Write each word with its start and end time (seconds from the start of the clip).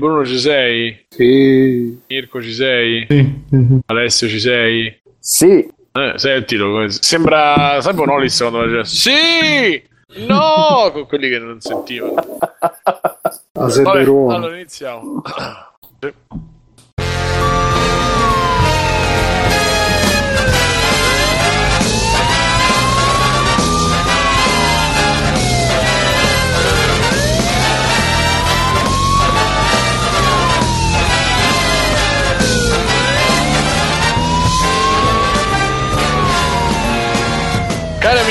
Bruno 0.00 0.24
ci 0.24 0.38
sei? 0.38 1.04
Sì. 1.08 2.00
Mirko 2.08 2.42
ci 2.42 2.52
sei? 2.52 3.06
Sì. 3.08 3.80
Alessio 3.86 4.28
ci 4.28 4.40
sei? 4.40 5.00
Sì. 5.18 5.68
Eh, 5.92 6.12
sentilo, 6.16 6.88
sembra 6.88 7.80
sempre 7.80 8.02
un 8.04 8.10
Olis 8.10 8.38
quando 8.38 8.60
faceva 8.60 8.84
Sì! 8.84 9.82
No! 10.26 10.90
Con 10.92 11.06
quelli 11.06 11.28
che 11.28 11.38
non 11.38 11.60
sentivano. 11.60 12.38
Zebberone. 13.68 14.34
allora 14.34 14.54
iniziamo. 14.56 15.22
Sì. 16.02 16.10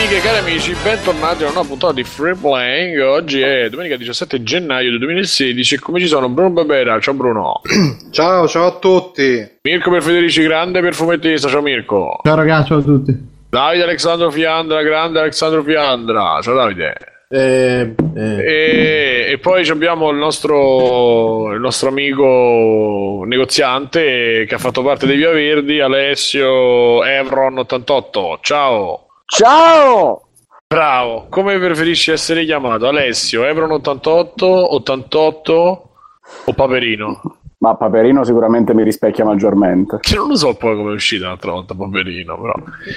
Cari 0.10 0.22
amiche, 0.22 0.28
cari 0.28 0.38
amici, 0.50 0.76
bentornati 0.82 1.44
a 1.44 1.46
una 1.46 1.54
nuova 1.54 1.68
puntata 1.68 1.94
di 1.94 2.04
Free 2.04 2.34
Playing. 2.34 3.00
Oggi 3.00 3.42
è 3.42 3.70
domenica 3.70 3.96
17 3.96 4.42
gennaio 4.42 4.90
del 4.90 4.98
2016 4.98 5.76
e 5.76 5.80
come 5.80 6.00
ci 6.00 6.08
sono 6.08 6.28
Bruno 6.30 6.50
Barbera, 6.50 7.00
ciao 7.00 7.14
Bruno. 7.14 7.62
Ciao, 8.10 8.48
ciao 8.48 8.66
a 8.66 8.72
tutti. 8.80 9.58
Mirko 9.62 9.92
per 9.92 10.02
Federici 10.02 10.42
Grande 10.42 10.82
per 10.82 10.96
fumettista, 10.96 11.48
ciao 11.48 11.62
Mirko. 11.62 12.22
Ciao 12.24 12.36
ragazzi, 12.36 12.70
ciao 12.70 12.80
a 12.80 12.82
tutti. 12.82 13.16
Davide 13.50 13.84
Alessandro 13.84 14.32
Fiandra, 14.32 14.82
grande 14.82 15.20
Alessandro 15.20 15.62
Fiandra, 15.62 16.40
ciao 16.42 16.56
Davide. 16.56 16.96
Eh, 17.30 17.94
eh, 18.16 18.44
E, 18.44 19.32
e 19.34 19.38
poi 19.38 19.68
abbiamo 19.70 20.10
il 20.10 20.18
nostro, 20.18 21.54
il 21.54 21.60
nostro 21.60 21.90
amico 21.90 23.22
negoziante 23.28 24.46
che 24.48 24.56
ha 24.56 24.60
fatto 24.60 24.82
parte 24.82 25.06
dei 25.06 25.18
Via 25.18 25.30
Verdi, 25.30 25.80
Alessio 25.80 27.06
Evron88. 27.06 28.40
Ciao. 28.42 29.04
Ciao! 29.32 30.24
Bravo, 30.68 31.28
come 31.30 31.60
preferisci 31.60 32.10
essere 32.10 32.44
chiamato? 32.46 32.88
Alessio, 32.88 33.46
Evron 33.46 33.72
88, 33.74 34.74
88 34.74 35.90
o 36.46 36.54
Paperino? 36.54 37.39
Ma 37.62 37.76
Paperino 37.76 38.24
sicuramente 38.24 38.74
mi 38.74 38.84
rispecchia 38.84 39.26
maggiormente. 39.26 39.98
Che 40.00 40.16
non 40.16 40.30
lo 40.30 40.38
so 40.38 40.54
poi 40.56 40.78
come 40.78 40.92
è 40.92 40.94
uscita 40.94 41.26
l'altra 41.28 41.52
volta 41.52 41.76
Paperino, 41.76 42.40
però. 42.40 42.54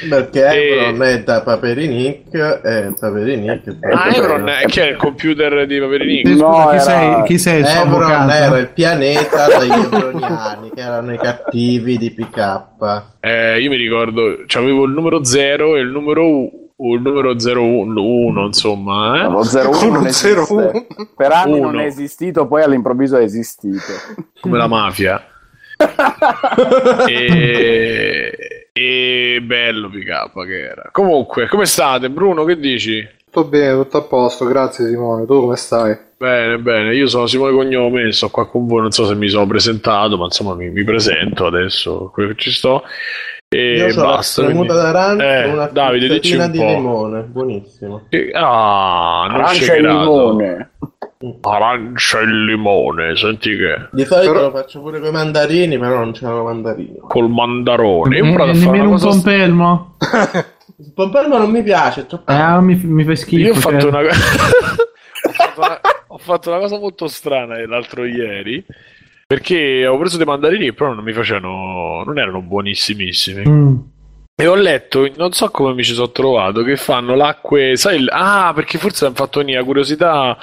perché 0.08 0.46
E- 0.46 0.68
Evron 0.88 1.02
è 1.02 1.22
da 1.24 1.42
Paperinic 1.42 2.32
e 2.32 2.94
Paperinic 2.96 3.80
è 3.80 3.90
Ah, 3.92 4.14
Evron, 4.14 4.48
eh, 4.48 4.66
che 4.66 4.86
è 4.86 4.90
il 4.92 4.96
computer 4.98 5.66
di 5.66 5.80
Paperinic? 5.80 6.28
Sì, 6.28 6.36
No, 6.36 6.52
scusa, 6.52 6.68
chi, 6.68 6.74
era- 6.76 6.80
sei, 6.84 7.22
chi 7.24 7.38
sei 7.38 7.62
Evron 7.64 8.30
era 8.30 8.58
il 8.58 8.68
pianeta 8.68 9.46
degli 9.58 9.70
Evroniani 9.72 10.70
che 10.72 10.80
erano 10.80 11.12
i 11.12 11.18
cattivi 11.18 11.98
di 11.98 12.12
PK 12.12 12.62
Eh, 13.18 13.60
io 13.60 13.68
mi 13.68 13.76
ricordo, 13.76 14.22
avevo 14.54 14.84
il 14.84 14.92
numero 14.92 15.24
0 15.24 15.74
e 15.74 15.80
il 15.80 15.88
numero 15.88 16.24
U, 16.24 16.44
o 16.44 16.61
il 16.94 17.00
numero 17.00 17.34
01, 17.34 18.44
insomma, 18.46 19.22
eh? 19.22 19.28
Lo 19.28 19.40
01 19.40 19.90
non 19.90 20.06
esiste. 20.06 20.52
uno. 20.52 20.86
Per 21.16 21.32
anni 21.32 21.58
Uno. 21.58 21.70
non 21.70 21.80
è 21.80 21.86
esistito, 21.86 22.46
poi 22.46 22.62
all'improvviso 22.62 23.16
è 23.16 23.22
esistito. 23.22 23.82
come 24.40 24.58
la 24.58 24.66
mafia. 24.66 25.24
e, 27.08 28.68
e 28.72 29.40
bello 29.42 29.88
PK 29.88 30.44
che 30.46 30.60
era. 30.60 30.88
Comunque, 30.92 31.48
come 31.48 31.66
state, 31.66 32.10
Bruno? 32.10 32.44
Che 32.44 32.58
dici? 32.58 33.08
Tutto 33.24 33.48
bene, 33.48 33.74
tutto 33.82 33.96
a 33.98 34.02
posto. 34.02 34.44
Grazie 34.44 34.86
Simone. 34.88 35.24
Tu 35.24 35.40
come 35.40 35.56
stai? 35.56 35.96
Bene, 36.18 36.58
bene, 36.58 36.94
io 36.94 37.08
sono 37.08 37.26
Simone 37.26 37.52
Cognome, 37.52 38.12
sto 38.12 38.28
qua 38.28 38.46
con 38.46 38.66
voi, 38.68 38.82
non 38.82 38.92
so 38.92 39.06
se 39.06 39.16
mi 39.16 39.28
sono 39.28 39.46
presentato, 39.46 40.16
ma 40.16 40.26
insomma 40.26 40.54
mi, 40.54 40.70
mi 40.70 40.84
presento 40.84 41.46
adesso, 41.46 42.12
ci 42.36 42.52
sto. 42.52 42.84
E 43.54 43.76
io 43.76 43.86
la 43.96 44.02
basta. 44.02 44.42
spremuta 44.42 44.72
quindi- 44.72 44.82
d'arancia 44.92 45.38
Eh, 45.38 45.42
con 45.44 45.52
una 45.52 45.66
Davide, 45.66 46.08
dici 46.08 46.34
un 46.36 46.50
di 46.50 46.58
po'. 46.58 46.64
limone 46.64 47.20
buonissimo 47.22 48.02
Ah, 48.34 49.26
non 49.30 49.40
Arancia 49.40 49.64
c'è 49.66 49.76
e 49.76 49.80
limone. 49.82 50.70
Arancia 51.42 52.18
e 52.20 52.26
limone, 52.26 53.14
senti 53.16 53.56
che 53.56 53.88
di 53.92 54.04
solito 54.04 54.32
Però- 54.32 54.44
lo 54.46 54.50
faccio 54.50 54.80
pure 54.80 54.98
con 54.98 55.08
i 55.08 55.12
mandarini 55.12 55.78
però 55.78 55.96
non 55.98 56.12
c'erano 56.12 56.42
mandarini 56.44 56.98
col 57.06 57.28
mandarone. 57.28 58.16
Io 58.16 58.24
Eh, 58.24 58.32
provato 58.32 58.50
a 58.50 58.60
fare 58.60 58.78
una 58.78 58.82
un 58.86 58.90
cosa. 58.92 59.08
pompelmo? 59.08 59.96
il 60.78 60.92
pompelmo 60.94 61.38
non 61.38 61.50
mi 61.50 61.62
piace 61.62 62.06
troppo 62.06 62.32
Eh, 62.32 62.60
mi, 62.60 62.74
mi 62.82 63.04
fa 63.04 63.14
schifo. 63.14 63.42
Io 63.44 63.52
ho 63.52 63.54
fatto 63.56 63.78
cioè. 63.80 63.88
una 63.90 64.02
cosa. 64.02 64.18
ho, 65.28 65.28
fatto 65.30 65.60
una... 65.60 65.80
ho 66.08 66.18
fatto 66.18 66.50
una 66.50 66.58
cosa 66.58 66.78
molto 66.78 67.06
strana 67.06 67.66
l'altro 67.66 68.04
ieri. 68.04 68.64
Perché 69.32 69.86
ho 69.86 69.96
preso 69.96 70.18
dei 70.18 70.26
mandarini, 70.26 70.74
però 70.74 70.92
non 70.92 71.02
mi 71.02 71.14
facevano. 71.14 72.02
non 72.04 72.18
erano 72.18 72.42
buonissimissimi. 72.42 73.48
Mm. 73.48 73.76
E 74.34 74.46
ho 74.46 74.54
letto, 74.54 75.10
non 75.16 75.32
so 75.32 75.48
come 75.48 75.72
mi 75.72 75.82
ci 75.82 75.94
sono 75.94 76.10
trovato, 76.10 76.62
che 76.62 76.76
fanno 76.76 77.14
l'acque. 77.14 77.74
Sai, 77.78 78.00
il- 78.00 78.10
ah, 78.12 78.52
perché 78.54 78.76
forse 78.76 79.06
hanno 79.06 79.14
fatto 79.14 79.40
la 79.40 79.64
curiosità 79.64 80.36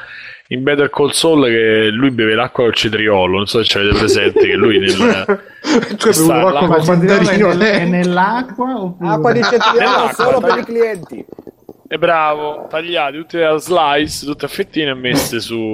in 0.47 0.63
Better 0.63 0.89
Call 0.89 1.11
Saul 1.11 1.45
che 1.45 1.89
lui 1.91 2.09
beve 2.09 2.33
l'acqua 2.33 2.63
col 2.63 2.73
cetriolo. 2.73 3.37
Non 3.37 3.45
so 3.45 3.59
se 3.59 3.65
ci 3.65 3.77
avete 3.77 3.95
presente 3.95 4.39
che 4.39 4.55
lui 4.55 4.79
nel. 4.79 4.89
hai 6.01 6.13
sta 6.13 6.33
l'acqua 6.33 6.51
l'acqua 6.51 6.77
col 6.77 6.87
mandarino. 6.87 7.51
È, 7.51 7.55
nel- 7.55 7.71
è 7.81 7.85
nell'acqua 7.85 8.81
oppure... 8.81 9.09
Acqua 9.11 9.31
di 9.33 9.43
cetriolo 9.43 10.09
solo 10.15 10.39
per 10.39 10.57
i 10.57 10.63
clienti. 10.63 11.25
E 11.87 11.97
bravo, 11.99 12.65
tagliati 12.67 13.17
tutte 13.17 13.43
a 13.43 13.55
slice, 13.57 14.25
tutte 14.25 14.45
a 14.45 14.47
fettine 14.47 14.89
e 14.89 14.95
messe 14.95 15.39
su 15.39 15.73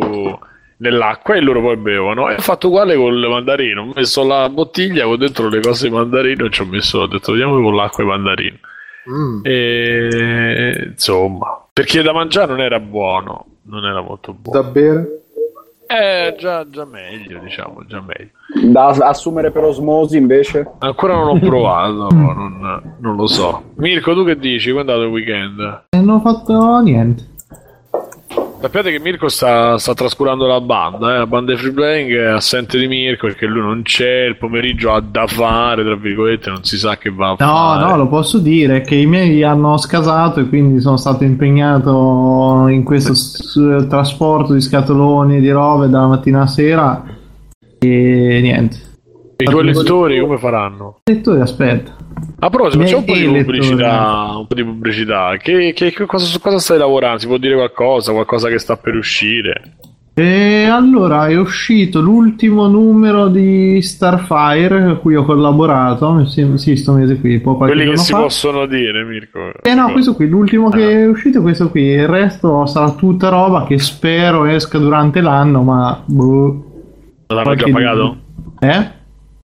nell'acqua 0.78 1.36
e 1.36 1.42
loro 1.42 1.62
poi 1.62 1.78
bevono. 1.78 2.30
E 2.30 2.36
ho 2.36 2.40
fatto 2.40 2.68
uguale 2.68 2.96
col 2.96 3.28
mandarino. 3.28 3.82
Ho 3.84 3.92
messo 3.96 4.26
la 4.26 4.50
bottiglia 4.50 5.06
con 5.06 5.18
dentro 5.18 5.50
le 5.50 5.62
cose 5.62 5.88
di 5.88 5.94
mandarino 5.94 6.46
e 6.46 6.50
ci 6.50 6.62
ho 6.62 6.66
messo, 6.66 7.00
ho 7.00 7.08
detto, 7.08 7.32
vediamo 7.32 7.62
con 7.62 7.76
l'acqua 7.76 8.04
e 8.04 8.08
mandarino. 8.08 8.58
Mm. 9.10 9.40
E 9.44 10.84
insomma, 10.92 11.64
perché 11.72 12.02
da 12.02 12.12
mangiare 12.14 12.48
non 12.52 12.62
era 12.62 12.80
buono, 12.80 13.46
non 13.64 13.86
era 13.86 14.02
molto 14.02 14.34
buono. 14.34 14.62
Da 14.62 14.68
bere? 14.70 15.20
Eh, 15.88 16.36
già, 16.40 16.68
già 16.68 16.84
meglio, 16.84 17.38
diciamo, 17.40 17.86
già 17.86 18.02
meglio. 18.02 18.32
Da 18.72 18.88
assumere 18.88 19.52
per 19.52 19.66
osmosi 19.66 20.18
invece. 20.18 20.66
Ancora 20.80 21.14
non 21.14 21.28
ho 21.28 21.40
provato, 21.40 22.08
non, 22.16 22.96
non 23.00 23.16
lo 23.16 23.28
so. 23.28 23.74
Mirko, 23.76 24.16
tu 24.16 24.26
che 24.26 24.38
dici? 24.38 24.72
Quando 24.72 24.92
è 24.92 24.96
andato 24.96 25.16
il 25.16 25.22
weekend? 25.22 25.84
Eh, 25.90 25.98
Non 25.98 26.16
ho 26.16 26.20
fatto 26.22 26.80
niente. 26.80 27.34
Sappiate 28.66 28.90
che 28.90 29.00
Mirko 29.00 29.30
sta, 29.30 29.78
sta 29.78 29.94
trascurando 29.94 30.48
la 30.48 30.60
banda, 30.60 31.14
eh? 31.14 31.18
la 31.20 31.28
banda 31.28 31.54
di 31.54 31.60
free 31.60 31.72
playing 31.72 32.12
è 32.16 32.26
assente 32.30 32.80
di 32.80 32.88
Mirko 32.88 33.28
perché 33.28 33.46
lui 33.46 33.62
non 33.62 33.84
c'è, 33.84 34.24
il 34.26 34.38
pomeriggio 34.38 34.92
ha 34.92 35.02
da 35.02 35.28
fare, 35.28 35.84
tra 35.84 35.96
virgolette, 35.96 36.50
non 36.50 36.64
si 36.64 36.76
sa 36.80 36.98
che 36.98 37.12
va 37.12 37.28
a 37.28 37.30
No, 37.30 37.36
fare. 37.38 37.86
no, 37.86 37.96
lo 37.98 38.08
posso 38.08 38.40
dire 38.40 38.82
che 38.82 38.96
i 38.96 39.06
miei 39.06 39.44
hanno 39.44 39.78
scasato 39.78 40.40
e 40.40 40.50
quindi 40.50 40.80
sono 40.82 40.98
stato 40.98 41.24
impegnato 41.24 42.66
in 42.70 42.84
questo 42.84 43.14
s- 43.14 43.86
trasporto 43.88 44.54
di 44.54 44.62
scatoloni 44.62 45.40
di 45.40 45.52
robe 45.52 45.88
dalla 45.88 46.08
mattina 46.08 46.42
a 46.42 46.48
sera 46.48 47.04
e 47.78 48.40
niente. 48.42 48.78
I 49.38 49.44
tuoi 49.46 49.64
lettori 49.66 50.20
come 50.20 50.38
faranno? 50.38 51.00
Lettori, 51.04 51.42
aspetta. 51.42 51.96
A 52.40 52.50
proposito, 52.50 52.84
facciamo 52.84 53.00
un 53.00 53.06
po' 53.06 53.14
di 53.14 53.26
pubblicità, 53.44 54.32
un 54.38 54.48
po' 54.48 54.54
di 54.56 54.64
pubblicità. 54.64 55.36
Che, 55.38 55.74
che- 55.76 55.92
che 55.92 56.06
cosa, 56.06 56.26
su 56.26 56.40
cosa 56.40 56.60
stai 56.60 56.78
lavorando? 56.78 57.20
Si 57.20 57.28
può 57.28 57.38
dire 57.38 57.56
qualcosa? 57.56 58.14
Qualcosa 58.14 58.48
che 58.50 58.60
sta 58.60 58.78
per 58.78 58.96
uscire? 58.96 59.76
E 60.18 60.64
allora 60.64 61.28
è 61.28 61.36
uscito 61.38 62.00
l'ultimo 62.00 62.68
numero 62.70 63.28
di 63.28 63.82
Starfire 63.82 64.84
a 64.84 64.96
cui 64.96 65.16
ho 65.16 65.26
collaborato, 65.26 66.26
sì, 66.26 66.76
sto 66.78 66.94
mese 66.94 67.20
qui, 67.20 67.42
qualche 67.42 67.66
Quelli 67.76 67.90
che 67.92 67.98
si 67.98 68.14
fa. 68.14 68.20
possono 68.22 68.66
dire, 68.66 69.04
Mirko. 69.04 69.52
Eh 69.62 69.74
no, 69.74 69.92
questo 69.92 70.16
qui, 70.16 70.30
l'ultimo 70.30 70.70
che 70.70 70.84
Ah. 70.86 70.90
è 71.00 71.08
uscito 71.10 71.40
è 71.40 71.42
questo 71.42 71.70
qui, 71.70 71.82
il 71.82 72.08
resto 72.08 72.66
sarà 72.66 72.92
tutta 72.92 73.28
roba 73.28 73.66
che 73.66 73.78
spero 73.78 74.46
esca 74.46 74.78
durante 74.78 75.20
l'anno, 75.20 75.62
ma 75.64 76.02
boh. 76.06 76.66
L'hanno 77.28 77.56
già 77.56 77.68
pagato? 77.70 78.18
Eh? 78.60 79.04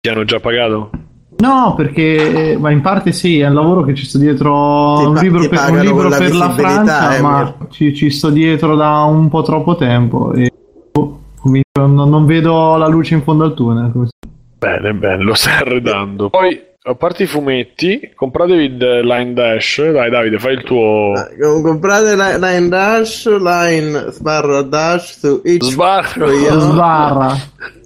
Ti 0.06 0.12
hanno 0.12 0.24
già 0.24 0.38
pagato? 0.38 0.90
No, 1.38 1.74
perché 1.76 2.52
eh, 2.52 2.56
ma 2.56 2.70
in 2.70 2.80
parte 2.80 3.10
sì, 3.10 3.40
è 3.40 3.48
un 3.48 3.54
lavoro 3.54 3.82
che 3.82 3.92
ci 3.96 4.04
sto 4.06 4.18
dietro 4.18 4.98
Ti 5.00 5.04
un 5.06 5.14
libro 5.16 5.48
per, 5.48 5.68
un 5.68 5.80
libro 5.80 6.08
la 6.08 6.16
per 6.16 6.32
la 6.32 6.50
Francia, 6.50 7.16
eh, 7.16 7.20
ma 7.20 7.56
ci, 7.70 7.92
ci 7.92 8.08
sto 8.10 8.30
dietro 8.30 8.76
da 8.76 9.02
un 9.02 9.28
po' 9.28 9.42
troppo 9.42 9.74
tempo 9.74 10.32
e 10.32 10.52
comincio- 10.92 11.64
non, 11.74 12.08
non 12.08 12.24
vedo 12.24 12.76
la 12.76 12.86
luce 12.86 13.14
in 13.14 13.22
fondo 13.22 13.42
al 13.42 13.54
tunnel. 13.54 13.90
come 13.90 14.06
si- 14.06 14.30
Bene, 14.58 14.94
bene, 14.94 15.24
lo 15.24 15.34
stai 15.34 15.54
arredando. 15.54 16.30
Poi, 16.30 16.56
a 16.84 16.94
parte 16.94 17.24
i 17.24 17.26
fumetti, 17.26 18.12
compratevi 18.14 18.64
il 18.64 19.00
Line 19.02 19.32
Dash. 19.32 19.90
Dai, 19.90 20.08
Davide, 20.08 20.38
fai 20.38 20.54
il 20.54 20.62
tuo. 20.62 21.14
Eh, 21.16 21.62
comprate 21.62 22.14
Line 22.14 22.68
Dash 22.68 23.26
Line 23.26 24.12
sbarra 24.12 24.62
Dash 24.62 25.18
su 25.18 25.40
itch.io 25.44 26.60
Sbarra. 26.60 27.34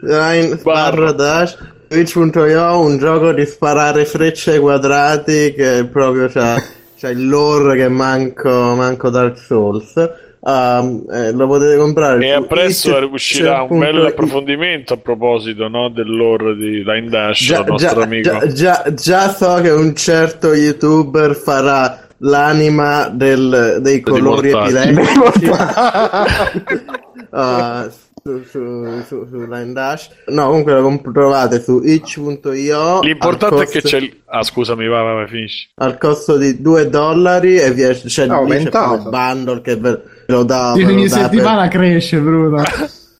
Line 0.02 0.56
sbarra 0.58 1.12
Dash 1.12 1.56
su 1.90 1.98
itch.io 1.98 2.78
un 2.78 2.98
gioco 2.98 3.32
di 3.32 3.44
sparare 3.44 4.04
frecce 4.04 4.60
quadrati 4.60 5.52
che 5.52 5.88
proprio 5.90 6.28
c'ha, 6.28 6.54
c'ha 6.96 7.08
il 7.08 7.28
lore 7.28 7.76
che 7.76 7.88
manco, 7.88 8.48
manco 8.76 9.10
Dark 9.10 9.36
Souls. 9.38 9.94
Um, 10.42 11.04
eh, 11.12 11.32
lo 11.32 11.46
potete 11.48 11.76
comprare 11.76 12.24
E 12.24 12.30
appresso 12.30 12.96
uscirà 13.12 13.60
un 13.68 13.78
bello 13.78 14.06
approfondimento 14.06 14.94
a 14.94 14.96
proposito 14.96 15.68
no, 15.68 15.90
dell'ore 15.90 16.56
di 16.56 16.82
Line 16.82 17.08
Dash, 17.10 17.44
Già, 17.44 17.58
il 17.60 17.66
nostro 17.66 18.00
già, 18.00 18.06
amico. 18.06 18.30
già, 18.30 18.46
già, 18.46 18.94
già 18.94 19.28
so 19.34 19.54
che 19.60 19.68
un 19.68 19.94
certo 19.94 20.54
youtuber 20.54 21.34
farà 21.36 22.06
l'anima 22.18 23.10
del- 23.12 23.80
dei 23.82 24.00
colori 24.00 24.50
epilettici 24.50 25.50
Ah, 27.32 27.86
su, 28.22 28.42
su, 28.44 29.02
su, 29.06 29.26
su 29.28 29.36
Line 29.46 29.72
Dash. 29.72 30.08
No, 30.26 30.46
comunque 30.48 30.72
lo 30.74 30.82
comp- 30.82 31.12
trovate 31.12 31.60
su 31.60 31.80
itch.io. 31.84 33.00
L'importante 33.00 33.54
al 33.56 33.62
è 33.62 33.66
che 33.66 33.80
costo- 33.80 33.96
c'è 33.96 34.02
il... 34.02 34.16
Ah, 34.26 34.42
scusami, 34.42 34.86
vai, 34.86 35.02
vai, 35.14 35.28
finisci. 35.28 35.70
al 35.76 35.98
costo 35.98 36.36
di 36.36 36.60
2 36.60 36.88
dollari 36.88 37.56
e 37.58 37.72
vi 37.72 37.82
È 37.82 37.92
c'è 37.92 38.26
pure 38.26 38.56
il 38.58 38.70
bundle 39.10 39.60
che 39.60 39.76
ve 39.76 40.02
lo 40.26 40.44
dà 40.44 40.72
Sì, 40.76 40.82
ogni 40.84 41.08
dà 41.08 41.16
per- 41.16 41.24
settimana 41.24 41.68
cresce, 41.68 42.18
Bruno. 42.20 42.62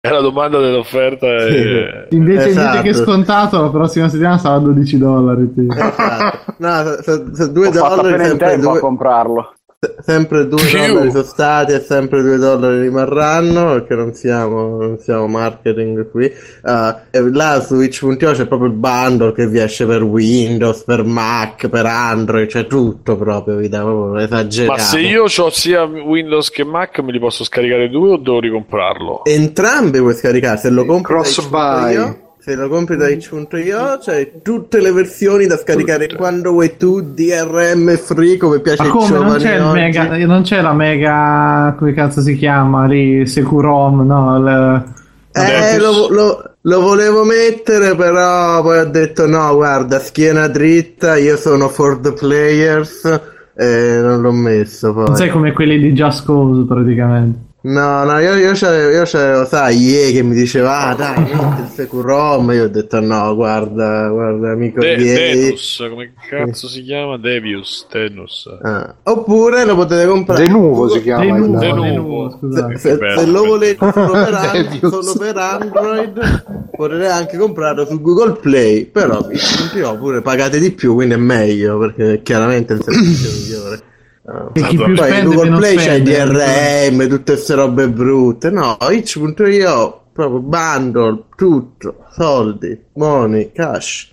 È 0.02 0.08
la 0.08 0.22
domanda 0.22 0.58
dell'offerta. 0.58 1.26
e- 1.26 2.06
Invece, 2.10 2.48
Esatto. 2.48 2.76
invece 2.78 2.82
che 2.82 2.94
scontato, 3.04 3.60
la 3.60 3.68
prossima 3.68 4.08
settimana 4.08 4.38
sarà 4.38 4.56
12 4.58 4.96
dollari. 4.96 5.52
Esatto. 5.68 6.54
No, 6.56 6.82
se, 7.02 7.24
se 7.34 7.52
2 7.52 7.66
Ho 7.68 7.72
fatto 7.72 7.96
dollari 7.96 8.14
appena 8.14 8.32
in 8.32 8.38
tempo 8.38 8.68
a 8.68 8.72
2 8.72 8.80
comprarlo. 8.80 9.54
Sempre 10.02 10.46
2 10.46 10.60
Più. 10.60 10.78
dollari 10.78 11.10
sono 11.10 11.22
stati 11.22 11.72
e 11.72 11.80
sempre 11.80 12.20
2 12.20 12.36
dollari 12.36 12.82
rimarranno 12.82 13.72
perché 13.72 13.94
non 13.94 14.12
siamo, 14.12 14.76
non 14.76 14.98
siamo 14.98 15.26
marketing 15.26 16.10
qui 16.10 16.24
e 16.26 17.30
là 17.30 17.62
su 17.62 17.80
itch.io 17.80 18.32
c'è 18.32 18.46
proprio 18.46 18.68
il 18.68 18.74
bundle 18.74 19.32
che 19.32 19.46
vi 19.46 19.58
esce 19.58 19.86
per 19.86 20.02
Windows, 20.02 20.82
per 20.82 21.04
Mac, 21.04 21.68
per 21.68 21.86
Android 21.86 22.46
c'è 22.46 22.66
tutto 22.66 23.16
proprio 23.16 23.56
vi 23.56 23.70
dà 23.70 23.80
proprio 23.80 24.22
esagerato 24.22 24.72
Ma 24.72 24.78
se 24.78 25.00
io 25.00 25.22
ho 25.24 25.50
sia 25.50 25.84
Windows 25.84 26.50
che 26.50 26.64
Mac, 26.64 26.98
me 26.98 27.12
li 27.12 27.18
posso 27.18 27.42
scaricare 27.42 27.88
due 27.88 28.12
o 28.12 28.16
devo 28.18 28.38
ricomprarlo? 28.38 29.24
Entrambi 29.24 29.98
puoi 29.98 30.14
scaricare, 30.14 30.58
se 30.58 30.68
lo 30.68 30.84
compri 30.84 31.14
Cross 31.14 31.48
buy. 31.48 32.28
Se 32.40 32.54
lo 32.54 32.68
compri 32.68 32.96
da 32.96 33.08
itch.io 33.08 33.98
c'hai 34.02 34.30
tutte 34.42 34.80
le 34.80 34.92
versioni 34.92 35.46
da 35.46 35.56
scaricare 35.58 36.06
Tutte. 36.06 36.16
quando 36.18 36.50
vuoi 36.52 36.76
tu, 36.78 37.00
DRM 37.02 37.96
free 37.98 38.36
come 38.38 38.60
piace 38.60 38.82
Ma 38.82 38.88
ai 38.88 38.94
come 38.94 39.18
non 39.18 39.36
c'è, 39.36 39.60
mega, 39.60 40.26
non 40.26 40.42
c'è 40.42 40.60
la 40.62 40.72
mega. 40.72 41.74
come 41.78 41.92
cazzo 41.92 42.20
si 42.22 42.34
chiama 42.36 42.86
lì? 42.86 43.26
Securom, 43.26 44.06
no? 44.06 44.36
Il- 44.38 44.84
Eh, 45.32 45.78
lo, 45.78 46.08
lo- 46.10 46.42
lo 46.62 46.80
volevo 46.80 47.24
mettere, 47.24 47.94
però 47.94 48.60
poi 48.62 48.78
ho 48.78 48.84
detto 48.86 49.26
no, 49.28 49.54
guarda, 49.54 49.98
schiena 50.00 50.48
dritta, 50.48 51.16
io 51.16 51.36
sono 51.36 51.68
for 51.68 51.98
the 52.00 52.12
players 52.12 53.04
e 53.54 53.98
non 54.02 54.20
l'ho 54.22 54.32
messo 54.32 54.92
non 54.92 55.04
poi. 55.04 55.16
sei 55.16 55.28
come 55.28 55.52
quelli 55.52 55.78
di 55.78 55.92
Just 55.92 56.24
Cause 56.26 56.64
praticamente. 56.66 57.38
No, 57.62 58.04
no, 58.04 58.18
io, 58.20 58.36
io 58.36 58.52
c'avevo, 58.54 58.90
io 58.90 59.02
c'avevo, 59.04 59.44
sai, 59.44 59.76
Ie 59.76 60.12
che 60.12 60.22
mi 60.22 60.34
diceva, 60.34 60.78
ah 60.86 60.94
dai, 60.94 61.18
metti 61.28 61.60
il 61.60 61.68
Securom, 61.74 62.50
io 62.52 62.64
ho 62.64 62.68
detto 62.68 63.00
no, 63.00 63.34
guarda, 63.34 64.08
guarda, 64.08 64.52
amico 64.52 64.80
De- 64.80 64.94
Ie. 64.94 65.14
Denus, 65.42 65.86
come 65.90 66.14
cazzo 66.26 66.68
si 66.68 66.82
chiama? 66.82 67.18
Devius, 67.18 67.86
Denus. 67.92 68.48
Ah, 68.62 68.94
Oppure 69.02 69.66
lo 69.66 69.74
potete 69.74 70.06
comprare. 70.06 70.42
De 70.42 70.48
nuovo 70.50 70.88
si 70.88 71.02
chiama. 71.02 71.22
De 71.24 71.30
nuovo, 71.32 71.52
il- 71.52 71.58
de 71.58 71.72
nuovo. 71.72 71.96
nuovo, 72.00 72.38
scusate. 72.38 72.78
Se, 72.78 72.96
bello, 72.96 73.20
se 73.20 73.26
lo 73.26 73.44
volete 73.44 73.92
solo 73.92 74.12
per, 74.12 74.34
an- 74.34 74.52
Devious. 74.52 74.88
solo 74.88 75.14
per 75.18 75.36
Android 75.36 76.44
potete 76.74 77.06
anche 77.08 77.36
comprarlo 77.36 77.84
su 77.84 78.00
Google 78.00 78.32
Play 78.40 78.86
però 78.86 79.26
io 79.74 79.98
pure 79.98 80.22
pagate 80.22 80.58
di 80.58 80.70
più 80.70 80.94
quindi 80.94 81.12
è 81.12 81.18
meglio 81.18 81.76
perché 81.78 82.22
chiaramente 82.22 82.72
è 82.72 82.76
il 82.76 82.82
servizio 82.82 83.30
migliore. 83.32 83.80
E 84.52 84.60
chi 84.62 84.76
Poi 84.76 84.84
più 84.86 84.94
poi 84.94 85.08
spende 85.08 85.24
Google 85.24 85.44
meno 85.44 85.58
Play 85.58 85.76
c'è. 85.76 86.02
DRM 86.02 87.08
tutte 87.08 87.32
queste 87.32 87.54
robe 87.54 87.88
brutte. 87.88 88.50
No 88.50 88.76
itch.io 88.90 90.00
proprio 90.12 90.40
bundle 90.40 91.24
tutto 91.36 92.04
soldi 92.10 92.78
money 92.94 93.52
cash. 93.52 94.10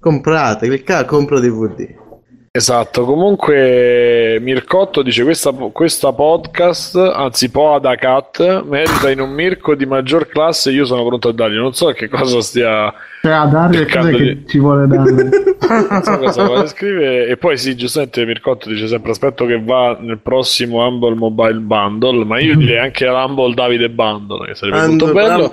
Comprate 0.00 0.66
cliccate 0.66 1.06
compra 1.06 1.40
DVD 1.40 2.06
Esatto, 2.50 3.04
comunque 3.04 4.38
Mircotto 4.40 5.02
dice 5.02 5.22
questa, 5.22 5.52
questa 5.52 6.12
podcast, 6.12 6.96
anzi 6.96 7.50
Poada 7.50 7.94
Cat, 7.94 8.64
merita 8.64 9.10
in 9.10 9.20
un 9.20 9.30
Mirko 9.30 9.76
di 9.76 9.86
maggior 9.86 10.26
classe, 10.26 10.72
io 10.72 10.84
sono 10.84 11.06
pronto 11.06 11.28
a 11.28 11.32
dargli, 11.32 11.56
non 11.56 11.74
so 11.74 11.92
che 11.92 12.08
cosa 12.08 12.40
stia, 12.40 12.92
Cioè, 13.20 13.32
a 13.32 13.46
Dario 13.46 13.80
cos'è 13.82 13.90
Cercando 13.90 14.16
che 14.16 14.24
di- 14.24 14.46
ci 14.46 14.58
vuole 14.58 14.86
dare? 14.86 15.10
non 15.90 16.02
so 16.02 16.18
cosa 16.18 16.44
vuole 16.44 16.66
scrivere, 16.68 17.26
e 17.26 17.36
poi 17.36 17.58
sì, 17.58 17.74
giustamente 17.74 18.24
Mircotto 18.24 18.68
dice 18.68 18.86
sempre 18.86 19.10
aspetto 19.10 19.44
che 19.44 19.60
va 19.62 19.98
nel 20.00 20.18
prossimo 20.18 20.86
Humble 20.86 21.14
Mobile 21.16 21.58
Bundle, 21.58 22.24
ma 22.24 22.38
io 22.40 22.56
direi 22.56 22.78
anche 22.78 23.06
all'Humble 23.06 23.54
Davide 23.54 23.90
Bundle, 23.90 24.46
che 24.46 24.54
sarebbe 24.54 24.86
molto 24.86 25.04
And- 25.06 25.14
bello. 25.14 25.50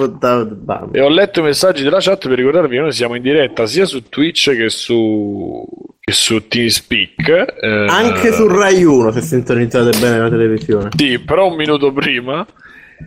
Without 0.00 0.48
the 0.48 0.54
bundle. 0.54 0.98
E 0.98 1.02
ho 1.02 1.08
letto 1.08 1.40
i 1.40 1.42
messaggi 1.42 1.82
della 1.82 2.00
chat 2.00 2.28
per 2.28 2.38
ricordarvi 2.38 2.74
che 2.76 2.80
noi 2.80 2.92
siamo 2.92 3.14
in 3.14 3.22
diretta 3.22 3.66
sia 3.66 3.84
su 3.84 4.08
Twitch 4.08 4.56
che 4.56 4.68
su, 4.70 5.64
che 6.00 6.12
su 6.12 6.48
TeamSpeak. 6.48 7.56
eh, 7.60 7.86
anche 7.88 8.32
su 8.32 8.46
Rai 8.48 8.82
1 8.84 9.10
se 9.12 9.20
sintonizzate 9.20 9.98
bene 10.00 10.18
la 10.18 10.28
televisione 10.30 10.88
Sì, 10.96 11.18
però 11.18 11.48
un 11.50 11.56
minuto 11.56 11.92
prima 11.92 12.44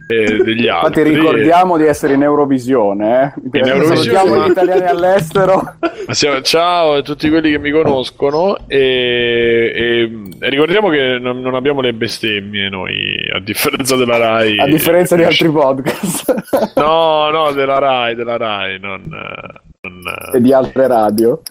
eh, 0.07 0.43
degli 0.43 0.65
Infatti 0.65 0.99
altri. 0.99 1.03
ricordiamo 1.15 1.77
di 1.77 1.85
essere 1.85 2.13
in 2.13 2.23
Eurovisione, 2.23 3.33
eh. 3.51 3.59
In 3.59 3.67
Eurovisione, 3.67 4.29
ma- 4.37 4.47
gli 4.47 4.51
italiani 4.51 4.85
all'estero. 4.85 5.75
Siamo- 6.09 6.41
ciao 6.41 6.93
a 6.93 7.01
tutti 7.01 7.29
quelli 7.29 7.51
che 7.51 7.59
mi 7.59 7.71
conoscono 7.71 8.57
e, 8.67 9.71
e- 9.75 10.11
e 10.39 10.49
ricordiamo 10.49 10.89
che 10.89 11.17
non, 11.19 11.39
non 11.41 11.55
abbiamo 11.55 11.81
le 11.81 11.93
bestemmie 11.93 12.69
noi, 12.69 13.15
a 13.33 13.39
differenza 13.39 13.95
della 13.95 14.17
Rai. 14.17 14.59
A 14.59 14.65
differenza 14.65 15.15
di 15.15 15.23
altri 15.23 15.49
podcast 15.51 16.73
No, 16.75 17.29
no, 17.29 17.51
della 17.51 17.79
Rai, 17.79 18.15
della 18.15 18.37
Rai, 18.37 18.79
non... 18.79 19.01
non 19.07 20.01
e 20.33 20.41
di 20.41 20.51
altre 20.53 20.87
radio. 20.87 21.41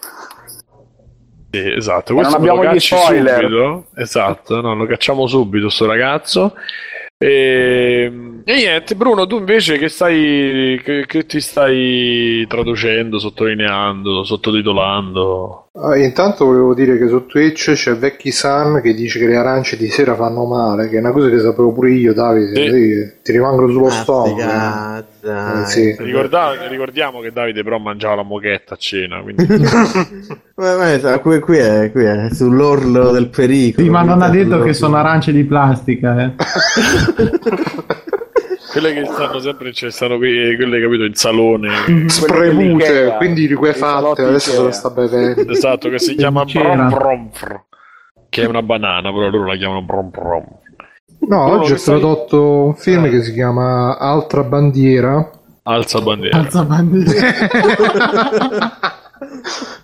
sì, 1.50 1.72
esatto, 1.72 2.14
questo 2.14 2.32
non 2.38 2.42
me 2.42 2.46
lo 2.48 2.54
abbiamo 2.58 2.74
gli 2.76 2.80
spoiler. 2.80 3.40
subito. 3.40 3.86
Esatto, 3.96 4.60
no, 4.60 4.74
lo 4.74 4.86
cacciamo 4.86 5.26
subito 5.26 5.68
sto 5.70 5.86
ragazzo. 5.86 6.54
E, 7.20 8.37
e 8.50 8.54
niente, 8.54 8.94
Bruno, 8.94 9.26
tu 9.26 9.36
invece 9.36 9.76
che 9.76 9.90
stai 9.90 10.80
che, 10.82 11.04
che 11.06 11.26
ti 11.26 11.38
stai 11.38 12.46
traducendo, 12.48 13.18
sottolineando, 13.18 14.24
sottotitolando? 14.24 15.68
Ah, 15.74 15.98
intanto 15.98 16.46
volevo 16.46 16.72
dire 16.72 16.96
che 16.96 17.08
su 17.08 17.26
Twitch 17.26 17.72
c'è 17.74 17.94
Vecchi 17.94 18.32
San 18.32 18.80
che 18.80 18.94
dice 18.94 19.18
che 19.18 19.26
le 19.26 19.36
arance 19.36 19.76
di 19.76 19.90
sera 19.90 20.14
fanno 20.14 20.46
male, 20.46 20.88
che 20.88 20.96
è 20.96 21.00
una 21.00 21.12
cosa 21.12 21.28
che 21.28 21.38
sapevo 21.40 21.74
pure 21.74 21.90
io, 21.90 22.14
Davide. 22.14 22.54
Sì. 22.54 22.70
sì, 22.70 23.12
ti 23.22 23.32
rimangono 23.32 23.68
sullo 23.68 23.90
stomaco. 23.90 24.40
dai. 25.20 25.62
Eh, 25.62 25.66
sì. 25.66 25.94
Ricorda- 25.98 26.66
ricordiamo 26.68 27.20
che 27.20 27.30
Davide 27.30 27.62
però 27.62 27.78
mangiava 27.78 28.14
la 28.14 28.22
mochetta 28.22 28.74
a 28.74 28.76
cena, 28.78 29.20
quindi 29.20 29.44
ma- 30.56 30.98
sa, 30.98 31.18
qui, 31.18 31.38
qui 31.38 31.58
è, 31.58 31.92
qui 31.92 32.04
è 32.04 32.28
sull'orlo 32.32 33.10
del 33.10 33.28
pericolo. 33.28 33.84
Sì, 33.84 33.90
ma 33.92 34.02
non 34.02 34.22
ha 34.22 34.30
detto 34.30 34.62
che 34.62 34.72
sono 34.72 34.96
arance 34.96 35.32
di 35.32 35.44
plastica, 35.44 36.22
eh. 36.24 36.32
quelle 38.80 38.94
che 38.94 39.04
stanno 39.06 39.38
sempre, 39.40 39.72
cioè, 39.72 39.90
stanno 39.90 40.16
qui, 40.16 40.56
quelle 40.56 40.80
capito 40.80 41.04
in 41.04 41.14
salone. 41.14 42.08
Spremute, 42.08 42.92
dell'Ikea, 42.92 43.16
quindi 43.16 43.56
salotti 43.74 44.22
adesso 44.22 44.50
se 44.52 44.62
lo 44.62 44.70
sta 44.70 44.90
bevendo. 44.90 45.50
Esatto, 45.50 45.88
che 45.88 45.98
si 45.98 46.14
chiama 46.14 46.44
C'era. 46.44 46.74
brom 46.86 46.88
bromfr, 46.88 47.60
che 48.28 48.42
è 48.42 48.46
una 48.46 48.62
banana, 48.62 49.12
però 49.12 49.28
loro 49.28 49.46
la 49.46 49.56
chiamano 49.56 49.82
brom 49.82 50.10
brom. 50.10 50.44
No, 51.20 51.26
Bruno, 51.26 51.60
oggi 51.60 51.68
che 51.70 51.74
è 51.74 51.78
stato 51.78 51.98
sai- 51.98 52.00
tradotto 52.00 52.64
un 52.64 52.74
film 52.76 53.10
che 53.10 53.22
si 53.22 53.32
chiama 53.32 53.98
Altra 53.98 54.44
bandiera. 54.44 55.30
Alza 55.64 56.00
bandiera. 56.00 56.38
Alza 56.38 56.64
bandiera. 56.64 57.36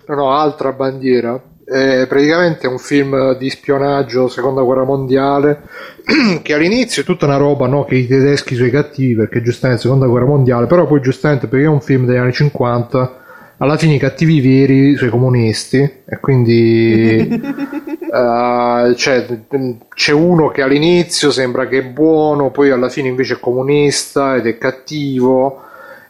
No, 0.07 0.15
no, 0.15 0.31
Altra 0.31 0.71
bandiera. 0.71 1.41
È 1.65 2.05
praticamente 2.07 2.67
un 2.67 2.77
film 2.77 3.35
di 3.37 3.49
spionaggio 3.49 4.27
seconda 4.27 4.61
guerra 4.61 4.83
mondiale 4.83 5.63
che 6.43 6.53
all'inizio 6.53 7.01
è 7.01 7.05
tutta 7.05 7.25
una 7.25 7.37
roba 7.37 7.65
no, 7.65 7.85
che 7.85 7.95
i 7.95 8.05
tedeschi 8.05 8.53
sono 8.53 8.67
i 8.67 8.71
cattivi 8.71 9.15
perché 9.15 9.41
giustamente 9.41 9.81
seconda 9.81 10.05
guerra 10.05 10.27
mondiale 10.27 10.67
però 10.67 10.85
poi 10.85 11.01
giustamente 11.01 11.47
perché 11.47 11.65
è 11.65 11.67
un 11.67 11.81
film 11.81 12.05
degli 12.05 12.17
anni 12.17 12.33
50 12.33 13.23
alla 13.57 13.77
fine 13.77 13.95
i 13.95 13.97
cattivi 13.97 14.41
veri 14.41 14.95
sono 14.95 15.07
i 15.07 15.11
comunisti 15.11 15.77
e 15.79 16.19
quindi 16.19 17.17
eh, 17.33 18.93
cioè, 18.95 19.25
c'è 19.95 20.11
uno 20.11 20.49
che 20.49 20.61
all'inizio 20.61 21.31
sembra 21.31 21.67
che 21.67 21.79
è 21.79 21.83
buono 21.83 22.51
poi 22.51 22.69
alla 22.69 22.89
fine 22.89 23.07
invece 23.07 23.33
è 23.33 23.39
comunista 23.39 24.35
ed 24.35 24.45
è 24.45 24.59
cattivo 24.59 25.63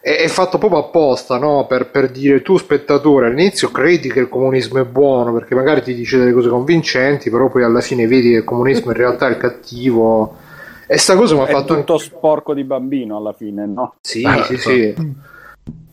è, 0.05 0.17
è 0.21 0.27
fatto 0.27 0.59
proprio 0.59 0.81
apposta 0.81 1.37
no? 1.39 1.65
per, 1.67 1.89
per 1.89 2.11
dire 2.11 2.41
tu 2.43 2.57
spettatore 2.57 3.27
all'inizio 3.27 3.71
credi 3.71 4.11
che 4.11 4.19
il 4.19 4.29
comunismo 4.29 4.79
è 4.79 4.85
buono 4.85 5.33
perché 5.33 5.55
magari 5.55 5.81
ti 5.81 5.95
dice 5.95 6.19
delle 6.19 6.31
cose 6.31 6.49
convincenti 6.49 7.31
però 7.31 7.49
poi 7.49 7.63
alla 7.63 7.81
fine 7.81 8.05
vedi 8.05 8.29
che 8.29 8.37
il 8.37 8.43
comunismo 8.43 8.91
in 8.91 8.97
realtà 8.97 9.27
è 9.27 9.31
il 9.31 9.37
cattivo 9.37 10.37
e 10.87 10.97
sta 10.97 11.15
cosa 11.15 11.33
mi 11.35 11.41
ha 11.41 11.45
È 11.45 11.53
fatto 11.53 11.73
tutto 11.75 11.97
sporco 11.97 12.53
di 12.53 12.63
bambino 12.65 13.17
alla 13.17 13.33
fine, 13.33 13.65
no? 13.65 13.95
sì, 14.01 14.23
Ah, 14.23 14.43
sì, 14.43 14.57
so. 14.57 14.69
sì. 14.69 14.93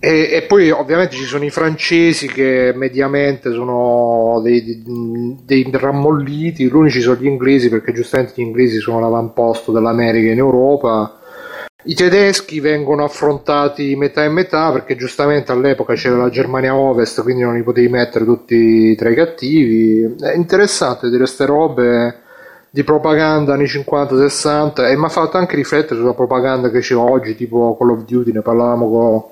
E, 0.05 0.29
e 0.33 0.43
poi 0.49 0.71
ovviamente 0.71 1.15
ci 1.15 1.25
sono 1.25 1.45
i 1.45 1.51
francesi 1.51 2.27
che 2.27 2.73
mediamente 2.75 3.53
sono 3.53 4.41
dei, 4.43 4.83
dei, 4.85 5.39
dei 5.45 5.71
rammolliti, 5.73 6.65
gli 6.67 6.73
unici 6.75 7.01
sono 7.01 7.17
gli 7.21 7.27
inglesi 7.27 7.69
perché 7.69 7.93
giustamente 7.93 8.33
gli 8.37 8.41
inglesi 8.43 8.81
sono 8.81 8.99
l'avamposto 9.01 9.71
dell'America 9.71 10.33
in 10.33 10.39
Europa. 10.39 11.19
I 11.85 11.95
tedeschi 11.95 12.61
vengono 12.61 13.03
affrontati 13.03 13.97
metà 13.97 14.23
e 14.23 14.29
metà 14.29 14.71
perché 14.71 14.95
giustamente 14.95 15.51
all'epoca 15.51 15.95
c'era 15.95 16.17
la 16.17 16.31
Germania 16.31 16.77
Ovest, 16.77 17.23
quindi 17.23 17.43
non 17.43 17.55
li 17.55 17.63
potevi 17.65 17.89
mettere 17.89 18.25
tutti 18.25 18.95
tra 18.95 19.09
i 19.09 19.15
cattivi. 19.17 20.15
È 20.21 20.33
interessante 20.33 21.07
vedere 21.07 21.25
queste 21.25 21.45
robe 21.45 22.21
di 22.71 22.85
propaganda 22.85 23.55
anni 23.55 23.65
50-60 23.65 24.89
e 24.89 24.97
mi 24.97 25.05
ha 25.05 25.09
fatto 25.09 25.39
anche 25.39 25.57
riflettere 25.57 25.99
sulla 25.99 26.15
propaganda 26.15 26.71
che 26.71 26.79
c'è 26.79 26.95
oggi, 26.95 27.35
tipo 27.35 27.77
Call 27.77 27.91
of 27.91 28.05
Duty, 28.05 28.31
ne 28.33 28.43
parlavamo 28.43 28.89
con, 28.89 29.25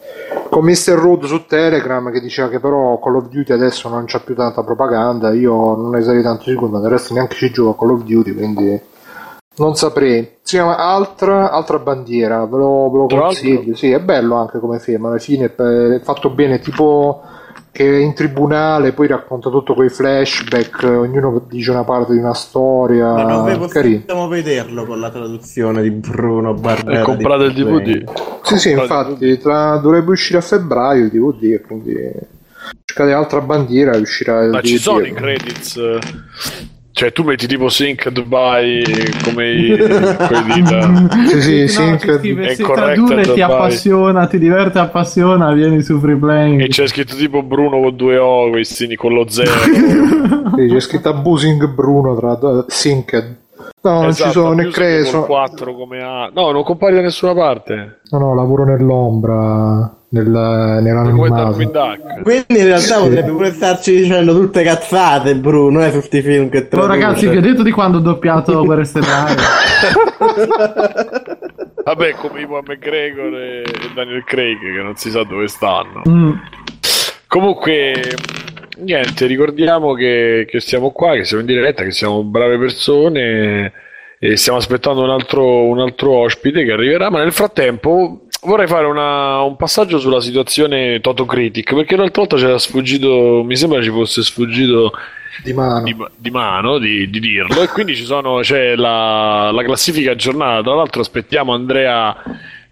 con 0.50 0.64
Mr. 0.64 0.94
Rood 0.94 1.24
su 1.26 1.46
Telegram 1.46 2.10
che 2.10 2.20
diceva 2.20 2.48
che 2.48 2.58
però 2.58 2.98
Call 2.98 3.14
of 3.14 3.28
Duty 3.28 3.52
adesso 3.52 3.88
non 3.88 4.04
c'ha 4.06 4.18
più 4.18 4.34
tanta 4.34 4.64
propaganda, 4.64 5.32
io 5.32 5.54
non 5.54 5.90
ne 5.90 6.02
sarei 6.02 6.22
tanto 6.22 6.42
sicuro, 6.42 6.72
ma 6.72 6.80
del 6.80 6.90
resto 6.90 7.14
neanche 7.14 7.36
ci 7.36 7.50
gioco 7.50 7.70
a 7.70 7.76
Call 7.76 7.94
of 7.96 8.02
Duty, 8.02 8.34
quindi 8.34 8.80
non 9.56 9.74
saprei. 9.74 10.36
Si 10.42 10.56
chiama 10.56 10.76
Altra, 10.78 11.50
Altra 11.50 11.78
Bandiera, 11.78 12.44
ve 12.46 12.56
lo, 12.56 12.90
ve 12.90 12.98
lo 12.98 13.06
consiglio, 13.06 13.74
sì, 13.76 13.90
è 13.90 14.00
bello 14.00 14.36
anche 14.36 14.58
come 14.58 14.78
film, 14.78 15.06
alla 15.06 15.18
fine 15.18 15.54
è 15.54 16.00
fatto 16.02 16.30
bene, 16.30 16.58
tipo 16.60 17.22
che 17.72 17.88
è 17.88 17.98
in 18.00 18.14
tribunale, 18.14 18.92
poi 18.92 19.06
racconta 19.06 19.48
tutto 19.48 19.74
quei 19.74 19.90
flashback, 19.90 20.82
ognuno 20.82 21.40
dice 21.48 21.70
una 21.70 21.84
parte 21.84 22.12
di 22.12 22.18
una 22.18 22.34
storia, 22.34 23.12
Ma 23.12 23.22
non 23.22 23.44
ve- 23.44 23.68
carino. 23.68 24.00
possiamo 24.00 24.26
vederlo 24.28 24.84
con 24.86 24.98
la 24.98 25.10
traduzione 25.10 25.82
di 25.82 25.90
Bruno 25.90 26.54
Barbera. 26.54 27.00
E 27.00 27.04
comprate 27.04 27.44
il 27.44 27.52
DVD. 27.52 28.10
Sì, 28.42 28.58
sì, 28.58 28.74
Comprate 28.74 29.10
infatti, 29.10 29.38
tra- 29.38 29.76
dovrebbe 29.76 30.10
uscire 30.10 30.38
a 30.38 30.42
febbraio 30.42 31.04
il 31.04 31.10
DVD, 31.10 31.42
e 31.52 31.60
quindi 31.60 31.94
cercate 32.84 33.12
altra 33.12 33.40
bandiera 33.40 33.92
e 33.92 33.98
uscirà 33.98 34.42
il 34.42 34.50
Ma 34.50 34.60
ci 34.62 34.72
DVD. 34.74 34.80
sono 34.82 35.00
i 35.06 35.12
credits. 35.12 35.80
Cioè, 37.00 37.12
tu 37.12 37.22
metti 37.22 37.46
tipo 37.46 37.70
Sync 37.70 38.10
Dubai 38.10 38.82
come 39.24 39.50
i, 39.52 39.68
quelli 40.28 40.60
da- 40.60 41.08
Sì, 41.28 41.66
sì, 41.66 41.80
No, 41.80 41.96
scrive, 41.98 42.48
è 42.48 42.54
se 42.54 42.62
corretto, 42.62 43.06
tradurre 43.06 43.32
ti 43.32 43.40
appassiona, 43.40 44.26
ti 44.26 44.38
diverte, 44.38 44.80
appassiona, 44.80 45.50
vieni 45.54 45.80
su 45.80 45.98
Free 45.98 46.16
Playing. 46.16 46.60
E 46.60 46.68
c'è 46.68 46.86
scritto 46.86 47.16
tipo 47.16 47.42
Bruno 47.42 47.80
con 47.80 47.96
due 47.96 48.18
O, 48.18 48.50
questi 48.50 48.94
con 48.96 49.14
lo 49.14 49.26
zero. 49.30 49.50
Sì, 50.56 50.66
c'è 50.66 50.80
scritto 50.80 51.08
Abusing 51.08 51.68
Bruno 51.68 52.14
tra 52.16 52.64
Synced. 52.68 53.36
No, 53.82 53.92
non 54.02 54.12
ci 54.12 54.20
Esatto, 54.20 54.32
sono 54.32 54.52
né 54.52 54.70
con 55.10 55.24
4 55.24 55.74
come 55.74 56.02
A. 56.02 56.30
No, 56.34 56.50
non 56.50 56.62
compare 56.64 56.92
da 56.96 57.00
nessuna 57.00 57.32
parte. 57.32 58.00
No, 58.10 58.18
no, 58.18 58.34
lavoro 58.34 58.66
nell'ombra, 58.66 59.90
nel, 60.10 60.24
Come 60.26 60.80
nell'anonimato. 60.80 61.52
Quindi 62.22 62.44
in 62.58 62.64
realtà 62.64 62.98
potrebbe 62.98 63.30
pure 63.30 63.52
starci 63.52 63.94
dicendo 63.96 64.32
tutte 64.32 64.62
cazzate, 64.62 65.36
Bruno, 65.36 65.84
eh, 65.84 65.90
su 65.92 66.00
sti 66.00 66.22
film 66.22 66.48
che 66.48 66.58
Oh, 66.58 66.68
traduce. 66.68 66.88
ragazzi, 66.88 67.28
vi 67.28 67.36
ho 67.36 67.40
detto 67.40 67.62
di 67.62 67.70
quando 67.70 67.98
ho 67.98 68.00
doppiato 68.00 68.62
Guerre 68.64 68.84
Stellari. 68.84 69.34
Vabbè, 71.84 72.12
come 72.12 72.40
Iwan 72.40 72.62
McGregor 72.66 73.34
e 73.34 73.62
e 73.62 73.90
Daniel 73.94 74.24
Craig, 74.24 74.58
che 74.58 74.82
non 74.82 74.96
si 74.96 75.10
sa 75.10 75.22
dove 75.24 75.48
stanno. 75.48 76.02
Mm. 76.08 76.32
Comunque, 77.26 77.94
niente, 78.78 79.26
ricordiamo 79.26 79.94
che, 79.94 80.46
che 80.48 80.60
siamo 80.60 80.90
qua, 80.90 81.14
che 81.14 81.24
siamo 81.24 81.42
in 81.42 81.48
diretta, 81.48 81.82
che 81.84 81.92
siamo 81.92 82.24
brave 82.24 82.58
persone 82.58 83.72
e 84.18 84.36
stiamo 84.36 84.58
aspettando 84.58 85.02
un 85.02 85.10
altro, 85.10 85.64
un 85.64 85.78
altro 85.80 86.12
ospite 86.12 86.64
che 86.64 86.72
arriverà, 86.72 87.08
ma 87.10 87.20
nel 87.20 87.32
frattempo 87.32 88.26
vorrei 88.42 88.66
fare 88.66 88.86
una- 88.86 89.42
un 89.42 89.56
passaggio 89.56 89.98
sulla 89.98 90.20
situazione 90.20 91.00
Toto 91.00 91.24
Critic, 91.26 91.74
perché 91.74 91.96
l'altra 91.96 92.22
volta 92.22 92.36
c'era 92.36 92.58
sfuggito, 92.58 93.42
mi 93.44 93.56
sembra 93.56 93.82
ci 93.82 93.90
fosse 93.90 94.22
sfuggito 94.22 94.92
Di 95.44 95.52
mano. 95.52 95.82
di, 95.84 95.96
di 96.16 96.30
mano 96.30 96.78
di, 96.78 97.08
di 97.08 97.20
dirlo 97.20 97.62
e 97.62 97.68
quindi 97.68 97.94
ci 97.94 98.04
sono, 98.04 98.40
c'è 98.40 98.74
la, 98.76 99.50
la 99.52 99.62
classifica 99.62 100.10
aggiornata 100.12 100.62
tra 100.62 100.74
l'altro 100.74 101.00
aspettiamo 101.00 101.52
Andrea 101.54 102.14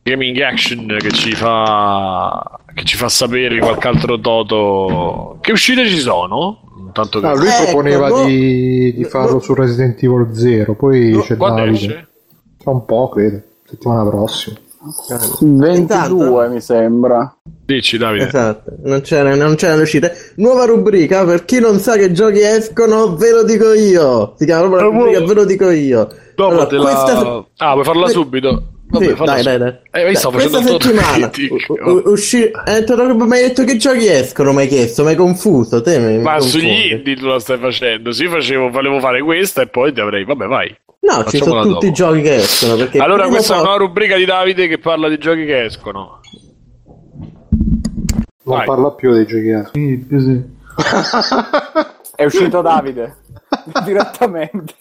Gaming 0.03 0.39
Action 0.41 0.97
che 0.99 1.11
ci 1.13 1.33
fa 1.33 2.59
che 2.75 2.85
ci 2.85 2.97
fa 2.97 3.09
sapere 3.09 3.59
qualche 3.59 3.89
altro 3.89 4.19
Toto 4.21 5.39
che 5.41 5.53
uscite 5.53 5.87
ci 5.89 5.99
sono 5.99 6.61
tanto 6.93 7.21
che 7.21 7.27
No, 7.27 7.35
lui 7.37 7.47
Ecco, 7.49 7.63
proponeva 7.65 8.09
no. 8.09 8.25
di, 8.25 8.95
di 8.95 9.05
farlo 9.05 9.35
No. 9.35 9.41
su 9.41 9.55
Resident 9.55 10.03
Evil 10.03 10.29
0, 10.33 10.75
poi 10.75 11.11
No, 11.13 11.21
c'è 11.23 11.37
quando 11.37 11.61
Davide. 11.63 11.75
esce? 11.77 12.09
Tra 12.59 12.71
un 12.73 12.85
po', 12.87 13.09
credo. 13.11 13.43
Settimana 13.65 14.09
prossima. 14.09 14.57
22 15.41 16.49
mi 16.49 16.61
sembra. 16.61 17.37
dici 17.65 17.99
Davide 17.99 18.27
Esatto, 18.27 18.73
non 18.85 19.01
c'è, 19.01 19.35
non 19.35 19.55
c'è 19.57 19.75
uscita. 19.81 20.11
Nuova 20.37 20.65
rubrica, 20.65 21.25
per 21.25 21.45
chi 21.45 21.61
non 21.61 21.79
sa 21.79 21.97
che 21.97 22.13
giochi 22.13 22.41
escono, 22.41 23.15
ve 23.17 23.31
lo 23.33 23.43
dico 23.45 23.73
io. 23.73 24.35
Si 24.39 24.45
chiama 24.45 24.69
proprio 24.69 24.89
la 24.91 24.97
rubrica, 24.99 25.21
ve 25.27 25.35
lo 25.35 25.45
dico 25.45 25.71
io. 25.71 26.09
dopo 26.35 26.51
Allora, 26.51 26.67
te 26.67 26.77
la 26.77 26.83
questa- 26.83 27.45
ah 27.59 27.73
vuoi 27.73 27.85
farla 27.85 28.09
subito 28.09 28.63
Vabbè, 28.91 29.05
Sì, 29.05 29.15
dai, 29.25 29.39
su- 29.43 29.45
dai, 29.45 29.59
dai. 29.59 29.75
eh, 29.91 30.11
io 30.13 30.31
questa 30.31 30.63
settimana 30.63 31.31
u- 31.85 32.03
usci- 32.07 32.45
eh, 32.51 32.85
mi 32.89 33.33
hai 33.35 33.43
detto 33.43 33.63
che 33.65 33.77
giochi 33.77 34.07
escono, 34.07 34.53
mi 34.55 34.63
hai 34.63 34.67
chiesto, 34.69 35.03
mi 35.03 35.11
hai 35.11 35.17
confuso, 35.17 35.83
te 35.83 35.99
mi, 35.99 36.17
mi 36.17 36.23
ma 36.23 36.39
confondi. 36.39 36.51
sugli 36.51 36.93
indie 36.93 37.15
tu 37.17 37.27
la 37.27 37.39
stai 37.39 37.59
facendo 37.59 38.13
sì 38.13 38.27
facevo 38.29 38.71
volevo 38.71 38.99
fare 38.99 39.21
questa 39.23 39.61
e 39.61 39.67
poi 39.67 39.93
ti 39.93 40.01
avrei 40.01 40.25
vabbè 40.25 40.47
vai 40.47 40.75
No, 41.09 41.25
ci 41.25 41.39
Facciamola 41.39 41.63
sono 41.63 41.73
tutti 41.75 41.87
i 41.87 41.91
dopo. 41.91 42.03
giochi 42.03 42.21
che 42.23 42.35
escono. 42.37 42.77
Perché 42.77 42.99
allora 42.99 43.29
questa 43.29 43.55
è 43.55 43.59
o 43.59 43.63
una 43.63 43.77
rubrica 43.77 44.17
di 44.17 44.25
Davide 44.27 44.69
che 44.69 44.79
parla 44.79 45.09
di 45.09 45.19
giochi 45.19 45.45
che 45.47 45.65
escono 45.65 46.21
Non 46.85 48.57
Vai. 48.57 48.67
parla 48.67 48.91
più 48.93 49.13
dei 49.13 49.27
giochi 49.27 49.51
altri. 49.51 49.81
Sì, 49.81 50.07
così. 50.09 50.57
È 52.15 52.25
uscito 52.25 52.61
Davide. 52.63 53.17
Direttamente. 53.85 54.75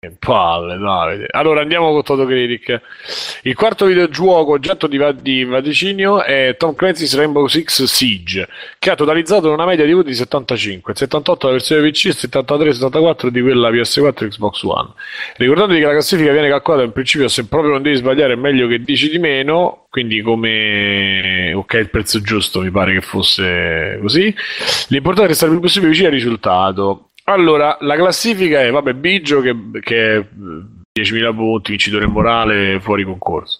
Che 0.00 0.14
palle, 0.16 0.78
Davide. 0.78 1.26
Allora 1.28 1.60
andiamo 1.60 1.90
con 1.90 2.04
Toto 2.04 2.24
Critic. 2.24 2.80
Il 3.42 3.56
quarto 3.56 3.84
videogioco 3.84 4.52
oggetto 4.52 4.86
di, 4.86 4.96
di 5.20 5.42
vaticinio 5.42 6.22
è 6.22 6.54
Tom 6.56 6.76
Clancy's 6.76 7.16
Rainbow 7.16 7.48
Six 7.48 7.82
Siege, 7.82 8.46
che 8.78 8.90
ha 8.90 8.94
totalizzato 8.94 9.52
una 9.52 9.66
media 9.66 9.84
di 9.84 9.92
voti 9.92 10.10
di 10.10 10.14
75, 10.14 10.94
78 10.94 11.46
la 11.46 11.52
versione 11.52 11.90
PC 11.90 12.06
e 12.06 12.12
73 12.12 12.74
74 12.74 13.30
di 13.30 13.40
quella 13.40 13.70
PS4 13.70 14.24
e 14.24 14.28
Xbox 14.28 14.62
One. 14.62 14.92
Ricordandoti 15.36 15.80
che 15.80 15.86
la 15.86 15.92
classifica 15.92 16.30
viene 16.30 16.48
calcolata 16.48 16.84
in 16.84 16.92
principio 16.92 17.26
se 17.26 17.48
proprio 17.48 17.72
non 17.72 17.82
devi 17.82 17.96
sbagliare 17.96 18.34
è 18.34 18.36
meglio 18.36 18.68
che 18.68 18.80
dici 18.80 19.10
di 19.10 19.18
meno, 19.18 19.86
quindi 19.90 20.22
come 20.22 21.52
ok 21.54 21.74
il 21.74 21.90
prezzo 21.90 22.20
giusto 22.20 22.60
mi 22.60 22.70
pare 22.70 22.92
che 22.92 23.00
fosse 23.00 23.98
così. 24.00 24.32
L'importante 24.90 25.24
è 25.24 25.28
restare 25.30 25.50
il 25.50 25.58
più 25.58 25.66
possibile 25.66 25.90
vicino 25.90 26.06
al 26.06 26.14
risultato. 26.14 27.07
Allora, 27.28 27.76
la 27.80 27.94
classifica 27.94 28.60
è, 28.62 28.70
vabbè, 28.70 28.94
Biggio 28.94 29.40
che, 29.42 29.54
che 29.80 30.14
è 30.14 30.16
eh, 30.16 30.22
10.000 31.02 31.34
punti, 31.34 31.70
vincitore 31.70 32.06
morale, 32.06 32.80
fuori 32.80 33.04
concorso. 33.04 33.58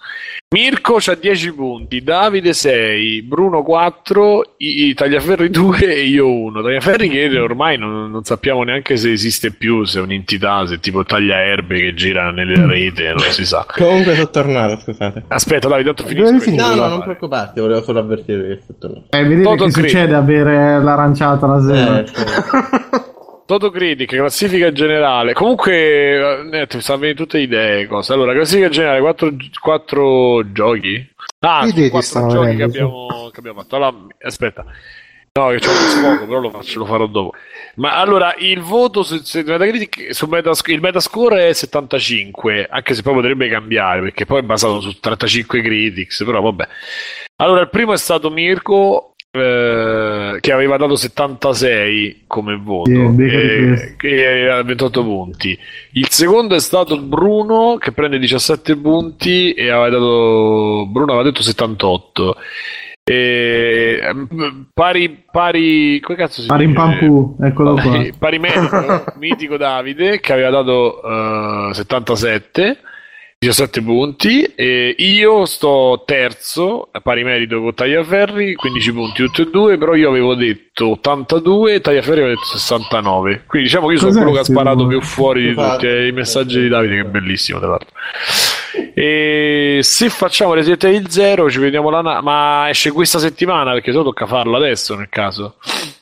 Mirko 0.54 0.96
c'ha 0.98 1.14
10 1.14 1.52
punti, 1.52 2.02
Davide 2.02 2.54
6, 2.54 3.20
Bruno 3.24 3.62
4, 3.62 4.54
I- 4.56 4.86
I- 4.86 4.94
Tagliaferri 4.94 5.50
2 5.52 5.78
e 5.80 6.04
io 6.06 6.32
1. 6.32 6.62
Tagliaferri 6.62 7.10
che 7.10 7.38
ormai 7.38 7.76
non, 7.76 8.10
non 8.10 8.24
sappiamo 8.24 8.62
neanche 8.62 8.96
se 8.96 9.12
esiste 9.12 9.52
più, 9.52 9.84
se 9.84 9.98
è 9.98 10.02
un'entità, 10.02 10.66
se 10.66 10.76
è 10.76 10.80
tipo 10.80 11.04
tagliaerbe 11.04 11.78
che 11.78 11.92
gira 11.94 12.30
nelle 12.30 12.64
rete, 12.66 13.10
non 13.10 13.20
si 13.30 13.44
sa. 13.44 13.66
Comunque 13.76 14.14
sono 14.14 14.30
tornato, 14.30 14.80
scusate. 14.80 15.24
Aspetta, 15.28 15.68
Davide, 15.68 15.92
tanto 15.92 16.14
Dove 16.14 16.40
finisco. 16.40 16.66
No, 16.66 16.74
no, 16.74 16.80
non 16.80 16.90
fare. 16.92 17.02
preoccuparti, 17.02 17.60
volevo 17.60 17.82
solo 17.82 17.98
avvertire 17.98 18.48
che 18.48 18.62
sono 18.64 18.78
tornato. 18.78 19.06
Eh, 19.10 19.22
vedete 19.24 19.42
Toto 19.42 19.64
che 19.66 19.70
succede 19.72 20.14
avere 20.14 20.82
l'aranciata 20.82 21.46
la 21.46 21.60
zero. 21.60 21.98
Eh. 21.98 23.16
Toto 23.48 23.70
Critic, 23.70 24.10
classifica 24.10 24.70
generale. 24.72 25.32
Comunque, 25.32 25.72
eh, 25.72 26.66
mi 26.68 26.80
stanno 26.82 26.98
venendo 26.98 27.22
tutte 27.22 27.38
idee. 27.38 27.86
Cose. 27.86 28.12
Allora, 28.12 28.34
classifica 28.34 28.68
generale, 28.68 29.00
4, 29.58 30.52
giochi. 30.52 31.10
Ah, 31.38 31.62
ti 31.64 31.88
quattro 31.88 32.00
stanno 32.02 32.28
giochi 32.28 32.56
che 32.56 32.62
abbiamo, 32.62 33.30
che 33.32 33.38
abbiamo 33.38 33.62
fatto. 33.62 33.76
Allora, 33.76 33.94
aspetta. 34.20 34.66
No, 35.32 35.48
che 35.48 35.60
c'ho 35.60 35.70
un 35.70 35.76
sfogo, 35.76 36.26
però 36.26 36.40
lo, 36.40 36.50
faccio, 36.50 36.80
lo 36.80 36.84
farò 36.84 37.06
dopo. 37.06 37.32
Ma 37.76 37.96
allora, 37.96 38.34
il 38.36 38.60
voto 38.60 39.02
su, 39.02 39.16
su 39.22 39.38
Metacritic, 39.38 40.14
su 40.14 40.26
Metasc- 40.26 40.68
il 40.68 40.82
Metascore 40.82 41.48
è 41.48 41.52
75, 41.54 42.66
anche 42.68 42.92
se 42.92 43.00
poi 43.00 43.14
potrebbe 43.14 43.48
cambiare, 43.48 44.02
perché 44.02 44.26
poi 44.26 44.40
è 44.40 44.44
basato 44.44 44.80
su 44.80 45.00
35 45.00 45.62
critics, 45.62 46.22
però 46.22 46.42
vabbè. 46.42 46.68
Allora, 47.36 47.62
il 47.62 47.70
primo 47.70 47.94
è 47.94 47.96
stato 47.96 48.28
Mirko, 48.28 49.14
eh, 49.30 50.38
che 50.40 50.52
aveva 50.52 50.76
dato 50.76 50.96
76 50.96 52.24
come 52.26 52.56
voto, 52.56 52.90
e- 52.90 53.66
questo. 53.66 53.94
che 53.98 54.26
aveva 54.26 54.62
28 54.62 55.02
punti. 55.02 55.58
Il 55.92 56.08
secondo 56.08 56.54
è 56.54 56.60
stato 56.60 56.98
Bruno, 56.98 57.76
che 57.78 57.92
prende 57.92 58.18
17 58.18 58.76
punti 58.76 59.52
e 59.52 59.70
aveva 59.70 59.90
dato... 59.90 60.86
Bruno 60.90 61.12
aveva 61.12 61.28
detto 61.28 61.42
78. 61.42 62.36
E, 63.04 64.00
pari, 64.74 65.24
pari, 65.30 65.98
come 66.00 66.18
cazzo 66.18 66.34
si 66.34 66.40
dice? 66.42 66.52
Parimpampù, 66.52 67.36
eccolo 67.40 67.72
qua. 67.74 67.82
Pari, 67.82 68.12
pari 68.18 68.38
merito, 68.38 69.04
mitico 69.18 69.56
Davide 69.56 70.20
che 70.20 70.32
aveva 70.32 70.50
dato 70.50 71.70
eh, 71.70 71.74
77 71.74 72.80
17 73.40 73.82
punti. 73.82 74.42
E 74.56 74.94
io 74.98 75.44
sto 75.44 76.02
terzo, 76.04 76.88
a 76.90 77.00
pari 77.00 77.22
merito 77.22 77.60
con 77.60 77.72
Tagliaferri, 77.72 78.54
15 78.54 78.92
punti 78.92 79.22
tutti 79.22 79.42
e 79.42 79.50
due, 79.50 79.78
però 79.78 79.94
io 79.94 80.08
avevo 80.08 80.34
detto 80.34 80.88
82 80.90 81.74
e 81.74 81.80
Tagliaferri 81.80 82.20
aveva 82.20 82.34
detto 82.34 82.46
69. 82.58 83.44
Quindi 83.46 83.68
diciamo 83.68 83.86
che 83.86 83.92
io 83.92 83.98
sono 84.00 84.10
Cos'è 84.10 84.22
quello 84.24 84.36
che 84.36 84.42
ha 84.42 84.52
sparato 84.52 84.86
più 84.88 85.00
fuori 85.00 85.42
di 85.48 85.54
tutti. 85.54 85.86
eh, 85.86 86.08
I 86.08 86.12
messaggi 86.12 86.60
di 86.60 86.68
Davide, 86.68 86.94
che 86.96 87.00
è 87.02 87.04
bellissimo, 87.04 87.60
tra 87.60 87.68
l'altro. 87.68 87.88
E 88.94 89.78
se 89.82 90.08
facciamo 90.08 90.54
Resident 90.54 90.82
Evil 90.84 91.08
0, 91.08 91.48
ci 91.48 91.58
vediamo 91.60 91.90
la 91.90 92.02
na- 92.02 92.20
ma 92.20 92.68
esce 92.68 92.90
questa 92.90 93.20
settimana 93.20 93.72
perché 93.72 93.92
solo 93.92 94.04
tocca 94.04 94.26
farlo 94.26 94.56
adesso 94.56 94.96
nel 94.96 95.08
caso. 95.08 95.54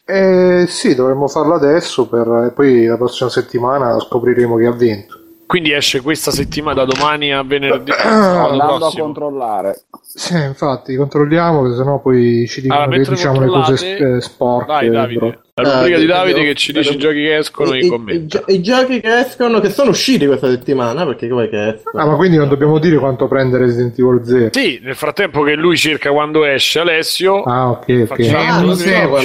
Eh, 0.07 0.65
sì, 0.69 0.95
dovremmo 0.95 1.29
farlo 1.29 1.55
adesso, 1.55 2.09
per, 2.09 2.47
e 2.49 2.53
poi 2.55 2.87
la 2.87 2.97
prossima 2.97 3.29
settimana 3.29 3.99
scopriremo 4.01 4.57
chi 4.57 4.65
ha 4.65 4.73
vinto. 4.73 5.21
Quindi 5.47 5.73
esce 5.73 6.01
questa 6.01 6.31
settimana 6.33 6.85
da 6.85 6.93
domani 6.93 7.33
a 7.33 7.43
venerdì. 7.43 7.93
Ah, 7.97 8.49
Andando 8.49 8.87
a 8.87 8.91
controllare. 8.93 9.83
Sì, 10.03 10.35
infatti, 10.35 10.97
controlliamo, 10.97 11.63
perché 11.63 11.77
sennò 11.77 12.01
poi 12.01 12.47
ci 12.49 12.61
dicono 12.63 12.81
Allora, 12.81 12.91
che 12.93 12.97
mentre 12.99 13.15
diciamo 13.17 13.41
le 13.41 13.47
cose 13.49 13.97
eh, 13.97 14.21
sporche. 14.21 14.67
Vai 14.67 14.91
Davide, 14.91 15.19
bro. 15.19 15.35
la 15.55 15.73
rubrica 15.73 15.97
Eh, 15.97 16.01
di 16.01 16.07
Davide 16.07 16.35
devo- 16.35 16.47
che 16.47 16.55
ci 16.55 16.73
dice 16.73 16.93
i 16.93 16.97
giochi 16.99 17.15
che 17.23 17.37
escono 17.37 17.75
I, 17.75 17.79
in 17.81 17.85
i- 17.85 17.89
commenti. 17.89 18.37
i 18.47 18.55
i 18.55 18.63
giochi 18.63 19.01
che 19.01 19.19
escono, 19.19 19.61
che 19.61 19.71
sono 19.71 19.91
usciti 19.91 20.27
questa 20.27 20.49
settimana, 20.49 21.05
perché 21.05 21.29
come 21.29 21.49
che 21.49 21.69
escono? 21.77 22.03
Ah, 22.03 22.07
ma 22.07 22.17
quindi 22.17 22.37
non 22.39 22.49
dobbiamo 22.49 22.79
dire 22.79 22.97
quanto 22.97 23.29
prende 23.29 23.59
Resident 23.59 23.99
Evil 23.99 24.21
0? 24.25 24.49
Sì, 24.53 24.81
nel 24.83 24.95
frattempo 24.97 25.43
che 25.43 25.55
lui 25.55 25.77
cerca 25.77 26.11
quando 26.11 26.45
esce 26.45 26.79
Alessio, 26.81 27.43
Ah, 27.43 27.71
ok, 27.71 27.85
ok. 27.89 28.05
Facciamo- 28.07 28.39
È 28.39 28.47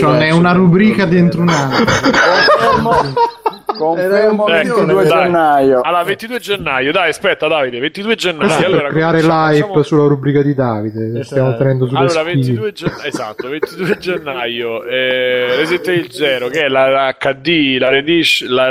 Ah, 0.03 0.07
un 0.09 0.19
è 0.19 0.31
una 0.31 0.51
rubrica 0.51 1.05
dentro 1.05 1.41
un 1.41 1.49
anno. 1.49 1.75
Confermo, 3.77 4.47
Ecco, 4.47 4.75
22 4.85 5.03
dai. 5.07 5.23
gennaio. 5.23 5.81
allora 5.81 6.03
22 6.03 6.39
gennaio, 6.39 6.91
dai 6.91 7.09
aspetta 7.09 7.47
Davide, 7.47 7.79
22 7.79 8.15
gennaio, 8.15 8.65
allora 8.65 8.81
per 8.83 8.91
creare 8.91 9.21
l'hype 9.21 9.61
facciamo- 9.61 9.83
sulla 9.83 10.07
rubrica 10.07 10.41
di 10.41 10.53
Davide. 10.53 11.11
che 11.13 11.23
Stiamo 11.23 11.47
Esatto. 11.49 11.63
tenendo 11.63 11.85
sulle 11.87 11.99
Allora, 11.99 12.13
spine. 12.19 12.33
22 12.33 12.71
gennaio, 12.73 13.03
esatto, 13.03 13.49
22 13.49 13.97
gennaio, 13.99 14.83
eh, 14.83 15.55
Resident 15.57 15.87
Evil 15.87 16.11
0, 16.11 16.47
che 16.49 16.61
è 16.65 16.67
la, 16.67 16.89
la 16.89 17.15
HD, 17.19 17.77
la 17.79 17.89
Redish, 17.89 18.45
la 18.47 18.69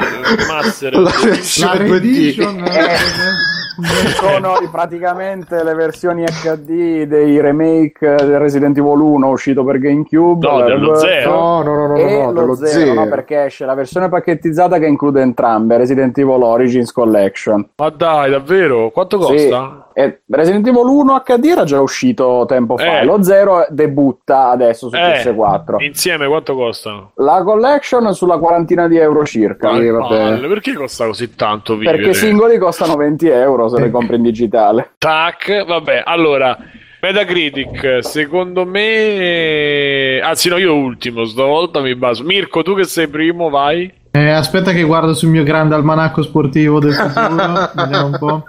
Master, 0.49 0.95
La 0.95 1.00
La 1.02 1.11
versione 1.25 1.85
2D. 1.85 1.90
Redition 1.90 2.64
Sono 4.21 4.54
praticamente 4.71 5.62
le 5.64 5.75
versioni 5.75 6.25
HD 6.25 7.04
dei 7.04 7.40
remake 7.40 8.14
del 8.16 8.38
Resident 8.38 8.76
Evil 8.76 8.99
1 8.99 9.28
uscito 9.30 9.64
per 9.64 9.78
GameCube. 9.78 10.47
No, 10.47 10.62
dello 10.64 10.90
Birth, 10.92 11.00
zero. 11.00 11.30
No, 11.30 11.62
no, 11.62 11.75
no, 11.75 11.87
no, 11.87 11.95
no, 11.97 12.11
no, 12.11 12.30
lo 12.33 12.40
dello 12.40 12.54
zero, 12.57 12.69
zero. 12.80 12.92
no, 12.95 13.09
perché 13.09 13.45
esce 13.47 13.64
la 13.64 13.75
versione 13.75 14.09
pacchettizzata 14.11 14.78
che 14.78 14.87
include 14.90 15.23
entrambe, 15.23 15.76
Resident 15.78 16.16
Evil 16.18 16.42
Origins 16.42 16.92
Collection. 16.92 17.68
ma 17.76 17.88
dai, 17.90 18.30
davvero? 18.30 18.90
Quanto 18.90 19.20
Sì. 19.23 19.32
costa? 19.49 19.88
E 19.92 20.20
Resident 20.28 20.66
Evil 20.66 20.85
1 20.87 21.14
HD 21.25 21.44
era 21.47 21.64
già 21.64 21.80
uscito 21.80 22.44
tempo 22.47 22.76
fa, 22.76 23.00
Eh. 23.00 23.04
lo 23.04 23.23
0 23.23 23.66
debutta 23.70 24.49
adesso 24.50 24.88
su 24.88 24.97
Eh, 24.97 25.00
PS4. 25.23 25.82
insieme 25.85 26.26
quanto 26.26 26.54
costano? 26.54 27.12
La 27.16 27.42
collection 27.44 28.14
sulla 28.14 28.38
quarantina 28.38 28.87
di 28.88 28.97
euro 28.97 29.25
circa. 29.25 29.70
Vabbè. 29.70 29.90
palle, 30.09 30.49
perché 30.49 30.75
costa 30.75 31.06
così 31.06 31.35
tanto 31.35 31.76
vivere? 31.76 31.97
Perché 31.97 32.11
i 32.12 32.14
singoli 32.14 32.59
costano 32.59 32.94
20 32.97 33.26
euro 33.28 33.68
se 33.68 33.80
le 33.80 33.90
compri 33.90 34.16
in 34.16 34.23
digitale. 34.23 34.92
Tac, 34.99 35.64
vabbè, 35.66 36.02
allora 36.04 36.56
Metacritic, 37.02 37.99
secondo 38.04 38.66
me 38.66 40.20
anzi 40.23 40.49
no, 40.50 40.59
io 40.59 40.75
ultimo, 40.75 41.25
stavolta 41.25 41.80
mi 41.80 41.94
baso. 41.94 42.25
Mirko, 42.25 42.62
tu 42.62 42.75
che 42.75 42.85
sei 42.85 43.09
primo, 43.09 43.49
vai. 43.49 43.90
Eh, 44.12 44.31
aspetta 44.31 44.73
che 44.73 44.83
guardo 44.83 45.14
sul 45.14 45.29
mio 45.29 45.45
grande 45.45 45.75
almanacco 45.75 46.23
sportivo 46.23 46.81
del 46.81 46.95
futuro. 46.95 47.71
vediamo 47.75 48.07
un 48.07 48.17
po'. 48.19 48.45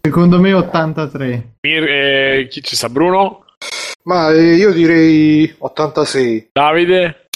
Secondo 0.00 0.40
me 0.40 0.52
83. 0.52 1.56
Mir- 1.60 1.88
eh, 1.88 2.48
chi 2.50 2.62
ci 2.62 2.74
sta? 2.76 2.88
Bruno? 2.88 3.44
Ma 4.04 4.30
eh, 4.32 4.54
io 4.54 4.72
direi 4.72 5.54
86. 5.58 6.48
Davide? 6.52 7.28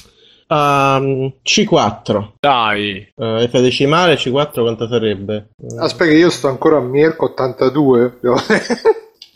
Ehm, 0.48 1.32
C4. 1.44 2.30
Dai. 2.40 3.12
Eh, 3.14 3.48
F 3.48 3.60
decimale 3.60 4.14
C4 4.14 4.60
quanto 4.62 4.88
sarebbe? 4.88 5.50
Aspetta, 5.78 6.10
che 6.10 6.16
io 6.16 6.30
sto 6.30 6.48
ancora 6.48 6.78
a 6.78 6.80
Mirko 6.80 7.26
82. 7.26 8.18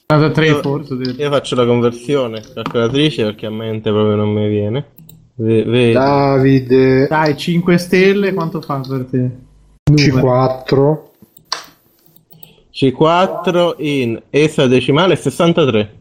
83 0.07 0.47
Io- 0.47 0.61
forse. 0.61 0.95
Io 0.95 1.31
faccio 1.31 1.55
la 1.55 1.67
conversione 1.67 2.43
calcolatrice 2.55 3.25
perché 3.25 3.47
a 3.47 3.51
mente 3.51 3.91
proprio 3.91 4.17
non 4.17 4.31
mi 4.31 4.49
viene. 4.49 4.93
Ve- 5.41 5.65
vedi? 5.65 5.93
Davide 5.93 7.07
Dai, 7.07 7.35
5 7.37 7.79
stelle, 7.79 8.35
quanto 8.35 8.61
fa 8.61 8.81
per 8.87 9.07
te? 9.11 9.31
Numeri. 9.91 10.11
C4. 10.11 10.99
C4 12.73 13.75
in 13.79 14.21
esadecimale 14.31 15.17
63. 15.17 15.95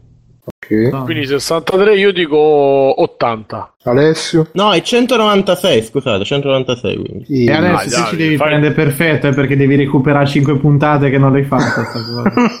Ok. 0.44 1.04
Quindi 1.04 1.26
63, 1.26 1.96
io 1.96 2.12
dico 2.12 2.36
80. 2.36 3.74
Alessio. 3.84 4.46
No, 4.52 4.72
è 4.72 4.82
196, 4.82 5.82
scusate, 5.82 6.24
196 6.24 6.96
quindi. 6.96 7.24
Sì. 7.24 7.44
E 7.44 7.52
adesso 7.52 7.88
se 7.88 7.96
dai, 7.96 8.06
ci 8.08 8.16
devi 8.16 8.36
fai- 8.36 8.48
prendere 8.48 8.74
perfetto 8.74 9.26
è 9.28 9.34
perché 9.34 9.56
devi 9.56 9.74
recuperare 9.76 10.26
5 10.26 10.58
puntate 10.58 11.08
che 11.10 11.18
non 11.18 11.32
l'hai 11.32 11.44
fatta. 11.44 11.82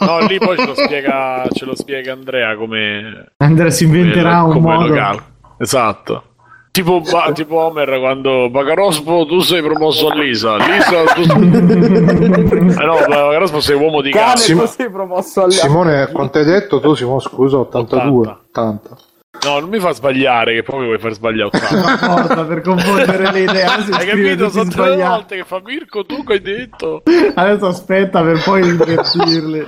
No, 0.00 0.26
lì 0.26 0.38
poi 0.38 0.56
ce 0.56 0.66
lo 0.66 0.74
spiega, 0.74 1.46
ce 1.52 1.64
lo 1.66 1.76
spiega 1.76 2.12
Andrea 2.12 2.56
come 2.56 3.32
Andrea 3.36 3.70
si 3.70 3.84
inventerà 3.84 4.42
un 4.44 4.52
come 4.52 4.74
modo. 4.74 5.22
Esatto. 5.58 6.24
Tipo, 6.72 7.00
ba- 7.10 7.32
tipo 7.32 7.56
Homer 7.56 7.98
quando 7.98 8.48
Bagarospo 8.50 9.26
tu 9.26 9.40
sei 9.40 9.60
promosso 9.62 10.08
a 10.08 10.14
Lisa. 10.14 10.56
Lisa 10.56 11.02
tu 11.14 11.22
Eh 12.80 12.84
no, 12.84 12.94
Bagarospo 13.08 13.60
sei 13.60 13.76
uomo 13.76 14.00
di 14.00 14.10
Cane, 14.10 14.34
cazzo. 14.34 14.66
Sei 14.66 14.90
promosso 14.90 15.42
alle 15.42 15.52
Simone, 15.52 16.08
quanto 16.12 16.38
hai 16.38 16.44
detto 16.44 16.80
tu, 16.80 16.94
Simone, 16.94 17.20
scusa, 17.20 17.58
82. 17.58 18.38
80. 18.52 18.96
No, 19.42 19.58
non 19.58 19.70
mi 19.70 19.78
fa 19.78 19.92
sbagliare, 19.92 20.52
che 20.54 20.62
poi 20.62 20.80
mi 20.80 20.84
vuoi 20.86 20.98
far 20.98 21.12
sbagliare. 21.14 21.48
ottanta. 21.52 21.96
La 22.06 22.14
porta 22.14 22.44
per 22.44 22.60
confondere 22.60 23.32
le 23.32 23.40
idee. 23.40 23.64
Hai 23.64 24.06
capito? 24.06 24.50
Sono 24.50 24.70
tre 24.70 24.96
volte 24.96 25.36
che 25.36 25.44
fa 25.44 25.62
Mirko, 25.64 26.04
tu 26.04 26.22
che 26.24 26.32
hai 26.34 26.40
detto. 26.42 27.02
Adesso 27.34 27.66
aspetta 27.66 28.22
per 28.22 28.42
poi 28.44 28.68
invertirle. 28.68 29.66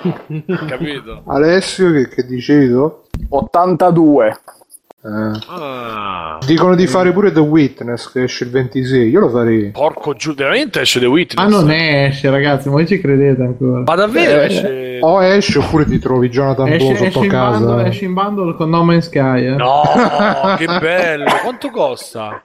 Capito? 0.67 1.23
Alessio, 1.27 1.91
che, 1.91 2.09
che 2.09 2.27
dicevi 2.27 2.69
tu? 2.69 2.93
82. 3.31 4.41
Eh. 5.05 5.41
Ah. 5.49 6.39
Dicono 6.47 6.77
di 6.77 6.87
fare 6.87 7.11
pure 7.13 7.33
The 7.33 7.41
Witness 7.41 8.13
che 8.13 8.23
esce 8.23 8.45
il 8.45 8.51
26. 8.51 9.09
Io 9.11 9.19
lo 9.19 9.31
farei. 9.31 9.71
Porco 9.73 10.15
giù, 10.15 10.33
veramente 10.33 10.81
esce 10.81 11.01
The 11.01 11.07
Witness. 11.07 11.45
Ah, 11.45 11.49
non 11.49 11.69
esce, 11.73 12.31
ragazzi, 12.31 12.69
voi 12.69 12.87
ci 12.87 13.01
credete 13.01 13.43
ancora. 13.43 13.83
Ma 13.85 13.95
davvero 13.97 14.43
Eh, 14.43 14.45
esce? 14.45 14.99
O 15.01 15.21
esce 15.21 15.59
oppure 15.59 15.87
ti 15.87 15.99
trovi 15.99 16.29
Jonathan 16.29 16.67
Blow 16.67 16.77
Esce, 16.77 16.95
sotto 16.95 17.05
esce, 17.09 17.19
in 17.25 17.29
casa. 17.29 17.59
bundle, 17.59 17.89
esce 17.89 18.05
in 18.05 18.15
bundle 18.15 18.55
con 18.55 18.71
No 18.71 18.85
Man's 18.85 19.07
Sky. 19.07 19.45
Eh. 19.47 19.57
No, 19.57 19.83
che 20.57 20.67
bello. 20.67 21.25
Quanto 21.43 21.71
costa? 21.71 22.41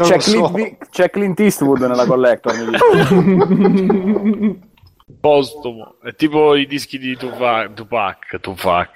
C'è, 0.00 0.18
so. 0.20 0.50
Clint, 0.50 0.88
c'è 0.90 1.10
Clint 1.10 1.38
Eastwood 1.40 1.82
nella 1.82 2.06
collector. 2.06 2.54
Postumo. 5.20 5.96
È 6.02 6.14
tipo 6.14 6.54
i 6.54 6.66
dischi 6.66 6.98
di 6.98 7.16
Tupac. 7.16 7.72
Tupac. 7.74 8.40
Tupac. 8.40 8.90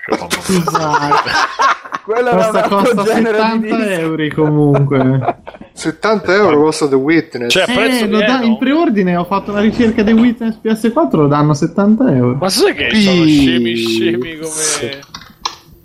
Quello 2.05 2.29
era 2.31 2.37
un 2.37 2.42
Costa, 2.42 2.62
altro 2.62 2.77
costa 2.79 3.03
genere 3.14 3.37
di 3.38 3.68
70 3.68 3.77
disco. 3.77 3.90
euro 4.01 4.29
comunque. 4.35 5.35
70 5.72 6.35
euro 6.35 6.61
costa 6.62 6.88
The 6.88 6.94
Witness. 6.96 7.53
Cioè, 7.53 7.64
Eh, 7.68 8.09
da- 8.09 8.42
in 8.42 8.59
preordine 8.59 9.16
ho 9.16 9.25
fatto 9.25 9.53
una 9.53 9.61
ricerca 9.61 10.03
di 10.03 10.12
Witness 10.12 10.59
PS4, 10.62 11.16
lo 11.16 11.27
danno 11.29 11.55
70 11.55 12.12
euro. 12.14 12.35
Ma 12.37 12.48
sai 12.48 12.75
che 12.75 12.90
sono 12.94 13.25
Sì. 13.25 13.38
scemi 13.40 13.75
scemi 13.77 14.37
come... 14.38 15.01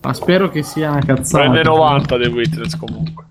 Ma 0.01 0.13
spero 0.13 0.49
che 0.49 0.63
sia 0.63 0.91
una 0.91 1.03
cazzata. 1.05 1.43
Prende 1.43 1.63
90 1.63 2.17
The 2.17 2.27
Witness 2.27 2.77
comunque. 2.77 3.25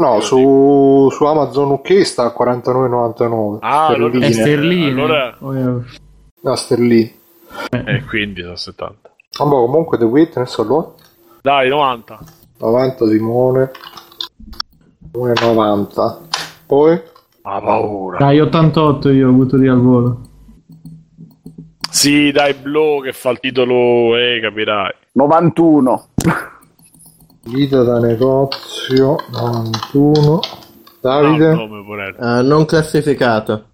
No, 0.00 0.20
su, 0.20 1.08
su 1.10 1.24
Amazon 1.24 1.72
UK 1.72 2.02
sta 2.04 2.26
a 2.26 2.32
49,99. 2.32 3.58
Ah, 3.62 3.86
allora- 3.88 4.18
È 4.18 4.30
sterline. 4.30 4.32
sterline. 4.32 4.90
Allora- 5.02 5.36
Oh, 5.40 5.56
eh. 5.56 5.82
No, 6.42 6.54
sterline. 6.54 7.12
E 7.70 8.04
quindi 8.04 8.42
sono 8.42 8.54
70. 8.54 9.10
Vabbè, 9.38 9.50
comunque 9.50 9.98
The 9.98 10.04
Witness 10.04 10.56
allora. 10.58 10.92
Dai, 11.42 11.68
90. 11.68 12.18
90 12.58 13.06
Simone. 13.08 13.70
Simone 15.10 15.32
90. 15.40 16.18
Poi? 16.66 17.00
Ha 17.42 17.60
paura. 17.60 18.18
Dai, 18.18 18.38
88 18.38 19.10
io 19.10 19.26
ho 19.26 19.30
avuto 19.30 19.56
lì 19.56 19.66
al 19.66 19.80
volo. 19.80 20.20
Sì, 21.90 22.30
dai, 22.30 22.54
Blow 22.54 23.02
che 23.02 23.12
fa 23.12 23.30
il 23.30 23.40
titolo, 23.40 24.14
eh, 24.16 24.38
capirai. 24.40 24.92
91. 25.12 26.06
Guida 27.50 27.82
da 27.82 27.98
negozio 27.98 29.16
91. 29.30 30.20
No, 30.20 30.40
Davide? 31.00 31.54
porello. 31.54 32.16
Eh, 32.18 32.42
non 32.42 32.66
classificato. 32.66 33.64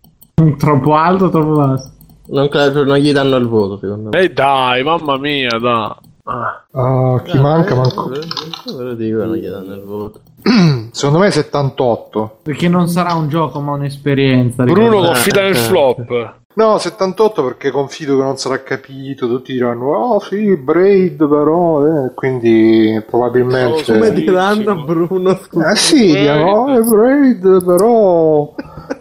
Troppo 0.56 0.94
alto, 0.94 1.28
troppo 1.28 1.56
basso. 1.56 1.92
Non, 2.26 2.48
cla- 2.48 2.70
non 2.70 2.96
gli 2.98 3.12
danno 3.12 3.34
il 3.36 3.48
voto, 3.48 3.78
secondo 3.78 4.10
me. 4.10 4.18
E 4.20 4.32
dai, 4.32 4.84
mamma 4.84 5.18
mia, 5.18 5.58
dai. 5.58 5.92
Ah. 6.26 6.64
Ah, 6.70 7.22
chi 7.22 7.38
manca? 7.38 7.74
Manco. 7.74 8.08
Ve 8.08 8.82
lo 8.82 8.94
dico 8.94 9.18
che 9.18 9.24
non 9.24 9.34
gli 9.34 9.48
danno 9.48 9.74
il 9.74 9.82
voto. 9.82 10.20
Secondo 10.92 11.18
me 11.18 11.30
78. 11.30 12.38
Perché 12.44 12.68
non 12.68 12.88
sarà 12.88 13.14
un 13.14 13.28
gioco, 13.28 13.60
ma 13.60 13.72
un'esperienza. 13.72 14.62
Bruno 14.64 14.88
ricordate. 14.88 15.12
confida 15.12 15.40
nel 15.42 15.50
eh, 15.50 15.54
flop. 15.54 16.34
No, 16.56 16.78
78 16.78 17.42
perché 17.42 17.70
confido 17.72 18.16
che 18.16 18.22
non 18.22 18.36
sarà 18.36 18.62
capito, 18.62 19.26
tutti 19.26 19.52
diranno, 19.52 19.92
oh 19.92 20.20
sì, 20.20 20.56
Braid 20.56 21.16
però, 21.28 21.84
eh, 21.84 22.14
quindi 22.14 23.02
probabilmente... 23.04 23.92
Come 23.92 24.12
diranno 24.12 24.84
Bruno, 24.84 25.36
scusa. 25.42 25.72
Eh 25.72 25.76
sì, 25.76 26.06
diranno, 26.12 26.50
oh, 26.50 26.78
è 26.78 26.80
Braid 26.82 27.64
però... 27.64 28.54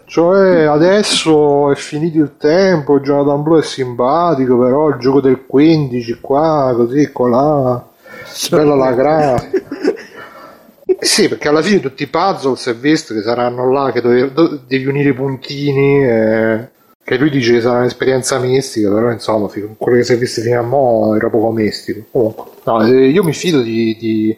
Cioè, 0.06 0.62
adesso 0.62 1.70
è 1.70 1.76
finito 1.76 2.18
il 2.18 2.36
tempo, 2.36 2.98
Jonathan 2.98 3.42
Blue 3.42 3.60
è 3.60 3.62
simpatico, 3.62 4.58
però 4.58 4.88
il 4.88 4.98
gioco 4.98 5.20
del 5.20 5.46
15 5.46 6.18
qua, 6.20 6.72
così, 6.76 7.10
colà, 7.12 7.84
bella 8.50 8.74
la 8.74 8.92
grafica. 8.92 9.62
Eh 10.86 10.98
Sì, 11.00 11.28
perché 11.28 11.48
alla 11.48 11.62
fine 11.62 11.80
tutti 11.80 12.02
i 12.02 12.08
puzzle 12.08 12.56
si 12.56 12.70
è 12.70 12.74
visto 12.74 13.14
che 13.14 13.22
saranno 13.22 13.70
là, 13.70 13.90
che 13.90 14.00
dovevi, 14.00 14.32
do- 14.32 14.60
devi 14.66 14.86
unire 14.86 15.10
i 15.10 15.14
puntini, 15.14 16.04
eh, 16.04 16.68
che 17.04 17.18
lui 17.18 17.28
dice 17.28 17.52
che 17.52 17.60
sarà 17.60 17.80
un'esperienza 17.80 18.38
mistica, 18.38 18.90
però 18.90 19.10
insomma, 19.10 19.46
quello 19.76 19.98
che 19.98 20.04
si 20.04 20.14
è 20.14 20.16
visto 20.16 20.40
fino 20.40 20.58
a 20.58 20.62
mo' 20.62 21.14
era 21.14 21.28
poco 21.28 21.50
mistico. 21.50 22.00
Comunque, 22.10 22.44
no, 22.64 22.82
eh, 22.86 23.08
io 23.08 23.22
mi 23.22 23.34
fido 23.34 23.60
di... 23.60 23.94
di... 24.00 24.36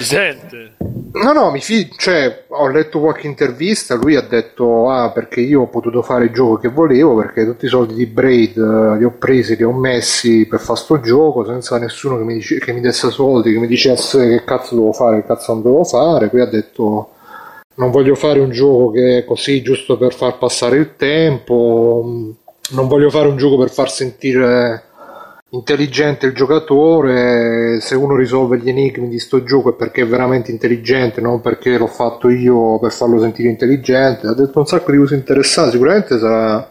Sente? 0.00 0.72
No, 1.12 1.32
no, 1.32 1.50
mi 1.50 1.60
fido, 1.60 1.94
cioè, 1.98 2.44
ho 2.48 2.68
letto 2.68 2.98
qualche 3.00 3.26
intervista, 3.26 3.94
lui 3.94 4.16
ha 4.16 4.22
detto, 4.22 4.88
ah, 4.88 5.10
perché 5.10 5.40
io 5.40 5.62
ho 5.62 5.66
potuto 5.66 6.00
fare 6.00 6.24
il 6.24 6.30
gioco 6.30 6.56
che 6.56 6.68
volevo, 6.68 7.14
perché 7.16 7.44
tutti 7.44 7.66
i 7.66 7.68
soldi 7.68 7.92
di 7.92 8.06
Braid 8.06 8.56
eh, 8.56 8.96
li 8.96 9.04
ho 9.04 9.12
presi, 9.18 9.54
li 9.54 9.62
ho 9.62 9.72
messi 9.72 10.46
per 10.46 10.60
fare 10.60 10.78
sto 10.78 11.00
gioco, 11.00 11.44
senza 11.44 11.78
nessuno 11.78 12.16
che 12.16 12.24
mi, 12.24 12.34
dice, 12.34 12.58
che 12.58 12.72
mi 12.72 12.80
desse 12.80 13.10
soldi, 13.10 13.52
che 13.52 13.58
mi 13.58 13.66
dicesse 13.66 14.28
che 14.28 14.44
cazzo 14.44 14.74
devo 14.74 14.92
fare, 14.92 15.20
che 15.20 15.26
cazzo 15.26 15.52
non 15.52 15.62
devo 15.62 15.84
fare, 15.84 16.28
poi 16.28 16.40
ha 16.40 16.46
detto, 16.46 17.10
non 17.76 17.90
voglio 17.90 18.14
fare 18.14 18.40
un 18.40 18.50
gioco 18.50 18.90
che 18.90 19.18
è 19.18 19.24
così 19.24 19.62
giusto 19.62 19.96
per 19.96 20.14
far 20.14 20.38
passare 20.38 20.76
il 20.76 20.96
tempo, 20.96 22.34
non 22.70 22.88
voglio 22.88 23.10
fare 23.10 23.28
un 23.28 23.36
gioco 23.36 23.56
per 23.58 23.70
far 23.70 23.90
sentire 23.90 24.82
intelligente 25.50 26.26
il 26.26 26.34
giocatore, 26.34 27.80
se 27.80 27.94
uno 27.94 28.16
risolve 28.16 28.58
gli 28.58 28.68
enigmi 28.68 29.08
di 29.08 29.18
sto 29.18 29.42
gioco 29.44 29.70
è 29.70 29.74
perché 29.74 30.02
è 30.02 30.06
veramente 30.06 30.50
intelligente, 30.50 31.20
non 31.20 31.40
perché 31.40 31.78
l'ho 31.78 31.86
fatto 31.86 32.28
io 32.28 32.78
per 32.78 32.92
farlo 32.92 33.20
sentire 33.20 33.48
intelligente. 33.48 34.26
Ha 34.26 34.34
detto 34.34 34.58
un 34.58 34.66
sacco 34.66 34.90
di 34.90 34.98
cose 34.98 35.14
interessanti, 35.14 35.72
sicuramente 35.72 36.18
sarà, 36.18 36.70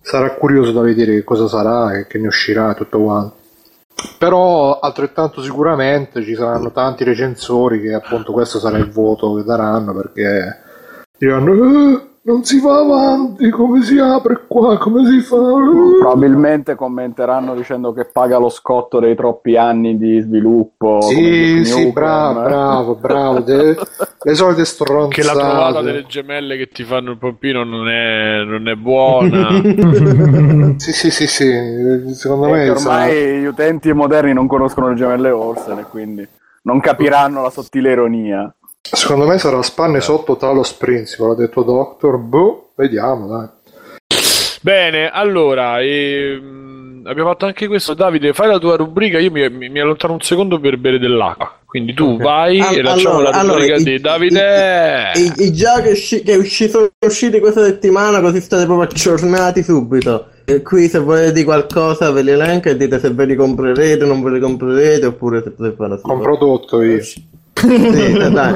sarà 0.00 0.34
curioso 0.34 0.72
da 0.72 0.80
vedere 0.80 1.22
cosa 1.24 1.46
sarà 1.46 1.98
e 1.98 2.06
che 2.06 2.18
ne 2.18 2.26
uscirà 2.26 2.74
tutto 2.74 3.00
quanto. 3.00 3.41
Però 4.18 4.78
altrettanto 4.78 5.42
sicuramente 5.42 6.22
ci 6.22 6.34
saranno 6.34 6.70
tanti 6.72 7.04
recensori 7.04 7.80
che 7.80 7.92
appunto 7.94 8.32
questo 8.32 8.58
sarà 8.58 8.78
il 8.78 8.90
voto 8.90 9.34
che 9.34 9.44
daranno 9.44 9.94
perché 9.94 10.60
diranno 11.18 11.52
"Eh, 11.52 12.11
non 12.24 12.44
si 12.44 12.60
va 12.60 12.78
avanti, 12.78 13.50
come 13.50 13.82
si 13.82 13.98
apre 13.98 14.44
qua, 14.46 14.78
come 14.78 15.04
si 15.06 15.20
fa? 15.20 15.36
Eh". 15.36 15.98
Probabilmente 15.98 16.76
commenteranno 16.76 17.54
dicendo 17.56 17.92
che 17.92 18.04
paga 18.04 18.38
lo 18.38 18.48
scotto 18.48 19.00
dei 19.00 19.16
troppi 19.16 19.56
anni 19.56 19.98
di 19.98 20.20
sviluppo. 20.20 21.00
Sì, 21.02 21.64
sì, 21.64 21.90
bravo, 21.90 22.40
eh. 22.40 22.44
bravo, 22.44 22.94
bravo. 22.94 23.40
De- 23.40 23.76
le 24.22 24.34
solite 24.34 24.64
stronzate. 24.64 25.20
Che 25.20 25.26
la 25.26 25.32
trovata 25.32 25.80
delle 25.82 26.06
gemelle 26.06 26.56
che 26.56 26.68
ti 26.68 26.84
fanno 26.84 27.10
il 27.10 27.18
pompino 27.18 27.64
non 27.64 27.88
è, 27.88 28.44
non 28.44 28.68
è 28.68 28.74
buona. 28.74 29.48
Sì, 30.82 30.92
sì, 30.92 31.10
sì, 31.10 31.26
sì, 31.26 32.14
secondo 32.14 32.46
E 32.46 32.50
me 32.52 32.64
che 32.64 32.70
ormai 32.70 32.82
sarà- 33.10 33.38
gli 33.40 33.44
utenti 33.44 33.92
moderni 33.92 34.32
non 34.32 34.46
conoscono 34.46 34.88
le 34.88 34.94
gemelle 34.94 35.30
Olsen 35.30 35.78
e 35.78 35.84
quindi 35.84 36.26
non 36.62 36.80
capiranno 36.80 37.42
la 37.42 37.50
sottile 37.50 37.92
ironia. 37.92 38.52
Secondo 38.82 39.26
me 39.26 39.38
sarà 39.38 39.62
spanne 39.62 40.00
sotto 40.00 40.36
Talos 40.36 40.72
Principal, 40.74 41.30
ha 41.30 41.34
detto 41.34 41.62
Doctor. 41.62 42.18
Boh, 42.18 42.72
vediamo, 42.74 43.26
dai. 43.28 43.48
Bene, 44.60 45.08
allora, 45.10 45.80
ehm, 45.80 47.02
abbiamo 47.06 47.30
fatto 47.30 47.46
anche 47.46 47.66
questo. 47.66 47.94
Davide, 47.94 48.32
fai 48.32 48.48
la 48.48 48.58
tua 48.58 48.76
rubrica. 48.76 49.18
Io 49.18 49.30
mi, 49.30 49.48
mi- 49.50 49.68
mi 49.68 49.80
allontano 49.80 50.12
un 50.14 50.20
secondo 50.20 50.60
per 50.60 50.76
bere 50.78 50.98
dell'acqua. 50.98 51.58
Quindi 51.64 51.94
tu 51.94 52.18
vai 52.18 52.60
Al- 52.60 52.76
e 52.76 52.82
lasciamo 52.82 53.16
allora- 53.16 53.30
la 53.30 53.40
rubrica 53.40 53.74
allora, 53.74 53.82
di 53.82 53.94
i- 53.94 53.98
Davide. 54.00 55.12
I, 55.14 55.20
i- 55.22 55.46
i 55.46 55.52
giochi 55.52 55.88
usci- 55.88 56.22
che 56.22 56.34
usci- 56.36 56.68
sono 56.68 56.90
usciti 57.06 57.40
questa 57.40 57.64
settimana, 57.64 58.20
così 58.20 58.40
state 58.40 58.66
proprio 58.66 58.86
aggiornati 58.88 59.62
subito. 59.62 60.26
E 60.44 60.60
qui 60.62 60.88
se 60.88 60.98
volete 60.98 61.44
qualcosa 61.44 62.10
ve 62.10 62.22
li 62.22 62.30
elenco 62.30 62.68
e 62.68 62.76
dite 62.76 62.98
se 63.00 63.10
ve 63.10 63.24
li 63.24 63.34
comprerete, 63.36 64.04
non 64.04 64.22
ve 64.22 64.30
li 64.32 64.40
comprerete, 64.40 65.06
oppure 65.06 65.42
se 65.42 65.50
potete 65.52 65.74
fare 65.76 66.00
Compro 66.02 66.36
tutto 66.36 66.82
io. 66.82 67.00
Sì, 67.62 68.12
dai, 68.12 68.32
dai, 68.32 68.54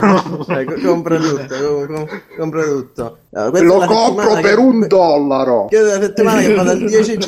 co- 0.64 0.74
compra 0.84 1.16
tutto, 1.16 1.54
com- 1.86 1.86
com- 1.86 2.06
compra 2.36 2.62
tutto. 2.64 3.18
Allora, 3.32 3.50
questa 3.50 3.66
Lo 3.66 3.84
compro 3.86 4.34
per 4.34 4.42
che- 4.42 4.54
un 4.60 4.86
dollaro. 4.88 5.66
Questa 5.68 5.86
è 5.94 5.98
la 5.98 6.02
settimana 6.04 6.40
che 6.40 6.54
va 6.54 6.62
dal 6.64 6.78
10, 6.84 7.18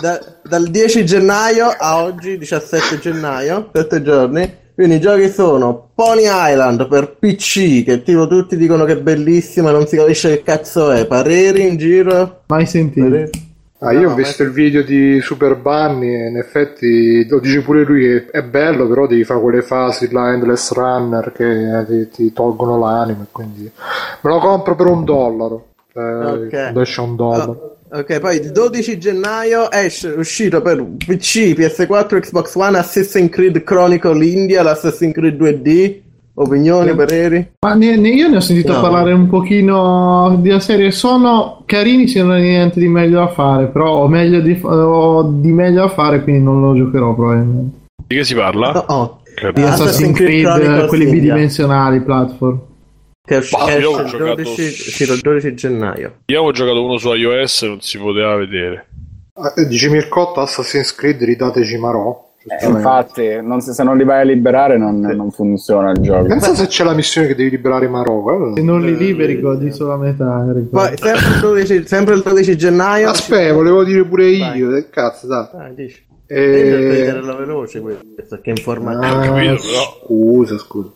da- 0.00 0.20
dal 0.42 0.68
10 0.68 1.04
gennaio 1.04 1.74
a 1.76 2.02
oggi, 2.02 2.38
17 2.38 2.98
gennaio, 2.98 3.70
7 3.72 4.02
giorni. 4.02 4.64
Quindi 4.74 4.96
i 4.96 5.00
giochi 5.00 5.30
sono 5.30 5.88
Pony 5.94 6.24
Island 6.26 6.86
per 6.88 7.16
PC, 7.18 7.82
che 7.84 8.02
tipo 8.02 8.26
tutti 8.26 8.56
dicono 8.58 8.84
che 8.84 8.92
è 8.92 8.96
bellissima, 8.98 9.70
non 9.70 9.86
si 9.86 9.96
capisce 9.96 10.28
che 10.36 10.42
cazzo 10.42 10.90
è. 10.90 11.06
Pareri 11.06 11.66
in 11.66 11.76
giro? 11.78 12.42
Mai 12.48 12.66
sentito. 12.66 13.08
Pareri? 13.08 13.30
Ah, 13.78 13.92
io 13.92 14.08
No, 14.08 14.12
ho 14.12 14.14
visto 14.14 14.42
il 14.42 14.50
video 14.52 14.82
di 14.82 15.20
Super 15.20 15.54
Bunny 15.56 16.08
e 16.14 16.28
in 16.28 16.36
effetti 16.38 17.26
lo 17.28 17.38
dice 17.40 17.60
pure 17.60 17.84
lui 17.84 18.00
che 18.00 18.26
è 18.30 18.42
bello, 18.42 18.88
però 18.88 19.06
devi 19.06 19.22
fare 19.24 19.40
quelle 19.40 19.60
fasi 19.62 20.10
là 20.10 20.32
Endless 20.32 20.72
Runner 20.72 21.30
che 21.32 21.80
eh, 21.80 21.86
ti, 21.86 22.08
ti 22.08 22.32
tolgono 22.32 22.78
l'anima, 22.78 23.26
quindi 23.30 23.62
me 23.64 24.30
lo 24.30 24.38
compro 24.38 24.74
per 24.74 24.86
un 24.86 25.04
dollaro. 25.04 25.66
Eh, 25.92 26.00
Ok. 26.00 26.48
quando 26.48 26.80
esce 26.80 27.00
un 27.02 27.16
dollaro. 27.16 27.78
Oh, 27.90 27.98
ok, 27.98 28.18
poi 28.18 28.36
il 28.36 28.50
12 28.52 28.98
gennaio 28.98 29.70
esce 29.70 30.08
uscito 30.08 30.62
per 30.62 30.82
PC, 30.82 31.54
PS4, 31.54 32.20
Xbox 32.20 32.54
One 32.54 32.78
Assassin's 32.78 33.30
Creed 33.30 33.62
Chronicle 33.62 34.24
India, 34.26 34.62
l'Assassin's 34.62 35.12
Creed 35.12 35.36
2D. 35.36 36.04
Opinioni, 36.38 36.94
pareri? 36.94 37.52
Ma 37.60 37.72
ne- 37.74 37.96
ne- 37.96 38.10
io 38.10 38.28
ne 38.28 38.36
ho 38.36 38.40
sentito 38.40 38.72
No. 38.74 38.80
parlare 38.82 39.12
un 39.12 39.26
pochino 39.28 40.36
della 40.38 40.60
serie. 40.60 40.90
Sono 40.90 41.62
carini 41.64 42.06
se 42.08 42.20
non 42.20 42.32
hai 42.32 42.42
niente 42.42 42.78
di 42.78 42.88
meglio 42.88 43.20
da 43.20 43.28
fare. 43.28 43.68
Però 43.68 44.02
ho, 44.02 44.08
meglio 44.08 44.40
di, 44.40 44.58
ho 44.62 45.22
di 45.22 45.50
meglio 45.52 45.80
da 45.80 45.88
fare, 45.88 46.22
quindi 46.22 46.42
non 46.42 46.60
lo 46.60 46.74
giocherò 46.74 47.14
probabilmente. 47.14 47.76
Di 48.06 48.16
che 48.16 48.24
si 48.24 48.34
parla? 48.34 48.72
No, 48.72 48.84
oh, 48.86 49.20
Di 49.52 49.62
Assassin's 49.62 50.14
Creed 50.16 50.44
Creed, 50.44 50.86
quelli 50.88 51.04
India. 51.04 51.20
bidimensionali, 51.20 52.00
platform. 52.02 52.60
che 53.24 53.34
è 53.34 53.38
usci- 53.38 53.56
Bah, 53.56 53.64
esce 53.68 53.76
il 53.78 53.82
giocato 54.06 54.34
12, 54.34 54.62
su- 54.70 54.88
uscito 54.88 55.12
il 55.14 55.20
12 55.20 55.54
gennaio. 55.54 56.12
Io 56.26 56.36
avevo 56.36 56.52
giocato 56.52 56.84
uno 56.84 56.96
su 56.98 57.12
iOS 57.12 57.62
non 57.62 57.80
si 57.80 57.98
poteva 57.98 58.36
vedere. 58.36 58.86
Eh, 59.56 59.66
Dice 59.66 59.88
Mircotto 59.88 60.40
Assassin's 60.40 60.94
Creed 60.94 61.22
ridateci 61.22 61.76
Marò. 61.78 62.24
Eh, 62.48 62.66
infatti, 62.66 63.40
non 63.42 63.60
se, 63.60 63.72
se 63.72 63.82
non 63.82 63.96
li 63.96 64.04
vai 64.04 64.20
a 64.20 64.24
liberare 64.24 64.78
non, 64.78 65.00
non 65.00 65.30
funziona 65.32 65.90
il 65.90 66.00
gioco. 66.00 66.26
Pensa 66.26 66.54
se 66.54 66.66
c'è 66.68 66.84
la 66.84 66.94
missione 66.94 67.26
che 67.26 67.34
devi 67.34 67.50
liberare 67.50 67.88
Marò. 67.88 68.20
guarda. 68.20 68.54
Se 68.54 68.62
non 68.62 68.82
li 68.82 68.96
liberi, 68.96 69.40
godi 69.40 69.72
solo 69.72 69.92
a 69.92 69.96
metà. 69.96 70.44
Poi 70.70 70.96
sempre 70.96 71.26
il 71.34 71.40
12, 71.40 71.86
sempre 71.86 72.14
il 72.14 72.22
12 72.22 72.56
gennaio. 72.56 73.08
Aspetta, 73.10 73.52
volevo 73.52 73.82
dire 73.82 74.04
pure 74.04 74.38
Vai. 74.38 74.58
io. 74.58 74.70
Che 74.70 74.88
cazzo, 74.90 75.26
dai. 75.26 75.46
Ah, 75.54 75.68
dici. 75.74 76.04
Eh, 76.28 77.06
Eh... 77.06 77.12
veloce 77.12 77.80
questo, 77.80 78.40
che 78.40 78.50
informazione. 78.50 79.26
Ah, 79.28 79.32
capito, 79.32 79.56
scusa, 80.02 80.58
scusa. 80.58 80.90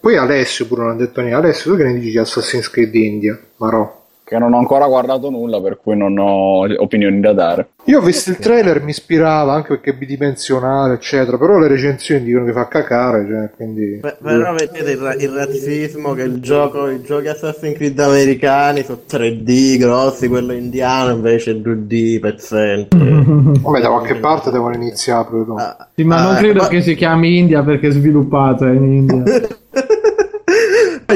Poi 0.00 0.16
Alessio 0.16 0.66
pure 0.66 0.82
non 0.82 0.90
ha 0.90 0.94
detto 0.96 1.20
niente. 1.20 1.38
Alessio, 1.38 1.72
tu 1.72 1.76
che 1.76 1.84
ne 1.84 1.94
dici 1.94 2.10
di 2.10 2.18
Assassin's 2.18 2.70
Creed 2.70 2.94
India? 2.94 3.38
Marò. 3.56 4.00
Che 4.32 4.38
non 4.38 4.54
ho 4.54 4.58
ancora 4.58 4.86
guardato 4.86 5.28
nulla, 5.28 5.60
per 5.60 5.76
cui 5.76 5.94
non 5.94 6.16
ho 6.16 6.60
opinioni 6.82 7.20
da 7.20 7.34
dare. 7.34 7.68
Io 7.84 7.98
ho 7.98 8.00
visto 8.02 8.30
il 8.30 8.38
trailer, 8.38 8.82
mi 8.82 8.88
ispirava 8.88 9.52
anche 9.52 9.68
perché 9.68 9.90
è 9.90 9.94
bidimensionale, 9.94 10.94
eccetera. 10.94 11.36
Però 11.36 11.58
le 11.58 11.68
recensioni 11.68 12.24
dicono 12.24 12.46
che 12.46 12.52
fa 12.52 12.66
cacare, 12.66 13.26
cioè, 13.28 13.50
quindi. 13.54 13.98
Beh, 14.00 14.16
Però 14.22 14.54
vedete 14.54 14.92
il, 14.92 14.96
ra- 14.96 15.12
il 15.16 15.28
razzismo 15.28 16.14
che 16.14 16.22
il 16.22 16.40
gioco, 16.40 16.88
i 16.88 17.02
giochi 17.02 17.28
Assassin's 17.28 17.76
Creed 17.76 17.98
americani 17.98 18.84
sono 18.84 19.00
3D 19.06 19.76
grossi, 19.76 20.28
quello 20.28 20.54
indiano 20.54 21.12
invece 21.12 21.50
è 21.50 21.54
2D 21.56 22.18
pezzente. 22.18 22.96
Vabbè, 22.96 23.80
da 23.82 23.88
qualche 23.90 24.14
parte 24.14 24.50
devono 24.50 24.74
iniziare 24.74 25.26
proprio. 25.28 25.56
Ah, 25.56 25.88
Sì, 25.94 26.04
ma 26.04 26.22
non 26.22 26.36
ah, 26.36 26.38
credo 26.38 26.62
ma- 26.62 26.68
che 26.68 26.80
si 26.80 26.94
chiami 26.94 27.36
India 27.36 27.62
perché 27.62 27.88
è 27.88 27.90
sviluppata 27.90 28.66
in 28.68 28.92
India. 28.94 29.24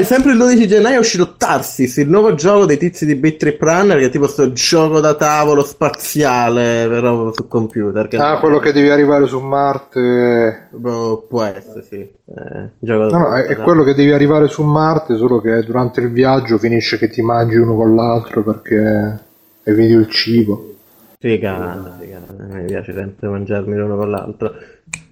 Sempre 0.03 0.31
il 0.31 0.37
12 0.37 0.67
gennaio 0.67 0.97
è 0.97 0.99
uscito 0.99 1.35
Tarsis, 1.35 1.97
il 1.97 2.09
nuovo 2.09 2.33
gioco 2.35 2.65
dei 2.65 2.77
tizi 2.77 3.05
di 3.05 3.15
Bit 3.15 3.37
Trip 3.37 3.61
Runner, 3.61 3.97
che 3.97 4.05
è 4.05 4.09
tipo 4.09 4.27
sto 4.27 4.51
gioco 4.51 4.99
da 4.99 5.15
tavolo 5.15 5.63
spaziale, 5.63 6.87
però 6.87 7.33
su 7.33 7.47
computer. 7.47 8.07
Che 8.07 8.17
Ah, 8.17 8.39
quello 8.39 8.59
che 8.59 8.71
devi 8.71 8.89
arrivare 8.89 9.25
su 9.27 9.39
Marte. 9.39 10.67
Boh, 10.71 11.25
può 11.27 11.43
essere, 11.43 11.83
sì. 11.83 11.95
Eh, 11.95 12.69
No, 12.79 13.07
no, 13.09 13.35
è, 13.35 13.45
è 13.45 13.55
quello 13.57 13.83
che 13.83 13.93
devi 13.93 14.11
arrivare 14.11 14.47
su 14.47 14.63
Marte, 14.63 15.17
solo 15.17 15.39
che 15.41 15.63
durante 15.63 16.01
il 16.01 16.11
viaggio 16.11 16.57
finisce 16.57 16.97
che 16.97 17.09
ti 17.09 17.21
mangi 17.21 17.55
uno 17.55 17.75
con 17.75 17.95
l'altro 17.95 18.43
perché 18.43 19.19
eviti 19.63 19.93
il 19.93 20.09
cibo. 20.09 20.73
Figata, 21.19 21.97
figata. 21.99 22.33
Mi 22.37 22.65
piace 22.65 22.93
sempre 22.93 23.27
mangiarmi 23.27 23.75
l'uno 23.75 23.95
con 23.97 24.09
l'altro. 24.09 24.53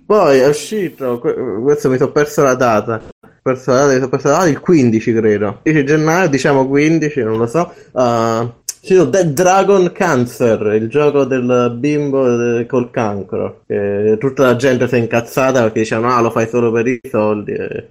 Poi 0.05 0.37
è 0.39 0.47
uscito, 0.47 1.19
que- 1.19 1.33
questo 1.61 1.89
mi 1.89 1.97
sono 1.97 2.11
perso 2.11 2.43
la 2.43 2.55
data. 2.55 3.01
Perso 3.41 3.71
la 3.71 3.77
data, 3.77 3.87
mi 3.89 3.95
sono 3.95 4.09
perso 4.09 4.27
la 4.27 4.33
data 4.35 4.47
il 4.49 4.59
15 4.59 5.13
credo. 5.13 5.59
10 5.63 5.85
gennaio, 5.85 6.29
diciamo 6.29 6.67
15, 6.67 7.23
non 7.23 7.37
lo 7.37 7.47
so. 7.47 7.71
Uh, 7.91 8.51
Sì, 8.85 8.93
no, 8.93 9.05
Dead 9.05 9.33
Dragon 9.33 9.91
Cancer, 9.91 10.75
il 10.75 10.87
gioco 10.89 11.23
del 11.23 11.75
bimbo 11.75 12.59
eh, 12.59 12.67
col 12.67 12.91
cancro. 12.91 13.61
Che 13.65 14.15
tutta 14.19 14.43
la 14.43 14.55
gente 14.55 14.87
si 14.87 14.93
è 14.93 14.99
incazzata 14.99 15.63
perché 15.63 15.79
dicevano 15.79 16.13
ah 16.13 16.21
lo 16.21 16.29
fai 16.29 16.47
solo 16.47 16.71
per 16.71 16.85
i 16.85 16.99
soldi. 17.09 17.53
E... 17.53 17.89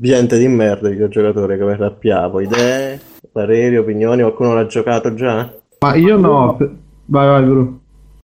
Gente 0.00 0.38
di 0.38 0.48
merda 0.48 0.88
i 0.88 0.92
videogiocatori 0.92 1.56
come 1.56 1.76
sappiamo. 1.78 2.40
Idee, 2.40 2.98
pareri, 3.30 3.76
opinioni, 3.76 4.22
qualcuno 4.22 4.54
l'ha 4.54 4.66
giocato 4.66 5.14
già? 5.14 5.48
Ma 5.78 5.94
io 5.94 6.16
no. 6.16 6.56
Vai, 7.04 7.28
vai, 7.28 7.44
Bru. 7.44 7.80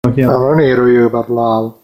Ma 0.06 0.14
chi 0.14 0.22
è? 0.22 0.26
No, 0.26 0.38
non 0.38 0.60
ero 0.60 0.86
io 0.88 1.06
che 1.06 1.10
parlavo. 1.10 1.82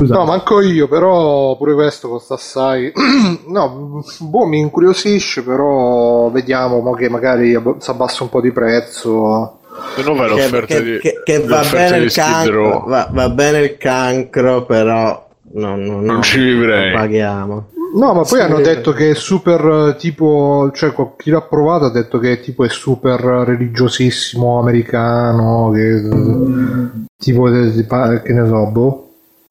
Scusa. 0.00 0.14
No, 0.14 0.24
manco 0.24 0.60
io, 0.60 0.86
però 0.88 1.56
pure 1.56 1.74
questo 1.74 2.08
costa 2.08 2.34
assai. 2.34 2.92
no, 3.48 4.02
boh, 4.20 4.46
mi 4.46 4.58
incuriosisce, 4.58 5.42
però 5.42 6.30
vediamo 6.30 6.78
mo 6.80 6.92
che 6.92 7.08
magari 7.08 7.54
ab- 7.54 7.78
si 7.78 7.90
abbassa 7.90 8.22
un 8.22 8.28
po' 8.28 8.40
di 8.40 8.52
prezzo. 8.52 9.58
Se 9.96 10.02
no 10.02 10.14
vai 10.14 10.28
Che, 10.28 10.34
l'offerta 10.34 10.74
che- 10.74 10.82
di 10.82 10.98
che- 10.98 11.20
che 11.24 11.40
va 11.40 11.58
l'offerta 11.58 11.84
bene 11.90 11.98
di 11.98 12.04
il 12.04 12.12
cancro, 12.12 12.84
va, 12.86 13.08
va 13.12 13.28
bene 13.30 13.58
il 13.60 13.76
cancro, 13.76 14.64
però 14.64 15.26
no, 15.54 15.76
no, 15.76 16.00
no, 16.00 16.00
Non 16.00 16.22
ci 16.22 16.38
vivrei. 16.42 16.90
non 16.92 17.00
paghiamo. 17.00 17.66
No, 17.94 18.06
ma 18.12 18.20
poi 18.20 18.26
Sì. 18.26 18.40
hanno 18.40 18.60
detto 18.60 18.92
che 18.92 19.10
è 19.10 19.14
super 19.14 19.90
eh, 19.94 19.96
tipo, 19.96 20.70
cioè 20.74 20.92
chi 21.16 21.30
l'ha 21.30 21.40
provato 21.40 21.86
ha 21.86 21.90
detto 21.90 22.18
che 22.18 22.38
tipo 22.40 22.64
è 22.64 22.68
super 22.68 23.18
religiosissimo 23.20 24.58
americano, 24.60 25.70
che 25.72 25.88
eh, 25.96 27.06
tipo 27.16 27.48
pa- 27.86 28.20
che 28.20 28.32
ne 28.32 28.46
so, 28.46 28.66
boh. 28.66 29.07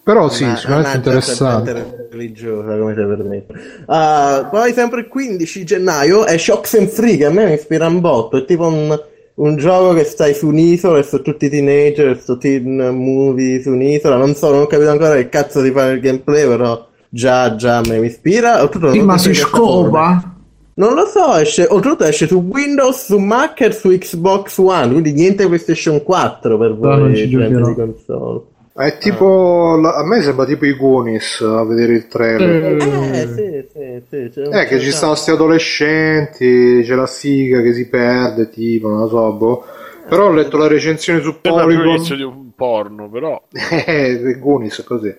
Però 0.07 0.29
sì, 0.29 0.45
Ma- 0.45 0.55
sicuramente 0.55 1.09
una 1.09 1.17
interessante. 1.17 2.07
religiosa 2.09 2.77
come 2.77 2.93
te 2.93 3.03
permette. 3.03 3.53
Ah, 3.87 4.47
poi 4.49 4.71
sempre 4.71 5.01
il 5.01 5.09
15 5.09 5.65
gennaio 5.65 6.23
è 6.23 6.37
Shocks 6.37 6.75
and 6.75 6.87
Free 6.87 7.17
che 7.17 7.25
a 7.25 7.29
me 7.29 7.45
mi 7.45 7.51
ispira 7.51 7.87
un 7.87 7.99
botto, 7.99 8.37
è 8.37 8.45
tipo 8.45 8.67
un, 8.67 8.97
un 9.33 9.57
gioco 9.57 9.93
che 9.93 10.05
stai 10.05 10.33
su 10.33 10.47
un'isola 10.47 10.99
e 10.99 11.03
sono 11.03 11.23
tutti 11.23 11.49
teenager, 11.49 12.17
sto 12.21 12.37
teen 12.37 12.77
movie 12.95 13.61
su 13.61 13.71
un'isola, 13.71 14.15
non 14.15 14.33
so, 14.33 14.49
non 14.49 14.61
ho 14.61 14.67
capito 14.67 14.91
ancora 14.91 15.15
che 15.15 15.27
cazzo 15.27 15.59
di 15.59 15.71
fare 15.71 15.95
il 15.95 15.99
gameplay, 15.99 16.47
però 16.47 16.87
già 17.09 17.57
già 17.57 17.81
me 17.85 17.99
mi 17.99 18.07
ispira. 18.07 18.61
Oltretutto 18.61 18.93
Sì, 18.93 18.99
non 18.99 19.07
ma 19.07 19.17
si 19.17 19.33
scopa? 19.33 20.35
Non 20.75 20.93
lo 20.93 21.05
so, 21.05 21.35
esce, 21.35 21.67
oltretutto 21.69 22.05
esce 22.05 22.27
su 22.27 22.47
Windows, 22.49 23.07
su 23.07 23.17
Mac 23.17 23.59
e 23.59 23.73
su 23.73 23.89
Xbox 23.89 24.57
One, 24.59 24.87
quindi 24.89 25.11
niente 25.11 25.45
PlayStation 25.47 26.01
4 26.01 26.57
per 26.57 26.77
voi 26.77 26.97
non 26.97 27.13
ci 27.13 27.27
gente 27.27 27.61
di 27.61 27.73
console. 27.73 28.55
È 28.77 28.97
tipo, 28.99 29.75
la- 29.81 29.95
a 29.95 30.05
me 30.05 30.21
sembra 30.21 30.45
tipo 30.45 30.65
i 30.65 30.75
Goonies 30.75 31.41
a 31.41 31.63
vedere 31.65 31.93
il 31.93 32.07
trailer. 32.07 32.75
Eh, 32.77 33.27
sì, 33.33 33.67
sì, 33.73 34.29
sì. 34.31 34.41
c'è 34.49 34.61
Eh, 34.61 34.65
che 34.67 34.79
ci 34.79 34.91
stanno 34.91 35.15
sti 35.15 35.31
adolescenti, 35.31 36.81
c'è 36.83 36.93
la 36.93 37.07
figa 37.07 37.61
che 37.61 37.73
si 37.73 37.87
perde, 37.89 38.49
tipo, 38.49 38.87
non 38.89 38.99
lo 38.99 39.07
so, 39.07 39.33
boh. 39.33 39.65
Però 40.07 40.27
ho 40.27 40.31
letto 40.31 40.57
la 40.57 40.67
recensione 40.67 41.21
su 41.21 41.35
Sembra 41.41 41.65
più 41.65 41.73
Polygon. 41.73 41.85
l'inizio 41.93 42.15
di 42.15 42.21
un 42.21 42.51
porno, 42.55 43.09
però. 43.09 43.41
Eh, 43.51 44.19
The 44.23 44.37
Goonies, 44.39 44.83
così. 44.85 45.13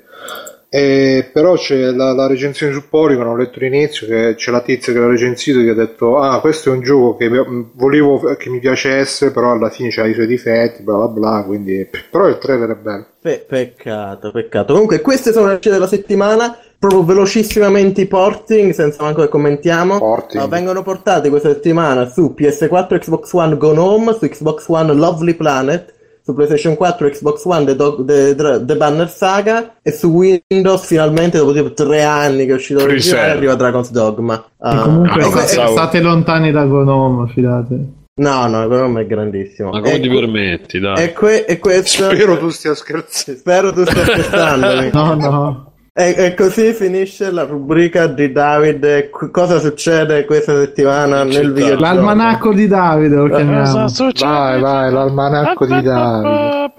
Eh, 0.71 1.31
però 1.33 1.55
c'è 1.55 1.77
la, 1.93 2.13
la 2.13 2.27
recensione 2.27 2.75
su 2.75 2.89
Polygon, 2.91 3.27
ho 3.27 3.37
letto 3.37 3.59
all'inizio 3.59 4.07
che 4.07 4.35
c'è 4.37 4.51
la 4.51 4.61
tizia 4.61 4.93
che 4.93 4.99
l'ha 4.99 5.09
recensito 5.09 5.61
che 5.61 5.71
ha 5.71 5.75
detto 5.75 6.19
ah 6.19 6.41
questo 6.41 6.71
è 6.71 6.77
un 6.77 6.83
gioco 6.83 7.17
che 7.17 7.31
volevo 7.73 8.35
che 8.37 8.51
mi 8.51 8.59
piacesse 8.59 9.33
però 9.33 9.53
alla 9.53 9.71
fine 9.71 9.89
c'ha 9.89 10.05
i 10.05 10.13
suoi 10.13 10.27
difetti 10.27 10.83
bla 10.83 10.97
bla 10.97 11.07
bla 11.09 11.45
quindi 11.47 11.89
però 12.11 12.29
il 12.29 12.37
trailer 12.37 12.71
è 12.73 12.75
bello 12.75 13.07
Pe- 13.21 13.45
peccato, 13.47 14.31
peccato. 14.31 14.73
Comunque, 14.73 15.01
queste 15.01 15.33
sono 15.33 15.49
le 15.49 15.55
uscite 15.55 15.75
della 15.75 15.89
settimana. 15.89 16.57
Proprio 16.79 17.03
velocissimamente 17.03 18.03
i 18.03 18.07
porting, 18.07 18.71
senza 18.71 19.03
manco 19.03 19.23
che 19.23 19.29
commentiamo. 19.29 19.99
Porting. 19.99 20.47
Vengono 20.47 20.83
portati 20.83 21.29
questa 21.29 21.49
settimana 21.49 22.09
su 22.09 22.33
PS4, 22.39 22.99
Xbox 23.01 23.33
One 23.33 23.57
Gone 23.57 23.79
Home, 23.81 24.13
su 24.13 24.29
Xbox 24.29 24.69
One 24.69 24.93
Lovely 24.93 25.35
Planet, 25.35 25.93
su 26.29 26.35
PlayStation 26.35 26.77
4, 26.77 27.09
Xbox 27.09 27.45
One 27.47 27.65
The, 27.65 27.75
Dog- 27.75 28.05
The- 28.05 28.35
The- 28.67 28.77
Banner 28.77 29.09
Saga 29.09 29.77
e 29.83 29.91
su 29.93 30.09
Windows 30.09 30.85
finalmente 30.85 31.39
dopo 31.39 31.53
tipo 31.55 31.73
tre 31.73 32.03
anni 32.03 32.45
che 32.45 32.53
è 32.53 32.55
uscito 32.57 32.81
l'originale 32.81 33.23
Cell. 33.29 33.37
arriva 33.39 33.55
Dragon's 33.55 33.91
Dogma. 33.91 34.35
E 34.35 34.43
Ah, 34.59 34.81
comunque 34.83 35.21
no, 35.23 35.27
e 35.29 35.31
que- 35.31 35.39
pensavo- 35.39 35.71
state 35.73 36.01
lontani 36.01 36.53
da 36.53 36.65
Gnome, 36.65 37.31
fidate. 37.33 37.75
no, 38.17 38.47
no, 38.47 38.69
Gone 38.69 38.81
Home 38.83 39.01
è 39.01 39.07
grandissimo. 39.07 39.71
Ma 39.71 39.81
come 39.81 39.95
E 39.95 40.01
ti 40.01 40.09
permetti, 40.11 40.79
dai? 40.81 41.03
E, 41.05 41.13
que- 41.15 41.47
e 41.47 41.59
questo... 41.59 42.11
spero 42.11 42.37
tu 42.37 42.51
stia 42.51 42.75
scherzando 42.75 43.39
Spero 43.39 43.73
tu 43.73 43.85
stia 43.87 44.03
scherzandomi. 44.05 44.91
No, 44.93 45.15
no. 45.15 45.68
E, 46.01 46.15
e 46.17 46.35
così 46.35 46.73
finisce 46.75 47.29
la 47.33 47.43
rubrica 47.43 48.07
di 48.07 48.31
Davide. 48.31 49.11
Qu- 49.11 49.33
cosa 49.33 49.59
succede 49.59 50.25
questa 50.27 50.55
settimana 50.55 51.25
nel 51.25 51.33
Città. 51.33 51.49
videogioco? 51.49 51.81
L'almanacco 51.83 52.53
di 52.53 52.69
Davide 52.69 53.17
lo 53.17 53.27
chiamiamo. 53.29 53.87
vai 54.21 54.61
vai 54.61 54.93
l'almanacco 54.93 55.67
di 55.67 55.83
Davide 55.83 56.73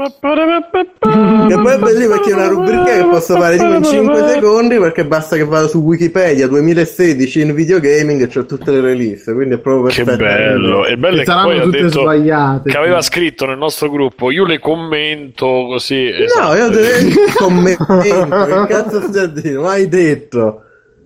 Che 1.50 1.56
poi 1.56 1.74
è 1.74 1.78
bellissimo 1.80 2.14
perché 2.14 2.30
è 2.30 2.34
una 2.34 2.48
rubrica 2.48 2.84
che 2.86 3.04
posso 3.10 3.36
fare 3.36 3.58
tipo 3.58 3.74
in 3.74 3.84
5 3.84 4.28
secondi 4.30 4.78
perché 4.78 5.04
basta 5.06 5.36
che 5.36 5.44
vado 5.44 5.68
su 5.68 5.80
Wikipedia 5.80 6.48
2016 6.48 7.42
in 7.42 7.54
videogaming 7.54 8.22
e 8.22 8.28
c'ho 8.28 8.46
tutte 8.46 8.72
le 8.72 8.80
release, 8.80 9.34
quindi 9.34 9.56
è 9.56 9.58
proprio 9.58 9.92
Che 9.94 10.04
perfetto. 10.06 10.24
bello! 10.24 10.86
E 10.86 10.96
bello 10.98 11.16
Che 11.16 11.22
è 11.22 11.26
che 11.26 11.30
saranno 11.32 11.48
poi 11.50 11.62
tutte 11.62 11.82
detto 11.82 12.00
sbagliate. 12.02 12.70
che 12.70 12.78
aveva 12.78 13.02
scritto 13.02 13.46
nel 13.46 13.58
nostro 13.58 13.90
gruppo, 13.90 14.32
io 14.32 14.46
le 14.46 14.60
commento 14.60 15.46
così. 15.68 16.10
No, 16.10 16.24
esatto. 16.24 16.56
io 16.56 16.70
te 16.70 17.34
commento, 17.38 17.98
che 17.98 18.66
cazzo 18.74 19.09
dire? 19.10 19.58
Mai 19.58 19.88
detto. 19.88 20.64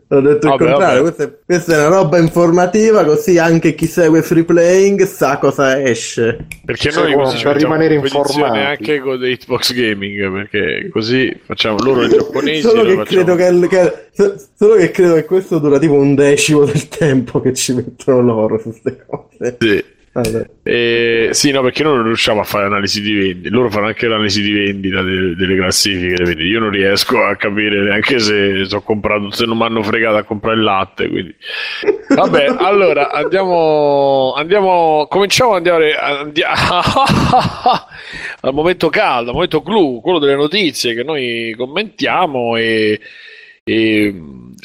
Ho 0.09 0.21
detto 0.21 0.47
Vabbè, 0.47 0.63
il 0.63 0.69
contrario, 0.69 1.01
questa 1.01 1.23
è, 1.23 1.33
questa 1.43 1.73
è 1.73 1.77
una 1.77 1.95
roba 1.95 2.19
informativa, 2.19 3.03
così 3.03 3.39
anche 3.39 3.73
chi 3.73 3.87
segue 3.87 4.21
free 4.21 4.43
playing 4.43 5.03
sa 5.05 5.39
cosa 5.39 5.81
esce. 5.81 6.45
Perché 6.63 6.91
noi 6.91 7.13
per 7.13 7.23
così 7.23 7.37
ci 7.37 7.45
mettiamo 7.47 7.73
rimanere 7.75 7.95
informati. 7.95 8.57
anche 8.59 8.99
con 8.99 9.19
the 9.19 9.27
Hitbox 9.29 9.73
Gaming 9.73 10.31
perché 10.31 10.89
così 10.91 11.35
facciamo 11.43 11.77
loro 11.79 12.03
i 12.03 12.09
giapponesi 12.09 12.61
Solo 12.61 12.83
che, 12.83 13.03
credo 13.03 13.35
che, 13.35 13.67
che- 13.67 13.93
so- 14.11 14.35
solo 14.55 14.75
che 14.75 14.91
credo 14.91 15.15
che 15.15 15.25
questo 15.25 15.57
dura 15.57 15.79
tipo 15.79 15.93
un 15.93 16.13
decimo 16.13 16.63
del 16.65 16.87
tempo 16.89 17.41
che 17.41 17.53
ci 17.53 17.73
mettono 17.73 18.21
loro 18.21 18.59
su 18.59 18.69
queste 18.69 19.03
cose. 19.07 19.57
Sì. 19.59 19.83
Vabbè. 20.13 20.45
Eh, 20.61 21.29
sì, 21.31 21.49
no, 21.49 21.63
perché 21.63 21.81
noi 21.81 21.95
non 21.95 22.05
riusciamo 22.05 22.39
a 22.39 22.43
fare 22.43 22.65
analisi 22.65 23.01
di 23.01 23.13
vendita. 23.13 23.55
Loro 23.55 23.71
fanno 23.71 23.87
anche 23.87 24.07
l'analisi 24.07 24.43
di 24.43 24.51
vendita 24.51 25.01
delle, 25.01 25.33
delle 25.35 25.55
classifiche. 25.55 26.23
vendite. 26.23 26.43
Io 26.43 26.59
non 26.59 26.69
riesco 26.69 27.23
a 27.23 27.35
capire 27.35 27.81
neanche 27.81 28.19
se, 28.19 28.63
se 28.63 28.75
ho 28.75 28.81
comprato, 28.83 29.31
se 29.31 29.45
non 29.45 29.57
mi 29.57 29.63
hanno 29.63 29.81
fregato 29.81 30.17
a 30.17 30.23
comprare 30.23 30.57
il 30.57 30.63
latte. 30.63 31.09
Quindi. 31.09 31.35
Vabbè, 32.09 32.45
allora 32.61 33.09
andiamo, 33.09 34.33
andiamo, 34.35 35.07
cominciamo 35.09 35.55
ad 35.55 35.65
andare 35.65 35.95
andi- 35.95 36.43
al 38.41 38.53
momento 38.53 38.89
caldo, 38.89 39.29
al 39.29 39.35
momento 39.35 39.63
clou, 39.63 39.99
quello 39.99 40.19
delle 40.19 40.35
notizie 40.35 40.93
che 40.93 41.03
noi 41.03 41.55
commentiamo 41.57 42.55
e. 42.55 42.99
e 43.65 44.13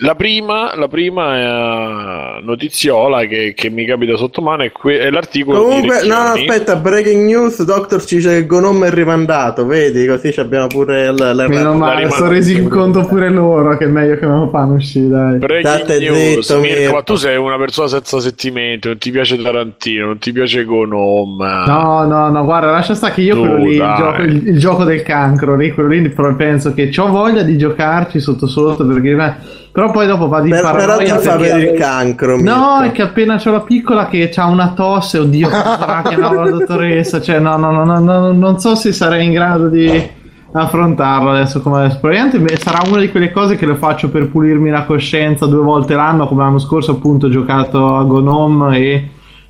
la 0.01 0.15
prima, 0.15 0.77
la 0.77 0.87
prima 0.87 2.37
eh, 2.37 2.43
notiziola 2.43 3.25
che, 3.25 3.53
che 3.55 3.69
mi 3.71 3.85
capita 3.85 4.17
sotto 4.17 4.43
mano 4.43 4.63
è, 4.63 4.71
que- 4.71 4.99
è 4.99 5.11
l'articolo 5.11 5.63
Comunque, 5.63 6.03
no, 6.05 6.15
no, 6.15 6.33
aspetta, 6.33 6.77
breaking 6.77 7.27
news, 7.27 7.63
Doctor 7.65 8.05
ci 8.05 8.17
dice 8.17 8.31
che 8.31 8.47
Gonome 8.47 8.89
è 8.89 8.91
rimandato, 8.91 9.67
vedi, 9.67 10.07
così 10.07 10.33
ci 10.33 10.41
abbiamo 10.41 10.69
pure 10.69 11.13
la, 11.13 11.33
la, 11.33 11.49
Meno 11.49 11.75
male, 11.75 12.03
rimane- 12.03 12.15
sono 12.15 12.29
resi 12.29 12.63
conto 12.65 13.07
pure 13.07 13.29
loro 13.31 13.77
che 13.77 13.85
è 13.85 13.89
meglio 13.89 14.17
che 14.17 14.27
non 14.27 14.41
lo 14.41 14.49
fanno 14.51 14.75
uscire, 14.75 15.09
dai. 15.09 15.39
Breaking 15.39 15.75
State 15.77 15.99
news, 15.99 16.47
zitto, 16.47 16.61
Mirko, 16.61 16.79
Mirko. 16.79 16.95
ma 16.95 17.03
tu 17.03 17.15
sei 17.17 17.37
una 17.37 17.57
persona 17.57 17.89
senza 17.89 18.21
sentimenti, 18.21 18.89
non 18.89 18.99
ti 18.99 19.11
piace 19.11 19.41
Tarantino, 19.41 20.07
non 20.07 20.19
ti 20.19 20.33
piace 20.33 20.65
Gonome. 20.65 21.65
No, 21.67 22.05
no, 22.05 22.31
no, 22.31 22.45
guarda, 22.45 22.71
lascia 22.71 22.95
stare 22.95 23.15
che 23.15 23.23
io 23.23 23.35
Tu, 23.35 23.41
quello 23.41 23.57
lì, 23.57 23.75
il 23.75 23.95
gioco, 23.97 24.23
il, 24.23 24.49
il 24.49 24.59
gioco 24.59 24.85
del 24.85 25.03
cancro, 25.03 25.57
lì, 25.57 25.73
quello 25.73 25.89
lì 25.89 26.09
però 26.09 26.35
penso 26.37 26.73
che 26.73 26.93
ho 26.97 27.09
voglia 27.09 27.43
di 27.43 27.59
giocarci 27.59 28.21
sotto 28.21 28.47
sotto 28.47 28.85
perché 28.95 29.11
eh, 29.11 29.35
però 29.73 29.91
poi 29.91 30.07
dopo 30.07 30.29
vado 30.29 30.47
in 30.47 30.51
Per, 30.51 30.63
paranoia 30.63 31.19
fa 31.19 31.37
perché- 31.37 31.53
per 31.53 31.63
il 31.63 31.79
cancro, 31.79 32.41
No, 32.41 32.81
è 32.81 32.91
che 32.91 33.03
appena 33.03 33.37
c'ho 33.37 33.53
la 33.53 33.61
piccola 33.61 34.07
che 34.09 34.31
ha 34.35 34.47
una 34.47 34.73
tosse, 34.75 35.19
oddio, 35.19 35.49
sarà 35.49 36.03
chiamavo 36.05 36.43
la 36.43 36.51
dottoressa, 36.51 37.21
cioè 37.21 37.39
no, 37.39 37.57
no, 37.57 37.71
no, 37.71 37.85
no, 37.85 37.99
no, 38.01 38.33
non 38.33 38.59
so 38.59 38.75
se 38.75 38.93
sarei 38.93 39.27
in 39.27 39.33
grado 39.33 39.69
di 39.69 40.17
affrontarlo 40.51 41.31
adesso 41.31 41.61
come 41.61 41.79
adesso. 41.85 41.99
Probabilmente 42.01 42.39
beh, 42.41 42.57
sarà 42.57 42.81
una 42.89 42.99
di 43.01 43.11
quelle 43.11 43.31
cose 43.31 43.57
che 43.57 43.67
lo 43.67 43.77
faccio 43.77 44.09
per 44.09 44.29
pulirmi 44.29 44.71
la 44.71 44.85
coscienza 44.85 45.47
due 45.47 45.63
volte 45.63 45.95
l'anno, 45.95 46.27
come 46.27 46.43
l'anno 46.43 46.59
scorso 46.59 46.93
appunto 46.93 47.27
ho 47.27 47.31
giocato 47.31 47.97
a 47.97 48.05
Gnome 48.05 48.79
e 48.79 49.09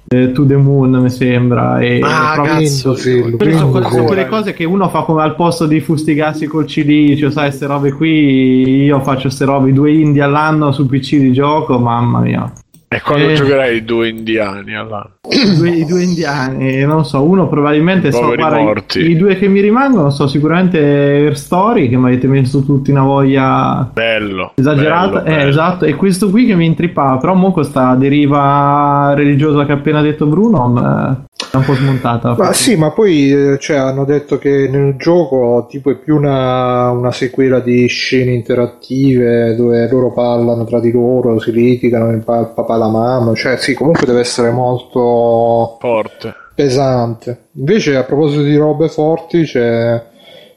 eh, 0.09 0.33
To 0.33 0.47
The 0.47 0.57
Moon 0.57 0.91
mi 0.91 1.11
sembra. 1.11 1.81
E 1.81 2.01
ah 2.03 2.41
cazzo 2.43 2.95
sì, 2.95 3.21
quelle 3.21 3.57
sono, 3.57 4.05
quelle- 4.05 4.27
cose 4.27 4.55
che 4.55 4.65
uno 4.65 4.89
fa 4.89 5.03
come 5.03 5.23
al 5.23 5.35
posto 5.35 5.67
di 5.67 5.81
fustigarsi 5.81 6.47
col 6.47 6.67
cilicio, 6.67 7.31
sai, 7.31 7.49
queste 7.49 7.67
robe 7.67 7.93
qui. 7.93 8.85
Io 8.85 9.01
faccio 9.01 9.23
queste 9.23 9.45
robe, 9.45 9.73
due 9.73 9.93
indie 9.93 10.23
all'anno 10.23 10.73
sul 10.73 10.87
PC 10.87 11.17
di 11.17 11.33
gioco, 11.33 11.79
mamma 11.79 12.21
mia. 12.21 12.53
E 12.91 13.03
quando 13.03 13.29
Eh. 13.29 13.35
giocherai 13.35 13.77
i 13.77 13.85
due 13.85 14.09
indiani 14.09 14.75
all'anno? 14.75 15.17
I 15.29 15.85
due, 15.85 16.03
indiani, 16.03 16.81
non 16.85 17.05
so, 17.05 17.23
uno 17.23 17.47
probabilmente 17.47 18.11
so, 18.11 18.35
guarda, 18.35 18.61
i- 18.95 19.11
i, 19.11 19.17
due 19.17 19.37
che 19.37 19.47
mi 19.47 19.61
rimangono 19.61 20.09
so 20.09 20.27
sicuramente 20.27 20.79
Air 20.79 21.37
Story 21.37 21.91
che 21.91 21.99
mi 21.99 22.07
avete 22.07 22.27
messo 22.29 22.65
tutti 22.65 22.91
una 22.91 23.03
voglia 23.03 23.91
Bello. 23.93 24.53
esagerata, 24.55 25.21
bello, 25.21 25.27
eh, 25.27 25.37
bello. 25.37 25.49
esatto, 25.51 25.85
e 25.85 25.95
questo 25.97 26.31
qui 26.31 26.47
che 26.47 26.55
mi 26.55 26.65
intrippava, 26.65 27.19
però 27.19 27.35
mo 27.35 27.53
questa 27.53 27.95
deriva 27.95 29.13
religiosa 29.15 29.67
che 29.67 29.73
ha 29.73 29.75
appena 29.75 30.01
detto 30.01 30.25
Bruno 30.25 30.75
eh, 30.79 31.27
è 31.53 31.57
un 31.57 31.65
po' 31.65 31.75
smontata. 31.75 32.35
Ma 32.39 32.53
sì, 32.55 32.75
ma 32.77 32.91
poi 32.93 33.31
eh, 33.31 33.59
cioè, 33.59 33.77
hanno 33.77 34.05
detto 34.07 34.39
che 34.39 34.67
nel 34.71 34.95
gioco 34.97 35.67
tipo 35.69 35.91
è 35.91 35.95
più 35.97 36.17
una, 36.17 36.91
una 36.91 37.13
sequela 37.13 37.61
di 37.61 37.87
scene 37.87 38.33
interattive 38.33 39.55
dove 39.57 39.87
loro 39.91 40.11
parlano 40.13 40.65
tra 40.65 40.81
di 40.81 40.91
loro, 40.91 41.39
si 41.39 41.53
litigano, 41.53 42.19
papà 42.25 42.77
la 42.79 42.89
mamma, 42.89 43.35
cioè 43.35 43.57
sì, 43.59 43.75
comunque 43.75 44.07
deve 44.07 44.21
essere 44.21 44.51
molto 44.51 45.77
Forte. 45.81 46.35
pesante. 46.55 47.39
Invece 47.53 47.97
a 47.97 48.05
proposito 48.05 48.43
di 48.43 48.57
robe 48.57 48.89
forti 48.89 49.43
c'è... 49.43 50.03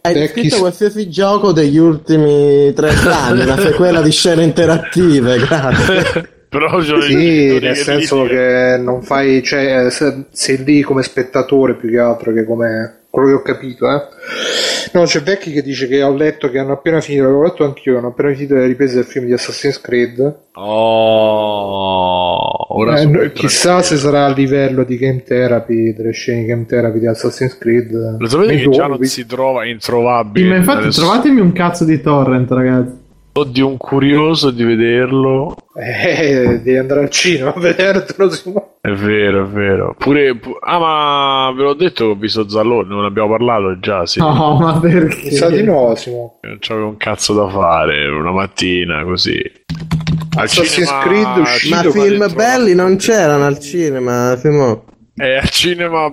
Hai 0.03 0.13
descritto 0.13 0.57
qualsiasi 0.57 1.09
gioco 1.09 1.51
degli 1.51 1.77
ultimi 1.77 2.71
30 2.73 3.17
anni, 3.19 3.41
una 3.43 3.57
sequela 3.57 4.01
di 4.01 4.11
scene 4.11 4.43
interattive, 4.43 5.37
grazie. 5.37 6.29
Però 6.51 6.81
Sì, 6.81 7.59
nel 7.61 7.77
senso 7.77 8.23
che 8.23 8.77
non 8.77 9.01
fai, 9.03 9.41
cioè, 9.41 9.87
se- 9.89 10.25
sei 10.31 10.61
lì 10.65 10.81
come 10.81 11.01
spettatore 11.01 11.75
più 11.75 11.89
che 11.89 11.99
altro 11.99 12.33
che 12.33 12.43
come 12.43 13.00
quello 13.11 13.27
che 13.27 13.33
ho 13.33 13.41
capito, 13.43 13.87
eh. 13.87 14.01
No, 14.93 15.03
c'è 15.03 15.21
Vecchi 15.21 15.51
che 15.51 15.61
dice 15.61 15.87
che 15.87 16.01
ho 16.01 16.13
letto 16.15 16.49
che 16.49 16.57
hanno 16.57 16.71
appena 16.73 16.99
finito, 17.01 17.23
l'avevo 17.23 17.43
letto 17.43 17.63
anch'io, 17.63 17.97
hanno 17.99 18.07
appena 18.07 18.33
finito 18.33 18.55
le 18.55 18.65
riprese 18.65 18.95
del 18.95 19.03
film 19.05 19.25
di 19.25 19.33
Assassin's 19.33 19.79
Creed. 19.79 20.35
Oh, 21.71 22.75
ora 22.77 22.95
Eh, 22.95 23.01
sono 23.03 23.21
no- 23.21 23.29
chissà 23.31 23.81
se 23.81 23.95
sarà 23.97 24.25
a 24.25 24.33
livello 24.33 24.83
di 24.83 24.97
game 24.97 25.23
therapy, 25.23 25.93
delle 25.93 26.11
scene 26.11 26.41
di 26.41 26.47
game 26.47 26.65
therapy 26.65 26.99
di 26.99 27.07
Assassin's 27.07 27.57
Creed. 27.57 28.17
Lo 28.19 28.27
sapete 28.27 28.57
che 28.57 28.69
già 28.69 28.87
non 28.87 29.01
si 29.03 29.25
trova 29.25 29.63
Sì, 29.63 29.69
introvabile? 29.69 30.49
ma 30.49 30.55
infatti 30.55 30.79
Adesso 30.83 31.01
trovatemi 31.01 31.39
un 31.39 31.51
cazzo 31.53 31.85
di 31.85 32.01
torrent 32.01 32.51
ragazzi. 32.51 32.99
Di 33.47 33.61
un 33.61 33.77
curioso 33.77 34.51
di 34.51 34.63
vederlo. 34.63 35.55
Eh, 35.75 36.59
devi 36.61 36.77
andare 36.77 37.01
al 37.01 37.09
cinema 37.09 37.53
a 37.53 37.59
vedertelo. 37.59 38.29
Simone. 38.29 38.65
È 38.81 38.89
vero, 38.91 39.45
è 39.45 39.47
vero. 39.47 39.95
Pure, 39.97 40.35
pu- 40.35 40.57
ah, 40.59 40.79
ma 40.79 41.53
ve 41.55 41.63
l'ho 41.63 41.73
detto 41.73 42.05
che 42.05 42.11
ho 42.11 42.15
visto 42.15 42.49
Zallone, 42.49 42.87
non 42.89 43.05
abbiamo 43.05 43.29
parlato 43.29 43.79
già, 43.79 44.05
sì. 44.05 44.19
No, 44.19 44.57
ma 44.59 44.79
perché? 44.79 45.29
Mi 45.29 45.31
sa 45.31 45.49
di 45.49 45.63
no. 45.63 45.93
Non 46.41 46.57
c'avevo 46.59 46.87
un 46.87 46.97
cazzo 46.97 47.33
da 47.33 47.47
fare 47.47 48.07
una 48.09 48.31
mattina 48.31 49.03
così. 49.03 49.39
Al 50.37 50.43
Assassin's 50.43 50.87
cinema- 50.87 50.99
Creed 51.03 51.37
uscito 51.37 51.75
Ma 51.75 51.91
film 51.91 52.33
belli 52.33 52.73
non 52.73 52.95
c'erano 52.97 53.45
al 53.45 53.59
cinema, 53.59 54.35
Simo. 54.37 54.85
Eh, 55.15 55.35
al 55.35 55.49
cinema 55.49 56.09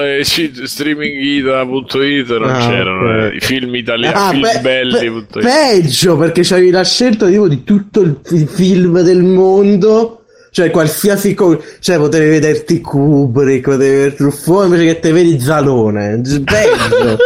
eh, 0.00 0.24
streamingita.it 0.24 2.28
non 2.38 2.50
Ah, 2.50 2.68
c'erano 2.68 3.08
ok. 3.26 3.32
eh, 3.32 3.36
i 3.36 3.40
film 3.40 3.74
italiani, 3.74 4.14
Ah, 4.16 4.30
film 4.30 4.42
pe- 4.42 4.60
belli. 4.60 5.24
pe- 5.30 5.40
peggio 5.40 6.16
perché 6.16 6.42
c'avevi 6.42 6.70
la 6.70 6.84
scelta 6.84 7.26
tipo, 7.26 7.48
di 7.48 7.64
tutto 7.64 8.00
il 8.00 8.18
fi- 8.22 8.46
film 8.46 9.00
del 9.02 9.22
mondo. 9.22 10.23
Cioè, 10.54 10.70
qualsiasi 10.70 11.34
cosa, 11.34 11.58
cioè, 11.80 11.96
potevi 11.98 12.30
vederti 12.30 12.80
Kubrick, 12.80 13.64
potevi 13.64 13.90
vederti 13.90 14.16
Truffaut 14.18 14.66
invece 14.66 14.84
che 14.84 14.98
te 15.00 15.10
vedi 15.10 15.40
Zalone. 15.40 16.20
Peggio. 16.20 17.16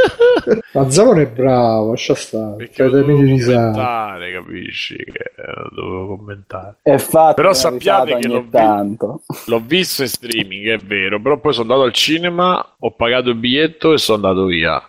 Ma 0.73 0.91
Zalone 0.91 1.23
è 1.25 1.27
bravo, 1.27 1.91
lascia 1.91 2.15
stare. 2.15 2.57
Perché 2.57 2.89
Fai 2.89 2.91
lo 2.91 3.01
dovevo 3.01 3.19
commentare, 3.19 4.33
capisci? 4.33 4.97
Che 4.97 5.33
eh, 5.37 5.53
lo 5.73 5.83
dovevo 5.83 6.17
commentare. 6.17 6.77
È 6.81 6.97
fatto 6.97 7.35
Però 7.35 7.53
sappiate 7.53 8.07
che 8.07 8.15
ogni 8.15 8.27
l'ho 8.29 8.41
vi- 8.41 8.49
tanto. 8.51 9.21
L'ho 9.45 9.63
visto 9.67 10.01
in 10.01 10.09
streaming, 10.09 10.69
è 10.71 10.79
vero, 10.79 11.21
però 11.21 11.37
poi 11.39 11.53
sono 11.53 11.65
andato 11.71 11.83
al 11.87 11.93
cinema, 11.93 12.67
ho 12.79 12.91
pagato 12.93 13.29
il 13.29 13.35
biglietto 13.35 13.93
e 13.93 13.99
sono 13.99 14.27
andato 14.27 14.47
via. 14.47 14.81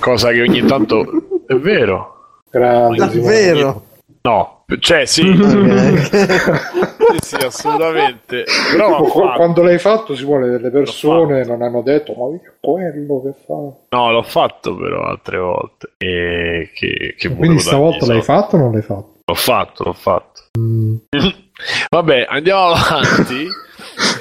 Cosa 0.00 0.30
che 0.30 0.40
ogni 0.40 0.64
tanto 0.64 1.04
è 1.46 1.54
vero. 1.56 2.14
Simone. 2.50 2.96
Davvero. 2.96 3.82
No, 4.20 4.64
cioè 4.80 5.06
sì, 5.06 5.22
sì, 5.32 7.18
sì, 7.20 7.36
assolutamente. 7.44 8.44
Però 8.72 8.96
Qu- 8.96 9.10
fatto. 9.10 9.36
Quando 9.36 9.62
l'hai 9.62 9.78
fatto, 9.78 10.14
Simone, 10.14 10.48
delle 10.48 10.70
persone 10.70 11.44
non 11.44 11.62
hanno 11.62 11.82
detto, 11.82 12.12
ma 12.14 12.34
io 12.34 12.40
quello 12.60 13.22
che 13.22 13.32
fa. 13.46 13.96
No, 13.96 14.10
l'ho 14.10 14.22
fatto 14.22 14.76
però 14.76 15.02
altre 15.04 15.38
volte. 15.38 15.92
E 15.96 16.70
che, 16.74 17.14
che 17.16 17.28
Quindi 17.28 17.46
volevo 17.46 17.58
stavolta 17.60 18.06
l'hai 18.06 18.22
fatto 18.22 18.56
o 18.56 18.58
non 18.58 18.72
l'hai 18.72 18.82
fatto? 18.82 19.14
L'ho 19.24 19.34
fatto, 19.34 19.84
l'ho 19.84 19.92
fatto. 19.92 20.42
Vabbè, 21.90 22.26
andiamo 22.28 22.72
avanti. 22.72 23.46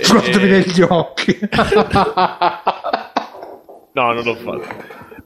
Guardami 0.10 0.44
Eh, 0.44 0.48
negli 0.50 0.82
occhi. 0.82 1.40
No, 3.94 4.12
non 4.14 4.24
l'ho 4.24 4.36
fatto. 4.36 4.68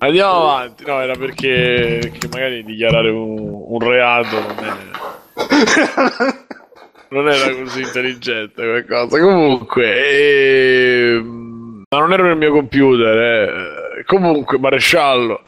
Andiamo 0.04 0.50
avanti. 0.50 0.84
No, 0.86 1.00
era 1.00 1.14
perché, 1.16 2.00
perché 2.02 2.28
magari 2.32 2.64
dichiarare 2.64 3.10
un, 3.10 3.38
un 3.40 3.80
reato 3.80 4.36
non 4.40 4.56
è. 4.66 4.90
Non 7.10 7.28
era 7.30 7.54
così 7.56 7.82
intelligente 7.82 8.54
come 8.56 8.86
cosa. 8.86 9.20
Comunque, 9.20 11.10
ehm, 11.12 11.84
ma 11.90 12.00
non 12.00 12.14
ero 12.14 12.24
nel 12.24 12.38
mio 12.38 12.52
computer. 12.52 13.18
eh. 13.98 14.04
Comunque, 14.06 14.58
maresciallo. 14.58 15.42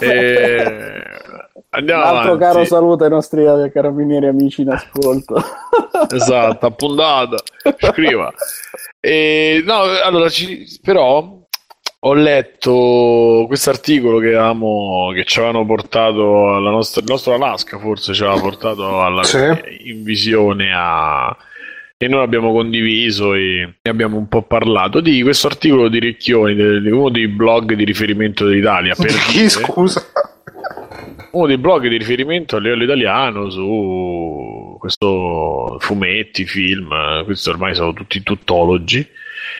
eh, 0.00 1.02
Andiamo 1.70 2.02
Un 2.02 2.06
altro 2.08 2.32
avanti. 2.32 2.38
caro 2.44 2.64
saluto 2.64 3.04
ai 3.04 3.10
nostri 3.10 3.44
carabinieri 3.72 4.26
amici 4.26 4.62
in 4.62 4.70
ascolto. 4.70 5.42
esatto, 6.12 6.66
appuntata, 6.66 7.36
scriva. 7.78 8.32
E, 9.00 9.62
no, 9.64 9.82
allora, 10.02 10.28
ci- 10.28 10.66
però 10.82 11.44
ho 12.08 12.14
letto 12.14 13.44
questo 13.48 13.70
articolo 13.70 14.18
che 14.18 14.28
avevamo, 14.28 15.10
che 15.12 15.24
ci 15.24 15.40
avevano 15.40 15.66
portato 15.66 16.54
alla 16.54 16.70
nostra, 16.70 17.00
il 17.00 17.08
nostro 17.10 17.34
Alaska 17.34 17.78
forse 17.78 18.14
ci 18.14 18.22
aveva 18.22 18.40
portato 18.40 19.00
alla, 19.02 19.24
Sì. 19.24 19.38
in 19.86 20.04
visione 20.04 20.70
a 20.72 21.36
e 21.98 22.08
noi 22.08 22.20
l'abbiamo 22.20 22.52
condiviso 22.52 23.32
e 23.32 23.74
ne 23.82 23.90
abbiamo 23.90 24.18
un 24.18 24.28
po' 24.28 24.42
parlato 24.42 25.00
di 25.00 25.22
questo 25.22 25.46
articolo 25.46 25.88
di 25.88 25.98
Ricchioni, 25.98 26.54
di 26.54 26.90
uno 26.90 27.08
dei 27.08 27.26
blog 27.26 27.72
di 27.72 27.84
riferimento 27.84 28.44
dell'Italia. 28.44 28.94
Per 28.94 29.06
Chi 29.10 29.32
dire- 29.38 29.48
scusa? 29.48 30.04
uno 31.32 31.46
dei 31.46 31.56
blog 31.58 31.88
di 31.88 31.96
riferimento 31.96 32.56
a 32.56 32.60
livello 32.60 32.84
italiano 32.84 33.48
su 33.50 34.76
questo 34.78 35.76
fumetti, 35.80 36.44
film, 36.44 36.92
eh, 36.92 37.24
questi 37.24 37.48
ormai 37.48 37.74
sono 37.74 37.92
tutti 37.94 38.22
tuttologi. 38.22 39.06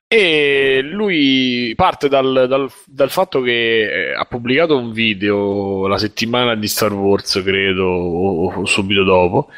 E 0.09 0.81
lui 0.83 1.73
parte 1.77 2.09
dal, 2.09 2.47
dal- 2.49 2.71
dal 2.87 3.11
fatto 3.11 3.41
che 3.41 4.11
eh, 4.11 4.15
ha 4.15 4.25
pubblicato 4.25 4.77
un 4.77 4.93
video 4.93 5.87
la 5.87 5.99
settimana 5.99 6.55
di 6.55 6.69
Star 6.69 6.93
Wars, 6.93 7.43
credo, 7.45 7.85
o, 7.85 8.53
o 8.53 8.65
subito 8.65 9.03
dopo, 9.03 9.49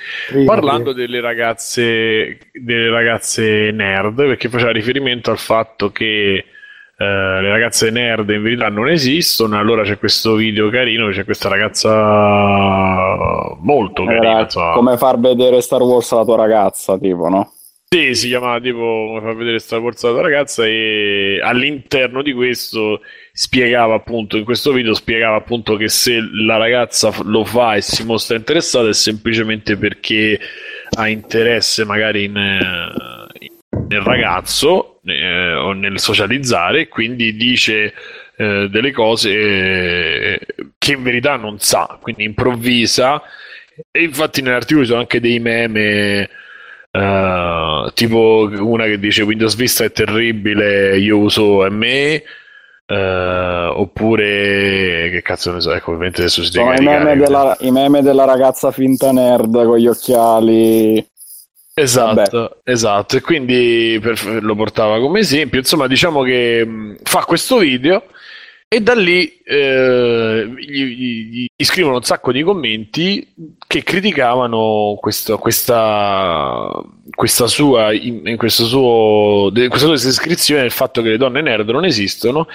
parlando 0.47 0.93
delle 0.93 1.21
ragazze, 1.21 2.39
delle 2.53 2.89
ragazze 2.89 3.71
nerd, 3.73 4.17
perché 4.17 4.49
faceva 4.49 4.73
riferimento 4.73 5.31
al 5.31 5.39
fatto 5.39 5.91
che 5.91 6.45
eh, 7.01 7.05
le 7.05 7.51
ragazze 7.51 7.91
nerd 7.91 8.29
in 8.31 8.43
verità 8.43 8.69
non 8.69 8.89
esistono. 8.89 9.59
Allora 9.59 9.83
c'è 9.83 9.99
questo 9.99 10.35
video 10.35 10.69
carino, 10.69 11.11
c'è 11.11 11.25
questa 11.25 11.49
ragazza 11.49 13.57
molto 13.61 14.05
carina. 14.05 14.31
Era 14.31 14.41
insomma. 14.41 14.73
come 14.73 14.97
far 14.97 15.19
vedere 15.21 15.61
Star 15.61 15.83
Wars 15.83 16.11
alla 16.13 16.25
tua 16.25 16.37
ragazza, 16.37 16.99
tipo, 16.99 17.29
no? 17.29 17.53
Sì, 17.91 18.15
si 18.15 18.29
chiamava 18.29 18.61
tipo 18.61 19.07
come 19.09 19.21
fa 19.23 19.33
vedere 19.33 19.59
Star 19.59 19.81
Wars 19.81 20.05
alla 20.05 20.21
ragazza 20.21 20.67
e 20.67 21.41
all'interno 21.43 22.21
di 22.21 22.35
questo 22.35 23.01
spiegava 23.33 23.95
appunto, 23.95 24.37
in 24.37 24.45
questo 24.45 24.73
video 24.73 24.93
spiegava 24.93 25.37
appunto 25.37 25.75
che 25.77 25.89
se 25.89 26.21
la 26.21 26.59
ragazza 26.59 27.11
lo 27.23 27.47
fa 27.47 27.77
e 27.77 27.81
si 27.81 28.05
mostra 28.05 28.37
interessata 28.37 28.89
è 28.89 28.93
semplicemente 28.93 29.79
perché 29.79 30.39
ha 30.99 31.09
interesse 31.09 31.87
magari 31.87 32.25
in, 32.25 32.37
eh, 32.37 33.49
nel 33.89 34.03
ragazzo 34.03 35.01
eh, 35.07 35.55
o 35.55 35.73
nel 35.73 35.99
socializzare 35.99 36.89
quindi 36.89 37.37
dice 37.37 37.95
eh, 38.37 38.69
delle 38.71 38.93
cose 38.93 39.31
eh, 39.33 40.41
che 40.77 40.93
in 40.93 41.03
verità 41.03 41.37
non 41.37 41.59
sa, 41.59 41.99
quindi 42.03 42.25
improvvisa. 42.25 43.23
E 43.91 44.03
infatti 44.03 44.43
nell'articolo 44.43 44.83
ci 44.83 44.91
sono 44.91 45.01
anche 45.01 45.21
dei 45.21 45.39
meme 45.39 46.29
eh, 46.99 47.91
tipo 47.95 48.49
una 48.59 48.85
che 48.85 48.99
dice 48.99 49.23
Windows 49.23 49.55
Vista 49.57 49.85
è 49.85 49.93
terribile, 49.93 50.99
io 50.99 51.19
uso 51.19 51.67
ME. 51.71 52.23
eh, 52.91 53.67
oppure 53.75 55.11
che 55.11 55.21
cazzo 55.23 55.53
ne 55.53 55.61
so, 55.61 55.73
ecco, 55.73 55.91
ovviamente 55.91 56.21
adesso 56.23 56.43
si 56.43 56.51
Sono 56.53 56.73
i 56.75 56.81
meme, 56.81 57.17
della, 57.17 57.57
i 57.61 57.71
meme 57.71 58.03
della 58.03 58.25
ragazza 58.25 58.71
finta 58.73 59.13
nerd 59.13 59.53
con 59.65 59.77
gli 59.79 59.87
occhiali. 59.87 61.07
Esatto, 61.75 62.61
esatto, 62.65 63.17
e 63.17 63.21
quindi 63.21 63.99
per- 64.03 64.43
lo 64.43 64.55
portava 64.57 64.99
come 64.99 65.21
esempio. 65.21 65.61
Insomma, 65.61 65.87
diciamo 65.87 66.23
che 66.23 66.65
mh, 66.65 66.97
fa 67.05 67.25
questo 67.25 67.59
video 67.59 68.05
E 68.71 68.81
da 68.83 68.95
lì 68.95 69.41
eh, 69.45 70.47
gli, 70.59 70.85
gli- 70.85 71.47
gli 71.57 71.65
scrivono 71.65 71.95
un 71.97 72.03
sacco 72.03 72.33
di 72.33 72.43
commenti 72.43 73.27
che 73.67 73.83
criticavano 73.83 74.99
questo- 75.01 75.39
questa, 75.39 76.71
questa 77.15 77.47
sua, 77.47 77.95
in, 77.95 78.27
in 78.27 78.37
questo 78.37 78.67
suo, 78.67 79.49
de- 79.51 79.69
questa 79.69 79.87
sua 79.87 79.97
descrizione 79.97 80.61
del 80.63 80.71
fatto 80.71 81.01
che 81.01 81.09
le 81.09 81.17
donne 81.17 81.41
nerd 81.41 81.71
non 81.71 81.87
esistono 81.87 82.47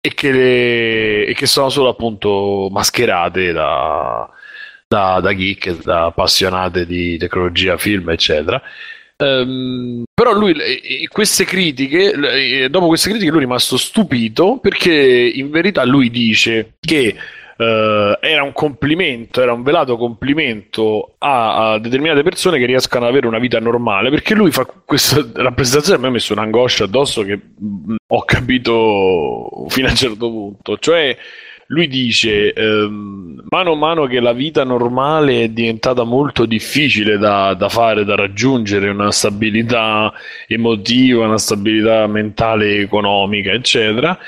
e 0.00 0.14
che, 0.14 0.32
le- 0.32 1.26
e 1.26 1.34
che 1.34 1.44
sono 1.46 1.68
solo 1.68 1.90
appunto 1.90 2.68
mascherate 2.70 3.52
da, 3.52 4.26
da, 4.88 5.20
da 5.20 5.34
geek, 5.34 5.82
da 5.82 6.06
appassionate 6.06 6.86
di 6.86 7.18
tecnologia, 7.18 7.76
film, 7.76 8.08
eccetera. 8.08 8.62
Ehm, 9.20 10.04
però 10.14 10.32
lui, 10.32 10.54
queste 11.08 11.44
critiche, 11.44 12.68
dopo 12.68 12.86
queste 12.86 13.10
critiche, 13.10 13.30
lui 13.30 13.40
è 13.40 13.44
rimasto 13.44 13.76
stupito 13.76 14.58
perché 14.58 14.92
in 14.92 15.50
verità 15.50 15.84
lui 15.84 16.10
dice 16.10 16.74
che 16.80 17.14
eh, 17.60 18.18
era 18.20 18.42
un 18.42 18.52
complimento, 18.52 19.42
era 19.42 19.52
un 19.52 19.62
velato 19.62 19.96
complimento 19.98 21.16
a, 21.18 21.72
a 21.72 21.78
determinate 21.78 22.22
persone 22.22 22.58
che 22.58 22.64
riescano 22.64 23.04
ad 23.04 23.10
avere 23.10 23.26
una 23.26 23.38
vita 23.38 23.60
normale 23.60 24.08
perché 24.08 24.34
lui 24.34 24.50
fa 24.50 24.64
questa 24.64 25.24
rappresentazione 25.34 26.00
me 26.00 26.08
ha 26.08 26.10
messo 26.10 26.32
un'angoscia 26.32 26.84
addosso 26.84 27.22
che 27.22 27.38
mh, 27.58 27.96
ho 28.06 28.24
capito 28.24 29.66
fino 29.68 29.88
a 29.88 29.90
un 29.90 29.96
certo 29.96 30.30
punto, 30.30 30.78
cioè 30.78 31.16
lui 31.70 31.86
dice, 31.86 32.52
ehm, 32.52 33.42
mano 33.48 33.72
a 33.72 33.76
mano 33.76 34.06
che 34.06 34.18
la 34.18 34.32
vita 34.32 34.64
normale 34.64 35.44
è 35.44 35.48
diventata 35.48 36.02
molto 36.02 36.44
difficile 36.44 37.16
da, 37.16 37.54
da 37.54 37.68
fare, 37.68 38.04
da 38.04 38.16
raggiungere, 38.16 38.88
una 38.88 39.12
stabilità 39.12 40.12
emotiva, 40.48 41.26
una 41.26 41.38
stabilità 41.38 42.08
mentale, 42.08 42.78
economica, 42.80 43.52
eccetera, 43.52 44.18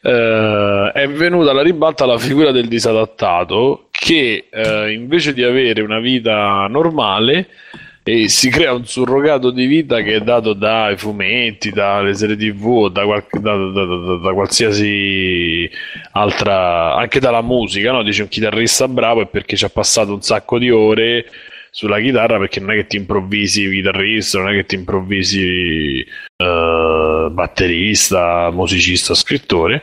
eh, 0.00 0.92
è 0.94 1.08
venuta 1.08 1.50
alla 1.50 1.62
ribalta 1.62 2.06
la 2.06 2.18
figura 2.18 2.52
del 2.52 2.68
disadattato 2.68 3.88
che 3.90 4.46
eh, 4.48 4.92
invece 4.92 5.34
di 5.34 5.42
avere 5.42 5.82
una 5.82 5.98
vita 5.98 6.68
normale 6.68 7.48
e 8.04 8.28
si 8.28 8.50
crea 8.50 8.72
un 8.72 8.84
surrogato 8.84 9.50
di 9.50 9.66
vita 9.66 10.00
che 10.02 10.14
è 10.16 10.20
dato 10.20 10.54
dai 10.54 10.96
fumetti, 10.96 11.70
dalle 11.70 12.14
serie 12.14 12.36
tv, 12.36 12.88
da, 12.90 13.04
qual- 13.04 13.24
da- 13.30 13.56
da- 13.56 13.84
da- 13.84 14.16
da 14.16 14.32
qualsiasi 14.32 15.70
altra, 16.12 16.94
anche 16.96 17.20
dalla 17.20 17.42
musica, 17.42 17.92
no? 17.92 18.02
Dice 18.02 18.22
un 18.22 18.28
chitarrista 18.28 18.88
bravo 18.88 19.22
è 19.22 19.26
perché 19.26 19.56
ci 19.56 19.64
ha 19.64 19.68
passato 19.68 20.12
un 20.12 20.20
sacco 20.22 20.58
di 20.58 20.70
ore 20.70 21.26
sulla 21.70 22.00
chitarra 22.00 22.38
perché 22.38 22.60
non 22.60 22.72
è 22.72 22.74
che 22.76 22.86
ti 22.86 22.96
improvvisi 22.96 23.68
chitarrista, 23.70 24.38
non 24.38 24.48
è 24.50 24.54
che 24.56 24.66
ti 24.66 24.74
improvvisi 24.74 26.00
eh, 26.36 27.28
batterista, 27.30 28.50
musicista, 28.52 29.14
scrittore. 29.14 29.80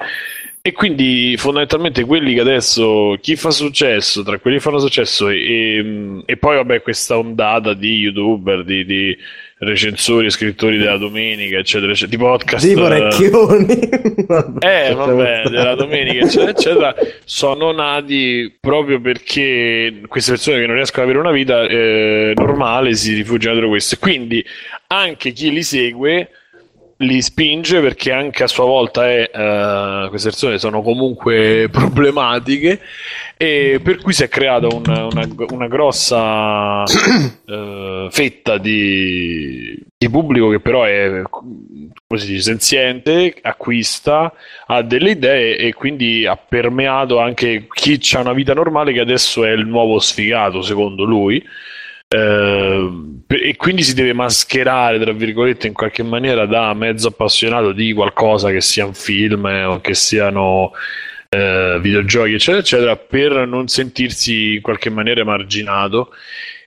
E 0.62 0.74
quindi 0.74 1.36
fondamentalmente 1.38 2.04
quelli 2.04 2.34
che 2.34 2.42
adesso 2.42 3.18
chi 3.22 3.38
fa 3.38 3.50
successo, 3.50 4.24
tra 4.24 4.40
quelli 4.40 4.58
che 4.58 4.64
fanno 4.64 4.80
successo 4.80 5.30
e, 5.30 6.22
e- 6.26 6.38
poi 6.38 6.58
vabbè 6.58 6.82
questa 6.82 7.18
ondata 7.18 7.74
di 7.74 7.96
youtuber, 7.96 8.66
di, 8.66 8.84
di 8.84 9.18
recensori, 9.60 10.30
scrittori 10.30 10.78
della 10.78 10.98
domenica, 10.98 11.58
eccetera, 11.58 11.94
eccetera, 11.94 12.18
di 12.18 12.24
podcast. 12.24 12.68
Di 12.68 12.74
parecchioni. 12.74 13.80
eh, 14.60 14.94
vabbè, 14.94 15.44
della 15.50 15.76
domenica, 15.76 16.26
eccetera, 16.26 16.50
eccetera, 16.50 16.96
sono 17.24 17.72
nati 17.72 18.54
proprio 18.60 19.00
perché 19.00 20.02
queste 20.08 20.32
persone 20.32 20.60
che 20.60 20.66
non 20.66 20.76
riescono 20.76 21.04
ad 21.04 21.10
avere 21.10 21.26
una 21.26 21.36
vita 21.36 21.64
eh, 21.64 22.34
normale 22.36 22.96
si 22.96 23.14
rifugiano 23.14 23.54
dietro 23.54 23.70
questo. 23.70 23.96
E 23.96 24.00
quindi 24.00 24.46
anche 24.88 25.32
chi 25.32 25.52
li 25.52 25.64
segue 25.64 26.30
li 27.02 27.22
spinge 27.22 27.80
perché 27.80 28.12
anche 28.12 28.44
a 28.44 28.48
sua 28.48 28.66
volta 28.66 29.08
è, 29.08 29.30
eh, 29.34 30.08
queste 30.10 30.30
persone 30.30 30.58
sono 30.60 30.82
comunque 30.82 31.70
problematiche 31.72 32.80
e 33.38 33.80
per 33.82 33.98
cui 34.02 34.12
si 34.12 34.24
è 34.24 34.28
creata 34.28 34.68
una, 34.68 35.06
una- 35.06 35.28
una 35.52 35.68
grossa 35.68 36.84
eh, 37.48 38.08
fetta 38.12 38.58
di, 38.58 39.82
di 39.98 40.10
pubblico 40.10 40.50
che 40.50 40.60
però 40.60 40.84
è 40.84 41.22
come 42.10 42.20
si 42.20 42.28
dice, 42.28 42.42
senziente, 42.42 43.36
acquista, 43.42 44.34
ha 44.66 44.82
delle 44.82 45.12
idee 45.12 45.58
e 45.58 45.74
quindi 45.74 46.26
ha 46.26 46.36
permeato 46.36 47.20
anche 47.20 47.68
chi 47.72 48.00
ha 48.14 48.20
una 48.20 48.34
vita 48.34 48.54
normale 48.54 48.92
che 48.92 49.00
adesso 49.00 49.46
è 49.46 49.52
il 49.52 49.66
nuovo 49.68 50.00
sfigato 50.00 50.62
secondo 50.62 51.04
lui. 51.04 51.42
Eh, 52.12 52.90
e 53.28 53.56
quindi 53.56 53.84
si 53.84 53.94
deve 53.94 54.14
mascherare, 54.14 55.00
tra 55.00 55.12
virgolette, 55.12 55.68
in 55.68 55.74
qualche 55.74 56.02
maniera 56.02 56.48
da 56.48 56.74
mezzo 56.74 57.10
appassionato 57.10 57.72
di 57.72 57.94
qualcosa 57.94 58.50
che 58.50 58.62
sia 58.62 58.86
un 58.86 58.96
film 58.96 59.46
o 59.46 59.80
che 59.82 59.94
siano 59.94 60.72
eh, 61.30 61.78
videogiochi, 61.80 62.34
eccetera, 62.34 62.60
eccetera, 62.60 62.96
per 62.98 63.48
non 63.48 63.68
sentirsi 63.68 64.56
in 64.56 64.62
qualche 64.62 64.90
maniera 64.90 65.22
emarginato. 65.22 66.12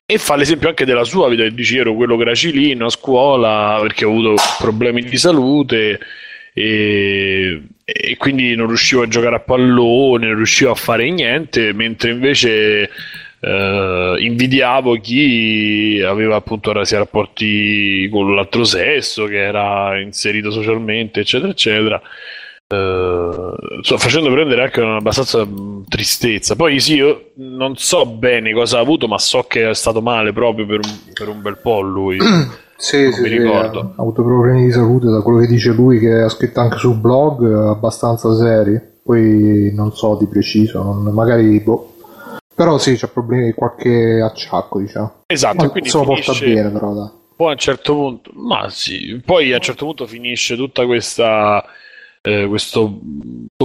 E 0.07 0.18
fa 0.18 0.36
l'esempio 0.36 0.68
anche 0.68 0.84
della 0.84 1.05
sua 1.05 1.28
vita, 1.28 1.49
dice: 1.49 1.74
"Io 1.74 1.80
ero 1.80 1.95
quello 1.95 2.16
gracilino 2.16 2.86
a 2.86 2.90
scuola 2.90 3.78
perché 3.80 4.05
ho 4.05 4.11
avuto 4.11 4.34
problemi 4.59 5.03
di 5.03 5.16
salute 5.16 5.99
e, 6.55 7.62
e 7.84 8.16
quindi 8.16 8.55
non 8.55 8.66
riuscivo 8.68 9.03
a 9.03 9.09
giocare 9.09 9.36
a 9.36 9.40
pallone, 9.40 10.26
non 10.26 10.36
riuscivo 10.36 10.70
a 10.70 10.74
fare 10.74 11.11
niente, 11.11 11.72
mentre 11.72 12.11
invece 12.11 12.90
eh, 13.45 14.14
invidiavo 14.20 14.95
chi 15.01 16.01
aveva 16.07 16.36
appunto 16.36 16.70
rasi 16.72 16.95
rapporti 16.97 18.09
con 18.11 18.34
l'altro 18.34 18.64
sesso, 18.64 19.24
che 19.26 19.38
era 19.38 19.99
inserito 20.01 20.51
socialmente, 20.51 21.20
eccetera, 21.20 21.51
eccetera. 21.51 22.01
Eh, 22.68 23.53
sto 23.82 23.99
facendo 23.99 24.30
prendere 24.30 24.62
anche 24.62 24.80
una 24.80 24.97
abbastanza 24.97 25.45
mh, 25.45 25.84
tristezza. 25.88 26.55
Poi 26.57 26.80
sì, 26.80 26.95
io 26.95 27.32
non 27.36 27.76
so 27.76 28.07
bene 28.07 28.53
cosa 28.53 28.78
ha 28.78 28.80
avuto, 28.80 29.09
ma 29.09 29.18
so 29.18 29.43
che 29.45 29.68
è 29.70 29.74
stato 29.74 30.01
male 30.01 30.32
proprio 30.32 30.64
per 30.66 30.80
un, 30.82 30.99
per 31.12 31.28
un 31.28 31.43
bel 31.43 31.59
po' 31.59 31.80
lui. 31.80 32.18
Sì, 32.82 33.05
Non 33.05 33.12
sì, 33.12 33.20
mi 33.20 33.28
sì, 33.28 33.38
ricordo. 33.38 33.80
ha 33.97 34.03
avuto 34.03 34.24
problemi 34.24 34.64
di 34.64 34.72
salute 34.72 35.07
da 35.07 35.20
quello 35.22 35.38
che 35.38 35.47
dice 35.47 35.70
lui 35.70 36.01
che 36.01 36.11
ha 36.22 36.28
scritto 36.28 36.59
anche 36.59 36.78
sul 36.78 36.97
blog 36.97 37.45
abbastanza 37.68 38.34
seri 38.34 38.80
poi 39.05 39.70
non 39.72 39.93
so 39.95 40.16
di 40.18 40.26
preciso 40.26 40.82
non- 40.82 41.14
magari 41.14 41.61
boh. 41.61 41.91
Però 42.55 42.78
sì 42.78 42.96
c'ha 42.96 43.09
problemi 43.09 43.46
di 43.46 43.53
qualche 43.53 44.20
acciacco 44.20 44.78
diciamo 44.78 45.22
Esatto, 45.26 45.64
Ma 45.64 45.68
quindi 45.70 45.88
se 45.88 45.98
lo 45.98 46.05
porta 46.05 46.32
bene 46.32 46.70
però 46.70 46.92
dai. 46.92 47.11
Poi 47.34 47.48
a 47.48 47.53
un 47.53 47.59
certo 47.59 47.94
punto, 47.94 48.30
ma 48.34 48.68
sì, 48.68 49.20
poi 49.24 49.53
a 49.53 49.57
un 49.57 49.62
certo 49.62 49.86
punto 49.86 50.07
finisce 50.07 50.55
tutta 50.55 50.84
questa. 50.86 51.64
Eh, 52.24 52.46
questo, 52.46 53.00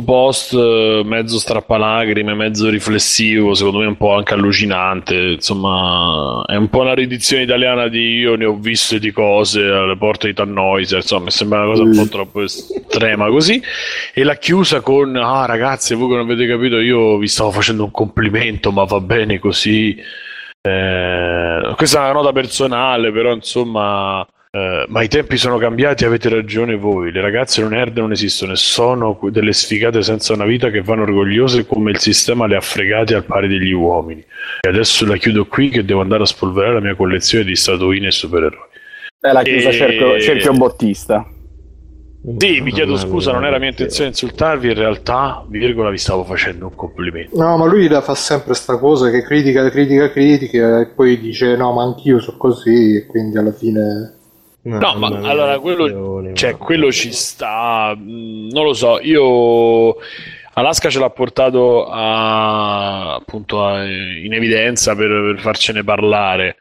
post 0.03 0.53
eh, 0.53 1.03
mezzo 1.05 1.37
strappalacrime, 1.37 2.33
mezzo 2.33 2.69
riflessivo, 2.69 3.53
secondo 3.53 3.79
me 3.79 3.85
un 3.85 3.97
po' 3.97 4.15
anche 4.15 4.33
allucinante. 4.33 5.15
Insomma, 5.15 6.43
è 6.47 6.55
un 6.55 6.67
po' 6.67 6.81
una 6.81 6.95
riedizione 6.95 7.43
italiana 7.43 7.87
di 7.87 8.17
Io 8.17 8.35
ne 8.35 8.45
ho 8.45 8.55
viste 8.55 8.97
di 8.97 9.11
cose 9.11 9.61
alle 9.61 9.95
porte 9.95 10.27
di 10.27 10.33
Tannhäuser. 10.33 11.01
Insomma, 11.01 11.25
mi 11.25 11.31
sembra 11.31 11.59
una 11.59 11.67
cosa 11.67 11.83
un 11.83 11.95
po' 11.95 12.07
troppo 12.07 12.41
estrema 12.41 13.29
così. 13.29 13.61
E 14.13 14.23
l'ha 14.23 14.37
chiusa 14.37 14.81
con: 14.81 15.15
Ah, 15.15 15.45
ragazzi, 15.45 15.93
voi 15.93 16.09
che 16.09 16.15
non 16.15 16.25
avete 16.25 16.47
capito, 16.47 16.79
io 16.79 17.17
vi 17.17 17.27
stavo 17.27 17.51
facendo 17.51 17.83
un 17.83 17.91
complimento, 17.91 18.71
ma 18.71 18.85
va 18.85 18.99
bene 18.99 19.37
così. 19.37 19.95
Eh, 20.61 21.73
questa 21.75 21.99
è 21.99 22.03
una 22.05 22.13
nota 22.13 22.31
personale, 22.31 23.11
però 23.11 23.33
insomma. 23.33 24.25
Eh, 24.49 24.85
ma 24.87 25.01
i 25.01 25.07
tempi 25.07 25.37
sono 25.37 25.57
cambiati, 25.57 26.05
avete 26.05 26.29
ragione 26.29 26.75
voi. 26.75 27.11
Le 27.11 27.21
ragazze 27.21 27.61
non 27.61 27.71
nerd 27.71 27.97
non 27.97 28.11
esistono 28.11 28.53
e 28.53 28.55
sono 28.55 29.19
delle 29.29 29.53
sfigate 29.53 30.01
senza 30.01 30.33
una 30.33 30.45
vita 30.45 30.69
che 30.69 30.81
vanno 30.81 31.03
orgogliose 31.03 31.65
come 31.65 31.91
il 31.91 31.99
sistema 31.99 32.47
le 32.47 32.55
ha 32.55 32.61
fregate 32.61 33.13
al 33.15 33.25
pari 33.25 33.47
degli 33.47 33.71
uomini. 33.71 34.21
E 34.61 34.69
adesso 34.69 35.05
la 35.05 35.17
chiudo 35.17 35.45
qui 35.45 35.69
che 35.69 35.83
devo 35.83 36.01
andare 36.01 36.23
a 36.23 36.27
spolverare 36.27 36.75
la 36.75 36.81
mia 36.81 36.95
collezione 36.95 37.43
di 37.43 37.55
statuine 37.55 38.07
e 38.07 38.11
supereroi. 38.11 38.65
È 39.19 39.31
la 39.31 39.43
chiusa 39.43 39.69
E- 39.69 39.73
cerchio, 39.73 40.19
cerchio 40.19 40.53
bottista. 40.53 41.25
Sì, 42.39 42.59
mi 42.59 42.71
chiedo 42.73 42.97
scusa, 42.97 43.31
non 43.31 43.45
era 43.45 43.57
mia 43.57 43.69
intenzione 43.69 44.09
insultarvi, 44.09 44.67
in 44.67 44.73
realtà, 44.73 45.45
virgola, 45.47 45.89
vi 45.89 45.97
stavo 45.97 46.25
facendo 46.25 46.65
un 46.67 46.75
complimento. 46.75 47.37
no 47.37 47.55
ma 47.57 47.65
lui 47.65 47.87
la 47.87 48.01
fa 48.01 48.15
sempre 48.15 48.53
sta 48.53 48.77
cosa 48.77 49.09
che 49.09 49.21
critica 49.23 49.69
critica 49.69 50.11
critica 50.11 50.81
e 50.81 50.87
poi 50.87 51.19
dice 51.19 51.55
no 51.55 51.71
ma 51.73 51.83
anch'io 51.83 52.19
sono 52.19 52.35
così 52.37 52.97
e 52.97 53.05
quindi 53.05 53.37
alla 53.37 53.53
fine 53.53 54.16
No, 54.63 54.95
ma 54.97 55.07
allora 55.07 55.59
quello, 55.59 56.33
cioè, 56.33 56.57
quello 56.57 56.91
ci 56.91 57.13
sta, 57.13 57.95
mh, 57.97 58.49
non 58.51 58.63
lo 58.65 58.73
so, 58.73 58.99
io 59.01 59.95
Alaska 60.53 60.89
ce 60.89 60.99
l'ha 60.99 61.09
portato 61.09 61.85
a, 61.87 63.15
appunto 63.15 63.63
a- 63.63 63.85
in 63.85 64.33
evidenza 64.33 64.93
per, 64.95 65.07
per 65.07 65.39
farcene 65.39 65.83
parlare. 65.85 66.57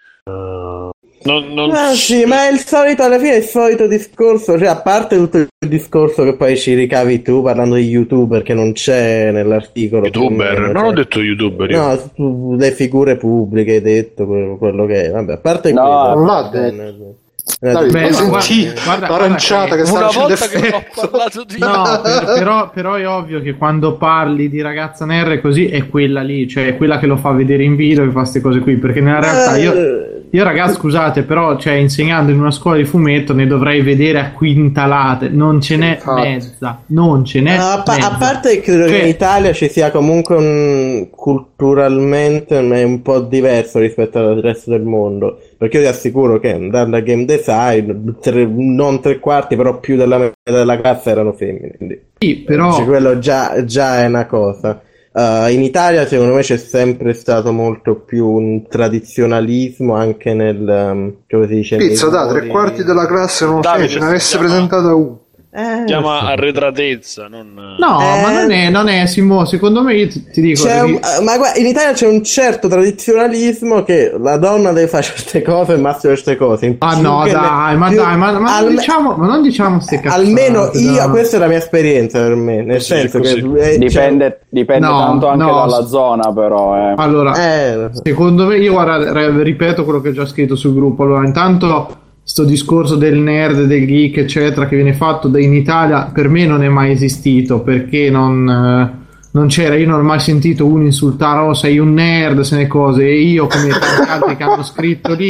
Non, 1.22 1.52
non 1.54 1.72
Ah, 1.72 1.92
sì, 1.94 2.24
ma 2.24 2.46
è 2.46 2.52
il 2.52 2.58
solito, 2.60 3.02
alla 3.02 3.18
fine 3.18 3.32
è 3.32 3.36
il 3.38 3.42
solito 3.42 3.88
discorso, 3.88 4.56
cioè 4.56 4.68
a 4.68 4.80
parte 4.80 5.16
tutto 5.16 5.38
il 5.38 5.48
discorso 5.66 6.22
che 6.22 6.34
poi 6.36 6.56
ci 6.56 6.74
ricavi 6.74 7.22
tu 7.22 7.42
parlando 7.42 7.74
di 7.74 7.88
youtuber 7.88 8.42
che 8.42 8.54
non 8.54 8.72
c'è 8.72 9.32
nell'articolo. 9.32 10.04
youtuber, 10.04 10.60
non 10.60 10.74
cioè- 10.76 10.84
ho 10.84 10.92
detto 10.92 11.20
youtuber 11.20 11.70
io. 11.70 12.00
No, 12.16 12.56
le 12.56 12.70
figure 12.70 13.16
pubbliche 13.16 13.72
hai 13.72 13.80
detto 13.80 14.24
quello, 14.26 14.56
quello 14.56 14.86
che 14.86 15.06
è. 15.06 15.10
Vabbè, 15.10 15.32
a 15.32 15.38
parte 15.38 15.72
No, 15.72 15.82
quello. 15.82 16.14
non 16.14 16.26
l'ha 16.26 16.48
detto. 16.52 17.16
Dai, 17.60 17.90
Beh, 17.90 18.12
senti 18.12 18.64
guarda- 18.64 18.82
guarda- 18.84 19.08
l'aranciata 19.08 19.76
guarda 19.76 19.76
che 19.76 19.84
sta 19.86 19.98
Una 19.98 20.06
facendo 20.08 20.28
volta 20.28 20.46
che 20.48 20.74
ho 20.74 21.08
parlato 21.08 21.44
di... 21.44 21.58
No, 21.58 22.00
per- 22.02 22.24
però, 22.38 22.70
però 22.70 22.94
è 22.94 23.08
ovvio 23.08 23.40
che 23.40 23.54
quando 23.54 23.96
parli 23.96 24.48
di 24.50 24.60
ragazza 24.60 25.04
nerd 25.04 25.40
così 25.40 25.68
è 25.68 25.88
quella 25.88 26.22
lì, 26.22 26.48
cioè 26.48 26.66
è 26.66 26.76
quella 26.76 26.98
che 26.98 27.06
lo 27.06 27.16
fa 27.16 27.30
vedere 27.30 27.62
in 27.62 27.76
video 27.76 28.02
e 28.04 28.08
fa 28.08 28.20
queste 28.20 28.40
cose 28.40 28.58
qui, 28.60 28.76
perché 28.76 29.00
nella 29.00 29.20
realtà 29.20 29.56
io, 29.58 29.72
Eh, 29.72 30.15
io 30.36 30.44
ragazzi 30.44 30.74
scusate, 30.74 31.22
però 31.22 31.56
cioè, 31.56 31.74
insegnando 31.74 32.30
in 32.30 32.38
una 32.38 32.50
scuola 32.50 32.76
di 32.76 32.84
fumetto 32.84 33.32
ne 33.32 33.46
dovrei 33.46 33.80
vedere 33.80 34.18
a 34.20 34.32
quintalate, 34.32 35.28
non 35.30 35.60
ce 35.62 35.76
n'è 35.76 35.94
Infatti. 35.94 36.20
mezza, 36.28 36.82
non 36.86 37.24
ce 37.24 37.40
n'è 37.40 37.56
a, 37.56 37.82
pa- 37.82 37.94
mezza. 37.94 38.12
a 38.12 38.16
parte 38.18 38.50
che 38.56 38.60
credo 38.60 38.84
che 38.84 38.90
Cioè- 38.90 39.02
in 39.02 39.08
Italia 39.08 39.52
ci 39.52 39.68
sia 39.70 39.90
comunque 39.90 40.36
un, 40.36 41.08
culturalmente 41.10 42.56
un 42.58 43.02
po' 43.02 43.20
diverso 43.20 43.78
rispetto 43.78 44.18
al 44.18 44.40
resto 44.40 44.70
del 44.70 44.82
mondo. 44.82 45.40
Perché 45.56 45.78
io 45.78 45.84
ti 45.84 45.88
assicuro 45.88 46.38
che 46.38 46.52
andando 46.52 46.96
a 46.96 47.00
game 47.00 47.24
design, 47.24 47.90
tre- 48.20 48.46
non 48.46 49.00
tre 49.00 49.18
quarti, 49.18 49.56
però 49.56 49.78
più 49.80 49.96
della 49.96 50.18
metà 50.18 50.34
della 50.44 50.78
classe 50.78 51.10
erano 51.10 51.32
femmine. 51.32 51.72
Quindi 51.78 52.00
Sì, 52.18 52.36
però 52.46 52.74
Cioè, 52.74 52.84
quello 52.84 53.18
già, 53.18 53.64
già 53.64 54.00
è 54.02 54.06
una 54.06 54.26
cosa. 54.26 54.80
Uh, 55.16 55.50
in 55.50 55.62
Italia, 55.62 56.06
secondo 56.06 56.34
me, 56.34 56.42
c'è 56.42 56.58
sempre 56.58 57.14
stato 57.14 57.50
molto 57.50 57.94
più 57.94 58.28
un 58.28 58.68
tradizionalismo 58.68 59.94
anche 59.94 60.34
nel. 60.34 60.60
um, 60.60 61.14
come 61.26 61.46
si 61.46 61.54
dice? 61.54 61.76
Pizza, 61.78 62.10
da 62.10 62.26
tre 62.26 62.46
quarti 62.48 62.84
della 62.84 63.06
classe 63.06 63.46
non 63.46 63.62
Davide, 63.62 63.86
c'è, 63.86 63.92
ce 63.94 63.98
ne 64.00 64.06
avesse 64.08 64.36
presentata 64.36 64.94
uno. 64.94 65.20
Eh, 65.58 65.84
chiama 65.86 66.18
sì. 66.20 66.26
arretratezza, 66.26 67.28
non... 67.28 67.76
no, 67.78 67.98
Eh. 68.00 68.20
ma 68.20 68.30
non 68.42 68.50
è, 68.50 68.68
non 68.68 68.88
è 68.88 69.06
Simo, 69.06 69.46
secondo 69.46 69.82
me 69.82 69.94
io 69.94 70.08
ti, 70.08 70.22
ti 70.30 70.40
dico 70.42 70.64
C'è 70.64 70.82
un- 70.82 71.00
ma 71.22 71.36
guarda, 71.38 71.58
in 71.58 71.64
Italia 71.66 71.92
c'è 71.94 72.06
un 72.06 72.22
certo 72.22 72.68
tradizionalismo 72.68 73.82
che 73.82 74.14
la 74.18 74.36
donna 74.36 74.72
deve 74.72 74.86
fare 74.88 75.02
certe 75.04 75.40
cose 75.40 75.72
e 75.72 75.76
il 75.76 75.80
maschio 75.80 76.14
certe 76.14 76.36
cose. 76.36 76.76
Ah 76.80 76.96
no, 77.00 77.24
dai, 77.26 77.76
ma 77.76 77.88
più- 77.88 77.96
dai, 77.96 78.16
ma, 78.18 78.32
ma 78.32 78.38
non 78.38 78.46
alme- 78.46 78.70
diciamo, 78.72 79.14
ma 79.16 79.26
non 79.26 79.40
diciamo 79.42 79.80
ste 79.80 79.98
cazzate. 80.00 80.20
Almeno 80.22 80.70
io, 80.74 80.92
dai. 80.94 81.08
questa 81.08 81.36
è 81.36 81.40
la 81.40 81.46
mia 81.46 81.56
esperienza 81.56 82.18
per 82.20 82.34
me. 82.34 82.62
Nel 82.62 82.76
Così, 82.76 82.86
senso 82.94 83.18
così. 83.18 83.42
che 83.52 83.70
eh, 83.72 83.78
Dipende, 83.78 84.40
dipende 84.50 84.86
No, 84.86 84.98
tanto 84.98 85.26
anche 85.28 85.44
no. 85.44 85.54
dalla 85.54 85.86
zona, 85.86 86.32
però. 86.34 86.76
Eh. 86.76 86.94
Allora, 86.96 87.34
eh, 87.34 87.88
Secondo 88.02 88.44
me, 88.46 88.58
io 88.58 88.72
guarda, 88.72 89.10
ripeto 89.42 89.84
quello 89.84 90.00
che 90.02 90.10
ho 90.10 90.12
già 90.12 90.26
scritto 90.26 90.54
sul 90.54 90.74
gruppo. 90.74 91.04
Allora, 91.04 91.24
intanto, 91.24 91.96
sto 92.28 92.42
discorso 92.44 92.96
del 92.96 93.18
nerd, 93.18 93.66
del 93.66 93.86
geek, 93.86 94.16
eccetera, 94.16 94.66
che 94.66 94.74
viene 94.74 94.94
fatto 94.94 95.28
in 95.38 95.54
Italia, 95.54 96.10
per 96.12 96.28
me 96.28 96.44
non 96.44 96.64
è 96.64 96.68
mai 96.68 96.90
esistito 96.90 97.60
perché 97.60 98.10
non, 98.10 98.48
eh, 98.48 99.04
non 99.30 99.46
c'era. 99.46 99.76
Io 99.76 99.86
non 99.86 100.00
ho 100.00 100.02
mai 100.02 100.18
sentito 100.18 100.66
uno 100.66 100.82
insultare, 100.82 101.38
oh, 101.46 101.54
sei 101.54 101.78
un 101.78 101.92
nerd, 101.94 102.40
se 102.40 102.56
ne 102.56 102.66
cose. 102.66 103.06
E 103.06 103.20
io, 103.20 103.46
come 103.46 103.68
tanti 103.68 104.10
altri 104.10 104.36
che 104.36 104.42
hanno 104.42 104.64
scritto 104.64 105.14
lì, 105.14 105.28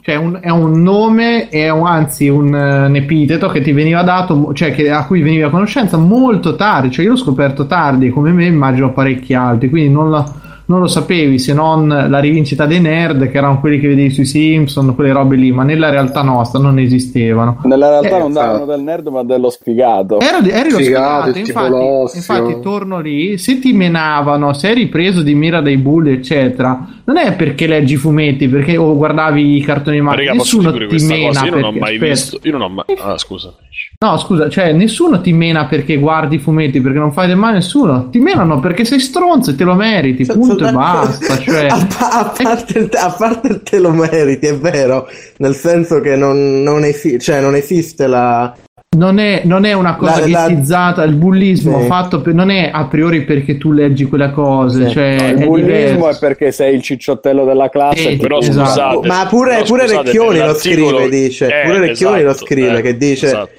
cioè 0.00 0.14
un- 0.14 0.38
è 0.40 0.48
un 0.48 0.80
nome, 0.80 1.48
un- 1.52 1.86
anzi 1.86 2.28
un, 2.28 2.54
eh, 2.54 2.86
un 2.86 2.96
epiteto 2.96 3.48
che 3.48 3.60
ti 3.60 3.72
veniva 3.72 4.02
dato, 4.02 4.52
cioè 4.54 4.72
che- 4.72 4.90
a 4.90 5.04
cui 5.04 5.20
veniva 5.20 5.50
conoscenza 5.50 5.98
molto 5.98 6.56
tardi. 6.56 6.90
Cioè, 6.90 7.04
io 7.04 7.10
l'ho 7.10 7.16
scoperto 7.18 7.66
tardi, 7.66 8.08
come 8.08 8.32
me, 8.32 8.46
immagino 8.46 8.90
parecchi 8.94 9.34
altri, 9.34 9.68
quindi 9.68 9.90
non 9.92 10.08
lo 10.08 10.34
non 10.68 10.80
lo 10.80 10.86
sapevi 10.86 11.38
se 11.38 11.52
non 11.54 11.88
la 11.88 12.18
rivincita 12.18 12.66
dei 12.66 12.80
nerd, 12.80 13.30
che 13.30 13.38
erano 13.38 13.58
quelli 13.60 13.80
che 13.80 13.88
vedevi 13.88 14.10
sui 14.10 14.24
Simpson, 14.26 14.94
quelle 14.94 15.12
robe 15.12 15.36
lì, 15.36 15.50
ma 15.50 15.62
nella 15.64 15.88
realtà 15.90 16.22
nostra 16.22 16.60
non 16.60 16.78
esistevano. 16.78 17.60
Nella 17.64 17.88
realtà 17.88 18.16
Eh, 18.16 18.20
non 18.20 18.32
davano 18.32 18.64
del 18.66 18.80
nerd, 18.82 19.06
ma 19.08 19.22
dello 19.24 19.48
sfigato. 19.50 20.20
Ero, 20.20 20.38
eri 20.46 20.70
lo 20.70 20.76
Sfigato, 20.78 21.30
sfigato, 21.32 21.38
infatti, 21.38 22.16
infatti 22.16 22.60
torno 22.60 23.00
lì, 23.00 23.38
se 23.38 23.58
ti 23.58 23.72
menavano, 23.72 24.52
se 24.52 24.68
eri 24.70 24.86
preso 24.88 25.22
di 25.22 25.34
mira 25.34 25.60
dai 25.60 25.78
bulli, 25.78 26.12
eccetera, 26.12 26.86
non 27.04 27.16
è 27.16 27.34
perché 27.34 27.66
leggi 27.66 27.94
i 27.94 27.96
fumetti, 27.96 28.46
perché 28.48 28.76
o 28.76 28.94
guardavi 28.94 29.56
i 29.56 29.60
cartoni 29.62 29.96
animati, 29.96 30.24
nessuno 30.30 30.70
ti 30.72 31.04
mena 31.06 31.28
cosa? 31.28 31.44
Io 31.46 31.50
non 31.50 31.62
ho 31.64 31.72
perché- 31.72 31.78
mai 31.80 31.94
aspetta. 31.94 32.06
visto... 32.12 32.38
Io 32.42 32.52
non 32.52 32.60
ho 32.62 32.68
mai... 32.68 32.84
Ah, 33.00 33.16
scusa. 33.16 33.54
No, 34.00 34.16
scusa, 34.18 34.48
cioè 34.48 34.72
nessuno 34.72 35.20
ti 35.20 35.32
mena 35.32 35.66
perché 35.66 35.96
guardi 35.96 36.36
i 36.36 36.38
fumetti, 36.38 36.80
perché 36.80 36.98
non 36.98 37.12
fai 37.12 37.26
del 37.26 37.36
male 37.36 37.52
a 37.52 37.56
nessuno. 37.56 38.08
Ti 38.10 38.18
menano 38.18 38.60
perché 38.60 38.84
sei 38.84 39.00
stronzo 39.00 39.50
e 39.50 39.54
te 39.56 39.64
lo 39.64 39.74
meriti, 39.74 40.24
Punto 40.64 40.68
e 40.68 40.72
basta. 40.72 41.38
Cioè, 41.38 41.66
a, 41.70 41.86
pa- 41.98 42.10
a 42.20 42.24
parte 42.42 42.78
il 42.78 42.88
te- 42.88 42.96
a 42.98 43.10
parte 43.10 43.48
il 43.48 43.62
te 43.62 43.78
lo 43.78 43.90
meriti, 43.90 44.46
è 44.46 44.56
vero, 44.56 45.08
nel 45.38 45.54
senso 45.54 46.00
che 46.00 46.16
non, 46.16 46.62
non, 46.62 46.84
esi- 46.84 47.18
cioè, 47.18 47.40
non 47.40 47.54
esiste 47.54 48.06
la. 48.06 48.54
non, 48.96 49.18
è, 49.18 49.42
non 49.44 49.64
è 49.64 49.72
una 49.74 49.96
cosa 49.96 50.20
La- 50.20 50.26
la- 50.26 50.46
ghettizzata, 50.48 51.02
il 51.04 51.14
bullismo 51.14 51.80
Sì. 51.82 51.86
fatto 51.86 52.20
per- 52.20 52.34
non 52.34 52.50
è 52.50 52.70
a 52.72 52.86
priori 52.86 53.24
perché 53.24 53.58
tu 53.58 53.72
leggi 53.72 54.04
quelle 54.06 54.30
cose, 54.32 54.86
Sì. 54.86 54.92
cioè 54.92 55.16
No, 55.16 55.28
il 55.28 55.38
è 55.38 55.44
bullismo 55.46 55.94
diverso. 55.96 56.08
è 56.08 56.18
perché 56.18 56.52
sei 56.52 56.74
il 56.74 56.82
cicciottello 56.82 57.44
della 57.44 57.68
classe. 57.68 58.10
Eh, 58.10 58.16
Però 58.16 58.38
Esatto. 58.38 58.66
scusate... 58.66 59.06
Ma 59.06 59.26
pure, 59.28 59.50
però 59.54 59.64
pure 59.66 59.82
scusate, 59.88 60.02
Recchioni 60.04 60.38
lo 60.38 60.54
scrive, 60.54 61.08
dice. 61.08 61.46
Eh, 61.46 61.66
pure 61.66 61.78
Recchioni 61.80 62.22
lo 62.22 62.30
esatto, 62.30 62.44
scrive, 62.46 62.78
eh, 62.78 62.82
che 62.82 62.96
dice. 62.96 63.26
esatto. 63.26 63.50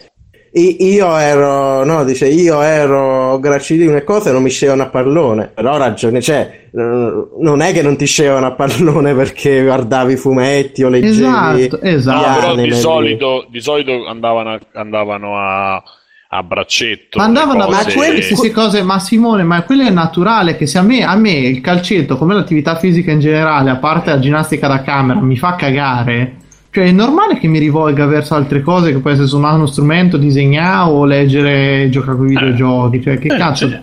"I- 0.52 0.94
Io 0.94 1.16
ero, 1.18 1.84
no, 1.86 2.04
dice 2.04 2.28
io 2.28 2.62
ero 2.62 3.40
gracilino 3.40 3.96
e 3.96 4.04
cose 4.04 4.32
non 4.32 4.42
mi 4.42 4.50
scevano 4.50 4.84
a 4.84 4.88
pallone. 4.88 5.52
Però 5.54 5.78
ragione, 5.78 6.22
cioè, 6.22 6.68
eh, 6.72 7.28
non 7.40 7.62
è 7.62 7.72
che 7.74 7.82
non 7.82 7.96
ti 7.98 8.06
scevano 8.06 8.48
a 8.48 8.52
pallone 8.54 9.14
perché 9.14 9.64
guardavi 9.64 10.14
i 10.14 10.18
fumetti 10.18 10.84
o 10.84 10.90
leggevi. 10.90 11.64
Esatto, 11.64 11.82
esatto. 11.82 12.40
però 12.40 12.56
di 12.56 12.74
solito, 12.74 13.46
di 13.50 13.60
solito 13.62 14.06
andavano, 14.08 14.54
a, 14.54 14.60
andavano 14.74 15.38
a, 15.38 15.84
a 16.32 16.44
braccetto. 16.44 17.18
Ma 17.18 17.24
andavano 17.26 17.68
le 17.68 17.76
a 17.76 17.84
cose- 17.84 17.96
quelle 17.96 18.22
stesse 18.22 18.52
cose, 18.52 18.84
ma 18.84 19.00
Simone, 19.00 19.44
ma 19.44 19.64
quello 19.64 19.84
è 19.84 19.90
naturale 19.90 20.56
che 20.58 20.68
se 20.68 20.78
a 20.78 20.82
me, 20.84 21.04
a 21.04 21.16
me 21.16 21.32
il 21.32 21.62
calcetto, 21.62 22.18
come 22.18 22.34
l'attività 22.36 22.76
fisica 22.76 23.12
in 23.12 23.20
generale, 23.20 23.70
a 23.72 23.78
parte 23.78 24.12
la 24.12 24.20
ginnastica 24.20 24.68
da 24.68 24.82
camera, 24.82 25.20
mi 25.20 25.38
fa 25.38 25.56
cagare, 25.56 26.38
cioè 26.72 26.86
è 26.86 26.92
normale 26.92 27.40
che 27.40 27.48
mi 27.48 27.60
rivolga 27.60 28.06
verso 28.06 28.36
altre 28.36 28.62
cose 28.62 28.92
che 28.92 29.00
può 29.00 29.10
essere 29.10 29.28
suonare 29.28 29.56
uno 29.56 29.66
strumento, 29.66 30.18
disegnare 30.18 30.90
o 30.92 31.06
leggere, 31.06 31.90
giocare 31.90 32.18
con 32.18 32.26
i 32.28 32.30
videogiochi, 32.30 33.02
cioè 33.02 33.18
che 33.18 33.34
Eh, 33.34 33.38
cazzo... 33.38 33.70
Cioè, 33.70 33.82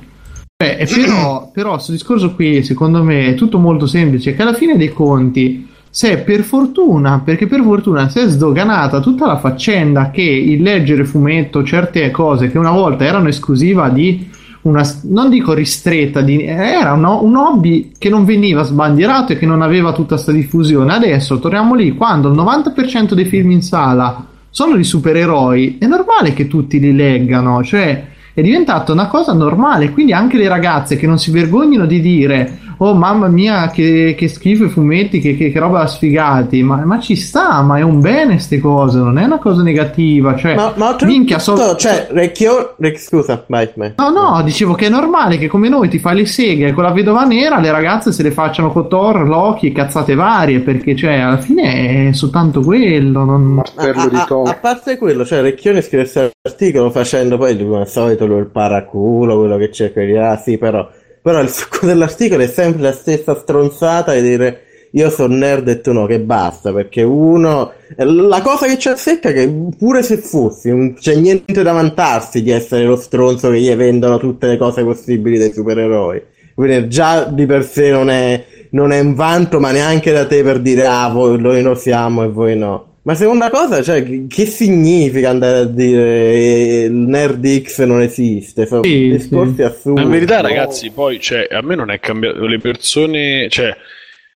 però, 0.58 1.50
però 1.52 1.72
questo 1.72 1.92
discorso 1.92 2.34
qui 2.34 2.62
secondo 2.62 3.02
me 3.02 3.26
è 3.26 3.34
tutto 3.34 3.58
molto 3.58 3.86
semplice 3.86 4.34
che 4.34 4.40
alla 4.40 4.54
fine 4.54 4.78
dei 4.78 4.90
conti 4.90 5.68
se 5.90 6.18
per 6.18 6.40
fortuna 6.40 7.20
perché 7.22 7.46
per 7.46 7.60
fortuna 7.62 8.08
si 8.08 8.20
è 8.20 8.26
sdoganata 8.26 9.00
tutta 9.00 9.26
la 9.26 9.36
faccenda 9.36 10.10
che 10.10 10.22
il 10.22 10.62
leggere 10.62 11.04
fumetto 11.04 11.62
certe 11.62 12.10
cose 12.10 12.50
che 12.50 12.56
una 12.56 12.70
volta 12.70 13.04
erano 13.04 13.28
esclusiva 13.28 13.90
di 13.90 14.30
una 14.66 14.82
non 15.04 15.30
dico 15.30 15.52
ristretta 15.52 16.20
di, 16.20 16.42
era 16.44 16.92
un, 16.92 17.04
un 17.04 17.36
hobby 17.36 17.92
che 17.98 18.08
non 18.08 18.24
veniva 18.24 18.62
sbandierato 18.62 19.32
e 19.32 19.38
che 19.38 19.46
non 19.46 19.62
aveva 19.62 19.92
tutta 19.92 20.14
questa 20.14 20.32
diffusione 20.32 20.92
adesso 20.92 21.38
torniamo 21.38 21.74
lì 21.74 21.92
quando 21.92 22.28
il 22.28 22.36
90% 22.36 23.14
dei 23.14 23.24
film 23.24 23.52
in 23.52 23.62
sala 23.62 24.26
sono 24.50 24.76
di 24.76 24.84
supereroi 24.84 25.78
è 25.78 25.86
normale 25.86 26.32
che 26.32 26.46
tutti 26.46 26.80
li 26.80 26.94
leggano 26.94 27.62
cioè 27.62 28.14
è 28.36 28.42
diventata 28.42 28.92
una 28.92 29.06
cosa 29.06 29.32
normale. 29.32 29.92
Quindi 29.92 30.12
anche 30.12 30.36
le 30.36 30.46
ragazze 30.46 30.96
che 30.96 31.06
non 31.06 31.18
si 31.18 31.30
vergognano 31.30 31.86
di 31.86 32.02
dire: 32.02 32.58
Oh 32.78 32.94
mamma 32.94 33.28
mia, 33.28 33.70
che, 33.70 34.14
che 34.16 34.28
schifo 34.28 34.64
i 34.64 34.68
fumetti, 34.68 35.18
che, 35.18 35.36
che, 35.36 35.50
che 35.50 35.58
roba 35.58 35.78
da 35.80 35.86
sfigati. 35.86 36.62
Ma, 36.62 36.84
ma 36.84 37.00
ci 37.00 37.16
sta, 37.16 37.62
ma 37.62 37.78
è 37.78 37.82
un 37.82 38.00
bene 38.00 38.32
queste 38.34 38.58
cose, 38.60 38.98
non 38.98 39.16
è 39.18 39.24
una 39.24 39.38
cosa 39.38 39.62
negativa. 39.62 40.36
Cioè, 40.36 40.54
Ma, 40.54 40.72
ma 40.76 40.88
oltretutto, 40.88 41.06
minchia, 41.06 41.38
so- 41.38 41.76
cioè, 41.76 42.08
Recchio, 42.10 42.74
Rec- 42.78 42.98
scusa, 42.98 43.44
vai, 43.46 43.68
vai. 43.74 43.92
No, 43.96 44.10
no, 44.10 44.42
dicevo 44.42 44.74
che 44.74 44.86
è 44.86 44.90
normale 44.90 45.38
che 45.38 45.46
come 45.48 45.68
noi 45.68 45.88
ti 45.88 45.98
fai 45.98 46.16
le 46.16 46.26
seghe 46.26 46.72
con 46.72 46.82
la 46.84 46.92
vedova 46.92 47.24
nera, 47.24 47.58
le 47.60 47.70
ragazze 47.70 48.12
se 48.12 48.22
le 48.22 48.30
facciano 48.30 48.70
con 48.70 48.88
Thor, 48.88 49.26
Loki 49.26 49.68
e 49.68 49.72
cazzate 49.72 50.14
varie, 50.14 50.60
perché 50.60 50.94
cioè 50.94 51.14
alla 51.18 51.38
fine 51.38 52.08
è 52.08 52.12
soltanto 52.12 52.60
quello. 52.60 53.24
Non... 53.24 53.42
Martello 53.42 54.00
a, 54.00 54.08
di 54.08 54.16
a- 54.16 54.22
a 54.22 54.26
Thor. 54.26 54.60
parte 54.60 54.98
quello, 54.98 55.24
cioè 55.24 55.40
Recchioni 55.40 55.80
scrive 55.80 56.02
questo 56.02 56.30
articolo 56.42 56.90
facendo 56.90 57.38
poi 57.38 57.56
come 57.58 57.78
al 57.80 57.88
solito 57.88 58.26
lui 58.26 58.40
il 58.40 58.46
paraculo, 58.50 59.38
quello 59.38 59.56
che 59.56 59.72
cerca 59.72 60.00
di 60.00 60.06
dire, 60.08 60.26
ah 60.26 60.36
sì, 60.36 60.58
però, 60.58 60.86
però 61.26 61.40
il 61.40 61.50
succo 61.50 61.86
dell'articolo 61.86 62.44
è 62.44 62.46
sempre 62.46 62.82
la 62.82 62.92
stessa 62.92 63.34
stronzata 63.34 64.14
e 64.14 64.22
dire 64.22 64.60
io 64.92 65.10
sono 65.10 65.34
nerd 65.34 65.66
e 65.66 65.80
tu 65.80 65.92
no, 65.92 66.06
che 66.06 66.20
basta, 66.20 66.72
perché 66.72 67.02
uno... 67.02 67.72
La 67.96 68.40
cosa 68.42 68.66
che 68.66 68.78
ci 68.78 68.86
azzecca 68.86 69.30
è 69.30 69.32
che 69.32 69.52
pure 69.76 70.04
se 70.04 70.18
fossi, 70.18 70.68
non 70.68 70.94
c'è 70.94 71.16
niente 71.16 71.64
da 71.64 71.72
vantarsi 71.72 72.44
di 72.44 72.52
essere 72.52 72.84
lo 72.84 72.94
stronzo 72.94 73.50
che 73.50 73.58
gli 73.58 73.74
vendono 73.74 74.18
tutte 74.18 74.46
le 74.46 74.56
cose 74.56 74.84
possibili 74.84 75.36
dei 75.36 75.52
supereroi. 75.52 76.22
Quindi 76.54 76.88
già 76.88 77.24
di 77.24 77.44
per 77.44 77.64
sé 77.64 77.90
non 77.90 78.08
è, 78.08 78.44
non 78.70 78.92
è 78.92 79.00
un 79.00 79.14
vanto, 79.14 79.58
ma 79.58 79.72
neanche 79.72 80.12
da 80.12 80.28
te 80.28 80.44
per 80.44 80.60
dire 80.60 80.86
ah, 80.86 81.08
voi, 81.08 81.40
noi 81.40 81.60
lo 81.60 81.74
siamo 81.74 82.22
e 82.22 82.28
voi 82.28 82.56
no. 82.56 82.95
Ma 83.06 83.14
seconda 83.14 83.50
cosa, 83.50 83.82
cioè, 83.84 84.02
che- 84.02 84.26
che 84.28 84.46
significa 84.46 85.30
andare 85.30 85.58
a 85.58 85.64
dire 85.64 86.32
eh, 86.34 86.84
il 86.86 86.92
nerd 86.92 87.62
X 87.62 87.84
non 87.84 88.00
esiste? 88.02 88.66
Sono 88.66 88.82
Sì, 88.82 89.10
discorsi 89.12 89.54
sì. 89.54 89.62
assurdi. 89.62 90.02
In 90.02 90.10
verità, 90.10 90.40
ragazzi, 90.40 90.90
poi 90.90 91.20
cioè, 91.20 91.46
a 91.48 91.60
me 91.62 91.76
non 91.76 91.90
è 91.92 92.00
cambiato. 92.00 92.44
Le 92.46 92.58
persone, 92.58 93.46
cioè, 93.48 93.68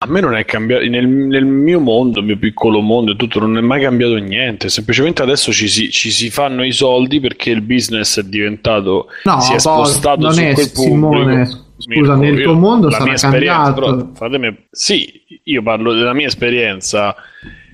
a 0.01 0.07
me 0.07 0.21
non 0.21 0.35
è 0.37 0.45
cambiato. 0.45 0.85
Nel, 0.87 1.09
nel 1.09 1.47
mio 1.47 1.81
mondo, 1.81 2.19
il 2.19 2.27
mio 2.27 2.37
piccolo 2.37 2.81
mondo 2.81 3.13
e 3.13 3.17
tutto, 3.17 3.41
non 3.41 3.57
è 3.57 3.63
mai 3.63 3.81
cambiato 3.81 4.17
niente. 4.17 4.69
Semplicemente 4.69 5.23
adesso 5.23 5.51
ci 5.51 5.67
si, 5.67 5.91
ci 5.91 6.11
si 6.11 6.29
fanno 6.29 6.63
i 6.63 6.73
soldi 6.73 7.21
perché 7.21 7.49
il 7.49 7.63
business 7.63 8.21
è 8.21 8.23
diventato. 8.23 9.07
No, 9.25 9.41
si 9.41 9.55
è 9.55 9.59
spostato 9.59 10.21
non 10.27 10.35
su 10.35 10.41
è 10.43 10.53
quel 10.53 10.67
Simone, 10.67 11.19
pubblico. 11.47 11.65
scusa, 11.79 12.17
nel 12.17 12.43
tuo 12.43 12.53
mondo 12.53 12.89
la 12.89 12.93
sarà 12.93 13.05
mia 13.05 13.15
esperienza, 13.15 13.63
cambiato. 13.63 13.97
però, 13.97 14.11
fatemi- 14.13 14.67
sì, 14.71 15.23
io 15.45 15.63
parlo 15.63 15.95
della 15.95 16.13
mia 16.13 16.27
esperienza. 16.27 17.17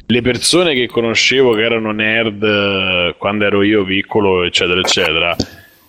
Le 0.06 0.20
persone 0.22 0.74
che 0.74 0.86
conoscevo 0.86 1.54
che 1.54 1.62
erano 1.62 1.92
nerd 1.92 2.42
eh, 2.42 3.14
quando 3.18 3.44
ero 3.44 3.62
io 3.62 3.84
piccolo, 3.84 4.44
eccetera, 4.44 4.80
eccetera, 4.80 5.36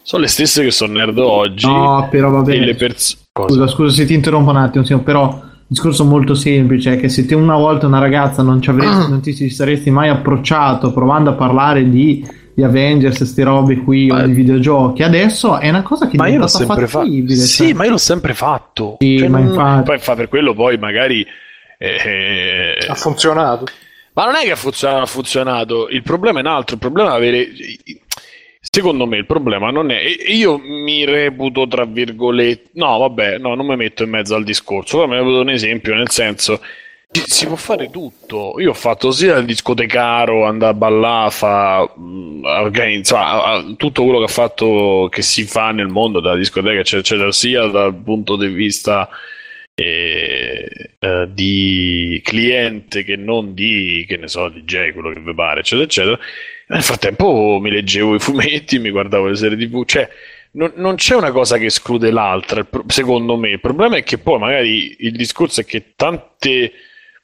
sono 0.02 0.22
le 0.22 0.28
stesse 0.28 0.64
che 0.64 0.72
sono 0.72 0.94
nerd 0.94 1.18
oggi. 1.20 1.68
No, 1.68 2.08
però 2.10 2.30
va 2.30 2.42
bene. 2.42 2.74
pers-? 2.76 3.18
Scusa, 3.34 3.68
scusa 3.68 3.94
se 3.96 4.06
ti 4.06 4.14
interrompo 4.14 4.52
un 4.52 4.58
attimo, 4.58 4.84
signor, 4.86 5.04
però 5.04 5.28
il 5.44 5.64
discorso 5.68 6.06
molto 6.06 6.34
semplice 6.36 6.94
è 6.94 7.00
che 7.00 7.10
se 7.10 7.26
te 7.26 7.36
una 7.36 7.56
volta 7.58 7.88
una 7.88 8.00
ragazza 8.00 8.42
non, 8.44 8.62
ci 8.62 8.70
avresti, 8.70 9.10
non 9.10 9.22
ti 9.22 9.36
ci 9.36 9.50
saresti 9.50 9.90
mai 9.90 10.10
approcciato 10.10 10.94
provando 10.94 11.32
a 11.32 11.34
parlare 11.34 11.90
di, 11.90 12.24
di 12.54 12.64
Avengers, 12.64 13.18
queste 13.18 13.44
robe 13.44 13.78
qui 13.80 14.08
Ma- 14.08 14.22
o 14.22 14.26
di 14.28 14.32
videogiochi, 14.34 15.04
adesso 15.04 15.58
è 15.60 15.68
una 15.70 15.82
cosa 15.82 16.08
che 16.08 16.16
Ma 16.18 16.26
è 16.28 16.30
io 16.32 16.38
l'ho 16.40 16.46
diventata 16.46 16.66
sempre 16.66 16.88
fatto. 16.88 17.04
fattibile. 17.06 17.36
Sì, 17.36 17.64
cioè. 17.66 17.74
ma 17.74 17.84
io 17.86 17.90
l'ho 17.92 17.98
sempre 17.98 18.34
fatto. 18.34 18.98
Sì, 19.00 19.18
Cioè, 19.18 19.28
ma 19.28 19.40
non- 19.40 19.48
infatti. 19.48 19.84
Poi 19.84 20.00
fa 20.00 20.16
per 20.16 20.30
quello, 20.30 20.54
poi 20.54 20.78
magari. 20.78 21.26
eh, 21.80 22.78
Ha 22.88 22.94
funzionato. 22.96 23.66
Ma 24.16 24.26
non 24.26 24.36
è 24.36 24.44
che 24.44 24.52
ha 24.52 24.56
funzionato, 24.56 25.02
ha 25.02 25.06
funzionato. 25.06 25.90
Il 25.90 26.02
problema 26.02 26.40
è 26.40 26.42
un 26.42 26.48
altro. 26.48 26.76
Il 26.76 26.82
problema 26.82 27.14
è 27.14 27.16
avere. 27.16 27.50
Secondo 28.62 29.06
me 29.06 29.18
il 29.18 29.26
problema 29.26 29.72
non 29.72 29.92
è. 29.92 30.02
Io 30.28 30.58
mi 30.58 31.04
reputo, 31.04 31.68
tra 31.68 31.86
virgolette. 31.86 32.70
No, 32.74 32.98
vabbè, 32.98 33.38
no, 33.40 33.56
non 33.56 33.66
mi 33.66 33.76
metto 33.76 34.04
in 34.04 34.10
mezzo 34.10 34.36
al 34.36 34.46
discorso. 34.46 34.98
Però 34.98 35.10
mi 35.10 35.18
reputo 35.18 35.42
un 35.42 35.50
esempio, 35.50 35.94
nel 35.96 36.10
senso. 36.10 36.62
Si 37.12 37.46
può 37.46 37.58
fare 37.58 37.90
tutto. 37.90 38.56
Io 38.60 38.70
ho 38.70 38.74
fatto 38.74 39.12
sia 39.12 39.36
il 39.36 39.46
discotecaro, 39.46 40.46
andare 40.46 40.72
a 40.72 40.76
ballare, 40.76 41.32
fa, 41.32 41.82
organizzare 41.82 43.76
tutto 43.76 44.04
quello 44.04 44.20
che 44.20 44.32
fatto, 44.32 45.08
che 45.10 45.22
si 45.22 45.44
fa 45.44 45.72
nel 45.72 45.88
mondo, 45.88 46.22
dalla 46.22 46.38
discoteca, 46.38 46.80
eccetera, 46.80 47.02
eccetera, 47.02 47.32
sia 47.32 47.66
dal 47.68 47.94
punto 47.96 48.38
di 48.38 48.48
vista 48.48 49.10
eh, 51.00 51.28
di 51.32 52.22
cliente 52.24 53.04
che 53.04 53.16
non 53.16 53.54
di, 53.54 54.06
che 54.08 54.18
ne 54.18 54.28
so, 54.28 54.50
DJ, 54.50 54.92
quello 54.94 55.12
che 55.12 55.20
vi 55.20 55.34
pare, 55.34 55.60
eccetera, 55.62 55.84
eccetera. 55.84 56.20
Nel 56.68 56.82
frattempo 56.82 57.60
mi 57.62 57.70
leggevo 57.70 58.16
i 58.16 58.20
fumetti, 58.20 58.80
mi 58.80 58.90
guardavo 58.90 59.28
le 59.28 59.36
serie 59.36 59.58
TV, 59.58 59.86
cioè 59.86 60.10
non, 60.52 60.74
non 60.76 60.96
c'è 60.96 61.16
una 61.16 61.32
cosa 61.32 61.58
che 61.58 61.66
esclude 61.66 62.12
l'altra, 62.12 62.68
secondo 62.88 63.38
me. 63.38 63.50
Il 63.50 63.60
problema 63.60 63.98
è 63.98 64.04
che 64.04 64.18
poi 64.18 64.40
magari 64.40 64.96
il 65.00 65.16
discorso 65.16 65.62
è 65.62 65.66
che 65.66 65.94
tante 65.96 66.72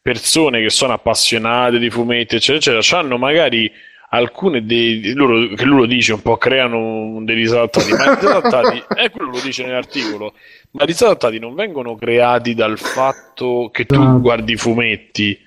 persone 0.02 0.62
che 0.62 0.70
sono 0.70 0.94
appassionate 0.94 1.80
di 1.80 1.90
fumetti, 1.90 2.36
eccetera, 2.36 2.80
eccetera, 2.80 3.00
hanno 3.00 3.18
magari 3.18 3.72
alcune 4.14 4.66
dei 4.66 5.14
loro, 5.14 5.48
che 5.56 5.64
lui 5.64 5.80
lo 5.80 5.86
dice 5.86 6.14
un 6.14 6.22
po' 6.22 6.38
creano 6.38 7.20
dei 7.24 7.36
disadattati, 7.36 7.92
ma 7.94 8.12
i 8.12 8.16
disadattati, 8.16 8.84
eh, 8.98 9.10
quello 9.10 9.32
lo 9.32 9.40
dice 9.42 9.66
nell'articolo, 9.66 10.34
ma 10.72 10.84
i 10.84 10.86
disadattati 10.86 11.40
non 11.40 11.56
vengono 11.56 11.96
creati 11.96 12.54
dal 12.54 12.78
fatto 12.78 13.70
che 13.72 13.86
tu 13.86 14.20
guardi 14.20 14.54
i 14.54 14.58
fumetti. 14.58 15.40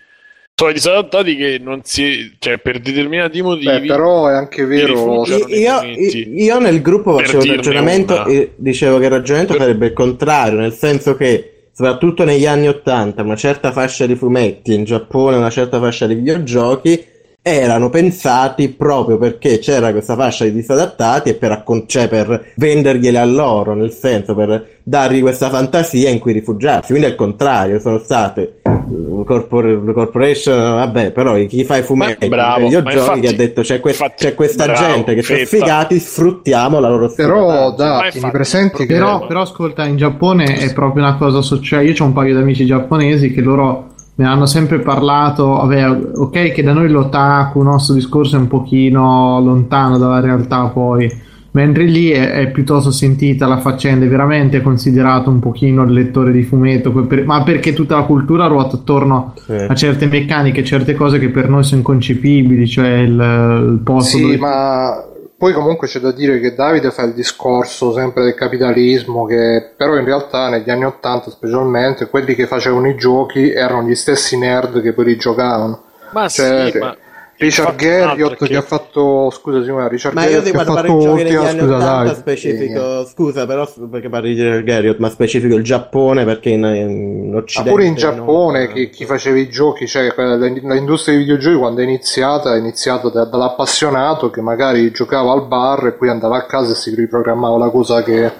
Sono 0.56 0.70
i 0.70 0.74
disadattati 0.74 1.34
che 1.34 1.58
non 1.60 1.80
si, 1.82 2.36
cioè, 2.38 2.58
per 2.58 2.78
determinati 2.78 3.42
motivi. 3.42 3.80
Beh, 3.80 3.86
però 3.86 4.28
è 4.28 4.34
anche 4.34 4.64
vero. 4.64 5.24
Io, 5.26 5.82
io- 5.82 6.58
nel 6.60 6.80
gruppo 6.80 7.18
facevo 7.18 7.42
il 7.42 7.54
ragionamento 7.56 8.14
una. 8.14 8.24
e 8.26 8.52
dicevo 8.54 8.98
che 8.98 9.06
il 9.06 9.10
ragionamento 9.10 9.54
Per- 9.54 9.62
sarebbe 9.62 9.86
il 9.86 9.92
contrario, 9.92 10.60
nel 10.60 10.72
senso 10.72 11.16
che 11.16 11.68
soprattutto 11.72 12.24
negli 12.24 12.46
anni 12.46 12.68
Ottanta 12.68 13.22
una 13.22 13.34
certa 13.34 13.72
fascia 13.72 14.06
di 14.06 14.14
fumetti, 14.14 14.74
in 14.74 14.84
Giappone 14.84 15.36
una 15.36 15.50
certa 15.50 15.80
fascia 15.80 16.06
di 16.06 16.14
videogiochi 16.14 17.12
erano 17.46 17.90
pensati 17.90 18.70
proprio 18.70 19.18
perché 19.18 19.58
c'era 19.58 19.92
questa 19.92 20.16
fascia 20.16 20.44
di 20.44 20.52
disadattati 20.54 21.28
e 21.28 21.34
per, 21.34 21.52
accon- 21.52 21.86
cioè 21.86 22.08
per 22.08 22.52
vendergliele 22.56 23.18
a 23.18 23.24
loro, 23.26 23.74
nel 23.74 23.92
senso 23.92 24.34
per 24.34 24.78
dargli 24.82 25.20
questa 25.20 25.50
fantasia 25.50 26.08
in 26.08 26.20
cui 26.20 26.32
rifugiarsi. 26.32 26.92
Quindi 26.92 27.06
al 27.06 27.14
contrario, 27.14 27.78
sono 27.80 27.98
state 27.98 28.60
uh, 28.62 29.24
corpor- 29.24 29.92
corporation, 29.92 30.56
vabbè, 30.58 31.10
però 31.10 31.34
chi 31.44 31.64
fa 31.64 31.76
i 31.76 31.82
fumetti, 31.82 32.28
bravo, 32.28 32.60
i 32.60 32.64
videogiochi 32.64 32.94
ma 32.96 33.00
infatti- 33.02 33.20
che 33.20 33.28
ha 33.28 33.36
detto 33.36 33.60
c'è, 33.60 33.80
que- 33.80 33.90
infatti, 33.90 34.24
c'è 34.24 34.34
questa 34.34 34.64
bravo, 34.64 34.86
gente 34.86 35.14
che 35.14 35.22
sono 35.22 35.38
sfigati, 35.44 35.98
sfruttiamo 35.98 36.80
la 36.80 36.88
loro 36.88 37.12
Però 37.12 37.74
sfigataggine. 37.74 37.90
Ma 37.90 38.00
da, 38.00 38.08
tieni 38.10 38.30
presenti 38.30 38.86
che 38.86 38.94
Però, 38.94 39.26
però 39.26 39.42
ascolta, 39.42 39.84
in 39.84 39.98
Giappone 39.98 40.44
è 40.60 40.72
proprio 40.72 41.02
una 41.02 41.16
cosa 41.16 41.42
sociale. 41.42 41.84
Io 41.84 41.94
ho 41.98 42.06
un 42.06 42.14
paio 42.14 42.34
di 42.34 42.40
amici 42.40 42.64
giapponesi 42.64 43.30
che 43.32 43.42
loro 43.42 43.92
mi 44.16 44.24
hanno 44.24 44.46
sempre 44.46 44.78
parlato. 44.80 45.46
Vabbè, 45.46 45.88
ok, 46.16 46.52
che 46.52 46.62
da 46.62 46.72
noi 46.72 46.88
l'otaku, 46.88 47.60
il 47.60 47.66
nostro 47.66 47.94
discorso 47.94 48.36
è 48.36 48.38
un 48.38 48.48
pochino 48.48 49.40
lontano 49.40 49.98
dalla 49.98 50.20
realtà, 50.20 50.64
poi. 50.66 51.32
Mentre 51.52 51.84
lì 51.84 52.10
è, 52.10 52.32
è 52.32 52.50
piuttosto 52.50 52.90
sentita 52.90 53.46
la 53.46 53.58
faccenda, 53.58 54.04
è 54.04 54.08
veramente 54.08 54.60
considerato 54.60 55.30
un 55.30 55.38
pochino 55.38 55.84
il 55.84 55.92
lettore 55.92 56.32
di 56.32 56.42
fumetto, 56.42 56.90
per- 56.90 57.24
ma 57.24 57.44
perché 57.44 57.72
tutta 57.72 57.94
la 57.94 58.02
cultura 58.02 58.46
ruota 58.46 58.74
attorno 58.74 59.34
Sì. 59.36 59.52
a 59.52 59.72
certe 59.76 60.06
meccaniche, 60.06 60.64
certe 60.64 60.94
cose 60.96 61.20
che 61.20 61.28
per 61.28 61.48
noi 61.48 61.62
sono 61.62 61.78
inconcepibili, 61.78 62.66
cioè 62.66 62.88
il, 62.98 63.12
il 63.12 63.80
posto 63.84 64.16
Sì, 64.16 64.22
dove 64.22 64.36
ma 64.38 65.04
poi 65.44 65.52
comunque 65.52 65.88
c'è 65.88 66.00
da 66.00 66.10
dire 66.10 66.40
che 66.40 66.54
Davide 66.54 66.90
fa 66.90 67.02
il 67.02 67.12
discorso 67.12 67.92
sempre 67.92 68.22
del 68.22 68.32
capitalismo, 68.32 69.26
che 69.26 69.72
però 69.76 69.94
in 69.98 70.06
realtà 70.06 70.48
negli 70.48 70.70
anni 70.70 70.86
80 70.86 71.30
specialmente 71.30 72.08
quelli 72.08 72.34
che 72.34 72.46
facevano 72.46 72.88
i 72.88 72.96
giochi 72.96 73.50
erano 73.50 73.86
gli 73.86 73.94
stessi 73.94 74.38
nerd 74.38 74.80
che 74.80 74.94
poi 74.94 75.04
li 75.04 75.16
giocavano. 75.18 75.82
Ma 76.12 76.28
Cioè, 76.28 76.70
sì, 76.70 76.78
ma 76.78 76.96
Richard 77.36 77.74
Garriott 77.76 78.36
che... 78.36 78.46
che- 78.46 78.56
ha 78.56 78.62
fatto 78.62 79.28
scusa 79.30 79.62
Simone, 79.62 79.88
Richard 79.88 80.14
Ma 80.14 80.22
io 80.26 80.40
Garriott 80.40 80.44
ti 80.46 80.50
che 80.52 80.56
ha 80.58 80.64
guardare 80.64 80.88
fatto 80.88 80.98
i 80.98 81.02
giochi 81.04 81.22
negli 81.24 81.34
ultima 81.34 81.48
anni 81.50 81.60
scusa 81.60 81.74
80 81.76 82.04
dai. 82.04 82.14
specifico, 82.14 83.04
scusa 83.06 83.46
però 83.46 83.68
perché 83.90 84.08
parli 84.08 84.34
di 84.34 84.62
Garriott, 84.64 84.98
ma 84.98 85.08
specifico 85.10 85.54
il 85.56 85.64
Giappone 85.64 86.24
perché 86.24 86.50
in, 86.50 86.64
in 86.64 87.30
Ma 87.32 87.38
Occidente 87.38 87.70
pure 87.70 87.82
in 87.84 87.88
non- 87.90 87.98
Giappone 87.98 88.72
chi, 88.72 88.88
chi 88.90 89.04
faceva 89.04 89.38
i 89.38 89.48
giochi, 89.48 89.86
cioè 89.86 90.12
l'industria 90.16 91.14
dei 91.16 91.24
videogiochi 91.24 91.56
quando 91.58 91.80
è 91.80 91.84
iniziata 91.84 92.54
è 92.54 92.58
iniziata 92.58 93.08
da- 93.08 93.24
dall'appassionato 93.24 94.30
che 94.30 94.40
magari 94.40 94.90
giocava 94.92 95.32
al 95.32 95.46
bar 95.46 95.86
e 95.86 95.92
poi 95.92 96.08
andava 96.10 96.36
a 96.36 96.46
casa 96.46 96.72
e 96.72 96.76
si 96.76 96.94
riprogrammava 96.94 97.58
la 97.58 97.68
cosa 97.70 98.02
che 98.02 98.30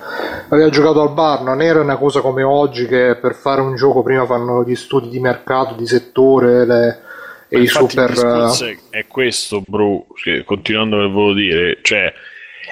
aveva 0.48 0.68
giocato 0.68 1.00
al 1.00 1.12
bar, 1.12 1.42
non 1.42 1.60
era 1.60 1.80
una 1.80 1.96
cosa 1.96 2.20
come 2.20 2.42
oggi 2.42 2.86
che 2.86 3.16
per 3.20 3.34
fare 3.34 3.60
un 3.60 3.74
gioco 3.74 4.02
prima 4.02 4.24
fanno 4.24 4.62
gli 4.62 4.76
studi 4.76 5.08
di 5.08 5.18
mercato, 5.18 5.74
di 5.74 5.86
settore 5.86 6.64
le- 6.64 6.98
e 7.54 7.58
i 7.58 7.62
Infatti 7.62 7.88
super... 7.90 8.10
il 8.10 8.78
è, 8.90 9.06
questo, 9.06 9.62
bro, 9.66 10.06
continuando 10.44 10.96
che 10.96 11.06
volevo 11.08 11.32
dire, 11.34 11.78
cioè 11.82 12.12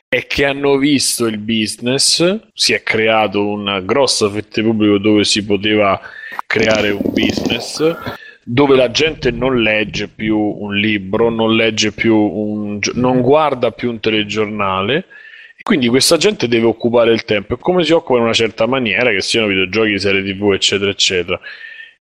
è 0.08 0.26
che 0.26 0.44
hanno 0.44 0.76
visto 0.76 1.26
il 1.26 1.38
business, 1.38 2.40
si 2.52 2.72
è 2.72 2.82
creato 2.82 3.46
una 3.46 3.80
grossa 3.80 4.28
fetta 4.30 4.60
di 4.60 4.66
pubblico 4.66 4.98
dove 4.98 5.24
si 5.24 5.44
poteva 5.44 6.00
creare 6.46 6.90
un 6.90 7.02
business 7.12 7.96
dove 8.44 8.74
la 8.74 8.90
gente 8.90 9.30
non 9.30 9.62
legge 9.62 10.08
più 10.08 10.36
un 10.36 10.74
libro, 10.74 11.30
non 11.30 11.54
legge 11.54 11.92
più 11.92 12.16
un 12.16 12.78
non 12.94 13.20
guarda 13.20 13.70
più 13.70 13.90
un 13.90 14.00
telegiornale 14.00 14.96
e 15.56 15.62
quindi 15.62 15.86
questa 15.88 16.16
gente 16.16 16.48
deve 16.48 16.66
occupare 16.66 17.12
il 17.12 17.24
tempo 17.24 17.54
e 17.54 17.58
come 17.58 17.84
si 17.84 17.92
occupa 17.92 18.18
in 18.18 18.24
una 18.24 18.32
certa 18.32 18.66
maniera, 18.66 19.10
che 19.10 19.20
siano 19.20 19.46
videogiochi, 19.46 19.98
serie 19.98 20.22
tv, 20.24 20.52
eccetera, 20.52 20.90
eccetera. 20.90 21.40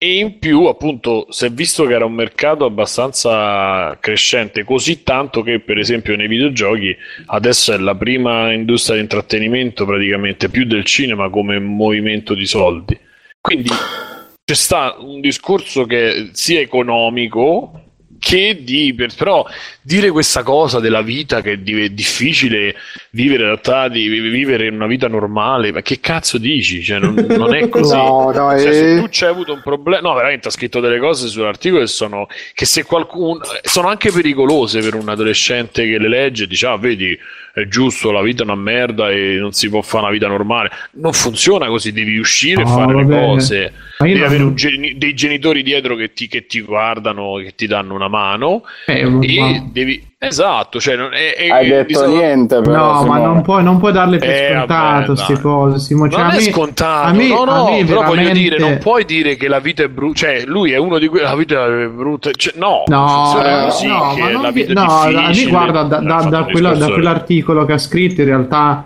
E 0.01 0.19
in 0.19 0.39
più, 0.39 0.67
appunto, 0.67 1.27
si 1.31 1.47
è 1.47 1.51
visto 1.51 1.85
che 1.85 1.95
era 1.95 2.05
un 2.05 2.13
mercato 2.13 2.65
abbastanza 2.65 3.99
crescente, 3.99 4.63
così 4.63 5.03
tanto 5.03 5.43
che, 5.43 5.59
per 5.59 5.77
esempio, 5.77 6.15
nei 6.15 6.29
videogiochi 6.29 6.97
adesso 7.27 7.73
è 7.73 7.79
la 7.79 7.97
prima 7.97 8.53
industria 8.53 8.95
di 8.95 9.03
intrattenimento, 9.03 9.85
praticamente 9.85 10.51
più 10.51 10.67
del 10.67 10.85
cinema 10.85 11.29
come 11.31 11.59
movimento 11.59 12.35
di 12.35 12.47
soldi. 12.47 12.97
Quindi 13.41 13.71
c'è 13.71 14.55
sta 14.55 14.95
un 15.01 15.21
discorso 15.21 15.85
che 15.85 16.31
sia 16.31 16.61
economico 16.61 17.88
che 18.19 18.59
di 18.63 18.95
per- 18.95 19.15
però 19.15 19.47
dire 19.83 20.11
questa 20.11 20.43
cosa 20.43 20.81
della 20.81 21.03
vita 21.03 21.41
che 21.41 21.53
è 21.53 21.57
di- 21.59 21.93
difficile 21.95 22.75
vivere 23.11 23.45
adattati, 23.45 24.07
vi- 24.09 24.21
vivere 24.29 24.69
una 24.69 24.87
vita 24.87 25.09
normale, 25.09 25.73
ma 25.73 25.83
che 25.83 26.01
cazzo 26.01 26.39
dici? 26.39 26.83
Cioè, 26.83 26.99
non, 26.99 27.15
non 27.15 27.55
è 27.55 27.69
così. 27.71 27.95
No, 27.95 28.31
no, 28.33 28.59
Cioè, 28.59 28.69
eh. 28.69 28.73
se 28.73 28.97
tu 29.01 29.07
c'hai 29.11 29.29
avuto 29.31 29.53
un 29.53 29.61
problema, 29.63 30.09
no, 30.09 30.15
veramente 30.15 30.49
ha 30.49 30.51
scritto 30.51 30.81
delle 30.81 30.99
cose 30.99 31.29
sull'articolo 31.29 31.81
che 31.83 31.89
sono 31.89 32.27
che 32.55 32.65
se 32.67 32.85
qualcuno 32.85 33.41
sono 33.63 33.89
anche 33.89 34.11
pericolose 34.11 34.81
per 34.81 34.95
un 34.95 35.09
adolescente 35.09 35.87
che 35.89 35.99
le 35.99 36.09
legge 36.09 36.45
e 36.45 36.47
dice, 36.47 36.67
ah, 36.67 36.77
vedi, 36.77 37.19
è 37.61 37.69
giusto, 37.69 38.11
la 38.11 38.23
vita 38.23 38.43
è 38.43 38.45
una 38.47 38.55
merda 38.55 39.11
e 39.11 39.37
non 39.39 39.53
si 39.53 39.69
può 39.69 39.83
fare 39.83 40.05
una 40.05 40.13
vita 40.13 40.27
normale. 40.29 40.71
Non 40.93 41.13
funziona 41.13 41.67
così, 41.67 41.93
devi 41.93 42.19
uscire 42.19 42.63
No, 42.63 42.69
e 42.69 42.73
fare 42.73 42.95
le 42.95 43.05
cose. 43.07 43.73
Devi 43.99 44.15
non- 44.15 44.25
avere 44.25 44.55
geni- 44.55 44.97
dei 44.99 45.15
genitori 45.15 45.63
dietro 45.63 45.97
che 45.97 46.13
ti, 46.13 46.29
che 46.29 46.47
ti 46.47 46.61
guardano, 46.61 47.35
che 47.43 47.55
ti 47.55 47.67
danno 47.67 47.95
una 47.95 48.09
mano 48.09 48.63
Eh, 48.87 49.01
e 49.21 49.63
devi 49.73 50.05
esatto, 50.21 50.81
cioè 50.81 50.97
non 50.97 51.13
è, 51.15 51.35
è- 51.35 51.49
Hai 51.49 51.69
detto 51.69 51.85
bisogna- 51.87 52.19
niente, 52.19 52.61
però. 52.61 53.03
No, 53.03 53.05
ma 53.07 53.19
non 53.19 53.43
puoi, 53.43 53.63
non 53.63 53.79
puoi 53.79 53.93
darle 53.93 54.19
per 54.19 54.29
Eh, 54.29 54.55
scontato 54.57 55.13
queste 55.15 55.41
cose, 55.41 55.79
Simo. 55.79 56.09
Cioè, 56.09 56.21
non 56.21 56.31
a 56.31 56.35
è 56.35 56.41
scontato, 56.41 57.07
a 57.09 57.13
me- 57.13 57.29
no, 57.29 57.43
a 57.43 57.45
no, 57.57 57.71
me 57.71 57.85
però 57.85 58.01
voglio 58.03 58.15
veramente- 58.23 58.39
dire, 58.39 58.59
non 58.59 58.79
puoi 58.79 59.05
dire 59.05 59.37
che 59.37 59.49
la 59.49 59.61
vita 59.61 59.83
è 59.85 59.89
brutta, 59.89 60.19
cioè 60.19 60.43
lui 60.45 60.73
è 60.73 60.77
uno 60.77 60.99
di 60.99 61.07
quelli, 61.09 61.25
la 61.25 61.37
vita 61.37 61.65
è 61.67 61.87
brutta, 61.89 62.31
cioè, 62.33 62.53
no, 62.57 62.83
No, 62.89 63.31
così, 63.65 63.87
no, 63.87 64.13
che 64.15 64.21
ma 64.23 64.31
non 64.31 64.43
la 64.43 64.51
di- 64.51 64.61
vita 64.65 64.71
è 64.73 64.75
no, 64.85 65.01
a 65.01 65.07
me 65.07 65.13
difficile. 65.29 65.51
guarda, 65.51 65.83
da, 65.85 65.99
da- 66.01 66.27
da 66.29 66.45
quella- 66.45 66.75
da 66.75 66.87
quell'articolo 66.87 67.65
che 67.65 67.73
ha 67.75 67.79
scritto, 67.79 68.21
in 68.23 68.27
realtà 68.27 68.85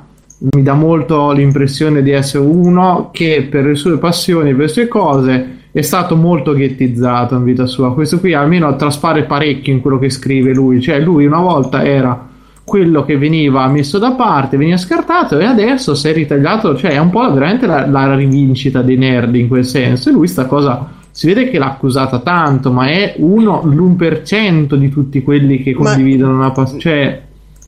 mi 0.54 0.62
dà 0.62 0.74
molto 0.74 1.30
l'impressione 1.30 2.02
di 2.02 2.10
essere 2.10 2.44
uno 2.44 3.10
che 3.12 3.46
per 3.50 3.64
le 3.64 3.74
sue 3.76 3.96
passioni, 3.98 4.50
per 4.50 4.62
le 4.62 4.68
sue 4.68 4.88
cose, 4.88 5.60
è 5.72 5.80
stato 5.80 6.16
molto 6.16 6.52
ghettizzato 6.52 7.34
in 7.34 7.44
vita 7.44 7.66
sua. 7.66 7.94
Questo 7.94 8.20
qui 8.20 8.34
almeno 8.34 8.74
traspare 8.76 9.24
parecchio 9.24 9.72
in 9.72 9.80
quello 9.80 9.98
che 9.98 10.10
scrive 10.10 10.52
lui. 10.52 10.80
Cioè, 10.82 11.00
lui 11.00 11.24
una 11.24 11.40
volta 11.40 11.82
era 11.82 12.28
quello 12.62 13.04
che 13.04 13.16
veniva 13.16 13.66
messo 13.68 13.98
da 13.98 14.12
parte, 14.12 14.56
veniva 14.56 14.76
scartato 14.76 15.38
e 15.38 15.44
adesso 15.44 15.94
si 15.94 16.08
è 16.08 16.12
ritagliato, 16.12 16.76
cioè 16.76 16.92
è 16.92 16.98
un 16.98 17.10
po' 17.10 17.32
veramente 17.32 17.66
la, 17.66 17.86
la 17.86 18.14
rivincita 18.14 18.82
dei 18.82 18.96
nerd 18.96 19.34
in 19.34 19.48
quel 19.48 19.64
senso. 19.64 20.10
E 20.10 20.12
lui 20.12 20.28
sta 20.28 20.46
cosa 20.46 21.00
si 21.10 21.26
vede 21.26 21.50
che 21.50 21.58
l'ha 21.58 21.66
accusata 21.66 22.20
tanto, 22.20 22.72
ma 22.72 22.88
è 22.88 23.14
uno 23.18 23.62
l'1% 23.64 24.74
di 24.74 24.88
tutti 24.88 25.22
quelli 25.22 25.62
che 25.62 25.72
condividono 25.72 26.32
ma, 26.32 26.38
una 26.38 26.50
passione. 26.52 26.80
Cioè, 26.80 27.22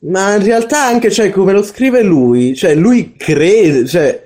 ma 0.09 0.35
in 0.35 0.43
realtà 0.43 0.85
anche 0.85 1.11
cioè, 1.11 1.29
come 1.29 1.53
lo 1.53 1.63
scrive 1.63 2.03
lui, 2.03 2.55
cioè 2.55 2.75
lui 2.75 3.13
crede, 3.17 3.85
cioè 3.85 4.24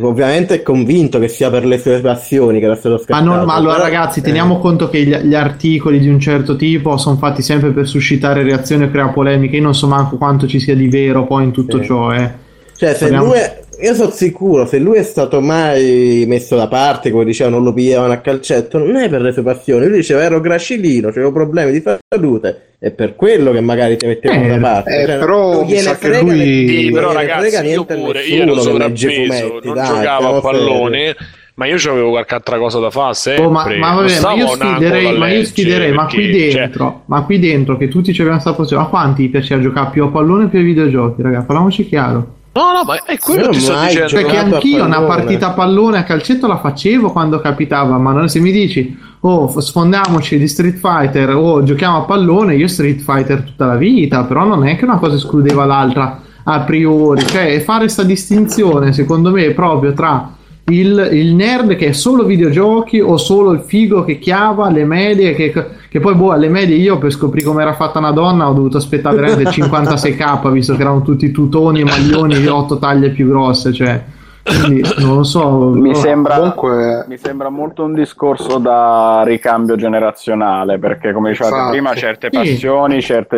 ovviamente 0.00 0.54
è 0.54 0.62
convinto 0.62 1.18
che 1.18 1.28
sia 1.28 1.50
per 1.50 1.64
le 1.64 1.78
sue 1.78 2.00
passioni 2.00 2.58
che 2.58 2.66
era 2.66 2.76
stato 2.76 2.98
scattato. 2.98 3.24
Ma, 3.24 3.36
non, 3.36 3.44
ma 3.44 3.54
allora, 3.54 3.78
ragazzi, 3.78 4.20
teniamo 4.20 4.58
eh. 4.58 4.60
conto 4.60 4.88
che 4.88 5.02
gli, 5.02 5.14
gli, 5.14 5.34
articoli 5.34 5.98
di 5.98 6.08
un 6.08 6.20
certo 6.20 6.56
tipo 6.56 6.96
sono 6.96 7.16
fatti 7.16 7.42
sempre 7.42 7.70
per 7.70 7.86
suscitare 7.86 8.42
reazioni 8.42 8.84
e 8.84 8.90
creare 8.90 9.12
polemiche. 9.12 9.56
Io 9.56 9.62
non 9.62 9.74
so 9.74 9.86
manco 9.86 10.16
quanto 10.16 10.46
ci 10.46 10.60
sia 10.60 10.74
di 10.74 10.88
vero 10.88 11.26
poi 11.26 11.44
in 11.44 11.52
tutto 11.52 11.78
sì. 11.78 11.84
ciò. 11.84 12.12
Eh. 12.12 12.30
Cioè, 12.76 12.94
se 12.94 13.00
Parliamo... 13.00 13.26
lui 13.26 13.36
è, 13.36 13.62
io 13.80 13.94
sono 13.94 14.10
sicuro, 14.10 14.66
se 14.66 14.78
lui 14.78 14.98
è 14.98 15.02
stato 15.02 15.40
mai 15.40 16.24
messo 16.26 16.56
da 16.56 16.68
parte, 16.68 17.10
come 17.10 17.24
dicevano, 17.24 17.56
non 17.56 17.64
lo 17.64 17.72
pigliavano 17.72 18.12
a 18.12 18.18
calcetto, 18.18 18.78
non 18.78 18.96
è 18.96 19.08
per 19.08 19.20
le 19.20 19.32
sue 19.32 19.42
passioni. 19.42 19.86
Lui 19.86 19.96
diceva 19.96 20.22
ero 20.22 20.40
gracilino, 20.40 21.08
avevo 21.08 21.32
problemi 21.32 21.72
di 21.72 21.82
salute. 21.82 22.73
È 22.84 22.90
per 22.90 23.16
quello 23.16 23.50
che 23.50 23.62
magari 23.62 23.96
ti 23.96 24.04
mettevano 24.04 24.44
eh, 24.44 24.48
da 24.48 24.58
parte. 24.58 25.02
Eh, 25.02 25.06
cioè, 25.06 25.18
però 25.18 25.64
mi 25.64 25.76
sa 25.78 25.96
che 25.96 26.20
lui... 26.20 26.68
Sì, 26.68 26.90
però 26.92 27.12
ragazzi, 27.12 27.66
io 27.66 27.84
pure, 27.86 28.22
io 28.24 28.42
ero 28.42 28.60
sovrappeso, 28.60 29.60
non 29.62 29.74
dai, 29.74 29.86
giocavo 29.86 30.36
a 30.36 30.40
pallone... 30.42 31.16
Ma 31.56 31.66
io 31.66 31.76
avevo 31.76 32.10
qualche 32.10 32.34
altra 32.34 32.58
cosa 32.58 32.80
da 32.80 32.90
fare 32.90 33.14
sempre. 33.14 33.44
Oh, 33.44 33.50
ma, 33.50 33.64
ma, 33.76 33.94
vabbè, 33.94 34.20
ma, 34.20 34.32
io 34.32 34.48
sfiderei, 34.48 35.16
ma 35.16 35.28
io 35.30 35.44
sfiderei, 35.44 35.92
ma 35.92 36.06
qui 36.06 36.30
dentro, 36.30 36.84
cioè... 36.84 36.94
ma 37.04 37.22
qui 37.22 37.38
dentro 37.38 37.76
che 37.76 37.86
tutti 37.86 38.12
ci 38.12 38.22
abbiamo 38.22 38.40
questa 38.40 38.54
posizione, 38.54 38.82
ma 38.82 38.88
quanti 38.88 39.22
ti 39.22 39.28
piaceva 39.28 39.62
giocare 39.62 39.90
più 39.92 40.02
a 40.02 40.08
pallone 40.08 40.44
o 40.44 40.48
più 40.48 40.58
ai 40.58 40.64
videogiochi, 40.64 41.22
ragazzi? 41.22 41.46
Parliamoci 41.46 41.86
chiaro. 41.86 42.34
No, 42.54 42.72
no, 42.72 42.84
ma 42.84 43.02
è 43.04 43.18
quello 43.18 43.48
che 43.48 43.58
ti 43.58 43.60
sto 43.60 43.76
dicendo. 43.80 44.12
Perché 44.12 44.36
anch'io 44.36 44.84
una 44.84 45.02
partita 45.02 45.48
a 45.48 45.52
pallone 45.52 45.98
a 45.98 46.04
calcetto 46.04 46.46
la 46.46 46.58
facevo 46.58 47.10
quando 47.10 47.40
capitava, 47.40 47.98
ma 47.98 48.12
non, 48.12 48.28
se 48.28 48.38
mi 48.38 48.52
dici, 48.52 48.96
oh, 49.20 49.60
sfondiamoci 49.60 50.38
di 50.38 50.46
Street 50.46 50.76
Fighter 50.76 51.34
o 51.34 51.40
oh, 51.40 51.62
giochiamo 51.64 51.98
a 51.98 52.02
pallone, 52.02 52.54
io 52.54 52.68
Street 52.68 53.00
Fighter 53.00 53.42
tutta 53.42 53.66
la 53.66 53.74
vita, 53.74 54.22
però 54.22 54.44
non 54.44 54.66
è 54.66 54.76
che 54.76 54.84
una 54.84 54.98
cosa 54.98 55.16
escludeva 55.16 55.64
l'altra 55.64 56.20
a 56.44 56.60
priori, 56.60 57.26
cioè 57.26 57.60
fare 57.60 57.80
questa 57.80 58.02
distinzione 58.02 58.92
secondo 58.92 59.30
me 59.30 59.50
proprio 59.52 59.92
tra 59.92 60.30
il, 60.66 61.08
il, 61.12 61.34
nerd 61.34 61.76
che 61.76 61.88
è 61.88 61.92
solo 61.92 62.24
videogiochi 62.24 62.98
o 62.98 63.18
solo 63.18 63.52
il 63.52 63.60
figo 63.60 64.02
che 64.04 64.18
chiava 64.18 64.70
le 64.70 64.84
medie 64.84 65.34
che, 65.34 65.52
che 65.88 66.00
poi 66.00 66.14
boh 66.14 66.32
alle 66.32 66.48
medie 66.48 66.76
io 66.76 66.96
per 66.96 67.10
scoprire 67.12 67.44
come 67.44 67.60
era 67.60 67.74
fatta 67.74 67.98
una 67.98 68.12
donna 68.12 68.48
ho 68.48 68.54
dovuto 68.54 68.78
aspettare 68.78 69.16
veramente 69.16 69.50
56k 69.60 70.50
visto 70.50 70.74
che 70.74 70.80
erano 70.80 71.02
tutti 71.02 71.30
tutoni 71.30 71.84
maglioni 71.84 72.40
di 72.40 72.46
8 72.46 72.78
taglie 72.78 73.10
più 73.10 73.28
grosse 73.28 73.74
cioè 73.74 74.02
quindi 74.44 74.82
non 74.98 75.16
lo 75.16 75.24
so. 75.24 75.70
Mi, 75.70 75.90
no, 75.90 75.94
sembra, 75.94 76.36
comunque... 76.36 77.04
mi 77.08 77.16
sembra 77.16 77.48
molto 77.48 77.84
un 77.84 77.94
discorso 77.94 78.58
da 78.58 79.22
ricambio 79.24 79.74
generazionale 79.74 80.78
perché, 80.78 81.12
come 81.12 81.30
dicevate 81.30 81.70
prima, 81.70 81.94
certe 81.94 82.28
sì. 82.30 82.36
passioni, 82.36 83.00
certi 83.00 83.36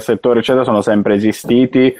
settori, 0.00 0.38
eccetera, 0.38 0.64
sono 0.64 0.80
sempre 0.80 1.14
esistiti. 1.14 1.94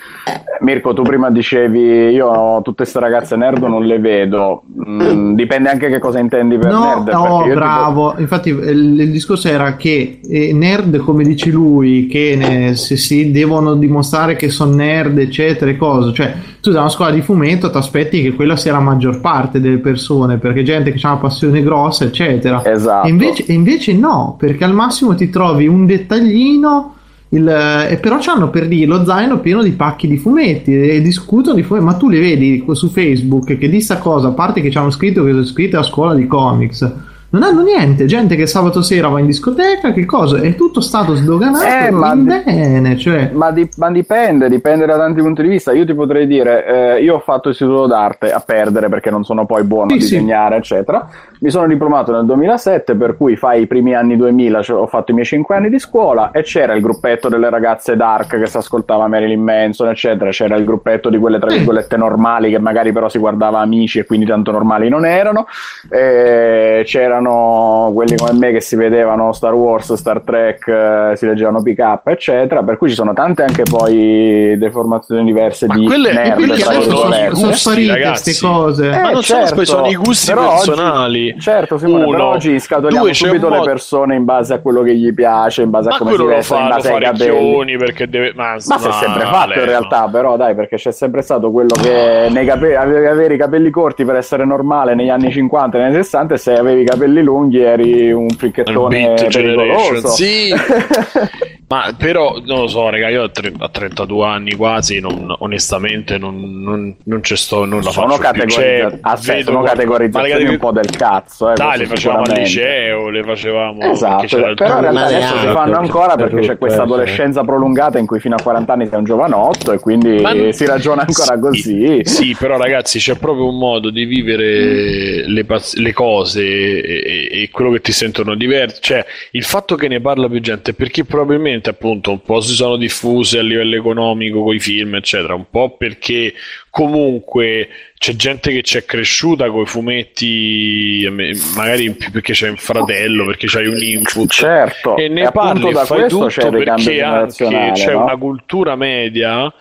Mirko, 0.61 0.95
tu 0.95 1.03
prima 1.03 1.31
dicevi 1.31 2.09
io 2.11 2.63
tutte 2.63 2.83
queste 2.83 2.99
ragazze 2.99 3.37
nerd 3.37 3.63
non 3.63 3.85
le 3.85 3.99
vedo. 3.99 4.63
Mm, 4.89 5.35
dipende 5.35 5.69
anche 5.69 5.89
che 5.89 5.99
cosa 5.99 6.19
intendi 6.19 6.57
per 6.57 6.73
no, 6.73 6.85
nerd. 6.85 7.09
No, 7.11 7.45
bravo. 7.53 8.09
Tipo... 8.11 8.21
Infatti, 8.23 8.49
il, 8.49 9.01
il, 9.01 9.11
discorso 9.11 9.49
era 9.49 9.77
che 9.77 10.21
eh, 10.27 10.53
nerd, 10.55 10.97
come 10.99 11.25
dici 11.25 11.51
lui, 11.51 12.07
che 12.07 12.37
ne, 12.39 12.75
se 12.75 12.97
si 12.97 13.31
devono 13.31 13.75
dimostrare 13.75 14.35
che 14.35 14.49
sono 14.49 14.75
nerd, 14.75 15.19
eccetera, 15.19 15.71
e 15.71 15.77
cose. 15.77 16.15
Cioè, 16.15 16.35
da 16.71 16.81
una 16.81 16.89
scuola 16.89 17.11
di 17.11 17.23
fumetto 17.23 17.71
ti 17.71 17.77
aspetti 17.77 18.23
che 18.23 18.35
quella 18.35 18.57
sia 18.57 18.73
la 18.73 18.81
maggior 18.81 19.21
parte 19.21 19.61
delle 19.61 19.79
persone, 19.79 20.39
perché 20.39 20.63
gente 20.63 20.93
che 20.93 21.07
ha 21.07 21.13
una 21.13 21.21
passione 21.21 21.63
grossa, 21.63 22.05
eccetera. 22.05 22.65
Esatto. 22.65 23.07
E 23.07 23.11
invece, 23.11 23.45
e 23.47 23.53
invece 23.53 23.93
no, 23.95 24.37
perché 24.39 24.65
al 24.65 24.75
massimo 24.75 25.15
ti 25.15 25.31
trovi 25.31 25.67
un 25.67 25.87
dettaglino. 25.87 26.95
Il, 27.31 27.49
e 27.49 27.97
però 27.97 28.21
hanno 28.25 28.51
per 28.51 28.69
dire 28.69 28.87
lo 28.87 29.05
zaino 29.05 29.41
pieno 29.41 29.61
di 29.61 29.73
pacchi 29.73 30.07
di 30.07 30.17
fumetti 30.17 30.73
e 30.73 31.03
discutono 31.03 31.57
di 31.57 31.65
fumetti, 31.65 31.85
ma 31.85 31.95
tu 31.95 32.09
li 32.09 32.21
vedi 32.21 32.65
su 32.71 32.89
Facebook 32.89 33.59
che 33.59 33.69
di 33.69 33.81
sta 33.81 33.99
cosa, 33.99 34.29
a 34.29 34.33
parte 34.33 34.61
che 34.61 34.71
ci 34.71 34.79
hanno 34.79 34.91
scritto 34.91 35.25
che 35.25 35.31
sono 35.31 35.43
iscritti 35.43 35.75
a 35.75 35.83
scuola 35.83 36.15
di 36.15 36.29
comics 36.29 36.89
non 37.29 37.43
hanno 37.43 37.63
niente, 37.63 38.05
gente 38.07 38.37
che 38.37 38.47
sabato 38.47 38.83
sera 38.83 39.09
va 39.09 39.19
in 39.19 39.27
discoteca, 39.27 39.93
che 39.93 40.05
cosa? 40.05 40.41
È 40.41 40.55
tutto 40.55 40.81
stato 40.81 41.15
sdoganato 41.15 41.87
eh, 41.87 41.91
ma 41.91 42.15
bene, 42.15 42.97
cioè... 42.97 43.31
ma, 43.33 43.51
di, 43.51 43.69
ma, 43.77 43.91
dipende, 43.91 44.49
dipende 44.49 44.87
da 44.87 44.97
tanti 44.97 45.21
punti 45.21 45.43
di 45.43 45.49
vista. 45.49 45.73
Io 45.73 45.85
ti 45.85 45.93
potrei 45.93 46.27
dire, 46.27 46.97
eh, 46.97 47.03
io 47.03 47.17
ho 47.17 47.19
fatto 47.19 47.51
istituto 47.51 47.87
d'arte 47.87 48.33
a 48.33 48.41
perdere 48.41 48.89
perché 48.89 49.11
non 49.11 49.25
sono 49.25 49.45
poi 49.45 49.65
buono 49.65 49.91
sì, 49.91 49.97
a 49.97 49.99
disegnare, 49.99 50.55
sì. 50.55 50.61
eccetera. 50.61 51.09
Mi 51.41 51.51
sono 51.51 51.67
diplomato 51.67 52.13
nel 52.13 52.25
2007, 52.25 52.95
per 52.95 53.17
cui 53.17 53.37
fai 53.37 53.63
i 53.63 53.67
primi 53.67 53.95
anni 53.95 54.17
2000, 54.17 54.63
cioè 54.63 54.81
ho 54.81 54.87
fatto 54.87 55.11
i 55.11 55.15
miei 55.15 55.27
5 55.27 55.55
anni 55.55 55.69
di 55.69 55.79
scuola 55.79 56.31
e 56.31 56.43
c'era 56.43 56.75
il 56.75 56.81
gruppetto 56.81 57.29
delle 57.29 57.51
ragazze 57.51 57.97
dark 57.97 58.39
che 58.39 58.47
si 58.47 58.57
ascoltava 58.57 59.09
Marilyn 59.09 59.43
Manson, 59.43 59.89
eccetera. 59.89 60.31
C'era 60.31 60.57
il 60.57 60.65
gruppetto 60.65 61.11
di 61.11 61.19
quelle 61.19 61.39
tra 61.39 61.51
virgolette 61.51 61.97
normali 61.97 62.51
che 62.51 62.59
magari 62.59 62.93
però 62.93 63.09
si 63.09 63.19
guardava 63.19 63.59
amici 63.59 63.99
e 63.99 64.07
quindi 64.07 64.25
tanto 64.27 64.53
normali 64.53 64.89
non 64.89 65.05
erano. 65.05 65.47
E 65.91 66.83
c'erano 66.87 67.26
c'erano 67.27 67.91
quelli 67.93 68.17
come 68.17 68.33
me 68.33 68.53
che 68.53 68.61
si 68.61 68.77
vedevano 68.77 69.33
Star 69.33 69.55
Wars, 69.55 69.93
Star 69.95 70.21
Trek, 70.21 70.67
eh, 70.69 71.13
si 71.17 71.27
leggevano 71.27 71.63
pick 71.63 72.01
eccetera. 72.05 72.63
Per 72.63 72.77
cui 72.77 72.89
ci 72.89 72.95
sono 72.95 73.13
tante 73.13 73.43
anche 73.43 73.65
poi 73.65 74.57
deformazioni 74.57 75.25
diverse 75.25 75.67
ma 75.67 75.75
di 75.75 75.87
quelle, 75.87 76.13
nerd. 76.13 76.53
Sono, 76.55 77.35
sono, 77.35 77.53
sparite 77.53 78.01
queste 78.01 78.39
cose. 78.41 78.87
Eh, 78.87 79.01
ma 79.01 79.11
non 79.11 79.23
certo, 79.23 79.65
sono, 79.65 79.65
sono 79.65 79.87
i 79.89 79.97
gusti 79.97 80.33
personali. 80.33 81.31
Oggi, 81.31 81.41
certo, 81.41 81.79
Simone, 81.79 82.05
Uno, 82.05 82.11
però 82.13 82.31
oggi 82.31 82.59
scatoliamo 82.59 83.13
subito 83.13 83.49
le 83.49 83.61
persone 83.61 84.15
in 84.15 84.25
base 84.25 84.55
a 84.55 84.59
quello 84.61 84.83
che 84.83 84.95
gli 84.95 85.13
piace, 85.13 85.63
in 85.63 85.71
base 85.71 85.91
a 85.91 85.97
come 85.97 86.15
si 86.15 86.25
veste, 86.25 86.57
in 86.57 86.69
base 86.69 86.93
ai 86.93 87.01
capelli. 87.01 87.77
Perché 87.77 88.09
deve... 88.09 88.33
Ma, 88.35 88.53
ma 88.53 88.59
si 88.59 88.89
è 88.89 88.93
sempre 88.93 89.25
fatto 89.25 89.59
in 89.59 89.65
realtà, 89.65 90.09
però 90.11 90.37
dai, 90.37 90.55
perché 90.55 90.77
c'è 90.77 90.93
sempre 90.93 91.23
stato 91.23 91.51
quello 91.51 91.75
che 91.81 92.29
nei 92.31 92.47
capelli, 92.47 92.75
avere 92.75 93.35
i 93.35 93.39
capelli 93.39 93.71
corti 93.71 94.05
per 94.05 94.17
essere 94.17 94.45
normale 94.45 94.95
negli 94.95 95.11
anni 95.11 95.31
50 95.31 95.79
e 95.79 95.81
negli 95.81 95.95
60 95.95 96.35
e 96.35 96.39
se 96.39 96.57
avevi 96.57 96.83
i 96.83 96.85
capelli 96.85 97.06
capelli 97.07 97.23
lunghi 97.23 97.61
eri 97.61 98.13
un 98.13 98.29
fricchettone 98.29 99.15
pericoloso. 99.15 100.09
Sì, 100.09 100.53
ma 101.69 101.93
però 101.99 102.41
non 102.45 102.61
lo 102.61 102.67
so, 102.69 102.89
raga, 102.89 103.09
io 103.09 103.25
a, 103.25 103.29
tre, 103.29 103.53
a 103.59 103.69
32 103.69 104.25
anni 104.25 104.55
quasi, 104.55 105.01
non, 105.01 105.35
onestamente, 105.41 106.17
non, 106.17 106.63
non, 106.63 106.95
non 107.03 107.21
c'è 107.21 107.35
sto, 107.35 107.65
non 107.65 107.83
la 107.83 107.91
sono 107.91 108.15
faccio 108.15 108.31
più. 108.31 108.49
Cioè, 108.49 108.99
aspetta, 109.01 109.51
sono 109.51 109.63
categorizzazioni 109.63 110.31
categori... 110.31 110.55
un 110.55 110.61
po' 110.61 110.71
del 110.71 110.91
cazzo. 110.91 111.51
Eh, 111.51 111.55
Dai, 111.55 111.79
le 111.79 111.87
facevamo 111.87 112.23
al 112.23 112.39
liceo, 112.39 113.09
le 113.09 113.25
facevamo... 113.25 113.81
Esatto, 113.81 114.27
però 114.55 114.77
in 114.77 114.81
realtà 114.81 115.05
adesso 115.07 115.39
si 115.39 115.47
fanno 115.49 115.77
ancora 115.77 116.15
perché 116.15 116.41
c'è 116.41 116.57
questa 116.57 116.83
adolescenza 116.83 117.43
prolungata 117.43 117.99
in 117.99 118.07
cui 118.07 118.21
fino 118.21 118.37
a 118.37 118.43
40 118.43 118.73
anni 118.73 118.87
sei 118.87 118.99
un 118.99 119.05
giovanotto 119.05 119.73
e 119.73 119.81
quindi 119.81 120.21
ma... 120.21 120.53
si 120.53 120.67
ragiona 120.67 121.05
ancora 121.05 121.35
sì, 121.35 121.41
così. 121.41 122.01
Sì, 122.05 122.37
però 122.39 122.57
ragazzi 122.57 123.01
c'è 123.01 123.17
proprio 123.17 123.49
un 123.49 123.59
modo 123.59 123.91
di 123.91 124.05
vivere 124.05 125.27
le, 125.27 125.45
le 125.75 125.93
cose 125.93 126.45
e, 126.45 127.29
e, 127.33 127.49
quello 127.51 127.73
che 127.73 127.81
ti 127.81 127.91
sentono 127.91 128.37
diverso. 128.37 128.79
Cioè, 128.81 129.05
il 129.33 129.43
fatto 129.43 129.75
che 129.75 129.89
ne 129.89 130.01
parla 130.01 130.29
più 130.29 130.39
gente 130.41 130.71
è 130.71 130.75
perché 130.75 131.05
probabilmente 131.05 131.55
appunto 131.65 132.11
un 132.11 132.21
po' 132.23 132.41
si 132.41 132.55
sono 132.55 132.77
diffuse 132.77 133.39
a 133.39 133.43
livello 133.43 133.77
economico 133.77 134.43
con 134.43 134.55
i 134.55 134.61
film, 134.61 134.95
eccetera, 134.95 135.35
un 135.35 135.47
po' 135.51 135.77
perché 135.77 136.35
comunque 136.71 137.69
c'è 137.99 138.15
gente 138.15 138.53
che 138.53 138.63
ci 138.63 138.79
è 138.79 138.85
cresciuta 138.85 139.49
con 139.51 139.63
i 139.63 139.67
fumetti, 139.67 141.09
magari 141.55 141.91
perché 142.13 142.33
c'è 142.33 142.49
un 142.49 142.57
fratello, 142.57 143.25
perché 143.25 143.47
c'hai 143.47 143.67
un 143.67 143.83
input. 143.83 144.31
Certo, 144.31 144.97
e 144.97 145.09
ne 145.09 145.23
e 145.23 145.33
parli 145.33 145.71
e 145.71 145.75
fai 145.85 146.09
tutto 146.09 146.51
perché 146.51 147.03
anche 147.03 147.71
c'è 147.75 147.93
no? 147.93 148.03
una 148.05 148.17
cultura 148.17 148.77
media 148.77 149.53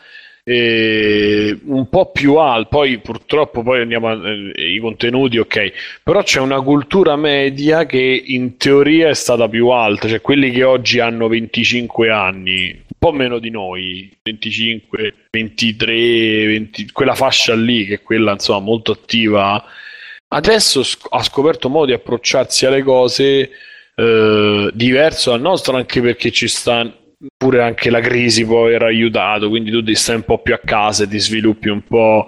eh, 0.47 1.57
un 1.65 1.89
po' 1.89 2.11
più 2.11 2.35
alto, 2.35 2.69
poi 2.69 2.99
purtroppo 2.99 3.63
poi 3.63 3.81
andiamo 3.81 4.09
ai 4.09 4.75
eh, 4.75 4.79
contenuti, 4.79 5.39
ok, 5.39 5.71
però 6.03 6.21
c'è 6.21 6.39
una 6.39 6.61
cultura 6.61 7.15
media 7.15 7.87
che 7.87 8.23
in 8.27 8.57
teoria 8.57 9.09
è 9.09 9.15
stata 9.15 9.49
più 9.49 9.69
alta, 9.69 10.07
cioè 10.07 10.21
quelli 10.21 10.51
che 10.51 10.63
oggi 10.63 10.99
hanno 10.99 11.27
25 11.27 12.11
anni, 12.11 12.67
un 12.69 12.97
po' 12.99 13.11
meno 13.11 13.39
di 13.39 13.49
noi, 13.49 14.15
25, 14.21 15.13
23, 15.31 16.45
20, 16.45 16.91
quella 16.91 17.15
fascia 17.15 17.55
lì 17.55 17.87
che 17.87 17.95
è 17.95 18.01
quella 18.03 18.33
insomma 18.33 18.59
molto 18.59 18.91
attiva, 18.91 19.63
adesso 20.27 20.83
sc- 20.83 21.07
ha 21.09 21.23
scoperto 21.23 21.69
modo 21.69 21.87
di 21.87 21.93
approcciarsi 21.93 22.67
alle 22.67 22.83
cose 22.83 23.49
eh, 23.95 24.69
diverso 24.71 25.31
dal 25.31 25.41
nostro 25.41 25.75
anche 25.75 26.01
perché 26.01 26.29
ci 26.29 26.47
sta 26.47 26.87
pure 27.37 27.61
anche 27.63 27.89
la 27.89 27.99
crisi 27.99 28.45
può 28.45 28.65
aver 28.65 28.83
aiutato, 28.83 29.49
quindi 29.49 29.71
tu 29.71 29.83
ti 29.83 29.95
stai 29.95 30.15
un 30.15 30.23
po' 30.23 30.39
più 30.39 30.53
a 30.53 30.59
casa 30.63 31.03
e 31.03 31.07
ti 31.07 31.19
sviluppi 31.19 31.69
un 31.69 31.81
po' 31.83 32.27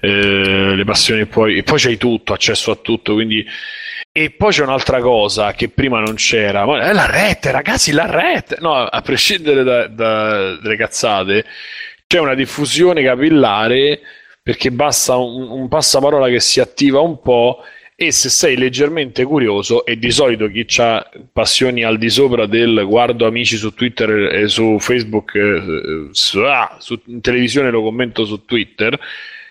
eh, 0.00 0.74
le 0.74 0.84
passioni 0.84 1.26
poi, 1.26 1.58
e 1.58 1.62
poi 1.62 1.78
c'hai 1.78 1.96
tutto, 1.96 2.32
accesso 2.32 2.70
a 2.70 2.76
tutto, 2.76 3.14
quindi 3.14 3.44
E 4.12 4.30
poi 4.30 4.50
c'è 4.50 4.62
un'altra 4.62 5.00
cosa 5.00 5.52
che 5.52 5.68
prima 5.68 6.00
non 6.00 6.14
c'era, 6.14 6.64
ma 6.64 6.88
è 6.88 6.92
la 6.94 7.04
rete, 7.04 7.50
ragazzi, 7.50 7.92
la 7.92 8.06
rete. 8.06 8.56
No, 8.60 8.74
a 8.74 9.00
prescindere 9.02 9.62
da, 9.62 9.88
da, 9.88 10.56
dalle 10.56 10.76
cazzate, 10.76 11.44
c'è 12.06 12.18
una 12.18 12.34
diffusione 12.34 13.02
capillare 13.02 14.00
perché 14.42 14.70
basta 14.70 15.16
un, 15.16 15.50
un 15.50 15.68
passaparola 15.68 16.28
che 16.28 16.40
si 16.40 16.60
attiva 16.60 17.00
un 17.00 17.20
po' 17.20 17.62
e 17.98 18.12
se 18.12 18.28
sei 18.28 18.58
leggermente 18.58 19.24
curioso 19.24 19.86
e 19.86 19.98
di 19.98 20.10
solito 20.10 20.48
chi 20.48 20.66
ha 20.80 21.08
passioni 21.32 21.82
al 21.82 21.96
di 21.96 22.10
sopra 22.10 22.44
del 22.44 22.84
guardo 22.84 23.26
amici 23.26 23.56
su 23.56 23.72
Twitter 23.72 24.34
e 24.34 24.48
su 24.48 24.76
Facebook 24.78 25.34
eh, 25.34 26.08
su, 26.10 26.40
ah, 26.40 26.76
su, 26.78 27.00
televisione 27.22 27.70
lo 27.70 27.82
commento 27.82 28.26
su 28.26 28.44
Twitter 28.44 29.00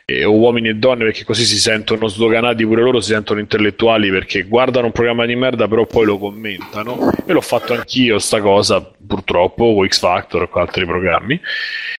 eh, 0.07 0.23
uomini 0.23 0.69
e 0.69 0.75
donne 0.75 1.05
perché 1.05 1.23
così 1.23 1.43
si 1.43 1.57
sentono 1.57 2.07
sdoganati 2.07 2.63
pure 2.65 2.83
loro 2.83 3.01
si 3.01 3.11
sentono 3.11 3.39
intellettuali 3.39 4.11
perché 4.11 4.43
guardano 4.43 4.87
un 4.87 4.91
programma 4.91 5.25
di 5.25 5.35
merda 5.35 5.67
però 5.67 5.85
poi 5.85 6.05
lo 6.05 6.19
commentano. 6.19 7.11
E 7.25 7.33
l'ho 7.33 7.41
fatto 7.41 7.73
anch'io 7.73 8.19
sta 8.19 8.39
cosa 8.39 8.81
purtroppo 8.81 9.73
con 9.73 9.87
X 9.87 9.99
Factor 9.99 10.47
o 10.51 10.59
altri 10.59 10.85
programmi. 10.85 11.39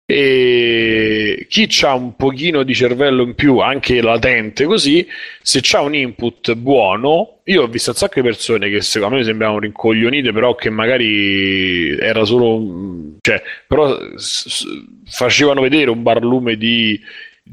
E 0.08 1.46
chi 1.48 1.68
ha 1.82 1.94
un 1.94 2.14
pochino 2.14 2.62
di 2.62 2.74
cervello 2.74 3.22
in 3.24 3.34
più 3.34 3.58
anche 3.58 4.00
latente 4.00 4.64
così 4.64 5.04
se 5.42 5.58
c'ha 5.60 5.80
un 5.80 5.96
input 5.96 6.54
buono 6.54 7.40
io 7.44 7.62
ho 7.62 7.66
visto 7.66 7.90
un 7.90 7.96
sacco 7.96 8.20
di 8.20 8.26
persone 8.26 8.70
che 8.70 8.82
secondo 8.82 9.16
me 9.16 9.24
sembravano 9.24 9.58
rincoglionite 9.58 10.32
però 10.32 10.54
che 10.54 10.70
magari 10.70 11.96
era 11.98 12.24
solo 12.24 13.16
cioè 13.20 13.42
però 13.66 13.98
s- 14.16 14.64
facevano 15.06 15.60
vedere 15.60 15.90
un 15.90 16.04
barlume 16.04 16.56
di 16.56 17.00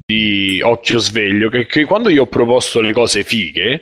di 0.05 0.59
Occhio 0.63 0.97
Sveglio 0.97 1.49
che, 1.49 1.65
che, 1.67 1.85
quando 1.85 2.09
io 2.09 2.23
ho 2.23 2.27
proposto 2.27 2.81
le 2.81 2.93
cose 2.93 3.23
fighe 3.23 3.81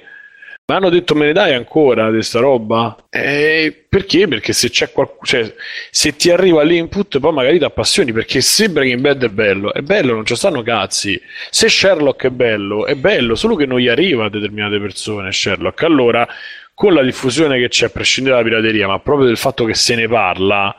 mi 0.71 0.77
hanno 0.77 0.89
detto 0.89 1.15
me 1.15 1.25
ne 1.25 1.33
dai 1.33 1.53
ancora 1.53 2.07
di 2.07 2.13
questa 2.13 2.39
roba? 2.39 2.95
Eh, 3.09 3.85
perché? 3.89 4.27
perché 4.27 4.53
se 4.53 4.69
c'è 4.69 4.91
qualcuno 4.91 5.21
cioè, 5.23 5.53
se 5.89 6.15
ti 6.15 6.29
arriva 6.29 6.63
l'input 6.63 7.19
poi 7.19 7.33
magari 7.33 7.57
ti 7.57 7.65
appassioni 7.65 8.13
perché 8.13 8.39
se 8.39 8.69
Breaking 8.69 9.01
Bad 9.01 9.25
è 9.25 9.29
bello 9.29 9.73
è 9.73 9.81
bello 9.81 10.13
non 10.13 10.25
ci 10.25 10.35
stanno 10.35 10.61
cazzi. 10.61 11.21
Se 11.49 11.67
Sherlock 11.67 12.25
è 12.25 12.29
bello 12.29 12.85
è 12.85 12.95
bello 12.95 13.35
solo 13.35 13.55
che 13.55 13.65
non 13.65 13.79
gli 13.79 13.89
arriva 13.89 14.25
a 14.25 14.29
determinate 14.29 14.79
persone 14.79 15.31
Sherlock. 15.31 15.83
Allora 15.83 16.25
con 16.73 16.93
la 16.93 17.03
diffusione 17.03 17.59
che 17.59 17.67
c'è 17.67 17.87
a 17.87 17.89
prescindere 17.89 18.37
dalla 18.37 18.47
pirateria 18.47 18.87
ma 18.87 18.99
proprio 18.99 19.27
del 19.27 19.37
fatto 19.37 19.65
che 19.65 19.73
se 19.73 19.95
ne 19.95 20.07
parla 20.07 20.73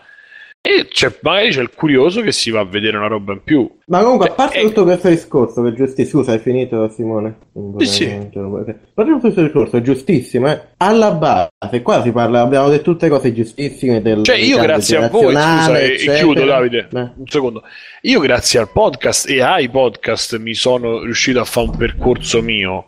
c'è, 0.89 1.13
magari 1.23 1.51
c'è 1.51 1.61
il 1.61 1.71
curioso 1.75 2.21
che 2.21 2.33
si 2.33 2.51
va 2.51 2.61
a 2.61 2.65
vedere 2.65 2.97
una 2.97 3.07
roba 3.07 3.33
in 3.33 3.43
più. 3.43 3.71
Ma 3.87 4.03
comunque, 4.03 4.29
a 4.29 4.33
parte 4.33 4.59
eh, 4.59 4.63
tutto 4.65 4.85
questo 4.85 5.09
discorso, 5.09 5.63
che 5.63 5.69
è 5.69 5.73
giustissimo, 5.73 6.23
scusa, 6.23 6.35
hai 6.35 6.39
finito 6.41 6.89
Simone? 6.89 7.37
Sì, 7.79 7.87
sì. 7.87 8.05
A 8.05 8.29
parte 8.31 8.79
tutto 8.95 9.19
questo 9.21 9.43
discorso, 9.43 9.77
è 9.77 9.83
giustissimo, 9.83 10.51
eh? 10.51 10.61
Alla 10.79 11.13
base, 11.13 11.83
qua 11.83 12.03
si 12.03 12.13
parla, 12.13 12.41
abbiamo 12.41 12.69
detto 12.69 12.93
tutte 12.93 13.09
cose 13.09 13.33
giustissime 13.33 14.03
del 14.03 14.23
Cioè, 14.23 14.37
io 14.37 14.59
grazie 14.61 14.97
a 14.97 15.09
voi, 15.09 15.35
scusa, 15.35 15.79
e, 15.79 15.95
e 15.95 16.15
chiudo 16.15 16.45
Davide, 16.45 16.89
eh. 16.93 17.11
un 17.17 17.27
secondo. 17.27 17.63
Io 18.03 18.21
grazie 18.21 18.61
al 18.61 18.71
podcast 18.71 19.29
e 19.29 19.41
ai 19.43 19.69
podcast 19.69 20.39
mi 20.39 20.55
sono 20.55 21.03
riuscito 21.03 21.41
a 21.41 21.45
fare 21.45 21.69
un 21.69 21.77
percorso 21.77 22.41
mio, 22.43 22.87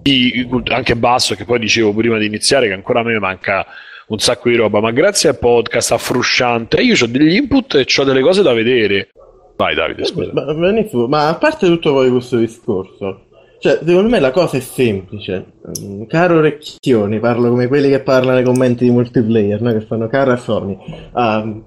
di, 0.00 0.48
anche 0.68 0.96
basso, 0.96 1.34
che 1.34 1.44
poi 1.44 1.58
dicevo 1.58 1.92
prima 1.92 2.18
di 2.18 2.26
iniziare, 2.26 2.68
che 2.68 2.74
ancora 2.74 3.00
a 3.00 3.02
me 3.04 3.18
manca 3.18 3.66
un 4.12 4.18
sacco 4.18 4.50
di 4.50 4.56
roba, 4.56 4.80
ma 4.80 4.90
grazie 4.90 5.30
al 5.30 5.38
podcast, 5.38 5.92
a 5.92 5.98
Frusciante, 5.98 6.82
io 6.82 6.94
ho 7.00 7.06
degli 7.06 7.34
input 7.34 7.74
e 7.76 7.86
ho 7.96 8.04
delle 8.04 8.20
cose 8.20 8.42
da 8.42 8.52
vedere. 8.52 9.08
Vai 9.56 9.74
Davide, 9.74 10.04
scusa. 10.04 10.30
Ma, 10.34 10.52
benissimo, 10.52 11.06
ma 11.06 11.28
a 11.28 11.34
parte 11.36 11.66
tutto 11.66 11.94
questo 11.94 12.36
discorso, 12.36 13.26
cioè, 13.58 13.78
secondo 13.82 14.10
me 14.10 14.20
la 14.20 14.30
cosa 14.30 14.58
è 14.58 14.60
semplice. 14.60 15.52
Mm, 15.80 16.04
caro 16.04 16.40
Recchioni, 16.40 17.20
parlo 17.20 17.48
come 17.48 17.68
quelli 17.68 17.88
che 17.88 18.00
parlano 18.00 18.34
nei 18.34 18.44
commenti 18.44 18.84
di 18.84 18.90
multiplayer, 18.90 19.62
no? 19.62 19.72
che 19.72 19.80
fanno 19.80 20.08
cara 20.08 20.36
Sony. 20.36 20.76
Um, 21.14 21.64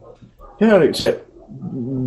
cioè, 0.60 1.24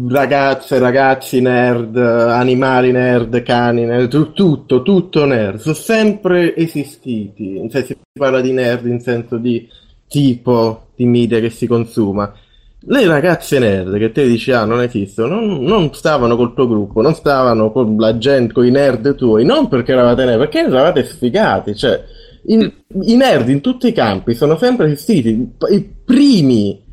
ragazze, 0.09 0.79
ragazzi 0.79 1.41
nerd, 1.41 1.97
animali 1.97 2.93
nerd, 2.93 3.43
cani 3.43 3.85
nerd, 3.85 4.33
tutto, 4.35 4.83
tutto 4.83 5.25
nerd, 5.25 5.59
sono 5.59 5.75
sempre 5.75 6.55
esistiti. 6.55 7.67
Se 7.71 7.83
si 7.85 7.97
parla 8.13 8.41
di 8.41 8.53
nerd 8.53 8.87
in 8.87 9.01
senso 9.01 9.37
di 9.37 9.67
tipo 10.09 10.89
di 10.97 11.05
media 11.05 11.39
che 11.41 11.51
si 11.51 11.67
consuma. 11.67 12.33
Le 12.81 13.07
ragazze 13.07 13.59
nerd 13.59 13.99
che 13.99 14.13
te 14.13 14.27
dici 14.27 14.53
ah 14.53 14.65
non 14.65 14.81
esistono, 14.83 15.41
non, 15.41 15.63
non 15.63 15.93
stavano 15.93 16.37
col 16.37 16.55
tuo 16.55 16.69
gruppo, 16.69 17.03
non 17.03 17.15
stavano 17.15 17.71
con 17.71 17.97
la 17.97 18.19
gente, 18.19 18.53
con 18.53 18.65
i 18.65 18.71
nerd 18.71 19.15
tuoi, 19.15 19.45
non 19.45 19.69
perché 19.69 19.93
eravate 19.93 20.25
nerd, 20.25 20.39
perché 20.39 20.61
eravate 20.61 21.05
sfigati, 21.05 21.77
cioè 21.77 22.03
in, 22.47 22.71
i 23.03 23.17
nerd 23.17 23.49
in 23.49 23.61
tutti 23.61 23.89
i 23.89 23.93
campi 23.93 24.35
sono 24.35 24.57
sempre 24.57 24.87
esistiti, 24.87 25.55
i 25.71 25.89
primi 26.05 26.87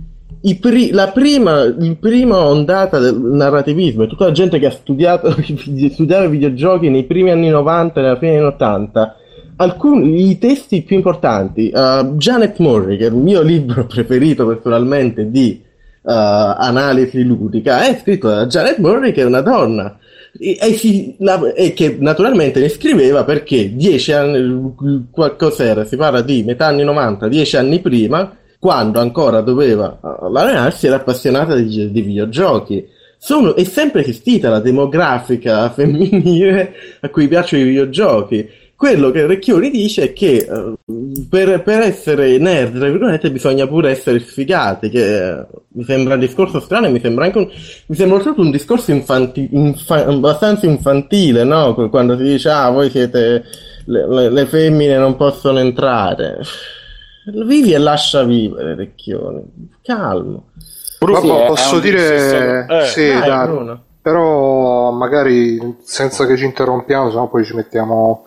pri- 0.59 0.91
la 0.91 1.09
prima, 1.09 1.61
il 1.61 1.97
prima 1.97 2.37
ondata 2.37 2.99
del 2.99 3.15
narrativismo 3.15 4.03
e 4.03 4.07
tutta 4.07 4.25
la 4.25 4.31
gente 4.31 4.59
che 4.59 4.67
ha 4.67 4.71
studiato, 4.71 5.33
studiava 5.91 6.27
videogiochi 6.27 6.89
nei 6.89 7.03
primi 7.03 7.31
anni 7.31 7.49
90 7.49 7.99
e 7.99 8.03
nella 8.03 8.17
fine 8.17 8.37
anni 8.37 8.45
80 8.45 9.15
alcuni 9.57 10.29
i 10.29 10.37
testi 10.37 10.81
più 10.81 10.95
importanti. 10.95 11.71
Uh, 11.73 12.15
Janet 12.15 12.57
Murray, 12.59 12.97
che 12.97 13.05
è 13.05 13.09
il 13.09 13.15
mio 13.15 13.41
libro 13.41 13.85
preferito 13.87 14.45
personalmente 14.45 15.29
di 15.29 15.61
uh, 16.01 16.09
analisi 16.11 17.23
ludica, 17.23 17.85
è 17.85 17.97
scritto 18.01 18.27
da 18.29 18.45
Janet 18.47 18.77
Murray, 18.77 19.11
che 19.11 19.21
è 19.21 19.25
una 19.25 19.41
donna. 19.41 19.97
E, 20.37 20.57
e, 20.59 20.73
si, 20.73 21.15
la, 21.19 21.53
e, 21.53 21.73
che 21.73 21.95
naturalmente 21.99 22.59
ne 22.59 22.67
scriveva 22.67 23.23
perché 23.23 23.73
dieci 23.73 24.11
anni, 24.11 24.73
qualcos'era, 25.09 25.85
si 25.85 25.95
parla 25.95 26.21
di 26.21 26.43
metà 26.43 26.67
anni 26.67 26.83
90, 26.83 27.27
dieci 27.29 27.55
anni 27.55 27.79
prima, 27.79 28.35
quando 28.59 28.99
ancora 28.99 29.41
doveva 29.41 29.97
uh, 30.01 30.29
laurearsi, 30.29 30.87
era 30.87 30.97
appassionata 30.97 31.55
di, 31.55 31.91
di 31.91 32.01
videogiochi. 32.01 32.87
Sono, 33.17 33.55
è 33.55 33.63
sempre 33.63 34.01
esistita 34.01 34.49
la 34.49 34.59
demografica 34.59 35.69
femminile 35.71 36.73
a 36.99 37.09
cui 37.09 37.27
piacciono 37.27 37.63
i 37.63 37.67
videogiochi 37.67 38.63
quello 38.75 39.09
che 39.09 39.25
Recchioni 39.25 39.69
dice 39.69 40.03
è 40.03 40.13
che 40.13 40.45
uh, 40.49 40.77
per, 41.29 41.63
per, 41.63 41.81
essere 41.81 42.37
nerd, 42.37 42.77
tra 42.77 42.89
virgolette, 42.89 43.31
bisogna 43.31 43.65
pure 43.67 43.91
essere 43.91 44.19
sfigati, 44.19 44.89
che 44.89 45.19
uh, 45.19 45.45
mi 45.69 45.83
sembra 45.85 46.15
un 46.15 46.19
discorso 46.19 46.59
strano 46.59 46.87
e 46.87 46.89
mi 46.89 46.99
sembra 46.99 47.25
anche 47.25 47.37
un, 47.37 47.49
mi 47.87 47.95
sembra 47.95 48.19
proprio 48.19 48.43
un 48.43 48.51
discorso 48.51 48.91
infanti, 48.91 49.47
infa, 49.51 50.05
abbastanza 50.05 50.65
infantile, 50.65 51.43
no? 51.45 51.73
Quando 51.89 52.17
si 52.17 52.23
dice, 52.23 52.49
ah, 52.49 52.69
voi 52.69 52.89
siete, 52.89 53.45
le, 53.85 54.07
le, 54.07 54.29
le 54.29 54.45
femmine 54.45 54.97
non 54.97 55.15
possono 55.15 55.59
entrare. 55.59 56.39
Vivi 57.25 57.71
e 57.71 57.77
lascia 57.77 58.23
vivere, 58.23 58.75
Recchioni. 58.75 59.41
Calmo. 59.81 60.49
Bruno, 60.99 61.19
sì, 61.21 61.27
posso 61.27 61.79
dire... 61.79 62.67
Eh, 62.69 62.85
sì, 62.85 63.07
dai, 63.07 63.27
dai, 63.27 63.77
però 64.05 64.54
magari 64.95 65.77
senza 65.83 66.25
che 66.25 66.37
ci 66.37 66.45
interrompiamo, 66.45 67.09
sennò 67.09 67.27
poi 67.27 67.43
ci 67.43 67.55
mettiamo 67.55 68.25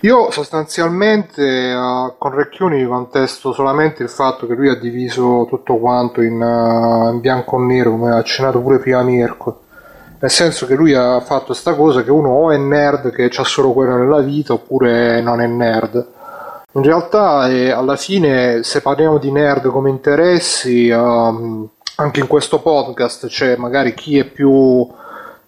io 0.00 0.30
sostanzialmente 0.30 1.72
uh, 1.72 2.14
con 2.16 2.34
Recchioni 2.34 2.84
contesto 2.84 3.52
solamente 3.52 4.02
il 4.04 4.08
fatto 4.08 4.46
che 4.46 4.54
lui 4.54 4.68
ha 4.68 4.76
diviso 4.76 5.46
tutto 5.48 5.76
quanto 5.78 6.22
in, 6.22 6.40
uh, 6.40 7.12
in 7.12 7.20
bianco 7.20 7.56
e 7.56 7.64
nero, 7.64 7.90
come 7.90 8.12
ha 8.12 8.16
accennato 8.16 8.60
pure 8.60 8.78
prima 8.78 9.02
Mirko. 9.02 9.62
Nel 10.20 10.30
senso 10.30 10.66
che 10.66 10.74
lui 10.74 10.94
ha 10.94 11.20
fatto 11.20 11.46
questa 11.46 11.74
cosa 11.74 12.02
che 12.02 12.10
uno 12.10 12.30
o 12.30 12.50
è 12.50 12.56
nerd 12.56 13.10
che 13.12 13.30
ha 13.36 13.44
solo 13.44 13.72
quello 13.72 13.96
nella 13.96 14.20
vita 14.20 14.52
oppure 14.52 15.20
non 15.20 15.40
è 15.40 15.46
nerd. 15.46 16.06
In 16.72 16.82
realtà 16.82 17.48
eh, 17.48 17.70
alla 17.70 17.96
fine 17.96 18.62
se 18.62 18.80
parliamo 18.80 19.18
di 19.18 19.32
nerd 19.32 19.68
come 19.68 19.90
interessi, 19.90 20.90
uh, 20.90 21.68
anche 21.96 22.20
in 22.20 22.26
questo 22.28 22.60
podcast 22.60 23.26
c'è 23.26 23.56
magari 23.56 23.94
chi 23.94 24.18
è 24.18 24.24
più 24.24 24.88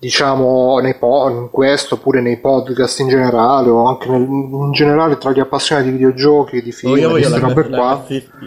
diciamo 0.01 0.79
nei 0.79 0.95
po- 0.95 1.29
in 1.29 1.51
questo 1.51 1.97
oppure 1.97 2.23
nei 2.23 2.39
podcast 2.39 3.01
in 3.01 3.09
generale 3.09 3.69
o 3.69 3.85
anche 3.85 4.09
nel, 4.09 4.23
in 4.23 4.73
generale 4.73 5.19
tra 5.19 5.31
gli 5.31 5.41
appassionati 5.41 5.91
di 5.91 5.97
videogiochi 5.99 6.57
e 6.57 6.63
di 6.63 6.73
film 6.73 6.97
io, 6.97 7.11
voglio 7.11 7.29
la, 7.29 7.39
la, 7.39 7.69
la, 7.69 8.05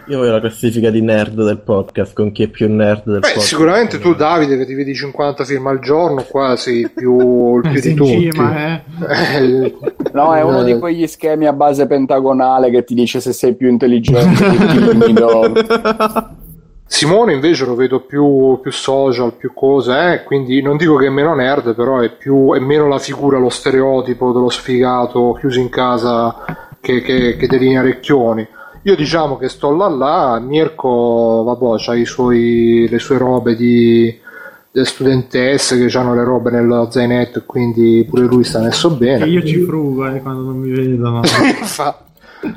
io 0.08 0.18
voglio 0.18 0.32
la 0.32 0.40
classifica 0.40 0.90
di 0.90 1.02
nerd 1.04 1.36
del 1.36 1.60
podcast 1.60 2.14
con 2.16 2.32
chi 2.32 2.42
è 2.42 2.48
più 2.48 2.68
nerd 2.74 3.04
del 3.04 3.20
Beh, 3.20 3.28
podcast 3.28 3.48
sicuramente 3.48 4.00
tu 4.00 4.16
Davide 4.16 4.58
che 4.58 4.66
ti 4.66 4.74
vedi 4.74 4.96
50 4.96 5.44
film 5.44 5.68
al 5.68 5.80
giorno 5.80 6.26
qua 6.28 6.56
sei 6.56 6.90
più, 6.90 7.58
il 7.64 7.70
più 7.70 7.82
di 7.82 7.94
tutti 7.94 8.30
eh. 8.30 8.82
eh. 9.38 9.76
no 10.12 10.34
è 10.34 10.42
uno 10.42 10.64
di 10.64 10.80
quegli 10.80 11.06
schemi 11.06 11.46
a 11.46 11.54
base 11.54 11.86
pentagonale 11.86 12.72
che 12.72 12.84
ti 12.84 12.96
dice 12.96 13.20
se 13.20 13.32
sei 13.32 13.54
più 13.54 13.70
intelligente 13.70 14.44
timido 14.74 15.52
Simone 16.86 17.34
invece 17.34 17.66
lo 17.66 17.76
vedo 17.76 18.02
più, 18.02 18.60
più 18.62 18.72
social, 18.72 19.34
più 19.34 19.54
cose, 19.54 20.14
eh? 20.14 20.24
quindi 20.24 20.62
non 20.62 20.78
dico 20.78 20.96
che 20.96 21.08
è 21.08 21.10
meno 21.10 21.34
nerd, 21.34 21.74
però 21.74 22.00
è, 22.00 22.10
più, 22.12 22.54
è 22.54 22.60
meno 22.60 22.88
la 22.88 23.00
figura, 23.00 23.40
lo 23.40 23.50
stereotipo 23.50 24.32
dello 24.32 24.50
sfigato 24.50 25.36
chiuso 25.40 25.60
in 25.60 25.70
casa 25.70 26.36
che, 26.80 27.02
che, 27.02 27.36
che 27.36 27.48
delinea 27.48 27.82
Recchioni. 27.82 28.48
Io 28.84 28.96
diciamo 28.96 29.38
che 29.38 29.48
sto 29.48 29.74
là 29.76 29.88
là, 29.88 30.40
Mirko, 30.40 31.44
vabbè, 31.46 31.82
ha 31.86 31.94
le 31.94 33.00
sue 33.00 33.18
robe 33.18 33.56
di 33.56 34.22
studentesse 34.82 35.78
che 35.78 35.98
hanno 35.98 36.16
le 36.16 36.24
robe 36.24 36.50
nel 36.50 36.88
zainetto 36.90 37.44
quindi 37.46 38.06
pure 38.10 38.26
lui 38.26 38.44
sta 38.44 38.60
messo 38.60 38.90
bene. 38.90 39.24
Che 39.24 39.30
io 39.30 39.44
ci 39.44 39.64
frugo 39.64 40.08
eh, 40.08 40.22
quando 40.22 40.42
non 40.42 40.58
mi 40.58 40.70
vedono. 40.70 41.22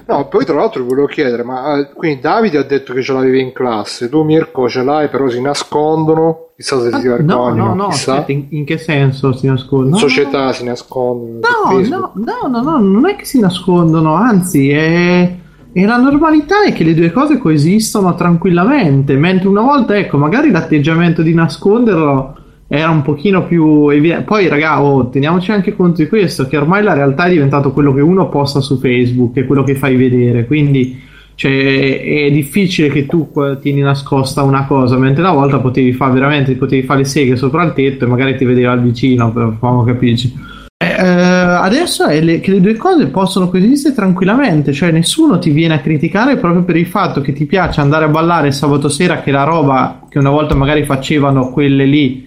No, 0.06 0.28
poi 0.28 0.44
tra 0.44 0.54
l'altro 0.54 0.84
volevo 0.84 1.06
chiedere, 1.06 1.42
ma 1.42 1.78
eh, 1.78 1.92
quindi 1.92 2.20
Davide 2.20 2.58
ha 2.58 2.62
detto 2.62 2.92
che 2.92 3.02
ce 3.02 3.12
l'avevi 3.12 3.40
in 3.40 3.52
classe, 3.52 4.08
tu 4.08 4.22
Mirko 4.22 4.68
ce 4.68 4.82
l'hai, 4.82 5.08
però 5.08 5.28
si 5.28 5.40
nascondono, 5.40 6.48
chissà 6.56 6.80
se 6.80 6.90
si 6.90 7.06
no, 7.06 7.16
vergognano, 7.16 7.66
no, 7.66 7.74
no, 7.74 7.88
chissà. 7.88 8.14
aspetta, 8.14 8.32
in, 8.32 8.46
in 8.50 8.64
che 8.64 8.78
senso 8.78 9.32
si 9.32 9.46
nascondono? 9.46 9.86
In 9.86 9.92
No, 9.92 9.98
società 9.98 10.52
si 10.52 10.64
nascondono. 10.64 11.40
No, 11.40 11.80
no, 11.80 12.12
no, 12.14 12.48
no, 12.48 12.62
no, 12.62 12.78
non 12.78 13.08
è 13.08 13.16
che 13.16 13.24
si 13.24 13.38
nascondono, 13.38 14.14
anzi, 14.14 14.70
è, 14.70 15.36
è 15.72 15.84
la 15.84 15.98
normalità 15.98 16.64
è 16.64 16.72
che 16.72 16.84
le 16.84 16.94
due 16.94 17.12
cose 17.12 17.38
coesistono 17.38 18.14
tranquillamente, 18.14 19.14
mentre 19.16 19.48
una 19.48 19.62
volta, 19.62 19.96
ecco, 19.96 20.16
magari 20.18 20.50
l'atteggiamento 20.50 21.22
di 21.22 21.34
nasconderlo 21.34 22.35
era 22.68 22.90
un 22.90 23.02
pochino 23.02 23.44
più 23.44 23.88
evidente. 23.88 24.24
Poi, 24.24 24.48
raga, 24.48 24.82
oh, 24.82 25.08
teniamoci 25.08 25.52
anche 25.52 25.74
conto 25.74 26.02
di 26.02 26.08
questo, 26.08 26.46
che 26.46 26.56
ormai 26.56 26.82
la 26.82 26.94
realtà 26.94 27.26
è 27.26 27.30
diventato 27.30 27.72
quello 27.72 27.92
che 27.94 28.00
uno 28.00 28.28
posta 28.28 28.60
su 28.60 28.78
Facebook, 28.78 29.36
è 29.36 29.46
quello 29.46 29.62
che 29.62 29.74
fai 29.74 29.96
vedere, 29.96 30.46
quindi 30.46 31.02
cioè, 31.36 32.00
è 32.00 32.30
difficile 32.30 32.88
che 32.88 33.04
tu 33.04 33.30
tieni 33.60 33.82
nascosta 33.82 34.42
una 34.42 34.64
cosa, 34.64 34.96
mentre 34.96 35.22
una 35.22 35.34
volta 35.34 35.58
potevi 35.58 35.92
fare 35.92 36.14
veramente, 36.14 36.54
potevi 36.54 36.82
fare 36.86 37.00
le 37.00 37.04
seghe 37.04 37.36
sopra 37.36 37.62
il 37.62 37.74
tetto 37.74 38.04
e 38.04 38.08
magari 38.08 38.36
ti 38.36 38.46
vedeva 38.46 38.72
il 38.72 38.80
vicino, 38.80 39.30
per 39.32 39.54
famo 39.60 39.84
capisci. 39.84 40.32
Eh, 40.78 40.86
eh, 40.86 41.02
adesso 41.02 42.06
è 42.06 42.20
le- 42.22 42.40
che 42.40 42.52
le 42.52 42.60
due 42.60 42.76
cose 42.76 43.08
possono 43.08 43.48
coesistere 43.48 43.94
tranquillamente, 43.94 44.72
cioè 44.72 44.90
nessuno 44.90 45.38
ti 45.38 45.50
viene 45.50 45.74
a 45.74 45.80
criticare 45.80 46.36
proprio 46.36 46.64
per 46.64 46.76
il 46.76 46.86
fatto 46.86 47.20
che 47.20 47.34
ti 47.34 47.44
piace 47.44 47.82
andare 47.82 48.06
a 48.06 48.08
ballare 48.08 48.50
sabato 48.50 48.88
sera, 48.88 49.20
che 49.20 49.30
la 49.30 49.44
roba 49.44 50.06
che 50.08 50.18
una 50.18 50.30
volta 50.30 50.54
magari 50.54 50.84
facevano 50.84 51.50
quelle 51.50 51.84
lì 51.84 52.25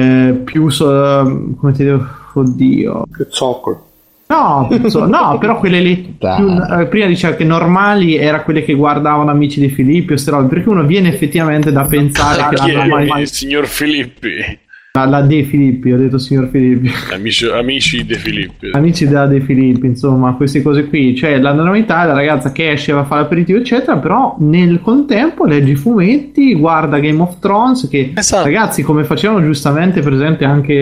eh, 0.00 0.40
più 0.44 0.68
so- 0.70 1.52
come 1.58 1.72
ti 1.72 1.82
devo 1.82 2.06
oddio 2.34 3.06
Che 3.16 3.26
zoccolo. 3.28 3.86
no, 4.28 4.68
so- 4.86 5.06
no 5.06 5.36
però 5.40 5.58
quelle 5.58 5.80
lì 5.80 5.96
più- 6.16 6.78
eh, 6.78 6.86
prima 6.86 7.06
diceva 7.06 7.34
che 7.34 7.42
normali 7.44 8.14
era 8.16 8.42
quelle 8.42 8.62
che 8.64 8.74
guardavano 8.74 9.30
amici 9.32 9.58
di 9.58 9.68
Filippi 9.68 10.12
o 10.12 10.16
robe 10.26 10.46
perché 10.46 10.68
uno 10.68 10.84
viene 10.84 11.08
effettivamente 11.08 11.72
da 11.72 11.84
pensare 11.84 12.48
che 12.50 12.62
Chi 12.62 12.70
è 12.70 12.74
normalità- 12.74 13.18
il 13.18 13.28
signor 13.28 13.66
Filippi? 13.66 14.58
La, 14.92 15.20
De 15.22 15.44
Filippi 15.44 15.92
ho 15.92 15.96
detto 15.96 16.18
signor 16.18 16.48
Filippi 16.48 16.90
Amici, 17.14 17.46
amici 17.46 18.04
De 18.04 18.16
Filippi. 18.16 18.70
amici 18.72 19.06
della 19.06 19.26
De 19.26 19.40
Filippi, 19.40 19.86
insomma, 19.86 20.32
queste 20.34 20.62
cose 20.62 20.86
qui. 20.88 21.14
Cioè, 21.14 21.38
la 21.38 21.52
normalità 21.52 22.02
è 22.02 22.06
la 22.06 22.14
ragazza 22.14 22.50
che 22.50 22.72
esce, 22.72 22.92
va 22.92 23.00
a 23.00 23.04
fare 23.04 23.22
l'aperitivo, 23.22 23.58
eccetera, 23.58 23.98
però 23.98 24.34
nel 24.40 24.80
contempo 24.80 25.44
legge 25.44 25.72
i 25.72 25.76
fumetti, 25.76 26.54
guarda 26.54 26.98
Game 26.98 27.20
of 27.20 27.38
Thrones, 27.38 27.88
che 27.88 28.12
Esatto. 28.16 28.42
ragazzi, 28.44 28.82
come 28.82 29.04
facevano 29.04 29.44
giustamente 29.44 30.00
presente 30.00 30.44
anche 30.44 30.72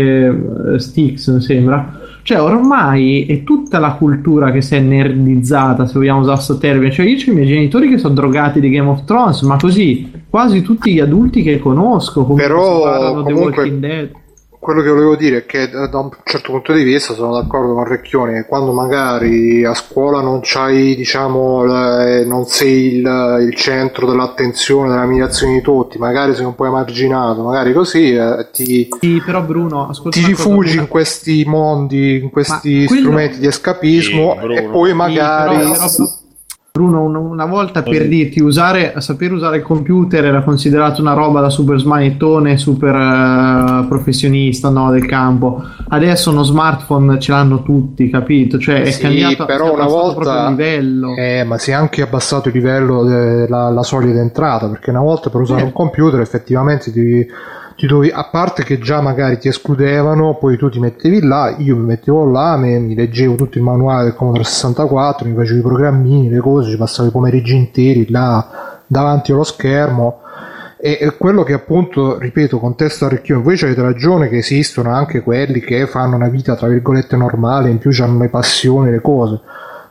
eh, 0.75 0.79
Styx, 0.79 1.31
mi 1.35 1.41
sembra. 1.43 2.01
Cioè, 2.23 2.41
ormai 2.41 3.27
è 3.27 3.43
tutta 3.45 3.79
la 3.79 3.93
cultura 3.93 4.51
che 4.51 4.61
si 4.63 4.75
è 4.75 4.81
nerdizzata, 4.81 5.87
se 5.87 5.95
vogliamo 5.95 6.21
usare 6.21 6.35
questo 6.37 6.59
termine. 6.59 6.91
Cioè, 6.91 7.07
io 7.07 7.17
ho 7.17 7.31
i 7.31 7.35
miei 7.35 7.47
genitori 7.47 7.89
che 7.89 7.99
sono 7.99 8.15
drogati 8.15 8.61
di 8.61 8.71
Game 8.71 8.89
of 8.89 9.05
Thrones, 9.05 9.43
ma 9.43 9.57
così 9.57 10.11
quasi 10.31 10.63
tutti 10.63 10.93
gli 10.93 11.01
adulti 11.01 11.43
che 11.43 11.59
conosco, 11.59 12.23
comunque 12.23 12.47
Però, 12.47 13.23
comunque-. 13.23 14.11
Quello 14.61 14.83
che 14.83 14.89
volevo 14.91 15.15
dire 15.15 15.39
è 15.39 15.47
che 15.47 15.63
eh, 15.63 15.89
da 15.89 15.99
un 16.01 16.11
certo 16.25 16.51
punto 16.51 16.73
di 16.73 16.83
vista 16.83 17.15
sono 17.15 17.33
d'accordo 17.33 17.75
con 17.75 17.85
Recchioni 17.85 18.35
che 18.35 18.45
quando 18.45 18.73
magari 18.73 19.65
a 19.65 19.73
scuola 19.73 20.21
non 20.21 20.41
c'hai, 20.43 20.97
diciamo, 20.97 21.65
le- 21.65 22.25
non 22.27 22.45
sei 22.45 22.97
il, 22.97 23.39
il 23.49 23.55
centro 23.55 24.05
dell'attenzione, 24.07 24.89
dell'ammirazione 24.89 25.55
di 25.55 25.61
tutti, 25.63 25.97
magari 25.99 26.35
sei 26.35 26.45
un 26.45 26.57
po' 26.57 26.67
emarginato, 26.67 27.45
magari 27.45 27.73
così 27.73 28.13
eh, 28.13 28.49
ti, 28.53 28.89
Sì, 29.01 29.23
però 29.25 29.43
Bruno, 29.43 29.91
ti 30.11 30.25
rifugi 30.27 30.77
in 30.77 30.89
questi 30.89 31.45
mondi, 31.47 32.17
in 32.21 32.29
questi 32.31 32.81
Ma 32.81 32.87
quello- 32.87 33.03
strumenti 33.03 33.39
di 33.39 33.47
escapismo 33.47 34.39
Sì, 34.41 34.53
e 34.55 34.63
poi 34.65 34.91
Sì, 34.91 34.97
magari... 34.97 35.57
però- 35.57 35.71
però- 35.71 36.18
Bruno, 36.79 37.03
un- 37.03 37.17
una 37.17 37.45
volta 37.45 37.83
per 37.83 38.07
dirti 38.07 38.41
usare, 38.41 38.95
saper 38.99 39.33
usare 39.33 39.57
il 39.57 39.63
computer 39.65 40.25
era 40.25 40.43
considerato 40.43 41.01
una 41.01 41.13
roba 41.13 41.41
da 41.41 41.51
super 41.51 41.77
smanettone, 41.77 42.57
super 42.57 42.95
eh, 42.95 43.87
professionista 43.89 44.69
no, 44.69 44.93
del 44.93 45.05
campo. 45.07 45.61
Adesso 45.89 46.31
uno 46.31 46.45
smartphone 46.45 47.19
ce 47.19 47.33
l'hanno 47.33 47.63
tutti, 47.65 48.09
capito? 48.09 48.59
Cioè 48.59 48.83
è 48.83 48.91
Sì, 48.93 49.03
cambiato 49.03 49.45
però 49.45 49.71
è 49.71 49.75
una 49.75 49.87
volta- 49.87 50.45
il 50.45 50.51
livello. 50.51 51.17
Eh, 51.17 51.43
ma 51.45 51.59
si 51.59 51.73
è 51.73 51.75
anche 51.75 52.03
abbassato 52.03 52.47
il 52.49 52.55
livello 52.55 53.03
della 53.03 53.71
la 53.71 53.83
soglia 53.83 54.13
d'entrata 54.13 54.69
perché 54.69 54.91
una 54.91 55.01
volta 55.01 55.31
per 55.31 55.41
usare 55.41 55.63
Eh. 55.63 55.65
un 55.65 55.73
computer 55.73 56.21
effettivamente 56.21 56.93
ti, 56.93 57.03
ti 57.03 57.27
dovevi, 57.87 58.13
a 58.13 58.25
parte 58.25 58.65
che 58.65 58.79
già 58.79 59.01
magari 59.01 59.39
ti 59.39 59.49
escludevano, 59.49 60.37
poi 60.37 60.57
tu 60.57 60.69
ti 60.69 60.81
mettevi 60.81 61.23
là, 61.23 61.55
io 61.59 61.77
mi 61.77 61.85
mettevo 61.85 62.29
là, 62.29 62.57
me- 62.57 62.79
mi 62.79 62.95
leggevo 62.95 63.37
tutto 63.37 63.59
il 63.59 63.65
manuale 63.65 64.05
del 64.05 64.15
Commodore 64.15 64.45
64, 64.45 65.29
mi 65.29 65.35
facevo 65.37 65.59
i 65.59 65.63
programmini, 65.63 66.29
le 66.29 66.41
cose, 66.41 66.71
ci 66.71 66.77
passavo 66.77 67.09
i 67.09 67.13
pomeriggi 67.13 67.55
interi 67.55 68.11
là 68.11 68.81
davanti 68.87 69.33
allo 69.33 69.45
schermo. 69.45 70.23
E 70.81 71.13
quello 71.19 71.43
che 71.43 71.55
appunto, 71.55 72.19
ripeto, 72.19 72.59
contesto 72.59 73.05
a 73.05 73.09
Recchione, 73.09 73.43
voi 73.43 73.59
avete 73.61 73.83
ragione 73.83 74.29
che 74.29 74.39
esistono 74.39 74.93
anche 74.93 75.23
quelli 75.23 75.59
che 75.59 75.87
fanno 75.89 76.15
una 76.15 76.29
vita 76.29 76.55
tra 76.55 76.69
virgolette 76.69 77.17
normale, 77.17 77.69
in 77.71 77.79
più 77.79 77.91
hanno 78.01 78.21
le 78.21 78.29
passioni, 78.29 78.91
le 78.91 79.01
cose. 79.01 79.41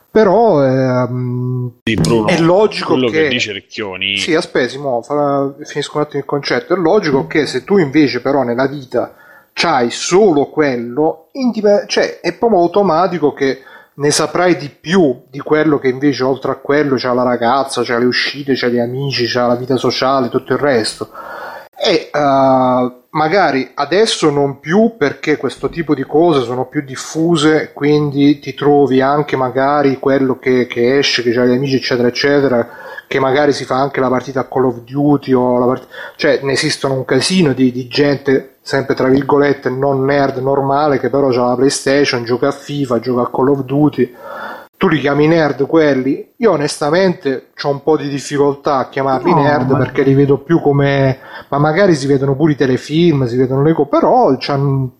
Però 0.10 0.64
ehm, 0.66 1.72
Sì, 1.84 1.94
Bruno, 1.96 2.28
è 2.28 2.40
logico 2.40 2.94
quello 2.94 3.10
che, 3.10 3.24
che- 3.24 3.28
dice 3.30 3.52
Recchioni 3.54 4.18
sì, 4.18 4.34
aspetti, 4.34 4.78
mo, 4.78 5.02
fa- 5.02 5.54
finisco 5.64 5.98
un 5.98 6.04
attimo 6.04 6.20
il 6.22 6.26
concetto. 6.28 6.74
È 6.74 6.78
logico 6.78 7.28
che 7.28 7.46
se 7.46 7.64
tu 7.64 7.78
invece 7.78 8.22
però 8.22 8.44
nella 8.44 8.68
vita 8.68 9.14
c'hai 9.54 9.90
solo 9.92 10.46
quello, 10.48 11.28
indip- 11.34 11.86
cioè 11.88 12.20
è 12.20 12.34
proprio 12.34 12.62
automatico 12.62 13.34
che 13.34 13.62
ne 13.96 14.12
saprai 14.12 14.56
di 14.56 14.70
più 14.70 15.24
di 15.30 15.40
quello 15.40 15.80
che 15.80 15.88
invece 15.88 16.24
oltre 16.24 16.52
a 16.52 16.56
quello 16.56 16.96
c'ha 16.98 17.14
la 17.14 17.24
ragazza, 17.24 17.82
c'ha 17.84 17.98
le 17.98 18.06
uscite, 18.06 18.54
c'ha 18.56 18.68
gli 18.68 18.78
amici, 18.80 19.26
c'ha 19.28 19.48
la 19.48 19.56
vita 19.56 19.76
sociale, 19.76 20.30
tutto 20.30 20.54
il 20.54 20.60
resto. 20.60 21.10
E 21.76 22.10
eh, 22.14 22.92
magari 23.18 23.72
adesso 23.74 24.30
non 24.30 24.60
più 24.60 24.94
perché 24.96 25.38
questo 25.38 25.70
tipo 25.70 25.96
di 25.96 26.04
cose 26.04 26.44
sono 26.44 26.68
più 26.68 26.82
diffuse, 26.82 27.72
quindi 27.74 28.38
ti 28.38 28.54
trovi 28.54 29.02
anche 29.02 29.36
magari 29.36 29.98
quello 29.98 30.38
che, 30.38 30.68
che 30.68 31.00
esce, 31.00 31.24
che 31.24 31.32
ha 31.32 31.44
gli 31.44 31.52
amici, 31.52 31.78
eccetera, 31.78 32.08
eccetera, 32.08 32.70
che 33.08 33.20
magari 33.20 33.54
si 33.54 33.66
fa 33.66 33.82
anche 33.82 34.00
la 34.00 34.10
partita 34.10 34.48
Call 34.48 34.66
of 34.66 34.82
Duty 34.82 35.34
o 35.34 35.58
la 35.58 35.66
part- 35.66 35.88
cioè 36.16 36.42
ne 36.44 36.52
esistono 36.52 36.94
un 36.94 37.06
casino 37.06 37.54
di, 37.54 37.72
di 37.72 37.88
gente 37.88 38.58
sempre 38.62 38.94
tra 38.94 39.08
virgolette 39.08 39.70
non 39.70 40.06
nerd 40.06 40.38
normale 40.38 41.00
che 41.00 41.10
però 41.10 41.30
ha 41.30 41.48
la 41.48 41.56
PlayStation, 41.56 42.24
gioca 42.24 42.50
a 42.50 42.52
FIFA, 42.52 43.00
gioca 43.00 43.22
a 43.24 43.32
Call 43.32 43.48
of 43.48 43.64
Duty 43.64 44.14
tu 44.78 44.88
li 44.88 45.00
chiami 45.00 45.28
nerd 45.28 45.66
quelli? 45.66 46.34
Io 46.38 46.52
onestamente 46.52 47.48
ho 47.62 47.70
un 47.70 47.82
po' 47.82 47.98
di 47.98 48.08
difficoltà 48.08 48.78
a 48.78 48.90
chiamarli 48.90 49.32
No, 49.32 49.42
nerd 49.42 49.72
ma- 49.72 49.78
perché 49.78 50.04
li 50.04 50.14
vedo 50.14 50.38
più 50.38 50.62
come... 50.62 51.18
ma 51.50 51.58
magari 51.58 51.96
si 51.96 52.06
vedono 52.06 52.36
pure 52.36 52.52
i 52.52 52.56
telefilm, 52.56 53.26
si 53.26 53.38
vedono 53.38 53.64
le 53.64 53.74
cose, 53.74 53.90
però 53.90 54.38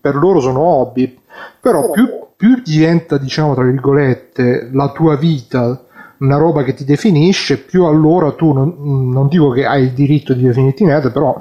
per 0.00 0.16
loro 0.16 0.40
sono 0.40 0.60
hobby. 0.60 1.16
Però 1.60 1.90
più, 1.90 2.08
più 2.36 2.60
diventa, 2.64 3.18
diciamo, 3.18 3.54
tra 3.54 3.62
virgolette, 3.62 4.68
la 4.72 4.90
tua 4.90 5.16
vita 5.16 5.84
una 6.18 6.36
roba 6.36 6.64
che 6.64 6.74
ti 6.74 6.84
definisce, 6.84 7.58
più 7.58 7.84
allora 7.84 8.32
tu, 8.32 8.52
non, 8.52 9.10
non 9.10 9.28
dico 9.28 9.50
che 9.50 9.64
hai 9.64 9.84
il 9.84 9.92
diritto 9.92 10.34
di 10.34 10.42
definirti 10.42 10.84
nerd, 10.84 11.12
però 11.12 11.36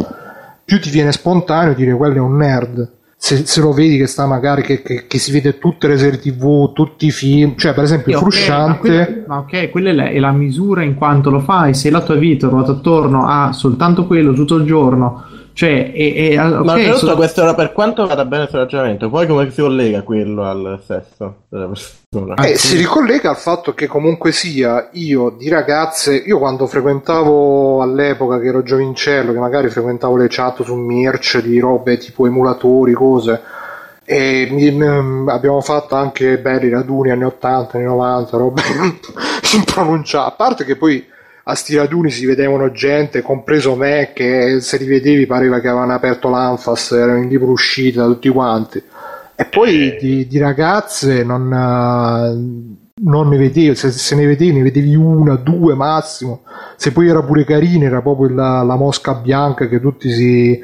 più 0.63 0.79
ti 0.79 0.89
viene 0.89 1.11
spontaneo 1.11 1.73
dire 1.73 1.93
quello 1.93 2.17
è 2.17 2.19
un 2.19 2.37
nerd. 2.37 2.91
Se, 3.19 3.45
se 3.47 3.61
lo 3.61 3.73
vedi 3.73 3.97
che 3.97 4.05
sta 4.05 4.27
magari 4.27 4.61
che, 4.61 4.83
che- 4.83 5.05
che 5.07 5.17
si 5.17 5.31
vede 5.31 5.57
tutte 5.57 5.87
le 5.87 5.97
serie 5.97 6.19
tv, 6.19 6.71
tutti 6.71 7.07
i 7.07 7.11
film, 7.11 7.55
cioè 7.57 7.73
per 7.73 7.83
esempio 7.83 8.11
Sì, 8.11 8.15
ok, 8.17 8.21
Frusciante. 8.21 8.69
ma 8.69 8.77
quella- 8.77 9.07
ma 9.27 9.37
ok, 9.39 9.69
quella 9.71 9.89
è 9.89 9.93
la, 9.93 10.05
è 10.09 10.19
la 10.19 10.31
misura 10.31 10.83
in 10.83 10.93
quanto 10.93 11.29
lo 11.31 11.39
fai. 11.39 11.73
Se 11.73 11.89
la 11.89 12.01
tua 12.01 12.15
vita 12.15 12.47
ruota 12.47 12.73
attorno 12.73 13.25
a 13.25 13.51
soltanto 13.53 14.05
quello 14.05 14.33
tutto 14.33 14.55
il 14.57 14.65
giorno, 14.65 15.23
cioè, 15.57 15.91
e, 15.91 16.13
e- 16.33 16.39
ok, 16.39 16.63
Ma 16.63 16.73
oltretutto 16.73 17.07
so- 17.07 17.15
questo 17.15 17.41
era 17.41 17.55
per 17.55 17.71
quanto 17.73 18.05
vada 18.05 18.25
bene 18.25 18.43
il 18.43 18.49
ragionamento, 18.51 19.09
poi 19.09 19.25
come 19.25 19.49
si 19.49 19.59
collega 19.59 20.03
quello 20.03 20.43
al 20.43 20.79
sesso 20.85 21.45
della 21.49 21.65
persona? 21.67 22.35
Eh, 22.47 22.55
sì. 22.57 22.67
si 22.67 22.77
ricollega 22.77 23.31
al 23.31 23.37
fatto 23.37 23.73
che 23.73 23.87
comunque 23.87 24.31
sia 24.31 24.89
io 24.91 25.31
di 25.35 25.49
ragazze, 25.49 26.13
io 26.15 26.37
quando 26.37 26.67
frequentavo 26.67 27.81
all'epoca 27.81 28.39
che 28.39 28.45
ero 28.49 28.61
giovincello, 28.61 29.33
che 29.33 29.39
magari 29.39 29.69
frequentavo 29.69 30.15
le 30.15 30.27
chat 30.29 30.61
su 30.61 30.75
Mirch 30.75 31.41
di 31.41 31.57
robe 31.59 31.97
tipo 31.97 32.27
emulatori, 32.27 32.93
cose, 32.93 33.41
e 34.05 34.47
mi- 34.51 34.69
m- 34.69 35.27
abbiamo 35.27 35.59
fatto 35.61 35.95
anche 35.95 36.37
belli 36.37 36.69
raduni 36.69 37.09
anni 37.09 37.23
80, 37.23 37.77
anni 37.77 37.85
90, 37.87 38.37
robe 38.37 38.61
impronunciabili, 39.55 40.31
a 40.31 40.35
parte 40.35 40.65
che 40.65 40.75
poi 40.75 41.03
a 41.49 41.55
sti 41.55 41.77
raduni 41.77 42.09
si 42.09 42.25
vedevano 42.25 42.71
gente, 42.71 43.21
compreso 43.21 43.75
me, 43.75 44.11
che 44.13 44.59
se 44.59 44.77
li 44.77 44.85
vedevi 44.85 45.25
pareva 45.25 45.61
che 45.61 45.69
avevano 45.69 45.93
aperto 45.93 46.27
l'anfas, 46.29 46.91
erano 46.91 47.19
in 47.19 47.29
libro 47.29 47.51
uscita 47.51 48.05
tutti 48.05 48.27
quanti. 48.27 48.83
E 49.33 49.45
poi 49.45 49.91
Eh. 49.91 49.97
di, 49.97 50.27
di 50.27 50.37
ragazze 50.39 51.23
non, 51.23 51.53
eh, 51.53 52.76
non 52.99 53.27
ne 53.27 53.37
vedevi, 53.37 53.75
se, 53.75 53.91
se 53.91 54.15
ne 54.15 54.25
vedevi 54.25 54.53
ne 54.53 54.63
vedevi 54.63 54.95
una, 54.95 55.35
due 55.35 55.75
massimo, 55.75 56.41
se 56.75 56.91
poi 56.91 57.07
era 57.07 57.21
pure 57.21 57.43
carina 57.43 57.85
era 57.85 58.01
proprio 58.01 58.33
la, 58.33 58.63
la 58.63 58.75
mosca 58.75 59.13
bianca 59.13 59.67
che 59.67 59.79
tutti 59.79 60.11
si... 60.11 60.59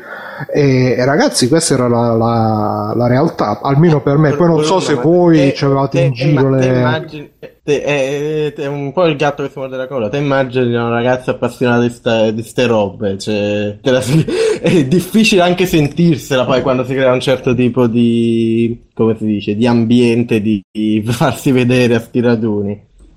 E, 0.52 0.96
e 0.98 1.06
ragazzi 1.06 1.48
questa 1.48 1.76
era 1.76 1.88
la, 1.88 2.14
la, 2.16 2.94
la, 2.96 3.08
realtà, 3.08 3.62
almeno 3.62 4.02
per 4.02 4.18
me, 4.18 4.32
poi 4.36 4.48
non 4.48 4.64
so 4.64 4.80
se 4.80 4.96
voi 4.96 5.54
ci 5.56 5.64
avevate 5.64 6.02
in 6.02 6.12
giro 6.12 6.50
le... 6.50 6.66
Immagini, 6.66 7.32
te, 7.64 7.84
è, 7.84 8.54
è, 8.54 8.66
un 8.66 8.92
po' 8.92 9.06
il 9.06 9.16
gatto 9.16 9.44
che 9.44 9.50
si 9.50 9.60
morde 9.60 9.78
la 9.78 9.88
coda, 9.88 10.10
te 10.10 10.18
immagini 10.18 10.74
una 10.74 10.90
ragazza 10.90 11.32
appassionata 11.32 11.82
di, 11.82 11.90
sta, 11.90 12.32
di 12.32 12.42
ste 12.42 12.66
robe, 12.66 13.18
cioè, 13.20 13.78
la, 13.82 14.02
è 14.72 14.86
difficile 14.86 15.42
anche 15.42 15.66
sentirsela 15.66 16.46
poi 16.46 16.62
quando 16.62 16.86
si 16.86 16.94
crea 16.94 17.12
un 17.12 17.20
certo 17.20 17.54
tipo 17.54 17.86
di, 17.88 18.86
come 18.94 19.18
si 19.18 19.26
dice, 19.26 19.56
di 19.58 19.68
ambiente, 19.68 20.42
di, 20.42 20.64
di 20.72 21.04
farsi 21.06 21.52
vedere 21.52 21.96
a 21.96 22.00
sti. 22.00 22.22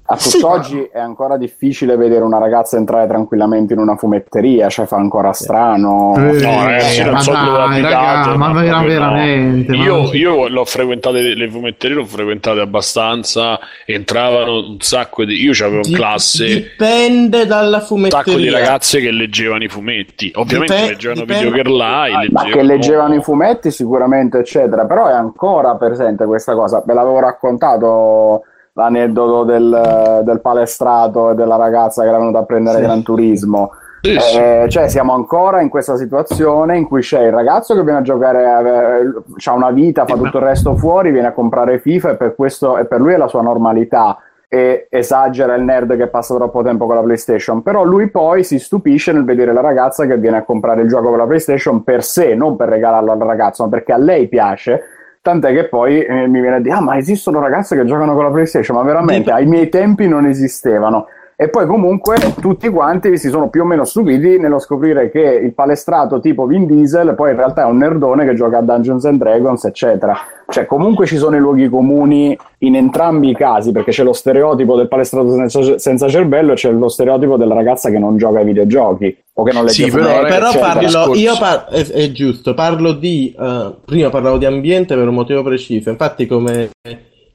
A 0.09 0.17
tutt'oggi 0.17 0.71
sì, 0.71 0.91
ma... 0.93 1.01
è 1.01 1.03
ancora 1.03 1.37
difficile 1.37 1.97
vedere 1.97 2.23
una 2.23 2.39
ragazza 2.39 2.77
entrare 2.77 3.09
tranquillamente 3.09 3.75
in 3.75 3.81
una 3.81 3.97
fumetteria, 3.97 4.69
cioè 4.69 4.87
fa 4.87 4.97
ancora 4.97 5.33
strano. 5.33 6.15
Eh, 6.17 6.41
no, 6.41 6.65
ragazzi, 6.65 7.03
non 7.03 7.21
so 7.21 7.33
dove 7.33 7.59
abbiate. 7.59 8.37
Ma, 8.37 8.53
ma 8.53 8.83
veramente. 8.83 9.77
No. 9.77 9.83
Io, 9.83 10.13
io 10.13 10.49
l'ho 10.49 10.65
frequentate, 10.65 11.35
le 11.35 11.51
fumetterie 11.51 11.97
l'ho 11.97 12.05
frequentate 12.05 12.61
abbastanza, 12.61 13.59
entravano 13.85 14.59
un 14.59 14.81
sacco 14.81 15.25
di... 15.25 15.43
Io 15.43 15.53
c'avevo 15.53 15.87
in 15.87 15.95
classe... 15.95 16.47
Dipende 16.47 17.47
dalla 17.47 17.81
fumetteria. 17.81 18.19
Un 18.19 18.25
sacco 18.25 18.39
di 18.39 18.51
ragazze 18.51 19.01
che 19.01 19.11
leggevano 19.11 19.65
i 19.65 19.69
fumetti. 19.69 20.31
Ovviamente 20.37 20.75
Dipende, 20.75 20.93
leggevano 20.93 21.21
dipende... 21.23 21.45
video 21.45 21.63
Girlai. 21.63 22.13
Ah, 22.13 22.21
leggevano... 22.21 22.49
Ma 22.49 22.55
che 22.55 22.63
leggevano 22.63 23.15
i 23.15 23.23
fumetti 23.23 23.71
sicuramente, 23.73 24.39
eccetera. 24.39 24.85
Però 24.87 25.09
è 25.09 25.13
ancora 25.13 25.75
presente 25.75 26.25
questa 26.27 26.55
cosa. 26.55 26.83
Ve 26.87 26.95
l'avevo 26.95 27.19
raccontato 27.19 28.45
l'aneddoto 28.77 29.45
del, 29.45 30.21
del, 30.23 30.41
palestrato 30.41 31.31
e 31.31 31.35
della 31.35 31.57
ragazza 31.57 32.03
che 32.03 32.09
era 32.09 32.19
venuta 32.19 32.41
a 32.41 32.45
prendere 32.45 32.79
sì. 32.79 32.83
Gran 32.83 33.03
Turismo. 33.03 33.71
Eh, 34.03 34.67
cioè 34.69 34.89
siamo 34.89 35.15
ancora 35.15 35.63
in 35.63 35.69
questa 35.69 35.97
situazione 35.97 36.77
in 36.77 36.87
cui 36.87 37.01
c'è 37.01 37.25
il 37.25 37.33
ragazzo 37.33 37.75
che 37.75 37.83
viene 37.83 37.99
a 37.99 38.03
giocare, 38.03 38.45
ha 38.47 39.53
una 39.53 39.71
vita, 39.71 40.05
fa 40.05 40.15
tutto 40.15 40.39
il 40.39 40.45
resto 40.45 40.77
fuori, 40.77 41.11
viene 41.11 41.29
a 41.29 41.33
comprare 41.33 41.81
FIFA 41.81 42.11
e 42.11 42.15
per, 42.17 42.35
questo, 42.37 42.79
e 42.79 42.85
per 42.85 43.01
lui 43.01 43.15
è 43.15 43.17
la 43.17 43.27
sua 43.27 43.43
normalità 43.43 44.19
e 44.49 44.87
esagera 44.91 45.57
il 45.57 45.65
nerd 45.65 45.97
che 45.97 46.07
passa 46.07 46.37
troppo 46.37 46.63
tempo 46.63 46.87
con 46.87 46.95
la 46.95 47.03
PlayStation, 47.03 47.63
però 47.63 47.83
lui 47.83 48.09
poi 48.11 48.45
si 48.45 48.61
stupisce 48.61 49.11
nel 49.11 49.25
vedere 49.25 49.53
la 49.53 49.61
ragazza 49.61 50.07
che 50.07 50.19
viene 50.19 50.37
a 50.37 50.45
comprare 50.45 50.83
il 50.83 50.89
gioco 50.89 51.09
con 51.09 51.19
la 51.19 51.27
PlayStation 51.27 51.83
per 51.83 52.05
sé, 52.05 52.37
non 52.37 52.55
per 52.55 52.69
regalarlo 52.69 53.11
al 53.11 53.19
ragazzo, 53.19 53.65
ma 53.65 53.71
perché 53.71 53.93
a 53.93 53.99
lei 53.99 54.29
piace 54.29 54.83
Tant'è 55.27 55.53
che 55.53 55.65
poi 55.65 56.05
eh, 56.05 56.29
mi 56.29 56.41
viene 56.41 56.55
a 56.55 56.61
dire: 56.61 56.77
Ah, 56.77 56.81
ma 56.81 56.97
esistono 56.97 57.41
ragazze 57.41 57.75
che 57.75 57.85
giocano 57.85 58.15
con 58.15 58.23
la 58.23 58.31
PlayStation? 58.31 58.77
Ma 58.77 58.85
veramente 58.85 59.33
ai 59.33 59.45
miei 59.45 59.69
tempi 59.69 60.07
non 60.07 60.25
esistevano. 60.25 61.09
E 61.35 61.49
poi 61.49 61.67
comunque 61.67 62.15
tutti 62.41 62.69
quanti 62.69 63.19
si 63.19 63.29
sono 63.29 63.49
più 63.49 63.63
o 63.63 63.65
meno 63.65 63.83
stupiti 63.83 64.39
nello 64.39 64.61
scoprire 64.61 65.11
che 65.11 65.19
il 65.19 65.53
palestrato 65.53 66.21
tipo 66.21 66.47
Vin 66.47 66.65
Diesel 66.65 67.17
poi 67.17 67.33
in 67.33 67.39
realtà 67.39 67.63
è 67.63 67.65
un 67.65 67.77
nerdone 67.77 68.25
che 68.25 68.35
gioca 68.35 68.59
a 68.59 68.63
Dungeons 68.63 69.05
and 69.05 69.19
Dragons, 69.19 69.65
eccetera. 69.65 70.17
Cioè 70.49 70.65
comunque 70.67 71.07
ci 71.07 71.17
sono 71.17 71.37
i 71.37 71.41
luoghi 71.41 71.69
comuni 71.69 72.37
in 72.59 72.77
entrambi 72.77 73.31
i 73.31 73.35
casi, 73.35 73.73
perché 73.73 73.91
c'è 73.91 74.05
lo 74.05 74.13
stereotipo 74.13 74.77
del 74.77 74.87
palestrato 74.87 75.35
senza, 75.35 75.79
senza 75.79 76.09
cervello 76.09 76.53
e 76.53 76.55
c'è 76.55 76.71
lo 76.71 76.89
stereotipo 76.89 77.37
della 77.37 77.55
ragazza 77.55 77.91
che 77.91 77.99
non 77.99 78.17
gioca 78.17 78.39
ai 78.39 78.45
videogiochi 78.45 79.17
o 79.35 79.43
che 79.43 79.53
non 79.53 79.65
legge 79.65 79.85
sì, 79.85 79.91
però, 79.91 80.23
però 80.23 80.53
parlo, 80.57 81.15
io 81.15 81.37
par- 81.37 81.67
è, 81.67 81.85
è, 81.85 82.13
giusto, 82.13 82.55
parlo 82.55 82.93
di 82.93 83.35
uh, 83.37 83.75
prima 83.85 84.09
parlavo 84.09 84.39
di 84.39 84.47
ambiente 84.47 84.95
per 84.95 85.09
un 85.09 85.15
motivo 85.15 85.43
preciso. 85.43 85.91
Infatti 85.91 86.27
come 86.27 86.71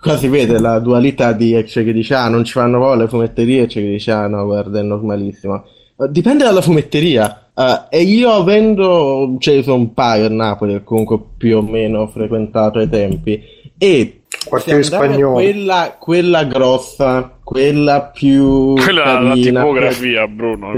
Qua 0.01 0.17
si 0.17 0.29
vede 0.29 0.57
la 0.59 0.79
dualità 0.79 1.31
di 1.31 1.53
c'è 1.63 1.83
che 1.83 1.93
dice 1.93 2.15
ah 2.15 2.27
non 2.27 2.43
ci 2.43 2.53
fanno 2.53 2.79
voglia 2.79 3.03
le 3.03 3.07
fumetterie 3.07 3.61
e 3.61 3.65
c'è 3.67 3.81
che 3.81 3.87
dice 3.87 4.11
ah 4.11 4.25
no 4.25 4.45
guarda 4.45 4.79
è 4.79 4.81
normalissimo. 4.81 5.63
Uh, 5.95 6.07
dipende 6.07 6.43
dalla 6.43 6.61
fumetteria. 6.61 7.40
Uh, 7.53 7.87
e 7.89 8.01
io 8.03 8.31
avendo, 8.31 9.35
cioè 9.39 9.61
sono 9.61 9.75
un 9.75 9.93
paio 9.93 10.25
a 10.25 10.29
Napoli 10.29 10.81
comunque 10.83 11.19
più 11.37 11.57
o 11.57 11.61
meno 11.61 12.07
frequentato 12.07 12.79
ai 12.79 12.87
tempi 12.87 13.41
e 13.77 14.20
quartiere 14.45 14.83
spagnolo. 14.83 15.33
quella, 15.33 15.95
quella 15.99 16.43
grossa 16.45 17.35
quella 17.51 18.01
più 18.01 18.75
quella 18.75 19.03
carina, 19.03 19.27
la 19.27 19.33
tipografia 19.33 20.25
più, 20.25 20.35
Bruno 20.35 20.71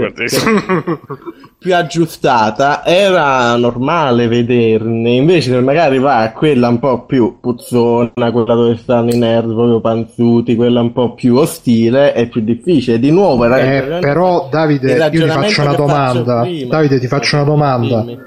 più 1.56 1.72
aggiustata. 1.72 2.84
Era 2.84 3.54
normale 3.54 4.26
vederne. 4.26 5.12
Invece 5.12 5.60
magari 5.60 6.00
va 6.00 6.18
a 6.18 6.32
quella 6.32 6.68
un 6.68 6.80
po' 6.80 7.04
più 7.04 7.38
puzzona 7.40 8.32
quella 8.32 8.54
dove 8.54 8.76
stanno 8.76 9.10
i 9.10 9.18
nerd 9.18 9.54
proprio 9.54 9.80
panzuti 9.80 10.56
quella 10.56 10.80
un 10.80 10.92
po' 10.92 11.14
più 11.14 11.36
ostile 11.36 12.12
è 12.12 12.26
più 12.28 12.40
difficile. 12.40 12.98
Di 12.98 13.12
nuovo 13.12 13.44
eh, 13.54 13.98
però 14.00 14.48
Davide 14.50 14.94
io 14.94 15.08
ti 15.10 15.28
faccio 15.28 15.62
una 15.62 15.74
domanda. 15.74 16.42
faccio 16.42 16.66
Davide 16.66 16.98
ti 16.98 17.06
faccio 17.06 17.36
una 17.36 17.44
domanda. 17.44 18.00
Dimmi. 18.00 18.18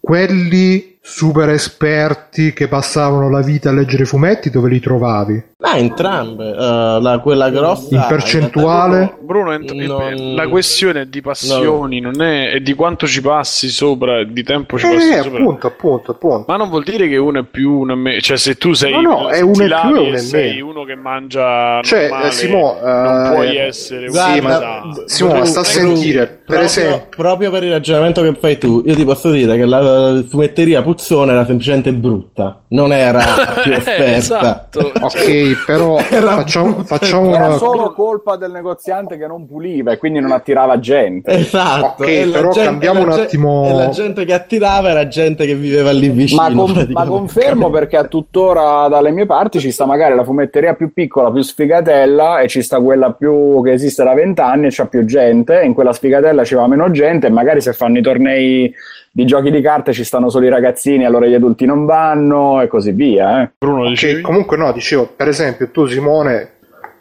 quelli 0.00 0.91
super 1.04 1.48
esperti 1.48 2.52
che 2.52 2.68
passavano 2.68 3.28
la 3.28 3.42
vita 3.42 3.70
a 3.70 3.72
leggere 3.72 4.04
fumetti, 4.04 4.50
dove 4.50 4.68
li 4.68 4.78
trovavi? 4.78 5.50
Ah, 5.64 5.76
entrambe. 5.76 6.50
Uh, 6.50 7.00
la, 7.00 7.20
quella 7.22 7.50
grossa. 7.50 7.94
In 7.94 8.04
percentuale? 8.08 9.16
Bruno, 9.20 9.52
ent- 9.52 9.72
non... 9.72 10.34
la 10.34 10.48
questione 10.48 11.02
è 11.02 11.06
di 11.06 11.20
passioni, 11.20 12.00
no. 12.00 12.10
non 12.10 12.22
è, 12.22 12.52
è, 12.52 12.60
di 12.60 12.74
quanto 12.74 13.06
ci 13.06 13.20
passi 13.20 13.68
sopra, 13.68 14.24
di 14.24 14.42
tempo 14.42 14.76
ci 14.76 14.86
eh, 14.86 14.94
passi 14.94 15.12
appunto, 15.12 15.28
sopra. 15.32 15.68
Appunto, 15.68 16.10
appunto, 16.10 16.44
Ma 16.48 16.56
non 16.56 16.68
vuol 16.68 16.82
dire 16.82 17.08
che 17.08 17.16
uno 17.16 17.40
è 17.40 17.44
più, 17.44 17.78
uno 17.78 17.92
è 17.92 17.96
meno. 17.96 18.20
Cioè, 18.20 18.36
se 18.36 18.56
tu 18.56 18.72
sei. 18.72 18.92
No, 18.92 19.00
no, 19.00 19.28
è 19.28 19.40
uno 19.40 19.64
è 19.64 19.68
più 19.68 19.96
e 19.96 20.00
uno 20.00 20.14
è 20.14 20.18
sei 20.18 20.60
uno 20.60 20.84
che 20.84 20.96
mangia. 20.96 21.80
Cioè, 21.82 22.08
normale, 22.08 22.30
Simo, 22.32 22.78
uh, 22.80 22.84
non 22.84 23.30
puoi 23.32 23.56
essere 23.56 24.10
sì, 24.10 24.40
ma, 24.40 24.82
Simo, 25.06 25.44
sta 25.44 25.60
a 25.60 25.64
sentire. 25.64 26.26
Per 26.26 26.40
proprio, 26.44 26.66
esempio, 26.66 27.06
proprio 27.08 27.50
per 27.52 27.62
il 27.62 27.70
ragionamento 27.70 28.22
che 28.22 28.34
fai 28.34 28.58
tu, 28.58 28.82
io 28.84 28.94
ti 28.96 29.04
posso 29.04 29.30
dire 29.30 29.56
che 29.56 29.64
la 29.64 30.24
fumetteria 30.28 30.82
Puzzone 30.92 31.32
era 31.32 31.44
semplicemente 31.44 31.70
gente 31.72 31.92
brutta, 31.92 32.62
non 32.68 32.92
era 32.92 33.22
più 33.62 33.72
esperta. 33.72 34.14
esatto. 34.14 34.92
Ok, 35.00 35.64
però 35.64 35.96
facciamo, 35.98 36.84
facciamo 36.84 37.34
era 37.34 37.46
una... 37.46 37.56
solo 37.56 37.92
colpa 37.92 38.36
del 38.36 38.50
negoziante 38.50 39.16
che 39.16 39.26
non 39.26 39.46
puliva 39.46 39.92
e 39.92 39.96
quindi 39.96 40.20
non 40.20 40.32
attirava 40.32 40.78
gente. 40.78 41.30
Esatto. 41.32 42.02
Ok, 42.02 42.30
però 42.30 42.50
gente, 42.50 42.68
cambiamo 42.68 43.02
un 43.02 43.10
attimo. 43.10 43.66
E 43.68 43.72
la 43.72 43.88
gente 43.88 44.24
che 44.24 44.34
attirava 44.34 44.90
era 44.90 45.08
gente 45.08 45.46
che 45.46 45.54
viveva 45.54 45.90
lì 45.90 46.10
vicino. 46.10 46.42
Ma, 46.42 46.52
con, 46.52 46.86
ma 46.90 47.04
confermo 47.06 47.70
perché 47.70 47.96
a 47.96 48.04
tuttora 48.04 48.88
dalle 48.88 49.10
mie 49.10 49.26
parti 49.26 49.58
ci 49.58 49.70
sta 49.70 49.86
magari 49.86 50.14
la 50.14 50.24
fumetteria 50.24 50.74
più 50.74 50.92
piccola, 50.92 51.32
più 51.32 51.42
sfigatella 51.42 52.40
e 52.40 52.48
ci 52.48 52.62
sta 52.62 52.80
quella 52.80 53.12
più 53.12 53.62
che 53.62 53.72
esiste 53.72 54.04
da 54.04 54.14
vent'anni 54.14 54.66
e 54.66 54.70
c'ha 54.70 54.86
più 54.86 55.04
gente. 55.04 55.62
In 55.62 55.72
quella 55.74 55.92
sfigatella 55.92 56.44
ci 56.44 56.54
va 56.54 56.66
meno 56.66 56.90
gente 56.90 57.28
e 57.28 57.30
magari 57.30 57.60
se 57.60 57.72
fanno 57.72 57.98
i 57.98 58.02
tornei 58.02 58.74
di 59.14 59.26
giochi 59.26 59.50
di 59.50 59.60
carte 59.60 59.92
ci 59.92 60.04
stanno 60.04 60.30
solo 60.30 60.46
i 60.46 60.48
ragazzini, 60.48 61.04
allora 61.04 61.26
gli 61.26 61.34
adulti 61.34 61.66
non 61.66 61.84
vanno 61.84 62.62
e 62.62 62.66
così 62.66 62.92
via. 62.92 63.42
Eh. 63.42 63.50
Bruno, 63.58 63.86
dicevi? 63.86 64.22
comunque 64.22 64.56
no, 64.56 64.72
dicevo, 64.72 65.06
per 65.14 65.28
esempio, 65.28 65.68
tu 65.70 65.86
Simone 65.86 66.50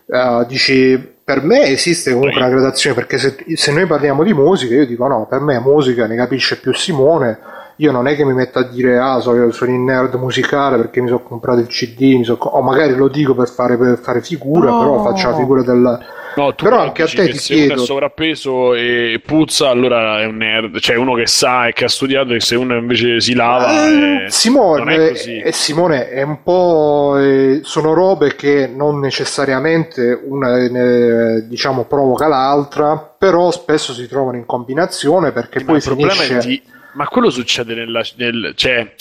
uh, 0.07 0.45
dici 0.45 1.09
per 1.23 1.41
me 1.43 1.63
esiste 1.67 2.11
comunque 2.11 2.39
una 2.39 2.49
gradazione 2.49 2.95
perché 2.95 3.17
se, 3.17 3.37
se, 3.53 3.71
noi 3.71 3.85
parliamo 3.85 4.23
di 4.23 4.33
musica 4.33 4.73
io 4.73 4.85
dico 4.85 5.07
no 5.07 5.27
per 5.29 5.39
me 5.39 5.59
musica 5.59 6.05
ne 6.07 6.15
capisce 6.15 6.59
più 6.59 6.73
Simone 6.73 7.39
io 7.81 7.91
non 7.91 8.07
è 8.07 8.15
che 8.15 8.23
mi 8.23 8.33
metto 8.33 8.59
a 8.59 8.63
dire 8.63 8.99
ah 8.99 9.19
so, 9.19 9.51
sono 9.51 9.71
in 9.71 9.83
nerd 9.83 10.13
musicale 10.13 10.77
perché 10.77 11.01
mi 11.01 11.07
sono 11.07 11.23
comprato 11.23 11.59
il 11.59 11.67
cd 11.67 12.21
so, 12.21 12.37
o 12.39 12.61
magari 12.61 12.95
lo 12.95 13.07
dico 13.07 13.33
per 13.33 13.49
fare, 13.49 13.75
per 13.75 13.97
fare 13.97 14.21
figura 14.21 14.69
no. 14.69 14.79
però 14.79 15.03
faccio 15.03 15.29
la 15.29 15.35
figura 15.35 15.63
del 15.63 15.99
No, 16.33 16.55
tu 16.55 16.63
Però 16.63 16.79
anche 16.79 17.03
a 17.03 17.07
te 17.07 17.29
ti 17.29 17.37
se 17.37 17.55
chiedo... 17.55 17.73
uno 17.73 17.81
è 17.81 17.85
sovrappeso 17.85 18.73
e 18.73 19.21
puzza, 19.25 19.67
allora 19.67 20.21
è 20.21 20.25
un 20.25 20.37
nerd, 20.37 20.79
cioè 20.79 20.95
uno 20.95 21.13
che 21.13 21.27
sa 21.27 21.67
e 21.67 21.73
che 21.73 21.83
ha 21.83 21.89
studiato, 21.89 22.33
e 22.33 22.39
se 22.39 22.55
uno 22.55 22.77
invece 22.77 23.19
si 23.19 23.33
lava. 23.33 23.85
Eh, 23.85 24.25
è... 24.25 24.29
Simone, 24.29 24.95
è 24.95 25.41
eh, 25.43 25.51
Simone 25.51 26.09
è 26.09 26.21
un 26.21 26.41
po'. 26.41 27.17
Eh, 27.17 27.59
sono 27.63 27.93
robe 27.93 28.35
che 28.35 28.69
non 28.73 28.99
necessariamente 28.99 30.17
una 30.23 30.57
eh, 30.57 31.47
diciamo 31.47 31.83
provoca 31.83 32.27
l'altra, 32.27 32.95
però 33.17 33.51
spesso 33.51 33.91
si 33.91 34.07
trovano 34.07 34.37
in 34.37 34.45
combinazione 34.45 35.33
perché 35.33 35.59
sì, 35.59 35.65
poi 35.65 35.81
finisce. 35.81 36.37
Di... 36.37 36.63
Ma 36.93 37.07
quello 37.07 37.29
succede 37.29 37.73
nella. 37.75 38.01
Nel, 38.15 38.53
cioè 38.55 38.95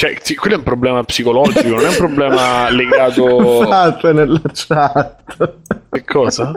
cioè, 0.00 0.16
sì, 0.22 0.34
quello 0.34 0.54
è 0.54 0.58
un 0.58 0.64
problema 0.64 1.04
psicologico, 1.04 1.74
non 1.74 1.84
è 1.84 1.88
un 1.88 1.96
problema 1.96 2.70
legato. 2.72 3.62
Esatto, 3.62 4.10
nella 4.14 4.40
chat. 4.50 5.54
Che 5.90 6.04
cosa? 6.04 6.52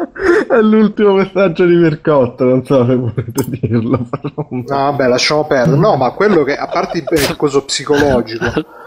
È 0.50 0.62
l'ultimo 0.62 1.16
messaggio 1.16 1.66
di 1.66 1.76
Mircotto, 1.76 2.46
non 2.46 2.64
so 2.64 2.86
se 2.86 2.96
volete 2.96 3.44
dirlo. 3.50 4.08
No, 4.48 4.64
vabbè, 4.66 5.08
lasciamo 5.08 5.46
perdere. 5.46 5.76
No, 5.76 5.98
ma 5.98 6.12
quello 6.12 6.44
che, 6.44 6.56
a 6.56 6.70
parte 6.70 7.00
il 7.00 7.36
coso 7.36 7.66
psicologico, 7.66 8.46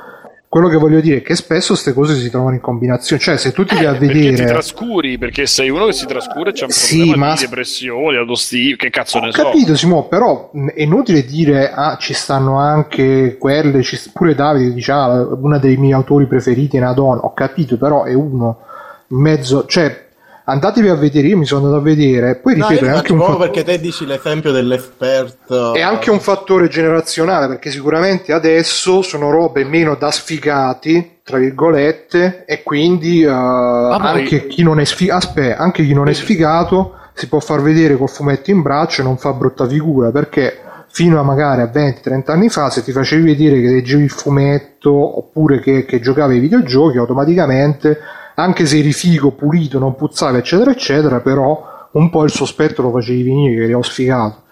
quello 0.56 0.70
che 0.70 0.78
voglio 0.78 1.00
dire 1.00 1.18
è 1.18 1.22
che 1.22 1.34
spesso 1.34 1.74
queste 1.74 1.92
cose 1.92 2.14
si 2.16 2.30
trovano 2.30 2.54
in 2.54 2.62
combinazione, 2.62 3.20
cioè 3.20 3.36
se 3.36 3.52
tu 3.52 3.66
ti 3.66 3.74
vai 3.74 3.84
a 3.84 3.92
vedere... 3.92 4.30
Perché 4.30 4.36
ti 4.36 4.44
trascuri, 4.46 5.18
perché 5.18 5.46
sei 5.46 5.68
uno 5.68 5.84
che 5.84 5.92
si 5.92 6.06
trascura 6.06 6.48
e 6.48 6.52
c'è 6.54 6.64
un 6.64 6.70
sì, 6.70 6.96
problema 6.96 7.26
ma... 7.26 7.34
di 7.34 7.40
depressione, 7.40 8.16
autostima, 8.16 8.76
che 8.76 8.88
cazzo 8.88 9.18
Ho 9.18 9.20
ne 9.20 9.32
so. 9.32 9.42
Ho 9.42 9.44
capito 9.44 9.76
Simo, 9.76 10.08
però 10.08 10.50
è 10.74 10.80
inutile 10.80 11.26
dire 11.26 11.70
ah 11.70 11.98
ci 11.98 12.14
stanno 12.14 12.56
anche 12.56 13.36
quelle, 13.38 13.82
ci... 13.82 14.00
pure 14.14 14.34
Davide 14.34 14.72
dice 14.72 14.92
ah 14.92 15.28
una 15.38 15.58
dei 15.58 15.76
miei 15.76 15.92
autori 15.92 16.26
preferiti 16.26 16.78
è 16.78 16.80
una 16.80 16.94
donna, 16.94 17.20
ho 17.20 17.34
capito 17.34 17.76
però 17.76 18.04
è 18.04 18.14
uno 18.14 18.60
in 19.08 19.18
mezzo, 19.18 19.66
cioè 19.66 20.05
andatevi 20.48 20.88
a 20.88 20.94
vedere, 20.94 21.28
io 21.28 21.36
mi 21.36 21.44
sono 21.44 21.64
andato 21.66 21.80
a 21.80 21.84
vedere, 21.84 22.36
poi 22.36 22.56
No, 22.56 22.68
ripeto, 22.68 22.84
io 22.84 22.90
è 22.90 22.94
anche 22.94 23.12
un 23.12 23.18
proprio 23.18 23.38
fatto- 23.38 23.50
perché 23.52 23.64
te 23.70 23.80
dici 23.80 24.06
l'esempio 24.06 24.52
dell'esperto. 24.52 25.74
è 25.74 25.80
anche 25.82 26.10
un 26.10 26.20
fattore 26.20 26.68
generazionale 26.68 27.46
perché 27.48 27.70
sicuramente 27.70 28.32
adesso 28.32 29.02
sono 29.02 29.30
robe 29.30 29.64
meno 29.64 29.94
da 29.96 30.10
sfigati 30.10 31.18
tra 31.22 31.38
virgolette 31.38 32.44
e 32.46 32.62
quindi 32.62 33.22
poi- 33.24 33.32
anche 33.32 34.46
chi 34.46 34.62
non 34.62 34.78
è 34.80 34.84
sfigato 34.84 35.26
aspetta, 35.26 35.58
anche 35.62 35.84
chi 35.84 35.92
non 35.92 36.08
è 36.08 36.12
sfigato 36.12 36.92
si 37.14 37.28
può 37.28 37.40
far 37.40 37.60
vedere 37.62 37.96
col 37.96 38.08
fumetto 38.10 38.50
in 38.50 38.62
braccio 38.62 39.00
e 39.00 39.04
non 39.04 39.16
fa 39.16 39.32
brutta 39.32 39.66
figura 39.66 40.10
perché 40.10 40.58
fino 40.88 41.18
a 41.18 41.22
magari 41.22 41.62
a 41.62 41.66
20-30 41.72 42.30
anni 42.32 42.48
fa 42.48 42.70
se 42.70 42.82
ti 42.84 42.92
facevi 42.92 43.22
vedere 43.34 43.60
che 43.60 43.68
leggevi 43.68 44.04
il 44.04 44.10
fumetto 44.10 45.18
oppure 45.18 45.60
che, 45.60 45.84
che 45.84 45.98
giocavi 46.00 46.34
ai 46.34 46.40
videogiochi 46.40 46.98
automaticamente 46.98 47.98
anche 48.36 48.66
se 48.66 48.78
eri 48.78 48.92
figo, 48.92 49.32
pulito, 49.32 49.78
non 49.78 49.94
puzzavi 49.94 50.38
eccetera 50.38 50.70
eccetera 50.70 51.20
però 51.20 51.88
un 51.92 52.10
po' 52.10 52.24
il 52.24 52.30
sospetto 52.30 52.82
lo 52.82 52.90
facevi 52.90 53.22
venire 53.22 53.54
che 53.54 53.72
eri 53.72 53.82
sfigato. 53.82 54.44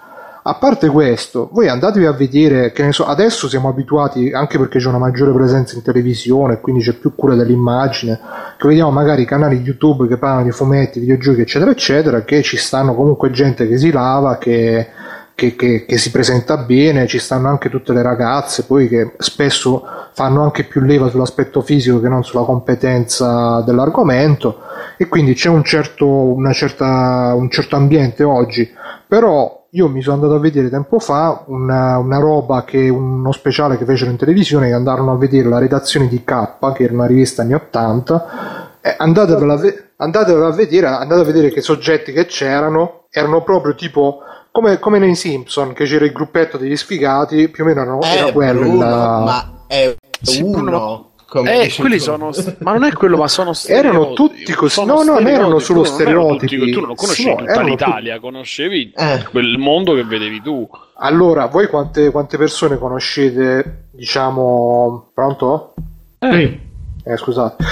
A 0.46 0.56
parte 0.56 0.88
questo, 0.88 1.48
voi 1.52 1.68
andatevi 1.68 2.04
a 2.04 2.12
vedere, 2.12 2.70
che 2.72 2.84
ne 2.84 2.92
so, 2.92 3.06
adesso 3.06 3.48
siamo 3.48 3.70
abituati, 3.70 4.30
anche 4.30 4.58
perché 4.58 4.78
c'è 4.78 4.88
una 4.88 4.98
maggiore 4.98 5.32
presenza 5.32 5.74
in 5.74 5.80
televisione, 5.80 6.60
quindi 6.60 6.82
c'è 6.82 6.92
più 6.92 7.14
cura 7.14 7.34
dell'immagine, 7.34 8.20
che 8.58 8.68
vediamo 8.68 8.90
magari 8.90 9.24
canali 9.24 9.62
YouTube 9.62 10.06
che 10.06 10.18
parlano 10.18 10.44
di 10.44 10.50
fumetti, 10.50 11.00
videogiochi, 11.00 11.40
eccetera, 11.40 11.70
eccetera, 11.70 12.24
che 12.24 12.42
ci 12.42 12.58
stanno 12.58 12.94
comunque 12.94 13.30
gente 13.30 13.66
che 13.66 13.78
si 13.78 13.90
lava, 13.90 14.36
che, 14.36 14.88
che- 15.34 15.56
che- 15.56 15.84
che 15.84 15.98
si 15.98 16.10
presenta 16.10 16.56
bene, 16.58 17.06
ci 17.06 17.18
stanno 17.18 17.48
anche 17.48 17.68
tutte 17.68 17.92
le 17.92 18.02
ragazze, 18.02 18.64
poi 18.64 18.88
che 18.88 19.14
spesso 19.18 19.82
fanno 20.12 20.42
anche 20.42 20.64
più 20.64 20.80
leva 20.80 21.08
sull'aspetto 21.08 21.60
fisico 21.60 22.00
che 22.00 22.08
non 22.08 22.22
sulla 22.24 22.44
competenza 22.44 23.60
dell'argomento, 23.62 24.60
e 24.96 25.08
quindi 25.08 25.34
c'è 25.34 25.48
un 25.48 25.64
certo, 25.64 26.36
certa, 26.52 27.34
un 27.34 27.50
certo 27.50 27.76
ambiente 27.76 28.22
oggi, 28.22 28.70
però 29.06 29.62
io 29.70 29.88
mi 29.88 30.02
sono 30.02 30.14
andato 30.16 30.34
a 30.34 30.38
vedere 30.38 30.70
tempo 30.70 31.00
fa 31.00 31.42
una, 31.46 31.98
una 31.98 32.18
roba 32.18 32.62
che 32.64 32.88
uno 32.88 33.32
speciale 33.32 33.76
che 33.76 33.84
fecero 33.84 34.10
in 34.12 34.16
televisione 34.16 34.68
che 34.68 34.72
andarono 34.74 35.12
a 35.12 35.16
vedere 35.16 35.48
la 35.48 35.58
redazione 35.58 36.06
di 36.06 36.22
K 36.22 36.58
che 36.74 36.84
era 36.84 36.92
una 36.92 37.06
rivista 37.06 37.42
anni 37.42 37.54
80 37.54 38.78
eh, 38.80 38.94
andatevela, 38.96 39.54
a 39.54 39.56
ve- 39.56 39.90
andatevela 39.96 40.46
a 40.46 40.52
vedere 40.52 40.86
andate 40.86 41.20
a 41.20 41.24
vedere 41.24 41.50
che 41.50 41.60
soggetti 41.60 42.12
che 42.12 42.26
c'erano 42.26 43.06
erano 43.10 43.42
proprio 43.42 43.74
tipo 43.74 44.20
come, 44.54 44.78
come 44.78 45.00
nei 45.00 45.16
Simpson 45.16 45.72
che 45.72 45.84
c'era 45.84 46.04
il 46.04 46.12
gruppetto 46.12 46.56
degli 46.58 46.76
sfigati 46.76 47.48
più 47.48 47.64
o 47.64 47.66
meno 47.66 47.80
erano, 47.82 48.00
Eh, 48.02 48.06
era 48.18 48.30
quello 48.30 48.60
Bruno, 48.60 48.84
ma 48.86 49.64
è 49.66 49.96
Sì, 50.22 50.42
uno. 50.42 51.10
Eh, 51.44 51.72
quelli 51.76 51.96
tu. 51.96 52.02
sono. 52.04 52.30
Ma 52.58 52.70
non 52.74 52.84
è 52.84 52.92
quello, 52.92 53.16
ma 53.16 53.26
sono 53.26 53.50
Erano 53.66 54.12
stereotipi. 54.12 54.14
tutti 54.14 54.52
così. 54.52 54.74
Sono 54.74 54.94
No, 54.94 55.02
no, 55.02 55.12
non 55.14 55.26
erano 55.26 55.58
stereotipi. 55.58 55.64
solo 55.64 55.82
Tu 55.82 55.90
non 55.90 56.00
erano 56.00 56.26
tutti- 56.36 56.46
stereotipi. 56.46 56.72
Tu 56.72 56.86
non 56.86 56.94
conoscevi 56.94 57.28
No, 57.30 57.36
tutta 57.36 57.50
erano 57.50 57.68
l'Italia, 57.68 58.20
conoscevi 58.20 58.92
Eh. 58.96 59.24
quel 59.32 59.58
mondo 59.58 59.94
che 59.94 60.04
vedevi 60.04 60.40
tu. 60.40 60.68
allora 60.98 61.46
voi 61.46 61.66
quante, 61.66 62.12
quante 62.12 62.38
persone 62.38 62.78
conoscete 62.78 63.88
diciamo 63.90 65.10
pronto? 65.12 65.74
Sì. 66.20 66.60
Eh, 67.06 67.16
scusate, 67.16 67.64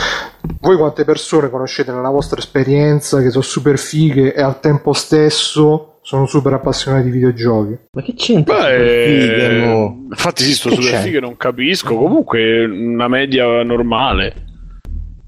voi 0.61 0.77
quante 0.77 1.05
persone 1.05 1.49
conoscete 1.49 1.93
nella 1.93 2.11
vostra 2.11 2.41
esperienza 2.41 3.23
che 3.23 3.31
sono 3.31 3.45
super 3.45 3.79
fighe 3.79 4.35
e 4.35 4.43
al 4.43 4.59
tempo 4.59 4.93
stesso 4.93 5.91
sono 6.03 6.27
super 6.27 6.53
appassionati 6.53 7.05
di 7.05 7.11
videogiochi? 7.12 7.79
Ma 7.93 8.03
che 8.03 8.15
c'entra? 8.15 8.57
Beh, 8.59 9.07
Fighe, 9.07 9.59
mo? 9.65 10.07
infatti 10.11 10.43
sì, 10.43 10.53
sto 10.53 10.69
Che 10.70 10.74
super 10.74 10.99
fighe 11.01 11.20
non 11.20 11.37
capisco. 11.37 11.95
Comunque 11.95 12.65
una 12.65 13.07
media 13.09 13.62
normale. 13.62 14.51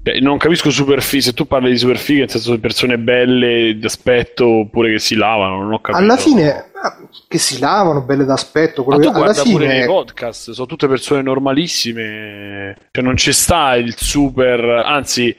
Cioè, 0.03 0.19
Non 0.19 0.37
capisco 0.37 0.69
super 0.69 1.01
fighe. 1.01 1.21
Se 1.23 1.33
tu 1.33 1.47
parli 1.47 1.71
di 1.71 1.77
super 1.77 1.97
fighe, 1.97 2.19
nel 2.19 2.29
senso 2.29 2.51
di 2.51 2.59
persone 2.59 2.97
belle 2.99 3.77
d'aspetto 3.79 4.45
oppure 4.45 4.91
che 4.91 4.99
si 4.99 5.15
lavano, 5.15 5.61
non 5.63 5.73
ho 5.73 5.79
capito. 5.79 6.03
Alla 6.03 6.17
fine, 6.17 6.51
ah, 6.51 6.97
che 7.27 7.37
si 7.37 7.57
lavano, 7.57 8.01
belle 8.01 8.25
d'aspetto, 8.25 8.81
Ma 8.81 8.87
quello 8.95 9.01
tu 9.01 9.09
che 9.11 9.15
alla 9.15 9.31
guarda 9.31 9.49
pure 9.49 9.67
nei 9.67 9.81
fine... 9.81 9.87
podcast, 9.87 10.51
sono 10.51 10.67
tutte 10.67 10.87
persone 10.87 11.21
normalissime. 11.21 12.75
Cioè, 12.91 13.03
non 13.03 13.15
ci 13.15 13.31
sta 13.31 13.75
il 13.75 13.95
super. 13.97 14.59
Anzi, 14.85 15.35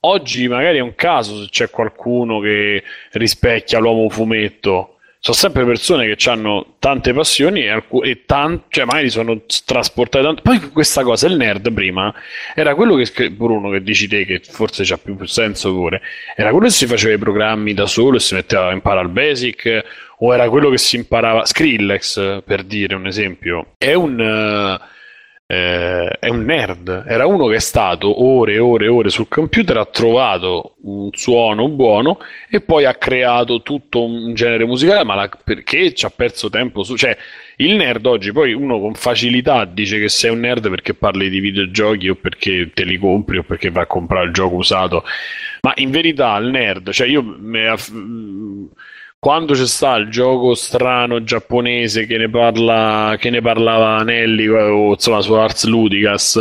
oggi 0.00 0.48
magari 0.48 0.78
è 0.78 0.82
un 0.82 0.94
caso 0.94 1.42
se 1.42 1.48
c'è 1.50 1.70
qualcuno 1.70 2.40
che 2.40 2.82
rispecchia 3.12 3.78
l'uomo 3.78 4.08
fumetto. 4.08 4.96
Sono 5.22 5.36
sempre 5.36 5.66
persone 5.66 6.14
che 6.14 6.30
hanno 6.30 6.76
tante 6.78 7.12
passioni 7.12 7.64
e, 7.64 7.68
alcu- 7.68 8.06
e 8.06 8.24
tan- 8.24 8.62
cioè 8.68 8.86
magari 8.86 9.10
sono 9.10 9.42
trasportate 9.66 10.24
tanto. 10.24 10.40
Poi 10.40 10.70
questa 10.70 11.02
cosa, 11.02 11.26
il 11.26 11.36
nerd 11.36 11.70
prima, 11.74 12.10
era 12.54 12.74
quello 12.74 12.94
che 12.94 13.04
scri- 13.04 13.28
Bruno 13.28 13.68
che 13.68 13.82
dici 13.82 14.08
te, 14.08 14.24
che 14.24 14.40
forse 14.42 14.82
c'ha 14.82 14.96
più 14.96 15.22
senso 15.26 15.74
pure, 15.74 16.00
era 16.34 16.48
quello 16.50 16.68
che 16.68 16.72
si 16.72 16.86
faceva 16.86 17.12
i 17.12 17.18
programmi 17.18 17.74
da 17.74 17.84
solo 17.84 18.16
e 18.16 18.20
si 18.20 18.32
metteva 18.32 18.68
a 18.68 18.72
imparare 18.72 19.06
il 19.06 19.12
basic, 19.12 19.84
o 20.20 20.32
era 20.32 20.48
quello 20.48 20.70
che 20.70 20.78
si 20.78 20.96
imparava 20.96 21.44
Skrillex, 21.44 22.42
per 22.42 22.62
dire 22.62 22.94
un 22.94 23.06
esempio. 23.06 23.74
È 23.76 23.92
un, 23.92 24.18
eh, 24.18 24.80
eh, 25.52 26.06
è 26.20 26.28
un 26.28 26.44
nerd, 26.44 27.06
era 27.08 27.26
uno 27.26 27.48
che 27.48 27.56
è 27.56 27.60
stato 27.60 28.22
ore 28.22 28.52
e 28.52 28.58
ore 28.60 28.84
e 28.84 28.88
ore 28.88 29.08
sul 29.10 29.26
computer, 29.26 29.78
ha 29.78 29.84
trovato 29.84 30.76
un 30.82 31.08
suono 31.12 31.68
buono 31.68 32.18
e 32.48 32.60
poi 32.60 32.84
ha 32.84 32.94
creato 32.94 33.60
tutto 33.60 34.04
un 34.04 34.32
genere 34.32 34.64
musicale, 34.64 35.02
ma 35.02 35.16
la- 35.16 35.28
perché 35.42 35.92
ci 35.92 36.06
ha 36.06 36.10
perso 36.14 36.48
tempo 36.50 36.84
su... 36.84 36.96
Cioè, 36.96 37.16
il 37.56 37.74
nerd 37.74 38.06
oggi, 38.06 38.30
poi 38.30 38.52
uno 38.52 38.78
con 38.78 38.94
facilità 38.94 39.64
dice 39.64 39.98
che 39.98 40.08
sei 40.08 40.30
un 40.30 40.38
nerd 40.38 40.70
perché 40.70 40.94
parli 40.94 41.28
di 41.28 41.40
videogiochi 41.40 42.08
o 42.08 42.14
perché 42.14 42.70
te 42.72 42.84
li 42.84 42.96
compri 42.96 43.38
o 43.38 43.42
perché 43.42 43.70
vai 43.70 43.82
a 43.82 43.86
comprare 43.86 44.26
il 44.26 44.32
gioco 44.32 44.54
usato. 44.54 45.02
Ma 45.62 45.72
in 45.76 45.90
verità 45.90 46.36
il 46.36 46.46
nerd, 46.46 46.90
cioè 46.92 47.08
io 47.08 47.22
me- 47.22 47.74
quando 49.20 49.52
c'è 49.52 49.66
sta 49.66 49.96
il 49.96 50.08
gioco 50.08 50.54
strano 50.54 51.22
giapponese 51.22 52.06
che 52.06 52.16
ne 52.16 52.30
parla 52.30 53.16
che 53.18 53.28
ne 53.28 53.42
parlava 53.42 53.98
Anelli 53.98 54.48
o 54.48 54.92
insomma 54.92 55.20
su 55.20 55.34
Ars 55.34 55.66
Ludicas 55.66 56.40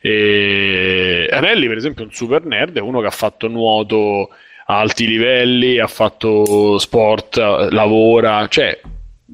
e 0.00 1.28
Anelli 1.32 1.66
per 1.66 1.76
esempio 1.76 2.04
è 2.04 2.06
un 2.06 2.12
super 2.12 2.44
nerd 2.44 2.76
è 2.76 2.80
uno 2.80 3.00
che 3.00 3.08
ha 3.08 3.10
fatto 3.10 3.48
nuoto 3.48 4.28
a 4.66 4.78
alti 4.78 5.08
livelli 5.08 5.80
ha 5.80 5.88
fatto 5.88 6.78
sport 6.78 7.38
lavora 7.38 8.46
cioè 8.46 8.80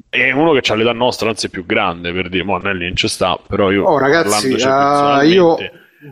è 0.09 0.31
uno 0.31 0.53
che 0.53 0.71
ha 0.71 0.75
l'età 0.75 0.93
nostra 0.93 1.29
anzi 1.29 1.45
è 1.45 1.49
più 1.49 1.67
grande 1.67 2.11
per 2.11 2.27
dire 2.27 2.43
mo 2.43 2.55
Anelli 2.55 2.87
non 2.87 2.95
ci 2.95 3.07
sta 3.07 3.39
però 3.47 3.69
io 3.69 3.83
Oh 3.83 3.99
ragazzi, 3.99 4.51
eh, 4.51 5.27
io 5.27 5.57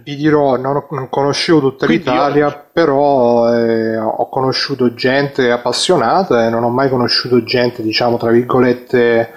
vi 0.03 0.15
dirò, 0.15 0.57
non, 0.57 0.85
non 0.89 1.09
conoscevo 1.09 1.59
tutta 1.59 1.85
Quindi 1.85 2.05
l'Italia, 2.05 2.47
io- 2.47 2.65
però 2.71 3.53
eh, 3.53 3.97
ho 3.97 4.29
conosciuto 4.29 4.93
gente 4.93 5.51
appassionata 5.51 6.45
e 6.45 6.49
non 6.49 6.63
ho 6.63 6.69
mai 6.69 6.89
conosciuto 6.89 7.43
gente, 7.43 7.81
diciamo, 7.81 8.17
tra 8.17 8.31
virgolette, 8.31 9.31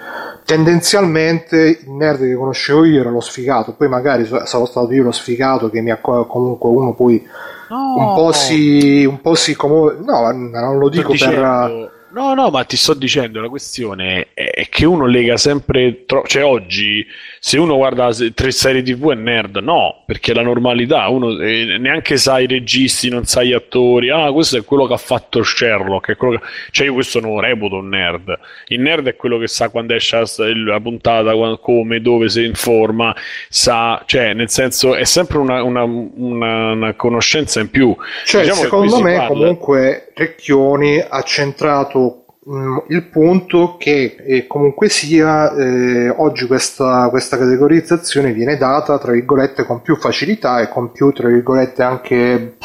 tendenzialmente 0.45 1.79
il 1.81 1.91
nerd 1.91 2.19
che 2.19 2.35
conoscevo 2.35 2.85
io 2.85 3.01
era 3.01 3.09
lo 3.09 3.19
sfigato, 3.19 3.73
poi 3.73 3.89
magari 3.89 4.25
sarò 4.25 4.65
stato 4.65 4.91
io 4.91 5.03
lo 5.03 5.11
sfigato 5.11 5.69
che 5.69 5.81
mi 5.81 5.91
ha 5.91 5.97
co- 5.97 6.25
comunque 6.25 6.69
uno 6.69 6.93
poi 6.93 7.25
un 7.67 8.13
po' 8.13 8.31
si, 8.31 9.05
un 9.05 9.21
po' 9.21 9.35
si 9.35 9.55
commuove, 9.55 9.97
no, 10.03 10.31
non 10.31 10.77
lo 10.77 10.89
dico 10.89 11.13
per... 11.17 11.93
No, 12.15 12.33
no, 12.33 12.49
ma 12.49 12.63
ti 12.63 12.77
sto 12.77 12.93
dicendo, 12.93 13.41
la 13.41 13.49
questione 13.49 14.27
è, 14.33 14.49
è 14.49 14.69
che 14.69 14.85
uno 14.85 15.05
lega 15.05 15.35
sempre 15.35 16.05
troppo... 16.05 16.27
Cioè, 16.27 16.45
oggi, 16.45 17.05
se 17.47 17.59
uno 17.59 17.75
guarda 17.75 18.09
tre 18.33 18.49
serie 18.49 18.81
TV 18.81 19.11
è 19.11 19.13
nerd, 19.13 19.57
no, 19.57 20.01
perché 20.07 20.33
la 20.33 20.41
normalità, 20.41 21.07
uno 21.09 21.39
eh, 21.39 21.77
neanche 21.77 22.17
sa 22.17 22.39
i 22.39 22.47
registi, 22.47 23.07
non 23.07 23.25
sa 23.25 23.43
gli 23.43 23.53
attori, 23.53 24.09
ah, 24.09 24.31
questo 24.31 24.57
è 24.57 24.63
quello 24.65 24.87
che 24.87 24.93
ha 24.95 24.97
fatto 24.97 25.43
Sherlock, 25.43 26.09
è 26.13 26.15
quello 26.15 26.39
che- 26.39 26.45
cioè 26.71 26.87
io 26.87 26.93
questo 26.93 27.19
non 27.19 27.39
reputo 27.39 27.75
un 27.75 27.89
nerd. 27.89 28.35
Il 28.69 28.79
nerd 28.79 29.09
è 29.09 29.15
quello 29.15 29.37
che 29.37 29.45
sa 29.47 29.69
quando 29.69 29.93
esce 29.93 30.23
la, 30.65 30.79
puntata, 30.79 31.35
qua- 31.35 31.59
come, 31.59 32.01
dove 32.01 32.29
si 32.29 32.43
informa, 32.45 33.15
sa, 33.47 34.01
cioè, 34.07 34.33
nel 34.33 34.49
senso, 34.49 34.95
è 34.95 35.03
sempre 35.03 35.37
una, 35.37 35.61
una- 35.61 35.83
una- 35.83 36.71
una 36.71 36.93
conoscenza 36.95 37.59
in 37.59 37.69
più. 37.69 37.95
Cioè, 38.25 38.41
Diciamo 38.41 38.61
secondo 38.61 38.99
me, 39.01 39.17
parla- 39.17 39.27
comunque, 39.27 40.11
Recchioni 40.15 40.97
ha 40.99 41.21
centrato 41.21 42.24
il 42.47 43.03
punto 43.09 43.75
che 43.77 44.17
eh, 44.19 44.45
comunque 44.45 44.87
sia 44.87 45.51
eh, 45.55 46.09
oggi 46.09 46.45
questa, 46.45 47.09
questa 47.09 47.37
categorizzazione 47.37 48.33
viene 48.33 48.55
data 48.55 48.99
tra 48.99 49.13
virgolette 49.13 49.65
con 49.65 49.81
più 49.81 49.95
facilità 49.95 50.59
e 50.59 50.69
con 50.69 50.91
più 50.91 51.11
tra 51.11 51.27
virgolette 51.27 51.81
anche 51.81 52.57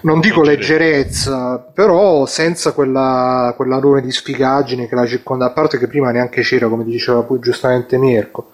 non 0.00 0.20
dico 0.20 0.42
leggerezza, 0.42 1.58
però 1.58 2.24
senza 2.26 2.72
quella, 2.72 3.52
quell'alone 3.56 4.00
di 4.00 4.12
sfigaggine 4.12 4.86
che 4.86 4.94
la 4.94 5.06
circonda, 5.06 5.46
a 5.46 5.50
parte 5.50 5.78
che 5.78 5.88
prima 5.88 6.10
neanche 6.10 6.42
c'era, 6.42 6.68
come 6.68 6.84
diceva 6.84 7.22
poi 7.22 7.40
giustamente 7.40 7.96
Mirko. 7.96 8.50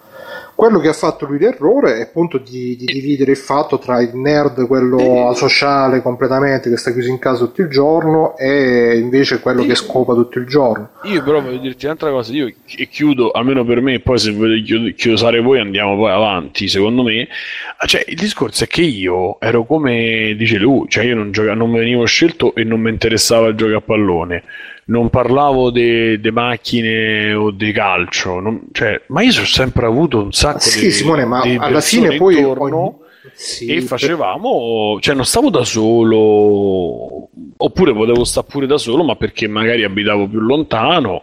Quello 0.55 0.79
che 0.79 0.87
ha 0.87 0.93
fatto 0.93 1.25
lui 1.25 1.37
l'errore 1.37 1.97
è 1.97 2.01
appunto 2.03 2.37
di, 2.37 2.75
di 2.77 2.85
dividere 2.85 3.31
il 3.31 3.37
fatto 3.37 3.77
tra 3.77 4.01
il 4.01 4.15
nerd, 4.15 4.65
quello 4.67 5.27
asociale 5.27 6.01
completamente, 6.01 6.69
che 6.69 6.77
sta 6.77 6.91
chiuso 6.93 7.09
in 7.09 7.19
casa 7.19 7.45
tutto 7.45 7.61
il 7.61 7.67
giorno, 7.67 8.37
e 8.37 8.97
invece 8.97 9.41
quello 9.41 9.63
che 9.65 9.75
scopa 9.75 10.13
tutto 10.13 10.39
il 10.39 10.45
giorno. 10.47 10.91
Io 11.03 11.21
però 11.23 11.41
voglio 11.41 11.57
dirti 11.57 11.85
un'altra 11.85 12.09
cosa, 12.09 12.31
io 12.31 12.51
chi- 12.65 12.87
chiudo, 12.87 13.31
almeno 13.31 13.65
per 13.65 13.81
me, 13.81 13.99
poi 13.99 14.17
se 14.17 14.31
volete 14.31 14.93
chiusare 14.93 15.41
voi 15.41 15.59
andiamo 15.59 15.95
poi 15.97 16.11
avanti, 16.11 16.67
secondo 16.67 17.03
me. 17.03 17.27
Ah, 17.77 17.85
Cioè, 17.85 18.05
il 18.07 18.15
discorso 18.15 18.63
è 18.63 18.67
che 18.67 18.81
io 18.81 19.39
ero 19.41 19.65
come 19.65 20.35
dice 20.37 20.57
lui, 20.57 20.87
cioè 20.87 21.03
io 21.03 21.15
non, 21.15 21.31
gioca- 21.31 21.53
non 21.53 21.71
venivo 21.71 22.05
scelto 22.05 22.55
e 22.55 22.63
non 22.63 22.79
mi 22.79 22.89
interessava 22.89 23.47
il 23.47 23.55
gioco 23.55 23.75
a 23.75 23.81
pallone. 23.81 24.43
Non 24.87 25.09
parlavo 25.09 25.71
di 25.71 26.19
macchine 26.31 27.33
o 27.33 27.49
di 27.49 27.71
calcio, 27.71 28.39
non- 28.39 28.67
cioè, 28.71 29.01
ma 29.07 29.23
io 29.23 29.29
ho 29.31 29.45
sempre 29.45 29.87
avuto 29.87 30.21
un 30.21 30.31
sacco 30.31 30.59
Sì, 30.59 30.85
di, 30.85 30.91
Simone, 30.91 31.25
ma 31.25 31.41
alla 31.41 31.81
fine 31.81 32.17
poi 32.17 32.37
intorno 32.37 32.63
ogni- 32.79 32.95
Sì, 33.33 33.65
e 33.67 33.81
facevamo, 33.81 34.97
cioè 35.01 35.15
non 35.15 35.25
stavo 35.25 35.49
da 35.49 35.63
solo, 35.65 37.29
oppure 37.57 37.93
potevo 37.93 38.23
stare 38.23 38.47
pure 38.49 38.65
da 38.67 38.77
solo, 38.77 39.03
ma 39.03 39.15
perché 39.15 39.47
magari 39.47 39.83
abitavo 39.83 40.27
più 40.27 40.39
lontano 40.39 41.21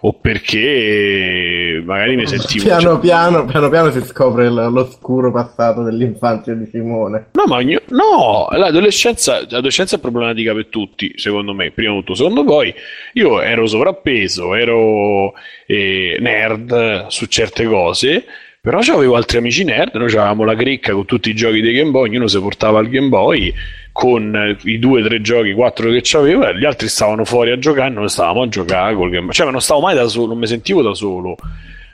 o 0.00 0.12
perché 0.14 1.82
magari 1.84 2.16
mi 2.16 2.26
sentivo. 2.26 2.64
Piano 2.64 2.80
cioè- 2.80 3.00
piano, 3.00 3.44
piano 3.44 3.68
piano 3.68 3.90
si 3.90 4.02
scopre 4.02 4.50
l- 4.50 4.70
l'oscuro 4.72 5.30
passato 5.32 5.82
dell'infanzia 5.82 6.54
di 6.54 6.66
Simone. 6.70 7.28
No, 7.32 7.44
ma 7.46 7.56
ogni- 7.56 7.78
no, 7.88 8.48
l'adolescenza, 8.50 9.40
l'adolescenza 9.48 9.96
è 9.96 9.98
problematica 10.00 10.52
per 10.54 10.66
tutti, 10.66 11.12
secondo 11.16 11.54
me. 11.54 11.70
Prima 11.70 11.92
di 11.92 11.98
tutto, 12.00 12.14
secondo 12.14 12.44
poi 12.44 12.72
io 13.14 13.40
ero 13.40 13.66
sovrappeso, 13.66 14.54
ero 14.54 15.32
eh, 15.66 16.16
nerd 16.20 17.06
su 17.08 17.26
certe 17.26 17.64
cose. 17.66 18.24
Però 18.64 18.78
avevo 18.78 19.14
altri 19.16 19.36
amici 19.36 19.62
nerd, 19.62 19.94
noi 19.94 20.08
avevamo 20.08 20.42
la 20.42 20.54
cricca 20.54 20.94
con 20.94 21.04
tutti 21.04 21.28
i 21.28 21.34
giochi 21.34 21.60
dei 21.60 21.74
Game 21.74 21.90
Boy, 21.90 22.08
ognuno 22.08 22.26
si 22.28 22.40
portava 22.40 22.80
il 22.80 22.88
Game 22.88 23.08
Boy 23.08 23.52
con 23.92 24.34
eh, 24.34 24.56
i 24.70 24.78
due, 24.78 25.02
tre 25.02 25.20
giochi, 25.20 25.52
quattro 25.52 25.90
che 25.90 26.00
c'avevo, 26.02 26.48
e 26.48 26.56
gli 26.56 26.64
altri 26.64 26.88
stavano 26.88 27.26
fuori 27.26 27.50
a 27.50 27.58
giocare 27.58 27.90
noi 27.90 28.08
stavamo 28.08 28.40
a 28.40 28.48
giocare 28.48 28.94
col 28.94 29.10
Game 29.10 29.24
Boy. 29.26 29.34
Cioè, 29.34 29.50
non 29.50 29.60
stavo 29.60 29.80
mai 29.82 29.94
da 29.94 30.08
solo, 30.08 30.28
non 30.28 30.38
mi 30.38 30.46
sentivo 30.46 30.80
da 30.80 30.94
solo. 30.94 31.36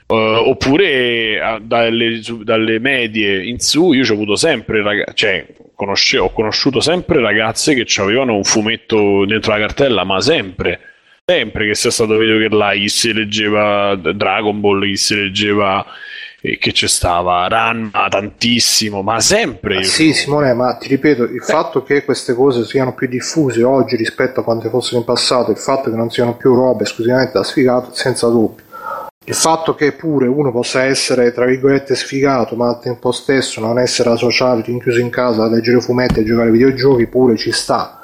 Eh, 0.07 0.15
oppure 0.15 0.85
eh, 0.85 1.59
dalle, 1.61 2.23
su- 2.23 2.41
dalle 2.45 2.79
medie 2.79 3.43
in 3.43 3.59
su, 3.59 3.91
io 3.91 4.09
ho 4.09 4.13
avuto 4.13 4.37
sempre, 4.37 4.81
raga- 4.81 5.11
cioè, 5.13 5.45
conosce- 5.75 6.19
ho 6.19 6.31
conosciuto 6.31 6.79
sempre 6.79 7.19
ragazze 7.19 7.73
che 7.73 7.85
avevano 8.01 8.33
un 8.33 8.45
fumetto 8.45 9.25
dentro 9.25 9.51
la 9.51 9.59
cartella, 9.59 10.05
ma 10.05 10.21
sempre. 10.21 10.79
Sempre 11.25 11.67
che 11.67 11.75
sia 11.75 11.91
stato 11.91 12.15
video 12.15 12.37
che 12.37 12.55
là, 12.55 12.71
chi 12.71 12.87
si 12.87 13.11
leggeva 13.11 13.93
Dragon 13.95 14.61
Ball, 14.61 14.85
chi 14.85 14.95
si 14.95 15.15
leggeva 15.15 15.85
e 16.41 16.57
che 16.57 16.71
c'è 16.71 16.87
stava 16.87 17.47
Ranma 17.47 18.07
tantissimo, 18.09 19.03
ma 19.03 19.19
sempre 19.19 19.75
io 19.75 19.83
Sì, 19.83 20.11
Simone, 20.13 20.53
ma 20.53 20.75
ti 20.75 20.87
ripeto, 20.87 21.23
il 21.23 21.43
fatto 21.43 21.83
che 21.83 22.03
queste 22.03 22.33
cose 22.33 22.65
siano 22.65 22.95
più 22.95 23.07
diffuse 23.07 23.63
oggi 23.63 23.95
rispetto 23.95 24.39
a 24.39 24.43
quante 24.43 24.69
fossero 24.69 24.97
in 24.97 25.05
passato, 25.05 25.51
il 25.51 25.57
fatto 25.57 25.91
che 25.91 25.95
non 25.95 26.09
siano 26.09 26.35
più 26.35 26.55
robe 26.55 26.83
esclusivamente 26.83 27.33
da 27.33 27.43
sfigato, 27.43 27.93
senza 27.93 28.27
dubbio. 28.27 28.63
Il 29.23 29.35
fatto 29.35 29.75
che 29.75 29.91
pure 29.91 30.25
uno 30.25 30.51
possa 30.51 30.83
essere, 30.83 31.31
tra 31.31 31.45
virgolette, 31.45 31.93
sfigato, 31.93 32.55
ma 32.55 32.69
al 32.69 32.79
tempo 32.79 33.11
stesso 33.11 33.61
non 33.61 33.77
essere 33.77 34.09
asociato, 34.09 34.63
rinchiuso 34.65 34.99
in 34.99 35.11
casa 35.11 35.43
a 35.43 35.47
leggere 35.47 35.79
fumetti 35.79 36.17
e 36.17 36.21
a 36.23 36.25
giocare 36.25 36.47
ai 36.47 36.53
videogiochi, 36.53 37.05
pure 37.05 37.37
ci 37.37 37.51
sta. 37.51 37.99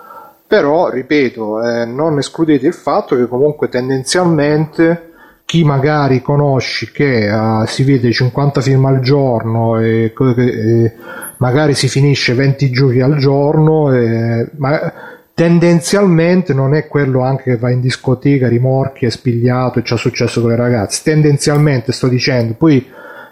Però, 0.46 0.90
ripeto, 0.90 1.68
eh, 1.68 1.86
non 1.86 2.20
escludete 2.20 2.68
il 2.68 2.74
fatto 2.74 3.16
che 3.16 3.28
comunque 3.28 3.68
tendenzialmente 3.68 5.07
chi 5.48 5.64
magari 5.64 6.22
conosci 6.22 6.92
che 6.92 7.30
eh, 7.30 7.68
si 7.68 7.86
vede 7.86 8.12
50 8.12 8.60
film 8.60 8.84
al 8.84 9.00
giorno 9.00 9.80
e, 9.80 10.14
e 10.14 10.94
magari 11.38 11.74
si 11.74 11.88
finisce 11.88 12.34
20 12.34 12.70
giochi 12.70 13.00
al 13.00 13.16
giorno, 13.16 13.94
e- 13.94 14.50
ma 14.58 14.92
tendenzialmente 15.34 16.54
non 16.54 16.76
è 16.76 16.88
quello 16.88 17.22
anche 17.22 17.44
che 17.44 17.58
va 17.58 17.72
in 17.72 17.80
discoteca, 17.80 18.50
rimorchi, 18.50 19.06
è 19.06 19.10
spigliato 19.10 19.80
e 19.80 19.84
ci 19.84 19.94
è 19.94 19.98
successo 19.98 20.42
con 20.42 20.50
le 20.50 20.58
ragazze. 20.58 21.00
Tendenzialmente 21.02 21.94
sto 21.94 22.10
dicendo, 22.10 22.54
poi 22.56 22.86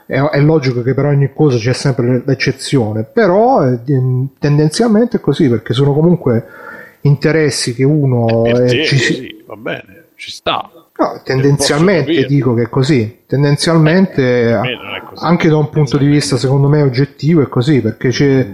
è, 0.05 0.17
è 0.17 0.39
logico 0.39 0.83
che 0.83 0.93
per 0.93 1.03
ogni 1.03 1.33
cosa 1.33 1.57
c'è 1.57 1.73
sempre 1.73 2.23
l'eccezione, 2.25 3.03
però 3.03 3.69
eh, 3.69 3.79
tendenzialmente 4.39 5.17
è 5.17 5.19
così 5.19 5.49
perché 5.49 5.73
sono 5.73 5.91
comunque 5.91 6.45
interessi 7.01 7.75
che 7.75 7.83
uno 7.83 8.45
eh, 8.45 8.53
te 8.53 8.85
ci 8.85 8.95
così, 8.95 9.43
va 9.45 9.57
bene, 9.57 10.05
ci 10.15 10.31
sta. 10.31 10.69
No, 10.97 11.21
tendenzialmente 11.23 12.25
dico 12.25 12.53
che 12.53 12.63
è 12.63 12.69
così. 12.69 13.23
Tendenzialmente, 13.27 14.51
non 14.53 14.95
è 14.95 15.01
così. 15.03 15.25
anche 15.25 15.49
da 15.49 15.57
un 15.57 15.69
punto 15.69 15.97
di 15.97 16.07
vista, 16.07 16.37
secondo 16.37 16.69
me, 16.69 16.81
oggettivo, 16.81 17.41
è 17.41 17.49
così 17.49 17.81
perché 17.81 18.09
c'è. 18.09 18.47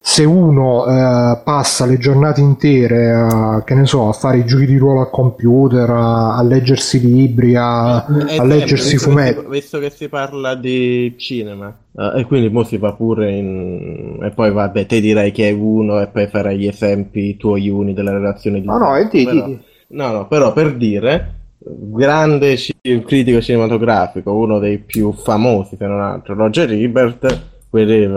Se 0.00 0.24
uno 0.24 0.86
eh, 0.86 1.40
passa 1.44 1.84
le 1.84 1.98
giornate 1.98 2.40
intere 2.40 3.10
a, 3.12 3.62
che 3.64 3.74
ne 3.74 3.84
so, 3.84 4.08
a 4.08 4.12
fare 4.12 4.38
i 4.38 4.44
giochi 4.46 4.64
di 4.64 4.78
ruolo 4.78 5.00
al 5.00 5.10
computer, 5.10 5.90
a, 5.90 6.36
a 6.36 6.42
leggersi 6.42 7.00
libri, 7.00 7.56
a, 7.56 8.06
Eh, 8.28 8.36
a 8.38 8.44
leggersi 8.44 8.92
visto 8.92 9.08
che 9.08 9.12
fumetti, 9.12 9.46
visto 9.48 9.78
che 9.78 9.90
si 9.90 10.08
parla 10.08 10.54
di 10.54 11.14
cinema, 11.18 11.76
eh, 11.94 12.20
e 12.20 12.24
quindi 12.24 12.48
mo 12.48 12.62
si 12.62 12.78
va 12.78 12.92
pure 12.94 13.32
in... 13.32 14.18
e 14.22 14.30
poi 14.30 14.50
vabbè, 14.50 14.86
te 14.86 15.00
direi 15.00 15.30
che 15.30 15.48
è 15.48 15.52
uno 15.52 16.00
e 16.00 16.06
poi 16.06 16.26
farai 16.28 16.56
gli 16.56 16.66
esempi 16.68 17.36
tuoi 17.36 17.68
uni 17.68 17.92
delle 17.92 18.12
relazioni 18.12 18.60
di... 18.60 18.66
No, 18.66 18.78
no, 18.78 18.96
e 18.96 19.08
di- 19.10 19.24
però, 19.24 19.46
di- 19.46 19.58
no, 19.88 20.10
no, 20.12 20.26
però 20.26 20.52
per 20.54 20.74
dire, 20.76 21.37
grande 21.68 22.56
ci- 22.56 22.74
critico 23.04 23.40
cinematografico, 23.40 24.32
uno 24.32 24.58
dei 24.58 24.78
più 24.78 25.12
famosi, 25.12 25.76
se 25.76 25.86
non 25.86 26.00
altro, 26.00 26.34
Roger 26.34 26.70
Ebert, 26.72 27.40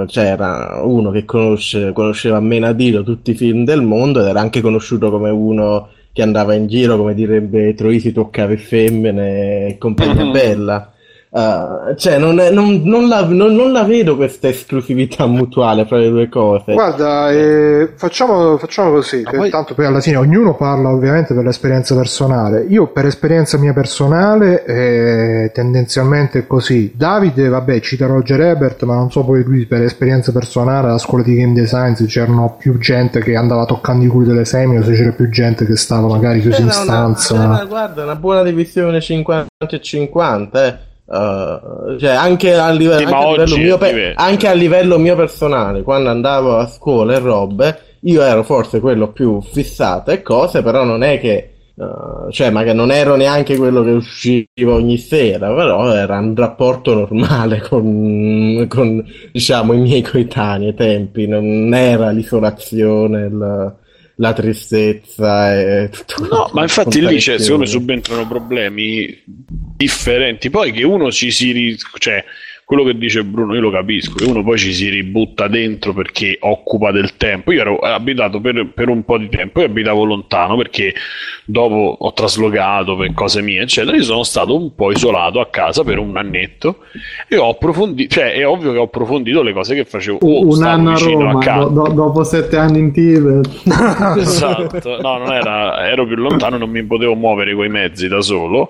c'era 0.06 0.82
uno 0.84 1.12
che 1.12 1.26
conosce- 1.26 1.92
conosceva 1.94 2.38
a 2.38 2.42
menadito 2.42 3.04
tutti 3.04 3.32
i 3.32 3.36
film 3.36 3.66
del 3.66 3.82
mondo 3.82 4.22
ed 4.22 4.28
era 4.28 4.40
anche 4.40 4.62
conosciuto 4.62 5.12
come 5.12 5.30
uno 5.30 5.90
che 6.14 6.22
andava 6.22 6.54
in 6.54 6.68
giro, 6.68 6.98
come 6.98 7.14
direbbe 7.14 7.74
Troisi, 7.74 8.12
toccava 8.12 8.56
femmine 8.58 9.68
e 9.68 9.78
compagnia 9.78 10.26
Mhm. 10.26 10.32
bella. 10.32 10.92
Uh, 11.34 11.96
cioè, 11.96 12.18
non, 12.18 12.38
è- 12.42 12.52
non- 12.52 12.82
non 12.84 13.08
la, 13.08 13.24
non- 13.24 13.56
non 13.56 13.72
la 13.72 13.84
vedo 13.84 14.18
questa 14.18 14.50
esclusività 14.50 15.26
mutuale 15.28 15.86
fra 15.86 15.96
le 15.98 16.10
due 16.10 16.28
cose. 16.28 16.74
Guarda, 16.74 17.32
eh, 17.32 17.94
facciamo, 17.96 18.58
facciamo 18.58 18.92
così, 18.92 19.22
poi- 19.22 19.50
tanto 19.50 19.74
poi 19.74 19.86
alla 19.86 20.02
fine 20.02 20.18
ognuno 20.18 20.56
parla 20.58 20.90
ovviamente 20.90 21.34
per 21.34 21.46
l'esperienza 21.46 21.96
personale. 21.96 22.66
Io 22.68 22.88
per 22.88 23.06
esperienza 23.06 23.58
mia 23.58 23.72
personale 23.72 24.66
eh, 24.66 25.52
tendenzialmente 25.54 26.40
è 26.40 26.48
così. 26.48 26.92
Davide, 26.94 27.48
vabbè, 27.48 27.80
cita 27.80 28.08
Roger 28.08 28.42
Ebert, 28.42 28.84
ma 28.84 28.96
non 28.96 29.10
so 29.10 29.24
poi 29.24 29.42
lui 29.44 29.66
per 29.66 29.84
esperienza 29.84 30.34
personale 30.34 30.88
alla 30.90 30.98
scuola 30.98 31.24
di 31.24 31.36
game 31.36 31.54
design 31.54 31.94
se 31.94 32.08
c'erano 32.08 32.56
più 32.60 32.78
gente 32.78 33.22
che 33.22 33.38
andava 33.38 33.64
toccando 33.64 34.04
i 34.04 34.08
culi 34.10 34.26
delle 34.28 34.44
femmine 34.44 34.80
o 34.80 34.84
se 34.84 34.92
c'era 34.92 35.12
più 35.14 35.30
gente 35.30 35.66
che 35.66 35.78
stava 35.78 36.08
magari 36.10 36.42
chiusa 36.42 36.58
in 36.58 36.64
una, 36.66 36.74
stanza. 36.74 37.36
c'era, 37.36 37.66
guarda, 37.70 38.04
una 38.04 38.16
buona 38.18 38.44
divisione 38.44 39.00
50 39.00 39.48
e 39.70 39.80
50, 39.82 40.66
eh. 40.68 40.90
Uh, 41.14 41.98
cioè 42.00 42.12
anche 42.12 42.54
a, 42.54 42.72
live- 42.72 42.96
Sì, 42.98 43.04
anche 43.04 43.12
ma 43.14 43.18
a 43.20 43.24
livello 43.32 43.56
pe- 43.78 43.92
anche 44.16 44.48
a 44.48 44.54
livello 44.54 44.98
mio 44.98 45.16
personale, 45.18 45.82
quando 45.84 46.10
andavo 46.10 46.56
a 46.56 46.66
scuola 46.68 47.16
e 47.16 47.20
robe, 47.20 47.80
io 48.04 48.22
ero 48.22 48.44
forse 48.44 48.80
quello 48.80 49.12
più 49.12 49.42
fissato 49.42 50.12
e 50.12 50.22
cose, 50.22 50.62
però 50.64 50.86
non 50.86 51.04
è 51.04 51.20
che 51.20 51.54
uh, 51.76 52.30
cioè, 52.32 52.50
magari 52.50 52.78
non 52.78 52.92
ero 52.92 53.16
neanche 53.18 53.58
quello 53.58 53.84
che 53.84 53.92
usciva 53.92 54.74
ogni 54.74 54.98
sera, 54.98 55.54
però 55.54 55.92
era 55.94 56.18
un 56.18 56.34
rapporto 56.34 56.94
normale 56.94 57.60
con, 57.68 58.66
con 58.70 59.04
diciamo, 59.34 59.74
i 59.74 59.80
miei 59.80 60.02
coetanei 60.04 60.68
ai 60.68 60.74
tempi, 60.76 61.28
non 61.28 61.74
era 61.74 62.10
l'isolazione, 62.12 63.26
il- 63.26 63.76
la 64.22 64.34
tristezza 64.34 65.60
e 65.60 65.90
tutto 65.90 66.28
No, 66.30 66.50
ma 66.54 66.62
infatti 66.62 67.00
lì 67.00 67.18
c'è, 67.18 67.34
comprensione. 67.34 67.40
secondo 67.40 67.64
me 67.64 67.70
subentrano 67.70 68.28
problemi 68.28 69.24
differenti. 69.26 70.52
Poi 70.52 70.72
che 70.72 70.84
uno 70.84 71.12
ci 71.12 71.32
si. 71.32 71.76
cioè, 71.98 72.24
quello 72.72 72.86
che 72.86 72.98
dice 72.98 73.26
Bruno, 73.26 73.54
io 73.54 73.60
lo 73.60 73.70
capisco, 73.70 74.14
che 74.16 74.24
uno 74.24 74.44
poi 74.46 74.58
ci 74.58 74.72
si 74.72 74.88
ributta 74.88 75.50
dentro 75.50 75.92
perché 75.92 76.38
occupa 76.40 76.92
del 76.92 77.18
tempo. 77.18 77.52
Io 77.52 77.60
ero 77.60 77.78
abitato 77.80 78.40
per, 78.40 78.66
per 78.74 78.88
un 78.88 79.04
po' 79.04 79.18
di 79.18 79.28
tempo, 79.28 79.60
io 79.60 79.66
abitavo 79.66 80.06
lontano 80.06 80.56
perché 80.56 80.94
dopo 81.44 81.98
ho 82.00 82.14
traslocato 82.14 82.96
per 82.96 83.14
cose 83.14 83.42
mie, 83.42 83.64
eccetera. 83.64 83.98
Io 83.98 84.04
sono 84.04 84.24
stato 84.24 84.56
un 84.56 84.74
po' 84.74 84.90
isolato 84.90 85.42
a 85.42 85.48
casa 85.48 85.84
per 85.84 85.98
un 85.98 86.16
annetto 86.16 86.78
e 87.28 87.36
ho 87.36 87.50
approfondito, 87.50 88.16
cioè 88.16 88.36
è 88.36 88.48
ovvio 88.48 88.72
che 88.72 88.78
ho 88.78 88.84
approfondito 88.84 89.44
le 89.44 89.52
cose 89.52 89.76
che 89.76 89.84
facevo. 89.84 90.20
o 90.22 90.48
un 90.48 90.64
anno 90.64 90.92
a 90.92 90.98
Roma, 90.98 91.40
casa. 91.40 91.68
do- 91.68 91.84
do- 91.84 91.92
dopo 91.92 92.24
sette 92.24 92.56
anni 92.56 92.80
in 92.80 92.94
Tibet. 92.94 93.50
Esatto, 94.22 94.98
no, 95.02 95.18
non 95.18 95.34
era, 95.34 95.90
ero 95.90 96.06
più 96.08 96.16
lontano, 96.16 96.56
non 96.56 96.70
mi 96.70 96.84
potevo 96.86 97.16
muovere 97.16 97.54
coi 97.54 97.68
mezzi 97.68 98.08
da 98.08 98.22
solo. 98.22 98.70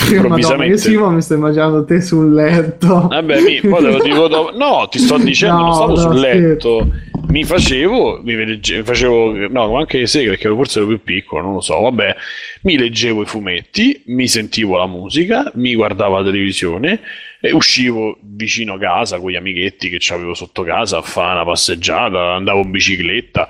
Madonna, 0.00 0.10
io 0.10 0.16
Improvvisamente, 0.22 0.78
Simo 0.78 1.10
mi 1.10 1.20
sto 1.20 1.34
immaginando 1.34 1.84
te 1.84 2.00
sul 2.00 2.32
letto. 2.32 3.08
vabbè, 3.08 3.39
mi, 3.40 3.60
poi 3.60 3.82
te 3.82 3.90
lo 3.90 4.02
dico 4.04 4.28
dopo. 4.28 4.56
No, 4.56 4.88
ti 4.90 4.98
sto 4.98 5.18
dicendo, 5.18 5.56
No, 5.56 5.62
non 5.62 5.74
stavo 5.74 5.94
no, 5.94 5.96
sul 5.96 6.20
letto, 6.20 6.92
mi 7.28 7.44
facevo, 7.44 8.20
mi 8.22 8.82
facevo, 8.82 9.48
no, 9.48 9.76
anche 9.76 9.98
le 9.98 10.06
seghe 10.06 10.30
perché 10.30 10.48
forse 10.48 10.78
ero 10.80 10.88
più 10.88 11.02
piccolo, 11.02 11.42
non 11.42 11.54
lo 11.54 11.60
so, 11.60 11.80
vabbè, 11.80 12.16
mi 12.62 12.76
leggevo 12.76 13.22
i 13.22 13.26
fumetti, 13.26 14.02
mi 14.06 14.26
sentivo 14.26 14.76
la 14.76 14.86
musica, 14.86 15.50
mi 15.54 15.74
guardavo 15.74 16.18
la 16.18 16.24
televisione 16.24 17.00
e 17.40 17.52
uscivo 17.52 18.18
vicino 18.20 18.74
a 18.74 18.78
casa 18.78 19.18
con 19.18 19.30
gli 19.30 19.36
amichetti 19.36 19.88
che 19.88 20.12
avevo 20.12 20.34
sotto 20.34 20.62
casa 20.62 20.98
a 20.98 21.02
fare 21.02 21.34
una 21.34 21.44
passeggiata, 21.44 22.34
andavo 22.34 22.62
in 22.62 22.70
bicicletta 22.70 23.48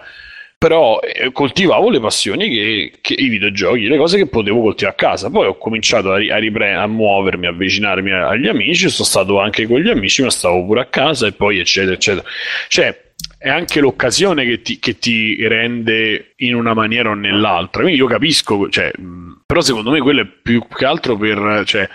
però 0.61 1.01
eh, 1.01 1.33
coltivavo 1.33 1.89
le 1.89 2.01
passioni 2.01 2.51
che, 2.51 2.93
che, 3.01 3.15
i 3.15 3.29
videogiochi, 3.29 3.89
le 3.89 3.97
cose 3.97 4.19
che 4.19 4.27
potevo 4.27 4.61
coltivare 4.61 4.95
a 4.95 4.99
casa. 4.99 5.31
Poi 5.31 5.47
ho 5.47 5.57
cominciato 5.57 6.13
a, 6.13 6.19
ri- 6.19 6.31
a, 6.31 6.37
ripre- 6.37 6.75
a 6.75 6.87
muovermi, 6.87 7.47
a 7.47 7.49
avvicinarmi 7.49 8.13
agli 8.13 8.47
amici, 8.47 8.91
sono 8.91 9.09
stato 9.09 9.41
anche 9.41 9.67
con 9.67 9.81
gli 9.81 9.89
amici, 9.89 10.23
ma 10.23 10.29
stavo 10.29 10.63
pure 10.67 10.83
a 10.83 10.85
casa 10.85 11.27
e 11.27 11.33
poi 11.33 11.61
eccetera, 11.61 11.95
eccetera. 11.95 12.29
Cioè, 12.69 13.10
è 13.43 13.49
anche 13.49 13.81
l'occasione 13.81 14.45
che 14.45 14.61
ti, 14.61 14.79
che 14.79 14.99
ti, 14.99 15.49
rende 15.49 16.33
in 16.37 16.55
una 16.55 16.75
maniera 16.75 17.09
o 17.09 17.15
nell'altra. 17.15 17.81
Quindi 17.81 17.99
io 17.99 18.07
capisco, 18.07 18.69
cioè, 18.69 18.93
però 19.47 19.63
secondo 19.63 19.91
me 19.93 20.01
quello 20.01 20.21
è 20.21 20.27
più 20.27 20.63
che 20.69 20.85
altro 20.85 21.17
per 21.17 21.63
cioè, 21.65 21.89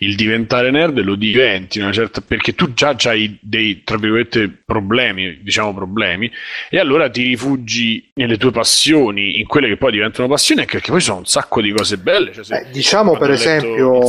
il 0.00 0.14
diventare 0.14 0.70
nerd 0.70 1.00
lo 1.00 1.14
diventi 1.14 1.78
una 1.78 1.90
certa, 1.90 2.20
perché 2.20 2.54
tu 2.54 2.74
già 2.74 2.94
hai 3.04 3.38
dei 3.40 3.82
tra 3.82 3.96
virgolette 3.96 4.50
problemi, 4.62 5.38
diciamo 5.40 5.72
problemi, 5.72 6.30
e 6.68 6.78
allora 6.78 7.08
ti 7.08 7.22
rifugi 7.22 8.10
nelle 8.16 8.36
tue 8.36 8.50
passioni, 8.50 9.40
in 9.40 9.46
quelle 9.46 9.68
che 9.68 9.78
poi 9.78 9.92
diventano 9.92 10.28
passioni, 10.28 10.60
anche 10.60 10.74
perché 10.74 10.90
poi 10.90 11.00
sono 11.00 11.20
un 11.20 11.26
sacco 11.26 11.62
di 11.62 11.72
cose 11.72 11.96
belle. 11.96 12.32
Cioè, 12.34 12.58
eh, 12.58 12.66
diciamo 12.70 13.16
per 13.16 13.30
esempio, 13.30 14.00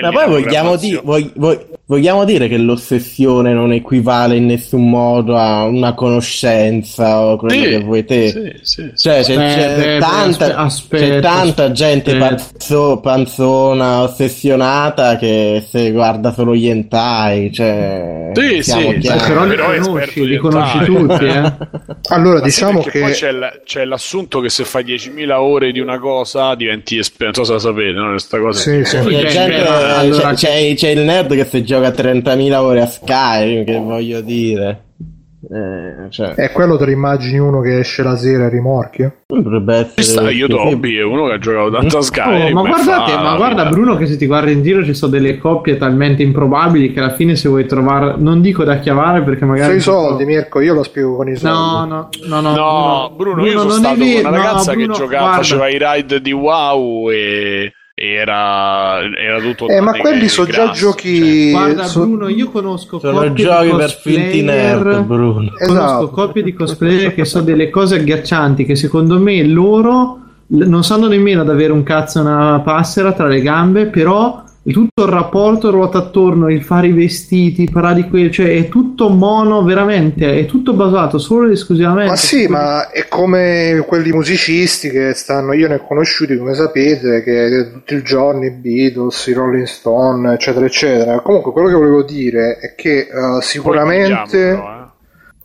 ma 0.00 0.10
poi 0.10 0.26
vogliamo, 0.26 0.76
di- 0.76 0.98
vog- 1.04 1.82
vogliamo 1.86 2.24
dire 2.24 2.48
che 2.48 2.56
l'ossessione 2.56 3.52
non 3.52 3.72
equivale 3.72 4.36
in 4.36 4.46
nessun 4.46 4.88
modo 4.88 5.36
a 5.36 5.64
una 5.64 5.94
conoscenza 5.94 7.20
o 7.20 7.36
quello 7.36 7.54
sì, 7.54 7.68
che 7.70 7.80
vuoi 7.80 8.04
te. 8.04 8.30
Sì, 8.30 8.52
sì, 8.62 8.92
cioè, 8.96 9.22
c'è, 9.22 9.34
c'è, 9.34 9.76
beh, 9.76 9.98
tanta, 9.98 10.46
beh, 10.46 10.52
aspetta, 10.54 11.04
c'è, 11.04 11.20
tanta, 11.20 11.72
gente 11.72 12.16
panzo, 12.16 13.00
panzona, 13.00 14.02
ossessionata 14.02 15.16
che 15.16 15.64
se 15.68 15.90
guarda 15.92 16.32
solo 16.32 16.54
gli 16.54 16.68
entai, 16.68 17.52
cioè, 17.52 18.30
sì, 18.34 18.62
sì, 18.62 18.98
però, 19.00 19.46
però 19.46 19.70
li 19.70 19.78
conosci, 19.80 20.26
li 20.26 20.36
conosci 20.36 20.78
tutti. 20.84 21.24
Eh? 21.24 21.52
allora, 22.08 22.38
Ma 22.38 22.44
diciamo 22.44 22.82
che 22.82 22.98
poi 22.98 23.12
c'è, 23.12 23.32
l- 23.32 23.60
c'è, 23.64 23.84
l'assunto 23.84 24.40
che 24.40 24.48
se 24.48 24.64
fai 24.64 24.84
10.000 24.84 25.30
ore 25.32 25.70
di 25.70 25.78
una 25.78 25.98
cosa 25.98 26.54
diventi 26.54 26.98
esperto. 26.98 27.40
Non 27.40 27.46
so 27.46 27.58
se 27.58 27.68
la 27.68 27.74
sapete, 27.74 27.92
no? 27.92 28.10
Questa 28.10 28.40
cosa 28.40 28.58
sì, 28.60 28.84
sì. 28.84 28.96
C'è, 28.96 29.64
allora, 29.66 30.34
c'è, 30.34 30.74
c'è, 30.74 30.88
il 30.88 31.00
nerd 31.00 31.34
che 31.34 31.44
si 31.44 31.62
gioca 31.64 31.83
30.000 31.88 32.54
ore 32.54 32.80
a 32.80 32.86
Skyrim, 32.86 33.64
che 33.64 33.78
voglio 33.78 34.20
dire. 34.20 34.82
Eh, 35.50 36.10
cioè... 36.10 36.34
E 36.36 36.52
quello 36.52 36.76
te 36.76 36.86
lo 36.86 36.90
immagini 36.90 37.38
uno 37.38 37.60
che 37.60 37.78
esce 37.78 38.02
la 38.02 38.16
sera 38.16 38.46
a 38.46 38.48
rimorchio? 38.48 39.22
Dovrebbe 39.26 39.76
essere. 39.76 40.02
Sta, 40.02 40.30
io 40.30 40.46
Toby 40.46 40.96
è 40.96 41.02
uno 41.02 41.26
che 41.26 41.32
ha 41.32 41.38
giocato 41.38 41.70
tanto 41.70 41.98
a 41.98 42.02
Sky. 42.02 42.50
Oh, 42.50 42.54
ma 42.54 42.62
guardate, 42.62 43.16
ma 43.16 43.36
guarda 43.36 43.66
Bruno 43.66 43.96
che 43.96 44.06
se 44.06 44.16
ti 44.16 44.26
guardi 44.26 44.52
in 44.52 44.62
giro 44.62 44.84
ci 44.84 44.94
sono 44.94 45.12
delle 45.12 45.38
coppie 45.38 45.76
talmente 45.76 46.22
improbabili 46.22 46.92
che 46.92 47.00
alla 47.00 47.14
fine 47.14 47.36
se 47.36 47.48
vuoi 47.48 47.66
trovare, 47.66 48.14
non 48.16 48.40
dico 48.40 48.64
da 48.64 48.78
chiavare 48.78 49.22
perché 49.22 49.44
magari. 49.44 49.68
Sei 49.68 49.76
i 49.78 49.80
soldi, 49.80 50.24
Mirko, 50.24 50.60
io 50.60 50.74
lo 50.74 50.82
spiego 50.82 51.16
con 51.16 51.28
i 51.28 51.36
soldi. 51.36 51.56
No, 51.56 51.84
no, 51.84 52.08
no, 52.26 52.40
no. 52.40 52.54
no 52.54 53.12
Bruno, 53.14 53.34
Bruno, 53.34 53.50
io 53.50 53.58
sono 53.58 53.70
stato 53.72 53.98
con 53.98 54.08
una 54.08 54.30
ragazza 54.30 54.72
no, 54.72 54.76
Bruno, 54.76 54.92
che 54.92 54.98
giocava, 54.98 55.22
guarda. 55.22 55.36
faceva 55.36 55.68
i 55.68 55.78
ride 55.80 56.20
di 56.20 56.32
wow 56.32 57.10
e 57.10 57.72
era, 57.96 59.02
era 59.16 59.38
tutto 59.38 59.68
eh, 59.68 59.80
ma 59.80 59.92
quelli 59.92 60.26
sono 60.28 60.50
già 60.50 60.72
giochi 60.72 61.20
cioè. 61.20 61.50
guarda 61.52 61.84
so... 61.84 62.00
Bruno 62.00 62.28
io 62.28 62.50
conosco 62.50 62.98
sono 62.98 63.32
giochi 63.32 63.70
per 63.70 63.90
finti 63.90 64.42
nerd 64.42 65.04
Bruno 65.04 65.52
esatto. 65.56 65.66
conosco 65.66 66.10
coppie 66.10 66.42
di 66.42 66.52
cosplayer 66.52 67.14
che 67.14 67.24
sono 67.24 67.44
delle 67.44 67.70
cose 67.70 67.96
agghiaccianti 67.96 68.64
che 68.64 68.74
secondo 68.74 69.20
me 69.20 69.44
loro 69.44 70.18
non 70.48 70.82
sanno 70.82 71.06
nemmeno 71.06 71.42
ad 71.42 71.48
avere 71.48 71.72
un 71.72 71.84
cazzo 71.84 72.20
una 72.20 72.60
passera 72.64 73.12
tra 73.12 73.28
le 73.28 73.40
gambe 73.40 73.86
però 73.86 74.42
tutto 74.72 75.04
il 75.04 75.10
rapporto 75.10 75.70
ruota 75.70 75.98
attorno, 75.98 76.48
il 76.48 76.62
fare 76.62 76.86
i 76.86 76.92
vestiti, 76.92 77.68
parlare 77.70 77.96
di 77.96 78.08
quello, 78.08 78.30
cioè 78.30 78.56
è 78.56 78.68
tutto 78.68 79.10
mono, 79.10 79.62
veramente, 79.62 80.38
è 80.38 80.46
tutto 80.46 80.72
basato 80.72 81.18
solo 81.18 81.46
ed 81.46 81.52
esclusivamente. 81.52 82.10
Ma 82.10 82.16
sì, 82.16 82.46
ma 82.46 82.90
è 82.90 83.06
come 83.08 83.84
quelli 83.86 84.10
musicisti 84.10 84.88
che 84.88 85.12
stanno, 85.12 85.52
io 85.52 85.68
ne 85.68 85.74
ho 85.74 85.86
conosciuti 85.86 86.38
come 86.38 86.54
sapete, 86.54 87.22
che 87.22 87.70
tutti 87.72 87.94
i 87.94 88.02
giorni 88.02 88.46
i 88.46 88.52
Beatles, 88.52 89.26
i 89.26 89.32
Rolling 89.34 89.66
Stone, 89.66 90.32
eccetera, 90.32 90.64
eccetera. 90.64 91.20
Comunque 91.20 91.52
quello 91.52 91.68
che 91.68 91.74
volevo 91.74 92.02
dire 92.02 92.56
è 92.56 92.74
che 92.74 93.08
uh, 93.12 93.40
sicuramente, 93.42 94.38
però, 94.38 94.80
eh. 94.80 94.86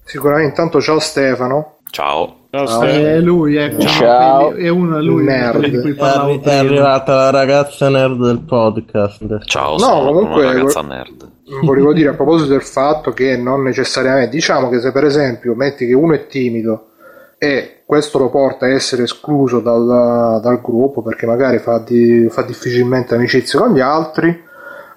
sicuramente, 0.06 0.50
intanto 0.50 0.80
ciao 0.80 1.00
Stefano. 1.00 1.80
Ciao. 1.90 2.39
Ciao, 2.52 2.66
Ciao. 2.66 2.82
È 2.82 3.20
lui, 3.20 3.58
ecco. 3.58 3.82
Ciao. 3.82 4.54
È 4.56 4.70
uno, 4.70 5.00
lui 5.02 5.24
nerd. 5.24 5.68
Di 5.68 5.82
cui 5.82 5.94
è, 5.96 6.02
arri- 6.02 6.42
è 6.42 6.56
arrivata 6.56 7.14
la 7.14 7.30
ragazza 7.30 7.90
nerd 7.90 8.18
del 8.26 8.40
podcast. 8.40 9.44
Ciao, 9.46 9.78
no, 9.78 10.06
comunque, 10.06 10.46
una 10.46 10.54
ragazza 10.54 10.82
nerd. 10.82 11.30
Volevo 11.62 11.94
dire 11.94 12.10
a 12.10 12.14
proposito 12.14 12.50
del 12.50 12.64
fatto 12.64 13.12
che 13.12 13.38
non 13.38 13.62
necessariamente, 13.62 14.32
diciamo 14.32 14.70
che 14.70 14.80
se 14.80 14.92
per 14.92 15.04
esempio 15.04 15.54
metti 15.54 15.86
che 15.86 15.94
uno 15.94 16.14
è 16.14 16.26
timido 16.26 16.90
e 17.38 17.84
questo 17.86 18.18
lo 18.18 18.30
porta 18.30 18.66
a 18.66 18.70
essere 18.70 19.04
escluso 19.04 19.60
dal, 19.60 20.40
dal 20.42 20.62
gruppo 20.62 21.02
perché 21.02 21.26
magari 21.26 21.60
fa, 21.60 21.80
di, 21.80 22.28
fa 22.30 22.42
difficilmente 22.42 23.16
amicizia 23.16 23.60
con 23.60 23.74
gli 23.74 23.80
altri, 23.80 24.44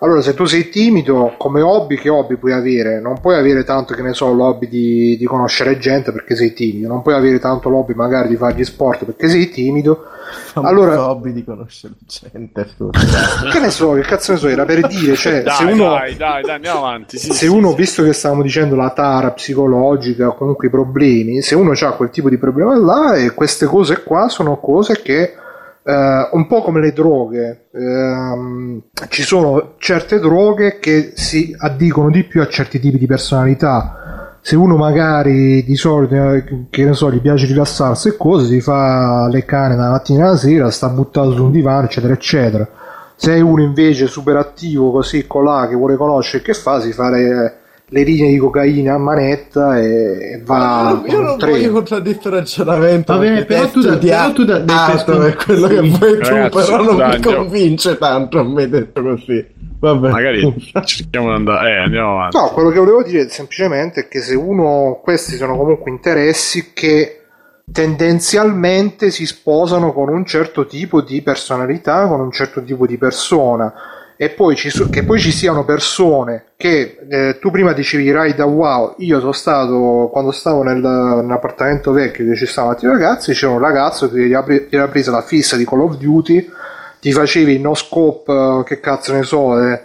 allora, 0.02 0.20
se 0.20 0.34
tu 0.34 0.46
sei 0.46 0.68
timido, 0.68 1.34
come 1.38 1.60
hobby, 1.60 1.96
che 1.96 2.08
hobby 2.08 2.34
puoi 2.34 2.52
avere? 2.52 3.00
Non 3.00 3.20
puoi 3.20 3.36
avere 3.36 3.62
tanto, 3.62 3.94
che 3.94 4.02
ne 4.02 4.12
so, 4.12 4.32
l'hobby 4.32 4.66
di, 4.66 5.16
di 5.16 5.24
conoscere 5.26 5.78
gente 5.78 6.10
perché 6.10 6.34
sei 6.34 6.52
timido, 6.52 6.88
non 6.88 7.02
puoi 7.02 7.14
avere 7.14 7.38
tanto 7.38 7.68
l'hobby 7.68 7.94
magari 7.94 8.26
di 8.26 8.36
fare 8.36 8.54
gli 8.54 8.64
sport 8.64 9.04
perché 9.04 9.28
sei 9.28 9.48
timido. 9.48 10.06
Non 10.54 10.66
allora, 10.66 11.08
hobby 11.08 11.32
di 11.32 11.44
conoscere 11.44 11.94
gente, 12.04 12.66
che 13.52 13.60
ne 13.60 13.70
so, 13.70 13.92
che 13.92 14.00
cazzo 14.00 14.32
ne 14.32 14.38
so, 14.38 14.48
era 14.48 14.64
per 14.64 14.88
dire, 14.88 15.14
cioè, 15.14 15.42
dai, 15.42 15.54
se 15.54 15.64
uno, 15.66 15.90
dai, 15.90 16.16
dai, 16.16 16.42
dai, 16.42 16.54
andiamo 16.56 16.78
avanti. 16.78 17.18
Sì, 17.18 17.26
se 17.28 17.34
sì, 17.34 17.46
uno, 17.46 17.70
sì. 17.70 17.76
visto 17.76 18.02
che 18.02 18.12
stavamo 18.12 18.42
dicendo 18.42 18.74
la 18.74 18.90
tara 18.90 19.30
psicologica 19.30 20.26
o 20.26 20.34
comunque 20.34 20.66
i 20.66 20.70
problemi, 20.70 21.42
se 21.42 21.54
uno 21.54 21.74
ha 21.78 21.92
quel 21.92 22.10
tipo 22.10 22.28
di 22.28 22.38
problema 22.38 22.76
là, 22.76 23.14
e 23.14 23.30
queste 23.34 23.66
cose 23.66 24.02
qua 24.02 24.28
sono 24.28 24.58
cose 24.58 25.00
che 25.00 25.34
Uh, 25.84 26.36
un 26.36 26.46
po' 26.46 26.62
come 26.62 26.80
le 26.80 26.92
droghe, 26.92 27.66
uh, 27.72 28.82
ci 29.09 29.22
sono 29.22 29.74
certe 29.78 30.20
droghe 30.20 30.78
che 30.78 31.10
si 31.16 31.52
addicono 31.59 32.09
di 32.09 32.22
più 32.22 32.40
a 32.40 32.46
certi 32.46 32.78
tipi 32.78 32.98
di 32.98 33.06
personalità. 33.06 34.38
Se 34.40 34.54
uno 34.54 34.76
magari 34.76 35.64
di 35.64 35.74
solito, 35.74 36.14
eh, 36.14 36.66
che 36.70 36.84
ne 36.84 36.94
so, 36.94 37.10
gli 37.10 37.20
piace 37.20 37.46
rilassarsi 37.46 38.09
e 38.09 38.16
cose, 38.16 38.46
si 38.46 38.60
fa 38.60 39.28
le 39.28 39.44
cane 39.44 39.74
dalla 39.74 39.90
mattina 39.90 40.28
alla 40.28 40.36
sera, 40.36 40.70
sta 40.70 40.88
buttato 40.88 41.32
su 41.32 41.44
un 41.44 41.50
divano, 41.50 41.86
eccetera, 41.86 42.12
eccetera. 42.12 42.68
Se 43.16 43.34
è 43.34 43.40
uno 43.40 43.62
invece 43.62 44.06
super 44.06 44.36
attivo, 44.36 44.92
così 44.92 45.26
colà, 45.26 45.66
che 45.68 45.74
vuole 45.74 45.96
conoscere 45.96 46.44
che 46.44 46.54
fa, 46.54 46.80
si 46.80 46.92
fa 46.92 47.10
le, 47.10 47.61
le 47.93 48.05
linee 48.05 48.31
di 48.31 48.39
cocaina 48.39 48.94
a 48.94 48.98
manetta 48.98 49.78
e 49.78 50.40
va 50.44 50.93
no, 50.93 51.05
io 51.06 51.20
non 51.20 51.36
voglio 51.36 51.73
contraddire 51.73 52.19
il 52.23 52.31
ragionamento 52.31 53.12
Vabbè, 53.12 53.44
però 53.44 53.69
tu, 53.69 53.81
da, 53.82 53.98
però 53.98 54.32
tu 54.32 54.44
da, 54.44 54.59
da 54.60 55.27
è 55.27 55.35
quello 55.35 55.66
che 55.69 55.81
vuoi 55.81 56.19
tu 56.19 56.48
però 56.51 56.82
non 56.82 56.97
mi 56.97 57.20
convince 57.20 57.98
tanto 57.98 58.39
a 58.39 58.44
me 58.44 58.69
detto 58.69 59.02
così. 59.02 59.47
Vabbè. 59.78 60.09
magari 60.10 60.55
cerchiamo 60.85 61.28
di 61.28 61.35
andare 61.35 61.70
eh, 61.70 61.77
andiamo 61.82 62.12
avanti. 62.12 62.36
No 62.39 62.51
quello 62.52 62.70
che 62.70 62.78
volevo 62.78 63.02
dire 63.02 63.28
semplicemente 63.28 64.01
è 64.01 64.09
che 64.09 64.20
se 64.20 64.35
uno 64.36 64.98
questi 65.02 65.36
sono 65.36 65.55
comunque 65.55 65.90
interessi 65.90 66.73
che 66.73 67.20
tendenzialmente 67.70 69.10
si 69.10 69.27
sposano 69.27 69.93
con 69.93 70.09
un 70.09 70.24
certo 70.24 70.64
tipo 70.64 71.02
di 71.02 71.20
personalità 71.20 72.06
con 72.06 72.20
un 72.20 72.31
certo 72.31 72.62
tipo 72.62 72.86
di 72.86 72.97
persona 72.97 73.73
e 74.22 74.30
poi 74.30 74.54
ci, 74.54 74.70
che 74.88 75.02
poi 75.02 75.18
ci 75.18 75.32
siano 75.32 75.64
persone 75.64 76.52
che 76.56 76.96
eh, 77.10 77.38
tu 77.40 77.50
prima 77.50 77.72
dicevi 77.72 78.08
Rai 78.12 78.36
da 78.36 78.44
wow 78.44 78.94
io 78.98 79.18
sono 79.18 79.32
stato 79.32 80.10
quando 80.12 80.30
stavo 80.30 80.62
nel, 80.62 80.76
nell'appartamento 80.78 81.90
vecchio 81.90 82.22
dove 82.22 82.36
ci 82.36 82.46
stavano 82.46 82.74
altri 82.74 82.86
ragazzi 82.86 83.32
c'era 83.32 83.50
un 83.50 83.58
ragazzo 83.58 84.08
che 84.08 84.28
ti 84.28 84.32
aveva 84.76 84.86
preso 84.86 85.10
la 85.10 85.22
fissa 85.22 85.56
di 85.56 85.64
Call 85.64 85.80
of 85.80 85.96
Duty 85.96 86.48
ti 87.00 87.10
facevi 87.10 87.58
no 87.58 87.74
scope 87.74 88.32
eh, 88.32 88.62
che 88.64 88.78
cazzo 88.78 89.12
ne 89.12 89.24
so 89.24 89.60
eh, 89.60 89.82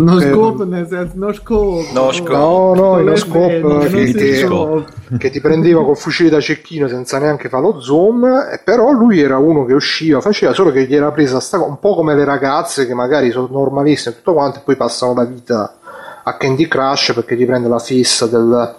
no 0.00 0.20
scope 0.20 0.64
nel 0.64 0.86
senso 0.88 1.12
no 1.16 1.32
scope 1.32 1.88
no 1.92 2.12
scope 2.12 2.32
no 2.32 2.74
no 2.74 3.00
no 3.00 3.16
scope 3.16 3.88
che, 3.88 4.12
ti, 4.12 5.18
che 5.18 5.30
ti 5.30 5.40
prendeva 5.40 5.84
col 5.84 5.96
fucile 5.96 6.30
da 6.30 6.40
cecchino 6.40 6.88
senza 6.88 7.18
neanche 7.18 7.48
fare 7.48 7.62
lo 7.62 7.80
zoom 7.80 8.60
però 8.64 8.90
lui 8.90 9.20
era 9.20 9.38
uno 9.38 9.64
che 9.64 9.74
usciva 9.74 10.20
faceva 10.20 10.52
solo 10.52 10.70
che 10.70 10.86
gli 10.86 10.94
era 10.94 11.10
presa 11.12 11.40
sta, 11.40 11.60
un 11.62 11.78
po' 11.78 11.94
come 11.94 12.14
le 12.14 12.24
ragazze 12.24 12.86
che 12.86 12.94
magari 12.94 13.30
sono 13.30 13.48
normalissime 13.50 14.14
e 14.14 14.18
tutto 14.18 14.32
quanto 14.32 14.58
e 14.58 14.62
poi 14.64 14.76
passano 14.76 15.14
la 15.14 15.24
vita 15.24 15.74
a 16.22 16.36
Candy 16.36 16.68
Crush 16.68 17.12
perché 17.14 17.36
ti 17.36 17.46
prende 17.46 17.68
la 17.68 17.78
fissa 17.78 18.26
del... 18.26 18.74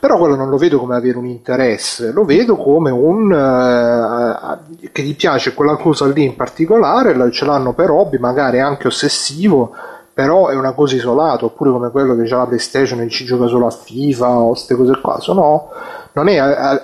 però 0.00 0.16
quello 0.18 0.34
non 0.34 0.48
lo 0.48 0.56
vedo 0.56 0.78
come 0.78 0.96
avere 0.96 1.18
un 1.18 1.26
interesse 1.26 2.10
lo 2.10 2.24
vedo 2.24 2.56
come 2.56 2.90
un 2.90 3.30
uh, 3.30 4.88
che 4.92 5.02
gli 5.02 5.14
piace 5.14 5.54
quella 5.54 5.76
cosa 5.76 6.06
lì 6.06 6.24
in 6.24 6.36
particolare 6.36 7.30
ce 7.32 7.44
l'hanno 7.44 7.74
per 7.74 7.90
hobby 7.90 8.18
magari 8.18 8.60
anche 8.60 8.86
ossessivo 8.86 9.72
però 10.16 10.48
è 10.48 10.54
una 10.54 10.72
cosa 10.72 10.94
isolata, 10.94 11.44
oppure 11.44 11.70
come 11.70 11.90
quello 11.90 12.16
che 12.16 12.22
ha 12.32 12.38
la 12.38 12.46
PlayStation 12.46 13.00
e 13.02 13.10
ci 13.10 13.26
gioca 13.26 13.48
solo 13.48 13.66
a 13.66 13.70
FIFA 13.70 14.38
o 14.38 14.48
queste 14.48 14.74
cose 14.74 14.98
qua, 14.98 15.20
sono, 15.20 15.68
non 16.12 16.28
è, 16.28 16.38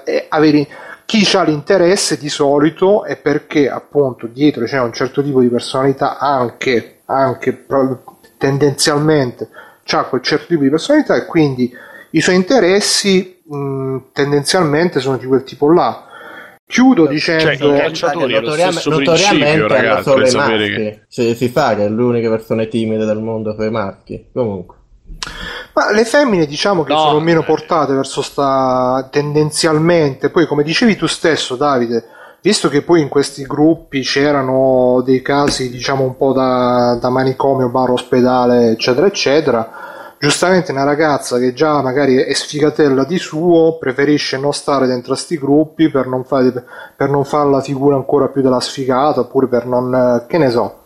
è 0.05 0.27
avere 0.29 0.69
chi 1.07 1.27
ha 1.33 1.43
l'interesse 1.43 2.19
di 2.19 2.29
solito 2.29 3.05
è 3.05 3.17
perché 3.17 3.71
appunto 3.71 4.27
dietro 4.27 4.67
c'è 4.67 4.79
un 4.81 4.93
certo 4.93 5.23
tipo 5.23 5.41
di 5.41 5.49
personalità 5.49 6.19
anche, 6.19 6.99
anche 7.07 7.65
tendenzialmente 8.37 9.49
ha 9.93 10.05
quel 10.05 10.21
certo 10.21 10.49
tipo 10.49 10.65
di 10.65 10.69
personalità 10.69 11.15
e 11.15 11.25
quindi 11.25 11.75
i 12.11 12.21
suoi 12.21 12.35
interessi 12.35 13.41
mh, 13.45 13.97
tendenzialmente 14.13 15.01
sono 15.01 15.17
di 15.17 15.25
quel 15.25 15.43
tipo 15.43 15.73
là 15.73 16.05
Chiudo 16.67 17.07
dicendo 17.07 17.55
cioè, 17.55 17.75
i 17.75 17.79
calciatori 17.79 18.35
notoriam- 18.35 18.87
notoriamente 18.87 19.69
ragazzi, 19.69 20.03
solo 20.03 20.27
i 20.27 20.33
maschi. 20.33 20.75
Che... 20.75 21.05
Si, 21.09 21.35
si 21.35 21.49
sa 21.49 21.75
che 21.75 21.85
è 21.85 21.89
l'unica 21.89 22.31
persona 22.31 22.65
timida 22.65 23.05
del 23.05 23.19
mondo 23.19 23.55
per 23.55 23.69
i 23.69 23.71
maschi. 23.71 24.29
Comunque. 24.33 24.77
Ma 25.75 25.93
le 25.93 26.05
femmine 26.05 26.47
diciamo 26.47 26.83
che 26.83 26.93
no, 26.93 26.99
sono 26.99 27.21
meno 27.21 27.43
portate 27.43 27.95
verso 27.95 28.23
sta 28.23 29.09
tendenzialmente, 29.11 30.31
poi 30.31 30.47
come 30.47 30.63
dicevi 30.63 30.97
tu 30.97 31.07
stesso 31.07 31.57
Davide, 31.57 32.05
visto 32.41 32.69
che 32.69 32.83
poi 32.83 33.01
in 33.01 33.09
questi 33.09 33.45
gruppi 33.45 34.01
c'erano 34.01 35.03
dei 35.05 35.23
casi 35.23 35.71
diciamo 35.71 36.05
un 36.05 36.17
po' 36.17 36.33
da, 36.33 36.99
da 37.01 37.09
manicomio, 37.09 37.69
bar 37.69 37.91
ospedale 37.91 38.71
eccetera 38.71 39.07
eccetera, 39.07 39.71
giustamente 40.23 40.71
una 40.71 40.85
ragazza 40.85 41.37
che 41.41 41.53
già 41.53 41.83
magari 41.83 42.15
è 42.15 42.33
sfigatella 42.33 43.03
di 43.03 43.19
suo 43.19 43.77
preferisce 43.77 44.39
non 44.39 44.53
stare 44.53 44.87
dentro 44.87 45.15
a 45.15 45.17
sti 45.17 45.37
gruppi 45.37 45.91
per 45.91 46.07
non, 46.07 46.23
fare, 46.23 46.65
per 46.95 47.11
non 47.11 47.25
fare 47.25 47.51
la 47.51 47.61
figura 47.61 47.97
ancora 47.97 48.29
più 48.29 48.41
della 48.41 48.61
sfigata 48.61 49.19
oppure 49.19 49.49
per 49.49 49.67
non 49.67 50.25
che 50.29 50.39
ne 50.39 50.49
so. 50.51 50.77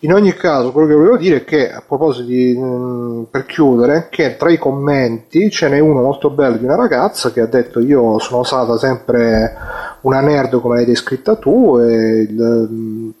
In 0.00 0.12
ogni 0.12 0.34
caso 0.34 0.72
quello 0.72 0.88
che 0.88 0.94
volevo 0.94 1.16
dire 1.16 1.36
è 1.36 1.44
che 1.44 1.70
a 1.70 1.80
proposito 1.86 2.26
di 2.26 2.58
mh, 2.58 3.28
per 3.30 3.46
chiudere 3.46 4.08
che 4.10 4.36
tra 4.36 4.50
i 4.50 4.58
commenti 4.58 5.48
ce 5.48 5.68
n'è 5.68 5.78
uno 5.78 6.00
molto 6.00 6.30
bello 6.30 6.56
di 6.56 6.64
una 6.64 6.74
ragazza 6.74 7.30
che 7.30 7.40
ha 7.40 7.46
detto 7.46 7.78
io 7.78 8.18
sono 8.18 8.42
stata 8.42 8.76
sempre 8.78 9.56
una 10.00 10.20
nerd 10.20 10.60
come 10.60 10.74
l'hai 10.74 10.86
descritta 10.86 11.36
tu 11.36 11.78
e 11.78 12.26
il, 12.28 13.14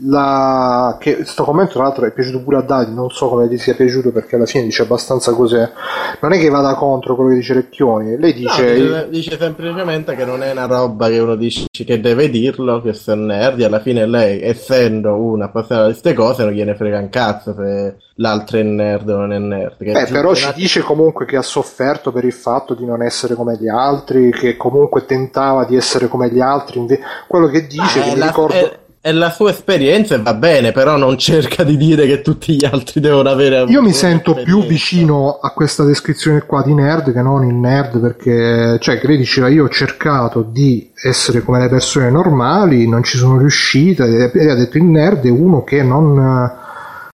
la... 0.00 0.96
che 1.00 1.16
questo 1.16 1.44
commento 1.44 1.74
tra 1.74 1.82
l'altro 1.82 2.06
è 2.06 2.12
piaciuto 2.12 2.42
pure 2.42 2.58
a 2.58 2.60
Dadi 2.62 2.92
non 2.92 3.10
so 3.10 3.28
come 3.28 3.48
ti 3.48 3.58
sia 3.58 3.74
piaciuto 3.74 4.10
perché 4.10 4.36
alla 4.36 4.46
fine 4.46 4.64
dice 4.64 4.82
abbastanza 4.82 5.32
cose 5.32 5.72
non 6.20 6.32
è 6.32 6.38
che 6.38 6.48
vada 6.48 6.74
contro 6.74 7.14
quello 7.14 7.30
che 7.30 7.36
dice 7.36 7.54
Recchioni 7.54 8.18
lei 8.18 8.32
dice... 8.32 8.78
No, 8.78 9.04
dice, 9.04 9.36
semplicemente 9.38 10.14
che 10.14 10.24
non 10.24 10.42
è 10.42 10.52
una 10.52 10.66
roba 10.66 11.08
che 11.08 11.18
uno 11.18 11.36
dice 11.36 11.66
che 11.70 12.00
deve 12.00 12.30
dirlo 12.30 12.80
che 12.80 12.92
sono 12.92 13.26
nerdi 13.26 13.64
alla 13.64 13.80
fine 13.80 14.06
lei 14.06 14.40
essendo 14.42 15.14
una 15.14 15.46
appassionata 15.46 15.86
di 15.86 15.92
queste 15.92 16.14
cose 16.14 16.44
non 16.44 16.52
gliene 16.52 16.74
frega 16.74 16.98
un 16.98 17.08
cazzo 17.08 17.54
se 17.54 17.96
l'altro 18.16 18.58
è 18.58 18.62
nerd 18.62 19.08
o 19.08 19.18
non 19.18 19.32
è 19.32 19.38
nerd 19.38 19.76
che 19.78 19.92
eh, 19.92 20.06
però 20.06 20.34
ci 20.34 20.52
dice 20.54 20.80
comunque 20.80 21.24
che 21.26 21.36
ha 21.36 21.42
sofferto 21.42 22.12
per 22.12 22.24
il 22.24 22.32
fatto 22.32 22.74
di 22.74 22.84
non 22.84 23.02
essere 23.02 23.34
come 23.34 23.56
gli 23.58 23.68
altri 23.68 24.30
che 24.30 24.56
comunque 24.56 25.04
tentava 25.04 25.64
di 25.64 25.76
essere 25.76 26.08
come 26.08 26.30
gli 26.30 26.40
altri 26.40 26.86
quello 27.26 27.46
che 27.46 27.66
dice 27.66 28.00
ah, 28.00 28.02
che 28.02 28.10
mi 28.12 28.18
la... 28.18 28.26
ricordo 28.26 28.54
è 28.54 28.82
è 29.04 29.12
la 29.12 29.28
sua 29.28 29.50
esperienza 29.50 30.14
e 30.14 30.22
va 30.22 30.32
bene, 30.32 30.72
però 30.72 30.96
non 30.96 31.18
cerca 31.18 31.62
di 31.62 31.76
dire 31.76 32.06
che 32.06 32.22
tutti 32.22 32.54
gli 32.54 32.64
altri 32.64 33.02
devono 33.02 33.28
avere. 33.28 33.64
Io 33.64 33.82
mi 33.82 33.92
sento 33.92 34.32
più 34.32 34.64
vicino 34.64 35.40
a 35.42 35.50
questa 35.50 35.84
descrizione 35.84 36.46
qua 36.46 36.62
di 36.62 36.72
nerd 36.72 37.12
che 37.12 37.20
non 37.20 37.44
il 37.44 37.52
nerd, 37.52 38.00
perché, 38.00 38.78
cioè, 38.80 38.98
che 38.98 39.06
lei 39.06 39.18
diceva: 39.18 39.48
Io 39.48 39.64
ho 39.64 39.68
cercato 39.68 40.40
di 40.40 40.90
essere 41.02 41.42
come 41.42 41.60
le 41.60 41.68
persone 41.68 42.08
normali, 42.08 42.88
non 42.88 43.02
ci 43.02 43.18
sono 43.18 43.36
riuscita. 43.36 44.06
E 44.06 44.48
ha 44.48 44.54
detto: 44.54 44.78
Il 44.78 44.84
nerd 44.84 45.26
è 45.26 45.30
uno 45.30 45.64
che 45.64 45.82
non 45.82 46.62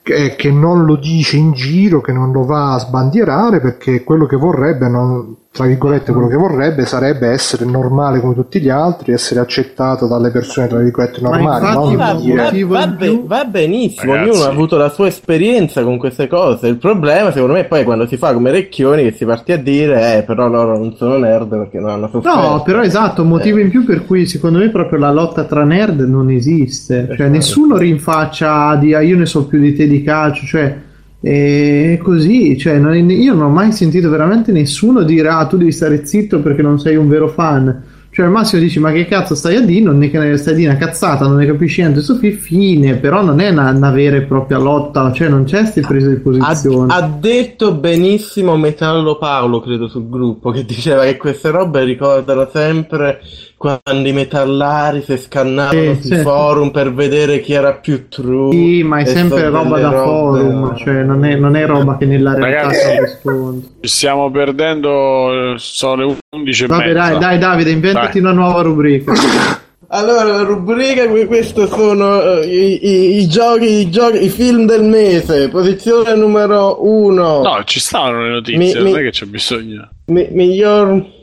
che, 0.03 0.51
non 0.51 0.87
lo 0.87 0.97
dice 0.97 1.37
in 1.37 1.53
giro, 1.53 2.01
che 2.01 2.11
non 2.11 2.33
lo 2.33 2.45
va 2.45 2.75
a 2.75 2.79
sbandierare 2.81 3.61
perché 3.61 4.03
quello 4.03 4.27
che 4.27 4.37
vorrebbe, 4.37 4.89
non, 4.89 5.37
tra 5.57 5.65
virgolette, 5.65 6.13
quello 6.13 6.29
che 6.29 6.37
vorrebbe 6.37 6.85
sarebbe 6.85 7.29
essere 7.29 7.65
normale 7.65 8.21
come 8.21 8.35
tutti 8.35 8.61
gli 8.61 8.69
altri, 8.69 9.13
essere 9.13 9.41
accettato 9.41 10.07
dalle 10.07 10.31
persone, 10.31 10.67
tra 10.67 10.79
virgolette, 10.79 11.21
normali. 11.23 11.65
Non 11.65 11.97
va, 11.97 12.13
va, 12.13 12.95
va, 12.95 13.21
va, 13.25 13.45
benissimo, 13.47 14.13
Ragazzi. 14.13 14.31
ognuno 14.31 14.45
ha 14.45 14.51
avuto 14.51 14.77
la 14.77 14.91
sua 14.91 15.07
esperienza 15.07 15.83
con 15.83 15.97
queste 15.97 16.29
cose. 16.29 16.69
Il 16.69 16.77
problema, 16.77 17.33
secondo 17.33 17.55
me, 17.55 17.61
è 17.61 17.65
poi 17.65 17.85
quando 17.85 18.07
si 18.07 18.19
fa 18.19 18.35
come 18.35 18.51
Recchioni 18.51 19.03
che 19.05 19.13
si 19.13 19.25
parte 19.25 19.55
a 19.55 19.57
dire, 19.57 20.19
eh, 20.19 20.23
però 20.25 20.47
loro 20.47 20.77
non 20.77 20.95
sono 20.95 21.17
nerd 21.17 21.49
perché 21.49 21.79
non 21.81 21.89
hanno 21.89 22.09
sofferto. 22.09 22.39
No, 22.39 22.63
però 22.63 22.83
esatto, 22.83 23.23
un 23.23 23.29
motivo 23.29 23.57
eh. 23.57 23.63
in 23.63 23.71
più 23.71 23.87
per 23.87 24.05
cui 24.05 24.27
secondo 24.27 24.59
me 24.59 24.69
proprio 24.69 24.99
la 24.99 25.11
lotta 25.11 25.45
tra 25.45 25.65
nerd 25.65 26.01
non 26.01 26.29
esiste. 26.29 27.05
Cioè, 27.07 27.15
esatto. 27.15 27.31
nessuno 27.31 27.77
rinfaccia 27.79 28.77
di 28.77 28.93
ah, 28.93 29.01
io 29.01 29.17
ne 29.17 29.25
so 29.25 29.47
più 29.47 29.59
di 29.59 29.75
te 29.75 29.87
di 29.87 30.03
calcio, 30.03 30.45
cioè 30.45 30.85
e 31.21 31.99
così, 32.03 32.57
cioè, 32.59 32.79
non, 32.79 32.95
io 33.11 33.35
non 33.35 33.45
ho 33.45 33.49
mai 33.51 33.73
sentito 33.73 34.11
veramente 34.11 34.53
nessuno 34.53 35.03
dire 35.03 35.29
ah 35.29 35.47
tu 35.47 35.57
devi 35.57 35.73
stare 35.73 36.05
zitto 36.05 36.41
perché 36.41 36.63
non 36.63 36.79
sei 36.79 36.97
un 36.97 37.09
vero 37.09 37.29
fan 37.29 37.83
cioè 38.17 38.25
al 38.25 38.33
massimo 38.33 38.63
dici 38.63 38.79
ma 38.79 38.93
che 38.93 39.05
cazzo 39.05 39.35
stai 39.35 39.57
a 39.57 39.61
dire, 39.61 39.83
non 39.83 39.99
ne 39.99 40.09
stai 40.39 40.55
a 40.55 40.57
dire 40.57 40.71
una 40.71 40.79
cazzata, 40.79 41.27
non 41.27 41.37
ne 41.37 41.45
capisci 41.45 41.83
niente 41.83 42.01
su 42.01 42.17
fine, 42.17 42.95
però 42.95 43.23
non 43.23 43.41
è 43.41 43.51
una, 43.51 43.69
una, 43.73 43.91
vera 43.91 44.17
e 44.17 44.23
propria 44.23 44.57
lotta, 44.57 45.13
cioè 45.13 45.29
non 45.29 45.45
c'è 45.45 45.59
queste 45.59 45.83
prese 45.83 46.09
di 46.09 46.21
posizione. 46.21 46.95
Ha, 46.95 46.97
ha, 46.97 47.17
detto 47.21 47.75
benissimo 47.75 48.57
Metallo 48.57 49.19
Paolo, 49.19 49.61
credo, 49.61 49.87
sul 49.89 50.09
gruppo, 50.09 50.51
che 50.51 50.65
diceva 50.65 51.03
che 51.03 51.19
queste 51.19 51.51
robe 51.51 51.85
ricordano 51.85 52.49
sempre 52.51 53.21
quando 53.57 54.07
i 54.07 54.13
metallari 54.13 55.03
si 55.03 55.17
scannavano 55.17 55.95
sì, 55.95 56.09
sui 56.09 56.17
sì. 56.17 56.23
forum 56.23 56.71
per 56.71 56.93
vedere 56.93 57.41
chi 57.41 57.55
era 57.55 57.73
più 57.73 58.09
true. 58.09 58.53
Sì, 58.53 58.83
ma 58.83 58.99
è 58.99 59.07
sempre 59.07 59.49
roba 59.49 59.79
da 59.79 59.91
robe... 59.91 60.41
forum, 60.41 60.77
cioè 60.77 61.03
non 61.03 61.25
è, 61.25 61.37
non 61.37 61.57
è, 61.57 61.65
roba 61.65 61.97
che 61.97 62.05
nella 62.05 62.35
realtà 62.35 62.73
si 62.75 63.01
risponde. 63.01 63.67
Stiamo 63.81 64.31
perdendo, 64.31 65.55
sono 65.57 65.95
le 65.95 66.17
11 66.37 66.67
Vabbè, 66.67 66.93
dai, 66.93 67.19
dai, 67.19 67.39
Davide, 67.39 67.71
inventati 67.71 68.21
dai. 68.21 68.31
una 68.31 68.33
nuova 68.33 68.61
rubrica. 68.61 69.13
Allora, 69.89 70.25
la 70.25 70.43
rubrica, 70.43 71.07
questi 71.07 71.65
sono 71.69 72.17
uh, 72.17 72.43
i, 72.43 72.85
i, 72.85 73.19
i, 73.19 73.29
giochi, 73.29 73.67
i, 73.67 73.89
giochi, 73.89 74.25
i 74.25 74.29
film 74.29 74.67
del 74.67 74.83
mese. 74.83 75.49
Posizione 75.49 76.13
numero 76.17 76.85
uno. 76.85 77.43
No, 77.43 77.63
ci 77.65 77.79
stanno 77.79 78.21
le 78.25 78.31
notizie, 78.31 78.59
mi, 78.59 78.73
non 78.73 78.83
mi, 78.83 78.93
è 78.99 79.03
che 79.05 79.11
c'è 79.11 79.27
bisogno. 79.27 79.89
Mi, 80.07 80.27
miglior 80.33 81.15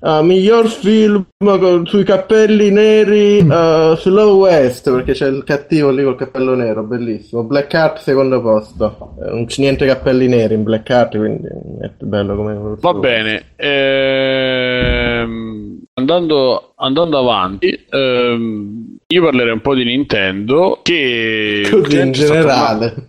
Uh, 0.00 0.22
miglior 0.22 0.66
film 0.68 1.26
sui 1.84 2.04
cappelli 2.04 2.70
neri 2.70 3.40
uh, 3.40 3.94
Slow 3.96 4.40
West 4.40 4.90
perché 4.90 5.12
c'è 5.12 5.26
il 5.26 5.44
cattivo 5.44 5.90
lì 5.90 6.02
col 6.02 6.16
cappello 6.16 6.54
nero 6.54 6.84
bellissimo. 6.84 7.42
Black 7.44 7.70
Heart 7.74 7.98
secondo 7.98 8.40
posto. 8.40 9.14
Uh, 9.16 9.24
non 9.28 9.44
c'è 9.44 9.60
niente 9.60 9.84
cappelli 9.84 10.26
neri 10.26 10.54
in 10.54 10.62
Black 10.62 10.88
Heart 10.88 11.18
quindi 11.18 11.48
è 11.80 11.90
bello 11.98 12.34
come 12.34 12.76
va 12.80 12.94
bene 12.94 13.44
ehm, 13.56 15.30
andando, 16.00 16.72
andando 16.76 17.18
avanti 17.18 17.86
ehm, 17.88 18.98
io 19.12 19.24
parlerei 19.24 19.52
un 19.52 19.60
po' 19.60 19.74
di 19.74 19.82
Nintendo 19.84 20.80
che 20.82 21.68
in 21.68 22.12
generale. 22.12 23.08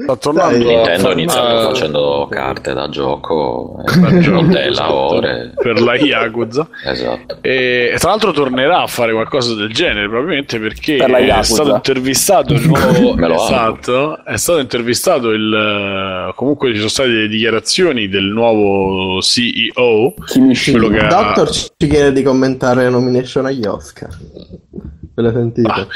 sta 0.00 0.16
tornando. 0.16 0.66
Nintendo 0.66 1.12
inizia 1.12 1.42
facendo 1.42 2.26
carte 2.30 2.72
da 2.72 2.88
gioco 2.88 3.84
eh, 3.86 4.22
rotella 4.22 4.90
ore. 4.90 5.52
Per 5.54 5.82
la 5.82 5.96
Yakuza. 5.96 6.66
Esatto. 6.82 7.38
E 7.42 7.94
tra 7.98 8.08
l'altro 8.08 8.32
tornerà 8.32 8.80
a 8.80 8.86
fare 8.86 9.12
qualcosa 9.12 9.54
del 9.54 9.70
genere 9.70 10.08
probabilmente 10.08 10.58
perché 10.58 10.96
per 10.96 11.10
è 11.10 11.42
stato 11.42 11.74
intervistato 11.74 12.54
il 12.54 12.66
nuovo 12.66 13.14
esatto. 13.34 14.24
È 14.24 14.36
stato 14.38 14.60
intervistato 14.60 15.30
il 15.32 16.32
comunque 16.36 16.70
ci 16.70 16.76
sono 16.76 16.88
state 16.88 17.10
delle 17.10 17.28
dichiarazioni 17.28 18.08
del 18.08 18.24
nuovo 18.24 19.20
CEO 19.20 20.14
quello 20.70 20.88
che 20.88 21.06
Doctor 21.06 21.50
di 22.12 22.22
commentare 22.22 22.84
la 22.84 22.90
nomination 22.90 23.46
agli 23.46 23.66
Oscar 23.66 24.16
Ve 25.14 25.22
la 25.22 25.32
sentite? 25.32 25.68
Ah. 25.68 25.86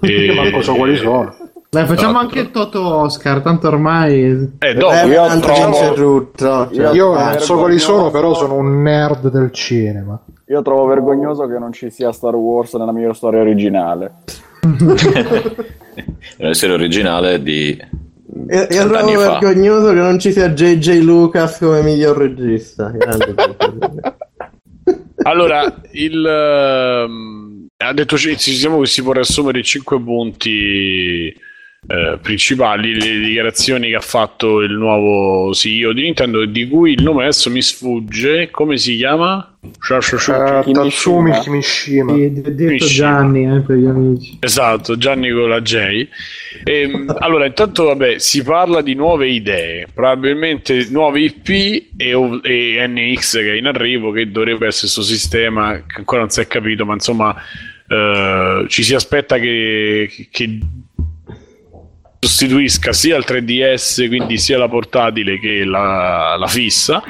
E... 0.00 0.34
manco 0.34 0.62
so 0.62 0.74
quali 0.74 0.96
sono. 0.96 1.34
Dai, 1.70 1.84
facciamo 1.84 2.12
no, 2.12 2.18
anche 2.20 2.40
il 2.40 2.50
Toto 2.50 2.82
Oscar, 2.82 3.42
tanto 3.42 3.68
ormai. 3.68 4.54
Eh, 4.58 4.74
dopo, 4.74 4.94
eh, 4.94 5.06
io, 5.06 5.38
trovo... 5.38 5.92
tutto. 5.92 6.70
Cioè, 6.72 6.94
io 6.94 7.12
non 7.12 7.38
so 7.40 7.58
quali 7.58 7.78
sono, 7.78 8.10
però 8.10 8.32
sono 8.32 8.54
un 8.54 8.80
nerd 8.80 9.30
del 9.30 9.52
cinema. 9.52 10.18
Io 10.46 10.62
trovo 10.62 10.86
vergognoso 10.86 11.46
che 11.46 11.58
non 11.58 11.72
ci 11.72 11.90
sia 11.90 12.10
Star 12.10 12.34
Wars 12.34 12.72
nella 12.72 12.92
mia 12.92 13.12
storia 13.12 13.40
originale. 13.40 14.12
nella 16.38 16.54
storia 16.54 16.74
originale 16.74 17.42
di. 17.42 17.78
Io, 18.50 18.66
io 18.70 18.88
trovo 18.88 19.18
vergognoso 19.18 19.88
che 19.88 20.00
non 20.00 20.18
ci 20.18 20.32
sia 20.32 20.48
JJ 20.48 21.02
Lucas 21.02 21.58
come 21.58 21.82
miglior 21.82 22.16
regista. 22.16 22.90
Allora, 25.28 25.80
il. 25.92 27.04
Um 27.06 27.48
ha 27.80 27.92
detto 27.92 28.16
diciamo 28.50 28.80
che 28.80 28.86
si 28.86 29.02
può 29.02 29.12
riassumere 29.12 29.58
in 29.58 29.64
5 29.64 30.02
punti 30.02 31.34
eh, 31.90 32.18
principali, 32.20 32.92
le 32.92 33.18
dichiarazioni 33.18 33.88
che 33.88 33.96
ha 33.96 34.00
fatto 34.00 34.60
il 34.60 34.72
nuovo 34.72 35.54
CEO 35.54 35.94
di 35.94 36.02
Nintendo, 36.02 36.44
di 36.44 36.68
cui 36.68 36.92
il 36.92 37.02
nome 37.02 37.22
adesso 37.22 37.48
mi 37.48 37.62
sfugge, 37.62 38.50
come 38.50 38.76
si 38.76 38.96
chiama? 38.96 39.56
Uh, 39.60 40.70
Tatsumi 40.70 41.32
Kimishima. 41.40 42.12
Sì, 42.12 42.30
detto 42.30 42.54
Kimishima. 42.54 43.08
Gianni 43.08 43.56
eh, 43.56 43.60
per 43.62 43.76
gli 43.76 43.86
amici. 43.86 44.36
Esatto, 44.38 44.98
Gianni 44.98 45.30
con 45.30 45.48
la 45.48 45.62
J. 45.62 46.06
Ehm, 46.64 47.16
allora, 47.20 47.46
intanto, 47.46 47.84
vabbè, 47.84 48.18
si 48.18 48.42
parla 48.42 48.82
di 48.82 48.92
nuove 48.92 49.30
idee, 49.30 49.86
probabilmente 49.92 50.88
nuovi 50.90 51.24
IP 51.24 51.48
e, 51.96 52.40
e 52.42 52.86
NX 52.86 53.32
che 53.32 53.52
è 53.52 53.56
in 53.56 53.64
arrivo, 53.64 54.10
che 54.10 54.30
dovrebbe 54.30 54.66
essere 54.66 54.92
questo 54.92 55.02
sistema 55.02 55.82
che 55.86 55.96
ancora 55.96 56.20
non 56.20 56.28
si 56.28 56.40
è 56.40 56.46
capito, 56.46 56.84
ma 56.84 56.92
insomma, 56.92 57.34
eh, 57.88 58.66
ci 58.68 58.82
si 58.82 58.94
aspetta 58.94 59.38
che, 59.38 60.28
che 60.30 60.58
sostituisca 62.20 62.92
sia 62.92 63.16
il 63.16 63.24
3DS, 63.26 64.08
quindi 64.08 64.38
sia 64.38 64.58
la 64.58 64.68
portatile 64.68 65.38
che 65.38 65.64
la, 65.64 66.36
la 66.36 66.46
fissa, 66.46 67.02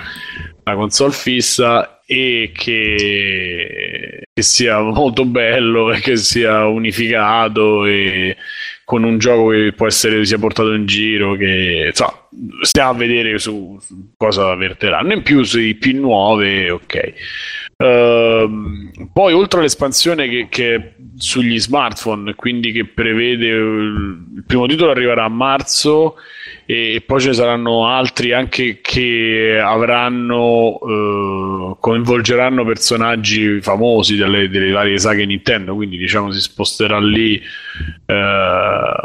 la 0.65 0.75
console 0.75 1.13
fissa 1.13 2.01
e 2.05 2.53
che, 2.55 4.23
che 4.33 4.43
sia 4.43 4.81
molto 4.81 5.25
bello 5.25 5.93
e 5.93 6.01
che 6.01 6.17
sia 6.17 6.67
unificato 6.67 7.85
e 7.85 8.37
con 8.85 9.05
un 9.05 9.19
gioco 9.19 9.49
che 9.49 9.73
può 9.75 9.87
essere 9.87 10.25
sia 10.25 10.39
portato 10.39 10.73
in 10.73 10.87
giro 10.87 11.35
che 11.35 11.89
insomma, 11.89 12.27
stiamo 12.63 12.91
a 12.91 12.95
vedere 12.95 13.39
su, 13.39 13.79
su 13.81 14.15
cosa 14.17 14.55
verteranno. 14.55 15.13
In 15.13 15.23
più 15.23 15.43
sui 15.43 15.69
IP 15.69 15.85
nuove 15.95 16.71
ok 16.71 17.15
Ehm, 17.81 18.91
poi 19.13 19.33
oltre 19.33 19.61
all'espansione 19.61 20.29
che, 20.29 20.49
che 20.51 20.75
è 20.75 20.95
sugli 21.17 21.61
smartphone 21.61 22.35
quindi 22.35 22.73
che 22.73 22.87
prevede 22.87 23.47
eh, 23.47 23.55
il 23.55 24.43
primo 24.45 24.67
titolo 24.67 24.91
arriverà 24.91 25.23
a 25.23 25.29
marzo 25.29 26.17
e, 26.71 27.03
poi 27.07 27.19
ce 27.19 27.29
ne 27.29 27.33
saranno 27.33 27.87
altri 27.87 28.35
anche 28.35 28.81
che 28.83 29.59
avranno 29.59 30.79
eh, 30.87 31.77
coinvolgeranno 31.81 32.63
personaggi 32.67 33.59
famosi 33.63 34.17
delle, 34.17 34.51
delle 34.51 34.71
varie 34.71 34.99
saghe 34.99 35.25
Nintendo 35.25 35.75
quindi 35.75 35.97
diciamo 35.97 36.31
si 36.31 36.41
sposterà 36.41 37.01
lì 37.01 37.37
eh, 38.05 38.15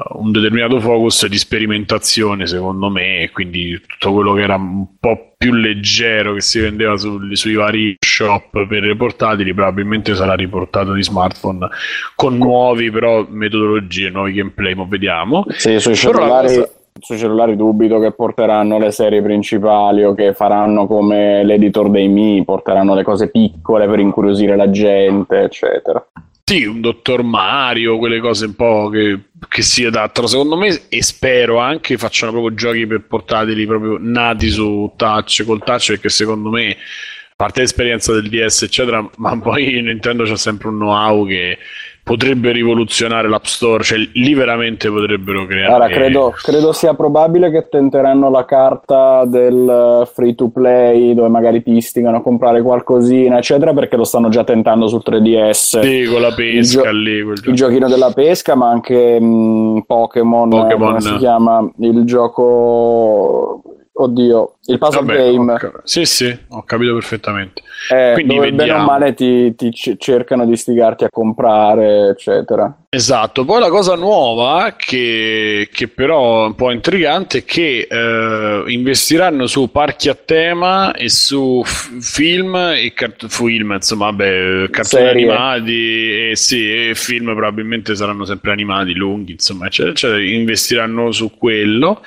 un 0.10 0.32
determinato 0.34 0.82
focus 0.82 1.28
di 1.28 1.38
sperimentazione 1.38 2.48
secondo 2.48 2.90
me 2.90 3.22
e 3.22 3.32
quindi 3.32 3.80
tutto 3.88 4.12
quello 4.12 4.34
che 4.34 4.42
era 4.42 4.56
un 4.56 4.98
po' 5.00 5.36
più 5.38 5.54
leggero 5.54 6.34
che 6.34 6.42
si 6.42 6.60
vendeva 6.60 6.98
sul- 6.98 7.38
sui 7.38 7.54
vari 7.54 7.96
shop 7.98 8.68
per 8.68 8.84
le 8.84 8.98
portatili 8.98 9.54
probabilmente 9.54 10.16
sarà 10.16 10.34
riportato 10.34 10.92
di 10.92 11.02
smartphone 11.02 11.70
con 12.16 12.36
nuovi 12.36 12.92
però 12.92 13.26
metodologie 13.30 14.10
nuovi 14.10 14.34
gameplay 14.34 14.74
ma 14.74 14.84
vediamo. 14.86 15.46
Sì, 15.48 15.80
sui 15.80 15.96
cellulari, 15.96 16.62
sui 17.00 17.18
cellulari 17.18 17.56
dubito 17.56 18.00
che 18.00 18.12
porteranno 18.12 18.78
le 18.78 18.92
serie 18.92 19.22
principali 19.22 20.04
o 20.04 20.14
che 20.14 20.34
faranno 20.34 20.88
come 20.88 21.44
l'editor 21.44 21.90
dei 21.90 22.08
Mi, 22.08 22.44
porteranno 22.44 22.94
le 22.96 23.04
cose 23.04 23.30
piccole 23.30 23.88
per 23.88 24.00
incuriosire 24.00 24.56
la 24.56 24.70
gente, 24.70 25.42
eccetera. 25.42 26.06
Sì, 26.46 26.66
un 26.66 26.82
Dottor 26.82 27.24
Mario, 27.24 27.98
quelle 27.98 28.20
cose 28.20 28.46
un 28.46 28.56
po' 28.56 28.90
che, 28.90 29.18
che 29.48 29.62
si 29.62 29.86
adattano 29.86 30.28
secondo 30.28 30.58
me 30.58 30.90
e 30.90 31.02
spero 31.02 31.58
anche 31.58 31.98
facciano 31.98 32.34
proprio 32.34 32.54
giochi 32.54 32.86
per 32.86 33.06
portatili 33.08 33.66
proprio 33.66 33.98
nati 33.98 34.50
su 34.50 34.92
touch, 34.98 35.46
col 35.46 35.64
touch 35.64 35.88
perché 35.88 36.10
secondo 36.10 36.50
me, 36.50 36.72
a 36.72 37.36
parte 37.38 37.62
l'esperienza 37.62 38.12
del 38.12 38.28
DS 38.28 38.64
eccetera, 38.64 39.10
ma 39.18 39.40
poi 39.40 39.82
Nintendo 39.82 40.26
c'ha 40.26 40.36
sempre 40.36 40.68
un 40.68 40.76
know-how 40.76 41.26
che 41.26 41.58
potrebbe 42.04 42.52
rivoluzionare 42.52 43.30
l'App 43.30 43.46
Store, 43.46 43.82
cioè 43.82 43.98
lì 43.98 44.34
veramente 44.34 44.90
potrebbero 44.90 45.46
creare... 45.46 45.74
Allora, 45.74 45.88
credo, 45.88 46.34
credo 46.36 46.74
sia 46.74 46.94
probabile 46.94 47.50
che 47.50 47.70
tenteranno 47.70 48.30
la 48.30 48.44
carta 48.44 49.24
del 49.26 50.08
free 50.14 50.36
to 50.36 50.50
play 50.50 51.14
dove 51.14 51.30
magari 51.30 51.64
ti 51.64 51.72
istigano 51.72 52.18
a 52.18 52.22
comprare 52.22 52.62
qualcosina, 52.62 53.38
eccetera, 53.38 53.74
perché 53.74 53.96
lo 53.96 54.04
stanno 54.04 54.28
già 54.28 54.44
tentando 54.44 54.88
sul 54.88 55.02
3DS. 55.04 55.80
Sì, 55.82 56.04
con 56.12 56.22
la 56.22 56.34
pesca 56.34 56.90
Il 56.90 57.02
lì, 57.02 57.24
quel 57.24 57.42
Il 57.46 57.54
giochino 57.54 57.88
della 57.88 58.12
pesca, 58.12 58.56
ma 58.56 58.70
anche 58.70 59.20
mh, 59.20 59.84
Pokémon, 59.88 60.50
Pokémon. 60.50 60.88
come 60.88 61.02
si 61.02 61.16
chiama? 61.16 61.72
Il 61.80 62.04
gioco... 62.04 63.62
Oddio, 63.96 64.56
il 64.66 64.80
puzzle 64.80 65.02
Vabbè, 65.02 65.32
game. 65.32 65.56
cap- 65.58 65.82
sì, 65.84 66.04
sì, 66.06 66.36
ho 66.50 66.64
capito 66.64 66.94
perfettamente. 66.94 67.62
Eh, 67.94 68.14
Quindi 68.14 68.34
dove 68.36 68.52
bene 68.52 68.72
o 68.74 68.84
male 68.86 69.14
ti, 69.14 69.54
ti 69.56 69.70
c- 69.70 69.98
cercano 69.98 70.48
di 70.48 70.58
stigarti 70.58 71.04
a 71.04 71.10
comprare, 71.12 72.08
eccetera. 72.10 72.76
Esatto, 72.90 73.46
poi 73.46 73.60
la 73.60 73.70
cosa 73.70 73.94
nuova 73.96 74.74
che, 74.76 75.70
che 75.72 75.88
però 75.90 76.44
è 76.44 76.48
un 76.48 76.56
po' 76.56 76.72
intrigante 76.72 77.40
è 77.40 77.44
che 77.46 77.88
eh, 77.90 78.64
investiranno 78.68 79.46
su 79.46 79.70
parchi 79.70 80.10
a 80.10 80.16
tema 80.16 80.94
e 80.94 81.10
su 81.10 81.62
f- 81.64 82.00
film 82.00 82.56
e 82.56 82.94
cart- 82.96 83.28
film, 83.28 83.74
insomma, 83.74 84.06
vabbè, 84.06 84.70
cartoni 84.72 85.04
Serie. 85.04 85.30
animati 85.30 86.30
e 86.30 86.36
sì, 86.36 86.90
e 86.90 86.96
film 86.96 87.26
probabilmente 87.36 87.96
saranno 87.96 88.26
sempre 88.26 88.52
animati, 88.54 88.94
lunghi, 88.96 89.34
insomma, 89.34 89.68
eccetera, 89.68 89.92
eccetera. 89.94 90.20
investiranno 90.20 91.12
su 91.12 91.30
quello. 91.38 92.02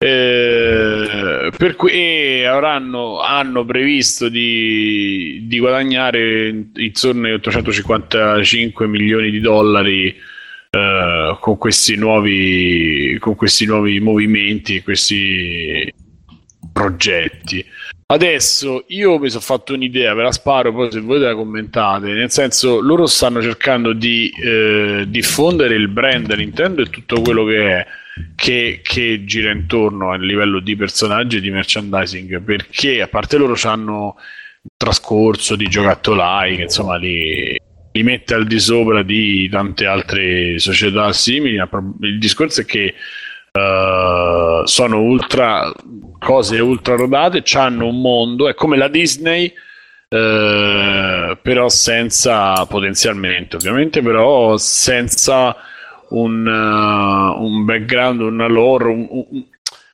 Eh, 0.00 1.50
per 1.56 1.74
cui 1.74 2.44
avranno 2.44 3.20
hanno 3.20 3.64
previsto 3.64 4.28
di, 4.28 5.40
di 5.48 5.58
guadagnare 5.58 6.68
intorno 6.76 7.26
ai 7.26 7.32
855 7.32 8.86
milioni 8.86 9.30
di 9.32 9.40
dollari 9.40 10.14
eh, 10.70 11.36
con 11.40 11.58
questi 11.58 11.96
nuovi 11.96 13.16
con 13.18 13.34
questi 13.34 13.66
nuovi 13.66 13.98
movimenti 13.98 14.82
questi 14.82 15.92
progetti. 16.72 17.64
Adesso 18.06 18.84
io 18.88 19.18
mi 19.18 19.28
sono 19.28 19.42
fatto 19.42 19.74
un'idea 19.74 20.14
ve 20.14 20.22
la 20.22 20.32
sparo 20.32 20.72
poi 20.72 20.92
se 20.92 21.00
volete 21.00 21.24
la 21.24 21.34
commentate. 21.34 22.12
Nel 22.12 22.30
senso 22.30 22.80
loro 22.80 23.06
stanno 23.06 23.42
cercando 23.42 23.92
di 23.92 24.30
eh, 24.30 25.06
diffondere 25.08 25.74
il 25.74 25.88
brand 25.88 26.30
Nintendo 26.30 26.82
e 26.82 26.86
tutto 26.88 27.20
quello 27.20 27.44
che 27.44 27.78
è 27.78 27.86
che, 28.34 28.80
che 28.82 29.24
gira 29.24 29.50
intorno 29.50 30.10
a 30.10 30.16
livello 30.16 30.60
di 30.60 30.76
personaggi 30.76 31.36
e 31.36 31.40
di 31.40 31.50
merchandising 31.50 32.40
perché 32.42 33.02
a 33.02 33.08
parte 33.08 33.36
loro 33.36 33.56
hanno 33.64 34.16
un 34.62 34.70
trascorso 34.76 35.56
di 35.56 35.66
giocattolai 35.68 36.56
che 36.56 36.62
insomma 36.62 36.96
li, 36.96 37.58
li 37.92 38.02
mette 38.02 38.34
al 38.34 38.46
di 38.46 38.58
sopra 38.58 39.02
di 39.02 39.48
tante 39.48 39.86
altre 39.86 40.58
società 40.58 41.12
simili 41.12 41.56
il 41.56 42.18
discorso 42.18 42.60
è 42.60 42.64
che 42.64 42.94
eh, 43.52 44.62
sono 44.64 45.00
ultra 45.00 45.72
cose 46.18 46.60
ultra 46.60 46.96
rodate 46.96 47.42
hanno 47.56 47.86
un 47.86 48.00
mondo 48.00 48.48
è 48.48 48.54
come 48.54 48.76
la 48.76 48.88
Disney 48.88 49.52
eh, 50.08 51.38
però 51.40 51.68
senza 51.68 52.64
potenzialmente 52.66 53.56
ovviamente 53.56 54.02
però 54.02 54.56
senza 54.56 55.56
un, 56.10 56.46
eh, 56.46 57.40
un 57.42 57.64
background 57.64 58.20
una 58.20 58.46
lore 58.48 58.84
un- 58.88 59.06
un, 59.10 59.44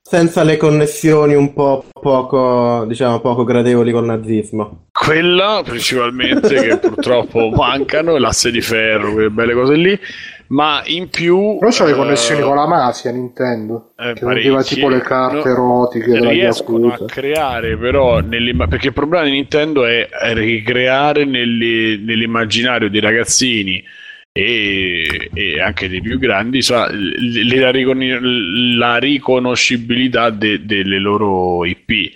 Senza 0.07 0.43
le 0.43 0.55
connessioni 0.57 1.33
un 1.33 1.51
po' 1.53 1.83
poco, 1.91 2.85
diciamo, 2.87 3.19
poco 3.21 3.43
gradevoli 3.43 3.91
col 3.91 4.05
nazismo. 4.05 4.85
quella 4.91 5.63
principalmente 5.65 6.53
che 6.53 6.77
purtroppo 6.77 7.49
mancano 7.49 8.15
l'asse 8.17 8.51
di 8.51 8.61
ferro 8.61 9.13
quelle 9.13 9.31
belle 9.31 9.53
cose 9.55 9.73
lì 9.75 9.99
ma 10.49 10.83
in 10.85 11.09
più 11.09 11.57
Però 11.57 11.71
c'ha 11.71 11.85
le 11.85 11.91
eh, 11.93 11.95
connessioni 11.95 12.41
con 12.43 12.55
la 12.55 12.67
mafia 12.67 13.09
Nintendo. 13.09 13.93
eh, 13.97 14.13
che 14.13 14.25
vendeva 14.27 14.61
tipo 14.61 14.89
le 14.89 14.99
carte 15.01 15.37
No, 15.49 15.53
erotiche 15.55 16.19
riescono 16.19 16.93
a 16.93 17.03
creare 17.05 17.75
però 17.75 18.21
perché 18.67 18.87
il 18.87 18.93
problema 18.93 19.25
di 19.25 19.31
Nintendo 19.31 19.85
è 19.87 20.07
ricreare 20.33 21.25
nelle- 21.25 21.97
nell'immaginario 21.97 22.91
dei 22.91 23.01
ragazzini 23.01 23.83
e, 24.37 25.29
e 25.33 25.61
anche 25.61 25.87
dei 25.87 26.01
più 26.01 26.19
grandi 26.19 26.57
insomma, 26.57 26.91
l- 26.91 27.13
l- 27.31 27.57
la, 27.57 27.71
ricon- 27.71 28.75
la 28.77 28.97
riconoscibilità 28.97 30.29
de- 30.29 30.65
delle 30.65 30.99
loro 30.99 31.63
IP 31.63 32.11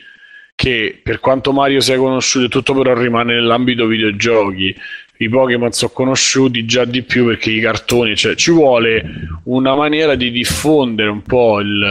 che 0.53 0.99
per 1.01 1.21
quanto 1.21 1.53
Mario 1.53 1.79
sia 1.79 1.95
conosciuto 1.95 2.49
tutto 2.49 2.73
però 2.73 2.93
rimane 2.93 3.35
nell'ambito 3.35 3.85
videogiochi 3.85 4.75
i 5.21 5.27
Pokémon 5.27 5.71
sono 5.73 5.91
conosciuti 5.91 6.63
già 6.63 6.85
di 6.85 7.03
più 7.03 7.25
perché 7.25 7.51
i 7.51 7.59
cartoni, 7.59 8.15
cioè 8.15 8.35
ci 8.35 8.51
vuole 8.51 9.03
una 9.45 9.75
maniera 9.75 10.15
di 10.15 10.31
diffondere 10.31 11.09
un 11.09 11.21
po' 11.23 11.59
il, 11.59 11.83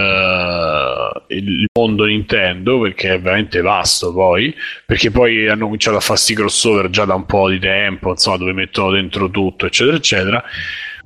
eh, 1.29 1.35
il 1.37 1.67
mondo 1.75 2.07
Nintendo 2.07 2.81
perché 2.81 3.15
è 3.15 3.21
veramente 3.21 3.61
vasto 3.61 4.15
poi, 4.15 4.55
perché 4.87 5.11
poi 5.11 5.47
hanno 5.47 5.65
cominciato 5.65 5.99
a 5.99 6.01
fare 6.01 6.19
sti 6.19 6.35
crossover 6.35 6.89
già 6.89 7.05
da 7.05 7.15
un 7.15 7.27
po' 7.27 7.51
di 7.51 7.59
tempo, 7.59 8.11
insomma, 8.11 8.39
dove 8.39 8.55
mettono 8.55 8.93
dentro 8.93 9.29
tutto, 9.29 9.67
eccetera, 9.67 9.97
eccetera. 9.99 10.43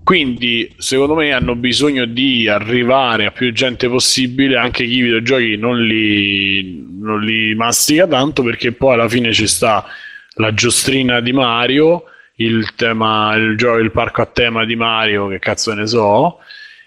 Quindi, 0.04 0.72
secondo 0.78 1.14
me, 1.14 1.32
hanno 1.32 1.56
bisogno 1.56 2.04
di 2.04 2.46
arrivare 2.46 3.26
a 3.26 3.32
più 3.32 3.52
gente 3.52 3.88
possibile, 3.88 4.56
anche 4.56 4.84
chi 4.84 4.96
i 4.96 5.02
videogiochi 5.02 5.56
non 5.56 5.80
li, 5.82 6.86
non 7.00 7.20
li 7.20 7.52
mastica 7.56 8.06
tanto, 8.06 8.44
perché 8.44 8.70
poi 8.70 8.94
alla 8.94 9.08
fine 9.08 9.32
ci 9.32 9.48
sta 9.48 9.84
la 10.36 10.54
giostrina 10.54 11.20
di 11.20 11.32
Mario, 11.32 12.04
il 12.44 12.74
tema, 12.74 13.34
il 13.36 13.56
gioco, 13.56 13.78
il 13.78 13.90
parco 13.90 14.22
a 14.22 14.26
tema 14.26 14.64
di 14.64 14.76
Mario, 14.76 15.28
che 15.28 15.38
cazzo 15.38 15.72
ne 15.74 15.86
so, 15.86 16.38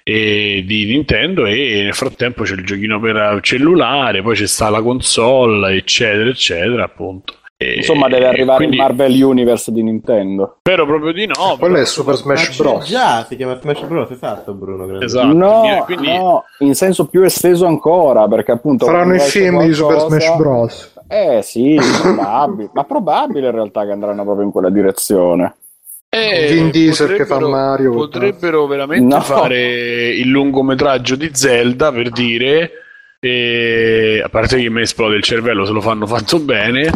e 0.03 0.63
di 0.65 0.85
Nintendo 0.85 1.45
e 1.45 1.81
nel 1.83 1.95
frattempo 1.95 2.43
c'è 2.43 2.53
il 2.53 2.65
giochino 2.65 2.99
per 2.99 3.39
cellulare, 3.41 4.21
poi 4.21 4.35
c'è 4.35 4.45
sta 4.45 4.69
la 4.69 4.81
console, 4.81 5.75
eccetera, 5.75 6.29
eccetera, 6.29 6.83
appunto. 6.83 7.33
E, 7.57 7.75
Insomma, 7.75 8.09
deve 8.09 8.27
arrivare 8.27 8.57
quindi... 8.57 8.75
il 8.75 8.81
Marvel 8.81 9.23
Universe 9.23 9.71
di 9.71 9.81
Nintendo. 9.81 10.57
Spero 10.59 10.85
proprio 10.85 11.13
di 11.13 11.25
no. 11.25 11.55
Quello 11.57 11.77
è 11.77 11.85
Super 11.85 12.15
Smash 12.15 12.57
Bros. 12.57 12.85
Già, 12.85 13.23
si 13.23 13.37
chiama 13.37 13.57
Smash 13.61 13.81
Bros. 13.83 14.11
Esatto, 14.11 14.53
Bruno. 14.53 14.99
Esatto. 14.99 15.33
No, 15.33 15.83
quindi... 15.85 16.07
no, 16.07 16.43
in 16.59 16.75
senso 16.75 17.07
più 17.07 17.23
esteso 17.23 17.65
ancora, 17.65 18.27
perché 18.27 18.51
appunto... 18.51 18.85
Faranno 18.85 19.15
i 19.15 19.19
film 19.19 19.55
qualcosa... 19.55 19.67
di 19.67 19.73
Super 19.73 19.99
Smash 19.99 20.35
Bros. 20.35 20.93
Eh 21.07 21.41
sì, 21.43 21.79
probabile. 22.01 22.69
ma 22.73 22.83
probabile 22.83 23.47
in 23.47 23.53
realtà 23.53 23.85
che 23.85 23.91
andranno 23.91 24.23
proprio 24.23 24.45
in 24.45 24.51
quella 24.51 24.69
direzione. 24.69 25.55
Eh, 26.09 26.47
Vin 26.49 26.69
Diesel 26.69 27.15
che 27.17 27.25
fa 27.25 27.39
Mario 27.39 27.91
potrebbero 27.91 28.67
veramente 28.67 29.15
no. 29.15 29.21
fare 29.21 30.09
il 30.11 30.29
lungometraggio 30.29 31.15
di 31.15 31.29
Zelda 31.33 31.91
per 31.91 32.09
dire 32.09 32.71
e, 33.19 34.21
a 34.23 34.29
parte 34.29 34.61
che 34.61 34.69
mi 34.69 34.81
esplode 34.81 35.17
il 35.17 35.23
cervello 35.23 35.65
se 35.65 35.73
lo 35.73 35.81
fanno 35.81 36.05
fatto 36.05 36.39
bene 36.39 36.89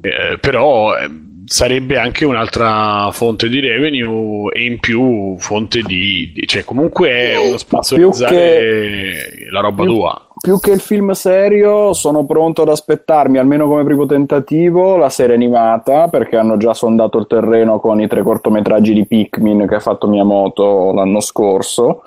eh, 0.00 0.38
però 0.40 0.96
eh, 0.96 1.08
sarebbe 1.44 1.96
anche 1.98 2.24
un'altra 2.24 3.10
fonte 3.12 3.48
di 3.48 3.60
revenue 3.60 4.50
e 4.52 4.64
in 4.64 4.80
più 4.80 5.36
fonte 5.38 5.82
di, 5.82 6.32
di 6.34 6.46
cioè 6.48 6.64
comunque 6.64 7.10
è 7.10 7.36
uno 7.36 7.56
sponsorizzare 7.56 8.34
che, 8.34 9.48
la 9.50 9.60
roba 9.60 9.82
più, 9.84 9.92
tua 9.92 10.28
più 10.40 10.58
che 10.58 10.70
il 10.70 10.80
film 10.80 11.10
serio 11.12 11.92
sono 11.92 12.24
pronto 12.24 12.62
ad 12.62 12.70
aspettarmi 12.70 13.36
almeno 13.36 13.68
come 13.68 13.84
primo 13.84 14.06
tentativo 14.06 14.96
la 14.96 15.10
serie 15.10 15.34
animata 15.34 16.08
perché 16.08 16.36
hanno 16.36 16.56
già 16.56 16.72
sondato 16.72 17.18
il 17.18 17.26
terreno 17.26 17.78
con 17.78 18.00
i 18.00 18.08
tre 18.08 18.22
cortometraggi 18.22 18.94
di 18.94 19.06
Pikmin 19.06 19.66
che 19.66 19.74
ha 19.74 19.80
fatto 19.80 20.08
Miyamoto 20.08 20.92
l'anno 20.92 21.20
scorso. 21.20 22.02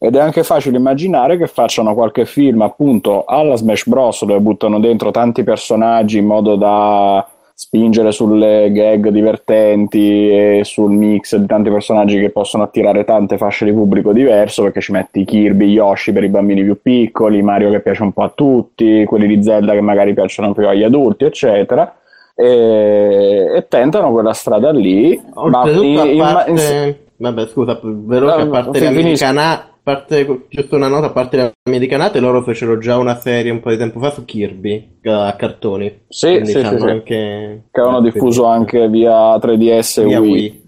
Ed 0.00 0.14
è 0.14 0.20
anche 0.20 0.44
facile 0.44 0.76
immaginare 0.76 1.36
che 1.36 1.48
facciano 1.48 1.94
qualche 1.94 2.24
film 2.24 2.62
appunto 2.62 3.24
alla 3.24 3.56
Smash 3.56 3.86
Bros 3.86 4.24
dove 4.24 4.40
buttano 4.40 4.78
dentro 4.78 5.10
tanti 5.10 5.42
personaggi 5.42 6.18
in 6.18 6.26
modo 6.26 6.54
da 6.54 7.26
spingere 7.60 8.12
sulle 8.12 8.70
gag 8.70 9.08
divertenti 9.08 10.30
e 10.30 10.60
sul 10.62 10.92
mix 10.92 11.34
di 11.34 11.46
tanti 11.46 11.70
personaggi 11.70 12.20
che 12.20 12.30
possono 12.30 12.62
attirare 12.62 13.02
tante 13.02 13.36
fasce 13.36 13.64
di 13.64 13.72
pubblico 13.72 14.12
diverso 14.12 14.62
perché 14.62 14.80
ci 14.80 14.92
metti 14.92 15.24
Kirby, 15.24 15.66
Yoshi 15.66 16.12
per 16.12 16.22
i 16.22 16.28
bambini 16.28 16.62
più 16.62 16.80
piccoli, 16.80 17.42
Mario 17.42 17.72
che 17.72 17.80
piace 17.80 18.04
un 18.04 18.12
po' 18.12 18.22
a 18.22 18.32
tutti, 18.32 19.04
quelli 19.06 19.26
di 19.26 19.42
Zelda 19.42 19.72
che 19.72 19.80
magari 19.80 20.14
piacciono 20.14 20.52
più 20.52 20.68
agli 20.68 20.84
adulti, 20.84 21.24
eccetera. 21.24 21.96
E, 22.32 23.52
e 23.56 23.66
tentano 23.66 24.12
quella 24.12 24.34
strada 24.34 24.70
lì. 24.70 25.20
Oltretutto, 25.34 26.04
ma 26.04 26.04
in, 26.04 26.18
parte... 26.18 26.50
in... 26.52 26.96
Vabbè, 27.16 27.46
scusa, 27.48 27.80
veloce, 27.82 28.40
a 28.40 28.46
parte 28.46 28.80
l'americana, 28.80 29.68
parte, 29.88 30.46
giusto 30.50 30.76
una 30.76 30.88
nota, 30.88 31.06
a 31.06 31.10
parte 31.10 31.36
le 31.38 31.52
americanate, 31.62 32.20
loro 32.20 32.42
fecero 32.42 32.76
già 32.76 32.98
una 32.98 33.18
serie 33.18 33.50
un 33.50 33.60
po' 33.60 33.70
di 33.70 33.78
tempo 33.78 33.98
fa 34.00 34.10
su 34.10 34.26
Kirby 34.26 34.98
a 35.04 35.34
cartoni. 35.34 36.02
Sì, 36.08 36.40
sì, 36.44 36.52
sì, 36.52 36.58
anche... 36.58 37.62
che 37.70 37.80
avevano 37.80 38.02
diffuso 38.02 38.44
anche 38.44 38.86
via 38.88 39.36
3DS 39.36 40.00
e 40.00 40.04
via 40.04 40.20
Wii. 40.20 40.30
Wii. 40.30 40.66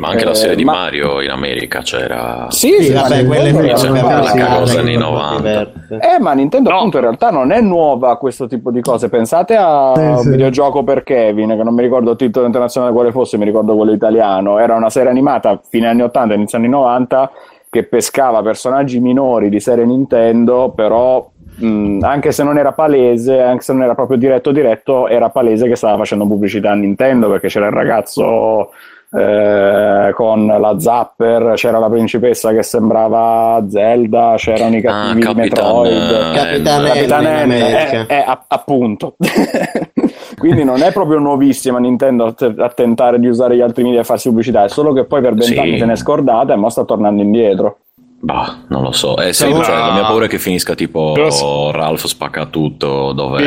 Ma 0.00 0.08
anche 0.08 0.24
la 0.24 0.34
serie 0.34 0.56
di 0.56 0.64
ma... 0.64 0.72
Mario 0.72 1.22
in 1.22 1.30
America 1.30 1.80
c'era. 1.80 2.48
Sì, 2.50 2.72
sì, 2.80 2.92
vabbè, 2.92 3.24
quelle 3.24 3.52
una 3.52 4.58
cosa 4.58 4.82
nei 4.82 4.96
90. 4.96 5.72
Eh, 6.00 6.20
ma 6.20 6.32
Nintendo 6.32 6.70
no. 6.70 6.76
appunto 6.76 6.96
in 6.96 7.04
realtà 7.04 7.30
non 7.30 7.52
è 7.52 7.60
nuova 7.60 8.10
a 8.10 8.16
questo 8.16 8.48
tipo 8.48 8.72
di 8.72 8.80
cose. 8.80 9.08
Pensate 9.08 9.54
a 9.54 9.92
un 9.92 10.18
sì. 10.18 10.30
videogioco 10.30 10.82
per 10.82 11.04
Kevin, 11.04 11.50
che 11.56 11.62
non 11.62 11.72
mi 11.72 11.82
ricordo 11.82 12.10
il 12.10 12.16
titolo 12.16 12.46
internazionale 12.46 12.92
quale 12.92 13.12
fosse, 13.12 13.38
mi 13.38 13.44
ricordo 13.44 13.76
quello 13.76 13.92
italiano. 13.92 14.58
Era 14.58 14.74
una 14.74 14.90
serie 14.90 15.08
animata 15.08 15.60
fine 15.66 15.86
anni 15.86 16.02
80, 16.02 16.34
inizio 16.34 16.58
anni 16.58 16.68
90 16.68 17.30
che 17.76 17.84
pescava 17.84 18.40
personaggi 18.40 19.00
minori 19.00 19.50
di 19.50 19.60
serie 19.60 19.84
Nintendo, 19.84 20.72
però 20.74 21.30
mh, 21.56 21.98
anche 22.02 22.32
se 22.32 22.42
non 22.42 22.56
era 22.56 22.72
palese, 22.72 23.38
anche 23.40 23.62
se 23.62 23.74
non 23.74 23.82
era 23.82 23.94
proprio 23.94 24.16
diretto 24.16 24.50
diretto, 24.50 25.08
era 25.08 25.28
palese 25.28 25.68
che 25.68 25.76
stava 25.76 25.98
facendo 25.98 26.26
pubblicità 26.26 26.70
a 26.70 26.74
Nintendo 26.74 27.28
perché 27.28 27.48
c'era 27.48 27.66
il 27.66 27.72
ragazzo 27.72 28.70
eh, 29.12 30.10
con 30.14 30.46
la 30.46 30.76
Zapper, 30.78 31.52
c'era 31.54 31.78
la 31.78 31.90
principessa 31.90 32.52
che 32.52 32.62
sembrava 32.62 33.62
Zelda, 33.68 34.34
c'erano 34.36 34.76
i 34.76 34.80
cattivi 34.80 35.22
ah, 35.22 35.32
di 35.32 35.38
Metroid, 35.38 36.32
Capitan 36.32 36.84
Capitan 36.84 37.24
M, 37.24 37.50
eh, 37.50 38.06
eh, 38.08 38.24
appunto. 38.48 39.16
Quindi 40.46 40.64
non 40.64 40.82
è 40.82 40.92
proprio 40.92 41.18
nuovissima 41.18 41.78
Nintendo 41.78 42.34
a, 42.36 42.68
tentare 42.68 43.18
di 43.18 43.26
usare 43.26 43.56
gli 43.56 43.60
altri 43.60 43.82
media 43.82 44.00
e 44.00 44.04
farsi 44.04 44.28
pubblicità, 44.28 44.64
è 44.64 44.68
solo 44.68 44.92
che 44.92 45.04
poi 45.04 45.20
per 45.20 45.34
vent'anni 45.34 45.72
sì. 45.72 45.78
se 45.78 45.84
n'è 45.86 45.96
scordata 45.96 46.54
e 46.54 46.56
ora 46.56 46.70
sta 46.70 46.84
tornando 46.84 47.20
indietro. 47.20 47.78
Bah, 48.26 48.64
non 48.70 48.82
lo 48.82 48.90
so. 48.90 49.16
Eh, 49.18 49.32
sì, 49.32 49.44
cioè, 49.44 49.76
la 49.76 49.92
mia 49.92 50.04
paura 50.04 50.24
è 50.24 50.28
che 50.28 50.40
finisca 50.40 50.74
tipo 50.74 51.12
Però... 51.12 51.70
Ralph 51.70 52.06
spacca 52.06 52.46
tutto, 52.46 53.12
dove 53.12 53.40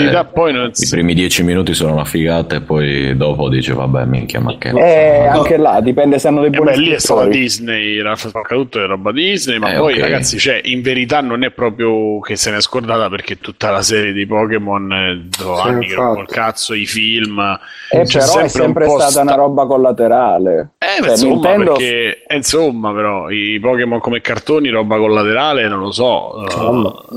non... 0.53 0.71
i 0.73 0.87
primi 0.89 1.13
dieci 1.13 1.43
minuti 1.43 1.73
sono 1.73 1.91
una 1.91 2.05
figata 2.05 2.55
e 2.55 2.61
poi 2.61 3.17
dopo 3.17 3.49
dice 3.49 3.73
vabbè 3.73 4.05
minchia 4.05 4.39
ma 4.39 4.57
che... 4.57 4.69
Eh, 4.69 5.27
anche 5.27 5.57
là, 5.57 5.81
dipende 5.81 6.17
se 6.17 6.29
hanno 6.29 6.39
dei 6.39 6.49
buoni 6.49 6.71
eh 6.71 6.75
beh, 6.75 6.79
lì 6.79 6.89
è 6.91 6.97
stata 6.99 7.25
Disney, 7.25 7.99
Ralph 7.99 8.29
spacca 8.29 8.55
tutto 8.55 8.81
è 8.81 8.87
roba 8.87 9.11
Disney, 9.11 9.57
ma 9.57 9.73
eh, 9.73 9.77
poi 9.77 9.93
okay. 9.95 10.03
ragazzi, 10.03 10.39
cioè, 10.39 10.61
in 10.63 10.81
verità 10.81 11.19
non 11.19 11.43
è 11.43 11.51
proprio 11.51 12.21
che 12.21 12.37
se 12.37 12.49
n'è 12.49 12.61
scordata 12.61 13.09
perché 13.09 13.37
tutta 13.37 13.71
la 13.71 13.81
serie 13.81 14.13
di 14.13 14.25
Pokémon 14.25 14.93
eh, 14.93 15.27
anni 15.61 15.87
che 15.87 15.95
col 15.95 16.25
cazzo, 16.25 16.73
i 16.73 16.85
film... 16.85 17.37
Eh, 17.91 18.05
però 18.09 18.21
sempre 18.21 18.45
è 18.45 18.47
sempre 18.47 18.85
un 18.85 18.91
stata 18.91 19.11
sta... 19.11 19.21
una 19.23 19.35
roba 19.35 19.65
collaterale. 19.65 20.69
Eh, 20.77 21.01
cioè, 21.01 21.11
insomma, 21.11 21.33
Nintendo... 21.33 21.71
perché, 21.73 22.23
eh, 22.25 22.35
insomma, 22.37 22.93
però, 22.93 23.29
i 23.29 23.59
Pokémon 23.59 23.99
come 23.99 24.21
cartoni 24.21 24.68
roba 24.69 24.97
collaterale, 24.97 25.67
non 25.67 25.79
lo 25.79 25.91
so. 25.91 26.43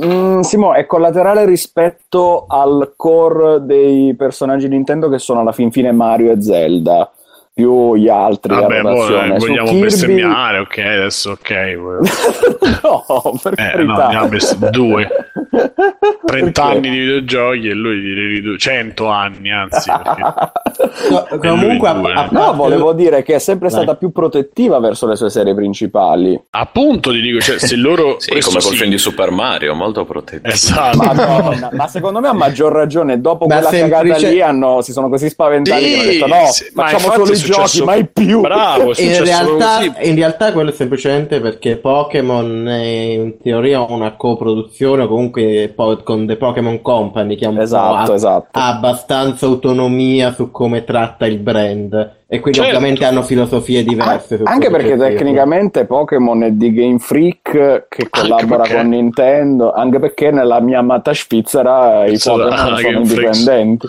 Mm, 0.05 0.41
Simo, 0.41 0.75
è 0.75 0.87
collaterale 0.87 1.45
rispetto 1.45 2.47
al 2.49 2.95
core 2.97 3.65
dei 3.65 4.15
personaggi 4.15 4.69
Nintendo 4.69 5.09
che 5.09 5.19
sono 5.19 5.41
alla 5.41 5.53
fin 5.53 5.71
fine 5.71 5.93
Mario 5.93 6.33
e 6.33 6.43
Zelda 6.43 7.11
più 7.55 7.97
gli 7.97 8.09
altri. 8.09 8.55
Vabbè, 8.55 8.81
boh, 8.81 9.23
eh, 9.23 9.29
vogliamo 9.39 9.69
Kirby... 9.69 9.81
bestemmiare, 9.83 10.59
ok, 10.59 10.79
adesso 10.79 11.31
ok. 11.33 11.51
no, 12.83 13.39
per 13.43 13.53
eh, 13.53 13.57
carità. 13.57 14.11
No, 14.11 14.29
ne 14.29 14.71
due. 14.71 15.09
30 16.25 16.65
anni 16.65 16.89
di 16.89 16.99
videogiochi 16.99 17.69
e 17.69 17.75
lui 17.75 18.01
direi 18.01 18.59
100 18.59 19.07
anni, 19.07 19.51
anzi. 19.51 19.91
no, 19.91 21.27
comunque, 21.39 21.89
a, 21.89 21.93
a, 21.93 22.29
no, 22.31 22.55
volevo 22.55 22.95
dire 22.95 23.23
che 23.23 23.35
è 23.35 23.39
sempre 23.39 23.69
Dai. 23.69 23.83
stata 23.83 23.97
più 23.97 24.13
protettiva 24.13 24.79
verso 24.79 25.07
le 25.07 25.17
sue 25.17 25.29
serie 25.29 25.55
principali. 25.55 26.41
Appunto, 26.51 27.11
ti 27.11 27.21
dico, 27.21 27.41
cioè, 27.41 27.59
se 27.59 27.77
loro... 27.77 28.17
sì, 28.19 28.31
come 28.31 28.61
col 28.61 28.63
sì. 28.63 28.77
film 28.77 28.91
di 28.91 28.99
Super 28.99 29.31
Mario, 29.31 29.75
molto 29.75 30.05
protettiva. 30.07 30.55
Esatto. 30.55 30.97
Madonna, 30.97 31.69
ma 31.73 31.87
secondo 31.87 32.21
me 32.21 32.29
ha 32.29 32.33
maggior 32.33 32.73
ragione, 32.73 33.21
dopo 33.21 33.47
ma 33.47 33.57
quella 33.57 33.71
semplice... 33.71 34.13
cagata 34.13 34.29
lì 34.29 34.41
hanno, 34.41 34.81
si 34.81 34.93
sono 34.93 35.11
così 35.11 35.29
spaventati 35.29 35.85
sì, 35.85 35.91
che 35.91 35.99
hanno 35.99 36.11
detto 36.11 36.27
no, 36.27 36.47
sì, 36.47 36.65
facciamo 36.73 37.13
solo 37.13 37.33
i 37.33 37.37
giochi, 37.43 37.83
mai 37.83 38.07
più. 38.07 38.41
Bravo, 38.41 38.93
in 38.97 39.25
realtà, 39.25 39.81
in 40.01 40.15
realtà 40.15 40.53
quello 40.53 40.71
è 40.71 40.73
semplicemente 40.73 41.41
perché 41.41 41.77
Pokémon 41.77 42.69
è 42.69 42.83
in 42.83 43.37
teoria 43.43 43.81
una 43.81 44.17
coproduzione 44.17 45.03
o 45.03 45.09
comunque 45.09 45.75
con 46.03 46.27
The 46.27 46.37
Pokémon 46.37 46.81
Company 46.81 47.37
che 47.37 47.47
ha, 47.47 47.61
esatto, 47.61 48.15
esatto. 48.15 48.49
ha 48.53 48.69
abbastanza 48.69 49.47
autonomia 49.47 50.33
su 50.33 50.51
come 50.51 50.85
tratta 50.85 51.27
il 51.27 51.39
brand 51.39 52.21
e 52.33 52.41
quindi 52.41 52.61
certo. 52.61 52.77
ovviamente 52.77 53.05
hanno 53.05 53.23
filosofie 53.23 53.85
diverse. 53.85 54.41
Ah, 54.43 54.53
anche 54.53 54.71
perché 54.71 54.97
tecnicamente 54.97 55.85
Pokémon 55.85 56.45
è 56.45 56.51
di 56.53 56.73
Game 56.73 56.99
Freak 56.99 57.89
che 57.91 58.09
collabora 58.09 58.65
con 58.67 58.89
Nintendo, 58.89 59.71
anche 59.71 59.99
perché 59.99 60.31
nella 60.31 60.59
mia 60.61 60.79
amata 60.79 61.13
Svizzera 61.13 62.07
i 62.07 62.19
Pokémon 62.19 62.79
sono 62.79 62.97
indipendenti. 62.97 63.87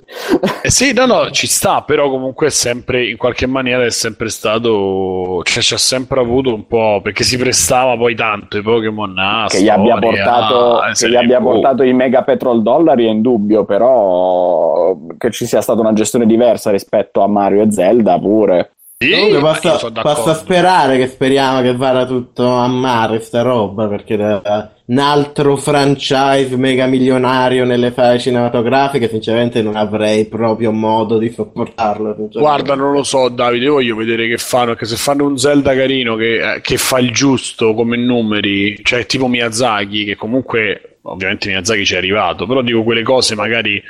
Eh 0.61 0.69
sì, 0.69 0.91
no, 0.91 1.05
no, 1.05 1.31
ci 1.31 1.47
sta, 1.47 1.83
però 1.83 2.09
comunque 2.09 2.47
è 2.47 2.49
sempre, 2.49 3.07
in 3.07 3.15
qualche 3.15 3.47
maniera 3.47 3.85
è 3.85 3.91
sempre 3.91 4.27
stato, 4.27 5.39
cioè 5.43 5.63
ci 5.63 5.73
ha 5.75 5.77
sempre 5.77 6.19
avuto 6.19 6.53
un 6.53 6.67
po', 6.67 6.99
perché 7.01 7.23
si 7.23 7.37
prestava 7.37 7.95
poi 7.95 8.13
tanto 8.13 8.57
i 8.57 8.61
Pokémon 8.61 9.17
a 9.19 9.45
Che 9.47 9.61
gli 9.61 9.69
abbia 9.69 9.97
portato, 9.97 10.79
a, 10.79 10.91
che 10.91 11.09
gli 11.09 11.15
abbia 11.15 11.39
portato 11.39 11.83
i 11.83 11.93
mega 11.93 12.23
petrol 12.23 12.61
dollari 12.61 13.05
è 13.05 13.09
indubbio, 13.09 13.63
però 13.63 14.97
che 15.17 15.31
ci 15.31 15.45
sia 15.45 15.61
stata 15.61 15.79
una 15.79 15.93
gestione 15.93 16.25
diversa 16.25 16.71
rispetto 16.71 17.21
a 17.21 17.27
Mario 17.27 17.61
e 17.61 17.71
Zelda, 17.71 18.19
pure. 18.33 18.71
Sì, 18.97 19.37
basta, 19.37 19.89
basta, 19.89 20.33
sperare 20.33 20.97
che 20.97 21.07
speriamo 21.07 21.61
che 21.61 21.75
vada 21.75 22.05
tutto 22.05 22.53
a 22.53 22.67
mare 22.67 23.19
sta 23.19 23.41
roba 23.41 23.89
perché 23.89 24.15
da, 24.15 24.71
un 24.85 24.97
altro 24.97 25.57
franchise 25.57 26.55
mega 26.55 26.85
milionario 26.85 27.65
nelle 27.65 27.91
file 27.91 28.17
cinematografiche 28.17 29.09
sinceramente 29.09 29.61
non 29.61 29.75
avrei 29.75 30.25
proprio 30.27 30.71
modo 30.71 31.17
di 31.17 31.29
sopportarlo 31.29 32.15
guarda 32.31 32.75
non 32.75 32.93
lo 32.93 33.03
so 33.03 33.27
Davide 33.27 33.67
voglio 33.67 33.97
vedere 33.97 34.29
che 34.29 34.37
fanno 34.37 34.73
che 34.75 34.85
se 34.85 34.95
fanno 34.95 35.25
un 35.25 35.37
Zelda 35.37 35.75
carino 35.75 36.15
che, 36.15 36.53
eh, 36.53 36.61
che 36.61 36.77
fa 36.77 36.99
il 36.99 37.11
giusto 37.11 37.73
come 37.73 37.97
numeri 37.97 38.79
cioè 38.83 39.05
tipo 39.05 39.27
Miyazaki 39.27 40.05
che 40.05 40.15
comunque 40.15 40.99
ovviamente 41.01 41.49
Miyazaki 41.49 41.83
ci 41.83 41.95
è 41.95 41.97
arrivato 41.97 42.45
però 42.45 42.61
dico 42.61 42.83
quelle 42.83 43.03
cose 43.03 43.35
magari 43.35 43.83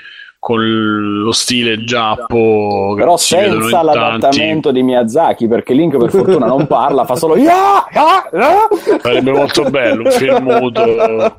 con 0.43 1.21
lo 1.21 1.31
stile 1.31 1.85
giappo. 1.85 2.95
Però 2.97 3.15
senza 3.15 3.81
l'adattamento 3.81 4.71
di 4.71 4.83
Miyazaki, 4.83 5.47
perché 5.47 5.73
Link 5.73 5.95
per 5.95 6.09
fortuna 6.09 6.47
non 6.47 6.67
parla, 6.67 7.05
fa 7.05 7.15
solo 7.15 7.37
yeah, 7.37 7.87
yeah, 7.93 8.29
yeah. 8.33 8.67
Sarebbe 9.01 9.31
molto 9.31 9.63
bello 9.69 10.03
un 10.03 10.11
film 10.11 10.43
muto. 10.43 10.83
Eh, 10.83 11.31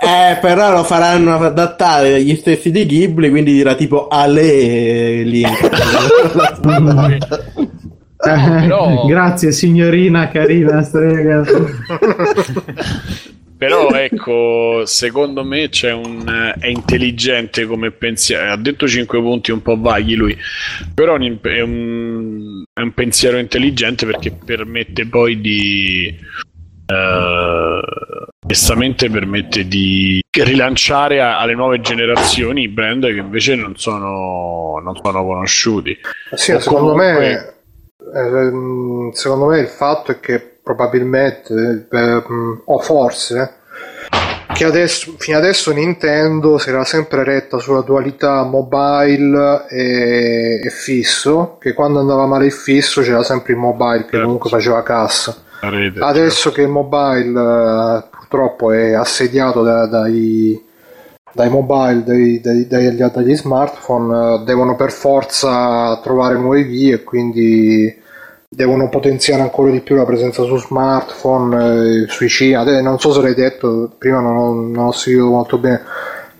eh, 0.00 0.38
però 0.40 0.72
lo 0.72 0.82
faranno 0.82 1.36
adattare 1.36 2.20
gli 2.24 2.34
stessi 2.34 2.72
di 2.72 2.84
Ghibli, 2.84 3.30
quindi 3.30 3.52
dirà 3.52 3.76
tipo 3.76 4.08
Ale 4.08 5.22
Link. 5.22 5.70
Però... 8.16 9.04
Grazie 9.06 9.52
signorina 9.52 10.26
carina 10.26 10.82
strega. 10.82 11.44
Però 13.56 13.90
ecco, 13.90 14.82
secondo 14.84 15.44
me 15.44 15.68
c'è 15.68 15.92
un, 15.92 16.52
è 16.58 16.66
intelligente 16.66 17.66
come 17.66 17.92
pensiero. 17.92 18.52
Ha 18.52 18.56
detto 18.56 18.88
5 18.88 19.20
punti 19.20 19.52
un 19.52 19.62
po' 19.62 19.80
vaghi 19.80 20.14
lui, 20.14 20.36
però 20.92 21.16
è 21.16 21.60
un, 21.60 22.64
è 22.72 22.80
un 22.80 22.94
pensiero 22.94 23.38
intelligente 23.38 24.06
perché 24.06 24.32
permette 24.32 25.06
poi 25.06 25.40
di... 25.40 26.42
Uh, 26.86 27.80
onestamente 28.44 29.08
permette 29.08 29.66
di 29.66 30.22
rilanciare 30.30 31.22
a, 31.22 31.38
alle 31.38 31.54
nuove 31.54 31.80
generazioni 31.80 32.62
i 32.62 32.68
brand 32.68 33.06
che 33.06 33.16
invece 33.16 33.54
non 33.54 33.76
sono, 33.76 34.78
non 34.82 34.94
sono 35.02 35.24
conosciuti. 35.24 35.96
Sì, 36.34 36.52
secondo 36.60 36.92
comunque... 36.92 37.56
me, 38.12 39.10
eh, 39.10 39.14
secondo 39.14 39.46
me 39.46 39.60
il 39.60 39.68
fatto 39.68 40.12
è 40.12 40.20
che 40.20 40.53
probabilmente, 40.64 41.86
eh, 41.90 42.22
o 42.64 42.78
forse, 42.78 43.56
che 44.54 44.64
adesso, 44.64 45.14
fino 45.18 45.36
adesso 45.36 45.72
Nintendo 45.72 46.58
si 46.58 46.70
era 46.70 46.84
sempre 46.84 47.22
retta 47.22 47.58
sulla 47.58 47.82
dualità 47.82 48.44
mobile 48.44 49.66
e, 49.68 50.60
e, 50.64 50.70
fisso, 50.70 51.58
che 51.60 51.74
quando 51.74 52.00
andava 52.00 52.26
male 52.26 52.46
il 52.46 52.52
fisso 52.52 53.02
c'era 53.02 53.22
sempre 53.22 53.52
il 53.52 53.58
mobile 53.58 54.04
che 54.04 54.10
certo. 54.10 54.24
comunque 54.24 54.50
faceva 54.50 54.82
cassa. 54.82 55.36
Rete, 55.60 56.00
adesso 56.00 56.50
certo. 56.50 56.58
che 56.58 56.62
il 56.62 56.68
mobile 56.68 57.40
eh, 57.40 58.04
purtroppo 58.10 58.72
è 58.72 58.92
assediato 58.92 59.62
da, 59.62 59.86
dai, 59.86 60.62
dai 61.32 61.50
mobile, 61.50 62.02
dai, 62.04 62.40
dai, 62.40 62.66
dagli, 62.66 63.02
dagli 63.02 63.36
smartphone, 63.36 64.40
eh, 64.40 64.44
devono 64.44 64.76
per 64.76 64.92
forza 64.92 65.98
trovare 66.02 66.36
nuove 66.36 66.62
vie 66.62 66.94
e 66.94 67.02
quindi 67.02 68.02
devono 68.54 68.88
potenziare 68.88 69.42
ancora 69.42 69.70
di 69.70 69.80
più 69.80 69.96
la 69.96 70.04
presenza 70.04 70.44
su 70.44 70.56
smartphone, 70.56 72.04
eh, 72.04 72.08
sui 72.08 72.28
cinema. 72.28 72.80
Non 72.80 72.98
so 72.98 73.12
se 73.12 73.20
l'hai 73.20 73.34
detto, 73.34 73.90
prima 73.98 74.20
non 74.20 74.36
ho, 74.36 74.52
non 74.52 74.86
ho 74.86 74.92
seguito 74.92 75.28
molto 75.28 75.58
bene. 75.58 75.82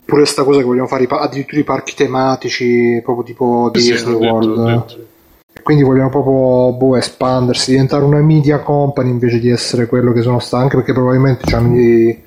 Pure 0.04 0.22
questa 0.22 0.44
cosa 0.44 0.58
che 0.58 0.64
vogliono 0.64 0.86
fare 0.86 1.06
addirittura 1.08 1.60
i 1.60 1.64
parchi 1.64 1.94
tematici, 1.94 3.00
proprio 3.02 3.24
tipo 3.24 3.70
Disney 3.72 3.98
sì, 3.98 4.10
World. 4.10 4.64
Detto, 4.64 5.06
Quindi 5.62 5.82
vogliono 5.82 6.10
proprio 6.10 6.76
boh, 6.76 6.96
espandersi, 6.96 7.70
diventare 7.70 8.04
una 8.04 8.20
media 8.20 8.58
company 8.58 9.10
invece 9.10 9.38
di 9.38 9.50
essere 9.50 9.86
quello 9.86 10.12
che 10.12 10.22
sono 10.22 10.38
stati, 10.38 10.64
anche 10.64 10.76
perché 10.76 10.92
probabilmente 10.92 11.54
hanno 11.54 11.78
i 11.78 12.22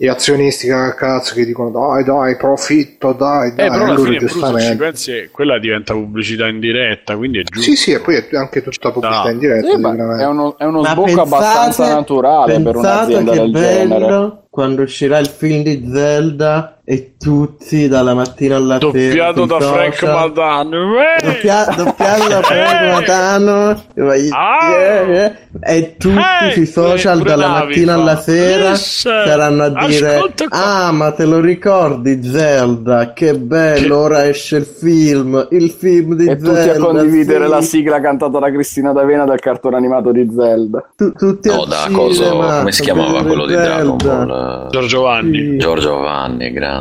gli 0.00 0.06
azionisti 0.06 0.68
che 0.68 0.94
cazzo 0.96 1.34
che 1.34 1.44
dicono 1.44 1.70
dai 1.70 2.04
dai 2.04 2.36
profitto 2.36 3.12
dai 3.12 3.52
dai 3.52 3.66
eh, 3.66 3.70
però 3.70 3.84
alla 3.84 3.98
fine 3.98 4.18
giustamente. 4.18 4.76
pensi, 4.76 5.28
quella 5.32 5.58
diventa 5.58 5.92
pubblicità 5.92 6.46
in 6.46 6.60
diretta 6.60 7.16
quindi 7.16 7.40
è 7.40 7.42
giusto. 7.42 7.68
Sì 7.68 7.76
sì 7.76 7.92
e 7.92 7.98
poi 7.98 8.14
è 8.14 8.36
anche 8.36 8.62
tutta 8.62 8.92
pubblicità 8.92 9.24
no. 9.24 9.30
in 9.30 9.38
diretta 9.38 9.66
sì, 9.66 9.72
è 9.72 10.26
uno, 10.26 10.56
è 10.56 10.64
uno 10.64 10.84
sbocco 10.84 11.02
pensate, 11.02 11.20
abbastanza 11.20 11.94
naturale 11.94 12.60
per 12.60 12.76
un'azienda 12.76 13.32
del 13.32 13.50
bello 13.50 13.58
genere 13.58 14.42
quando 14.50 14.82
uscirà 14.82 15.18
il 15.18 15.26
film 15.26 15.64
di 15.64 15.88
Zelda 15.92 16.77
e 16.90 17.16
tutti 17.18 17.86
dalla 17.86 18.14
mattina 18.14 18.56
alla 18.56 18.78
sera 18.80 19.32
doppiato 19.32 19.44
da 19.44 19.60
Frank 19.60 20.02
Madano 20.04 20.86
Doppia, 21.22 21.66
doppiato 21.76 22.28
da 22.28 22.40
Frank 22.40 22.92
Madano 22.92 23.84
ah! 24.30 25.32
e 25.60 25.96
tutti 25.98 26.16
hey, 26.16 26.52
sui 26.52 26.64
social 26.64 27.20
dalla 27.20 27.48
mattina 27.48 27.92
alla 27.92 28.16
sera 28.16 28.74
saranno 28.74 29.64
a 29.64 29.86
dire 29.86 30.32
ah 30.48 30.90
ma 30.92 31.12
te 31.12 31.26
lo 31.26 31.40
ricordi 31.40 32.22
Zelda? 32.22 33.12
Che 33.12 33.36
bello 33.36 33.86
che... 33.86 33.92
ora 33.92 34.26
esce 34.26 34.56
il 34.56 34.64
film 34.64 35.46
il 35.50 35.68
film 35.68 36.14
di 36.14 36.24
e 36.24 36.38
Zelda 36.40 36.62
e 36.62 36.68
tutti 36.68 36.70
a 36.70 36.80
condividere 36.82 37.44
sì. 37.44 37.50
la 37.50 37.60
sigla 37.60 38.00
cantata 38.00 38.38
da 38.38 38.50
Cristina 38.50 38.92
D'Avena 38.92 39.26
del 39.26 39.40
cartone 39.40 39.76
animato 39.76 40.10
di 40.10 40.26
Zelda. 40.34 40.88
Tu, 40.96 41.12
tutti 41.12 41.50
no 41.50 41.66
da 41.66 41.86
cosa 41.92 42.30
come 42.30 42.72
si 42.72 42.80
chiamava 42.80 43.22
quello 43.24 43.44
di 43.44 43.52
Dragon 43.52 43.96
Ball? 44.02 44.70
Giorgio 44.70 45.02
Vanni. 45.02 45.38
Sì. 45.38 45.56
Giorgio 45.58 45.98
Vanni 45.98 46.50
grande 46.50 46.77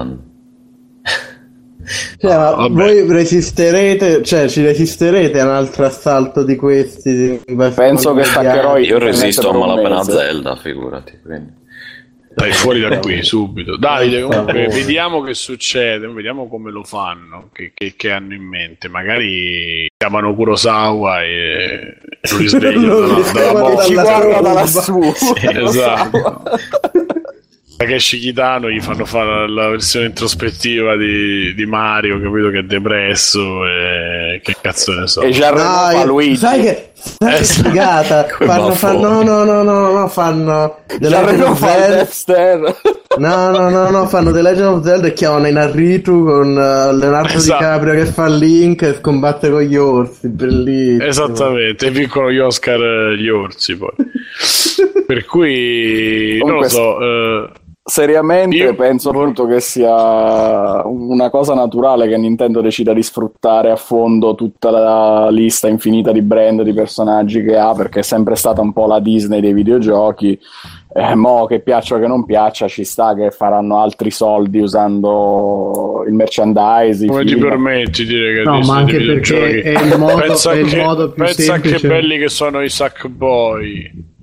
cioè, 2.20 2.36
ma 2.36 2.68
voi 2.68 3.08
resisterete, 3.08 4.22
cioè 4.24 4.50
ci 4.50 4.62
resisterete 4.62 5.40
a 5.40 5.46
un 5.46 5.52
altro 5.52 5.86
assalto 5.86 6.44
di 6.44 6.56
questi? 6.56 7.42
Penso 7.74 8.14
che 8.14 8.24
staccherò 8.24 8.78
Io 8.78 8.98
resisto 9.00 9.50
a 9.50 9.58
malapena 9.58 10.04
Zelda, 10.04 10.56
figurati. 10.58 11.20
Quindi. 11.24 11.66
Dai 12.38 12.52
fuori 12.52 12.82
da 12.82 13.00
qui 13.00 13.24
subito. 13.24 13.78
Davide, 13.78 14.22
comunque, 14.22 14.68
vediamo 14.68 15.22
che 15.22 15.34
succede, 15.34 16.08
vediamo 16.08 16.48
come 16.48 16.70
lo 16.70 16.84
fanno, 16.84 17.50
che, 17.52 17.72
che, 17.74 17.96
che 17.96 18.12
hanno 18.12 18.36
in 18.36 18.44
mente. 18.44 18.88
Magari 18.90 19.88
chiamano 19.98 20.36
Kurosawa 20.36 21.24
e, 21.24 21.98
lo 22.30 22.38
risvegliano 22.38 23.00
dalla, 23.00 23.52
dalla, 23.54 23.84
Ci 23.84 23.94
guarda 23.94 24.42
da 24.42 24.54
lassù. 24.54 25.02
Sì, 25.16 25.34
esatto. 25.48 26.44
Takeshi 27.78 28.18
Kitano 28.18 28.72
gli 28.72 28.82
fanno 28.82 29.06
fare 29.06 29.48
la 29.48 29.70
versione 29.70 30.08
introspettiva 30.08 30.98
di, 30.98 31.54
di, 31.54 31.66
Mario, 31.68 32.20
capito 32.20 32.50
che 32.50 32.60
è 32.60 32.64
depresso 32.64 33.68
e 33.68 34.42
che 34.44 34.56
cazzo 34.60 34.94
ne 34.94 35.06
so. 35.06 35.22
E 35.22 35.30
già 35.30 35.52
no, 35.52 36.04
Luigi. 36.06 36.38
Sai 36.38 36.62
che, 36.62 36.90
sai 36.96 37.36
eh, 37.36 37.38
che 37.38 37.44
figata? 37.44 38.26
fanno, 38.34 38.72
fanno, 38.72 39.22
no, 39.22 39.22
no, 39.22 39.44
no, 39.44 39.62
no, 39.62 39.92
no, 39.92 40.08
fanno 40.08 40.80
The 40.88 41.08
Legend 41.08 41.42
of 41.44 42.10
Zelda. 42.10 42.76
No, 43.18 43.50
no, 43.50 43.70
no, 43.72 43.90
no, 43.90 44.06
fanno 44.06 44.32
The 44.32 44.44
Legend 44.44 44.68
of 44.68 44.84
Zelda 44.84 45.08
e 45.08 45.14
chiamano 45.14 45.48
Inarritu 45.48 46.24
con 46.24 46.50
uh, 46.50 46.96
Leonardo 46.96 47.38
esatto. 47.38 47.64
DiCaprio 47.64 47.94
che 47.94 48.06
fa 48.06 48.28
Link 48.28 48.82
e 48.84 49.02
combatte 49.02 49.50
con 49.50 49.62
gli 49.62 49.76
orsi, 49.76 50.28
bellissimo. 50.28 51.04
Esattamente, 51.04 51.88
e 51.88 51.90
vincono 51.90 52.32
gli 52.32 52.38
Oscar 52.38 52.80
eh, 52.80 53.18
gli 53.18 53.28
orsi 53.30 53.76
poi. 53.76 53.90
per 55.08 55.26
cui, 55.26 56.38
non 56.44 56.58
lo 56.58 56.70
so... 56.70 56.98
Uh, 56.98 57.50
seriamente 57.90 58.58
Io... 58.58 58.76
penso 58.76 59.12
appunto 59.12 59.48
che 59.48 59.62
sia 59.62 60.86
una 60.86 61.30
cosa 61.30 61.54
naturale 61.54 62.10
che 62.10 62.18
Nintendo 62.18 62.60
decida 62.60 62.92
di 62.92 63.02
sfruttare 63.02 63.72
a 63.72 63.78
fondo 63.78 64.36
tutta 64.36 64.70
la 64.70 65.30
lista 65.30 65.70
infinita 65.70 66.12
di 66.12 66.22
brand, 66.22 66.64
di 66.64 66.74
personaggi 66.74 67.42
che 67.44 67.58
ha, 67.58 67.74
perché 67.74 68.00
è 68.00 68.04
sempre 68.04 68.36
stata 68.36 68.60
un 68.60 68.74
po' 68.74 68.88
la 68.88 69.00
Disney 69.00 69.40
dei 69.40 69.54
videogiochi. 69.54 70.38
Eh, 70.94 71.16
mo 71.16 71.46
che 71.46 71.60
piaccia 71.62 71.96
o 71.96 72.00
che 72.00 72.08
non 72.08 72.26
piaccia, 72.26 72.68
ci 72.68 72.84
sta 72.84 73.14
che 73.14 73.32
faranno 73.32 73.80
altri 73.80 74.12
soldi 74.12 74.60
usando 74.60 76.04
il 76.08 76.14
merchandising. 76.14 77.10
Come 77.10 77.24
ti 77.24 77.38
permetti 77.38 78.04
di 78.04 78.14
dire 78.16 78.34
che 78.36 78.44
no, 78.44 78.60
ma 78.62 78.78
anche 78.78 78.98
perché 78.98 79.62
è 79.62 79.82
il 79.82 79.98
modo, 79.98 80.22
pensa, 80.22 80.52
è 80.52 80.58
il 80.58 80.68
che, 80.68 80.82
modo 80.82 81.12
più 81.12 81.24
pensa 81.24 81.42
semplice. 81.42 81.80
che 81.80 81.88
belli 81.88 82.18
che 82.18 82.30
sono 82.30 82.62
i 82.62 82.70
Sackboy 82.70 84.16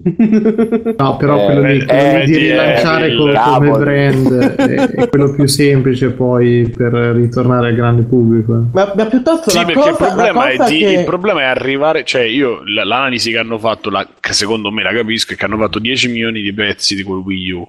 No, 0.00 1.16
però 1.16 1.40
eh, 1.40 1.44
quello, 1.44 1.62
di, 1.72 1.84
quello 1.84 2.18
eh, 2.18 2.24
di 2.24 2.36
rilanciare 2.36 3.16
come, 3.16 3.34
come 3.34 3.70
brand 3.70 4.38
è, 4.56 4.74
è, 4.90 5.08
quello 5.08 5.32
più 5.32 5.46
semplice 5.46 6.10
poi 6.10 6.72
per 6.74 6.92
ritornare 6.92 7.68
al 7.68 7.74
grande 7.74 8.02
pubblico. 8.02 8.68
Ma, 8.72 8.92
ma 8.94 9.06
piuttosto 9.06 9.50
sì, 9.50 9.58
perché 9.58 9.74
cosa, 9.74 9.90
il, 9.90 9.96
problema 9.96 10.48
è 10.48 10.56
di, 10.68 10.78
che... 10.78 10.92
il 10.92 11.04
problema 11.04 11.40
è 11.40 11.44
arrivare, 11.44 12.04
cioè 12.04 12.22
io 12.22 12.62
l'analisi 12.64 13.30
che 13.30 13.38
hanno 13.38 13.58
fatto, 13.58 13.90
la, 13.90 14.06
che 14.20 14.32
secondo 14.32 14.70
me 14.70 14.82
la 14.82 14.92
capisco, 14.92 15.32
è 15.32 15.36
che 15.36 15.44
hanno 15.44 15.58
fatto 15.58 15.78
10 15.78 16.08
milioni 16.08 16.42
di 16.42 16.52
pezzi 16.52 16.94
di 16.94 17.02
quel 17.02 17.18
Wii 17.18 17.50
U 17.50 17.66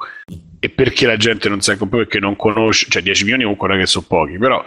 e 0.59 0.69
perché 0.69 1.07
la 1.07 1.17
gente 1.17 1.49
non 1.49 1.61
sa 1.61 1.77
comprato 1.77 2.03
perché 2.03 2.19
non 2.19 2.35
conosce, 2.35 2.87
cioè 2.89 3.01
10 3.01 3.23
milioni 3.23 3.43
comunque 3.43 3.67
non 3.67 3.77
è 3.77 3.79
che 3.79 3.87
sono 3.87 4.05
pochi, 4.07 4.37
però 4.37 4.63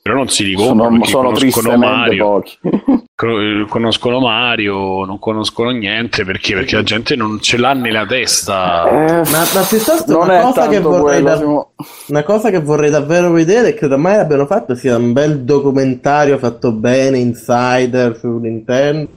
però 0.00 0.16
non 0.16 0.28
si 0.28 0.44
ricomprano 0.44 1.04
sono, 1.04 1.04
sono 1.04 1.32
conoscono 1.32 1.76
Mario 1.76 2.24
pochi. 2.24 2.58
conoscono 3.66 4.20
Mario 4.20 5.04
non 5.04 5.18
conoscono 5.18 5.70
niente 5.70 6.24
perché, 6.24 6.54
perché 6.54 6.76
la 6.76 6.84
gente 6.84 7.16
non 7.16 7.40
ce 7.40 7.56
l'ha 7.58 7.72
nella 7.72 8.06
testa. 8.06 8.88
Eh, 8.88 9.28
ma, 9.30 9.44
ma 9.54 9.66
piuttosto 9.68 10.20
una 10.20 10.40
cosa, 10.40 10.68
che 10.68 10.78
vorrei 10.78 11.20
da, 11.20 11.66
una 12.06 12.22
cosa 12.22 12.50
che 12.50 12.60
vorrei 12.60 12.90
davvero 12.90 13.32
vedere 13.32 13.70
e 13.70 13.74
che 13.74 13.86
ormai 13.86 14.18
abbiano 14.18 14.46
fatto 14.46 14.76
sia 14.76 14.96
un 14.96 15.12
bel 15.12 15.40
documentario 15.40 16.38
fatto 16.38 16.70
bene 16.70 17.18
insider 17.18 18.16
su 18.16 18.38
Nintendo. 18.38 19.10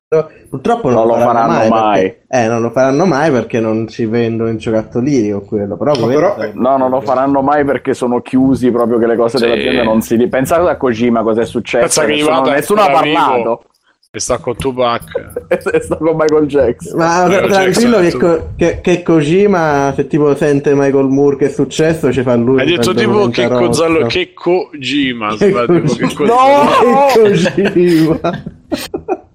Purtroppo 0.50 0.90
non, 0.90 1.06
non 1.06 1.08
lo 1.08 1.14
faranno, 1.14 1.54
faranno 1.54 1.58
mai, 1.58 1.70
mai. 1.70 2.02
Perché, 2.02 2.22
eh 2.28 2.48
non 2.48 2.62
lo 2.62 2.70
faranno 2.72 3.06
mai 3.06 3.32
perché 3.32 3.60
non 3.60 3.88
ci 3.88 4.06
vendono 4.06 4.50
in 4.50 4.58
giocattolini 4.58 5.32
con 5.32 5.46
quello 5.46 5.78
però, 5.78 5.94
no, 5.94 6.08
però 6.08 6.36
no 6.54 6.76
non 6.76 6.90
lo 6.90 7.00
faranno 7.00 7.42
mai 7.42 7.64
perché 7.64 7.94
sono 7.94 8.20
chiusi 8.22 8.72
proprio 8.72 8.98
che 8.98 9.08
le 9.08 9.16
cose 9.16 9.38
sì. 9.38 9.46
dell'azienda 9.46 9.84
non 9.84 10.02
si 10.02 10.18
pensate 10.28 10.70
a 10.70 10.76
Kojima 10.76 11.24
cosa 11.24 11.42
è 11.42 11.46
successo 11.46 12.06
nessuno, 12.06 12.42
nessuno 12.42 12.82
ha 12.82 12.92
parlato 12.92 13.64
E 14.14 14.20
sta 14.20 14.40
con 14.40 14.58
Tupac. 14.58 15.04
e 15.48 15.82
sta 15.82 15.96
con 15.96 16.18
Michael 16.18 16.46
Jackson. 16.46 16.98
Ma 16.98 17.30
tranquillo 17.30 18.00
che, 18.02 18.12
co- 18.12 18.50
che, 18.58 18.82
che, 18.82 19.04
Kojima, 19.04 19.94
se 19.96 20.06
tipo 20.08 20.36
sente 20.36 20.76
Michael 20.76 21.08
Moore 21.08 21.38
che 21.38 21.46
è 21.46 21.50
successo, 21.50 22.12
ci 22.12 22.22
fa 22.22 22.36
lui. 22.36 22.60
Hai 22.60 22.66
detto 22.66 22.94
tipo 22.94 23.30
che 23.30 23.48
Kozalo, 23.48 24.08
che 24.08 24.34
Kojima. 24.34 25.38
Che 25.38 25.54
che 25.54 26.26
no! 26.26 27.08
Che 27.14 27.22
Kojima. 27.22 28.20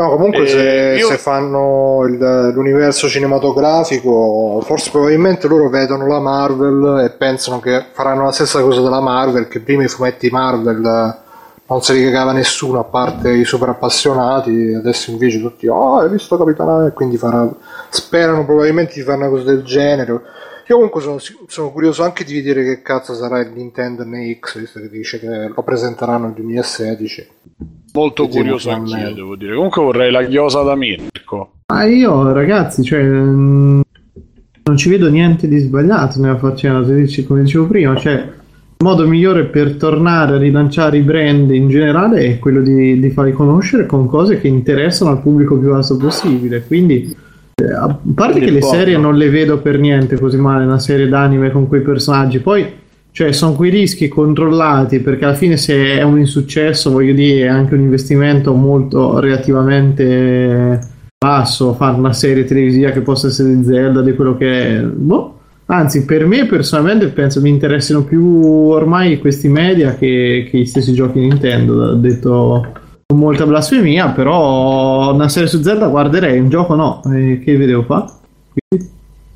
No, 0.00 0.08
comunque 0.12 0.46
se, 0.46 0.96
io... 0.98 1.08
se, 1.08 1.18
fanno 1.18 2.06
il, 2.06 2.52
l'universo 2.54 3.06
cinematografico, 3.06 4.62
forse 4.64 4.88
probabilmente 4.90 5.46
loro 5.46 5.68
vedono 5.68 6.06
la 6.06 6.20
Marvel 6.20 7.04
e 7.04 7.10
pensano 7.10 7.60
che 7.60 7.84
faranno 7.92 8.24
la 8.24 8.32
stessa 8.32 8.62
cosa 8.62 8.80
della 8.80 9.02
Marvel, 9.02 9.46
che 9.46 9.60
prima 9.60 9.82
i 9.82 9.88
fumetti 9.88 10.30
Marvel 10.30 11.28
non 11.70 11.82
se 11.82 11.94
li 11.94 12.02
cagava 12.02 12.32
nessuno 12.32 12.80
a 12.80 12.84
parte 12.84 13.30
i 13.30 13.44
super 13.44 13.68
appassionati, 13.68 14.74
adesso 14.74 15.12
invece 15.12 15.40
tutti, 15.40 15.68
oh 15.68 15.98
hai 15.98 16.10
visto 16.10 16.36
Capitano 16.36 16.84
e 16.86 16.92
quindi 16.92 17.16
farà... 17.16 17.48
sperano 17.90 18.44
probabilmente 18.44 18.94
di 18.94 19.02
fare 19.02 19.18
una 19.18 19.28
cosa 19.28 19.44
del 19.44 19.62
genere. 19.62 20.12
Io 20.66 20.76
comunque 20.76 21.00
sono, 21.00 21.18
sono, 21.46 21.70
curioso 21.70 22.02
anche 22.02 22.24
di 22.24 22.34
vedere 22.34 22.64
che 22.64 22.82
cazzo 22.82 23.14
sarà 23.14 23.40
il 23.40 23.52
Nintendo 23.52 24.04
NX, 24.04 24.58
visto 24.58 24.80
che 24.80 24.88
dice 24.88 25.18
che 25.20 25.52
lo 25.54 25.62
presenteranno 25.62 26.26
nel 26.26 26.34
2016. 26.34 27.28
Molto 27.92 28.28
curioso 28.28 28.70
anch'io, 28.70 29.12
devo 29.12 29.36
dire. 29.36 29.54
Comunque 29.54 29.82
vorrei 29.82 30.12
la 30.12 30.24
chiosa 30.24 30.62
da 30.62 30.76
Mirko. 30.76 31.52
Ma 31.66 31.84
io, 31.84 32.32
ragazzi, 32.32 32.84
cioè, 32.84 33.02
mm, 33.02 33.80
non 34.64 34.76
ci 34.76 34.88
vedo 34.88 35.08
niente 35.08 35.48
di 35.48 35.58
sbagliato 35.58 36.20
nella 36.20 36.38
faccenda, 36.38 36.86
come 37.26 37.42
dicevo 37.42 37.66
prima, 37.66 37.96
cioè, 37.96 38.28
il 38.80 38.86
modo 38.86 39.06
migliore 39.06 39.44
per 39.44 39.74
tornare 39.74 40.36
a 40.36 40.38
rilanciare 40.38 40.96
i 40.96 41.02
brand 41.02 41.50
in 41.50 41.68
generale 41.68 42.24
è 42.24 42.38
quello 42.38 42.62
di, 42.62 42.98
di 42.98 43.10
farli 43.10 43.32
conoscere 43.32 43.84
con 43.84 44.06
cose 44.06 44.40
che 44.40 44.48
interessano 44.48 45.10
al 45.10 45.20
pubblico 45.20 45.58
più 45.58 45.68
vasto 45.68 45.98
possibile. 45.98 46.64
Quindi, 46.66 47.14
eh, 47.56 47.72
a 47.74 47.94
parte 48.14 48.38
Quindi 48.38 48.46
che 48.46 48.52
le 48.52 48.62
serie 48.62 48.96
non 48.96 49.18
le 49.18 49.28
vedo 49.28 49.58
per 49.58 49.78
niente 49.78 50.18
così 50.18 50.38
male, 50.38 50.64
una 50.64 50.78
serie 50.78 51.08
d'anime 51.08 51.50
con 51.50 51.68
quei 51.68 51.82
personaggi, 51.82 52.38
poi 52.38 52.66
cioè, 53.12 53.32
sono 53.32 53.52
quei 53.52 53.70
rischi 53.70 54.08
controllati 54.08 55.00
perché 55.00 55.26
alla 55.26 55.34
fine 55.34 55.58
se 55.58 55.98
è 55.98 56.02
un 56.02 56.18
insuccesso, 56.18 56.90
voglio 56.90 57.12
dire, 57.12 57.44
è 57.44 57.48
anche 57.48 57.74
un 57.74 57.82
investimento 57.82 58.54
molto 58.54 59.18
relativamente 59.18 60.80
basso 61.22 61.74
fare 61.74 61.98
una 61.98 62.14
serie 62.14 62.44
televisiva 62.44 62.92
che 62.92 63.02
possa 63.02 63.26
essere 63.26 63.54
di 63.54 63.62
Zelda, 63.62 64.00
di 64.00 64.14
quello 64.14 64.38
che 64.38 64.78
è. 64.78 64.80
Boh. 64.80 65.39
Anzi, 65.70 66.04
per 66.04 66.26
me 66.26 66.46
personalmente 66.46 67.06
penso 67.10 67.40
mi 67.40 67.48
interessino 67.48 68.02
più 68.02 68.42
ormai 68.70 69.20
questi 69.20 69.46
media 69.46 69.94
che, 69.94 70.48
che 70.50 70.58
gli 70.58 70.66
stessi 70.66 70.92
giochi 70.92 71.20
Nintendo, 71.20 71.94
detto 71.94 72.72
con 73.06 73.16
molta 73.16 73.46
blasfemia, 73.46 74.08
però 74.08 75.12
una 75.14 75.28
serie 75.28 75.48
su 75.48 75.62
Zelda 75.62 75.86
guarderei, 75.86 76.40
un 76.40 76.48
gioco 76.48 76.74
no, 76.74 77.00
eh, 77.14 77.40
che 77.44 77.56
vedevo 77.56 77.84
fa? 77.84 78.12
Quindi... 78.52 78.90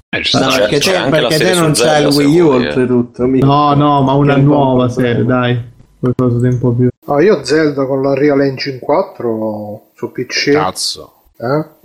Eh, 0.09 0.19
no, 0.33 0.49
c'è, 0.49 0.59
perché, 0.59 0.79
c'è 0.79 1.09
perché 1.09 1.37
te 1.37 1.55
non 1.55 1.71
c'è 1.71 1.99
il 1.99 2.07
Wii 2.07 2.41
U 2.41 2.49
oltretutto. 2.49 3.27
No, 3.27 3.75
no, 3.75 4.03
ma 4.03 4.13
una 4.15 4.37
nuova 4.37 4.89
serie, 4.89 5.25
dai. 5.25 5.73
Qualcosa 6.01 6.39
di 6.39 6.53
un 6.53 6.59
po' 6.59 6.73
più. 6.73 6.89
No, 7.07 7.21
io 7.21 7.45
Zelda 7.45 7.87
con 7.87 8.03
la 8.03 8.15
Real 8.15 8.41
Engine 8.41 8.79
4 8.81 9.83
su 9.95 10.11
PC. 10.11 10.51
Cazzo. 10.53 11.13
Eh? 11.37 11.84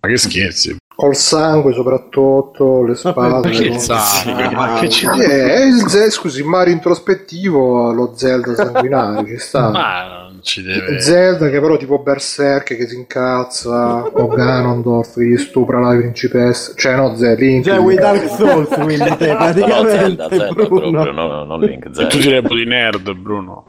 Ma 0.00 0.08
che 0.08 0.16
scherzi? 0.16 0.76
Col 0.94 1.14
sangue 1.14 1.72
soprattutto, 1.72 2.82
le 2.84 2.94
spade. 2.94 3.28
Ma 3.28 3.40
perché 3.40 3.64
il 3.64 3.78
sangue? 3.78 4.50
Ma 4.50 4.78
che 4.80 4.88
ci 4.88 5.06
eh, 5.06 5.66
il 5.66 5.88
Zelda, 5.88 6.10
scusi, 6.10 6.42
Mario 6.42 6.72
introspettivo, 6.72 7.92
lo 7.92 8.14
Zelda 8.16 8.54
sanguinario, 8.54 9.26
ci 9.26 9.38
sta. 9.38 9.70
Ma 9.70 10.28
ci 10.42 10.62
deve... 10.62 11.00
Zelda 11.00 11.48
che 11.50 11.60
però 11.60 11.76
tipo 11.76 11.98
Berserk 11.98 12.76
che 12.76 12.86
si 12.86 12.96
incazza 12.96 14.04
o 14.04 14.28
Ganondorf 14.28 15.14
che 15.14 15.26
gli 15.26 15.36
stupra 15.36 15.80
la 15.80 15.96
principessa 15.96 16.72
cioè 16.74 16.96
no 16.96 17.16
Zelda 17.16 17.40
Link 17.40 17.64
cioè 17.64 17.78
vuoi 17.78 17.96
Dark 17.96 18.28
Souls 18.28 18.68
quindi 18.68 19.04
te 19.16 19.34
praticamente 19.34 19.66
no, 19.66 19.88
Zelda, 19.88 20.28
Zelda 20.28 20.48
proprio, 20.54 20.90
no, 20.90 21.44
no, 21.44 21.58
Link 21.58 21.88
Zelda. 21.92 22.06
tu 22.06 22.20
sei 22.20 22.38
un 22.38 22.46
po' 22.46 22.54
di 22.54 22.64
nerd 22.64 23.12
Bruno 23.14 23.64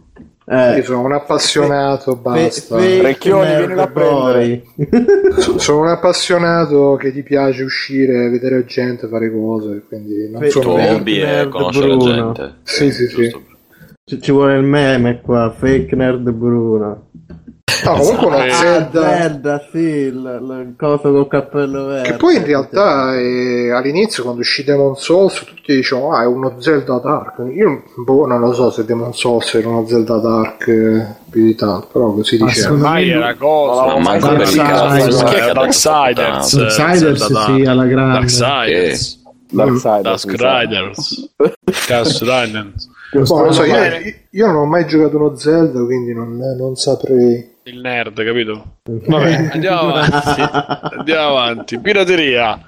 eh, 0.52 0.78
Io 0.78 0.84
sono 0.84 1.02
un 1.02 1.12
appassionato, 1.12 2.16
fe, 2.16 2.20
basta. 2.22 2.78
Fe, 2.80 3.02
Recchioni, 3.04 3.56
vieni 3.56 3.76
da 3.76 3.88
prendere. 3.88 4.64
sono 5.58 5.82
un 5.82 5.88
appassionato 5.90 6.96
che 7.00 7.12
ti 7.12 7.22
piace 7.22 7.62
uscire, 7.62 8.30
vedere 8.30 8.66
gente, 8.66 9.08
fare 9.08 9.32
cose. 9.32 9.84
Quindi 9.88 10.28
non 10.32 10.42
fe, 10.42 10.50
sono 10.50 10.74
hobby 10.74 11.18
è 11.20 11.48
conoscere 11.48 11.96
Bruno. 11.96 12.32
gente. 12.32 12.56
Sì, 12.64 12.92
sì, 12.92 13.08
sì. 13.08 13.38
Ci, 14.04 14.20
ci 14.20 14.32
vuole 14.32 14.58
il 14.58 14.64
meme 14.64 15.22
qua, 15.22 15.54
fake 15.56 15.96
nerd 15.96 16.28
Bruno. 16.32 17.10
No, 17.84 17.94
comunque 17.94 18.26
una 18.28 18.44
ah, 18.44 18.52
Zelda... 18.52 19.18
Zelda, 19.18 19.68
sì, 19.72 19.78
il, 19.78 20.66
il 20.68 20.74
coso 20.78 21.12
col 21.12 21.28
cappello 21.28 21.86
verde. 21.86 22.10
Che 22.10 22.18
poi 22.18 22.36
in 22.36 22.46
realtà 22.46 23.16
eh, 23.16 23.72
all'inizio 23.72 24.24
quando 24.24 24.42
uscì 24.42 24.64
Demon 24.64 24.96
Souls 24.96 25.44
tutti 25.46 25.76
dicevano 25.76 26.14
ah 26.14 26.24
è 26.24 26.26
uno 26.26 26.56
Zelda 26.60 27.00
Dark. 27.00 27.44
Io 27.54 27.84
boh, 27.96 28.26
non 28.26 28.40
lo 28.40 28.54
so 28.54 28.72
se 28.72 28.86
Demon 28.86 29.14
Souls 29.14 29.54
era 29.54 29.70
uno 29.70 29.88
Zelda 29.88 30.18
Dark 30.18 30.68
eh, 30.68 31.06
più 31.30 31.46
di 31.46 31.56
tanto, 31.56 31.88
però 31.92 32.12
così 32.12 32.38
diceva. 32.38 32.76
Ma 32.76 33.02
era 33.02 33.36
cosa, 33.36 33.94
ma 33.94 34.00
manco 34.00 34.28
per 34.30 34.48
il 34.48 34.56
caso, 34.56 35.24
Darksiders. 35.54 36.56
Darksiders 36.58 37.46
sì, 37.46 37.62
alla 37.66 37.86
grande. 37.86 38.20
Darksiders. 38.20 39.18
Darksiders. 39.52 40.26
Darksiders. 40.26 41.34
Darksiders. 41.88 42.98
Boh, 43.12 43.52
so, 43.52 43.64
io, 43.64 43.76
io, 44.30 44.46
non 44.46 44.56
ho 44.56 44.66
mai 44.66 44.86
giocato 44.86 45.18
uno 45.18 45.36
Zelda, 45.36 45.84
quindi 45.84 46.14
non, 46.14 46.38
non 46.38 46.76
saprei. 46.76 47.58
Il 47.70 47.82
nerd, 47.82 48.24
capito? 48.24 48.78
Vabbè, 48.84 49.50
andiamo 49.54 49.94
avanti. 49.94 50.42
andiamo 50.98 51.38
avanti. 51.38 51.80
Pirateria. 51.80 52.60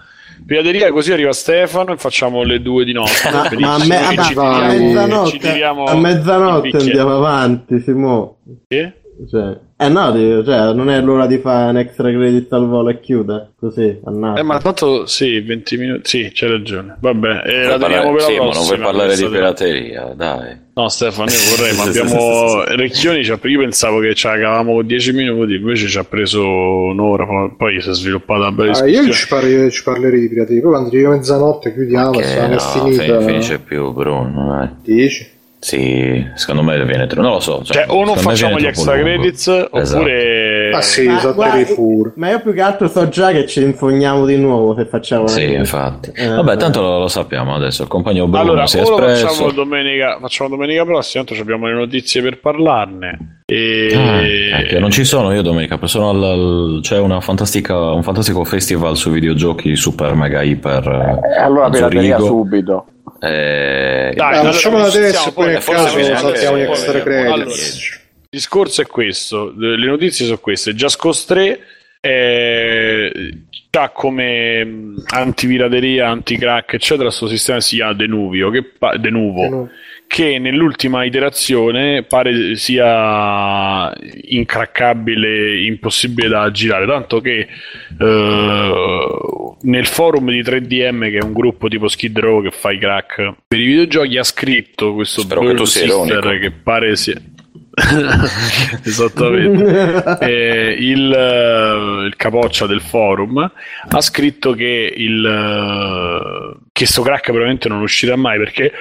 Pirateria, 0.46 0.92
così 0.92 1.12
arriva 1.12 1.34
Stefano 1.34 1.94
e 1.94 1.98
facciamo 1.98 2.44
le 2.44 2.62
due 2.62 2.86
di 2.86 2.94
notte. 2.94 3.30
Ma, 3.32 3.50
ma 3.58 3.74
a, 3.76 3.86
me, 3.86 3.98
a, 3.98 4.08
a, 4.08 4.74
mezzanotte, 4.74 5.64
a 5.64 5.96
mezzanotte 5.96 6.78
andiamo 6.78 7.16
avanti, 7.16 7.80
Simo. 7.80 8.38
Sì? 8.68 8.92
Cioè, 9.30 9.60
eh 9.82 9.90
no, 9.90 10.14
cioè, 10.44 10.74
non 10.74 10.92
è 10.92 11.02
l'ora 11.02 11.26
di 11.26 11.40
fare 11.40 11.72
un 11.72 11.78
extra 11.78 12.12
credit 12.12 12.54
al 12.54 12.68
volo 12.68 12.90
e 12.90 13.00
chiude 13.00 13.54
così. 13.60 14.00
Annata. 14.06 14.40
Eh, 14.40 14.44
ma 14.44 14.60
tanto 14.60 15.08
sì, 15.08 15.40
20 15.40 15.78
minuti. 15.78 16.02
Sì, 16.04 16.32
c'è 16.32 16.48
ragione. 16.48 16.98
Vabbè, 17.00 17.42
eh, 17.46 17.64
la 17.66 17.80
teniamo 17.80 18.12
per 18.14 18.22
la 18.22 18.28
sì, 18.28 18.36
prossima. 18.36 18.46
ma 18.46 18.54
non 18.54 18.64
vuoi 18.64 18.78
parlare 18.78 19.16
di 19.16 19.26
pirateria, 19.26 20.14
dai. 20.16 20.58
No, 20.76 20.88
Stefano, 20.88 21.32
io 21.32 21.56
vorrei, 21.56 21.74
ma 21.78 21.84
abbiamo. 21.86 22.64
Recchioni, 22.64 23.22
io 23.22 23.60
pensavo 23.60 24.00
che 24.02 24.14
ci 24.14 24.28
cagavamo 24.28 24.84
10 24.84 25.14
minuti, 25.14 25.56
invece 25.56 25.88
ci 25.88 25.98
ha 25.98 26.04
preso 26.04 26.46
un'ora, 26.46 27.26
poi 27.58 27.82
si 27.82 27.90
è 27.90 27.94
sviluppata 27.94 28.42
una 28.42 28.52
bella 28.52 28.78
ah, 28.78 28.88
Io 28.88 29.12
ci, 29.12 29.28
parli, 29.28 29.72
ci, 29.72 29.82
parlerei 29.82 30.20
di 30.20 30.30
pirateria, 30.30 30.62
poi 30.62 30.72
quando 30.72 30.90
arriva 30.90 31.10
mezzanotte 31.10 31.74
chiudiamo, 31.74 32.10
okay, 32.10 32.50
no, 32.50 32.60
finita. 32.60 33.20
Finisce 33.22 33.58
più, 33.58 33.92
Bruno, 33.92 34.48
dai. 34.48 34.70
Dici? 34.84 35.40
Sì, 35.64 36.28
secondo 36.34 36.64
me 36.64 36.84
viene 36.86 37.06
troppo. 37.06 37.22
Non 37.22 37.34
lo 37.34 37.40
so. 37.40 37.64
Cioè, 37.64 37.86
cioè 37.86 37.96
o 37.96 38.04
non 38.04 38.18
facciamo 38.18 38.58
gli 38.58 38.66
extra 38.66 38.96
lungo. 38.96 39.10
credits, 39.10 39.48
esatto. 39.48 39.96
oppure. 39.96 40.72
Ah, 40.74 40.82
sì, 40.82 41.06
ma, 41.06 41.32
guarda, 41.34 41.76
ma 42.16 42.30
io 42.32 42.42
più 42.42 42.52
che 42.52 42.62
altro 42.62 42.88
so 42.88 43.08
già 43.10 43.32
che 43.32 43.46
ci 43.46 43.62
infogniamo 43.62 44.26
di 44.26 44.38
nuovo 44.38 44.74
se 44.74 44.86
facciamo. 44.86 45.28
Sì, 45.28 45.46
cosa. 45.46 45.58
infatti. 45.58 46.12
Eh, 46.16 46.28
Vabbè, 46.30 46.58
tanto 46.58 46.82
lo, 46.82 46.98
lo, 46.98 47.08
sappiamo 47.08 47.54
adesso. 47.54 47.84
Il 47.84 47.90
compagno 47.90 48.26
Bruno 48.26 48.42
allora, 48.42 48.66
si 48.66 48.80
è 48.80 48.82
espresso. 48.82 49.28
Facciamo 49.28 49.52
domenica, 49.52 50.18
facciamo 50.20 50.50
domenica 50.50 50.84
prossima, 50.84 51.24
tanto 51.24 51.40
abbiamo 51.40 51.68
le 51.68 51.74
notizie 51.74 52.24
per 52.24 52.40
parlarne. 52.40 53.42
E... 53.46 53.94
Ah, 53.94 54.62
ecco, 54.62 54.80
non 54.80 54.90
ci 54.90 55.04
sono 55.04 55.32
io 55.32 55.44
domenica, 55.44 55.78
sono 55.84 56.10
al, 56.10 56.24
al, 56.24 56.80
c'è 56.82 56.98
una 56.98 57.22
fantastica, 57.22 57.92
un 57.92 58.02
fantastico 58.02 58.44
festival 58.46 58.98
su 58.98 59.12
videogiochi 59.12 59.76
super 59.76 60.16
mega 60.16 60.42
iper. 60.42 61.22
Eh, 61.38 61.40
allora 61.40 61.70
pirateria 61.70 62.18
subito. 62.18 62.86
Eh, 63.24 64.14
Dai, 64.16 64.38
allora, 64.38 64.52
facciamo 64.52 64.78
adesso 64.84 65.30
e 65.30 65.32
poi 65.32 65.48
nel 65.48 65.64
caso 65.64 66.04
saltiamo 66.16 66.58
gli 66.58 66.62
extra 66.62 67.02
credits. 67.02 67.32
Allora, 67.32 67.52
il 67.52 68.28
discorso 68.30 68.82
è 68.82 68.86
questo, 68.88 69.54
le 69.56 69.86
notizie 69.86 70.26
sono 70.26 70.40
queste. 70.40 70.74
Just 70.74 71.28
3 71.28 71.60
eh, 72.00 73.38
ha 73.70 73.90
come 73.90 74.96
antivirateria, 75.06 76.10
anticrack, 76.10 76.74
eccetera, 76.74 77.08
questo 77.08 77.28
sistema 77.28 77.60
si 77.60 77.76
chiama 77.76 77.94
Denuvio, 77.94 78.50
che 78.50 78.64
pa- 78.64 78.98
Denuvo, 78.98 79.42
Denuvo 79.42 79.70
che 80.12 80.40
nell'ultima 80.40 81.06
iterazione 81.06 82.04
pare 82.04 82.58
sia 82.58 83.94
incraccabile, 84.24 85.64
impossibile 85.64 86.28
da 86.28 86.52
girare, 86.52 86.86
tanto 86.86 87.22
che 87.22 87.48
eh, 87.98 89.56
nel 89.62 89.86
forum 89.86 90.30
di 90.32 90.42
3DM, 90.42 91.10
che 91.12 91.20
è 91.20 91.24
un 91.24 91.32
gruppo 91.32 91.70
tipo 91.70 91.88
Skid 91.88 92.20
Row 92.20 92.44
che 92.44 92.52
fa 92.52 92.72
i 92.72 92.78
crack 92.78 93.36
per 93.48 93.58
i 93.58 93.66
videogiochi, 93.66 94.18
ha 94.18 94.24
scritto 94.26 94.96
questo 94.96 95.22
Spero 95.22 95.44
Bird 95.44 95.62
Sister 95.62 96.40
che 96.42 96.52
pare 96.52 96.98
sia... 96.98 97.16
esattamente. 98.84 100.20
Eh, 100.28 100.76
il, 100.78 102.06
il, 102.06 102.14
capoccia 102.18 102.68
del 102.68 102.82
forum 102.82 103.40
ha 103.88 104.02
scritto 104.02 104.52
che 104.52 104.94
il 104.94 106.60
che 106.74 106.86
sto 106.86 107.02
crack 107.02 107.24
probabilmente 107.24 107.70
non 107.70 107.82
uscirà 107.82 108.18
mai 108.18 108.38
perché 108.38 108.72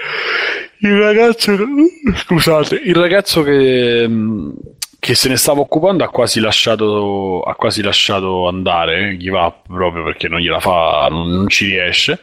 il 0.80 0.98
ragazzo 0.98 1.56
scusate 2.14 2.76
il 2.76 2.94
ragazzo 2.94 3.42
che 3.42 4.08
che 4.08 4.08
che 5.00 5.14
se 5.14 5.30
ne 5.30 5.36
stava 5.36 5.60
occupando 5.60 6.04
ha 6.04 6.10
quasi 6.10 6.40
lasciato, 6.40 7.40
ha 7.40 7.54
quasi 7.54 7.82
lasciato 7.82 8.46
andare, 8.46 9.16
give 9.16 9.36
up 9.36 9.66
proprio 9.66 10.04
perché 10.04 10.28
non 10.28 10.40
gliela 10.40 10.60
fa, 10.60 11.08
non, 11.10 11.28
non 11.30 11.48
ci 11.48 11.64
riesce. 11.64 12.20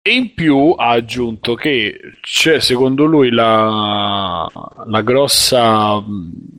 E 0.00 0.12
in 0.14 0.32
più 0.32 0.74
ha 0.76 0.90
aggiunto 0.90 1.54
che 1.54 1.98
c'è 2.20 2.60
secondo 2.60 3.04
lui 3.04 3.30
la, 3.30 4.48
la 4.86 5.02
grossa 5.02 6.02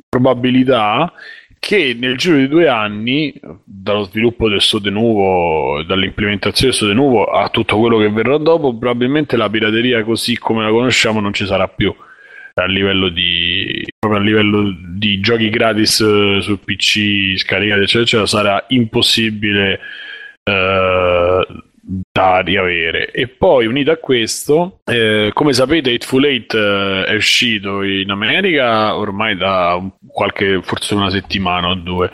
probabilità 0.09 1.11
che 1.65 1.95
nel 1.97 2.17
giro 2.17 2.35
di 2.35 2.49
due 2.49 2.67
anni, 2.67 3.33
dallo 3.63 4.03
sviluppo 4.03 4.49
del 4.49 4.59
Sode 4.59 4.89
Nuovo, 4.89 5.81
dall'implementazione 5.83 6.71
del 6.71 6.77
Sode 6.77 6.93
Nuovo 6.93 7.23
a 7.23 7.47
tutto 7.47 7.79
quello 7.79 7.99
che 7.99 8.09
verrà 8.09 8.37
dopo, 8.37 8.77
probabilmente 8.77 9.37
la 9.37 9.49
pirateria 9.49 10.03
così 10.03 10.37
come 10.37 10.61
la 10.61 10.69
conosciamo 10.69 11.21
non 11.21 11.31
ci 11.31 11.45
sarà 11.45 11.69
più 11.69 11.95
a 12.55 12.65
livello 12.65 13.07
di, 13.07 13.81
proprio 13.97 14.19
a 14.19 14.23
livello 14.23 14.75
di 14.77 15.21
giochi 15.21 15.49
gratis 15.49 15.99
uh, 15.99 16.41
sul 16.41 16.59
PC 16.59 17.37
scaricati 17.37 17.81
eccetera, 17.83 18.03
eccetera 18.03 18.25
sarà 18.25 18.65
impossibile 18.67 19.79
uh, 20.43 21.63
da 21.85 22.39
riavere. 22.39 23.11
E 23.11 23.27
poi, 23.27 23.65
unito 23.65 23.91
a 23.91 23.97
questo, 23.97 24.79
eh, 24.85 25.31
come 25.33 25.51
sapete, 25.51 25.93
Hateful 25.93 26.25
Eight 26.25 26.53
eh, 26.53 27.03
è 27.05 27.13
uscito 27.13 27.81
in 27.81 28.09
America 28.09 28.95
ormai 28.95 29.35
da 29.35 29.81
qualche, 30.07 30.61
forse 30.63 30.95
una 30.95 31.09
settimana 31.09 31.67
o 31.67 31.75
due, 31.75 32.09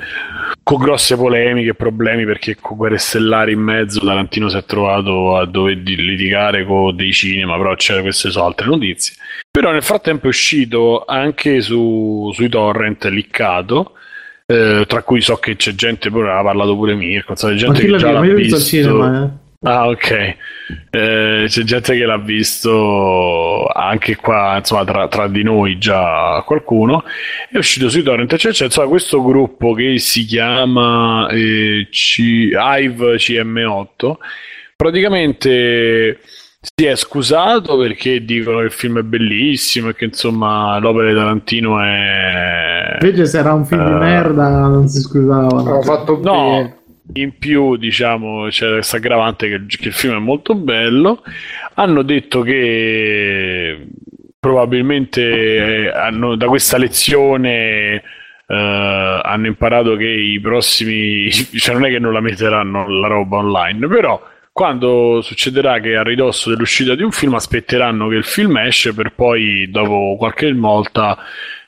con 0.64 0.80
grosse 0.80 1.16
polemiche 1.16 1.70
e 1.70 1.76
problemi 1.76 2.26
perché 2.26 2.58
con 2.60 2.78
Guerre 2.78 2.98
Stellari 2.98 3.54
in 3.54 3.60
mezzo 3.60 4.00
Tarantino 4.00 4.50
si 4.50 4.58
è 4.58 4.64
trovato 4.66 5.38
a 5.38 5.46
dover 5.46 5.78
litigare 5.78 6.66
con 6.66 6.96
dei 6.96 7.12
cinema, 7.12 7.56
però 7.58 7.76
c'erano 7.76 8.06
queste 8.06 8.32
sono 8.32 8.46
altre 8.46 8.66
notizie. 8.66 9.14
Però 9.52 9.72
nel 9.72 9.84
frattempo 9.84 10.26
è 10.26 10.30
uscito 10.30 11.06
anche 11.06 11.62
su, 11.62 12.32
sui 12.34 12.50
torrent 12.50 13.06
liccato. 13.06 13.94
Eh, 14.48 14.86
tra 14.88 15.04
cui 15.04 15.22
so 15.22 15.36
che 15.36 15.56
c'è 15.56 15.76
gente, 15.76 16.10
pure 16.10 16.32
ha 16.32 16.42
parlato 16.42 16.76
pure 16.76 16.96
Mirko, 16.96 17.34
c'è 17.36 17.54
gente 17.54 17.86
che 17.86 17.98
già 17.98 18.10
l'ha 18.10 18.22
visto. 18.22 18.58
Cinema, 18.58 19.24
eh? 19.24 19.48
Ah, 19.62 19.90
ok. 19.90 20.12
Eh, 20.90 21.46
c'è 21.48 21.64
gente 21.64 21.94
che 21.94 22.06
l'ha 22.06 22.18
visto 22.18 23.68
anche 23.68 24.16
qua, 24.16 24.56
insomma, 24.58 24.86
tra, 24.86 25.08
tra, 25.10 25.28
di 25.28 25.44
noi 25.44 25.78
già 25.78 26.42
qualcuno. 26.46 27.04
È 27.50 27.58
uscito 27.58 27.90
sui 27.90 28.02
torrent. 28.02 28.34
Cioè, 28.38 28.54
c'è 28.54 28.66
insomma, 28.66 28.88
questo 28.88 29.22
gruppo 29.22 29.74
che 29.74 30.00
si 30.00 30.24
chiama 30.24 31.28
eh, 31.30 31.88
C- 31.92 32.52
Hive 32.54 33.16
CM8. 33.18 34.14
Praticamente 34.78 36.20
si 36.62 36.86
è 36.86 36.96
scusato 36.96 37.78
perché 37.78 38.24
dicono 38.24 38.60
che 38.60 38.66
il 38.66 38.72
film 38.72 39.00
è 39.00 39.04
bellissimo 39.04 39.90
e 39.90 39.96
che 39.96 40.06
insomma 40.06 40.78
l'opera 40.80 41.10
di 41.10 41.16
Tarantino 41.16 41.82
è. 41.82 42.98
Invece, 43.02 43.26
se 43.26 43.40
era 43.40 43.52
un 43.52 43.66
film 43.66 43.82
uh... 43.82 43.88
di 43.88 43.92
eh, 43.92 43.98
merda, 43.98 44.50
non 44.68 44.88
si 44.88 45.02
scusavano. 45.02 45.70
Ho 45.70 45.82
fatto 45.82 46.18
no. 46.24 46.62
Bene 46.62 46.79
in 47.14 47.38
più, 47.38 47.76
diciamo, 47.78 48.48
c'è 48.50 48.70
questa 48.74 48.98
aggravante 48.98 49.48
che, 49.50 49.66
che, 49.66 49.88
il 49.88 49.94
film 49.94 50.16
è 50.16 50.20
molto 50.20 50.56
bello. 50.56 51.24
Hanno 51.76 52.02
detto 52.02 52.42
che 52.42 53.88
probabilmente 54.40 55.22
eh, 55.22 55.90
hanno, 55.90 56.36
da 56.36 56.48
questa 56.48 56.78
lezione 56.78 58.02
eh, 58.48 59.22
hanno 59.24 59.48
imparato 59.48 59.96
che 59.96 60.08
i 60.08 60.40
prossimi, 60.40 61.30
cioè 61.32 61.74
non 61.74 61.86
è 61.86 61.90
che 61.90 62.00
non 62.00 62.14
la 62.14 62.22
metteranno 62.22 62.88
la 62.88 63.08
roba 63.08 63.38
online, 63.38 63.88
però 63.88 64.22
quando 64.52 65.22
succederà 65.22 65.80
che 65.80 65.96
a 65.96 66.04
ridosso 66.04 66.50
dell'uscita 66.50 66.96
di 66.96 67.04
un 67.04 67.12
film 67.12 67.36
aspetteranno 67.36 68.08
che 68.10 68.16
il 68.16 68.26
film 68.26 68.58
esce 68.58 68.94
per 68.94 69.14
poi 69.14 69.70
dopo 69.70 70.16
qualche 70.18 70.52
volta 70.54 71.18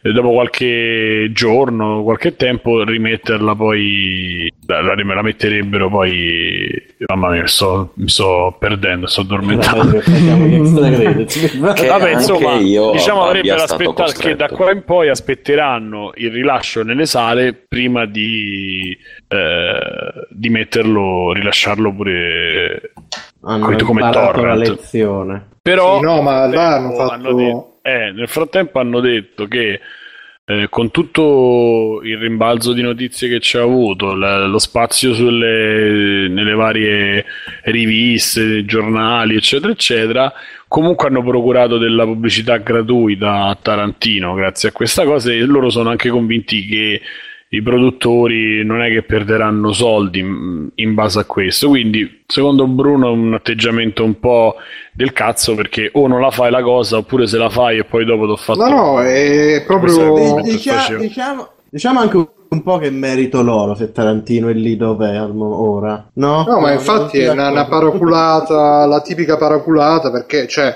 dopo 0.01 0.31
qualche 0.31 1.29
giorno, 1.31 2.01
qualche 2.03 2.35
tempo, 2.35 2.83
rimetterla 2.83 3.55
poi, 3.55 4.51
la, 4.65 4.81
la 4.81 5.21
metterebbero 5.21 5.89
poi, 5.89 6.71
mamma 7.07 7.29
mia, 7.29 7.45
sto, 7.45 7.91
mi 7.95 8.09
sto 8.09 8.55
perdendo, 8.57 9.05
sto 9.07 9.21
addormentando. 9.21 10.01
Vabbè, 11.61 12.11
insomma, 12.11 12.57
diciamo 12.57 13.25
avrebbero 13.25 13.61
aspettato 13.61 14.13
che 14.17 14.35
da 14.35 14.47
qua 14.47 14.71
in 14.71 14.83
poi 14.83 15.09
aspetteranno 15.09 16.11
il 16.15 16.31
rilascio 16.31 16.83
nelle 16.83 17.05
sale 17.05 17.53
prima 17.53 18.05
di, 18.05 18.97
eh, 19.27 20.27
di 20.29 20.49
metterlo, 20.49 21.31
rilasciarlo 21.33 21.93
pure 21.93 22.93
hanno 23.43 23.75
come 23.83 24.09
torrent. 24.11 24.45
la 24.45 24.55
lezione. 24.55 25.47
Però 25.61 25.99
sì, 25.99 26.05
no, 26.05 26.21
ma 26.21 26.47
là 26.47 26.75
hanno 26.75 26.91
fatto 26.93 27.11
hanno 27.11 27.33
detto, 27.33 27.70
eh, 27.81 28.11
nel 28.11 28.27
frattempo 28.27 28.79
hanno 28.79 28.99
detto 28.99 29.47
che 29.47 29.79
eh, 30.43 30.67
con 30.69 30.91
tutto 30.91 32.01
il 32.03 32.17
rimbalzo 32.17 32.73
di 32.73 32.81
notizie 32.81 33.29
che 33.29 33.39
c'è 33.39 33.59
avuto, 33.59 34.13
la, 34.13 34.45
lo 34.47 34.59
spazio 34.59 35.13
sulle, 35.13 36.27
nelle 36.27 36.53
varie 36.53 37.25
riviste, 37.63 38.65
giornali, 38.65 39.35
eccetera, 39.35 39.71
eccetera, 39.71 40.33
comunque 40.67 41.07
hanno 41.07 41.23
procurato 41.23 41.77
della 41.77 42.05
pubblicità 42.05 42.57
gratuita 42.57 43.45
a 43.45 43.55
Tarantino 43.55 44.33
grazie 44.33 44.69
a 44.69 44.71
questa 44.71 45.05
cosa 45.05 45.31
e 45.31 45.39
loro 45.41 45.69
sono 45.69 45.89
anche 45.89 46.09
convinti 46.09 46.65
che 46.65 47.01
i 47.53 47.61
produttori 47.61 48.63
non 48.63 48.81
è 48.81 48.89
che 48.89 49.03
perderanno 49.03 49.73
soldi 49.73 50.19
in 50.19 50.93
base 50.93 51.19
a 51.19 51.25
questo. 51.25 51.67
Quindi, 51.67 52.23
secondo 52.25 52.65
Bruno, 52.65 53.09
è 53.09 53.11
un 53.11 53.33
atteggiamento 53.33 54.05
un 54.05 54.19
po' 54.19 54.55
del 54.93 55.11
cazzo 55.11 55.53
perché 55.53 55.89
o 55.93 56.07
non 56.07 56.21
la 56.21 56.31
fai 56.31 56.49
la 56.49 56.61
cosa 56.61 56.97
oppure 56.97 57.27
se 57.27 57.37
la 57.37 57.49
fai 57.49 57.79
e 57.79 57.83
poi 57.83 58.05
dopo 58.05 58.25
ti 58.25 58.31
ho 58.31 58.35
fatto. 58.37 58.65
No, 58.65 58.69
no, 58.69 59.01
è 59.01 59.63
proprio. 59.67 60.41
Diciamo, 60.41 60.97
diciamo, 60.97 61.49
diciamo 61.69 61.99
anche 61.99 62.17
un 62.51 62.63
po' 62.63 62.77
che 62.77 62.89
merito 62.89 63.41
loro 63.41 63.75
se 63.75 63.91
Tarantino 63.91 64.47
è 64.47 64.53
lì 64.53 64.77
dove 64.77 65.11
è 65.11 65.21
ora, 65.21 66.09
no? 66.13 66.45
No, 66.47 66.59
ma 66.61 66.71
infatti 66.71 67.19
è 67.19 67.29
una, 67.29 67.49
una 67.49 67.65
paraculata, 67.65 68.85
la 68.85 69.01
tipica 69.01 69.35
paraculata 69.35 70.09
perché, 70.09 70.47
cioè, 70.47 70.73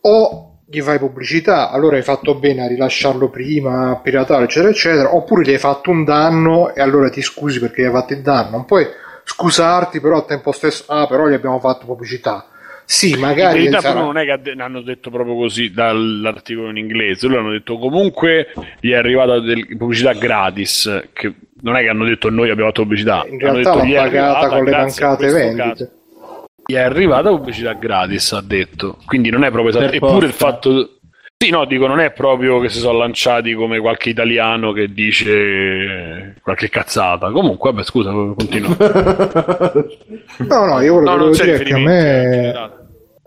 o 0.00 0.45
gli 0.68 0.80
fai 0.80 0.98
pubblicità, 0.98 1.70
allora 1.70 1.96
hai 1.96 2.02
fatto 2.02 2.34
bene 2.34 2.64
a 2.64 2.66
rilasciarlo 2.66 3.28
prima, 3.28 3.90
a 3.90 3.96
piratare, 3.96 4.44
eccetera, 4.44 4.70
eccetera, 4.70 5.14
oppure 5.14 5.44
gli 5.44 5.52
hai 5.52 5.58
fatto 5.58 5.90
un 5.90 6.02
danno 6.02 6.74
e 6.74 6.80
allora 6.80 7.08
ti 7.08 7.22
scusi 7.22 7.60
perché 7.60 7.82
gli 7.82 7.86
hai 7.86 7.92
fatto 7.92 8.12
il 8.14 8.20
danno. 8.20 8.50
Non 8.50 8.64
puoi 8.64 8.84
scusarti, 9.22 10.00
però 10.00 10.16
al 10.16 10.26
tempo 10.26 10.50
stesso, 10.50 10.84
ah, 10.88 11.06
però 11.06 11.28
gli 11.28 11.34
abbiamo 11.34 11.60
fatto 11.60 11.86
pubblicità. 11.86 12.46
Sì, 12.84 13.14
magari. 13.14 13.64
In 13.64 13.70
realtà, 13.70 13.88
sarà... 13.88 14.00
non 14.00 14.16
è 14.16 14.24
che 14.24 14.52
hanno 14.58 14.80
detto 14.80 15.10
proprio 15.10 15.36
così 15.36 15.70
dall'articolo 15.70 16.70
in 16.70 16.78
inglese, 16.78 17.28
loro 17.28 17.40
hanno 17.40 17.50
detto 17.52 17.78
comunque 17.78 18.52
gli 18.80 18.90
è 18.90 18.96
arrivata 18.96 19.38
del, 19.40 19.76
pubblicità 19.76 20.12
gratis. 20.12 21.08
Che 21.12 21.34
non 21.62 21.76
è 21.76 21.82
che 21.82 21.88
hanno 21.88 22.04
detto 22.04 22.28
noi 22.28 22.50
abbiamo 22.50 22.70
fatto 22.70 22.82
pubblicità, 22.82 23.24
in 23.28 23.38
realtà 23.38 23.74
l'ha 23.74 24.02
pagata 24.02 24.48
con 24.48 24.64
le 24.64 24.70
mancate 24.70 25.32
vendite. 25.32 25.62
Caso 25.62 25.95
gli 26.66 26.74
è 26.74 26.80
arrivata 26.80 27.30
pubblicità 27.30 27.72
gratis, 27.74 28.32
ha 28.32 28.42
detto. 28.42 28.98
Quindi 29.06 29.30
non 29.30 29.44
è 29.44 29.50
proprio 29.50 29.76
esatto. 29.76 29.92
Eppure 29.94 30.26
il 30.26 30.32
fatto. 30.32 30.90
Sì, 31.38 31.50
no, 31.50 31.66
dico, 31.66 31.86
non 31.86 32.00
è 32.00 32.12
proprio 32.12 32.58
che 32.60 32.70
si 32.70 32.78
sono 32.78 32.98
lanciati 32.98 33.52
come 33.52 33.78
qualche 33.78 34.08
italiano 34.08 34.72
che 34.72 34.92
dice 34.92 36.34
qualche 36.42 36.68
cazzata. 36.70 37.30
Comunque, 37.30 37.70
vabbè, 37.70 37.84
scusa, 37.84 38.10
continua. 38.10 38.74
no, 40.48 40.64
no, 40.64 40.80
io 40.80 40.94
volevo 40.94 41.16
no, 41.16 41.30
dire 41.30 41.58
che 41.62 41.74
a 41.74 41.78
me 41.78 42.75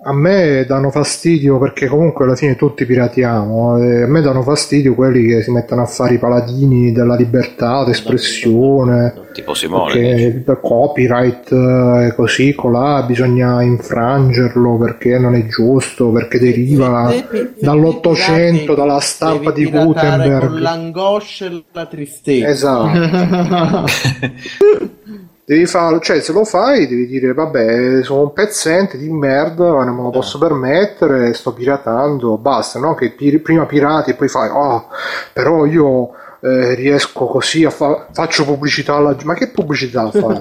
a 0.01 0.13
me 0.13 0.63
danno 0.65 0.91
fastidio 0.91 1.57
perché 1.57 1.87
comunque 1.87 2.23
alla 2.23 2.35
fine 2.35 2.55
tutti 2.55 2.85
piratiamo. 2.85 3.77
E 3.77 4.03
a 4.03 4.07
me 4.07 4.21
danno 4.21 4.43
fastidio 4.43 4.95
quelli 4.95 5.27
che 5.27 5.41
si 5.41 5.51
mettono 5.51 5.81
a 5.81 5.85
fare 5.85 6.13
i 6.13 6.17
paladini 6.17 6.93
della 6.93 7.15
libertà 7.15 7.83
d'espressione. 7.83 9.27
Tipo 9.33 9.53
Simone. 9.53 9.99
Il 9.99 10.57
copyright 10.61 11.51
e 11.51 12.05
eh, 12.07 12.15
così, 12.15 12.53
colà, 12.55 13.03
bisogna 13.03 13.61
infrangerlo 13.61 14.77
perché 14.77 15.17
non 15.19 15.35
è 15.35 15.45
giusto, 15.47 16.11
perché 16.11 16.39
deriva 16.39 17.13
dall'Ottocento, 17.59 18.75
dalla 18.75 18.99
stampa 18.99 19.51
di 19.51 19.65
Gutenberg. 19.65 20.47
Con 20.47 20.61
l'angoscia 20.61 21.45
e 21.45 21.63
la 21.71 21.85
tristezza. 21.85 22.47
Esatto. 22.47 23.85
devi 25.49 25.65
farlo, 25.65 25.99
cioè 25.99 26.19
se 26.19 26.31
lo 26.31 26.43
fai 26.45 26.85
devi 26.85 27.07
dire 27.07 27.33
vabbè 27.33 28.03
sono 28.03 28.21
un 28.21 28.33
pezzente 28.33 28.99
di 28.99 29.09
merda, 29.09 29.83
non 29.83 29.95
me 29.95 30.03
lo 30.03 30.11
posso 30.11 30.37
permettere, 30.37 31.33
sto 31.33 31.53
piratando, 31.53 32.37
basta, 32.37 32.77
no? 32.77 32.93
Che 32.93 33.09
pir- 33.13 33.41
prima 33.41 33.65
pirati 33.65 34.11
e 34.11 34.13
poi 34.13 34.27
fai, 34.27 34.47
oh, 34.53 34.89
però 35.33 35.65
io 35.65 36.11
eh, 36.41 36.75
riesco 36.75 37.25
così 37.25 37.65
a 37.65 37.71
fare, 37.71 38.09
faccio 38.11 38.45
pubblicità 38.45 38.93
alla 38.93 39.15
ma 39.23 39.33
che 39.33 39.49
pubblicità 39.49 40.11
fai? 40.13 40.37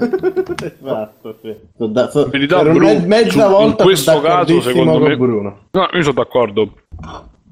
esatto, 0.79 1.39
sì. 1.41 1.57
Da, 1.75 2.11
so, 2.11 2.29
verità, 2.29 2.63
Bruno, 2.63 3.01
mezza 3.07 3.45
su, 3.47 3.51
volta 3.51 3.83
in 3.85 3.89
questo 3.89 4.21
caso 4.21 4.61
secondo 4.61 4.99
me 4.99 5.17
Bruno. 5.17 5.59
No, 5.71 5.89
io 5.91 6.03
sono 6.03 6.13
d'accordo. 6.13 6.71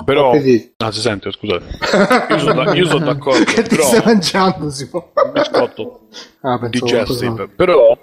Però, 0.05 0.33
ah, 0.33 0.93
si 0.93 1.01
sente, 1.01 1.33
scusate. 1.33 1.65
Io 2.31 2.39
sono, 2.39 2.75
io 2.75 2.87
sono 2.87 3.05
d'accordo. 3.13 3.45
che 3.45 3.63
ti 3.63 3.77
stai 3.77 4.03
mangiando? 4.05 4.71
Si 4.71 4.89
può. 4.89 5.11
Un 5.15 5.33
biscotto 5.33 6.09
ah, 6.43 6.69
di 6.69 6.79
Jessup. 6.81 7.49
Però, 7.55 7.99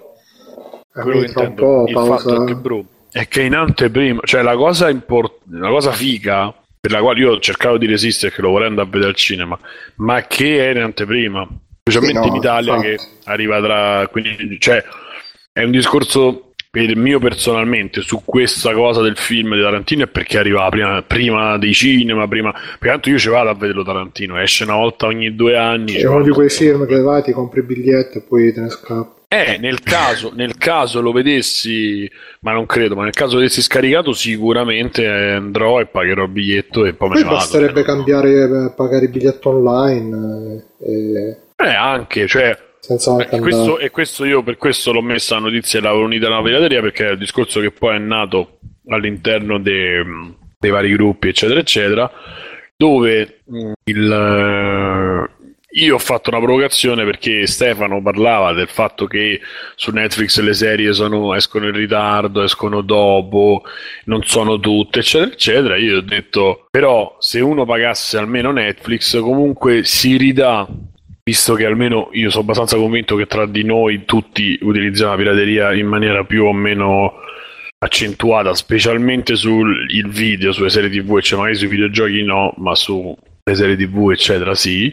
quello 0.92 1.20
che 1.20 1.26
intendo, 1.26 1.86
il 1.86 1.92
pausa. 1.92 2.16
fatto 2.16 2.42
è 2.42 2.46
che, 2.46 2.54
bro, 2.56 2.84
è 3.10 3.28
che 3.28 3.42
in 3.42 3.54
anteprima, 3.54 4.20
cioè 4.24 4.42
la 4.42 4.56
cosa, 4.56 4.90
import- 4.90 5.42
la 5.50 5.68
cosa 5.68 5.92
figa 5.92 6.54
per 6.80 6.90
la 6.90 7.00
quale 7.00 7.20
io 7.20 7.32
ho 7.32 7.40
cercato 7.40 7.78
di 7.78 7.86
resistere 7.86 8.32
che 8.34 8.42
lo 8.42 8.50
vorrei 8.50 8.68
andare 8.68 8.86
a 8.86 8.90
vedere 8.90 9.10
al 9.10 9.16
cinema, 9.16 9.58
ma 9.96 10.26
che 10.26 10.66
è 10.66 10.70
in 10.72 10.82
anteprima, 10.82 11.48
specialmente 11.80 12.20
sì, 12.20 12.28
no, 12.28 12.34
in 12.34 12.40
Italia 12.40 12.74
infatti. 12.74 12.96
che 12.96 13.30
arriva 13.30 13.62
tra... 13.62 14.08
Quindi, 14.08 14.60
cioè, 14.60 14.84
è 15.50 15.62
un 15.62 15.70
discorso 15.70 16.53
per 16.74 16.96
mio 16.96 17.20
personalmente 17.20 18.00
su 18.00 18.22
questa 18.24 18.72
cosa 18.72 19.00
del 19.00 19.16
film 19.16 19.54
di 19.54 19.62
Tarantino 19.62 20.02
è 20.02 20.06
perché 20.08 20.38
arrivava 20.38 20.70
prima, 20.70 21.02
prima 21.02 21.56
dei 21.56 21.72
cinema, 21.72 22.26
prima... 22.26 22.50
Perché 22.50 22.88
tanto 22.88 23.10
io 23.10 23.18
ci 23.18 23.28
vado 23.28 23.50
a 23.50 23.54
vederlo 23.54 23.84
Tarantino, 23.84 24.40
esce 24.40 24.64
una 24.64 24.74
volta 24.74 25.06
ogni 25.06 25.36
due 25.36 25.56
anni. 25.56 25.92
È 25.92 26.04
uno 26.04 26.24
di 26.24 26.30
quei 26.30 26.50
film 26.50 26.84
che 26.84 26.98
vai, 26.98 27.22
ti 27.22 27.30
compri 27.30 27.60
il 27.60 27.66
biglietto 27.66 28.18
e 28.18 28.22
poi 28.22 28.52
te 28.52 28.60
ne 28.62 28.70
scappi. 28.70 29.22
Eh, 29.28 29.56
nel 29.60 29.84
caso, 29.84 30.32
nel 30.34 30.56
caso 30.56 31.00
lo 31.00 31.12
vedessi, 31.12 32.10
ma 32.40 32.50
non 32.50 32.66
credo, 32.66 32.96
ma 32.96 33.04
nel 33.04 33.14
caso 33.14 33.36
vedessi 33.36 33.62
scaricato 33.62 34.12
sicuramente 34.12 35.06
andrò 35.06 35.78
e 35.78 35.86
pagherò 35.86 36.24
il 36.24 36.30
biglietto 36.30 36.86
e 36.86 36.94
poi, 36.94 37.06
poi 37.06 37.08
me 37.10 37.16
ne 37.18 37.22
vado. 37.22 37.36
basterebbe 37.36 37.84
cambiare, 37.84 38.30
eh, 38.32 38.72
pagare 38.74 39.04
il 39.04 39.10
biglietto 39.12 39.50
online. 39.50 40.64
Eh, 40.80 40.90
e... 40.90 41.36
Eh, 41.54 41.74
anche, 41.74 42.26
cioè... 42.26 42.58
E 43.36 43.40
questo, 43.40 43.78
e 43.78 43.90
questo, 43.90 44.24
io 44.24 44.42
per 44.42 44.56
questo 44.56 44.92
l'ho 44.92 45.02
messa 45.02 45.34
la 45.34 45.42
notizia 45.42 45.78
e 45.78 45.82
l'avevo 45.82 46.04
unita 46.04 46.26
alla 46.26 46.42
pirateria 46.42 46.80
perché 46.80 47.08
è 47.08 47.12
il 47.12 47.18
discorso 47.18 47.60
che 47.60 47.70
poi 47.70 47.96
è 47.96 47.98
nato 47.98 48.58
all'interno 48.88 49.58
dei, 49.58 50.02
dei 50.58 50.70
vari 50.70 50.92
gruppi 50.92 51.28
eccetera 51.28 51.60
eccetera 51.60 52.10
dove 52.76 53.40
il, 53.84 55.28
io 55.76 55.94
ho 55.94 55.98
fatto 55.98 56.30
una 56.30 56.40
provocazione 56.40 57.04
perché 57.04 57.46
Stefano 57.46 58.00
parlava 58.00 58.52
del 58.52 58.68
fatto 58.68 59.06
che 59.06 59.40
su 59.74 59.90
Netflix 59.90 60.38
le 60.40 60.54
serie 60.54 60.92
sono, 60.92 61.34
escono 61.34 61.66
in 61.66 61.72
ritardo, 61.72 62.42
escono 62.42 62.80
dopo, 62.80 63.62
non 64.04 64.22
sono 64.24 64.60
tutte, 64.60 65.00
eccetera, 65.00 65.32
eccetera. 65.32 65.76
Io 65.76 65.98
ho 65.98 66.02
detto, 66.02 66.66
però 66.70 67.16
se 67.18 67.40
uno 67.40 67.64
pagasse 67.64 68.18
almeno 68.18 68.52
Netflix, 68.52 69.18
comunque 69.20 69.84
si 69.84 70.16
ridà, 70.16 70.66
visto 71.24 71.54
che 71.54 71.64
almeno 71.64 72.10
io 72.12 72.28
sono 72.28 72.42
abbastanza 72.42 72.76
convinto 72.76 73.16
che 73.16 73.26
tra 73.26 73.46
di 73.46 73.64
noi 73.64 74.04
tutti 74.04 74.58
utilizziamo 74.60 75.12
la 75.12 75.16
pirateria 75.16 75.72
in 75.72 75.86
maniera 75.86 76.22
più 76.24 76.44
o 76.44 76.52
meno 76.52 77.14
accentuata, 77.78 78.54
specialmente 78.54 79.34
sul 79.34 79.86
video, 80.08 80.52
sulle 80.52 80.68
serie 80.68 80.90
tv, 80.90 81.20
cioè 81.20 81.38
magari 81.38 81.56
sui 81.56 81.68
videogiochi 81.68 82.22
no, 82.22 82.52
ma 82.58 82.74
su 82.74 83.16
le 83.46 83.54
serie 83.54 83.76
tv 83.76 84.10
eccetera 84.10 84.54
sì 84.54 84.90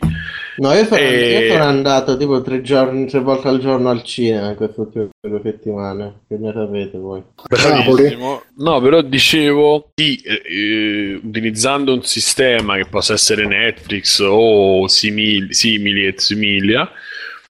no 0.62 0.74
io 0.74 0.86
sono, 0.86 1.02
e... 1.02 1.40
io 1.40 1.52
sono 1.52 1.64
andato 1.64 2.16
tipo 2.16 2.42
tre 2.42 2.62
giorni 2.62 3.08
tre 3.08 3.20
volte 3.20 3.48
al 3.48 3.60
giorno 3.60 3.90
al 3.90 4.04
cinema 4.04 4.50
in 4.50 4.56
queste 4.56 4.80
ultime 4.80 5.10
due 5.20 5.42
settimane 5.44 6.22
che 6.28 6.38
ne 6.38 6.52
sapete 6.54 6.98
voi? 6.98 7.22
Bravissimo. 7.50 8.44
no 8.58 8.80
però 8.80 9.02
dicevo 9.02 9.90
di 9.96 10.22
eh, 10.24 11.20
utilizzando 11.24 11.94
un 11.94 12.04
sistema 12.04 12.76
che 12.76 12.86
possa 12.86 13.14
essere 13.14 13.46
Netflix 13.46 14.20
o 14.24 14.88
simili, 14.88 15.52
simili 15.52 16.06
et 16.06 16.20
similia 16.20 16.90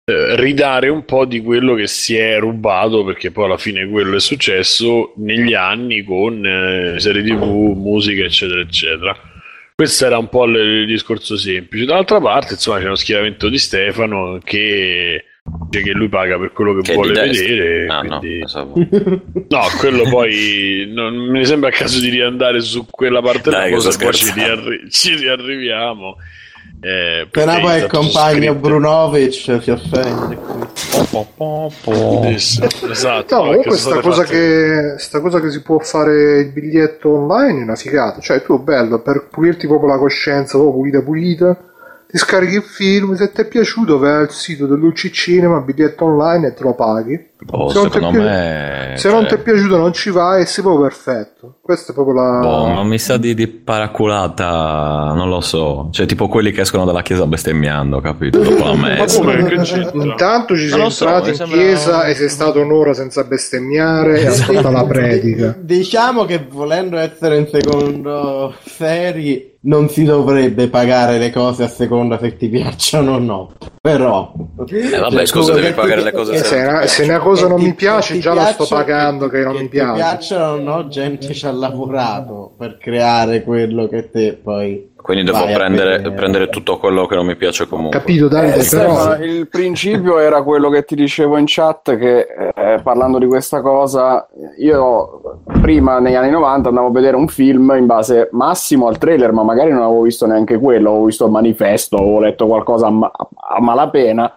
eh, 0.05 0.35
ridare 0.37 0.87
un 0.87 1.03
po' 1.03 1.25
di 1.25 1.41
quello 1.41 1.75
che 1.75 1.87
si 1.87 2.15
è 2.15 2.39
rubato 2.39 3.03
perché 3.03 3.31
poi 3.31 3.45
alla 3.45 3.57
fine 3.57 3.87
quello 3.89 4.15
è 4.15 4.21
successo 4.21 5.13
negli 5.17 5.53
anni 5.53 6.03
con 6.03 6.45
eh, 6.45 6.99
serie 6.99 7.23
tv 7.23 7.43
musica 7.75 8.23
eccetera 8.23 8.61
eccetera 8.61 9.30
questo 9.75 10.05
era 10.05 10.17
un 10.17 10.29
po' 10.29 10.45
il, 10.45 10.85
discorso 10.85 11.37
semplice. 11.37 11.85
Dall'altra 11.85 12.19
parte, 12.19 12.53
insomma, 12.53 12.79
c'è 12.79 12.85
uno 12.85 12.95
schieramento 12.95 13.49
di 13.49 13.57
Stefano 13.57 14.39
che 14.43 15.25
che 15.69 15.91
lui 15.91 16.07
paga 16.07 16.37
per 16.37 16.51
quello 16.53 16.75
che, 16.75 16.81
che 16.81 16.93
vuole 16.93 17.13
vedere. 17.13 17.87
Ah, 17.87 17.99
quindi... 17.99 18.43
no, 18.53 18.73
no, 19.49 19.61
quello 19.79 20.03
poi 20.09 20.85
non 20.87 21.15
mi 21.15 21.43
sembra 21.45 21.69
il 21.69 21.75
caso 21.75 21.99
di 21.99 22.09
riandare 22.09 22.61
su 22.61 22.85
quella 22.89 23.21
parte 23.21 23.49
Dai, 23.49 23.71
cosa, 23.71 23.97
poi 23.97 24.13
ci, 24.13 24.31
riarri- 24.33 24.89
ci 24.91 25.15
riarriviamo. 25.15 26.17
Eh, 26.83 27.27
Però 27.29 27.59
poi 27.59 27.81
il 27.81 27.87
compagno 27.87 28.55
Brunovic 28.55 29.61
si 29.61 29.69
offende. 29.69 30.35
Po, 31.11 31.27
po, 31.35 31.71
po, 31.83 32.23
esatto. 32.23 33.35
No, 33.35 33.41
comunque 33.43 33.77
sta 33.77 33.99
cosa, 33.99 34.23
che, 34.23 34.95
sta 34.97 35.19
cosa 35.19 35.39
che 35.39 35.51
si 35.51 35.61
può 35.61 35.77
fare 35.77 36.39
il 36.39 36.51
biglietto 36.51 37.09
online 37.09 37.59
è 37.59 37.63
una 37.63 37.75
figata. 37.75 38.19
Cioè, 38.19 38.41
tu 38.41 38.57
bello, 38.59 38.99
per 38.99 39.27
pulirti 39.29 39.67
proprio 39.67 39.89
la 39.89 39.97
coscienza, 39.97 40.57
proprio 40.57 40.73
pulita 40.73 41.01
pulita 41.01 41.57
ti 42.11 42.17
scarichi 42.17 42.55
il 42.55 42.63
film, 42.63 43.13
se 43.15 43.31
ti 43.31 43.39
è 43.39 43.47
piaciuto 43.47 43.97
vai 43.97 44.23
al 44.23 44.31
sito 44.31 44.67
dell'UC 44.67 45.09
Cinema, 45.11 45.61
biglietto 45.61 46.03
online 46.03 46.47
e 46.47 46.53
te 46.53 46.63
lo 46.63 46.73
paghi. 46.73 47.29
Oh, 47.49 47.69
se, 47.69 47.79
non 47.99 48.11
ti, 48.11 48.19
me... 48.19 48.93
se 48.95 49.01
cioè... 49.01 49.11
non 49.11 49.25
ti 49.25 49.33
è 49.33 49.39
piaciuto 49.39 49.75
non 49.75 49.93
ci 49.93 50.11
vai 50.11 50.43
e 50.43 50.45
sei 50.45 50.63
proprio 50.63 50.87
perfetto. 50.87 51.55
Questa 51.61 51.91
è 51.91 51.95
proprio 51.95 52.15
la... 52.15 52.39
Boh, 52.39 52.67
ma 52.67 52.83
mi 52.83 52.99
sa 52.99 53.17
di, 53.17 53.33
di, 53.33 53.47
paraculata, 53.47 55.13
non 55.15 55.27
lo 55.27 55.41
so. 55.41 55.89
Cioè 55.91 56.05
tipo 56.05 56.27
quelli 56.27 56.51
che 56.51 56.61
escono 56.61 56.85
dalla 56.85 57.01
chiesa 57.01 57.25
bestemmiando, 57.25 57.99
capito? 57.99 58.39
Dopo 58.39 58.63
la 58.63 58.75
messa. 58.75 59.21
Intanto 59.93 60.55
ci 60.55 60.67
sei 60.67 60.81
entrato 60.81 61.33
so, 61.33 61.43
in 61.43 61.49
chiesa 61.49 62.05
e 62.05 62.13
sei 62.13 62.29
stato 62.29 62.61
un'ora 62.61 62.93
senza 62.93 63.23
bestemmiare 63.23 64.21
e 64.21 64.27
ascolta 64.27 64.69
la 64.69 64.85
predica. 64.85 65.55
Diciamo 65.59 66.25
che 66.25 66.45
volendo 66.47 66.97
essere 66.97 67.37
in 67.37 67.47
secondo 67.47 68.53
seri 68.63 69.51
non 69.63 69.89
si 69.89 70.03
dovrebbe 70.03 70.69
pagare 70.69 71.19
le 71.19 71.31
cose 71.31 71.63
a 71.63 71.67
seconda 71.67 72.17
se 72.17 72.35
ti 72.35 72.47
piacciono 72.49 73.13
o 73.13 73.19
no. 73.19 73.51
Però, 73.79 74.33
eh, 74.67 74.97
vabbè, 74.97 75.25
scusa, 75.25 75.53
devi 75.53 75.73
pagare 75.73 76.03
le 76.03 76.11
cose 76.11 76.37
se, 76.37 76.55
una, 76.55 76.85
se 76.85 77.03
una 77.03 77.19
cosa 77.31 77.47
non 77.47 77.61
mi 77.61 77.73
piace, 77.73 78.19
già 78.19 78.33
la 78.33 78.45
sto 78.45 78.65
pagando 78.67 79.27
che, 79.27 79.43
non 79.43 79.55
mi 79.55 79.67
piace. 79.67 79.93
Piacciono 79.93 80.61
no, 80.61 80.87
gente 80.87 81.33
ci 81.33 81.45
ha 81.45 81.51
lavorato 81.51 82.53
per 82.57 82.77
creare 82.77 83.43
quello 83.43 83.87
che 83.87 84.09
te 84.09 84.33
poi 84.33 84.89
quindi 85.01 85.23
devo 85.23 85.43
prendere, 85.45 85.99
prendere, 86.11 86.49
tutto 86.49 86.77
quello 86.77 87.07
che 87.07 87.15
non 87.15 87.25
mi 87.25 87.35
piace 87.35 87.67
comunque. 87.67 87.97
Capito, 87.97 88.27
Davide, 88.27 88.59
eh, 88.59 88.67
però... 88.69 89.15
Il 89.17 89.47
principio 89.47 90.19
era 90.19 90.43
quello 90.43 90.69
che 90.69 90.83
ti 90.83 90.95
dicevo 90.95 91.37
in 91.37 91.45
chat, 91.47 91.97
che 91.97 92.27
eh, 92.55 92.79
parlando 92.83 93.17
di 93.17 93.25
questa 93.25 93.61
cosa, 93.61 94.27
io 94.59 95.41
prima 95.61 95.99
negli 95.99 96.13
anni 96.13 96.29
90 96.29 96.69
andavo 96.69 96.87
a 96.87 96.91
vedere 96.91 97.15
un 97.15 97.27
film 97.27 97.73
in 97.77 97.87
base 97.87 98.29
massimo 98.31 98.87
al 98.87 98.99
trailer, 98.99 99.31
ma 99.31 99.43
magari 99.43 99.71
non 99.71 99.81
avevo 99.81 100.03
visto 100.03 100.27
neanche 100.27 100.59
quello, 100.59 100.89
avevo 100.89 101.05
visto 101.05 101.25
il 101.25 101.31
manifesto, 101.31 101.97
avevo 101.97 102.19
letto 102.19 102.45
qualcosa 102.45 102.87
a, 102.87 102.91
ma- 102.91 103.11
a 103.11 103.59
malapena 103.59 104.31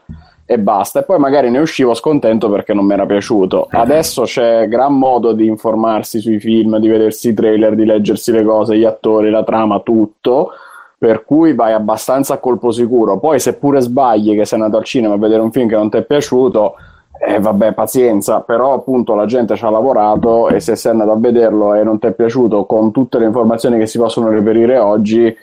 e 0.54 0.58
basta. 0.58 1.00
E 1.00 1.02
poi 1.02 1.18
magari 1.18 1.50
ne 1.50 1.58
uscivo 1.58 1.94
scontento 1.94 2.50
perché 2.50 2.72
non 2.72 2.86
mi 2.86 2.94
era 2.94 3.06
piaciuto. 3.06 3.68
Eh. 3.70 3.76
Adesso 3.76 4.22
c'è 4.22 4.66
gran 4.68 4.96
modo 4.96 5.32
di 5.32 5.46
informarsi 5.46 6.20
sui 6.20 6.40
film, 6.40 6.78
di 6.78 6.88
vedersi 6.88 7.28
i 7.28 7.34
trailer, 7.34 7.74
di 7.74 7.84
leggersi 7.84 8.32
le 8.32 8.44
cose, 8.44 8.76
gli 8.76 8.84
attori, 8.84 9.30
la 9.30 9.44
trama, 9.44 9.80
tutto. 9.80 10.50
Per 10.96 11.24
cui 11.24 11.54
vai 11.54 11.72
abbastanza 11.72 12.34
a 12.34 12.38
colpo 12.38 12.70
sicuro. 12.70 13.18
Poi, 13.18 13.38
se 13.38 13.54
pure 13.54 13.80
sbagli 13.80 14.34
che 14.34 14.44
sei 14.44 14.58
andato 14.58 14.78
al 14.78 14.84
cinema 14.84 15.14
a 15.14 15.18
vedere 15.18 15.42
un 15.42 15.52
film 15.52 15.68
che 15.68 15.76
non 15.76 15.90
ti 15.90 15.98
è 15.98 16.02
piaciuto, 16.02 16.76
eh, 17.18 17.38
vabbè, 17.38 17.72
pazienza, 17.72 18.40
però 18.40 18.74
appunto 18.74 19.14
la 19.14 19.26
gente 19.26 19.56
ci 19.56 19.64
ha 19.64 19.70
lavorato 19.70 20.48
e 20.48 20.60
se 20.60 20.76
sei 20.76 20.92
andato 20.92 21.12
a 21.12 21.16
vederlo 21.16 21.74
e 21.74 21.82
non 21.82 21.98
ti 21.98 22.06
è 22.06 22.12
piaciuto 22.12 22.64
con 22.64 22.90
tutte 22.90 23.18
le 23.18 23.26
informazioni 23.26 23.78
che 23.78 23.86
si 23.86 23.98
possono 23.98 24.30
reperire 24.30 24.78
oggi, 24.78 25.34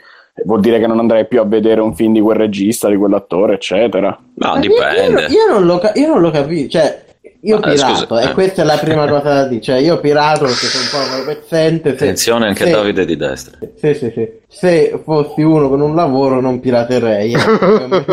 vuol 0.45 0.59
dire 0.61 0.79
che 0.79 0.87
non 0.87 0.99
andrei 0.99 1.27
più 1.27 1.39
a 1.39 1.45
vedere 1.45 1.81
un 1.81 1.95
film 1.95 2.13
di 2.13 2.21
quel 2.21 2.37
regista, 2.37 2.89
di 2.89 2.95
quell'attore, 2.95 3.55
eccetera. 3.55 4.17
No, 4.35 4.59
dipende. 4.59 5.27
Io, 5.27 5.29
io, 5.29 5.51
non 5.51 5.65
lo, 5.65 5.81
io 5.93 6.07
non 6.07 6.21
lo 6.21 6.31
capisco, 6.31 6.69
cioè 6.69 7.09
io 7.43 7.57
Ma, 7.57 7.71
pirato, 7.71 7.95
scusa, 7.95 8.21
e 8.21 8.29
eh. 8.29 8.33
questa 8.33 8.61
è 8.61 8.65
la 8.65 8.77
prima 8.77 9.07
cosa 9.07 9.33
da 9.33 9.47
dire, 9.47 9.61
cioè 9.61 9.77
io 9.77 9.99
pirato 9.99 10.45
perché 10.45 10.65
sono 10.67 11.03
un 11.03 11.09
po' 11.09 11.25
pezzente. 11.25 11.89
Attenzione 11.89 12.45
anche 12.47 12.65
se, 12.65 12.71
Davide 12.71 13.03
di 13.03 13.15
destra. 13.15 13.57
Sì, 13.75 13.93
sì, 13.95 14.11
sì. 14.13 14.29
Se 14.47 15.01
fossi 15.03 15.41
uno 15.41 15.67
con 15.67 15.81
un 15.81 15.95
lavoro 15.95 16.39
non 16.39 16.59
piraterei. 16.59 17.33
Eh. 17.33 17.39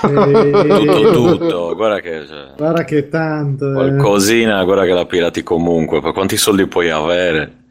tutto, 0.00 1.10
tutto, 1.10 1.74
guarda 1.74 1.98
che... 1.98 2.24
Cioè, 2.26 2.46
guarda 2.56 2.84
che 2.84 3.08
tanto... 3.08 3.68
Eh. 3.70 3.72
Qualcosina, 3.72 4.62
guarda 4.62 4.84
che 4.84 4.92
la 4.92 5.06
pirati 5.06 5.42
comunque, 5.42 6.00
per 6.00 6.12
quanti 6.12 6.36
soldi 6.36 6.68
puoi 6.68 6.90
avere? 6.90 7.61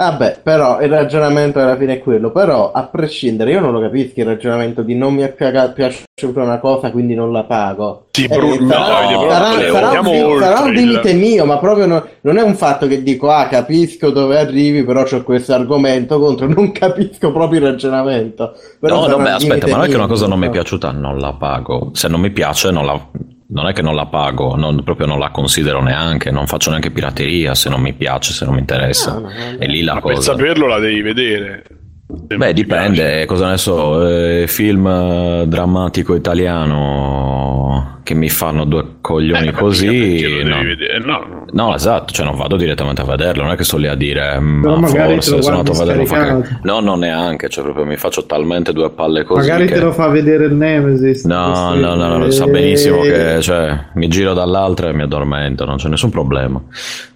Vabbè, 0.00 0.40
però 0.42 0.80
il 0.80 0.88
ragionamento 0.88 1.58
alla 1.58 1.76
fine 1.76 1.96
è 1.96 1.98
quello. 1.98 2.30
Però, 2.30 2.72
a 2.72 2.84
prescindere, 2.84 3.50
io 3.50 3.60
non 3.60 3.70
lo 3.70 3.82
capisco 3.82 4.20
il 4.20 4.24
ragionamento 4.24 4.80
di 4.80 4.94
non 4.94 5.12
mi 5.12 5.20
è 5.20 5.30
piaciuta 5.30 6.40
una 6.40 6.58
cosa, 6.58 6.90
quindi 6.90 7.14
non 7.14 7.30
la 7.32 7.44
pago. 7.44 8.06
Sì, 8.12 8.24
eh, 8.24 8.34
Bruno, 8.34 8.66
sarà, 8.66 9.10
no, 9.10 9.28
sarà, 9.28 9.60
sarà, 9.70 10.00
un, 10.00 10.40
sarà, 10.40 10.60
un, 10.60 10.72
limite 10.72 11.12
mio, 11.12 11.44
ma 11.44 11.58
proprio 11.58 11.84
no, 11.84 12.06
non 12.22 12.38
è 12.38 12.42
un 12.42 12.54
fatto 12.54 12.86
che 12.86 13.02
dico, 13.02 13.28
ah, 13.28 13.46
capisco 13.46 14.08
dove 14.08 14.38
arrivi, 14.38 14.84
però 14.84 15.02
c'ho 15.02 15.22
questo 15.22 15.52
argomento 15.52 16.18
contro, 16.18 16.46
non 16.46 16.72
capisco 16.72 17.30
proprio 17.30 17.60
il 17.60 17.66
ragionamento. 17.66 18.54
Però 18.80 19.06
no, 19.06 19.16
no, 19.18 19.22
beh, 19.22 19.30
aspetta, 19.32 19.66
ma 19.66 19.76
non 19.76 19.84
è 19.84 19.88
che 19.90 19.96
una 19.96 20.06
cosa 20.06 20.26
non 20.26 20.38
mi 20.38 20.46
è 20.46 20.50
piaciuta, 20.50 20.92
non 20.92 21.18
la 21.18 21.34
pago. 21.34 21.90
Se 21.92 22.08
non 22.08 22.22
mi 22.22 22.30
piace, 22.30 22.70
non 22.70 22.86
la 22.86 23.06
non 23.52 23.66
è 23.66 23.72
che 23.72 23.82
non 23.82 23.94
la 23.94 24.06
pago, 24.06 24.54
non, 24.56 24.82
proprio 24.84 25.06
non 25.06 25.18
la 25.18 25.30
considero 25.30 25.82
neanche, 25.82 26.30
non 26.30 26.46
faccio 26.46 26.70
neanche 26.70 26.90
pirateria 26.90 27.54
se 27.54 27.68
non 27.68 27.80
mi 27.80 27.92
piace, 27.92 28.32
se 28.32 28.44
non 28.44 28.54
mi 28.54 28.60
interessa. 28.60 29.14
No, 29.14 29.20
no, 29.20 29.28
no. 29.28 29.58
E 29.58 29.66
lì 29.66 29.82
la 29.82 29.94
Ma 29.94 30.00
cosa. 30.00 30.32
Per 30.32 30.40
saperlo 30.40 30.66
la 30.66 30.78
devi 30.78 31.00
vedere. 31.02 31.64
Beh, 32.10 32.52
dipende, 32.52 33.24
cosa 33.26 33.50
ne 33.50 33.56
so, 33.56 34.06
eh, 34.06 34.46
film 34.48 34.86
eh, 34.86 35.44
drammatico 35.46 36.14
italiano 36.14 37.98
che 38.02 38.14
mi 38.14 38.28
fanno 38.28 38.64
due 38.64 38.96
coglioni 39.00 39.48
eh, 39.48 39.52
così. 39.52 40.42
No. 40.42 40.62
No. 41.04 41.44
no. 41.52 41.74
esatto, 41.74 42.12
cioè 42.12 42.26
non 42.26 42.34
vado 42.36 42.56
direttamente 42.56 43.02
a 43.02 43.04
vederlo, 43.04 43.44
non 43.44 43.52
è 43.52 43.56
che 43.56 43.62
sto 43.62 43.76
lì 43.76 43.86
a 43.86 43.94
dire, 43.94 44.40
ma 44.40 44.78
mm, 44.78 44.84
forse 44.84 45.40
sono 45.40 45.58
andato 45.58 45.80
a 45.80 45.84
vederlo. 45.84 46.06
Fa... 46.06 46.42
No, 46.62 46.80
non 46.80 46.98
neanche, 46.98 47.48
cioè 47.48 47.62
proprio 47.62 47.84
mi 47.84 47.96
faccio 47.96 48.26
talmente 48.26 48.72
due 48.72 48.90
palle 48.90 49.22
così. 49.22 49.48
Magari 49.48 49.66
che... 49.68 49.74
te 49.74 49.80
lo 49.80 49.92
fa 49.92 50.08
vedere 50.08 50.46
il 50.46 50.54
Nemesis. 50.54 51.24
No, 51.24 51.74
no, 51.74 51.94
no, 51.94 52.16
no, 52.16 52.30
sa 52.30 52.46
benissimo 52.46 53.02
che 53.02 53.40
cioè, 53.40 53.78
mi 53.94 54.08
giro 54.08 54.34
dall'altra 54.34 54.88
e 54.88 54.92
mi 54.92 55.02
addormento, 55.02 55.64
non 55.64 55.76
c'è 55.76 55.88
nessun 55.88 56.10
problema. 56.10 56.60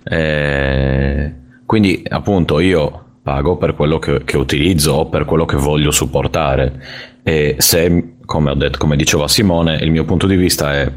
Eh, 0.04 1.32
quindi, 1.66 2.04
appunto, 2.08 2.60
io 2.60 3.04
pago 3.24 3.56
per 3.56 3.74
quello 3.74 3.98
che, 3.98 4.22
che 4.24 4.36
utilizzo 4.36 4.92
o 4.92 5.09
per 5.09 5.24
quello 5.24 5.46
che 5.46 5.56
voglio 5.56 5.90
supportare. 5.90 6.80
E 7.22 7.56
se, 7.59 8.16
come, 8.26 8.51
ho 8.51 8.55
detto, 8.55 8.76
come 8.76 8.96
diceva 8.96 9.26
Simone, 9.26 9.78
il 9.80 9.90
mio 9.90 10.05
punto 10.05 10.26
di 10.26 10.36
vista 10.36 10.74
è 10.74 10.92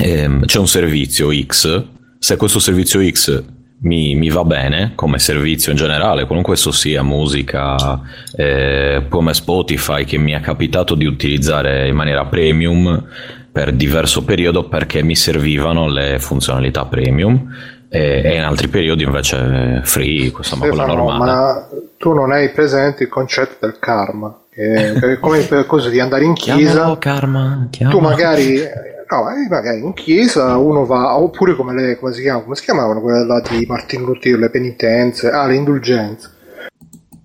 ehm, 0.00 0.46
c'è 0.46 0.58
un 0.58 0.66
servizio 0.66 1.30
X, 1.30 1.84
se 2.18 2.36
questo 2.36 2.58
servizio 2.58 3.06
X 3.06 3.44
mi, 3.80 4.14
mi, 4.16 4.30
va 4.30 4.42
bene 4.42 4.92
come 4.94 5.18
servizio 5.18 5.70
in 5.70 5.76
generale, 5.76 6.24
qualunque 6.24 6.54
esso 6.54 6.72
sia, 6.72 7.02
musica, 7.02 8.00
eh, 8.34 9.04
come 9.10 9.34
Spotify 9.34 10.04
che 10.04 10.16
mi 10.16 10.32
è 10.32 10.40
capitato 10.40 10.94
di 10.94 11.04
utilizzare 11.04 11.86
in 11.86 11.94
maniera 11.94 12.24
premium 12.24 13.06
per 13.52 13.72
diverso 13.72 14.24
periodo 14.24 14.66
perché 14.68 15.02
mi 15.02 15.14
servivano 15.14 15.88
le 15.88 16.18
funzionalità 16.18 16.86
premium 16.86 17.48
e, 17.88 18.22
e 18.24 18.34
in 18.34 18.42
altri 18.42 18.68
periodi 18.68 19.02
invece 19.02 19.80
free, 19.84 20.26
insomma 20.26 20.66
Stefano, 20.66 20.68
quella 20.68 20.86
normale. 20.86 21.30
Ma 21.30 21.68
tu 21.96 22.12
non 22.12 22.32
hai 22.32 22.50
presente 22.50 23.04
il 23.04 23.08
concetto 23.08 23.56
del 23.60 23.78
karma, 23.78 24.36
che 24.50 24.92
è 24.92 25.18
come 25.18 25.40
per 25.40 25.66
cosa 25.66 25.88
di 25.88 25.98
andare 25.98 26.24
in 26.24 26.34
chiesa. 26.34 26.72
Chiamalo 26.72 26.98
karma, 26.98 27.66
chiamalo. 27.70 27.98
Tu 27.98 28.04
magari 28.04 28.60
no, 29.10 29.30
eh, 29.30 29.48
magari 29.48 29.80
in 29.80 29.94
chiesa 29.94 30.56
uno 30.58 30.84
va, 30.84 31.18
oppure 31.18 31.54
come, 31.54 31.74
le, 31.74 31.98
come, 31.98 32.12
si, 32.12 32.20
chiama, 32.20 32.42
come 32.42 32.56
si 32.56 32.62
chiamavano 32.62 33.00
quelle 33.00 33.24
là 33.24 33.40
di 33.40 33.64
Martin 33.66 34.04
Luther, 34.04 34.38
le 34.38 34.50
penitenze, 34.50 35.30
ah, 35.30 35.46
le 35.46 35.54
indulgenze. 35.54 36.36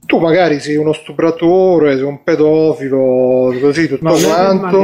Tu 0.06 0.20
magari 0.20 0.60
sei 0.60 0.76
uno 0.76 0.94
stupratore, 0.94 1.96
sei 1.96 2.04
un 2.04 2.24
pedofilo, 2.24 3.54
così 3.60 3.88
tutto 3.88 4.04
Ma 4.04 4.14
quanto. 4.14 4.78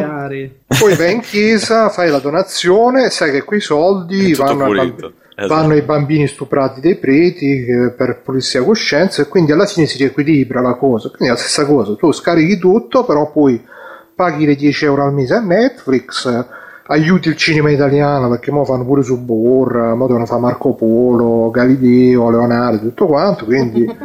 Poi 0.79 0.95
vai 0.95 1.13
in 1.13 1.19
chiesa, 1.21 1.89
fai 1.89 2.09
la 2.09 2.19
donazione, 2.19 3.09
sai 3.09 3.31
che 3.31 3.43
quei 3.43 3.59
soldi 3.59 4.33
vanno 4.33 4.65
a 4.65 5.13
esatto. 5.45 5.53
vanno 5.53 5.75
i 5.75 5.81
bambini 5.81 6.27
stuprati 6.27 6.81
dai 6.81 6.95
preti 6.95 7.65
eh, 7.65 7.89
per 7.91 8.21
pulizia 8.23 8.63
coscienza 8.63 9.21
e 9.21 9.27
quindi 9.27 9.51
alla 9.51 9.65
fine 9.65 9.85
si 9.85 9.97
riequilibra 9.97 10.61
la 10.61 10.75
cosa. 10.75 11.09
Quindi 11.09 11.27
è 11.27 11.29
la 11.29 11.37
stessa 11.37 11.65
cosa, 11.65 11.95
tu 11.95 12.11
scarichi 12.11 12.57
tutto, 12.57 13.05
però 13.05 13.31
poi 13.31 13.61
paghi 14.13 14.45
le 14.45 14.55
10 14.55 14.85
euro 14.85 15.05
al 15.05 15.13
mese 15.13 15.35
a 15.35 15.39
Netflix, 15.39 16.45
aiuti 16.87 17.29
il 17.29 17.35
cinema 17.35 17.69
italiano 17.69 18.29
perché 18.29 18.51
ora 18.51 18.65
fanno 18.65 18.83
pure 18.83 19.03
su 19.03 19.23
Borra, 19.23 19.93
ora 19.93 20.07
devono 20.07 20.25
fare 20.25 20.41
Marco 20.41 20.73
Polo, 20.73 21.49
Galileo, 21.51 22.29
Leonardo, 22.29 22.87
tutto 22.87 23.05
quanto, 23.05 23.45
quindi 23.45 23.85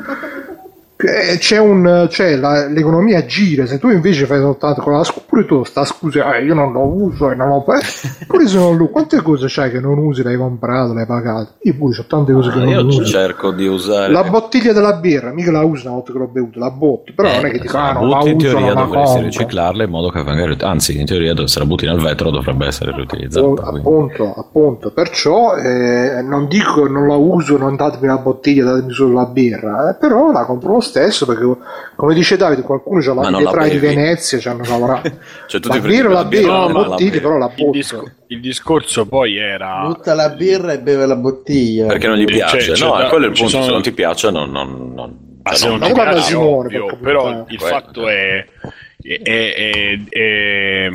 c'è, 1.38 1.58
un, 1.58 2.06
c'è 2.08 2.36
la, 2.36 2.66
l'economia 2.68 3.24
gira, 3.26 3.66
se 3.66 3.78
tu 3.78 3.90
invece 3.90 4.26
fai 4.26 4.38
soltanto 4.38 4.80
con 4.80 4.92
la 4.94 5.04
scusa, 5.04 5.24
pure 5.26 5.44
tu 5.44 5.64
sta 5.64 5.84
scusa, 5.84 6.34
eh, 6.34 6.44
io 6.44 6.54
non 6.54 6.72
lo 6.72 6.82
uso 6.82 7.30
e 7.30 7.34
non 7.34 7.48
lo 7.48 7.64
pure 8.26 8.46
se 8.46 8.56
non 8.56 8.76
lo 8.76 8.88
quante 8.88 9.20
cose 9.22 9.46
c'hai 9.48 9.70
che 9.70 9.80
non 9.80 9.98
usi, 9.98 10.22
l'hai 10.22 10.36
comprato, 10.36 10.94
l'hai 10.94 11.06
pagato, 11.06 11.54
io 11.62 11.74
pure 11.74 11.98
ho 11.98 12.04
tante 12.06 12.32
cose 12.32 12.50
che 12.50 12.58
ah, 12.58 12.64
non 12.64 12.86
uso. 12.86 13.00
Io 13.00 13.06
cerco 13.06 13.50
di 13.50 13.66
usare 13.66 14.12
la 14.12 14.24
bottiglia 14.24 14.72
della 14.72 14.94
birra, 14.94 15.32
mica 15.32 15.50
la 15.50 15.64
uso 15.64 15.86
una 15.86 15.96
volta 15.96 16.12
che 16.12 16.18
l'ho 16.18 16.28
bevuta, 16.28 16.58
la 16.58 16.70
botti, 16.70 17.12
però 17.12 17.28
eh, 17.28 17.36
non 17.36 17.46
è 17.46 17.50
che 17.50 17.58
ti 17.60 17.68
ah, 17.72 17.92
no, 17.92 18.06
la 18.06 18.22
in 18.24 18.38
teoria 18.38 18.74
dovresti 18.74 19.20
riciclarla 19.20 19.84
in 19.84 19.90
modo 19.90 20.08
che 20.08 20.22
venga 20.22 20.66
anzi 20.66 20.98
in 20.98 21.06
teoria 21.06 21.34
se 21.46 21.58
la 21.58 21.66
butti 21.66 21.86
nel 21.86 22.00
vetro 22.00 22.30
dovrebbe 22.30 22.66
essere 22.66 22.92
riutilizzata. 22.92 23.44
Oh, 23.44 23.54
appunto, 23.54 24.34
appunto, 24.34 24.90
perciò 24.90 25.56
eh, 25.56 26.22
non 26.22 26.48
dico 26.48 26.84
che 26.84 26.88
non 26.88 27.06
la 27.06 27.16
uso, 27.16 27.56
non 27.58 27.76
datemi 27.76 28.06
la 28.06 28.18
bottiglia, 28.18 28.64
datemi 28.64 28.92
solo 28.92 29.14
la 29.14 29.26
birra, 29.26 29.90
eh, 29.90 29.94
però 29.98 30.32
la 30.32 30.44
compro 30.44 30.74
lo 30.74 30.80
stesso 30.80 30.93
perché 31.00 31.56
come 31.96 32.14
dice 32.14 32.36
Davide 32.36 32.62
qualcuno 32.62 33.00
c'ha 33.00 33.14
la 33.14 33.30
vetrina 33.30 33.68
di 33.68 33.78
Venezia 33.78 34.38
ci 34.38 34.48
hanno 34.48 34.64
lavorato 34.64 35.10
cioè, 35.46 35.60
tu 35.60 35.68
la 35.68 35.80
birra 35.80 36.08
la 36.10 36.24
birra 36.24 36.66
la 36.66 36.72
bottiglia 36.72 37.20
però 37.20 37.36
la 37.36 37.52
il, 37.54 37.70
disco, 37.70 38.10
il, 38.28 38.40
discorso 38.40 39.06
poi 39.06 39.36
era 39.36 39.82
butta 39.86 40.14
la 40.14 40.30
birra 40.30 40.72
e 40.72 40.80
beve 40.80 41.06
la 41.06 41.16
bottiglia. 41.16 41.86
Perché 41.86 42.06
non 42.06 42.16
gli 42.16 42.24
piace. 42.24 42.60
cioè, 42.74 42.88
no 42.88 42.96
cioè, 42.98 43.08
quello 43.08 43.26
è 43.26 43.28
il 43.28 43.34
punto. 43.34 43.50
Sono... 43.50 43.64
se 43.64 43.70
non 43.70 43.82
ti 43.82 43.92
piace 43.92 44.30
non, 44.30 44.50
non, 44.50 44.92
non 44.94 45.32
ma 45.42 45.54
se 45.54 45.68
non 45.68 45.80
ti 45.80 45.92
piace 45.92 46.20
Simone, 46.22 46.78
ovvio, 46.78 46.98
però 47.00 47.44
il 47.46 47.60
fatto 47.60 48.08
è, 48.08 48.46
è, 49.02 49.20
è, 49.22 49.98
è 50.08 50.88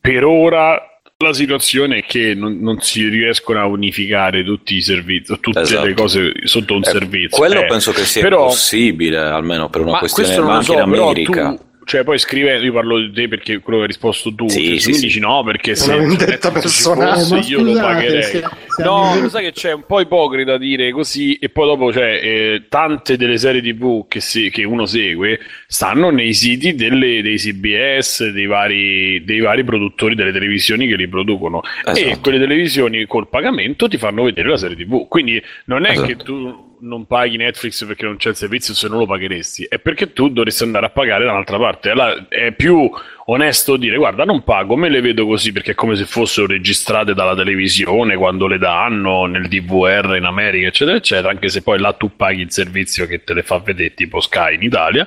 per 0.00 0.24
ora 0.24 0.93
la 1.22 1.32
situazione 1.32 1.98
è 1.98 2.04
che 2.04 2.34
non, 2.34 2.58
non, 2.60 2.80
si 2.80 3.06
riescono 3.08 3.60
a 3.60 3.66
unificare 3.66 4.42
tutti 4.42 4.74
i 4.74 4.82
servizi, 4.82 5.38
tutte 5.40 5.60
esatto. 5.60 5.86
le 5.86 5.94
cose 5.94 6.32
sotto 6.44 6.74
un 6.74 6.82
eh, 6.84 6.90
servizio. 6.90 7.36
Quello 7.36 7.60
eh, 7.60 7.66
penso 7.66 7.92
che 7.92 8.04
sia 8.04 8.22
però, 8.22 8.46
possibile, 8.46 9.18
almeno 9.18 9.68
per 9.68 9.82
una 9.82 9.92
ma 9.92 9.98
questione 9.98 10.38
ma 10.40 10.54
anche 10.54 10.64
so, 10.66 10.78
America. 10.78 11.54
Tu, 11.54 11.60
cioè, 11.84 12.02
poi 12.02 12.18
scrive, 12.18 12.58
io 12.58 12.72
parlo 12.72 12.98
di 12.98 13.12
te 13.12 13.28
perché 13.28 13.58
quello 13.60 13.78
che 13.78 13.84
hai 13.84 13.90
risposto 13.90 14.34
tu. 14.34 14.48
Sì, 14.48 14.70
cioè, 14.70 14.78
sì, 14.78 14.88
mi 14.88 14.94
sì. 14.94 15.00
dici 15.06 15.20
no, 15.20 15.42
perché 15.44 15.74
se 15.74 15.96
vendetta 15.96 16.50
personale. 16.50 17.22
Fosse, 17.22 17.50
io 17.50 17.62
lo 17.62 17.74
pagherei. 17.74 18.22
Se, 18.22 18.44
se 18.68 18.82
no, 18.82 19.18
lo 19.20 19.28
sai 19.28 19.44
che 19.44 19.52
c'è 19.52 19.72
un 19.72 19.84
po' 19.86 20.00
ipocrita 20.00 20.56
dire 20.56 20.90
così, 20.92 21.34
e 21.34 21.48
poi 21.50 21.66
dopo, 21.66 21.92
cioè, 21.92 22.20
eh, 22.22 22.62
tante 22.68 23.16
delle 23.16 23.36
serie 23.36 23.60
TV 23.60 24.06
che, 24.08 24.20
si, 24.20 24.50
che, 24.50 24.64
uno 24.64 24.86
segue 24.86 25.40
stanno 25.66 26.10
nei 26.10 26.32
siti 26.32 26.74
delle, 26.74 27.20
dei 27.22 27.36
CBS, 27.36 28.30
dei 28.30 28.46
vari, 28.46 29.22
dei 29.24 29.40
vari 29.40 29.62
produttori 29.62 30.14
delle 30.14 30.32
televisioni 30.32 30.86
che 30.86 30.96
li 30.96 31.08
producono. 31.08 31.62
Esatto. 31.84 31.98
E 31.98 32.18
quelle 32.20 32.38
televisioni 32.38 33.04
col 33.06 33.28
pagamento 33.28 33.88
ti 33.88 33.98
fanno 33.98 34.24
vedere 34.24 34.48
la 34.48 34.56
serie 34.56 34.76
TV. 34.76 35.06
Quindi 35.06 35.42
non 35.66 35.84
è 35.84 35.90
esatto. 35.90 36.06
che 36.06 36.16
tu 36.16 36.72
non 36.84 37.06
paghi 37.06 37.36
Netflix 37.36 37.84
perché 37.86 38.04
non 38.04 38.16
c'è 38.16 38.30
il 38.30 38.36
servizio 38.36 38.74
se 38.74 38.88
non 38.88 38.98
lo 38.98 39.06
pagheresti, 39.06 39.64
è 39.68 39.78
perché 39.78 40.12
tu 40.12 40.28
dovresti 40.28 40.62
andare 40.62 40.86
a 40.86 40.90
pagare 40.90 41.24
da 41.24 41.32
un'altra 41.32 41.58
parte. 41.58 41.90
Allora 41.90 42.28
è 42.28 42.52
più 42.52 42.90
onesto 43.26 43.76
dire 43.76 43.96
guarda 43.96 44.24
non 44.24 44.44
pago, 44.44 44.76
me 44.76 44.88
le 44.88 45.00
vedo 45.00 45.26
così 45.26 45.52
perché 45.52 45.72
è 45.72 45.74
come 45.74 45.96
se 45.96 46.04
fossero 46.04 46.46
registrate 46.46 47.14
dalla 47.14 47.34
televisione 47.34 48.16
quando 48.16 48.46
le 48.46 48.58
danno 48.58 49.24
nel 49.26 49.48
DVR 49.48 50.16
in 50.16 50.24
America 50.24 50.68
eccetera 50.68 50.96
eccetera, 50.96 51.30
anche 51.30 51.48
se 51.48 51.62
poi 51.62 51.78
là 51.78 51.92
tu 51.94 52.14
paghi 52.14 52.42
il 52.42 52.52
servizio 52.52 53.06
che 53.06 53.24
te 53.24 53.32
le 53.34 53.42
fa 53.42 53.58
vedere 53.58 53.94
tipo 53.94 54.20
Sky 54.20 54.54
in 54.54 54.62
Italia. 54.62 55.06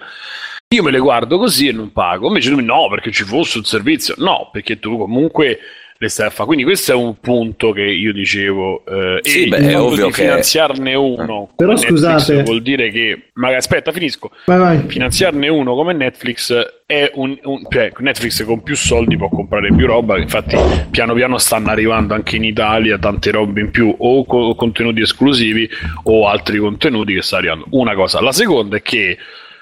Io 0.75 0.83
me 0.83 0.91
le 0.91 0.99
guardo 0.99 1.37
così 1.37 1.69
e 1.69 1.71
non 1.71 1.93
pago, 1.93 2.27
invece 2.27 2.49
tu 2.49 2.59
no 2.59 2.89
perché 2.89 3.09
ci 3.09 3.23
fosse 3.23 3.59
un 3.59 3.63
servizio, 3.63 4.15
no 4.17 4.49
perché 4.51 4.79
tu 4.79 4.97
comunque 4.97 5.59
le 5.97 6.09
stai 6.09 6.27
a 6.27 6.29
fare. 6.29 6.45
Quindi 6.45 6.63
questo 6.63 6.91
è 6.91 6.95
un 6.95 7.19
punto 7.19 7.71
che 7.71 7.83
io 7.83 8.13
dicevo. 8.13 8.83
Eh, 8.85 9.19
sì, 9.21 9.43
e 9.43 9.47
beh, 9.47 9.57
è 9.57 9.79
ovvio 9.79 10.07
di 10.07 10.11
che... 10.11 10.23
finanziarne 10.23 10.93
uno. 10.93 11.49
Però 11.55 11.75
scusate, 11.75 12.43
vuol 12.43 12.61
dire 12.61 12.91
che. 12.91 13.29
Ma 13.33 13.55
aspetta, 13.55 13.91
finisco. 13.91 14.31
Vai, 14.45 14.57
vai. 14.57 14.83
Finanziarne 14.87 15.47
uno 15.47 15.75
come 15.75 15.93
Netflix 15.93 16.75
è 16.85 17.11
un, 17.15 17.37
un, 17.43 17.65
cioè 17.69 17.91
Netflix 17.97 18.43
con 18.45 18.63
più 18.63 18.75
soldi 18.75 19.17
può 19.17 19.29
comprare 19.29 19.73
più 19.73 19.85
roba. 19.85 20.17
Infatti, 20.17 20.57
piano 20.89 21.13
piano 21.13 21.37
stanno 21.37 21.69
arrivando 21.69 22.13
anche 22.13 22.35
in 22.35 22.43
Italia 22.43 22.97
tante 22.97 23.31
robe 23.31 23.61
in 23.61 23.71
più, 23.71 23.93
o 23.97 24.25
co- 24.25 24.55
contenuti 24.55 25.01
esclusivi 25.01 25.69
o 26.03 26.27
altri 26.27 26.59
contenuti 26.59 27.13
che 27.13 27.21
sta 27.21 27.37
arrivando. 27.37 27.65
Una 27.71 27.95
cosa. 27.95 28.21
La 28.21 28.31
seconda 28.31 28.77
è 28.77 28.81
che 28.81 29.17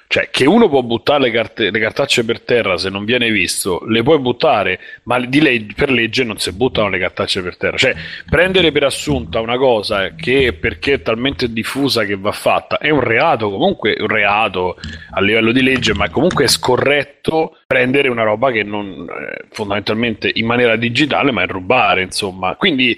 cioè, 0.07 0.30
che 0.30 0.45
uno 0.45 0.69
può 0.69 0.82
buttare 0.84 1.23
le, 1.23 1.32
carte, 1.32 1.72
le, 1.72 1.80
cartacce 1.80 2.23
per 2.23 2.41
terra 2.41 2.77
se 2.77 2.90
non 2.90 3.06
viene 3.06 3.30
visto, 3.32 3.84
le 3.88 4.03
puoi 4.03 4.19
buttare, 4.19 4.80
ma 5.03 5.18
leg- 5.18 5.73
per 5.73 5.90
legge 5.90 6.23
non 6.23 6.38
si 6.38 6.52
buttano 6.52 6.90
le 6.90 6.99
cartacce 6.99 7.41
per 7.41 7.57
terra. 7.57 7.77
Cioè, 7.77 7.95
prendere 8.30 8.72
per 8.72 8.84
assunta 8.84 9.40
una 9.40 9.57
cosa 9.57 10.14
che 10.14 10.53
perché 10.53 10.94
è 10.94 11.02
talmente 11.02 11.52
diffusa 11.52 12.06
che 12.06 12.15
va 12.15 12.32
fatta 12.32 12.77
è 12.77 12.91
un 12.91 13.02
reato, 13.02 13.49
comunque 13.49 13.95
un 13.99 14.07
reato 14.07 14.77
a 15.11 15.22
livello 15.22 15.52
di 15.52 15.64
legge, 15.64 15.94
ma 15.94 16.10
comunque 16.10 16.45
è 16.45 16.48
scorretto 16.48 17.57
prendere 17.65 18.07
una 18.07 18.23
roba 18.23 18.52
che 18.52 18.64
non 18.64 19.07
eh, 19.10 19.45
fondamentalmente 19.52 20.32
in 20.34 20.45
maniera 20.45 20.76
digitale, 20.76 21.32
ma 21.32 21.41
è 21.41 21.48
rubare, 21.48 22.03
insomma. 22.03 22.56
Quindi 22.56 22.95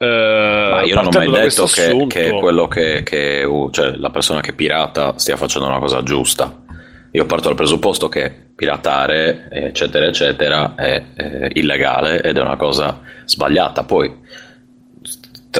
Ma 0.00 0.82
io 0.82 0.94
non 0.94 1.06
ho 1.06 1.10
mai 1.12 1.28
detto 1.28 1.64
che, 1.64 2.06
che, 2.08 2.30
quello 2.30 2.68
che, 2.68 3.02
che 3.02 3.42
uh, 3.42 3.68
cioè, 3.70 3.96
la 3.96 4.10
persona 4.10 4.40
che 4.40 4.52
pirata 4.52 5.14
stia 5.16 5.36
facendo 5.36 5.66
una 5.66 5.80
cosa 5.80 6.04
giusta. 6.04 6.62
Io 7.10 7.26
parto 7.26 7.48
dal 7.48 7.56
presupposto 7.56 8.08
che 8.08 8.32
piratare, 8.54 9.48
eccetera, 9.50 10.06
eccetera, 10.06 10.74
è, 10.76 11.02
è 11.14 11.48
illegale 11.54 12.22
ed 12.22 12.36
è 12.36 12.40
una 12.40 12.56
cosa 12.56 13.00
sbagliata. 13.24 13.82
Poi, 13.82 14.14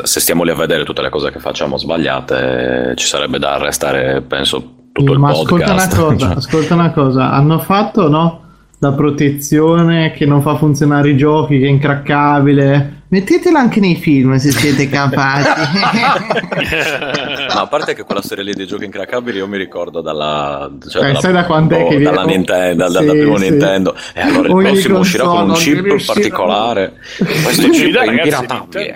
se 0.02 0.20
stiamo 0.20 0.44
lì 0.44 0.50
a 0.50 0.54
vedere 0.54 0.84
tutte 0.84 1.02
le 1.02 1.08
cose 1.08 1.32
che 1.32 1.40
facciamo 1.40 1.76
sbagliate, 1.76 2.92
ci 2.94 3.06
sarebbe 3.06 3.40
da 3.40 3.54
arrestare, 3.54 4.22
penso, 4.22 4.90
tutto 4.92 5.12
il 5.14 5.18
Ma 5.18 5.32
podcast. 5.32 5.92
Ascolta 5.92 6.04
una 6.04 6.14
cosa, 6.14 6.36
ascolta 6.36 6.74
una 6.74 6.92
cosa. 6.92 7.32
hanno 7.32 7.58
fatto, 7.58 8.08
no? 8.08 8.44
La 8.78 8.92
protezione 8.92 10.12
che 10.12 10.26
non 10.26 10.42
fa 10.42 10.56
funzionare 10.56 11.10
i 11.10 11.16
giochi, 11.16 11.58
che 11.58 11.66
è 11.66 11.70
incraccabile 11.70 12.97
Mettetela 13.10 13.58
anche 13.58 13.80
nei 13.80 13.96
film 13.96 14.36
se 14.36 14.50
siete 14.50 14.86
capaci. 14.90 15.48
Ma 17.54 17.60
a 17.62 17.66
parte 17.66 17.94
che 17.94 18.02
quella 18.04 18.20
serie 18.22 18.44
lì 18.44 18.52
dei 18.52 18.66
giochi 18.66 18.84
incraccabili 18.84 19.38
io 19.38 19.46
mi 19.46 19.56
ricordo 19.56 20.02
dalla... 20.02 20.70
Cioè, 20.88 21.02
Eh, 21.02 21.06
dalla- 21.06 21.20
sai 21.20 21.32
da 21.32 21.44
quando 21.46 21.74
è 21.74 21.84
che 21.88 21.96
viene- 21.96 22.04
dalla 22.04 22.24
Nintendo, 22.24 22.88
dal, 22.88 22.92
dal 22.92 23.04
Sì, 23.14 23.20
primo 23.20 23.38
sì. 23.38 23.48
Nintendo. 23.50 23.96
E 24.12 24.20
allora 24.20 24.48
il 24.48 24.54
Ogni 24.54 24.70
prossimo 24.72 24.98
uscirà 24.98 25.24
con 25.24 25.40
un 25.40 25.46
console 25.48 25.74
chip 25.74 25.84
riuscirà- 25.84 26.12
particolare. 26.14 26.92
Questo 27.42 27.66
In 27.66 27.70
chip 27.72 27.96
è 27.96 28.04
ragazzi, 28.04 28.28
impiratabile. 28.28 28.94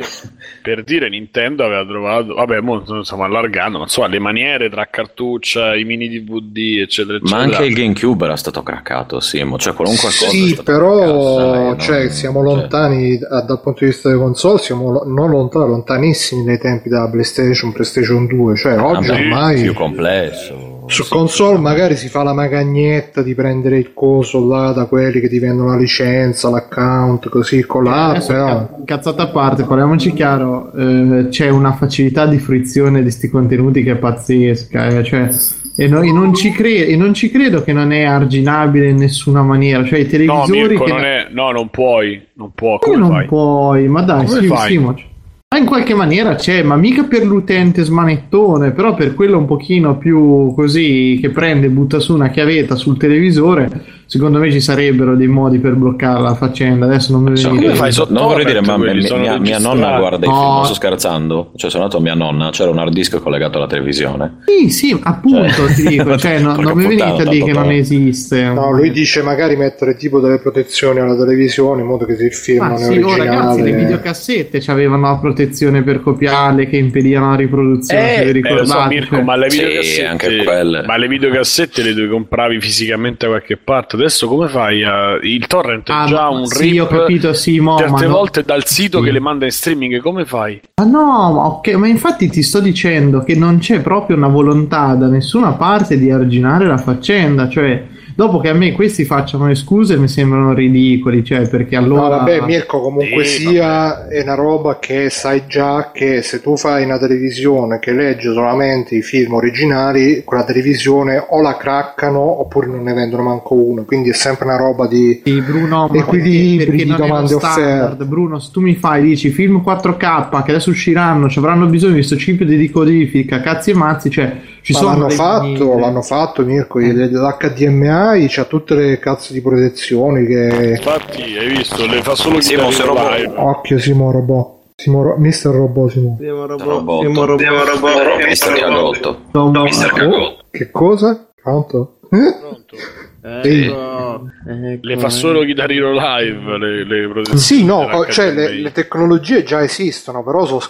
Per 0.62 0.84
dire 0.84 1.08
Nintendo 1.08 1.64
aveva 1.64 1.84
trovato 1.84 2.34
vabbè 2.34 2.60
mo 2.60 3.02
stiamo 3.02 3.24
allargando 3.24 3.78
ma 3.78 3.84
insomma 3.84 4.06
le 4.06 4.18
maniere 4.20 4.70
tra 4.70 4.86
cartuccia 4.88 5.74
i 5.74 5.84
mini 5.84 6.08
DVD 6.08 6.80
eccetera 6.82 7.16
eccetera 7.16 7.36
Ma 7.36 7.42
anche 7.42 7.64
il 7.64 7.74
GameCube 7.74 8.24
era 8.24 8.36
stato 8.36 8.62
craccato, 8.62 9.20
sì, 9.20 9.38
cioè 9.58 9.74
qualunque 9.74 10.08
cosa. 10.08 10.28
Sì, 10.28 10.58
però 10.62 11.76
cioè, 11.76 12.02
non- 12.02 12.10
siamo 12.10 12.44
cioè, 12.44 12.54
lontani 12.54 13.14
eh, 13.14 13.18
dal 13.18 13.60
punto 13.62 13.80
di 13.80 13.86
vista 13.86 14.08
delle 14.08 14.20
console, 14.20 14.58
siamo 14.58 14.90
lo- 14.90 15.04
non 15.04 15.30
lontani, 15.30 15.66
lontanissimi 15.68 16.44
dai 16.44 16.58
tempi 16.58 16.88
della 16.88 17.08
PlayStation, 17.10 17.72
PlayStation 17.72 18.26
2, 18.26 18.56
cioè 18.56 18.78
oggi 18.78 19.08
vabbè, 19.08 19.20
ormai 19.20 19.62
più 19.62 19.74
complesso. 19.74 20.71
Su 20.92 21.02
sì, 21.04 21.10
console 21.10 21.56
sì. 21.56 21.62
magari 21.62 21.96
si 21.96 22.08
fa 22.08 22.22
la 22.22 22.32
magagnetta 22.32 23.22
di 23.22 23.34
prendere 23.34 23.78
il 23.78 23.92
coso 23.94 24.46
là 24.46 24.72
da 24.72 24.86
quelli 24.86 25.20
che 25.20 25.28
ti 25.28 25.38
vendono 25.38 25.70
la 25.70 25.76
licenza, 25.78 26.50
l'account, 26.50 27.28
così 27.28 27.64
colà, 27.64 28.06
Adesso, 28.06 28.32
però 28.32 28.46
ca- 28.46 28.68
cazzata 28.84 29.22
a 29.24 29.28
parte, 29.28 29.64
parliamoci 29.64 30.12
chiaro, 30.12 30.72
eh, 30.74 31.26
c'è 31.30 31.48
una 31.48 31.72
facilità 31.72 32.26
di 32.26 32.38
fruizione 32.38 32.96
di 32.98 33.02
questi 33.04 33.28
contenuti 33.28 33.82
che 33.82 33.92
è 33.92 33.96
pazzesca, 33.96 34.86
eh, 34.88 35.04
cioè, 35.04 35.28
e, 35.76 35.88
no- 35.88 36.02
e 36.02 36.12
non 36.12 36.34
ci 36.34 36.50
cre- 36.50 36.86
e 36.86 36.96
non 36.96 37.14
ci 37.14 37.30
credo 37.30 37.62
che 37.62 37.72
non 37.72 37.92
è 37.92 38.02
arginabile 38.04 38.88
in 38.90 38.96
nessuna 38.96 39.42
maniera, 39.42 39.84
cioè 39.84 40.00
i 40.00 40.02
no 40.04 40.08
televisori 40.10 40.68
Mirko 40.68 40.84
che 40.84 40.92
non 40.92 41.04
è 41.04 41.26
no 41.30 41.50
non 41.50 41.68
puoi 41.70 42.20
non 42.34 42.52
può 42.54 42.78
Come 42.78 42.96
come 42.96 43.08
non 43.08 43.16
fai 43.16 43.26
puoi, 43.26 43.88
ma 43.88 44.02
dai, 44.02 44.26
Come 44.26 44.40
sì, 44.40 44.46
fai? 44.48 44.70
Simo, 44.70 44.92
c- 44.94 45.04
ma 45.52 45.58
in 45.58 45.66
qualche 45.66 45.92
maniera 45.92 46.34
c'è, 46.34 46.62
ma 46.62 46.76
mica 46.76 47.02
per 47.04 47.26
l'utente 47.26 47.82
smanettone, 47.82 48.70
però 48.70 48.94
per 48.94 49.12
quello 49.14 49.36
un 49.36 49.44
pochino 49.44 49.98
più 49.98 50.50
così 50.54 51.18
che 51.20 51.28
prende 51.28 51.66
e 51.66 51.68
butta 51.68 52.00
su 52.00 52.14
una 52.14 52.30
chiavetta 52.30 52.74
sul 52.74 52.96
televisore, 52.96 53.68
secondo 54.12 54.38
me 54.38 54.52
ci 54.52 54.60
sarebbero 54.60 55.16
dei 55.16 55.26
modi 55.26 55.58
per 55.58 55.74
bloccare 55.74 56.20
la 56.20 56.34
faccenda. 56.34 56.84
Adesso 56.84 57.12
non 57.12 57.22
me 57.22 57.30
ne 57.30 57.36
So, 57.36 57.44
viene 57.48 57.60
come 57.60 57.72
in 57.72 57.78
fai 57.78 57.92
sotto? 57.92 58.12
Non 58.12 58.26
vorrei 58.26 58.44
dire, 58.44 58.60
ma 58.60 58.74
quelli 58.76 59.02
mia, 59.08 59.16
mia- 59.16 59.38
mia 59.38 59.58
nonna 59.58 59.96
guarda 59.98 60.26
i 60.26 60.28
No. 60.28 60.34
film, 60.34 60.52
non 60.52 60.64
sto 60.66 60.74
scherzando. 60.74 61.52
Cioè, 61.56 61.70
sono 61.70 61.84
andato 61.84 62.00
a 62.00 62.04
mia 62.04 62.14
nonna, 62.14 62.50
c'era 62.50 62.68
un 62.70 62.78
hard 62.78 62.92
disk 62.92 63.18
collegato 63.20 63.56
alla 63.56 63.66
televisione. 63.66 64.38
Sì, 64.44 64.68
sì, 64.68 65.00
appunto, 65.02 65.48
Cioè, 65.48 65.72
ti 65.72 65.86
dico, 65.86 66.16
cioè, 66.18 66.38
no- 66.42 66.54
porca 66.54 66.68
non 66.68 66.76
mi 66.78 66.86
venite 66.88 67.22
a 67.22 67.24
dire 67.24 67.44
che 67.46 67.52
non 67.52 67.70
esiste. 67.70 68.42
no, 68.44 68.70
lui 68.72 68.90
dice 68.90 69.22
magari 69.22 69.56
mettere 69.56 69.96
tipo 69.96 70.20
delle 70.20 70.38
protezioni 70.38 70.98
alla 71.00 71.16
televisione 71.16 71.80
in 71.80 71.86
modo 71.86 72.04
che 72.04 72.12
il 72.12 72.34
film 72.34 72.58
Ma 72.58 72.68
non 72.68 72.76
è 72.76 72.78
sì, 72.80 72.98
oh, 72.98 73.06
originale. 73.08 73.24
ragazzi, 73.24 73.62
le 73.62 73.72
videocassette 73.72 74.62
avevano 74.66 75.02
la 75.10 75.16
protezione 75.16 75.82
per 75.82 76.02
copiarle 76.02 76.66
che 76.68 76.76
impedivano 76.76 77.30
la 77.30 77.36
riproduzione, 77.36 78.22
Eh, 78.22 78.40
lo 78.42 78.64
so. 78.66 78.86
Mirko, 78.88 79.14
cioè. 79.16 79.24
ma 79.24 79.36
le 79.36 79.50
Sì, 79.50 79.58
videocassette, 79.62 80.06
anche 80.06 80.36
quelle. 80.44 80.82
ma 80.86 80.96
le 80.96 81.08
videocassette 81.08 81.82
le 81.82 82.08
compravi 82.08 82.60
fisicamente 82.60 83.24
da 83.26 83.32
qualche 83.32 83.56
parte. 83.56 83.96
Adesso 84.02 84.26
come 84.26 84.48
fai? 84.48 84.82
a- 84.82 85.16
Il 85.22 85.46
torrent 85.46 85.88
è 85.88 85.92
Ah, 85.92 86.06
già 86.06 86.28
un 86.28 86.44
sì, 86.46 86.70
rip. 86.72 86.80
ho 86.80 86.86
capito, 86.88 87.32
sì, 87.34 87.60
mo, 87.60 87.76
Certe 87.78 87.92
ma 87.92 88.00
no. 88.00 88.08
volte 88.08 88.42
dal 88.42 88.66
sito 88.66 88.98
Sì. 88.98 89.04
che 89.04 89.10
le 89.12 89.20
manda 89.20 89.44
in 89.44 89.52
streaming, 89.52 90.00
come 90.00 90.24
fai? 90.24 90.60
Ma 90.82 90.84
no, 90.88 91.32
ma 91.32 91.46
ok, 91.46 91.68
ma 91.74 91.86
infatti 91.86 92.28
ti 92.28 92.42
sto 92.42 92.58
dicendo 92.58 93.20
che 93.22 93.36
non 93.36 93.58
c'è 93.58 93.80
proprio 93.80 94.16
una 94.16 94.26
volontà 94.26 94.94
da 94.94 95.06
nessuna 95.06 95.52
parte 95.52 95.98
di 95.98 96.10
arginare 96.10 96.66
la 96.66 96.78
faccenda, 96.78 97.48
cioè 97.48 97.84
dopo 98.14 98.38
che 98.40 98.48
a 98.48 98.54
me 98.54 98.72
questi 98.72 99.04
facciano 99.04 99.46
le 99.46 99.54
scuse 99.54 99.96
mi 99.96 100.08
sembrano 100.08 100.52
ridicoli, 100.54 101.24
cioè 101.24 101.48
perché 101.48 101.78
No, 101.78 101.84
allora 101.84 102.16
vabbè, 102.18 102.40
Mirko, 102.42 102.80
comunque 102.80 103.24
Sì, 103.24 103.48
sia, 103.48 104.08
è 104.08 104.22
una 104.22 104.34
roba 104.34 104.78
che 104.78 105.10
sai 105.10 105.44
già 105.46 105.90
che 105.92 106.22
se 106.22 106.40
tu 106.40 106.56
fai 106.56 106.84
una 106.84 106.98
televisione 106.98 107.78
che 107.78 107.92
legge 107.92 108.32
solamente 108.32 108.94
i 108.94 109.02
film 109.02 109.34
originali, 109.34 110.22
quella 110.24 110.44
televisione 110.44 111.24
o 111.30 111.40
la 111.40 111.56
craccano 111.56 112.20
oppure 112.40 112.66
non 112.66 112.82
ne 112.82 112.92
vendono 112.92 113.22
manco 113.22 113.54
uno. 113.54 113.84
Quindi 113.84 114.10
è 114.10 114.14
sempre 114.14 114.46
una 114.46 114.56
roba 114.56 114.86
di. 114.86 115.22
Sì, 115.24 115.40
Bruno, 115.40 115.90
Equilibri 115.92 116.56
perché, 116.56 116.70
perché 116.70 116.84
di 116.84 116.96
domande 116.96 117.34
standard. 117.34 117.82
offerte. 117.84 118.04
Bruno, 118.04 118.38
se 118.38 118.50
tu 118.52 118.60
mi 118.60 118.74
fai, 118.74 119.02
dici 119.02 119.30
film 119.30 119.62
4K 119.64 120.42
che 120.42 120.50
adesso 120.50 120.70
usciranno, 120.70 121.28
ci 121.28 121.38
avranno 121.38 121.66
bisogno 121.66 121.94
di 121.94 121.98
questo 121.98 122.16
chip 122.16 122.42
di 122.42 122.56
decodifica, 122.56 123.40
cazzi 123.40 123.70
e 123.70 123.74
mazzi, 123.74 124.10
cioè 124.10 124.32
ci 124.62 124.72
Ma 124.72 124.78
sono 124.78 124.90
l'hanno 124.92 125.06
dei 125.08 125.16
fatto, 125.16 125.78
l'hanno 125.78 126.02
fatto 126.02 126.44
Mirko, 126.44 126.78
l'HDMI 126.78 128.26
c'ha 128.28 128.44
tutte 128.44 128.74
le 128.74 128.98
cazzo 128.98 129.32
di 129.32 129.40
protezioni 129.42 130.24
che... 130.26 130.74
Infatti, 130.76 131.22
hai 131.36 131.48
visto, 131.48 131.84
le 131.86 132.00
fa 132.02 132.14
solo 132.14 132.36
ma 132.36 132.42
se 132.42 132.84
live. 133.18 133.32
Occhio 133.36 133.78
Simo 133.78 134.10
Robot. 134.10 134.60
Simo 134.76 135.02
Ro- 135.02 135.16
Mister 135.18 135.52
Robot 135.52 135.90
Simo. 135.90 136.16
Siamo 136.20 136.46
Robot. 136.46 136.66
robot. 136.66 137.02
Robot. 137.24 138.24
Mister 138.26 138.52
Cagotto. 138.54 139.18
Insomma, 139.26 139.60
Oh, 139.62 140.36
che 140.50 140.70
cosa? 140.70 141.26
Pronto? 141.42 141.98
Pronto? 142.08 142.76
Ecco, 143.24 144.22
ecco, 144.48 144.86
Le 144.86 144.98
fa 144.98 145.08
solo 145.08 145.44
chitarrino 145.44 145.92
live 145.92 146.58
le, 146.58 146.84
le 146.84 147.08
protezioni 147.08 147.38
Sì, 147.40 147.64
no, 147.64 147.78
dell'HDMI. 147.86 148.12
cioè 148.12 148.32
le, 148.32 148.48
le 148.54 148.72
tecnologie 148.72 149.44
già 149.44 149.62
esistono, 149.62 150.24
però 150.24 150.44
sono 150.44 150.60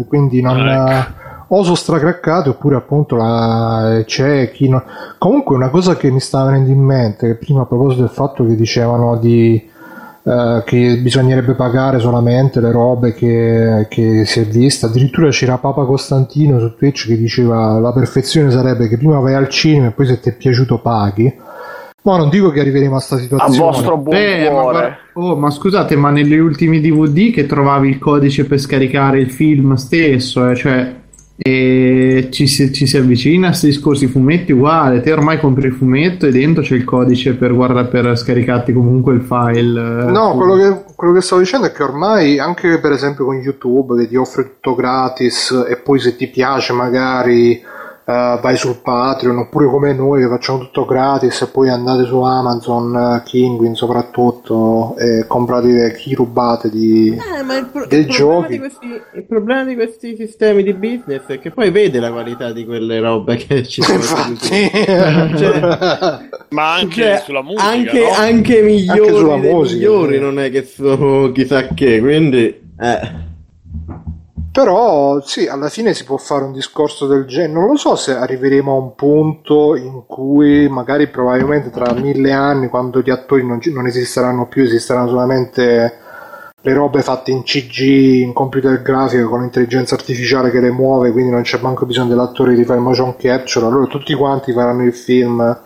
eh, 0.00 0.04
quindi 0.08 0.40
non... 0.42 0.58
Ah, 0.68 1.14
O 1.54 1.62
sono 1.64 1.74
stracraccate 1.74 2.48
oppure 2.48 2.76
appunto 2.76 3.14
la, 3.14 4.02
c'è 4.06 4.50
chi 4.52 4.70
non... 4.70 4.82
Comunque 5.18 5.54
una 5.54 5.68
cosa 5.68 5.96
che 5.96 6.10
mi 6.10 6.18
stava 6.20 6.46
venendo 6.50 6.70
in 6.70 6.80
mente, 6.80 7.26
che 7.26 7.34
prima 7.34 7.60
a 7.62 7.66
proposito 7.66 8.00
del 8.00 8.10
fatto 8.10 8.46
che 8.46 8.54
dicevano 8.54 9.18
di... 9.18 9.62
eh, 10.24 10.62
che 10.64 10.98
bisognerebbe 11.02 11.52
pagare 11.52 11.98
solamente 11.98 12.58
le 12.60 12.70
robe 12.72 13.12
che, 13.12 13.86
che 13.90 14.24
si 14.24 14.40
è 14.40 14.44
vista. 14.46 14.86
Addirittura 14.86 15.28
c'era 15.28 15.58
Papa 15.58 15.84
Costantino 15.84 16.58
su 16.58 16.74
Twitch 16.74 17.06
che 17.08 17.18
diceva 17.18 17.78
la 17.78 17.92
perfezione 17.92 18.50
sarebbe 18.50 18.88
che 18.88 18.96
prima 18.96 19.18
vai 19.18 19.34
al 19.34 19.48
cinema 19.50 19.88
e 19.88 19.90
poi 19.90 20.06
se 20.06 20.20
ti 20.20 20.30
è 20.30 20.32
piaciuto 20.32 20.78
paghi. 20.78 21.30
Ma 22.04 22.16
non 22.16 22.30
dico 22.30 22.48
che 22.50 22.60
arriveremo 22.60 22.96
a 22.96 22.98
sta 23.00 23.16
A 23.16 23.18
situazione. 23.18 23.58
vostro 23.58 23.98
buon 23.98 24.16
Eh, 24.16 24.44
ma, 24.50 24.60
cuore. 24.62 24.72
guarda- 24.78 24.96
oh, 25.12 25.36
ma 25.36 25.50
scusate, 25.50 25.96
ma 25.96 26.08
negli 26.10 26.32
ultimi 26.38 26.80
DVD 26.80 27.30
che 27.30 27.44
trovavi 27.44 27.90
il 27.90 27.98
codice 27.98 28.46
per 28.46 28.58
scaricare 28.58 29.20
il 29.20 29.30
film 29.30 29.74
stesso, 29.74 30.48
eh, 30.48 30.56
cioè 30.56 31.00
e 31.44 32.28
ci, 32.30 32.46
si, 32.46 32.72
ci 32.72 32.86
si 32.86 32.96
avvicina 32.96 33.46
a 33.46 33.50
questi 33.50 33.66
discorsi 33.66 34.06
fumetti 34.06 34.52
uguale, 34.52 35.00
te 35.00 35.12
ormai 35.12 35.38
compri 35.38 35.66
il 35.66 35.74
fumetto 35.74 36.26
e 36.26 36.30
dentro 36.30 36.62
c'è 36.62 36.74
il 36.76 36.84
codice 36.84 37.34
per, 37.34 37.52
guarda, 37.54 37.84
per 37.84 38.16
scaricarti 38.16 38.72
comunque 38.72 39.14
il 39.14 39.22
file. 39.22 40.06
eh, 40.06 40.10
No, 40.10 40.34
quello 40.36 40.56
che, 40.56 40.82
quello 40.94 41.12
che 41.12 41.20
stavo 41.20 41.40
dicendo 41.40 41.66
è 41.66 41.72
che 41.72 41.82
ormai 41.82 42.38
anche 42.38 42.78
per 42.78 42.92
esempio 42.92 43.24
con 43.24 43.36
YouTube 43.36 43.96
che 43.96 44.08
ti 44.08 44.16
offre 44.16 44.44
tutto 44.44 44.74
gratis 44.74 45.64
e 45.68 45.76
poi 45.76 45.98
se 45.98 46.16
ti 46.16 46.28
piace 46.28 46.72
magari 46.72 47.60
eh, 48.04 48.38
vai 48.40 48.56
sul 48.56 48.80
Patreon 48.82 49.38
oppure 49.38 49.66
come 49.66 49.92
noi 49.92 50.22
che 50.22 50.28
facciamo 50.28 50.58
tutto 50.58 50.84
gratis 50.84 51.42
e 51.42 51.46
poi 51.48 51.68
andate 51.68 52.04
su 52.04 52.20
Amazon, 52.20 52.96
eh, 52.96 53.22
Kinguin 53.24 53.74
soprattutto 53.74 54.96
e 54.96 55.24
comprate 55.26 55.94
chi 55.96 56.14
rubate 56.14 56.68
di... 56.70 57.10
Eh, 57.10 57.42
ma 57.42 57.56
il, 57.56 57.66
pro- 57.66 57.86
dei 57.86 58.00
il 58.00 58.06
problema 58.06 58.40
giochi. 58.40 58.52
di 58.52 58.58
questi, 58.58 58.86
il 59.14 59.24
problema 59.24 59.64
di 59.64 59.74
questi 59.74 60.16
sistemi 60.16 60.62
di 60.62 60.74
business 60.74 61.26
è 61.26 61.38
che 61.38 61.50
poi 61.50 61.70
vede 61.70 62.00
la 62.00 62.10
qualità 62.10 62.52
di 62.52 62.64
quelle 62.64 63.00
robe 63.00 63.36
che 63.36 63.62
ci 63.66 63.82
sono. 63.82 63.98
Infatti, 63.98 64.70
Cioè, 65.42 65.60
Ma 66.50 66.74
anche 66.74 67.02
Cioè, 67.02 67.22
sulla 67.24 67.42
musica, 67.42 67.62
anche, 67.64 68.00
no? 68.00 68.10
anche 68.10 68.62
migliori 68.62 69.32
Anche 69.32 69.48
musica, 69.48 69.74
migliori 69.76 70.18
non 70.18 70.38
è 70.38 70.50
che 70.50 70.64
sono 70.64 71.30
chissà 71.32 71.66
che, 71.68 72.00
quindi 72.00 72.60
eh. 72.78 73.30
Però 74.52 75.22
sì, 75.22 75.46
alla 75.46 75.70
fine 75.70 75.94
si 75.94 76.04
può 76.04 76.18
fare 76.18 76.44
un 76.44 76.52
discorso 76.52 77.06
del 77.06 77.24
genere. 77.24 77.52
Non 77.54 77.68
lo 77.68 77.76
so 77.76 77.96
se 77.96 78.14
arriveremo 78.14 78.70
a 78.70 78.78
un 78.78 78.94
punto 78.94 79.74
in 79.76 80.04
cui 80.06 80.68
magari 80.68 81.08
probabilmente 81.08 81.70
tra 81.70 81.94
mille 81.94 82.32
anni, 82.32 82.68
quando 82.68 83.00
gli 83.00 83.08
attori 83.08 83.46
non, 83.46 83.60
non 83.72 83.86
esisteranno 83.86 84.46
più, 84.48 84.62
esisteranno 84.64 85.08
solamente 85.08 86.00
le 86.60 86.72
robe 86.74 87.00
fatte 87.00 87.30
in 87.30 87.44
CG, 87.44 87.80
in 88.20 88.34
computer 88.34 88.82
grafica 88.82 89.24
con 89.24 89.40
l'intelligenza 89.40 89.94
artificiale 89.94 90.50
che 90.50 90.60
le 90.60 90.70
muove, 90.70 91.12
quindi 91.12 91.30
non 91.30 91.42
c'è 91.42 91.58
manco 91.60 91.86
bisogno 91.86 92.10
dell'attore 92.10 92.54
di 92.54 92.64
fare 92.64 92.78
motion 92.78 93.16
capture. 93.16 93.64
Allora 93.64 93.86
tutti 93.86 94.12
quanti 94.12 94.52
faranno 94.52 94.84
il 94.84 94.92
film 94.92 95.60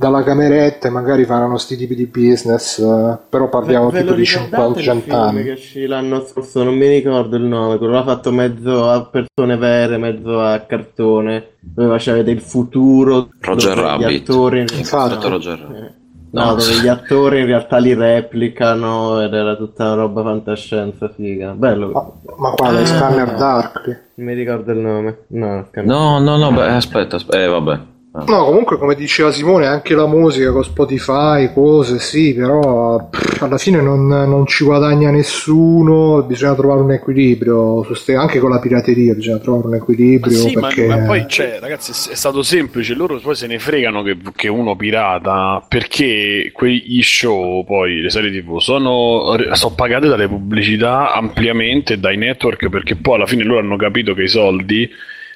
dalla 0.00 0.22
cameretta 0.22 0.88
e 0.88 0.90
magari 0.90 1.26
faranno 1.26 1.58
sti 1.58 1.76
tipi 1.76 1.94
di 1.94 2.06
business. 2.06 2.78
eh, 2.78 3.18
però 3.28 3.50
parliamo 3.50 3.90
Ve- 3.90 3.98
ve 3.98 4.04
tipo 4.04 4.14
di 4.14 4.22
ricordate 4.24 4.80
il 4.80 4.86
50-100 4.86 5.00
film 5.02 5.14
anni. 5.16 5.42
che 5.44 5.50
uscì 5.50 5.86
l'anno 5.86 6.24
scorso, 6.24 6.62
non 6.64 6.74
mi 6.74 6.88
ricordo 6.88 7.36
il 7.36 7.42
nome, 7.42 7.76
quello 7.76 7.92
l'ha 7.92 8.04
fatto 8.04 8.32
mezzo 8.32 8.88
a 8.88 9.04
persone 9.04 9.56
vere, 9.58 9.98
mezzo 9.98 10.40
a 10.40 10.58
cartone, 10.60 11.48
dove 11.60 11.96
c'avete 11.98 12.30
il 12.30 12.40
futuro, 12.40 13.28
Roger 13.40 13.74
dove 13.74 13.80
gli 13.82 13.84
Rabbit. 14.02 14.28
attori... 14.30 14.60
Infatti. 14.60 15.28
Roger 15.28 15.58
Rabbit. 15.58 15.76
eh, 15.82 15.98
No, 16.32 16.44
No. 16.44 16.54
dove 16.54 16.80
gli 16.80 16.86
attori 16.86 17.40
in 17.40 17.46
realtà 17.46 17.78
li 17.78 17.92
replicano 17.92 19.20
ed 19.20 19.34
era 19.34 19.56
tutta 19.56 19.84
una 19.86 19.94
roba 19.94 20.22
fantascienza 20.22 21.08
figa. 21.08 21.50
Bello, 21.52 21.90
Ma, 21.90 22.10
ma 22.36 22.50
quale? 22.52 22.80
Ah. 22.82 22.86
Scanner 22.86 23.34
Darkly? 23.34 23.96
non 24.14 24.26
mi 24.28 24.34
ricordo 24.34 24.70
il 24.70 24.78
nome. 24.78 25.18
No, 25.30 25.64
scherzo. 25.68 25.90
No, 25.92 26.18
no, 26.20 26.36
no, 26.36 26.52
beh, 26.52 26.68
aspetta, 26.68 27.16
aspetta, 27.16 27.42
eh, 27.42 27.46
vabbè. 27.48 27.78
No, 28.12 28.44
comunque 28.44 28.76
come 28.76 28.96
diceva 28.96 29.30
Simone, 29.30 29.66
anche 29.66 29.94
la 29.94 30.08
musica 30.08 30.50
con 30.50 30.64
Spotify, 30.64 31.52
cose, 31.52 32.00
sì, 32.00 32.34
però 32.34 33.08
pff, 33.08 33.40
alla 33.40 33.56
fine 33.56 33.80
non, 33.80 34.08
non 34.08 34.46
ci 34.46 34.64
guadagna 34.64 35.10
nessuno, 35.10 36.24
bisogna 36.24 36.56
trovare 36.56 36.80
un 36.80 36.90
equilibrio, 36.90 37.86
anche 38.16 38.40
con 38.40 38.50
la 38.50 38.58
pirateria 38.58 39.14
bisogna 39.14 39.38
trovare 39.38 39.68
un 39.68 39.74
equilibrio. 39.76 40.36
Sì, 40.36 40.54
ma, 40.54 40.66
perché... 40.66 40.86
ma 40.88 40.96
poi, 41.06 41.24
cioè, 41.28 41.58
ragazzi, 41.60 42.10
è 42.10 42.16
stato 42.16 42.42
semplice. 42.42 42.94
Loro 42.94 43.16
poi 43.20 43.36
se 43.36 43.46
ne 43.46 43.60
fregano 43.60 44.02
che, 44.02 44.16
che 44.34 44.48
uno 44.48 44.74
pirata 44.74 45.64
perché 45.68 46.50
quegli 46.52 47.02
show, 47.02 47.64
poi 47.64 48.00
le 48.00 48.10
serie 48.10 48.32
TV, 48.32 48.58
sono, 48.58 49.36
sono 49.52 49.74
pagate 49.76 50.08
dalle 50.08 50.26
pubblicità 50.26 51.12
ampiamente 51.12 52.00
dai 52.00 52.16
network 52.16 52.68
perché 52.70 52.96
poi 52.96 53.14
alla 53.14 53.26
fine 53.26 53.44
loro 53.44 53.60
hanno 53.60 53.76
capito 53.76 54.14
che 54.14 54.22
i 54.22 54.28
soldi 54.28 54.90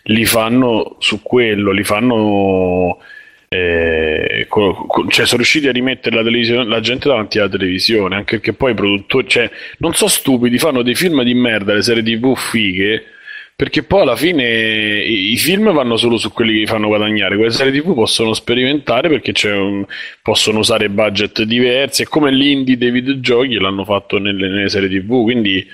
li 0.05 0.25
fanno 0.27 0.97
su 0.99 1.23
quello, 1.23 1.71
li 1.73 1.85
fanno. 1.85 2.99
eh, 3.49 4.47
cioè 5.09 5.27
sono 5.27 5.37
riusciti 5.39 5.69
a 5.69 5.73
rimettere 5.73 6.17
la, 6.23 6.65
la 6.65 6.81
gente 6.81 7.09
davanti 7.09 7.39
alla 7.39 7.49
televisione 7.49 8.17
anche 8.17 8.37
perché 8.37 8.53
poi 8.53 8.73
i 8.73 8.75
produttori 8.75 9.29
cioè, 9.29 9.51
non 9.79 9.95
so 9.95 10.09
stupidi 10.09 10.59
fanno 10.59 10.83
dei 10.83 10.95
film 10.97 11.23
di 11.23 11.35
merda 11.35 11.73
le 11.75 11.83
serie 11.83 12.03
tv 12.03 12.35
fighe 12.37 13.05
perché 13.57 13.85
poi 13.85 14.01
alla 14.03 14.17
fine 14.17 15.05
i, 15.05 15.33
i 15.33 15.37
film 15.37 15.73
vanno 15.73 15.97
solo 15.97 16.17
su 16.17 16.33
quelli 16.33 16.53
che 16.55 16.59
li 16.61 16.67
fanno 16.67 16.89
guadagnare 16.89 17.37
quelle 17.37 17.53
serie 17.53 17.73
tv 17.81 17.95
possono 17.95 18.35
sperimentare 18.35 19.09
perché 19.09 19.33
un- 19.53 19.85
possono 20.23 20.59
usare 20.59 20.89
budget 20.91 21.43
diversi 21.43 22.03
è 22.03 22.07
come 22.07 22.33
l'indie 22.33 22.77
dei 22.77 22.91
videogiochi 22.91 23.55
l'hanno 23.55 23.85
fatto 23.85 24.19
nelle, 24.19 24.49
nelle 24.49 24.69
serie 24.69 24.89
tv 24.89 25.23
quindi 25.23 25.65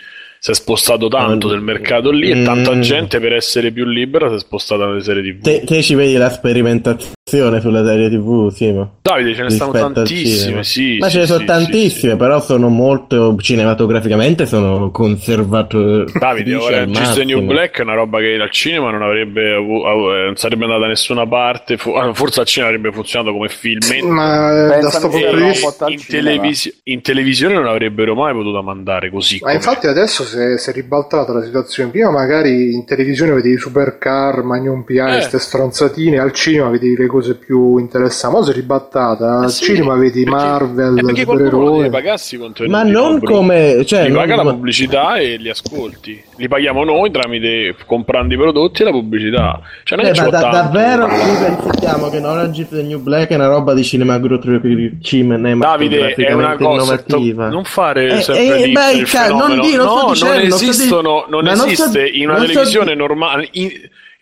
si 0.41 0.51
è 0.53 0.55
spostato 0.55 1.09
tanto 1.09 1.49
del 1.49 1.61
mercato 1.61 2.11
lì 2.11 2.31
e 2.31 2.43
tanta 2.43 2.75
Mm. 2.75 2.81
gente 2.81 3.21
per 3.21 3.35
essere 3.35 3.71
più 3.73 3.85
libera 3.85 4.29
si 4.31 4.37
è 4.37 4.39
spostata 4.39 4.87
nelle 4.87 5.03
serie 5.03 5.23
tv 5.23 5.43
Te, 5.43 5.63
te 5.67 5.83
ci 5.83 5.95
vedi 5.95 6.15
la 6.15 6.31
sperimentazione 6.31 7.13
sulle 7.61 7.85
serie 7.85 8.09
TV, 8.11 8.51
Simo? 8.51 8.99
Davide 9.03 9.35
ce 9.35 9.43
ne 9.43 9.51
stanno 9.51 9.73
tantissime 9.73 10.65
sì 10.65 10.99
Ma 10.99 11.07
sì, 11.07 11.13
ce 11.13 11.19
ne 11.21 11.27
sono 11.27 11.39
sì, 11.41 11.45
tantissime, 11.45 12.13
sì, 12.13 12.19
però 12.19 12.41
sono 12.41 12.69
molto 12.69 13.37
cinematograficamente 13.39 14.47
sono 14.47 14.91
conservatori. 14.91 16.09
sì. 16.09 16.19
Davide, 16.19 16.55
Orange 16.55 17.13
the 17.15 17.25
New 17.25 17.43
Black 17.45 17.79
è 17.79 17.83
una 17.83 17.95
roba 17.95 18.19
che 18.19 18.39
al 18.41 18.51
cinema 18.51 18.91
non 18.91 19.03
avrebbe 19.03 19.55
eh, 19.55 20.25
non 20.27 20.37
sarebbe 20.37 20.65
andata 20.65 20.83
da 20.83 20.87
nessuna 20.89 21.27
parte, 21.27 21.79
ah, 21.95 22.13
forse 22.15 22.41
al 22.41 22.47
cinema 22.47 22.71
avrebbe 22.73 22.93
funzionato 22.93 23.33
come 23.33 23.49
film. 23.49 23.79
Ma 24.09 24.77
eh, 24.77 24.81
da 24.81 24.91
sto 24.91 25.09
punto 25.09 25.37
di 25.37 25.43
vista... 25.43 25.87
In, 25.89 26.05
televisi- 26.07 26.81
in 26.85 27.01
televisione 27.01 27.55
non 27.55 27.67
avrebbero 27.67 28.15
mai 28.15 28.33
potuto 28.33 28.63
mandare 28.63 29.11
così. 29.11 29.39
Ma 29.41 29.49
com'è. 29.49 29.55
infatti 29.55 29.87
adesso 29.87 30.25
si 30.25 30.39
è, 30.39 30.59
si 30.59 30.71
è 30.71 30.73
ribaltata 30.73 31.33
la 31.33 31.43
situazione. 31.43 31.91
Prima 31.91 32.11
magari 32.11 32.73
in 32.73 32.85
televisione 32.85 33.33
vedevi 33.33 33.59
supercar, 33.59 34.43
Magnum 34.43 34.83
PI, 34.83 34.99
Eh. 34.99 35.21
ste 35.23 35.39
stronzatine, 35.39 36.19
al 36.19 36.33
cinema 36.33 36.69
vedevi 36.71 36.97
le 36.97 37.07
cose 37.07 37.20
più 37.35 37.79
interessanti. 37.79 38.37
Ora 38.37 38.45
si 38.45 38.51
è 38.51 38.55
ribaltata, 38.55 39.39
al 39.39 39.45
Eh 39.45 39.49
sì, 39.49 39.65
cinema 39.65 39.95
vedi 39.95 40.25
perché- 40.25 40.31
Marvel, 40.39 40.99
eh, 40.99 41.03
perché 41.03 41.21
supereroi. 41.23 41.91
contenuti. 42.39 42.71
Ma 42.71 42.83
non 42.83 42.91
no, 42.93 43.19
Bruno? 43.19 43.37
come. 43.37 43.85
Cioè, 43.85 44.07
li 44.09 44.13
paga 44.15 44.37
non- 44.37 44.47
la 44.47 44.53
pubblicità 44.53 45.17
e 45.17 45.37
li 45.37 45.49
ascolti. 45.51 46.23
Li 46.37 46.49
paghiamo 46.49 46.85
noi 46.85 47.11
tramite 47.11 47.75
comprando 47.87 48.33
i 48.35 48.37
prodotti 48.39 48.83
e 48.83 48.85
la 48.87 48.91
pubblicità. 48.93 49.61
Cioè, 49.85 49.99
non 49.99 50.07
è 50.07 50.11
Eh, 50.11 50.21
ma 50.23 50.29
da- 50.31 50.41
davvero 50.51 51.07
parlare. 51.07 51.57
pensiamo 51.63 52.09
che 52.09 52.19
Orange 52.19 52.63
is 52.63 52.69
the 52.69 52.83
New 52.83 52.99
Black 53.01 53.29
è 53.31 53.35
una 53.35 53.47
roba 53.49 53.75
di 53.75 53.85
cinematograficamente 53.85 55.57
Davide 55.59 56.15
è 56.15 56.33
una 56.33 56.57
cosa 56.57 56.73
innovativa. 56.75 57.49
non 57.49 57.65
fare 57.65 58.19
Eh, 58.19 58.21
sempre 58.23 58.59
eh, 58.63 58.67
lì 58.67 58.73
beh, 58.73 59.03
ca- 59.07 59.29
non 59.29 59.61
di- 59.61 59.75
non 59.75 59.87
sto 59.89 60.07
no, 60.07 60.13
dicendo, 60.13 60.35
non 60.35 60.49
non 60.49 60.51
sto 60.51 60.65
di- 60.65 60.69
esistono 60.71 61.25
non 61.29 61.47
esiste 61.49 62.07
in 62.09 62.29
una 62.29 62.39
televisione 62.41 62.93
di- 62.93 62.99
normale 62.99 63.49
in 63.53 63.71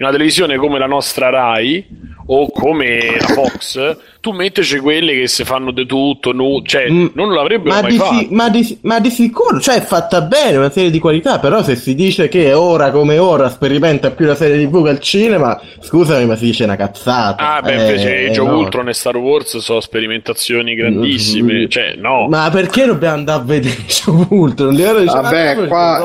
una 0.01 0.13
televisione 0.13 0.57
come 0.59 0.79
la 0.79 0.87
nostra 0.87 1.29
Rai 1.29 1.85
o 2.31 2.51
come 2.53 3.17
la 3.19 3.27
Fox 3.27 3.97
tu 4.21 4.31
metteci 4.31 4.79
quelle 4.79 5.13
che 5.15 5.27
si 5.27 5.43
fanno 5.45 5.73
di 5.73 5.87
tutto 5.87 6.31
nu- 6.33 6.63
cioè 6.65 6.89
Mm, 6.89 7.07
non 7.15 7.33
l'avrebbero 7.33 7.75
ma 7.75 7.81
mai 7.83 7.91
di, 7.91 7.97
fatto 7.99 8.15
si- 8.19 8.29
ma, 8.31 8.49
di, 8.49 8.79
ma 8.83 9.01
di 9.01 9.11
sicuro, 9.11 9.59
cioè 9.61 9.77
è 9.77 9.81
fatta 9.81 10.21
bene, 10.21 10.57
una 10.59 10.71
serie 10.71 10.91
di 10.91 10.99
qualità, 11.01 11.39
però 11.41 11.63
se 11.65 11.75
si 11.75 11.95
dice 11.97 12.29
che 12.29 12.53
ora 12.53 12.91
come 12.93 13.19
ora 13.19 13.49
sperimenta 13.49 14.11
più 14.13 14.27
la 14.27 14.35
serie 14.37 14.65
TV 14.69 14.85
che 14.85 14.91
il 14.91 15.01
cinema, 15.01 15.61
scusami 15.81 16.27
ma 16.27 16.37
si 16.37 16.45
dice 16.45 16.63
una 16.65 16.77
cazzata. 16.77 17.55
ah 17.57 17.61
beh 17.63 17.73
Eh, 17.75 17.81
invece 17.81 18.27
Age 18.29 18.41
of 18.41 18.47
no. 18.49 18.59
Ultron 18.59 18.89
e 18.89 18.95
Star 18.95 19.17
Wars 19.17 19.57
sono 19.59 19.81
sperimentazioni 19.81 20.75
grandissime 20.77 21.65
Mm. 21.65 21.67
cioè 21.69 21.95
no 21.97 22.29
Ma 22.29 22.51
perché 22.53 22.87
dobbiamo 22.87 23.15
andare 23.17 23.41
a 23.41 23.45
vedere 23.45 23.75
of 24.07 24.27
Ultron? 24.31 24.77
Vabbè, 24.77 25.47
ah, 25.47 25.67
qua 25.67 25.97
eh, 25.99 26.01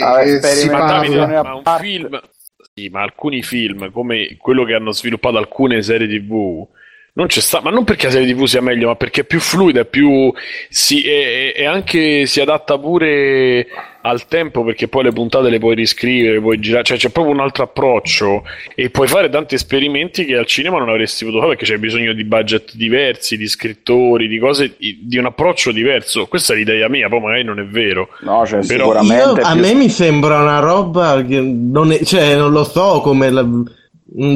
Vabbè, 0.00 0.36
eh, 0.36 0.40
si 0.54 0.68
parla... 0.68 1.40
Un 1.54 1.62
film, 1.78 2.20
ma 2.88 3.02
alcuni 3.02 3.42
film, 3.42 3.90
come 3.90 4.36
quello 4.38 4.64
che 4.64 4.74
hanno 4.74 4.92
sviluppato 4.92 5.36
alcune 5.38 5.82
serie 5.82 6.06
TV, 6.06 6.66
non 7.18 7.26
c'è 7.26 7.40
sta, 7.40 7.60
ma 7.60 7.70
non 7.70 7.82
perché 7.82 8.06
la 8.06 8.12
serie 8.12 8.32
TV 8.32 8.44
sia 8.44 8.60
meglio, 8.60 8.86
ma 8.86 8.94
perché 8.94 9.22
è 9.22 9.24
più 9.24 9.40
fluida, 9.40 9.80
è 9.80 9.84
più, 9.84 10.32
si, 10.68 11.02
e, 11.02 11.52
e 11.54 11.64
anche 11.66 12.26
si 12.26 12.40
adatta 12.40 12.78
pure 12.78 13.66
al 14.02 14.28
tempo, 14.28 14.62
perché 14.62 14.86
poi 14.86 15.02
le 15.02 15.10
puntate 15.10 15.50
le 15.50 15.58
puoi 15.58 15.74
riscrivere, 15.74 16.40
puoi 16.40 16.60
girare, 16.60 16.84
cioè 16.84 16.96
c'è 16.96 17.08
proprio 17.08 17.34
un 17.34 17.40
altro 17.40 17.64
approccio 17.64 18.44
e 18.72 18.90
puoi 18.90 19.08
fare 19.08 19.28
tanti 19.30 19.56
esperimenti 19.56 20.24
che 20.26 20.36
al 20.36 20.46
cinema 20.46 20.78
non 20.78 20.90
avresti 20.90 21.24
potuto 21.24 21.42
fare 21.42 21.56
perché 21.56 21.72
c'è 21.72 21.78
bisogno 21.80 22.12
di 22.12 22.22
budget 22.22 22.76
diversi, 22.76 23.36
di 23.36 23.48
scrittori, 23.48 24.28
di 24.28 24.38
cose, 24.38 24.76
di 24.78 25.18
un 25.18 25.24
approccio 25.24 25.72
diverso. 25.72 26.26
Questa 26.28 26.52
è 26.52 26.56
l'idea 26.56 26.88
mia, 26.88 27.08
poi 27.08 27.20
magari 27.20 27.42
non 27.42 27.58
è 27.58 27.64
vero. 27.64 28.10
No, 28.20 28.46
cioè, 28.46 28.64
Però- 28.64 28.92
sicuramente 28.92 29.40
Io- 29.40 29.44
a 29.46 29.52
più- 29.54 29.60
me 29.60 29.74
mi 29.74 29.88
sembra 29.88 30.40
una 30.40 30.60
roba 30.60 31.20
che 31.26 31.40
non 31.40 31.90
è, 31.90 32.04
cioè 32.04 32.36
non 32.36 32.52
lo 32.52 32.62
so 32.62 33.00
come 33.00 33.28
la, 33.28 33.44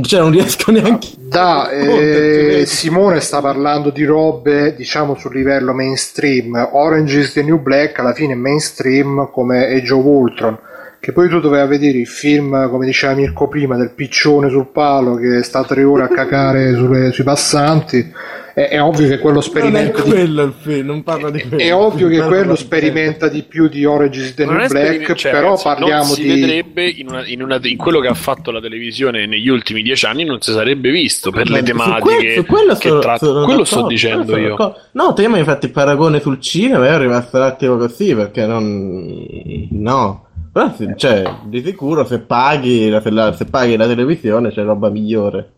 cioè 0.03 0.21
non 0.21 0.31
riesco 0.31 0.71
neanche 0.71 1.09
Da, 1.17 1.71
Conteggio, 1.71 2.61
eh, 2.61 2.67
Simone 2.67 3.21
sta 3.21 3.41
parlando 3.41 3.91
di 3.91 4.05
robe, 4.05 4.75
diciamo, 4.75 5.15
sul 5.15 5.35
livello 5.35 5.73
mainstream. 5.73 6.69
Orange 6.73 7.21
is 7.21 7.33
the 7.33 7.43
New 7.43 7.59
Black 7.59 7.99
alla 7.99 8.13
fine 8.13 8.35
è 8.35 8.37
mainstream 8.37 9.31
come 9.31 9.67
Age 9.67 9.93
of 9.93 10.05
Ultron. 10.05 10.59
Che 11.05 11.11
poi 11.11 11.29
tu 11.29 11.41
dovevi 11.41 11.67
vedere 11.69 11.99
il 11.99 12.07
film, 12.07 12.71
come 12.71 12.87
diceva 12.87 13.13
Mirko 13.15 13.49
prima, 13.49 13.77
del 13.77 13.91
piccione 13.91 14.49
sul 14.51 14.69
palo 14.71 15.17
che 15.17 15.43
sta 15.43 15.65
tre 15.65 15.83
ore 15.83 16.05
a 16.05 16.09
cacare 16.09 16.75
sulle- 16.79 17.11
sui 17.11 17.25
passanti. 17.25 18.13
È, 18.55 18.69
è 18.69 18.81
ovvio 18.83 19.09
che 19.09 19.19
quello 19.19 19.41
non 19.41 19.45
è 19.45 19.49
sperimenta 19.49 20.03
di 20.03 20.11
quello 20.11 20.43
il 20.43 20.53
film 20.61 20.87
non 20.87 21.03
parlo 21.03 21.31
di 21.31 21.41
quello 21.41 21.57
È 21.63 21.75
ovvio 21.75 22.07
che 22.09 22.21
quello 22.21 22.55
sperimenta 22.55 23.29
di 23.29 23.45
più 23.45 23.67
di 23.67 23.83
Orange 23.87 24.21
is 24.21 24.35
the 24.35 24.45
New 24.45 24.53
è 24.53 24.67
Black, 24.69 24.75
esperiment- 24.75 25.15
cioè, 25.15 25.33
però 25.33 25.45
ragazzi, 25.47 25.63
parliamo 25.65 26.03
non 26.05 26.15
si 26.15 26.23
di... 26.23 26.29
vedrebbe 26.41 26.85
in, 26.87 27.09
una- 27.09 27.27
in 27.27 27.43
una- 27.43 27.59
in 27.63 27.77
quello 27.79 27.99
che 28.01 28.09
ha 28.09 28.15
fatto 28.15 28.51
la 28.51 28.61
televisione 28.61 29.27
negli 29.27 29.49
ultimi 29.49 29.81
dieci 29.83 30.05
anni 30.05 30.25
non 30.25 30.39
si 30.43 30.53
sarebbe 30.53 30.91
visto 30.91 31.31
per 31.31 31.49
le 31.49 31.59
su 31.61 31.65
tematiche 31.65 32.01
que- 32.17 32.35
su 32.35 32.45
quello 32.45 32.75
che 32.75 32.99
tratta- 33.01 33.43
quello 33.45 33.65
sto 33.65 33.87
dicendo 33.87 34.25
quello 34.27 34.39
io 34.43 34.49
d'accordo. 34.51 34.79
no 34.93 35.13
te 35.15 35.29
mi 35.29 35.39
hai 35.39 35.45
fatto 35.45 35.65
il 35.65 35.73
paragone 35.73 36.21
sul 36.21 36.39
cinema 36.39 36.85
e 36.87 36.91
ero 36.91 37.03
rimasto 37.05 37.37
un 37.39 37.43
attimo 37.45 37.77
così 37.79 38.15
perché 38.15 38.45
non 38.45 39.27
no 39.71 40.22
però 40.53 40.73
sì, 40.77 40.93
cioè 40.97 41.23
di 41.45 41.63
sicuro 41.63 42.05
se 42.05 42.21
paghi 42.21 42.89
la, 42.89 43.01
se, 43.01 43.11
la- 43.11 43.33
se 43.33 43.47
paghi 43.47 43.77
la 43.77 43.87
televisione 43.87 44.51
c'è 44.51 44.63
roba 44.63 44.91
migliore. 44.91 45.51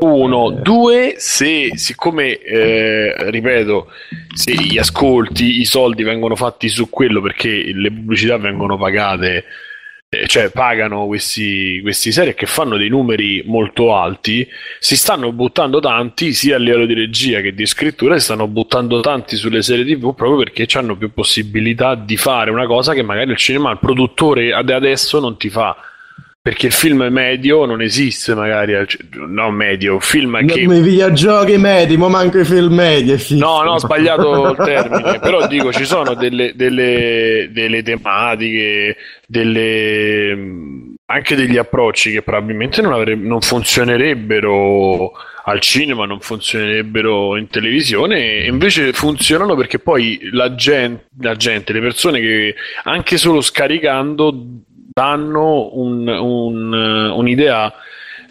Uno, 0.00 0.52
eh, 0.52 0.60
due, 0.62 1.14
se 1.16 1.72
siccome, 1.74 2.38
eh, 2.38 3.30
ripeto, 3.30 3.88
se 4.32 4.54
gli 4.54 4.78
ascolti, 4.78 5.58
i 5.58 5.64
soldi 5.64 6.04
vengono 6.04 6.36
fatti 6.36 6.68
su 6.68 6.88
quello 6.88 7.20
perché 7.20 7.72
le 7.74 7.90
pubblicità 7.90 8.36
vengono 8.38 8.78
pagate, 8.78 9.36
eh, 9.36 9.44
cioè 10.26 10.50
pagano 10.50 11.06
questi, 11.06 11.80
questi 11.82 12.12
serie 12.12 12.34
che 12.34 12.46
fanno 12.46 12.76
dei 12.76 12.88
numeri 12.88 13.42
molto 13.46 13.94
alti, 13.94 14.46
si 14.78 14.96
stanno 14.96 15.32
buttando 15.32 15.80
tanti 15.80 16.32
sia 16.32 16.56
a 16.56 16.58
livello 16.58 16.86
di 16.86 16.94
regia 16.94 17.40
che 17.40 17.54
di 17.54 17.66
scrittura, 17.66 18.18
si 18.18 18.24
stanno 18.24 18.48
buttando 18.48 19.00
tanti 19.00 19.36
sulle 19.36 19.62
serie 19.62 19.84
TV 19.84 20.14
proprio 20.14 20.38
perché 20.38 20.66
hanno 20.78 20.96
più 20.96 21.12
possibilità 21.12 21.94
di 21.94 22.16
fare 22.16 22.50
una 22.50 22.66
cosa 22.66 22.94
che 22.94 23.02
magari 23.02 23.30
il 23.30 23.36
cinema, 23.36 23.70
il 23.70 23.78
produttore 23.78 24.52
ad- 24.52 24.70
adesso 24.70 25.20
non 25.20 25.36
ti 25.36 25.50
fa. 25.50 25.76
Perché 26.46 26.66
il 26.66 26.72
film 26.72 27.02
medio 27.10 27.64
non 27.64 27.82
esiste, 27.82 28.32
magari. 28.32 28.74
al 28.76 28.86
ci- 28.86 28.98
No, 29.26 29.50
medio, 29.50 29.94
un 29.94 30.00
film 30.00 30.46
che. 30.46 30.60
I 30.60 30.66
videogiochi 30.80 31.56
medi, 31.58 31.96
ma 31.96 32.06
manco 32.08 32.38
i 32.38 32.44
film 32.44 32.72
medi. 32.72 33.10
esistono. 33.10 33.56
No, 33.56 33.62
no, 33.64 33.70
ho 33.72 33.78
sbagliato 33.78 34.50
il 34.50 34.56
termine. 34.56 35.18
Però 35.18 35.44
dico, 35.48 35.72
ci 35.72 35.84
sono 35.84 36.14
delle, 36.14 36.52
delle, 36.54 37.48
delle 37.50 37.82
tematiche, 37.82 38.96
delle, 39.26 40.38
anche 41.06 41.34
degli 41.34 41.56
approcci 41.56 42.12
che 42.12 42.22
probabilmente 42.22 42.80
non, 42.80 42.92
avre- 42.92 43.16
non 43.16 43.40
funzionerebbero 43.40 45.10
al 45.46 45.60
cinema, 45.60 46.06
non 46.06 46.20
funzionerebbero 46.20 47.36
in 47.36 47.48
televisione, 47.48 48.44
e 48.44 48.46
invece 48.46 48.92
funzionano 48.92 49.56
perché 49.56 49.80
poi 49.80 50.20
la 50.30 50.54
gente, 50.54 51.06
la 51.20 51.34
gente 51.34 51.72
le 51.72 51.80
persone 51.80 52.20
che 52.20 52.54
anche 52.84 53.16
solo 53.16 53.40
scaricando 53.40 54.32
danno 55.00 55.68
un- 55.74 56.08
un- 56.08 56.72
un'idea. 56.72 57.70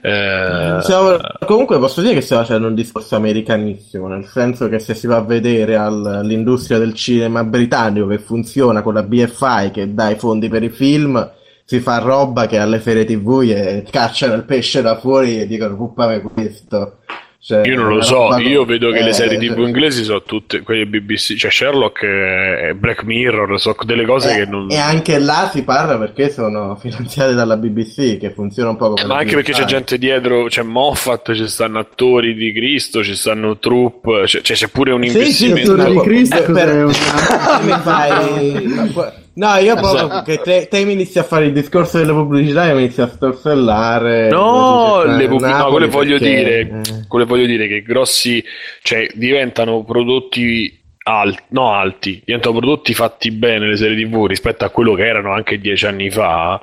eh, 0.01 0.77
Stiamo- 0.81 1.17
comunque 1.47 1.77
posso 1.79 2.01
dire 2.01 2.13
che 2.15 2.21
stiamo 2.21 2.43
facendo 2.43 2.67
un 2.67 2.73
discorso 2.75 3.15
americanissimo, 3.15 4.07
nel 4.07 4.25
senso 4.25 4.67
che 4.69 4.77
se 4.79 4.93
si 4.95 5.05
va 5.07 5.17
a 5.17 5.21
vedere 5.21 5.75
al- 5.77 6.05
all'industria 6.05 6.77
del 6.79 6.93
cinema 6.93 7.43
britannico 7.43 8.05
che 8.07 8.17
funziona 8.19 8.81
con 8.83 8.93
la 8.95 9.01
BFI 9.03 9.71
che 9.71 9.93
dà 9.95 10.09
i 10.11 10.15
fondi 10.15 10.47
per 10.49 10.61
i 10.63 10.69
film, 10.69 11.27
si 11.63 11.79
fa 11.79 11.97
roba 11.99 12.45
che 12.47 12.57
alle 12.59 12.79
serie 12.81 13.05
tv 13.05 13.41
gli 13.41 13.83
cacciano 13.89 14.33
il 14.35 14.43
pesce 14.43 14.81
da 14.83 14.95
fuori 14.97 15.39
e 15.41 15.47
dicono 15.47 15.75
puppame 15.75 16.21
questo. 16.21 16.97
Cioè, 17.45 17.67
Io 17.67 17.75
non 17.75 17.89
lo 17.93 18.01
so, 18.01 18.35
io 18.39 18.59
con- 18.59 18.67
vedo 18.69 18.89
che 18.89 19.03
le 19.03 19.09
eh, 19.09 19.13
serie 19.13 19.37
TV 19.37 19.53
cioè- 19.53 19.65
inglesi 19.67 20.03
sono 20.03 20.23
tutte 20.23 20.61
quelle 20.63 20.87
BBC, 20.87 21.35
cioè 21.35 21.51
Sherlock 21.51 22.01
e 22.01 22.73
Black 22.75 23.03
Mirror, 23.03 23.59
sono 23.59 23.75
delle 23.85 24.03
cose 24.03 24.31
Eh, 24.31 24.35
che 24.37 24.45
non... 24.49 24.65
E 24.71 24.77
anche 24.77 25.19
là 25.19 25.47
si 25.53 25.63
parla 25.63 25.95
perché 25.99 26.31
sono 26.31 26.75
finanziate 26.81 27.35
dalla 27.35 27.55
BBC, 27.55 28.17
che 28.17 28.31
funziona 28.31 28.69
un 28.71 28.77
po' 28.77 28.87
come... 28.89 29.01
Eh, 29.03 29.05
ma 29.05 29.17
anche 29.17 29.35
perché 29.35 29.51
c'è 29.51 29.65
gente 29.65 29.99
dietro, 29.99 30.45
c'è 30.45 30.63
Moffat, 30.63 31.33
ci 31.35 31.47
stanno 31.47 31.77
attori 31.77 32.33
di 32.33 32.51
Cristo, 32.51 33.03
ci 33.03 33.15
stanno 33.15 33.59
troupe, 33.59 34.23
c'è, 34.25 34.41
c'è- 34.41 34.55
c'è 34.55 34.67
pure 34.69 34.93
un 34.93 35.03
Sì, 35.03 35.09
sì, 35.09 35.17
investimento. 35.49 35.73
attori 35.73 35.91
di 35.93 35.99
Cristo, 35.99 36.37
eh, 36.37 36.51
per- 36.51 36.83
una- 36.83 37.59
mi 37.61 37.71
fai... 37.83 39.13
No, 39.35 39.55
io 39.57 39.75
proprio 39.75 40.21
che 40.23 40.39
te, 40.39 40.67
te 40.69 40.83
mi 40.85 40.93
inizi 40.93 41.19
a 41.19 41.23
fare 41.23 41.45
il 41.45 41.53
discorso 41.53 41.97
delle 41.97 42.11
pubblicità 42.11 42.69
e 42.69 42.73
mi 42.73 42.83
inizi 42.83 43.01
a 43.01 43.07
storsellare. 43.07 44.29
No, 44.29 45.03
le 45.03 45.23
eh, 45.23 45.27
pub- 45.27 45.45
no, 45.45 45.67
quello 45.67 45.87
voglio 45.87 46.17
dire, 46.17 46.59
eh. 46.59 46.81
quello 47.07 47.25
voglio 47.25 47.45
dire 47.45 47.67
che 47.67 47.81
grossi, 47.81 48.43
cioè 48.81 49.07
diventano 49.13 49.83
prodotti 49.83 50.81
alti, 51.03 51.41
no 51.49 51.71
alti, 51.73 52.21
diventano 52.23 52.57
prodotti 52.57 52.93
fatti 52.93 53.31
bene 53.31 53.67
le 53.67 53.75
serie 53.75 54.03
TV 54.05 54.25
rispetto 54.25 54.65
a 54.65 54.69
quello 54.69 54.93
che 54.93 55.05
erano 55.05 55.33
anche 55.33 55.59
dieci 55.59 55.85
anni 55.85 56.09
fa, 56.09 56.61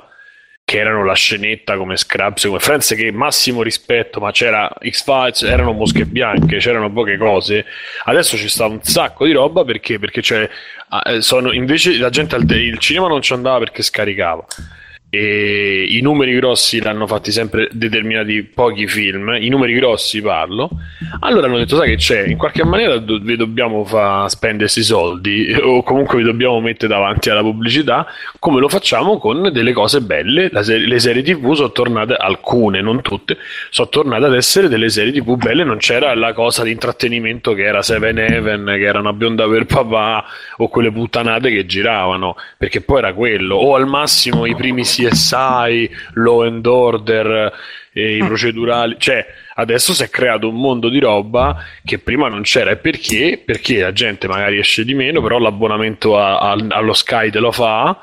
che 0.65 0.79
erano 0.79 1.03
la 1.03 1.13
scenetta 1.13 1.77
come 1.77 1.97
Scrubs, 1.97 2.45
come 2.45 2.59
Friends, 2.59 2.93
che 2.95 3.11
massimo 3.11 3.61
rispetto, 3.61 4.19
ma 4.19 4.31
c'era 4.31 4.71
X-Files, 4.79 5.43
erano 5.43 5.73
mosche 5.73 6.05
bianche, 6.05 6.57
c'erano 6.57 6.91
poche 6.91 7.17
cose. 7.17 7.65
Adesso 8.05 8.37
ci 8.37 8.47
sta 8.47 8.65
un 8.65 8.81
sacco 8.81 9.25
di 9.25 9.33
roba 9.33 9.63
perché, 9.65 9.99
perché 9.99 10.21
eh, 10.21 11.21
sono, 11.21 11.51
invece 11.51 11.97
la 11.97 12.09
gente 12.09 12.35
al 12.35 12.49
il 12.49 12.77
cinema 12.79 13.07
non 13.07 13.21
ci 13.21 13.33
andava 13.33 13.59
perché 13.59 13.83
scaricava. 13.83 14.45
E 15.15 15.85
i 15.89 16.01
numeri 16.01 16.33
grossi 16.33 16.81
l'hanno 16.81 17.05
fatti 17.05 17.31
sempre 17.31 17.69
determinati 17.71 18.41
pochi 18.41 18.87
film, 18.87 19.37
i 19.39 19.47
numeri 19.47 19.75
grossi 19.75 20.19
parlo. 20.23 20.71
Allora 21.19 21.45
hanno 21.45 21.59
detto: 21.59 21.75
Sai 21.75 21.89
che 21.89 21.97
c'è? 21.97 22.25
In 22.25 22.35
qualche 22.35 22.63
maniera 22.63 22.97
do- 22.97 23.19
vi 23.19 23.35
dobbiamo 23.35 23.85
far 23.85 24.27
spendere 24.31 24.63
questi 24.63 24.81
soldi, 24.81 25.53
o 25.61 25.83
comunque 25.83 26.17
vi 26.17 26.23
dobbiamo 26.23 26.59
mettere 26.61 26.91
davanti 26.91 27.29
alla 27.29 27.41
pubblicità, 27.41 28.07
come 28.39 28.59
lo 28.59 28.67
facciamo 28.67 29.19
con 29.19 29.51
delle 29.53 29.71
cose 29.71 30.01
belle. 30.01 30.49
Serie- 30.63 30.87
le 30.87 30.97
serie 30.97 31.21
TV 31.21 31.53
sono 31.53 31.71
tornate, 31.71 32.15
alcune, 32.15 32.81
non 32.81 33.03
tutte, 33.03 33.37
sono 33.69 33.89
tornate 33.89 34.25
ad 34.25 34.33
essere 34.33 34.67
delle 34.67 34.89
serie 34.89 35.11
TV 35.11 35.35
belle. 35.35 35.63
Non 35.63 35.77
c'era 35.77 36.15
la 36.15 36.33
cosa 36.33 36.63
di 36.63 36.71
intrattenimento 36.71 37.53
che 37.53 37.65
era 37.65 37.83
Seven 37.83 38.17
Heaven, 38.17 38.65
che 38.65 38.83
era 38.83 38.97
una 38.97 39.13
bionda 39.13 39.47
per 39.47 39.67
papà, 39.67 40.25
o 40.57 40.69
quelle 40.69 40.91
puttanate 40.91 41.51
che 41.51 41.67
giravano, 41.67 42.35
perché 42.57 42.81
poi 42.81 42.97
era 42.97 43.13
quello, 43.13 43.57
o 43.57 43.75
al 43.75 43.85
massimo 43.85 44.47
i 44.47 44.55
primi 44.55 44.83
CSI, 45.09 45.89
Law 46.15 46.41
and 46.43 46.65
Order, 46.65 47.51
e 47.95 48.17
i 48.17 48.23
procedurali, 48.23 48.95
cioè 48.97 49.23
adesso 49.55 49.93
si 49.93 50.01
è 50.01 50.09
creato 50.09 50.49
un 50.49 50.55
mondo 50.55 50.89
di 50.89 50.99
roba 50.99 51.57
che 51.83 51.99
prima 51.99 52.27
non 52.27 52.41
c'era. 52.41 52.71
E 52.71 52.77
perché? 52.77 53.39
Perché 53.45 53.81
la 53.81 53.93
gente 53.93 54.27
magari 54.27 54.57
esce 54.57 54.83
di 54.83 54.95
meno, 54.95 55.21
però 55.21 55.37
l'abbonamento 55.37 56.17
a- 56.17 56.39
a- 56.39 56.57
allo 56.69 56.93
Sky 56.93 57.29
te 57.29 57.37
lo 57.37 57.51
fa 57.51 57.99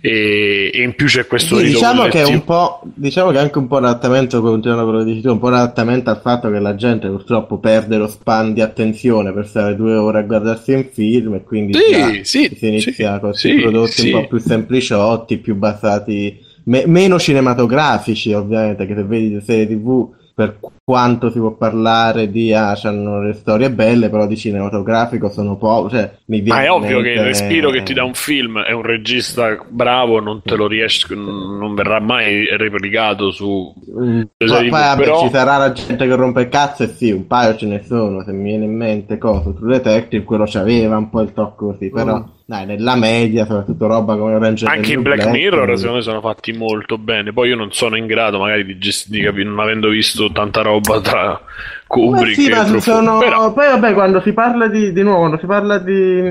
e, 0.00 0.70
e 0.72 0.82
in 0.82 0.94
più 0.94 1.06
c'è 1.06 1.26
questo 1.26 1.58
Sì, 1.58 1.66
diciamo 1.66 2.04
che 2.08 2.20
è 2.22 2.24
un 2.24 2.42
po', 2.44 2.80
diciamo 2.84 3.30
che 3.32 3.36
è 3.36 3.40
anche 3.40 3.58
un 3.58 3.66
po' 3.66 3.76
un 3.76 3.84
adattamento, 3.84 4.40
continuando 4.40 4.84
quello 4.88 5.04
che 5.04 5.10
dici 5.10 5.20
tu, 5.20 5.30
un 5.32 5.38
po' 5.38 5.48
un 5.48 5.54
adattamento 5.54 6.08
al 6.08 6.20
fatto 6.22 6.50
che 6.50 6.58
la 6.58 6.74
gente 6.74 7.08
purtroppo 7.08 7.58
perde 7.58 7.98
lo 7.98 8.06
span 8.08 8.54
di 8.54 8.62
attenzione 8.62 9.30
per 9.34 9.46
stare 9.46 9.76
due 9.76 9.94
ore 9.94 10.20
a 10.20 10.22
guardarsi 10.22 10.72
un 10.72 10.88
film 10.90 11.34
e 11.34 11.42
quindi 11.42 11.74
Sì, 11.74 11.92
già 11.92 12.10
sì, 12.22 12.50
si 12.56 12.66
inizia 12.66 13.14
sì, 13.14 13.20
con 13.20 13.28
questi 13.30 13.54
prodotti 13.60 14.00
un 14.10 14.10
po' 14.22 14.26
più 14.28 14.38
sempliciotti, 14.38 15.36
più 15.36 15.54
basati, 15.54 16.43
me- 16.64 16.86
meno 16.86 17.18
cinematografici 17.18 18.32
ovviamente, 18.32 18.86
che 18.86 18.94
se 18.94 19.04
vedi 19.04 19.40
serie 19.40 19.66
tv 19.66 20.08
per 20.34 20.58
quanto 20.84 21.30
si 21.30 21.38
può 21.38 21.52
parlare 21.52 22.30
di 22.30 22.52
ah, 22.52 22.74
c'hanno 22.76 23.22
le 23.22 23.32
storie 23.32 23.70
belle, 23.70 24.10
però 24.10 24.26
di 24.26 24.36
cinematografico 24.36 25.30
sono 25.30 25.56
poco, 25.56 25.88
cioè 25.88 26.10
mi 26.26 26.40
viene 26.40 26.58
Ma 26.60 26.64
è 26.66 26.70
ovvio 26.70 27.00
che 27.00 27.10
il 27.12 27.22
respiro 27.22 27.70
che 27.70 27.82
ti 27.82 27.94
dà 27.94 28.04
un 28.04 28.12
film 28.12 28.60
è 28.60 28.72
un 28.72 28.82
regista 28.82 29.64
bravo, 29.66 30.20
non 30.20 30.42
te 30.42 30.56
lo 30.56 30.66
riesci, 30.66 31.06
non 31.14 31.74
verrà 31.74 32.00
mai 32.00 32.46
replicato 32.56 33.30
su 33.30 33.72
Mm, 33.96 34.20
Le 34.38 34.46
Poi, 34.46 34.68
vabbè, 34.68 35.00
però- 35.02 35.20
ci 35.20 35.28
sarà 35.30 35.56
la 35.56 35.72
gente 35.72 36.06
che 36.06 36.14
rompe 36.16 36.42
il 36.42 36.48
cazzo 36.48 36.82
e 36.82 36.88
sì, 36.88 37.10
un 37.12 37.26
paio 37.28 37.54
ce 37.56 37.66
ne 37.66 37.82
sono, 37.84 38.22
se 38.24 38.32
mi 38.32 38.44
viene 38.44 38.64
in 38.64 38.76
mente 38.76 39.18
cosa, 39.18 39.52
True 39.52 39.72
Detective, 39.78 40.24
quello 40.24 40.44
c'aveva 40.48 40.96
un 40.96 41.08
po' 41.10 41.20
il 41.20 41.32
tocco 41.32 41.66
così, 41.66 41.90
però 41.90 42.18
Mm. 42.18 42.22
dai, 42.44 42.66
nella 42.66 42.96
media, 42.96 43.46
soprattutto 43.46 43.86
roba 43.86 44.16
come 44.16 44.34
Orange 44.34 44.66
Anche 44.66 44.88
in 44.92 45.00
New 45.00 45.02
Black 45.02 45.28
Mirror 45.30 45.76
secondo 45.76 45.96
me 45.98 46.02
sono 46.02 46.20
fatti 46.20 46.52
molto 46.52 46.98
bene. 46.98 47.32
Poi 47.32 47.48
io 47.50 47.56
non 47.56 47.70
sono 47.72 47.96
in 47.96 48.06
grado 48.06 48.38
magari 48.40 48.64
di 48.64 48.76
gestire, 48.78 49.18
di 49.18 49.24
capire, 49.24 49.44
non 49.48 49.60
avendo 49.60 49.88
visto 49.88 50.30
tanta 50.32 50.60
roba 50.62 50.72
tra 50.80 51.22
Ma 51.22 51.40
Kubrick 51.86 52.34
sì, 52.34 52.48
e 52.48 52.80
sono... 52.80 53.18
Però- 53.18 53.52
Poi 53.52 53.66
vabbè, 53.66 53.92
quando 53.92 54.20
si 54.20 54.32
parla 54.32 54.66
di, 54.68 54.92
di 54.92 55.02
nuovo, 55.02 55.18
quando 55.18 55.38
si 55.38 55.46
parla 55.46 55.78
di, 55.78 56.22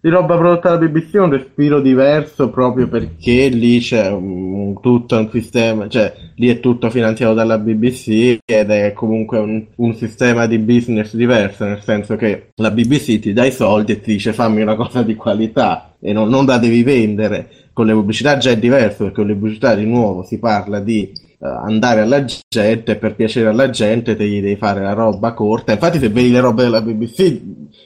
di 0.00 0.08
roba 0.08 0.36
prodotta 0.36 0.70
dalla 0.70 0.88
BBC 0.88 1.14
è 1.14 1.20
un 1.20 1.30
respiro 1.30 1.80
diverso 1.80 2.48
proprio 2.50 2.88
perché 2.88 3.48
lì 3.48 3.80
c'è 3.80 4.10
un, 4.10 4.80
tutto 4.80 5.18
un 5.18 5.28
sistema, 5.30 5.88
cioè 5.88 6.14
lì 6.36 6.48
è 6.48 6.60
tutto 6.60 6.88
finanziato 6.90 7.34
dalla 7.34 7.58
BBC 7.58 8.38
ed 8.44 8.70
è 8.70 8.92
comunque 8.92 9.38
un, 9.38 9.64
un 9.74 9.94
sistema 9.94 10.46
di 10.46 10.58
business 10.58 11.14
diverso, 11.14 11.64
nel 11.64 11.82
senso 11.82 12.16
che 12.16 12.50
la 12.54 12.70
BBC 12.70 13.18
ti 13.18 13.32
dà 13.32 13.44
i 13.44 13.52
soldi 13.52 13.92
e 13.92 14.00
ti 14.00 14.12
dice 14.12 14.32
fammi 14.32 14.62
una 14.62 14.76
cosa 14.76 15.02
di 15.02 15.16
qualità 15.16 15.96
e 16.00 16.12
non, 16.12 16.28
non 16.28 16.46
la 16.46 16.58
devi 16.58 16.82
vendere. 16.82 17.50
Con 17.72 17.86
le 17.86 17.92
pubblicità 17.92 18.38
già 18.38 18.50
è 18.50 18.58
diverso 18.58 19.04
perché 19.04 19.20
con 19.20 19.26
le 19.26 19.34
pubblicità 19.34 19.74
di 19.74 19.84
nuovo 19.84 20.24
si 20.24 20.38
parla 20.38 20.80
di 20.80 21.12
andare 21.40 22.00
alla 22.00 22.24
gente 22.24 22.96
per 22.96 23.14
piacere 23.14 23.48
alla 23.48 23.70
gente 23.70 24.16
te 24.16 24.26
gli 24.26 24.40
devi 24.40 24.56
fare 24.56 24.82
la 24.82 24.92
roba 24.92 25.32
corta. 25.32 25.72
Infatti, 25.72 25.98
se 25.98 26.08
vedi 26.08 26.30
le 26.30 26.40
robe 26.40 26.64
della 26.64 26.82
BBC, 26.82 27.40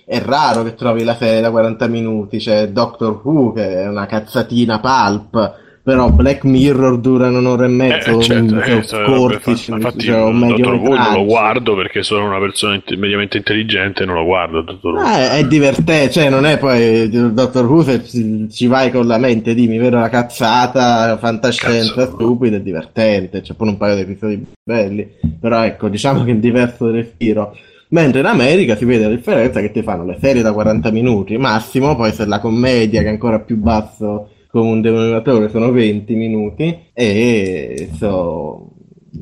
è 0.06 0.20
raro 0.20 0.62
che 0.62 0.74
trovi 0.74 1.04
la 1.04 1.16
serie 1.16 1.40
da 1.40 1.50
40 1.50 1.86
minuti. 1.88 2.38
C'è 2.38 2.68
Doctor 2.68 3.20
Who 3.22 3.52
che 3.52 3.82
è 3.82 3.88
una 3.88 4.06
cazzatina 4.06 4.80
pulp. 4.80 5.60
Però 5.84 6.10
Black 6.10 6.44
Mirror 6.44 7.00
durano 7.00 7.38
un'ora 7.38 7.64
e 7.64 7.68
mezzo, 7.68 8.20
Eh, 8.20 8.22
certo, 8.22 8.54
mm, 8.54 8.58
eh, 8.58 8.64
sono 8.64 8.82
sarebbe 8.84 9.16
corti, 9.16 9.54
fa- 9.56 9.74
infatti 9.74 10.00
cioè, 10.00 10.22
un 10.22 10.46
Dottor 10.46 10.74
Who 10.74 10.94
non 10.96 11.12
lo 11.12 11.24
guardo 11.24 11.74
perché 11.74 12.04
sono 12.04 12.26
una 12.26 12.38
persona 12.38 12.74
int- 12.74 12.94
mediamente 12.94 13.36
intelligente 13.38 14.04
non 14.04 14.14
lo 14.14 14.24
guardo 14.24 14.62
Dottor. 14.62 14.98
Ah, 14.98 15.18
è, 15.18 15.38
è 15.38 15.44
divertente, 15.48 16.10
cioè 16.12 16.30
non 16.30 16.46
è 16.46 16.56
poi 16.58 17.08
Dottor 17.10 17.66
Who 17.66 17.82
se 17.82 18.48
ci, 18.48 18.66
vai 18.68 18.92
con 18.92 19.08
la 19.08 19.18
mente, 19.18 19.54
dimmi, 19.54 19.76
vero 19.78 19.98
la 19.98 20.08
cazzata, 20.08 21.18
fantascienza 21.18 21.94
Cazzo. 21.94 22.12
stupida, 22.12 22.56
è 22.58 22.60
divertente, 22.60 23.40
c'è 23.40 23.54
pure 23.54 23.70
un 23.70 23.76
paio 23.76 23.96
di 23.96 24.00
episodi 24.02 24.46
belli, 24.62 25.08
però 25.40 25.64
ecco, 25.64 25.88
diciamo 25.88 26.22
che 26.22 26.30
è 26.30 26.36
diverso 26.36 26.90
respiro. 26.92 27.56
Mentre 27.88 28.20
in 28.20 28.26
America 28.26 28.76
si 28.76 28.84
vede 28.84 29.02
la 29.04 29.14
differenza 29.14 29.60
che 29.60 29.70
ti 29.72 29.82
fanno 29.82 30.04
le 30.04 30.16
serie 30.20 30.42
da 30.42 30.52
40 30.52 30.90
minuti 30.92 31.36
massimo, 31.36 31.96
poi 31.96 32.12
se 32.12 32.24
la 32.24 32.38
commedia 32.38 33.00
che 33.02 33.08
è 33.08 33.10
ancora 33.10 33.40
più 33.40 33.56
basso 33.56 34.28
come 34.52 34.68
un 34.68 34.80
denominatore 34.82 35.48
sono 35.48 35.72
20 35.72 36.14
minuti 36.14 36.90
e 36.92 37.88
so, 37.96 38.68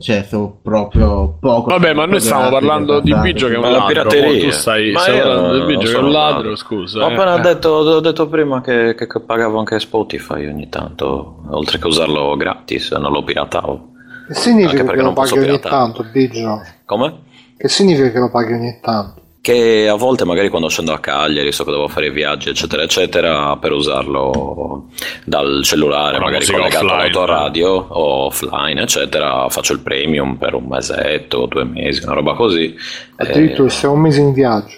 cioè, 0.01 0.25
so 0.29 0.59
proprio 0.61 1.37
poco. 1.39 1.71
Vabbè, 1.71 1.95
ma 1.95 2.05
noi 2.05 2.21
stiamo 2.21 2.51
parlando 2.51 2.99
di 2.99 3.15
Biggio 3.15 3.47
che 3.47 3.55
è 3.55 3.57
un 3.57 3.63
Ma 3.63 3.71
la 3.71 3.77
ladro. 3.79 3.93
pirateria. 3.93 4.45
Tu 4.45 4.51
stai, 4.51 4.91
Ma 4.91 4.99
stai 4.99 5.21
parlando 5.21 5.61
di 5.61 5.67
Biggio 5.67 5.79
che 5.79 5.87
è 5.87 5.91
sono 5.91 6.07
un 6.07 6.13
ladro, 6.13 6.57
scusa. 6.57 7.05
Ho 7.05 7.11
eh. 7.11 7.15
appena 7.15 7.39
detto, 7.39 7.69
ho 7.69 8.01
detto 8.01 8.29
prima 8.29 8.61
che, 8.61 8.97
che- 8.97 9.07
che 9.07 9.21
pagavo 9.21 9.59
anche 9.61 9.79
Spotify 9.79 10.47
ogni 10.49 10.69
tanto, 10.69 11.43
oltre 11.51 11.79
che 11.79 11.87
usarlo 11.87 12.37
gratis, 12.37 12.91
non 12.93 13.13
lo 13.13 13.23
piratavo. 13.23 13.89
Che 14.27 14.35
significa 14.35 14.81
Anche 14.83 14.95
che 14.95 15.03
lo 15.03 15.13
paghi 15.13 15.39
ogni 15.39 15.61
tanto, 15.61 16.05
Biggio? 16.11 16.61
Come? 16.85 17.23
Che 17.57 17.69
significa 17.69 18.11
che 18.11 18.19
lo 18.19 18.31
paghi 18.31 18.53
ogni 18.53 18.79
tanto? 18.81 19.20
Che 19.43 19.89
a 19.89 19.95
volte 19.95 20.27
magari 20.27 20.51
quando 20.51 20.69
scendo 20.69 20.93
a 20.93 20.99
Cagliari, 20.99 21.51
so 21.51 21.65
che 21.65 21.71
devo 21.71 21.89
fare 21.89 22.09
i 22.09 22.11
viaggi, 22.11 22.51
eccetera, 22.51 22.83
eccetera, 22.83 23.57
per 23.57 23.73
usarlo 23.73 24.89
dal 25.25 25.63
cellulare, 25.65 26.17
Una 26.17 26.27
magari 26.27 26.45
collegato 26.45 26.87
all'autoradio 26.87 27.71
o 27.71 28.27
offline, 28.27 28.83
eccetera, 28.83 29.49
faccio 29.49 29.73
il 29.73 29.81
premium 29.81 30.37
per 30.37 30.53
un 30.53 30.67
mesetto, 30.67 31.47
due 31.47 31.65
mesi, 31.65 32.03
una 32.05 32.13
roba 32.13 32.35
così. 32.35 32.75
Addirittura 33.17 33.69
Eh, 33.69 33.71
sei 33.71 33.91
un 33.91 34.01
mese 34.01 34.21
in 34.21 34.33
viaggio. 34.35 34.77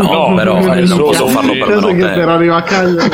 No, 0.00 0.34
però 0.34 0.58
eh, 0.74 0.80
non 0.80 0.98
posso 0.98 1.26
farlo 1.26 1.52
per 1.52 1.66
Penso 1.66 1.86
meno 1.88 2.06
tempo. 2.14 2.30
arrivare 2.30 2.60
a 2.60 2.62
Cagliari 2.64 3.10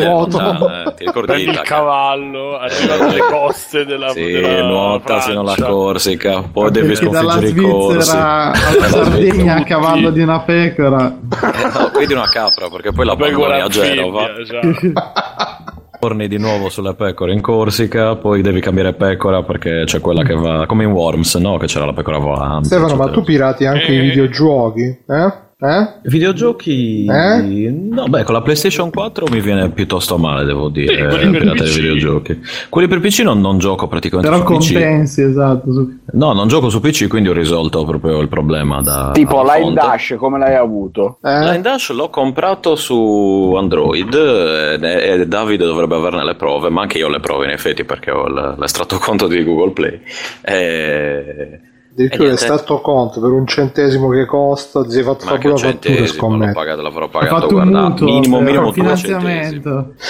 Nuoto. 0.04 0.38
cioè, 0.38 0.82
eh, 0.86 0.94
ti 0.94 1.04
ricordi 1.04 1.26
Prendi 1.32 1.50
il 1.50 1.60
cavallo, 1.60 2.58
arriva 2.58 2.94
alle 3.06 3.18
coste 3.20 3.84
della 3.84 4.08
Sì, 4.10 4.30
della 4.32 4.62
nuota 4.66 5.20
sino 5.20 5.40
alla. 5.40 5.54
Corsica, 5.54 6.42
poi 6.42 6.70
devi 6.70 6.88
perché 6.88 7.08
dalla 7.08 7.32
sconfiggere 7.32 7.60
i 7.66 7.70
corsi. 7.70 8.00
Svizzera 8.10 8.52
alla 8.52 8.88
Sardegna 8.88 9.54
a 9.56 9.62
cavallo 9.62 10.10
di 10.10 10.20
una 10.20 10.40
pecora 10.40 11.06
Eh, 11.06 11.78
no, 11.78 11.90
vedi 11.96 12.12
una 12.12 12.28
capra 12.28 12.68
perché 12.68 12.92
poi 12.92 13.04
la 13.06 13.14
Poi 13.16 13.28
abbandoni 13.28 13.60
a 13.60 13.68
Genova. 13.68 14.28
Genova. 14.44 15.12
Torni 16.00 16.28
di 16.28 16.38
nuovo 16.38 16.70
sulle 16.70 16.94
pecore 16.94 17.34
in 17.34 17.42
Corsica, 17.42 18.16
poi 18.16 18.40
devi 18.40 18.60
cambiare 18.62 18.94
pecora 18.94 19.42
perché 19.42 19.82
c'è 19.84 20.00
quella 20.00 20.22
che 20.22 20.32
va 20.34 20.64
come 20.66 20.84
in 20.84 20.92
Worms, 20.92 21.34
no? 21.34 21.58
Che 21.58 21.66
c'era 21.66 21.84
la 21.84 21.92
pecora 21.92 22.16
volante. 22.16 22.68
Stefano, 22.68 22.96
ma 22.96 23.10
tu 23.10 23.22
pirati 23.22 23.66
anche 23.66 23.84
Eh. 23.88 23.96
i 23.96 24.00
videogiochi? 24.00 24.80
Eh? 25.06 25.32
Eh? 25.62 25.88
Videogiochi? 26.04 27.04
Eh? 27.04 27.70
No, 27.70 28.06
beh, 28.06 28.22
con 28.24 28.32
la 28.34 28.40
PlayStation 28.40 28.90
4 28.90 29.26
mi 29.30 29.40
viene 29.40 29.68
piuttosto 29.70 30.16
male, 30.16 30.44
devo 30.44 30.70
dire. 30.70 31.10
Sì, 31.10 31.16
quelli 31.18 31.36
eh, 31.36 31.54
per 31.54 31.68
videogiochi. 31.68 32.40
Quelli 32.70 32.88
per 32.88 33.00
PC 33.00 33.18
non, 33.20 33.40
non 33.42 33.58
gioco 33.58 33.86
praticamente 33.86 34.30
Però 34.30 34.46
su 34.46 34.56
PC. 34.56 34.72
compensi, 34.72 35.22
esatto. 35.22 35.70
su- 35.70 35.98
No, 36.12 36.32
non 36.32 36.48
gioco 36.48 36.70
su 36.70 36.80
PC, 36.80 37.08
quindi 37.08 37.28
ho 37.28 37.34
risolto 37.34 37.84
proprio 37.84 38.20
il 38.20 38.28
problema 38.28 38.80
da. 38.80 39.10
Tipo 39.12 39.42
Line. 39.42 39.74
Dash, 39.74 40.14
come 40.18 40.38
l'hai 40.38 40.54
avuto? 40.56 41.18
Eh? 41.22 41.40
Line 41.40 41.60
Dash 41.60 41.90
l'ho 41.90 42.08
comprato 42.08 42.74
su 42.74 43.54
Android 43.56 44.14
eh, 44.14 44.78
e 45.20 45.26
Davide 45.26 45.66
dovrebbe 45.66 45.94
averne 45.94 46.24
le 46.24 46.36
prove, 46.36 46.70
ma 46.70 46.80
anche 46.80 46.96
io 46.96 47.06
ho 47.06 47.10
le 47.10 47.20
prove 47.20 47.44
in 47.44 47.50
effetti 47.50 47.84
perché 47.84 48.10
ho 48.10 48.26
l'estratto 48.56 48.96
conto 48.98 49.26
di 49.26 49.44
Google 49.44 49.72
Play. 49.72 50.00
E... 50.42 51.60
Addirittura 51.92 52.32
è 52.32 52.36
stato 52.36 52.80
conto 52.80 53.20
per 53.20 53.30
un 53.30 53.46
centesimo 53.46 54.08
che 54.10 54.24
costa, 54.24 54.82
ti 54.84 54.90
sei 54.92 55.02
fatto 55.02 55.26
fare 55.26 55.38
pure 55.38 55.52
la 55.54 55.58
fattura 55.58 56.06
scommetto. 56.06 56.52
pagato, 56.52 56.82
l'avrò 56.82 57.04
Ha 57.06 57.08
pagato, 57.08 57.34
fatto 57.34 57.46
un 57.48 57.52
guarda, 57.54 57.80
mutuo, 57.88 58.06
minimo, 58.06 58.36
per 58.38 58.46
minimo 58.46 58.72
finanziamento. 58.72 59.94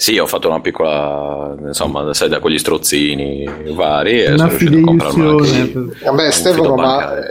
Sì, 0.00 0.16
ho 0.16 0.26
fatto 0.28 0.46
una 0.48 0.60
piccola, 0.60 1.56
insomma, 1.66 2.14
sai, 2.14 2.28
da 2.28 2.38
quegli 2.38 2.56
strozzini 2.58 3.72
vari 3.74 4.22
e 4.22 4.28
Una 4.28 4.36
sono 4.48 4.56
riuscito 4.56 4.78
a 4.78 4.84
comprarmi 4.84 5.72
Vabbè 6.04 6.24
un 6.24 6.30
Stefano, 6.32 6.74
ma 6.76 7.18
eh, 7.18 7.24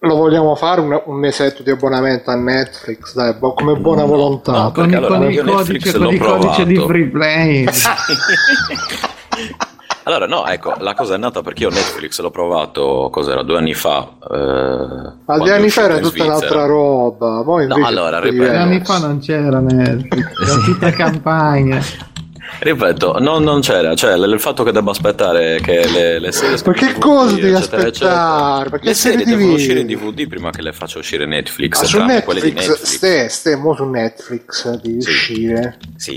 lo 0.00 0.14
vogliamo 0.16 0.54
fare 0.54 0.82
un, 0.82 1.02
un 1.06 1.16
mesetto 1.18 1.62
di 1.62 1.70
abbonamento 1.70 2.30
a 2.30 2.34
Netflix, 2.36 3.14
dai, 3.14 3.32
bo- 3.38 3.54
come 3.54 3.74
buona 3.76 4.02
No, 4.02 4.08
volontà. 4.08 4.52
no, 4.52 4.72
Con, 4.72 4.84
Perché 4.84 4.90
i- 4.90 4.94
allora 4.98 5.16
con 5.18 5.30
il 5.30 5.40
codice, 5.42 5.98
con 5.98 6.12
il 6.12 6.20
codice 6.20 6.66
di 6.66 6.76
free 6.76 7.06
play. 7.06 7.64
Allora, 10.08 10.26
no, 10.26 10.46
ecco, 10.46 10.72
la 10.78 10.94
cosa 10.94 11.16
è 11.16 11.18
nata 11.18 11.42
perché 11.42 11.64
io 11.64 11.68
Netflix 11.68 12.18
l'ho 12.20 12.30
provato, 12.30 13.10
cos'era, 13.12 13.42
due 13.42 13.58
anni 13.58 13.74
fa. 13.74 14.08
eh, 14.32 14.36
Ma 14.36 15.14
quando 15.26 15.44
due 15.44 15.52
anni 15.52 15.68
fa 15.68 15.82
era 15.82 15.94
tutta 15.96 16.08
Svizzera. 16.08 16.34
un'altra 16.34 16.64
roba. 16.64 17.42
Poi 17.44 17.66
No, 17.66 17.74
invece 17.76 17.88
allora, 17.92 18.18
ripeto. 18.18 18.42
Due 18.44 18.56
anni 18.56 18.80
fa 18.80 18.96
non 18.98 19.18
c'era 19.20 19.60
Netflix, 19.60 20.24
era 20.40 20.54
tutta 20.64 20.90
campagna. 20.92 21.82
Ripeto, 22.60 23.18
non, 23.18 23.42
non 23.42 23.60
c'era, 23.60 23.94
cioè 23.94 24.16
l- 24.16 24.32
il 24.32 24.40
fatto 24.40 24.64
che 24.64 24.72
debba 24.72 24.92
aspettare 24.92 25.60
che 25.60 25.86
le, 25.86 26.18
le 26.18 26.32
serie 26.32 26.56
Ma 26.64 26.72
che 26.72 26.86
DVD, 26.86 26.98
cosa 26.98 27.34
devi 27.34 27.52
aspettare? 27.54 27.88
eccetera. 27.88 28.62
Che 28.64 28.78
le 28.80 28.94
serie 28.94 29.18
serie 29.18 29.24
devono 29.36 29.52
uscire 29.52 29.80
in 29.80 29.86
DVD 29.86 30.26
prima 30.26 30.50
che 30.50 30.62
le 30.62 30.72
faccia 30.72 30.98
uscire 30.98 31.26
Netflix, 31.26 31.82
Ah, 31.82 31.84
su 31.84 31.98
quelle 31.98 32.40
di 32.40 32.52
Netflix, 32.52 32.68
Netflix. 32.68 32.94
ste, 32.96 33.28
ste, 33.28 33.56
mo 33.56 33.74
su 33.74 33.84
Netflix 33.84 34.70
devi 34.80 35.02
Sì. 35.02 35.10
uscire. 35.10 35.78
Sì. 35.96 36.16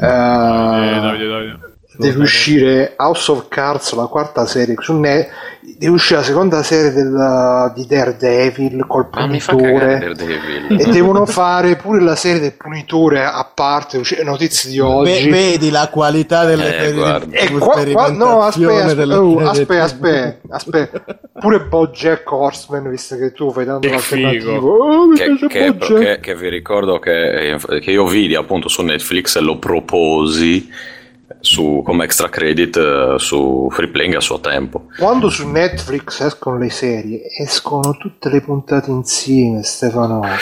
Eh, 0.00 0.06
eh, 0.06 1.00
Davide, 1.00 1.26
Davide. 1.26 1.67
Deve 1.98 2.22
uscire 2.22 2.94
House 2.96 3.30
of 3.30 3.46
Cards, 3.48 3.92
la 3.94 4.06
quarta 4.06 4.46
serie. 4.46 4.74
Su 4.78 4.94
Net, 4.98 5.28
deve 5.60 5.92
uscire 5.92 6.20
la 6.20 6.24
seconda 6.24 6.62
serie 6.62 6.92
del- 6.92 7.72
di 7.74 7.86
Daredevil 7.86 8.86
col 8.86 9.10
cagare 9.10 9.38
punitore. 9.44 9.98
Daredevil. 9.98 10.80
E 10.80 10.84
devono 10.90 11.26
fare 11.26 11.76
pure 11.76 12.00
la 12.00 12.14
serie 12.16 12.40
del 12.40 12.54
punitore 12.54 13.24
a 13.24 13.50
parte, 13.52 14.00
notizie 14.22 14.70
di 14.70 14.78
oggi. 14.80 15.24
Ve- 15.24 15.30
vedi 15.30 15.70
la 15.70 15.88
qualità 15.90 16.44
delle 16.44 16.76
Eh, 16.78 16.88
E 17.30 17.50
qua, 17.50 17.84
qua- 17.92 18.10
no, 18.10 18.42
aspetta, 18.42 18.84
aspetta, 18.84 19.20
oh, 19.20 19.38
aspetta, 19.48 19.82
aspetta, 19.82 20.38
aspetta. 20.54 21.04
Pure 21.38 21.60
Bojack 21.60 22.30
Horseman, 22.30 22.88
visto 22.90 23.16
che 23.16 23.32
tu 23.32 23.50
fai 23.52 23.64
tanto 23.66 23.88
l'alternativo. 23.88 24.76
Oh, 24.76 25.08
Che, 25.12 25.36
che- 25.48 25.76
che- 25.76 26.18
che 26.20 26.34
vi 26.36 26.48
ricordo 26.48 26.98
che, 26.98 27.56
che 27.80 27.90
io 27.90 28.06
vidi 28.06 28.34
appunto 28.34 28.68
su 28.68 28.82
Netflix 28.82 29.36
e 29.36 29.40
lo 29.40 29.58
proposi 29.58 30.68
su, 31.40 31.82
come 31.84 32.04
extra 32.04 32.28
credit 32.28 32.76
eh, 32.76 33.14
su 33.18 33.68
Free 33.70 33.88
Playing 33.88 34.14
a 34.14 34.20
suo 34.20 34.40
tempo. 34.40 34.86
Quando 34.98 35.28
su 35.28 35.48
Netflix 35.48 36.20
escono 36.20 36.58
le 36.58 36.70
serie, 36.70 37.22
escono 37.38 37.96
tutte 37.96 38.28
le 38.28 38.40
puntate 38.40 38.90
insieme, 38.90 39.62
Stefano. 39.62 40.22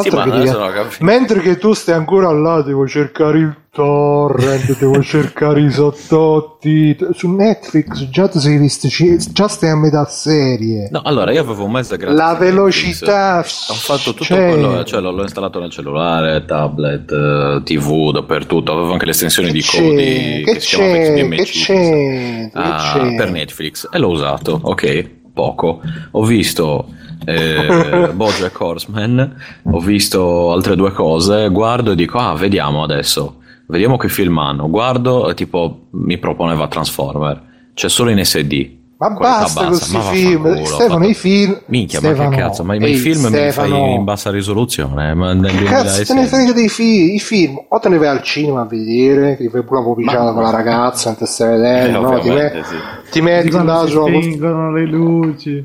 Sì, 0.00 0.10
che 0.10 0.16
capito. 0.16 1.04
Mentre 1.04 1.40
che 1.40 1.56
tu 1.56 1.72
stai 1.72 1.94
ancora 1.94 2.30
là, 2.32 2.62
devo 2.62 2.86
cercare 2.86 3.38
il 3.38 3.63
torrent, 3.74 4.78
devo 4.78 5.02
cercare 5.02 5.60
i 5.62 5.70
sottotitoli. 5.70 7.12
Su 7.14 7.28
Netflix 7.34 8.08
già 8.08 8.28
ti 8.28 8.38
sei 8.38 8.56
visto, 8.56 8.86
già 8.88 9.48
stai 9.48 9.70
a 9.70 9.76
metà 9.76 10.04
serie. 10.06 10.88
No, 10.92 11.02
allora 11.02 11.32
io 11.32 11.40
avevo 11.40 11.64
un 11.64 11.72
mese 11.72 11.96
gratis. 11.96 12.16
La 12.16 12.34
velocità. 12.34 13.38
Ho 13.40 13.74
fatto 13.74 14.12
tutto 14.12 14.24
c'è. 14.24 14.50
quello, 14.50 14.84
cioè 14.84 15.00
l'ho, 15.00 15.20
installato 15.22 15.58
nel 15.58 15.70
cellulare, 15.70 16.44
tablet, 16.44 17.10
eh, 17.10 17.60
TV, 17.64 18.12
dappertutto. 18.12 18.72
Avevo 18.72 18.92
anche 18.92 19.04
le 19.06 19.10
estensioni 19.10 19.50
di 19.50 19.60
Che 19.60 19.76
codi 19.80 20.42
che, 20.44 20.52
Che 20.52 20.60
si? 20.60 20.76
XBMC. 20.76 21.36
Che 21.36 21.42
c'è? 21.44 22.50
ah, 22.52 22.92
Che 22.94 22.98
c'è? 23.00 23.14
per 23.16 23.30
Netflix 23.32 23.88
e 23.90 23.98
l'ho 23.98 24.08
usato, 24.10 24.60
ok, 24.62 25.08
poco. 25.34 25.80
Ho 26.12 26.22
visto 26.24 26.86
eh, 27.24 28.10
Bojack 28.14 28.60
Horseman, 28.60 29.36
ho 29.64 29.80
visto 29.80 30.52
altre 30.52 30.76
due 30.76 30.92
cose, 30.92 31.48
guardo 31.48 31.90
e 31.90 31.94
dico, 31.96 32.18
ah, 32.18 32.34
vediamo 32.34 32.82
adesso, 32.84 33.40
vediamo 33.66 33.96
che 33.96 34.08
film 34.08 34.38
hanno. 34.38 34.68
Guardo 34.68 35.28
e 35.28 35.34
tipo 35.34 35.86
mi 35.92 36.18
proponeva 36.18 36.68
Transformer, 36.68 37.42
c'è 37.74 37.88
solo 37.88 38.10
in 38.10 38.24
SD. 38.24 38.82
Ma 38.96 39.10
basta 39.10 39.64
bassa, 39.64 39.66
questi 39.66 39.96
ma 39.96 40.02
film, 40.02 40.64
Stefano, 40.64 40.88
fatto- 40.98 41.08
i 41.08 41.14
film. 41.14 41.60
Minchia, 41.66 42.00
ma 42.00 42.06
Stefano, 42.08 42.30
che 42.30 42.36
cazzo, 42.36 42.64
ma, 42.64 42.76
ma 42.78 42.84
ehi, 42.86 42.92
i 42.92 42.96
film 42.96 43.22
me 43.22 43.28
li 43.28 43.34
fai 43.34 43.50
Stefano, 43.50 43.86
in 43.88 44.04
bassa 44.04 44.30
risoluzione? 44.30 45.14
Ma 45.14 45.32
nel 45.34 45.50
Che 45.50 45.64
cazzo 45.64 46.02
te 46.04 46.04
2006. 46.14 46.16
ne 46.16 46.26
frega 46.26 46.52
dei 46.52 46.68
film? 46.68 47.14
I 47.14 47.18
film 47.18 47.64
o 47.68 47.78
te 47.80 47.88
ne 47.88 47.98
vai 47.98 48.06
al 48.08 48.22
cinema 48.22 48.60
a 48.60 48.64
vedere, 48.66 49.36
che 49.36 49.42
ti 49.44 49.48
fai 49.50 49.62
pure 49.64 49.80
la 49.80 49.84
popiciata 49.86 50.32
con 50.32 50.42
la 50.42 50.50
ragazza, 50.50 51.08
non 51.10 51.18
te 51.18 51.26
stai 51.26 51.50
vedendo, 51.58 51.98
Eh, 51.98 52.00
no? 52.02 52.08
ti, 52.08 52.14
ovviamente, 52.28 52.56
me- 52.58 52.64
sì. 52.64 52.76
ti 53.10 53.20
metti 53.20 53.50
là 53.50 53.84
sulla 53.86 54.06
spengono 54.06 54.72
le 54.72 54.86
luci. 54.86 55.64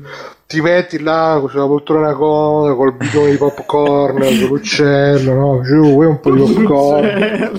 Ti 0.50 0.60
metti 0.60 0.98
là 0.98 1.40
sulla 1.48 1.66
poltrona 1.66 2.12
cosa, 2.12 2.74
col 2.74 2.96
bidone 2.96 3.30
di 3.30 3.36
popcorn, 3.36 4.20
sull'uccello, 4.34 5.32
no? 5.32 5.62
Giù, 5.62 5.92
vuoi 5.92 6.06
un 6.06 6.18
po' 6.18 6.32
di 6.32 6.40
popcorn, 6.40 7.52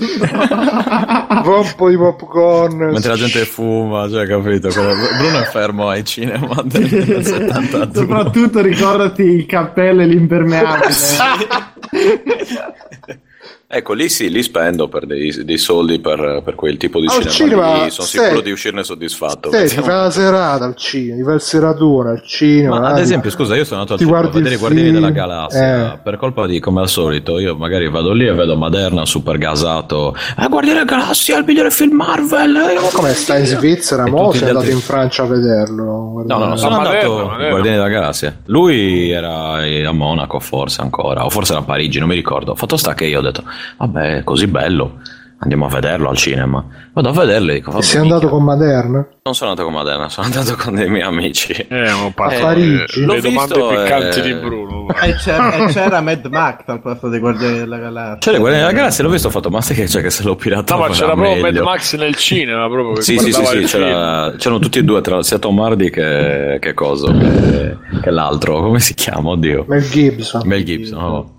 vuoi 1.42 1.60
un 1.60 1.72
po' 1.74 1.88
di 1.88 1.96
popcorn. 1.96 2.90
Mentre 2.90 3.08
la 3.08 3.16
gente 3.16 3.46
fuma, 3.46 4.10
cioè, 4.10 4.26
capito? 4.26 4.68
Bruno 4.68 5.40
è 5.40 5.44
fermo 5.44 5.88
ai 5.88 6.04
cinema 6.04 6.60
del 6.66 6.86
del 6.86 7.24
72. 7.24 7.94
Soprattutto 7.94 8.60
ricordati 8.60 9.22
il 9.22 9.46
cappello 9.46 10.02
e 10.02 10.04
l'impermeabile. 10.04 10.92
Ecco, 13.74 13.94
lì 13.94 14.10
sì, 14.10 14.28
li 14.30 14.42
spendo 14.42 14.86
per 14.88 15.06
dei, 15.06 15.32
dei 15.46 15.56
soldi 15.56 15.98
per, 15.98 16.42
per 16.44 16.54
quel 16.54 16.76
tipo 16.76 17.00
di 17.00 17.06
Al 17.06 17.12
cinema. 17.12 17.30
cinema, 17.32 17.84
lì 17.84 17.90
sono 17.90 18.06
stai- 18.06 18.24
sicuro 18.24 18.40
di 18.42 18.50
uscirne 18.50 18.84
soddisfatto. 18.84 19.48
Ti 19.48 19.56
Mettiamo- 19.56 19.86
fai 19.86 19.94
la 19.94 20.10
serata 20.10 20.64
al 20.66 20.76
cinema, 20.76 21.16
ti 21.16 21.22
fai 21.24 21.34
il 21.36 21.40
seratone 21.40 22.10
al 22.10 22.22
cinema. 22.22 22.78
Ma 22.80 22.86
ad 22.88 22.92
vai. 22.92 23.00
esempio, 23.00 23.30
scusa, 23.30 23.56
io 23.56 23.64
sono 23.64 23.80
andato 23.80 23.94
al 23.94 23.98
Ti 24.00 24.04
cinema 24.04 24.26
a 24.26 24.30
vedere 24.30 24.54
i 24.56 24.58
Guardiani 24.58 24.90
della 24.92 25.10
Galassia 25.10 25.94
eh. 25.94 25.98
per 26.02 26.18
colpa 26.18 26.46
di, 26.46 26.60
come 26.60 26.80
al 26.82 26.88
solito, 26.90 27.38
io 27.38 27.56
magari 27.56 27.88
vado 27.88 28.12
lì 28.12 28.26
e 28.26 28.32
vedo 28.34 28.56
Maderna 28.58 29.06
super 29.06 29.38
gasato. 29.38 30.14
Eh, 30.38 30.48
Guardiani 30.48 30.80
della 30.84 30.98
Galassia, 31.00 31.38
il 31.38 31.44
migliore 31.46 31.70
film 31.70 31.96
Marvel. 31.96 32.54
eh, 32.54 32.74
Ma 32.74 32.88
come 32.92 33.14
sta 33.14 33.38
in 33.38 33.46
Svizzera? 33.46 34.04
E 34.04 34.10
Mo 34.10 34.32
sei 34.32 34.40
andato 34.42 34.58
altri- 34.58 34.74
in 34.74 34.80
Francia 34.80 35.22
a 35.22 35.26
vederlo. 35.28 35.84
No, 35.84 36.24
no, 36.26 36.34
no, 36.34 36.36
Guarda. 36.36 36.56
sono 36.56 36.70
Ma 36.76 36.76
andato 36.88 37.14
Maderna. 37.26 37.48
Guardiani 37.48 37.76
della 37.78 37.88
Galassia. 37.88 38.36
Lui 38.44 39.10
era 39.10 39.54
a 39.62 39.92
Monaco, 39.92 40.40
forse 40.40 40.82
ancora, 40.82 41.24
o 41.24 41.30
forse 41.30 41.52
era 41.52 41.62
a 41.62 41.64
Parigi, 41.64 41.98
non 41.98 42.08
mi 42.08 42.14
ricordo. 42.16 42.54
Fatto 42.54 42.76
sta 42.76 42.92
che 42.92 43.06
io 43.06 43.20
ho 43.20 43.22
detto, 43.22 43.42
vabbè, 43.78 44.16
è 44.18 44.24
così 44.24 44.46
bello, 44.46 44.98
andiamo 45.38 45.66
a 45.66 45.68
vederlo 45.68 46.08
al 46.08 46.16
cinema. 46.16 46.64
Vado 46.94 47.08
a 47.08 47.12
vederlo 47.12 47.52
e 47.52 47.54
dico, 47.54 47.70
vabbè, 47.70 47.82
sei 47.82 48.00
andato 48.02 48.28
con 48.28 48.44
Maderna? 48.44 49.06
Non 49.22 49.34
sono 49.34 49.50
andato 49.50 49.66
con 49.68 49.78
Maderna, 49.78 50.08
sono 50.10 50.26
andato 50.26 50.56
con 50.56 50.74
dei 50.74 50.90
miei 50.90 51.04
amici. 51.04 51.52
Eh, 51.52 51.90
ho 51.90 52.12
fatto 52.14 52.40
Parigi. 52.42 53.00
le 53.00 53.06
L'ho 53.06 53.20
domande 53.20 53.54
visto, 53.54 53.68
piccanti 53.68 54.18
eh, 54.18 54.22
di 54.22 54.34
Bruno. 54.34 54.88
E 55.02 55.14
c'era, 55.14 55.54
e 55.54 55.66
c'era 55.72 56.00
Mad 56.02 56.26
Max 56.26 56.64
al 56.66 56.82
posto 56.82 57.08
dei 57.08 57.18
Guardiani 57.18 57.56
della 57.60 57.78
Galassia. 57.78 58.32
Le 58.32 58.38
Guardiani 58.38 58.66
della 58.66 58.76
Galassia 58.78 59.04
l'ho 59.04 59.10
visto, 59.10 59.28
ho 59.28 59.30
fatto, 59.30 59.48
ma 59.48 59.62
sai 59.62 59.74
che, 59.76 59.88
cioè, 59.88 60.02
che 60.02 60.10
se 60.10 60.22
l'ho 60.22 60.36
pirata 60.36 60.74
No, 60.74 60.80
ma 60.80 60.86
era 60.86 60.94
c'era 60.94 61.12
proprio 61.14 61.30
Mad 61.34 61.40
meglio. 61.40 61.64
Max 61.64 61.96
nel 61.96 62.14
cinema 62.16 62.68
proprio 62.68 63.00
Sì, 63.00 63.16
sì, 63.16 63.32
sì, 63.32 63.44
sì, 63.46 63.58
c'era- 63.64 64.34
c'erano 64.36 64.58
tutti 64.60 64.80
e 64.80 64.84
due, 64.84 65.00
tra 65.00 65.22
sia 65.22 65.38
Tom 65.38 65.58
Hardy 65.60 65.88
che, 65.88 66.58
che 66.60 66.74
coso, 66.74 67.06
che, 67.16 67.76
che 68.02 68.10
l'altro, 68.10 68.60
come 68.60 68.80
si 68.80 68.92
chiama? 68.92 69.30
Oddio. 69.30 69.64
Mel 69.66 69.88
Gibson. 69.88 70.42
Mel 70.44 70.62
Gibson. 70.62 70.98
no? 70.98 71.36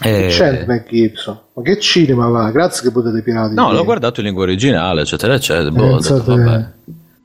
Che 0.00 0.26
Eh, 0.26 0.28
c'è 0.28 0.64
Mel 0.66 0.84
Gibson? 0.88 1.38
Ma 1.54 1.62
che 1.62 1.80
cinema 1.80 2.28
va? 2.28 2.50
Grazie 2.50 2.84
che 2.84 2.92
potete 2.92 3.20
pirati. 3.22 3.54
No, 3.54 3.72
l'ho 3.72 3.84
guardato 3.84 4.20
in 4.20 4.26
lingua 4.26 4.44
originale, 4.44 5.00
eccetera, 5.02 5.34
eccetera. 5.34 5.70
Boh, 5.70 5.94
ho 5.94 5.98
detto, 6.00 6.22
vabbè. 6.24 6.66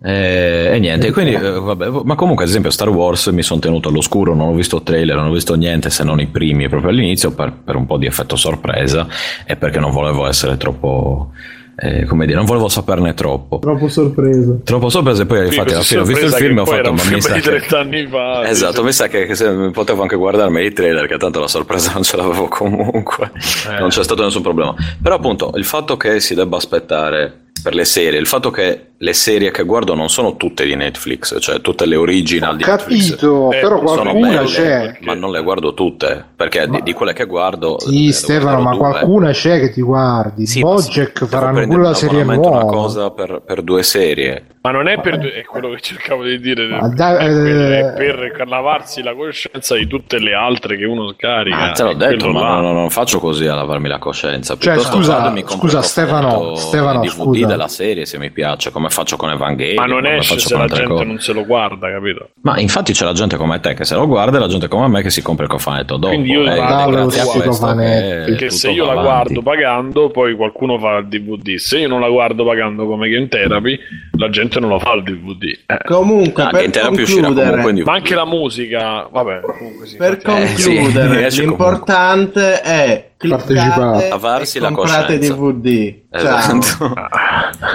E, 0.05 0.71
e 0.73 0.79
niente, 0.79 1.11
quindi, 1.11 1.33
eh, 1.33 1.39
vabbè, 1.39 1.89
ma 2.03 2.15
comunque, 2.15 2.43
ad 2.43 2.49
esempio, 2.49 2.71
Star 2.71 2.89
Wars 2.89 3.27
mi 3.27 3.41
sono 3.41 3.61
tenuto 3.61 3.87
all'oscuro, 3.89 4.35
non 4.35 4.49
ho 4.49 4.53
visto 4.53 4.81
trailer, 4.81 5.15
non 5.15 5.27
ho 5.27 5.31
visto 5.31 5.55
niente 5.55 5.89
se 5.89 6.03
non 6.03 6.19
i 6.19 6.27
primi 6.27 6.67
proprio 6.67 6.89
all'inizio 6.89 7.31
per, 7.31 7.53
per 7.63 7.75
un 7.75 7.85
po' 7.85 7.97
di 7.97 8.05
effetto 8.05 8.35
sorpresa 8.35 9.07
e 9.45 9.55
perché 9.55 9.79
non 9.79 9.91
volevo 9.91 10.27
essere 10.27 10.57
troppo, 10.57 11.31
eh, 11.75 12.05
come 12.05 12.25
dire, 12.25 12.37
non 12.37 12.45
volevo 12.45 12.67
saperne 12.69 13.13
troppo. 13.13 13.59
Troppo 13.59 13.87
sorpreso. 13.87 14.61
Troppo 14.63 14.89
sorpresa 14.89 15.23
e 15.23 15.25
poi 15.25 15.37
Sì, 15.39 15.45
infatti 15.45 15.73
alla 15.73 15.81
fine 15.81 15.99
ho 16.01 16.03
visto 16.05 16.25
il 16.25 16.29
sorpresa 16.31 16.45
film 16.45 16.57
e 16.57 16.61
ho 16.61 16.65
fatto 16.65 16.93
ma 16.93 17.03
mi 17.15 17.21
sa 17.21 17.33
di 17.33 17.39
che 17.41 17.49
30 17.49 17.79
anni 17.79 18.07
fa 18.07 18.47
Esatto, 18.47 18.75
sì. 18.77 18.83
mi 18.83 18.91
sa 18.91 19.07
che, 19.07 19.25
che 19.25 19.35
se- 19.35 19.69
potevo 19.71 20.01
anche 20.01 20.15
guardarmi 20.15 20.63
i 20.63 20.71
trailer, 20.73 21.07
che 21.07 21.17
tanto 21.17 21.39
la 21.39 21.47
sorpresa 21.47 21.91
non 21.93 22.03
ce 22.03 22.17
l'avevo 22.17 22.47
comunque, 22.47 23.31
Eh. 23.69 23.79
non 23.79 23.89
c'è 23.89 24.03
stato 24.03 24.23
nessun 24.23 24.41
problema. 24.41 24.73
Però 25.01 25.15
appunto 25.15 25.51
il 25.55 25.65
fatto 25.65 25.97
che 25.97 26.19
si 26.19 26.35
debba 26.35 26.57
aspettare 26.57 27.39
per 27.63 27.73
le 27.75 27.85
serie, 27.85 28.19
il 28.19 28.27
fatto 28.27 28.51
che 28.51 28.87
le 29.03 29.11
serie 29.11 29.51
che 29.51 29.63
guardo 29.63 29.95
non 29.95 30.09
sono 30.09 30.37
tutte 30.37 30.65
di 30.65 30.75
Netflix, 30.75 31.37
cioè 31.41 31.59
tutte 31.59 31.85
le 31.85 31.97
original 31.97 32.55
di 32.55 32.63
Netflix. 32.63 33.09
Capito, 33.09 33.51
Eh, 33.51 33.59
però 33.59 33.85
sono 33.85 34.11
qualcuna 34.11 34.27
belle, 34.29 34.45
c'è. 34.45 34.97
Ma 35.01 35.13
non 35.13 35.31
le 35.31 35.43
guardo 35.43 35.73
tutte, 35.73 36.23
perché 36.33 36.69
di, 36.69 36.81
di 36.83 36.93
quelle 36.93 37.11
che 37.11 37.25
guardo... 37.25 37.77
Sì, 37.81 38.05
ne 38.05 38.11
Stefano, 38.13 38.61
ma 38.61 38.69
due. 38.69 38.79
qualcuna 38.79 39.31
c'è 39.31 39.59
che 39.59 39.73
ti 39.73 39.81
guardi. 39.81 40.45
Sì, 40.45 40.61
ma 40.61 40.75
Bojack 40.75 41.25
faranno 41.25 41.67
pure 41.67 41.81
la 41.81 41.93
serie 41.93 42.23
nuova. 42.23 42.49
una 42.49 42.65
cosa 42.65 43.11
per, 43.11 43.41
per 43.45 43.61
due 43.61 43.83
serie. 43.83 44.45
Ma 44.61 44.71
non 44.71 44.87
è 44.87 44.97
per 45.01 45.19
è 45.19 45.43
quello 45.43 45.71
che 45.71 45.81
cercavo 45.81 46.23
di 46.23 46.39
dire, 46.39 46.65
Ma 46.69 46.87
dai, 46.87 47.17
è, 47.17 47.29
eh, 47.29 47.79
è 47.79 47.93
per 48.31 48.47
lavarsi 48.47 49.03
la 49.03 49.13
coscienza 49.13 49.75
di 49.75 49.85
tutte 49.87 50.19
le 50.19 50.33
altre 50.33 50.77
che 50.77 50.85
uno 50.85 51.11
scarica. 51.11 51.57
Ma 51.57 51.71
te 51.71 51.83
l'ho 51.83 51.93
detto, 51.93 52.29
ma 52.29 52.61
non, 52.61 52.73
non 52.73 52.89
faccio 52.89 53.19
così 53.19 53.45
a 53.45 53.55
lavarmi 53.55 53.89
la 53.89 53.99
coscienza. 53.99 54.55
Cioè, 54.57 54.79
scusa, 54.79 55.33
scusa, 55.45 55.81
Stefano, 55.81 56.55
Stefano, 56.55 57.01
DVD 57.01 57.09
scusa. 57.09 57.45
della 57.47 57.67
serie 57.67 58.05
se 58.05 58.17
mi 58.17 58.31
piace, 58.31 58.71
come 58.71 58.89
faccio 58.93 59.17
con 59.17 59.29
Evangelion. 59.31 59.75
Ma 59.75 59.85
non 59.85 60.05
esce 60.05 60.39
se 60.39 60.55
la 60.55 60.67
gente 60.67 60.85
cose. 60.87 61.03
non 61.03 61.19
se 61.19 61.33
lo 61.33 61.45
guarda, 61.45 61.89
capito? 61.91 62.29
Ma 62.41 62.59
infatti 62.59 62.93
c'è 62.93 63.03
la 63.05 63.13
gente 63.13 63.35
come 63.35 63.59
te 63.59 63.73
che 63.73 63.83
se 63.83 63.95
lo 63.95 64.07
guarda 64.07 64.37
e 64.37 64.39
la 64.39 64.47
gente 64.47 64.67
come 64.67 64.87
me 64.87 65.01
che 65.01 65.09
si 65.09 65.21
compra 65.21 65.43
il 65.45 65.49
cofanetto 65.51 65.97
dopo. 65.97 66.07
Quindi 66.13 66.31
io 66.31 66.43
Eh, 66.43 66.55
guardo 66.55 67.07
cofanetti. 67.07 68.25
che 68.31 68.35
Perché 68.37 68.49
se 68.51 68.69
io 68.71 68.85
la 68.85 68.91
avanti. 68.91 69.07
guardo 69.33 69.41
pagando, 69.41 70.09
poi 70.09 70.35
qualcuno 70.35 70.77
fa 70.79 70.97
il 70.97 71.07
DVD. 71.07 71.55
Se 71.55 71.79
io 71.79 71.87
non 71.87 71.99
la 71.99 72.09
guardo 72.09 72.45
pagando 72.45 72.85
come 72.85 73.09
Game 73.09 73.27
Therapy, 73.27 73.77
la 74.17 74.29
gente 74.29 74.59
non 74.59 74.69
lo 74.69 74.79
fa 74.79 74.93
il 74.93 75.03
DVD. 75.03 75.43
Eh. 75.65 75.77
Comunque, 75.85 76.43
Ah, 76.43 76.49
per 76.49 76.59
Game 76.61 76.71
Therapy 76.71 77.01
uscirà 77.01 77.25
concludere, 77.27 77.61
comunque 77.61 77.83
Ma 77.83 77.93
anche 77.93 78.15
la 78.15 78.25
musica, 78.25 79.07
vabbè, 79.11 79.39
comunque 79.41 79.85
sì. 79.87 79.97
per 79.97 80.19
Eh, 80.23 80.47
sì, 80.55 80.75
concludere, 80.77 81.29
l'importante 81.29 82.61
è 82.61 83.11
Partecipare. 83.29 83.73
cliccate 83.73 84.09
Lavarsi 84.09 84.59
la 84.59 84.71
comprate 84.71 85.17
coscienza. 85.17 85.33
DVD. 85.33 85.95
Esatto. 86.09 86.93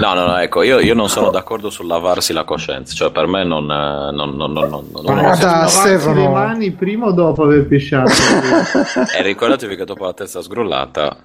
No, 0.01 0.13
no, 0.13 0.27
no, 0.27 0.37
ecco, 0.39 0.63
io, 0.63 0.81
io 0.81 0.95
non 0.95 1.09
sono 1.09 1.31
d'accordo 1.31 1.71
sul 1.71 1.87
lavarsi 1.87 2.33
la 2.33 2.45
coscienza, 2.45 2.95
cioè 2.95 3.11
per 3.11 3.27
me 3.27 3.43
non... 3.45 3.65
eh, 3.71 4.11
non, 4.13 4.37
non, 4.37 4.53
non, 4.53 4.69
non- 4.69 4.87
non- 4.93 5.17
le 6.15 6.29
mani 6.29 6.71
prima 6.73 7.07
o 7.07 7.13
dopo 7.13 7.45
aver 7.45 7.67
pisciato? 7.67 8.11
E 9.17 9.23
ricordatevi 9.23 9.77
che 9.77 9.85
dopo 9.85 10.05
la 10.05 10.13
testa 10.13 10.43
sgrullata 10.43 11.17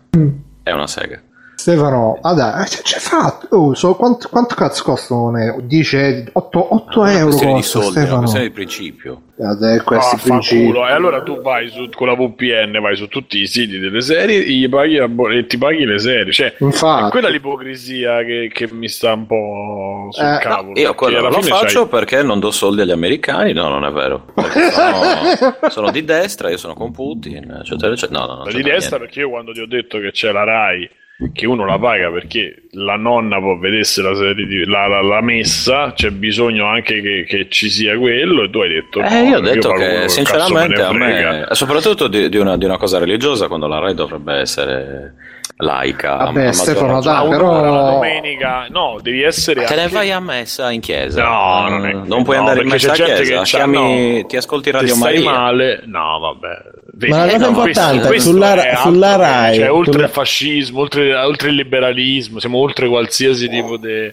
è 0.64 0.72
una 0.72 0.88
sega. 0.88 1.22
Stefano, 1.64 2.18
ah 2.22 2.34
dai, 2.34 2.66
c'è, 2.66 2.82
c'è 2.82 3.00
fatto. 3.00 3.48
Oh, 3.56 3.74
so, 3.74 3.96
quanto, 3.96 4.28
quanto 4.28 4.54
cazzo 4.54 4.84
costano? 4.84 5.32
Dice 5.62 6.28
8, 6.34 6.74
8 6.76 6.92
È 7.06 7.10
una 7.10 7.12
euro 7.14 7.24
questione 7.28 7.54
di 7.54 7.60
costa, 7.62 7.80
soldi, 7.80 7.88
è 7.88 7.92
una 7.92 8.02
Stefano. 8.02 8.20
questione 8.20 8.46
di 8.48 8.52
principio. 8.52 9.22
Ah, 9.40 9.82
questi 9.82 10.16
Ah, 10.16 10.20
principi. 10.22 10.78
E 10.78 10.92
allora 10.92 11.24
tu 11.24 11.42
vai 11.42 11.70
su, 11.70 11.90
con 11.96 12.08
la 12.08 12.16
VPN, 12.16 12.80
vai 12.82 12.98
su 12.98 13.08
tutti 13.08 13.40
i 13.40 13.48
siti 13.48 13.80
delle 13.80 14.02
serie 14.02 14.42
gli 14.42 14.68
paghi 14.68 14.98
e 14.98 15.46
ti 15.48 15.58
paghi 15.58 15.86
le 15.86 16.00
serie. 16.00 16.34
Cioè, 16.34 16.54
Infatti. 16.60 17.08
è 17.08 17.10
quella 17.12 17.30
l'ipocrisia 17.30 18.24
che, 18.26 18.50
che 18.54 18.68
mi 18.72 18.90
sta 18.90 19.14
un 19.14 19.26
po' 19.26 20.08
sul 20.12 20.26
Eh, 20.26 20.40
cavolo. 20.42 20.78
Io 20.78 20.94
quello 20.96 21.22
lo 21.22 21.42
faccio 21.42 21.88
c'hai- 21.88 21.90
perché 21.90 22.24
non 22.24 22.40
do 22.42 22.52
soldi 22.52 22.82
agli 22.82 22.92
americani, 22.92 23.54
no, 23.54 23.70
non 23.70 23.86
è 23.86 23.92
vero. 23.92 24.34
Sono, 24.36 25.56
sono 25.70 25.92
di 25.92 26.04
destra, 26.04 26.50
io 26.50 26.58
sono 26.58 26.74
con 26.74 26.92
Putin, 26.92 27.60
eccetera, 27.62 27.94
eccetera. 27.94 28.20
No, 28.26 28.36
no, 28.36 28.42
c'è 28.44 28.52
di 28.58 28.64
destra 28.64 28.98
niente. 28.98 28.98
perché 28.98 29.20
io 29.22 29.30
quando 29.30 29.54
ti 29.54 29.62
ho 29.62 29.68
detto 29.68 30.00
che 30.00 30.12
c'è 30.12 30.32
la 30.34 30.44
Rai 30.44 30.90
che 31.32 31.46
uno 31.46 31.66
la 31.66 31.78
paga 31.80 32.12
perché 32.12 32.64
la 32.72 32.96
nonna 32.98 33.40
può 33.40 33.58
vedersi 33.58 34.02
la, 34.02 34.14
serie 34.16 34.46
di- 34.46 34.66
la, 34.66 34.88
la- 34.88 35.02
la 35.02 35.22
messa 35.22 35.94
c'è 35.94 36.10
bisogno 36.10 36.66
anche 36.66 37.02
che, 37.02 37.26
che 37.28 37.48
ci 37.50 37.70
sia 37.70 37.98
quello 37.98 38.44
e 38.44 38.50
tu 38.50 38.60
hai 38.60 38.70
detto 38.70 39.00
Eh, 39.02 39.22
no, 39.22 39.28
io 39.30 39.38
ho 39.38 39.42
detto 39.42 39.72
quello 39.72 40.02
che 40.02 40.10
sinceramente 40.10 40.76
me 40.76 40.84
a 40.84 40.92
ne 40.92 40.98
me, 40.98 41.46
soprattutto 41.52 42.08
di, 42.08 42.30
di 42.30 42.38
una, 42.38 42.58
di 42.58 42.66
una 42.66 42.78
cosa 42.78 42.98
religiosa, 43.00 43.48
quando 43.48 43.68
la 43.68 43.80
Rai 43.80 43.94
dovrebbe 43.94 44.34
essere 44.36 45.14
laica. 45.58 46.16
Vabbè, 46.18 46.52
Stefano, 46.52 47.00
dai, 47.00 47.24
Ma 47.28 47.30
però- 47.30 47.92
domenica 47.92 48.66
no 48.70 48.98
devi 49.02 49.22
essere 49.22 49.64
Te 49.66 49.76
ne 49.76 49.82
anche- 49.84 49.94
vai 49.94 50.12
a 50.12 50.20
messa 50.20 50.72
in 50.72 50.82
chiesa? 50.82 51.24
No, 51.24 51.68
non, 51.70 51.86
è, 51.86 51.94
non 51.94 52.24
puoi 52.24 52.36
no, 52.38 52.42
andare 52.42 52.62
in 52.64 52.68
messa 52.70 52.92
a 52.92 52.96
c'è 52.96 53.06
gente 53.06 53.22
chiesa? 53.24 53.42
Chiami, 53.44 54.22
no, 54.22 54.26
ti 54.26 54.36
ascolti 54.38 54.72
se 54.72 54.78
Radio 54.78 54.94
stai 54.96 55.24
Maria. 55.24 55.30
male 55.32 55.82
no 55.86 56.20
vabbè 56.20 56.62
Vedi, 56.96 57.12
Ma 57.12 57.26
la 57.26 57.32
cosa 57.32 57.36
eh, 57.36 57.40
no, 57.40 57.48
importante 57.48 58.08
questo- 58.08 58.30
è 58.30 58.34
sulla- 58.34 58.52
questo 58.54 58.70
altro 58.70 58.92
sulla 58.92 59.16
Rai, 59.16 59.56
cioè, 59.56 59.72
oltre 59.72 59.92
sulla- 59.94 60.06
il 60.06 60.12
fascismo 60.12 60.80
oltre, 60.82 61.16
oltre 61.16 61.50
il 61.50 61.56
liberalismo 61.56 62.40
siamo 62.40 62.58
oltre 62.60 62.88
qualsiasi 62.88 63.50
tipo 63.50 63.78
di 63.78 64.12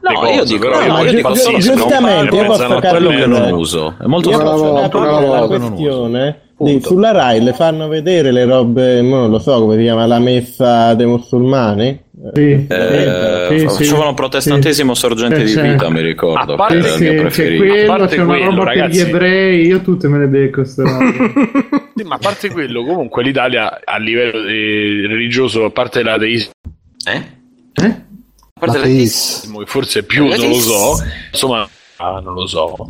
No, 0.00 0.10
di 0.10 0.14
io 0.32 0.38
cose, 0.40 0.44
dico, 0.52 0.68
però 0.68 0.86
no, 0.86 0.92
ma 0.92 1.00
io 1.00 1.10
dico 1.12 1.32
gi- 1.32 1.58
giustamente, 1.60 2.36
io 2.36 2.44
posso 2.44 2.78
quello 2.78 3.08
che 3.08 3.26
non 3.26 3.52
uso. 3.52 3.96
È 4.00 4.04
molto 4.06 4.30
semplice. 4.30 5.88
una 5.88 6.36
Punto. 6.56 6.86
sulla 6.86 7.10
Rai 7.10 7.42
le 7.42 7.52
fanno 7.52 7.88
vedere 7.88 8.30
le 8.30 8.44
robe, 8.44 9.02
non 9.02 9.28
lo 9.28 9.40
so 9.40 9.58
come 9.58 9.74
si 9.76 9.82
chiama, 9.82 10.06
la 10.06 10.20
messa 10.20 10.94
dei 10.94 11.06
musulmani? 11.06 12.00
Sì, 12.32 12.64
Eh, 12.68 13.46
sì, 13.50 13.58
sì, 13.58 13.64
facevano 13.66 14.10
sì. 14.10 14.14
protestantesimo 14.14 14.94
sorgente 14.94 15.40
Eh, 15.40 15.44
di 15.44 15.50
certo. 15.50 15.70
vita, 15.72 15.90
mi 15.90 16.00
ricordo. 16.00 16.52
A 16.52 16.56
parte 16.56 16.78
che 16.78 16.82
Sì, 16.82 16.86
era 16.86 16.94
il 16.94 16.98
sì, 16.98 17.02
mio 17.02 17.12
c'è 17.12 17.20
preferito. 17.22 17.64
quello, 17.64 17.82
A 17.92 17.96
parte 17.96 18.14
c'è 18.16 18.22
una 18.22 18.32
quello, 18.36 18.50
roba 18.50 18.56
per 18.64 18.66
ragazzi. 18.76 18.96
gli 18.96 19.00
ebrei, 19.00 19.66
io 19.66 19.80
tutte 19.80 20.08
me 20.08 20.18
le 20.18 20.26
becco 20.28 20.60
queste 20.60 20.82
robe. 20.84 21.12
Sì, 21.12 21.82
ma 22.02 22.16
a 22.16 22.18
parte 22.18 22.50
quello, 22.50 22.84
comunque 22.84 23.22
l'Italia 23.22 23.80
a 23.84 23.98
livello 23.98 24.46
eh, 24.46 25.06
religioso, 25.06 25.64
a 25.64 25.70
parte 25.70 26.02
l'ateismo, 26.02 26.52
Eh? 27.06 27.22
Eh? 27.74 27.84
A 27.84 28.58
parte 28.58 28.78
L'ateismo. 28.78 29.58
che 29.60 29.66
forse 29.66 30.04
più 30.04 30.26
non 30.26 30.48
lo 30.48 30.54
so, 30.58 30.96
insomma, 31.30 31.68
ah, 31.96 32.20
non 32.20 32.34
lo 32.34 32.46
so 32.46 32.86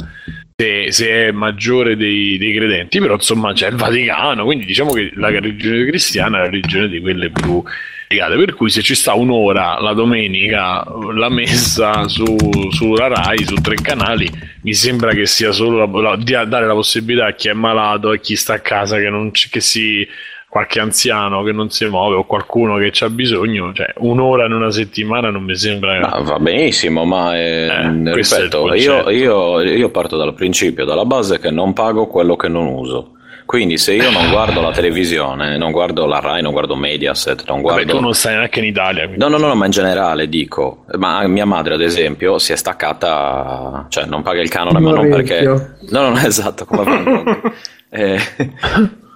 se, 0.56 0.92
se 0.92 1.08
è 1.08 1.30
maggiore 1.32 1.96
dei, 1.96 2.38
dei 2.38 2.54
credenti, 2.54 3.00
però 3.00 3.14
insomma 3.14 3.52
c'è 3.52 3.68
il 3.68 3.76
Vaticano, 3.76 4.44
quindi 4.44 4.64
diciamo 4.64 4.92
che 4.92 5.10
la 5.14 5.28
religione 5.28 5.84
cristiana 5.86 6.38
è 6.38 6.40
la 6.42 6.50
religione 6.50 6.88
di 6.88 7.00
quelle 7.00 7.30
più 7.30 7.62
per 8.08 8.54
cui 8.54 8.70
se 8.70 8.82
ci 8.82 8.94
sta 8.94 9.14
un'ora 9.14 9.80
la 9.80 9.92
domenica 9.92 10.84
la 11.14 11.28
messa 11.28 12.06
su, 12.08 12.24
sulla 12.70 13.08
Rai, 13.08 13.44
su 13.44 13.54
tre 13.56 13.74
canali, 13.76 14.30
mi 14.62 14.72
sembra 14.74 15.12
che 15.12 15.26
sia 15.26 15.52
solo 15.52 15.78
la, 15.86 16.00
la- 16.10 16.16
di 16.16 16.32
dare 16.32 16.66
la 16.66 16.74
possibilità 16.74 17.26
a 17.26 17.32
chi 17.32 17.48
è 17.48 17.52
malato 17.52 18.12
e 18.12 18.20
chi 18.20 18.36
sta 18.36 18.54
a 18.54 18.60
casa 18.60 18.98
che, 18.98 19.08
non 19.08 19.30
che 19.30 19.60
si 19.60 20.06
qualche 20.48 20.78
anziano 20.78 21.42
che 21.42 21.50
non 21.50 21.70
si 21.70 21.84
muove 21.86 22.14
o 22.14 22.24
qualcuno 22.26 22.76
che 22.76 22.92
ha 23.04 23.10
bisogno, 23.10 23.72
cioè 23.72 23.92
un'ora 23.96 24.46
in 24.46 24.52
una 24.52 24.70
settimana 24.70 25.28
non 25.30 25.42
mi 25.42 25.56
sembra 25.56 25.98
Ma 25.98 26.20
va 26.20 26.38
benissimo, 26.38 27.04
ma 27.04 27.36
eh, 27.36 27.66
Eh, 27.66 27.86
il 27.86 28.12
ripeto, 28.14 28.72
io, 28.74 29.10
io- 29.10 29.60
io 29.62 29.88
parto 29.90 30.16
dal 30.16 30.32
principio, 30.34 30.84
dalla 30.84 31.04
base 31.04 31.40
che 31.40 31.50
non 31.50 31.72
pago 31.72 32.06
quello 32.06 32.36
che 32.36 32.46
non 32.46 32.66
uso. 32.66 33.13
Quindi 33.46 33.76
se 33.78 33.92
io 33.94 34.10
non 34.10 34.30
guardo 34.30 34.60
la 34.60 34.70
televisione, 34.72 35.56
non 35.58 35.70
guardo 35.70 36.06
la 36.06 36.18
Rai, 36.18 36.40
non 36.42 36.52
guardo 36.52 36.76
Mediaset, 36.76 37.44
non 37.46 37.60
Vabbè, 37.60 37.74
guardo... 37.84 37.92
tu 37.96 38.00
non 38.00 38.14
stai 38.14 38.36
neanche 38.36 38.58
in 38.58 38.64
Italia. 38.64 39.02
quindi- 39.04 39.18
No, 39.22 39.28
no, 39.28 39.36
no, 39.36 39.48
no, 39.48 39.54
ma 39.54 39.66
in 39.66 39.70
generale 39.70 40.28
dico, 40.28 40.84
ma 40.96 41.26
mia 41.28 41.44
madre 41.44 41.74
ad 41.74 41.82
esempio 41.82 42.38
si 42.38 42.52
è 42.52 42.56
staccata, 42.56 43.86
cioè 43.90 44.06
non 44.06 44.22
paga 44.22 44.40
il 44.40 44.48
canone, 44.48 44.78
ma 44.80 44.90
non 44.92 45.08
perché... 45.10 45.42
No, 45.42 45.60
no, 45.90 46.08
no, 46.10 46.16
esatto, 46.24 46.64
come. 46.64 47.52
Eh, 47.94 48.18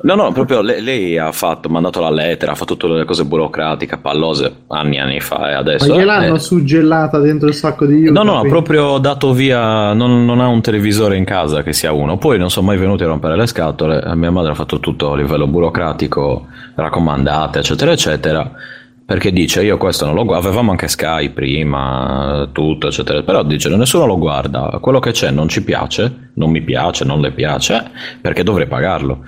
No, 0.01 0.15
no, 0.15 0.31
proprio 0.31 0.61
lei, 0.61 0.81
lei 0.81 1.19
ha 1.19 1.33
fatto, 1.33 1.69
mandato 1.69 2.01
la 2.01 2.11
lettera, 2.11 2.53
ha 2.53 2.55
fatto 2.55 2.77
tutte 2.77 2.95
le 2.95 3.05
cose 3.05 3.25
burocratiche, 3.25 3.99
pallose, 3.99 4.59
anni 4.69 4.97
e 4.97 5.01
anni 5.01 5.21
fa 5.21 5.51
e 5.51 5.55
adesso... 5.55 5.89
Ma 5.89 5.97
gliel'hanno 5.97 6.37
eh, 6.37 6.39
suggellata 6.39 7.19
dentro 7.19 7.49
il 7.49 7.55
sacco 7.55 7.85
di 7.85 7.95
aiuto? 7.95 8.13
No, 8.13 8.23
no, 8.23 8.39
ha 8.39 8.47
proprio 8.47 8.99
dato 8.99 9.33
via, 9.33 9.93
non, 9.95 10.25
non 10.25 10.41
ha 10.41 10.47
un 10.47 10.61
televisore 10.61 11.17
in 11.17 11.25
casa 11.25 11.65
che 11.65 11.73
sia 11.73 11.91
uno. 11.91 12.17
Poi 12.17 12.39
non 12.39 12.49
sono 12.49 12.67
mai 12.67 12.79
venuti 12.79 13.03
a 13.03 13.09
rompere 13.09 13.37
le 13.37 13.47
scatole. 13.47 14.01
Mia 14.15 14.31
madre 14.31 14.53
ha 14.53 14.55
fatto 14.55 14.79
tutto 14.79 15.13
a 15.13 15.17
livello 15.17 15.49
burocratico, 15.49 16.47
raccomandate, 16.77 17.59
eccetera, 17.59 17.91
eccetera. 17.91 18.53
Perché 19.05 19.33
dice, 19.33 19.65
io 19.65 19.79
questo 19.79 20.05
non 20.05 20.15
lo 20.15 20.25
guardo, 20.27 20.49
avevamo 20.49 20.71
anche 20.71 20.87
Sky 20.87 21.31
prima, 21.31 22.47
tutto, 22.53 22.89
eccetera. 22.89 23.23
Però 23.23 23.43
dice, 23.43 23.75
nessuno 23.75 24.05
lo 24.05 24.19
guarda, 24.19 24.79
quello 24.83 25.01
che 25.01 25.13
c'è 25.13 25.31
non 25.31 25.49
ci 25.49 25.65
piace, 25.65 26.33
non 26.35 26.51
mi 26.51 26.61
piace, 26.61 27.07
non 27.07 27.23
le 27.23 27.33
piace, 27.33 27.91
perché 28.21 28.43
dovrei 28.43 28.67
pagarlo. 28.67 29.25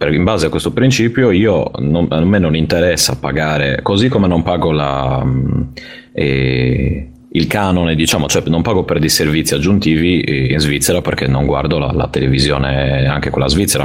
In 0.00 0.22
base 0.22 0.46
a 0.46 0.48
questo 0.48 0.72
principio 0.72 1.32
io 1.32 1.72
non- 1.78 2.06
a 2.10 2.20
me 2.24 2.38
non 2.38 2.54
interessa 2.54 3.16
pagare, 3.18 3.80
così 3.82 4.08
come 4.08 4.28
non 4.28 4.44
pago 4.44 4.70
la, 4.70 5.22
mm, 5.24 5.62
eh, 6.12 7.10
il 7.30 7.46
canone, 7.48 7.96
diciamo, 7.96 8.28
cioè 8.28 8.42
non 8.46 8.62
pago 8.62 8.84
per 8.84 9.00
dei 9.00 9.08
servizi 9.08 9.54
aggiuntivi 9.54 10.20
eh, 10.20 10.52
in 10.52 10.58
Svizzera 10.60 11.00
perché 11.00 11.26
non 11.26 11.46
guardo 11.46 11.78
la, 11.80 11.90
la 11.92 12.06
televisione 12.08 13.06
anche 13.08 13.30
quella 13.30 13.48
svizzera. 13.48 13.84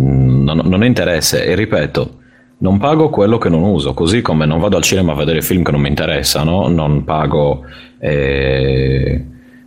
Mm, 0.00 0.42
Non, 0.44 0.60
non 0.64 0.82
interessa 0.84 1.38
e 1.42 1.54
ripeto, 1.54 2.16
non 2.60 2.78
pago 2.78 3.10
quello 3.10 3.36
che 3.36 3.50
non 3.50 3.62
uso, 3.62 3.92
così 3.92 4.22
come 4.22 4.46
non 4.46 4.60
vado 4.60 4.76
al 4.76 4.82
cinema 4.82 5.12
a 5.12 5.16
vedere 5.16 5.42
film 5.42 5.62
che 5.62 5.70
non 5.72 5.80
mi 5.82 5.88
interessano, 5.88 6.68
non 6.68 7.04
pago, 7.04 7.64
eh, 7.98 9.24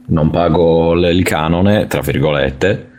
non 0.07 0.29
pago 0.31 0.95
il 1.07 1.23
canone, 1.23 1.85
tra 1.87 2.01
virgolette, 2.01 2.89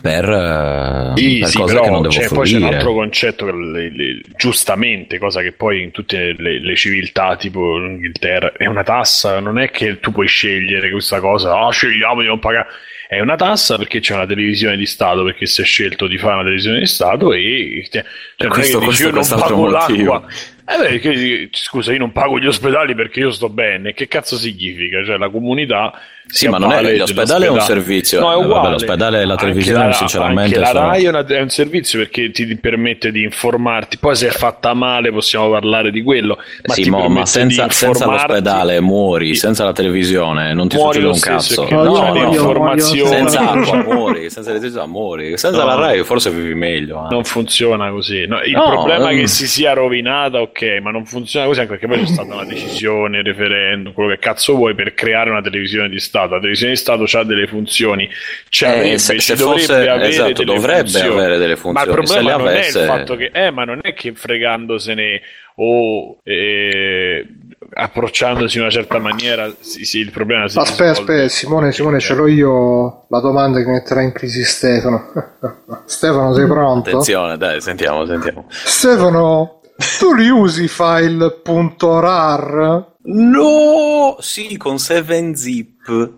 per, 0.00 0.24
eh, 0.28 1.12
Sì, 1.16 1.38
per 1.40 1.48
sì, 1.48 1.56
cose 1.58 1.72
però 1.74 1.84
che 1.84 1.90
non 1.90 2.02
devo 2.02 2.14
c'è- 2.14 2.28
poi 2.28 2.46
c'è 2.48 2.56
un 2.56 2.62
altro 2.64 2.92
concetto 2.94 3.44
che 3.46 3.52
le- 3.52 3.90
le- 3.94 4.20
giustamente, 4.36 5.18
cosa 5.18 5.42
che 5.42 5.52
poi 5.52 5.82
in 5.82 5.90
tutte 5.90 6.34
le, 6.38 6.60
le 6.60 6.76
civiltà 6.76 7.36
tipo 7.36 7.76
l'Inghilterra 7.78 8.52
è 8.56 8.66
una 8.66 8.84
tassa, 8.84 9.40
non 9.40 9.58
è 9.58 9.70
che 9.70 9.98
tu 10.00 10.12
puoi 10.12 10.28
scegliere 10.28 10.90
questa 10.90 11.18
cosa, 11.20 11.58
ah 11.58 11.70
scegliamo 11.70 12.20
di 12.20 12.26
non 12.28 12.38
pagare, 12.38 12.66
è 13.08 13.18
una 13.18 13.34
tassa 13.34 13.76
perché 13.76 13.98
c'è 13.98 14.14
una 14.14 14.26
televisione 14.26 14.76
di 14.76 14.86
Stato, 14.86 15.24
perché 15.24 15.44
si 15.46 15.60
è 15.62 15.64
scelto 15.64 16.06
di 16.06 16.16
fare 16.18 16.34
una 16.34 16.42
televisione 16.44 16.78
di 16.78 16.86
Stato 16.86 17.32
e 17.32 17.84
cioè, 17.90 18.04
Questo- 18.48 18.78
che 18.78 18.86
dici, 18.86 19.02
questo- 19.02 19.02
io 19.08 19.10
non 19.10 19.40
pago 19.40 19.56
motivo. 19.68 20.12
l'acqua, 20.12 20.26
Eh 20.66 20.98
beh, 21.00 21.48
scusa, 21.52 21.92
io 21.92 21.98
non 21.98 22.12
pago 22.12 22.38
gli 22.38 22.46
ospedali 22.46 22.94
perché 22.94 23.20
io 23.20 23.30
sto 23.30 23.48
bene. 23.48 23.92
Che 23.92 24.06
cazzo 24.08 24.36
significa? 24.36 25.02
Cioè, 25.04 25.16
la 25.16 25.28
comunità. 25.28 25.92
Sì, 26.32 26.46
ma 26.46 26.58
non 26.58 26.70
è 26.70 26.96
l'ospedale 26.96 27.46
è 27.46 27.48
un 27.48 27.58
servizio. 27.60 28.20
No, 28.20 28.28
è 28.30 28.34
Eh, 28.34 28.36
vabbè, 28.36 28.46
uguale. 28.46 28.70
l'ospedale 28.70 29.20
e 29.20 29.24
la 29.24 29.34
televisione, 29.34 29.86
la- 29.86 29.92
sinceramente, 29.92 30.58
la 30.60 30.66
sono- 30.66 30.86
Rai 30.86 31.04
è, 31.04 31.08
una- 31.08 31.26
è 31.26 31.40
un 31.40 31.48
servizio 31.48 31.98
perché 31.98 32.30
ti 32.30 32.56
permette 32.56 33.10
di 33.10 33.24
informarti. 33.24 33.98
Poi, 33.98 34.14
se 34.14 34.28
è 34.28 34.30
fatta 34.30 34.72
male, 34.72 35.10
possiamo 35.10 35.50
parlare 35.50 35.90
di 35.90 36.02
quello. 36.02 36.38
Ma 36.66 36.74
sì, 36.74 36.88
mo, 36.88 37.08
ma 37.08 37.26
senza, 37.26 37.68
senza 37.70 38.06
l'ospedale 38.06 38.78
muori, 38.80 39.34
senza 39.34 39.64
la 39.64 39.72
televisione 39.72 40.54
non 40.54 40.68
ti 40.68 40.76
Muori 40.76 41.00
succede 41.00 41.12
un 41.12 41.18
cazzo. 41.20 41.68
No, 41.68 41.84
muoio, 41.84 42.28
l'informazione. 42.28 43.02
muoio 43.02 43.28
Senza 43.28 43.40
No. 43.40 43.50
acqua 43.60 43.82
muori, 43.94 44.30
senza 44.30 44.50
elettricità 44.50 44.86
muori. 44.86 45.36
Senza 45.36 45.58
No. 45.58 45.66
la 45.66 45.74
Rai 45.74 46.04
forse 46.04 46.30
vivi 46.30 46.54
meglio. 46.54 47.06
eh. 47.06 47.12
Non 47.12 47.24
funziona 47.24 47.90
così. 47.90 48.24
No, 48.28 48.40
il 48.42 48.52
No, 48.52 48.70
problema 48.70 49.10
è 49.10 49.16
che 49.16 49.26
si 49.26 49.48
sia 49.48 49.72
rovinata, 49.72 50.38
ok, 50.50 50.78
ma 50.82 50.90
non 50.90 51.06
funziona 51.06 51.46
così 51.46 51.60
anche 51.60 51.72
perché 51.72 51.86
poi 51.86 52.00
c'è 52.00 52.12
stata 52.12 52.34
una 52.34 52.44
decisione, 52.44 53.18
il 53.18 53.24
referendum, 53.24 53.92
quello 53.92 54.10
che 54.10 54.18
cazzo 54.18 54.54
vuoi 54.54 54.74
per 54.74 54.94
creare 54.94 55.30
una 55.30 55.40
televisione 55.40 55.88
di 55.88 55.98
Stato. 56.00 56.34
La 56.34 56.38
televisione 56.40 56.72
di 56.72 56.78
Stato 56.78 57.04
ha 57.18 57.24
delle 57.24 57.46
funzioni, 57.46 58.08
ci 58.48 58.64
Eh, 58.64 58.98
se- 58.98 59.20
se 59.20 59.34
dovrebbe 59.36 59.60
fosse- 59.60 59.74
avere 59.88 60.08
esatto, 60.08 60.32
delle 60.32 60.44
dovrebbe 60.44 60.80
funzioni. 60.88 61.08
avere 61.18 61.38
delle 61.38 61.46
Ma 61.46 61.52
il 61.54 61.58
funzioni. 61.58 61.92
problema 61.92 62.36
non 62.36 62.46
avesse- 62.48 62.78
è 62.78 62.82
il 62.82 62.88
fatto 62.88 63.16
che, 63.16 63.30
eh, 63.32 63.50
ma 63.50 63.64
non 63.64 63.78
è 63.82 63.94
che 63.94 64.12
fregandosene 64.14 65.20
o 65.62 66.18
eh, 66.24 67.26
approcciandosi 67.72 68.56
in 68.56 68.62
una 68.62 68.70
certa 68.72 68.98
maniera, 68.98 69.52
sì, 69.60 69.84
sì, 69.84 69.98
il 69.98 70.10
problema 70.10 70.48
si 70.48 70.58
Aspetta, 70.58 70.90
aspetta, 70.90 71.28
Simone, 71.28 71.70
Simone, 71.72 72.00
ce 72.00 72.14
l'ho 72.14 72.26
io 72.26 73.04
la 73.08 73.20
domanda 73.20 73.62
che 73.62 73.68
metterà 73.70 74.00
in 74.02 74.12
crisi 74.12 74.42
Stefano. 74.42 75.12
Stefano, 75.84 76.32
sei 76.32 76.46
pronto? 76.46 76.88
Attenzione, 76.88 77.36
dai, 77.36 77.60
sentiamo, 77.60 78.06
sentiamo. 78.06 78.46
Stefano, 78.48 79.59
tu 79.98 80.14
li 80.14 80.28
usi 80.28 80.68
file.rar? 80.68 82.84
No! 83.02 84.16
Sì, 84.18 84.56
con 84.56 84.74
7zip. 84.74 86.10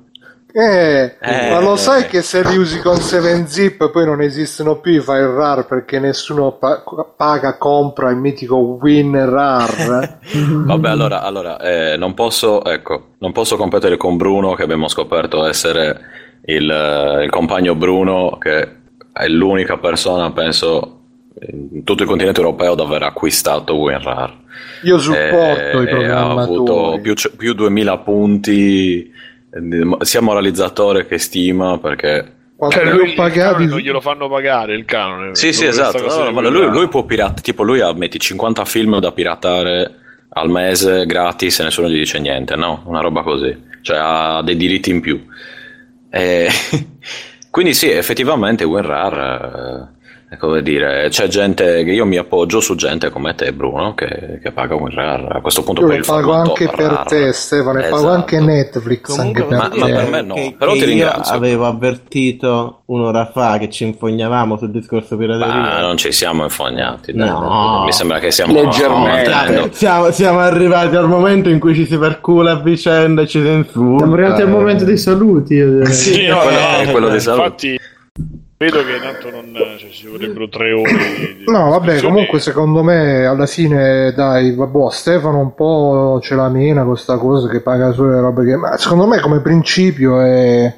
Eh, 0.54 1.16
Eh. 1.18 1.50
ma 1.50 1.60
lo 1.60 1.76
sai 1.76 2.04
che 2.06 2.20
se 2.20 2.46
li 2.46 2.58
usi 2.58 2.78
con 2.80 2.96
7zip 2.96 3.90
poi 3.90 4.04
non 4.04 4.20
esistono 4.20 4.80
più 4.80 4.92
i 4.92 5.00
file 5.00 5.32
RAR 5.32 5.64
perché 5.66 5.98
nessuno 5.98 6.58
pa- 6.58 6.82
paga, 7.16 7.56
compra 7.56 8.10
il 8.10 8.16
mitico 8.16 8.56
WinRAR? 8.56 10.18
Vabbè, 10.66 10.88
allora, 10.90 11.22
allora 11.22 11.58
eh, 11.58 11.96
non 11.96 12.12
posso, 12.12 12.62
ecco, 12.64 13.12
non 13.18 13.32
posso 13.32 13.56
competere 13.56 13.96
con 13.96 14.18
Bruno, 14.18 14.52
che 14.52 14.62
abbiamo 14.62 14.88
scoperto 14.88 15.46
essere 15.46 15.98
il, 16.44 16.70
eh, 16.70 17.24
il 17.24 17.30
compagno 17.30 17.74
Bruno, 17.74 18.36
che 18.38 18.76
è 19.10 19.26
l'unica 19.28 19.78
persona, 19.78 20.32
penso, 20.32 21.01
tutto 21.84 22.02
il 22.02 22.08
continente 22.08 22.40
europeo 22.40 22.72
ad 22.72 22.80
aver 22.80 23.02
acquistato 23.04 23.74
WinRAR. 23.76 24.40
Io 24.82 24.98
supporto 24.98 25.80
Eh, 25.80 25.82
i 25.82 25.86
e 26.04 26.08
ha 26.10 26.30
avuto 26.30 26.64
programmatori. 26.64 27.00
più, 27.00 27.14
più 27.36 27.54
2000 27.54 27.98
punti, 27.98 29.10
eh, 29.50 30.04
sia 30.04 30.20
moralizzatore 30.20 31.06
che 31.06 31.18
stima, 31.18 31.78
perché... 31.78 32.40
Cioè, 32.68 32.84
lui, 32.92 33.14
pagati? 33.14 33.66
non 33.66 33.78
glielo 33.80 34.00
fanno 34.00 34.28
pagare 34.28 34.74
il 34.76 34.84
canone. 34.84 35.34
Sì, 35.34 35.52
sì, 35.52 35.64
esatto. 35.66 36.30
No, 36.30 36.48
lui, 36.48 36.66
lui 36.70 36.86
può 36.86 37.04
piratare, 37.04 37.40
tipo 37.42 37.64
lui 37.64 37.80
ha 37.80 37.92
metti 37.92 38.20
50 38.20 38.64
film 38.64 39.00
da 39.00 39.10
piratare 39.10 39.94
al 40.28 40.48
mese 40.48 41.04
gratis 41.04 41.58
e 41.58 41.64
nessuno 41.64 41.88
gli 41.88 41.98
dice 41.98 42.20
niente, 42.20 42.54
no? 42.54 42.82
Una 42.86 43.00
roba 43.00 43.22
così. 43.22 43.70
Cioè 43.80 43.96
ha 44.00 44.42
dei 44.42 44.56
diritti 44.56 44.90
in 44.90 45.00
più. 45.00 45.20
E- 46.08 46.48
Quindi 47.50 47.74
sì, 47.74 47.90
effettivamente 47.90 48.62
WinRAR, 48.62 49.14
eh, 49.92 50.00
come 50.38 50.62
dire, 50.62 51.08
c'è 51.10 51.26
gente 51.28 51.84
che 51.84 51.90
io 51.90 52.04
mi 52.06 52.16
appoggio 52.16 52.60
su 52.60 52.74
gente 52.74 53.10
come 53.10 53.34
te 53.34 53.52
Bruno 53.52 53.94
che, 53.94 54.38
che 54.42 54.50
paga 54.52 54.74
WinRAR. 54.74 55.36
A 55.36 55.40
questo 55.40 55.62
punto 55.62 55.80
Io 55.82 55.86
per 55.88 55.96
lo 55.96 56.02
il 56.02 56.06
pago 56.08 56.32
anche 56.32 56.68
per 56.68 56.86
RAR. 56.90 57.06
te, 57.06 57.32
Stefano, 57.32 57.78
e 57.78 57.82
pago 57.82 57.96
Esatto. 57.96 58.12
anche 58.12 58.40
Netflix 58.40 59.14
Comunque, 59.16 59.42
anche 59.42 59.54
ma- 59.54 59.68
per 59.68 59.78
ma 59.78 59.86
te. 59.86 59.92
per 59.92 60.10
me 60.10 60.22
no, 60.22 60.34
che, 60.34 60.54
però 60.58 60.72
che 60.72 60.78
ti 60.78 60.84
io 60.84 60.90
ringrazio. 60.90 61.34
avevo 61.34 61.66
avvertito 61.66 62.82
un'ora 62.86 63.30
fa 63.32 63.58
che 63.58 63.70
ci 63.70 63.84
infognavamo 63.84 64.56
sul 64.56 64.70
discorso 64.70 65.16
pirateria. 65.16 65.54
Ma 65.54 65.80
non 65.80 65.96
ci 65.96 66.12
siamo 66.12 66.42
infognati. 66.44 67.12
No. 67.14 67.24
dai. 67.24 67.84
Mi 67.86 67.92
sembra 67.92 68.18
che 68.18 68.30
siamo 68.30 68.52
Leggermente. 68.52 69.28
mantenendo- 69.30 69.68
Siamo, 69.72 70.10
siamo 70.10 70.38
arrivati 70.40 70.96
al 70.96 71.08
momento 71.08 71.48
in 71.48 71.58
cui 71.58 71.74
ci 71.74 71.86
si 71.86 71.96
percula 71.98 72.52
a 72.52 72.56
vicenda 72.56 73.22
e 73.22 73.26
ci 73.26 73.40
si 73.40 73.46
insulta. 73.48 73.98
Siamo 73.98 74.14
arrivati 74.14 74.42
al 74.42 74.48
momento 74.50 74.84
dei 74.84 74.98
saluti. 74.98 75.56
Sì, 75.86 76.26
no, 76.26 76.38
quello- 76.38 76.58
no, 76.60 76.76
è 76.78 76.90
quello 76.90 77.08
dei 77.08 77.20
saluti. 77.20 77.40
Infatti, 77.72 77.80
vedo 78.62 78.84
che 78.84 79.00
tanto 79.00 79.30
non 79.30 79.52
cioè, 79.78 79.90
ci 79.90 80.06
vorrebbero 80.06 80.48
tre 80.48 80.72
ore. 80.72 80.92
Di, 80.92 81.36
di 81.38 81.44
No, 81.46 81.70
vabbè, 81.70 82.00
comunque 82.00 82.38
secondo 82.38 82.82
me 82.82 83.24
alla 83.26 83.46
fine, 83.46 84.12
dai, 84.12 84.54
vabbè, 84.54 84.90
Stefano 84.90 85.38
un 85.40 85.54
po' 85.54 86.20
ce 86.22 86.34
la 86.36 86.48
mena 86.48 86.84
con 86.84 86.96
sta 86.96 87.16
cosa 87.18 87.48
che 87.48 87.60
paga 87.60 87.92
solo 87.92 88.10
le 88.12 88.20
robe 88.20 88.44
che... 88.44 88.56
Ma 88.56 88.76
secondo 88.76 89.06
me 89.06 89.20
come 89.20 89.40
principio 89.40 90.20
è, 90.20 90.72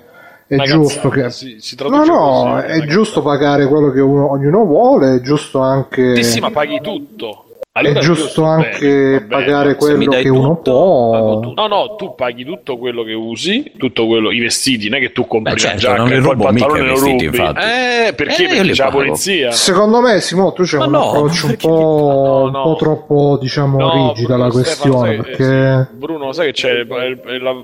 è 0.46 0.56
giusto 0.58 1.10
che... 1.10 1.30
si- 1.30 1.56
si 1.60 1.76
No, 1.78 2.04
no, 2.04 2.60
così, 2.62 2.66
è 2.66 2.84
giusto 2.86 3.20
pagare 3.22 3.66
quello 3.66 3.90
che 3.90 4.00
uno- 4.00 4.30
ognuno 4.30 4.64
vuole, 4.64 5.16
è 5.16 5.20
giusto 5.20 5.60
anche... 5.60 6.16
Sì, 6.16 6.24
sì, 6.24 6.40
ma 6.40 6.50
paghi 6.50 6.80
tutto. 6.80 7.43
È 7.76 7.80
Allora 7.80 7.94
io 7.98 8.00
giusto 8.04 8.28
sto 8.28 8.44
anche 8.44 8.86
bene, 8.86 9.10
bene. 9.18 9.26
pagare 9.26 9.68
mi 9.70 9.74
quello 9.74 10.10
che 10.12 10.28
uno 10.28 10.48
tutto, 10.54 10.70
può. 10.70 11.10
pago 11.10 11.40
tutto. 11.40 11.60
No, 11.60 11.66
no, 11.66 11.96
tu 11.96 12.14
paghi 12.14 12.44
tutto 12.44 12.78
quello 12.78 13.02
che 13.02 13.14
usi, 13.14 13.72
tutto 13.76 14.06
quello, 14.06 14.30
i 14.30 14.38
vestiti, 14.38 14.88
non 14.88 14.98
è 15.00 15.02
che 15.02 15.10
tu 15.10 15.26
compri 15.26 15.54
Beh, 15.54 15.60
una 15.60 15.70
certo, 15.70 15.78
giacca 15.80 15.96
non 15.96 16.12
e 16.12 16.20
poi 16.20 16.30
il 16.30 16.36
pantalone 16.38 16.78
i 16.78 16.84
lo 16.86 16.90
vestiti, 16.92 17.24
rubi. 17.24 17.36
infatti. 17.36 17.58
Eh, 17.58 18.12
perché? 18.14 18.44
Eh, 18.44 18.46
perché 18.46 18.70
c'è 18.70 18.84
la 18.84 18.90
polizia. 18.90 19.50
Secondo 19.50 20.00
me, 20.00 20.20
Simo, 20.20 20.52
tu 20.52 20.62
c'è 20.62 20.78
Ma 20.78 20.84
un 20.84 20.90
no, 20.92 21.08
approccio 21.08 21.46
un 21.48 21.56
po', 21.56 21.68
No, 21.68 22.50
no. 22.50 22.56
un 22.58 22.62
po' 22.62 22.76
troppo, 22.76 23.38
diciamo, 23.40 23.76
No, 23.76 23.90
alla 23.90 24.14
Stefano, 24.14 24.50
questione. 24.52 25.06
sai- 25.08 25.16
perché... 25.16 25.42
eh, 25.42 25.86
sì, 25.90 25.96
Bruno, 25.96 26.30
sai 26.32 26.46
che 26.46 26.52
c'è 26.52 26.70
il- 26.70 26.86
il- 27.26 27.42
la, 27.42 27.54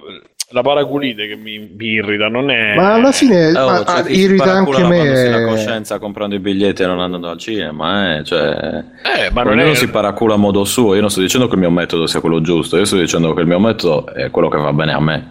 la 0.53 0.63
paraculite 0.63 1.27
che 1.29 1.37
mi, 1.37 1.59
mi 1.77 1.87
irrita, 1.87 2.29
non 2.29 2.51
è... 2.51 2.75
Ma 2.75 2.95
alla 2.95 3.13
fine 3.13 3.51
Oh, 3.57 3.67
ma- 3.67 3.79
ah, 3.81 4.03
si 4.05 4.19
irrita 4.19 4.53
anche 4.53 4.73
lavandosi 4.83 5.29
la 5.29 5.39
me. 5.39 5.45
coscienza 5.47 5.99
comprando 5.99 6.35
i 6.35 6.41
biglietti 6.41 6.83
e 6.83 6.87
non 6.87 7.01
andando 7.01 7.29
al 7.29 7.39
cinema, 7.39 8.17
eh? 8.17 8.25
Cioè, 8.25 8.85
Eh, 9.17 9.31
ma 9.33 9.43
non 9.43 9.53
ognuno 9.59 9.73
è... 9.73 9.75
si 9.77 9.89
paracula 9.89 10.35
a 10.35 10.39
modo 10.39 10.65
suo. 10.65 10.95
Io 10.95 11.01
non 11.01 11.11
sto 11.11 11.21
dicendo 11.21 11.47
che 11.47 11.55
il 11.55 11.61
mio 11.61 11.71
metodo 11.71 12.07
sia 12.07 12.21
quello 12.21 12.41
giusto, 12.41 12.77
io 12.77 12.85
sto 12.85 12.97
dicendo 12.97 13.33
che 13.33 13.41
il 13.43 13.47
mio 13.47 13.61
metodo 13.61 14.07
è 14.13 14.31
quello 14.31 14.49
che 14.49 14.59
va 14.59 14.73
bene 14.73 14.93
a 14.93 15.01
me. 15.01 15.29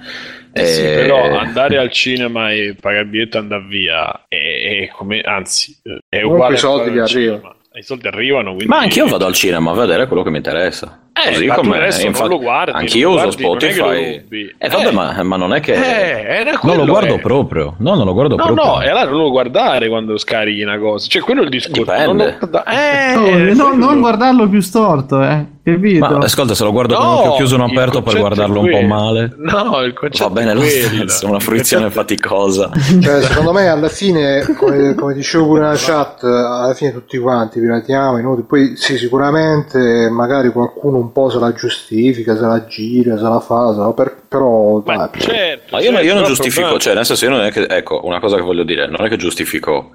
Eh 0.52 0.66
sì, 0.66 0.82
Eh, 0.84 0.96
però 0.96 1.38
andare 1.38 1.78
al 1.78 1.92
cinema 1.92 2.52
e 2.52 2.76
pagare 2.80 3.04
il 3.04 3.10
biglietto 3.10 3.38
e 3.38 3.40
andare 3.42 3.66
via 3.68 4.26
è, 4.28 4.36
è 4.84 4.90
come, 4.96 5.20
anzi, 5.22 5.78
è 5.84 6.22
Comunque 6.22 6.34
uguale 6.34 6.56
i 6.56 6.58
soldi 6.58 6.98
al 6.98 7.04
arrivano. 7.06 7.56
I 7.72 7.84
soldi 7.84 8.08
arrivano, 8.08 8.48
quindi... 8.56 8.66
Ma 8.66 8.80
anch'io 8.80 9.06
vado 9.08 9.26
al 9.28 9.34
cinema 9.34 9.72
a 9.72 9.76
vedere 9.76 10.08
quello 10.08 10.24
che 10.24 10.32
mi 10.32 10.38
interessa. 10.38 11.09
Eh, 11.26 11.32
Così 11.34 11.48
come 11.48 11.78
adesso 11.78 12.10
non 12.10 12.28
lo 12.30 12.40
guardi, 12.40 12.72
anch'io 12.76 13.10
non 13.10 13.22
lo 13.22 13.28
uso 13.28 13.38
non 13.40 13.60
Spotify. 13.60 14.18
rubi. 14.22 14.56
Eh, 14.58 14.70
vabbè, 14.70 14.88
Eh. 14.88 14.92
ma, 14.92 15.24
ma 15.24 15.36
non 15.38 15.54
è 15.54 15.60
che 15.60 15.74
Eh, 15.74 16.24
era 16.42 16.60
non 16.64 16.78
lo 16.78 16.86
guardo 16.86 17.16
è. 17.16 17.20
proprio. 17.20 17.76
No, 17.80 17.96
non 17.96 18.06
lo 18.06 18.14
guardo 18.14 18.36
No, 18.36 18.46
proprio. 18.46 18.66
no, 18.66 18.82
e 18.82 18.90
allora 18.90 19.06
non 19.10 19.20
lo 19.20 19.30
guardare 19.32 19.88
quando 19.90 20.18
scarichi 20.18 20.62
una 20.62 20.78
cosa. 20.80 21.08
Cioè, 21.08 21.22
quello 21.22 21.42
è 21.42 21.44
il 21.44 21.50
discorso. 21.50 21.82
Dipende. 21.82 22.38
Non 22.40 22.50
lo 22.52 22.64
Eh, 22.66 23.16
Oh, 23.16 23.22
quello. 23.22 23.54
non, 23.54 23.78
non 23.78 24.00
guardarlo 24.00 24.48
più 24.48 24.62
storto, 24.62 25.22
eh. 25.24 25.58
Capito? 25.70 26.00
Ma 26.08 26.18
ascolta, 26.26 26.56
se 26.56 26.64
lo 26.64 26.72
guardo 26.72 26.96
con 26.96 27.04
No, 27.06 27.12
un 27.12 27.18
occhio 27.18 27.32
chiuso 27.36 27.54
e 27.54 27.58
uno 27.60 27.68
il 27.68 27.78
aperto 27.78 28.02
per 28.02 28.18
guardarlo 28.18 28.60
un 28.62 28.70
po' 28.72 28.82
male. 28.82 29.36
No, 29.38 29.82
il 29.82 29.94
concetto 29.94 30.28
Va 30.28 30.34
bene 30.34 30.52
è 30.52 30.54
lo 30.56 30.62
stesso, 30.64 31.28
una 31.28 31.40
fruizione 31.40 31.92
faticosa. 31.92 32.72
Cioè, 33.00 33.22
secondo 33.22 33.52
me 33.52 33.68
alla 33.68 33.90
fine, 33.90 34.42
come, 34.58 34.96
come 34.96 35.14
dicevo 35.14 35.46
pure 35.46 35.60
nella 35.62 35.76
chat, 35.76 36.24
alla 36.24 36.74
fine 36.74 36.92
tutti 36.92 37.20
quanti 37.20 37.60
piratiamo, 37.60 38.36
poi 38.48 38.76
sì, 38.78 38.98
sicuramente 38.98 40.10
magari 40.10 40.50
qualcuno 40.52 40.98
un 40.98 41.09
po' 41.12 41.30
se 41.30 41.40
la 41.40 41.54
giustifica, 41.54 42.36
se 42.36 42.42
la 42.42 42.66
gira, 42.66 43.18
se 43.18 43.24
la 43.24 43.40
fa, 43.40 43.74
se 43.74 43.80
la 43.80 43.94
per- 43.94 44.24
però 44.28 44.82
Ma 44.86 44.96
dai, 44.96 45.22
certo, 45.22 45.68
Ma 45.76 45.80
io, 45.80 45.92
certo, 45.92 46.06
io 46.06 46.14
non 46.14 46.22
il 46.24 46.28
giustifico, 46.28 46.60
problema- 46.62 46.80
cioè, 46.80 46.94
nel 46.96 47.06
senso, 47.06 47.26
io 47.26 47.32
non 47.32 47.42
è 47.42 47.52
che, 47.52 47.64
ecco, 47.64 48.02
una 48.06 48.20
cosa 48.20 48.36
che 48.36 48.42
voglio 48.42 48.64
dire, 48.64 48.88
non 48.88 49.06
è 49.06 49.10
che 49.10 49.18
giustifico 49.18 49.92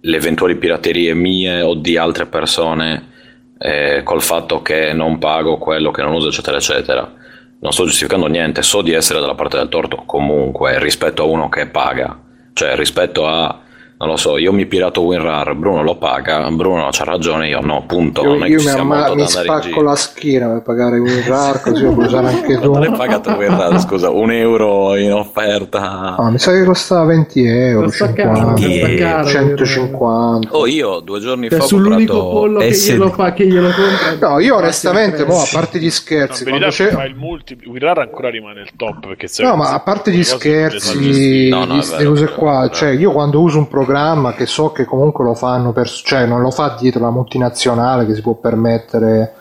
le 0.00 0.16
eventuali 0.16 0.56
piraterie 0.56 1.14
mie 1.14 1.62
o 1.62 1.74
di 1.74 1.96
altre 1.96 2.26
persone 2.26 3.10
eh, 3.58 4.02
col 4.04 4.20
fatto 4.22 4.60
che 4.62 4.92
non 4.92 5.18
pago 5.18 5.58
quello 5.58 5.90
che 5.90 6.02
non 6.02 6.12
uso, 6.14 6.28
eccetera, 6.28 6.56
eccetera. 6.56 7.12
Non 7.60 7.72
sto 7.72 7.84
giustificando 7.84 8.26
niente, 8.26 8.62
so 8.62 8.82
di 8.82 8.92
essere 8.92 9.20
dalla 9.20 9.36
parte 9.36 9.56
del 9.56 9.68
torto 9.68 10.02
comunque 10.04 10.80
rispetto 10.80 11.22
a 11.22 11.26
uno 11.26 11.48
che 11.48 11.66
paga, 11.68 12.18
cioè 12.54 12.74
rispetto 12.74 13.26
a, 13.26 13.60
non 14.02 14.10
lo 14.10 14.16
so, 14.16 14.36
io 14.36 14.52
mi 14.52 14.66
pirato 14.66 15.02
WinRAR, 15.02 15.54
Bruno 15.54 15.84
lo 15.84 15.94
paga, 15.94 16.50
Bruno 16.50 16.88
c'ha 16.90 17.04
ragione, 17.04 17.46
io 17.46 17.60
no, 17.60 17.84
punto. 17.86 18.22
io, 18.22 18.30
non 18.30 18.42
è 18.42 18.48
io 18.48 18.58
che 18.58 18.64
mi, 18.64 18.70
amma- 18.70 19.14
mi 19.14 19.28
spacco 19.28 19.80
la 19.80 19.94
schiena 19.94 20.48
per 20.48 20.62
pagare 20.62 20.98
un 20.98 21.22
RAR, 21.24 21.60
così 21.60 21.84
lo 21.84 21.92
puoi 21.92 22.06
usare 22.06 22.26
anche 22.26 22.58
tu. 22.58 22.68
Quanto 22.68 22.78
l'hai 22.80 22.98
pagato 22.98 23.30
WinRAR? 23.30 23.78
Scusa, 23.80 24.10
un 24.10 24.32
euro 24.32 24.96
in 24.96 25.12
offerta? 25.12 26.16
Ah, 26.16 26.30
mi 26.30 26.38
sa 26.40 26.50
che 26.50 26.64
costava 26.64 27.04
20 27.04 27.44
euro, 27.46 27.86
Costa 27.86 28.12
caro, 28.12 28.34
50, 28.56 28.80
costa 28.80 28.96
caro, 28.96 29.28
150. 29.28 30.48
Oh, 30.56 30.66
io 30.66 30.98
due 30.98 31.20
giorni 31.20 31.48
Cioè, 31.48 31.58
fa 31.58 31.64
ho 31.64 31.68
sull'unico 31.68 32.12
comprato 32.12 32.38
pollo 32.40 32.58
che 32.58 32.70
glielo 32.72 33.08
fa, 33.10 33.32
che 33.32 33.46
glielo 33.46 33.68
compra. 33.70 34.28
No, 34.28 34.40
io 34.40 34.56
onestamente, 34.56 35.24
mo, 35.24 35.38
a 35.38 35.46
parte 35.52 35.78
gli 35.78 35.84
No, 35.84 35.90
scherzi, 35.90 36.44
c'è... 36.44 36.88
fa 36.88 37.04
il 37.04 37.14
multi 37.14 37.56
WinRAR 37.64 38.00
ancora 38.00 38.30
rimane 38.30 38.62
il 38.62 38.70
top 38.76 39.06
perché 39.06 39.28
se- 39.28 39.44
No, 39.44 39.54
ma 39.54 39.72
a 39.72 39.78
parte 39.78 40.10
gli 40.10 40.24
scherzi. 40.24 41.48
No, 41.50 41.64
no, 41.66 41.74
queste 41.74 41.98
vero, 41.98 42.10
cose 42.10 42.26
qua, 42.30 42.68
cioè 42.72 42.88
io 42.90 43.12
quando 43.12 43.40
uso 43.40 43.58
un 43.58 43.68
programma 43.68 43.90
che 44.34 44.46
so 44.46 44.72
che 44.72 44.84
comunque 44.84 45.24
lo 45.24 45.34
fanno 45.34 45.72
per, 45.72 45.88
cioè 45.88 46.26
non 46.26 46.40
lo 46.40 46.50
fa 46.50 46.76
dietro 46.78 47.00
la 47.00 47.10
multinazionale 47.10 48.06
che 48.06 48.14
si 48.14 48.22
può 48.22 48.34
permettere, 48.34 49.34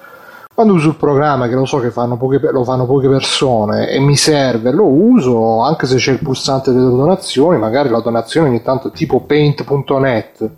quando 0.53 0.73
uso 0.73 0.89
il 0.89 0.95
programma 0.95 1.47
che 1.47 1.55
lo 1.55 1.65
so 1.65 1.80
che 1.80 1.91
fanno 1.91 2.17
poche, 2.17 2.39
lo 2.51 2.63
fanno 2.63 2.85
poche 2.85 3.07
persone 3.07 3.89
e 3.89 3.99
mi 3.99 4.15
serve, 4.15 4.71
lo 4.71 4.85
uso 4.85 5.61
anche 5.61 5.85
se 5.88 5.95
c'è 5.95 6.11
il 6.11 6.19
pulsante 6.19 6.71
delle 6.71 6.89
donazioni, 6.89 7.57
magari 7.57 7.89
la 7.89 8.01
donazione 8.01 8.49
ogni 8.49 8.61
tanto 8.61 8.91
tipo 8.91 9.21
paint.net 9.21 10.49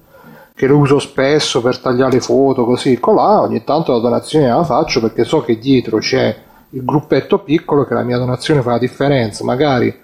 che 0.55 0.67
lo 0.67 0.77
uso 0.77 0.99
spesso 0.99 1.61
per 1.61 1.77
tagliare 1.80 2.19
foto 2.19 2.65
così, 2.65 2.99
colà, 2.99 3.41
ogni 3.41 3.63
tanto 3.63 3.91
la 3.93 3.99
donazione 3.99 4.47
la 4.47 4.63
faccio 4.63 4.99
perché 4.99 5.23
so 5.23 5.41
che 5.41 5.57
dietro 5.57 5.99
c'è 5.99 6.35
il 6.72 6.83
gruppetto 6.83 7.39
piccolo 7.39 7.85
che 7.85 7.93
la 7.93 8.03
mia 8.03 8.17
donazione 8.17 8.61
fa 8.61 8.72
la 8.72 8.80
differenza, 8.80 9.43
magari 9.43 9.95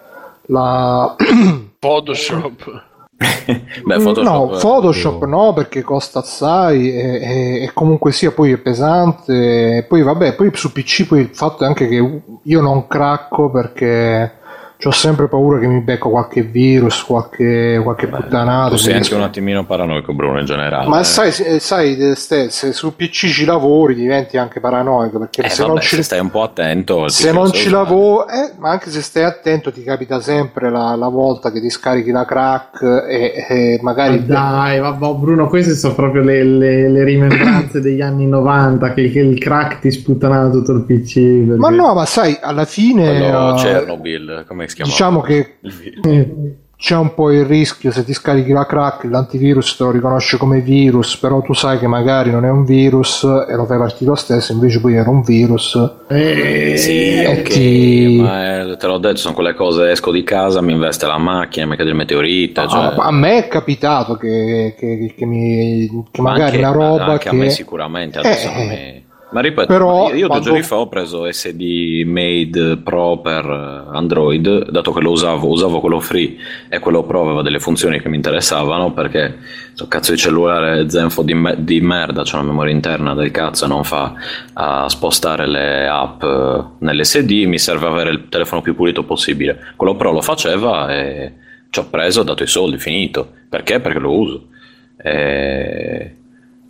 la 0.48 1.16
Photoshop. 1.80 2.88
Beh, 3.84 4.00
Photoshop, 4.00 4.24
no, 4.24 4.58
Photoshop 4.58 5.26
no 5.26 5.54
perché 5.54 5.82
costa 5.82 6.20
assai 6.20 6.92
e, 6.92 7.00
e- 7.22 7.64
e 7.64 7.72
comunque 7.74 8.12
sia 8.12 8.32
poi 8.32 8.54
è 8.54 8.58
pesante. 8.58 9.86
Poi 9.88 10.02
vabbè 10.02 10.36
poi 10.36 10.52
su 10.54 10.72
PC 10.72 11.06
poi 11.08 11.22
il 11.22 11.30
fatto 11.34 11.64
è 11.64 11.68
anche 11.68 11.88
che 11.88 12.22
io 12.44 12.62
non 12.62 12.88
cracco 12.88 13.50
perché 13.50 14.39
ho 14.82 14.92
sempre 14.92 15.28
paura 15.28 15.60
che 15.60 15.68
mi 15.68 15.82
becco 15.82 16.10
qualche 16.10 16.42
virus 16.42 17.04
qualche, 17.04 17.82
qualche 17.84 18.08
puttanata 18.08 18.70
Tu 18.70 18.78
sei 18.78 18.94
che- 18.94 18.98
anche 19.00 19.14
un 19.16 19.22
attimino 19.24 19.66
paranoico, 19.66 20.14
Bruno, 20.14 20.40
in 20.40 20.46
generale. 20.46 20.88
ma 20.88 21.02
eh. 21.02 21.04
sai, 21.04 21.32
se- 21.34 21.60
sai 21.60 21.98
se 22.16 22.72
su 22.72 22.96
PC 22.96 23.28
ci 23.28 23.44
lavori 23.44 23.94
diventi 23.94 24.38
anche 24.38 24.62
paranoico 24.62 25.20
perché 25.20 25.42
Eh, 25.42 25.50
se 25.50 25.64
vabbè, 25.64 25.74
non 25.74 25.82
ci 25.82 25.96
se 25.98 26.04
stai 26.04 26.20
un 26.22 26.30
po' 26.30 26.44
attento... 26.44 27.10
se 27.10 27.32
non 27.34 27.52
ci 27.52 27.70
lavori, 27.70 28.28
eh, 28.32 28.54
ma 28.58 28.70
anche 28.70 28.90
se 28.90 29.02
stai 29.02 29.24
attento, 29.24 29.72
ti 29.74 29.84
capita 29.84 30.22
sempre 30.22 30.70
la, 30.70 30.96
la 30.96 31.10
volta 31.10 31.52
che 31.52 31.60
ti 31.60 31.70
scarichi 31.70 32.12
la 32.12 32.24
crack 32.24 32.82
e, 32.82 33.46
e 33.50 33.80
magari. 33.82 34.26
Dai, 34.26 34.80
vabbè, 34.80 35.14
Bruno, 35.16 35.48
queste 35.48 35.76
sono 35.76 35.94
proprio 35.94 36.22
le, 36.24 36.42
le- 36.44 36.90
le 36.90 37.04
rimembranze 37.04 37.82
degli 37.82 38.00
anni 38.02 38.28
90 38.28 38.94
che, 38.94 39.10
che 39.12 39.20
il 39.20 39.38
crack 39.40 39.80
ti 39.80 39.92
sputtanava 39.92 40.50
tutto 40.50 40.72
il 40.72 40.84
PC. 40.86 41.14
perché- 41.16 41.56
Ma 41.58 41.70
no, 41.70 41.94
ma 41.94 42.06
sai, 42.06 42.38
alla 42.40 42.64
fine. 42.66 43.08
Quello 43.18 43.56
eh, 43.58 43.62
Chernobyl, 43.62 44.46
come 44.48 44.68
si 44.70 44.76
chiama? 44.76 44.90
diciamo 44.92 45.22
che 45.22 45.56
Eh, 46.04 46.56
c'è 46.80 46.96
un 46.96 47.14
po' 47.14 47.30
il 47.30 47.44
rischio 47.44 47.92
se 47.92 48.06
ti 48.06 48.14
scarichi 48.14 48.54
la 48.54 48.66
crack, 48.66 49.04
l'antivirus 49.04 49.76
te 49.76 49.84
lo 49.84 49.92
riconosce 49.92 50.38
come 50.38 50.62
virus, 50.62 51.18
però 51.18 51.42
tu 51.42 51.52
sai 51.54 51.78
che 51.78 51.88
magari 51.88 52.32
non 52.32 52.46
è 52.46 52.50
un 52.50 52.64
virus 52.64 53.24
e 53.26 53.54
lo 53.56 53.66
fai 53.66 53.78
partire 53.78 54.12
lo 54.12 54.16
stesso, 54.16 54.54
invece 54.54 54.80
poi 54.80 54.96
era 54.96 55.10
un 55.10 55.22
virus. 55.22 55.76
eh, 56.08 56.76
Sì, 56.78 57.22
e 57.22 57.28
ok, 57.28 57.42
ti- 57.50 58.18
ma 58.22 58.62
eh, 58.62 58.78
te 58.78 58.88
l'ho 58.88 58.98
detto, 58.98 59.18
sono 59.18 59.34
quelle 59.34 59.54
cose, 59.56 59.92
esco 59.92 60.10
di 60.14 60.24
casa, 60.24 60.62
mi 60.62 60.72
investe 60.72 61.06
la 61.06 61.18
macchina, 61.18 61.66
mi 61.66 61.76
cade 61.76 61.90
il 61.90 61.96
meteorite, 61.98 62.66
cioè, 62.70 62.80
Ah, 62.80 62.96
a 62.96 63.12
me 63.12 63.40
è 63.44 63.48
capitato 63.50 64.16
che, 64.16 64.74
che- 64.80 65.14
che 65.18 65.26
mi, 65.26 66.06
che 66.12 66.22
ma 66.22 66.30
magari 66.32 66.64
anche, 66.64 66.78
una 66.78 66.88
roba 66.88 67.06
anche 67.08 67.24
che... 67.24 67.30
a 67.30 67.34
me 67.34 67.50
sicuramente, 67.50 68.20
adesso 68.20 68.48
Eh, 68.48 68.54
non 68.54 68.68
mi- 68.68 69.08
Ma 69.32 69.42
ripeto, 69.42 69.68
però 69.68 70.08
io, 70.08 70.16
io 70.16 70.20
due 70.22 70.28
quando- 70.28 70.46
giorni 70.46 70.64
fa 70.64 70.78
ho 70.78 70.88
preso 70.88 71.32
SD 71.32 72.02
Made 72.06 72.78
Pro 72.78 73.20
per 73.20 73.46
eh, 73.46 73.96
Android, 73.96 74.72
dato 74.72 74.92
che 74.92 75.02
lo 75.02 75.12
usavo, 75.12 75.48
usavo 75.50 75.80
quello 75.80 76.00
free 76.00 76.36
e 76.68 76.80
quello 76.80 77.04
Pro 77.04 77.22
aveva 77.22 77.44
delle 77.44 77.60
funzioni 77.60 78.00
che 78.00 78.10
mi 78.10 78.16
interessavano 78.16 78.92
perché 78.92 79.38
sto 79.74 79.88
cazzo 79.88 80.14
di 80.14 80.18
cellulare 80.18 80.90
Zenfo 80.90 81.22
di, 81.22 81.36
me- 81.36 81.56
di 81.60 81.80
merda, 81.80 82.24
c'è 82.24 82.36
una 82.38 82.46
memoria 82.46 82.74
interna 82.74 83.14
del 83.14 83.30
cazzo 83.30 83.66
e 83.66 83.68
non 83.68 83.84
fa 83.84 84.14
a 84.54 84.90
spostare 84.90 85.46
le 85.48 85.88
app 85.88 86.24
eh, 86.24 86.64
nell'SD, 86.80 87.32
mi 87.46 87.60
serve 87.60 87.86
avere 87.86 88.10
il 88.10 88.30
telefono 88.30 88.62
più 88.62 88.74
pulito 88.74 89.04
possibile. 89.04 89.74
Quello 89.76 89.96
Pro 89.96 90.12
lo 90.12 90.22
faceva 90.22 90.92
e 90.92 91.34
ci 91.70 91.80
ho 91.80 91.86
preso, 91.88 92.22
ho 92.22 92.24
dato 92.24 92.42
i 92.42 92.48
soldi, 92.48 92.80
finito. 92.80 93.32
Perché? 93.48 93.80
Perché 93.80 94.00
lo 94.00 94.12
uso. 94.12 94.48
E 95.02 96.16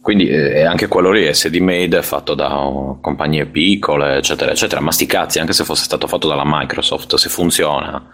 quindi 0.09 0.27
eh, 0.27 0.63
anche 0.63 0.87
quello 0.87 1.11
lì 1.11 1.31
SD 1.31 1.57
Made 1.57 1.99
è 1.99 2.01
fatto 2.01 2.33
da 2.33 2.57
oh, 2.57 2.99
compagnie 2.99 3.45
piccole, 3.45 4.17
eccetera, 4.17 4.49
eccetera. 4.49 4.81
Ma 4.81 4.91
sti 4.91 5.05
cazzi, 5.05 5.37
anche 5.37 5.53
se 5.53 5.63
fosse 5.63 5.83
stato 5.83 6.07
fatto 6.07 6.27
dalla 6.27 6.41
Microsoft, 6.43 7.13
se 7.13 7.29
funziona 7.29 8.09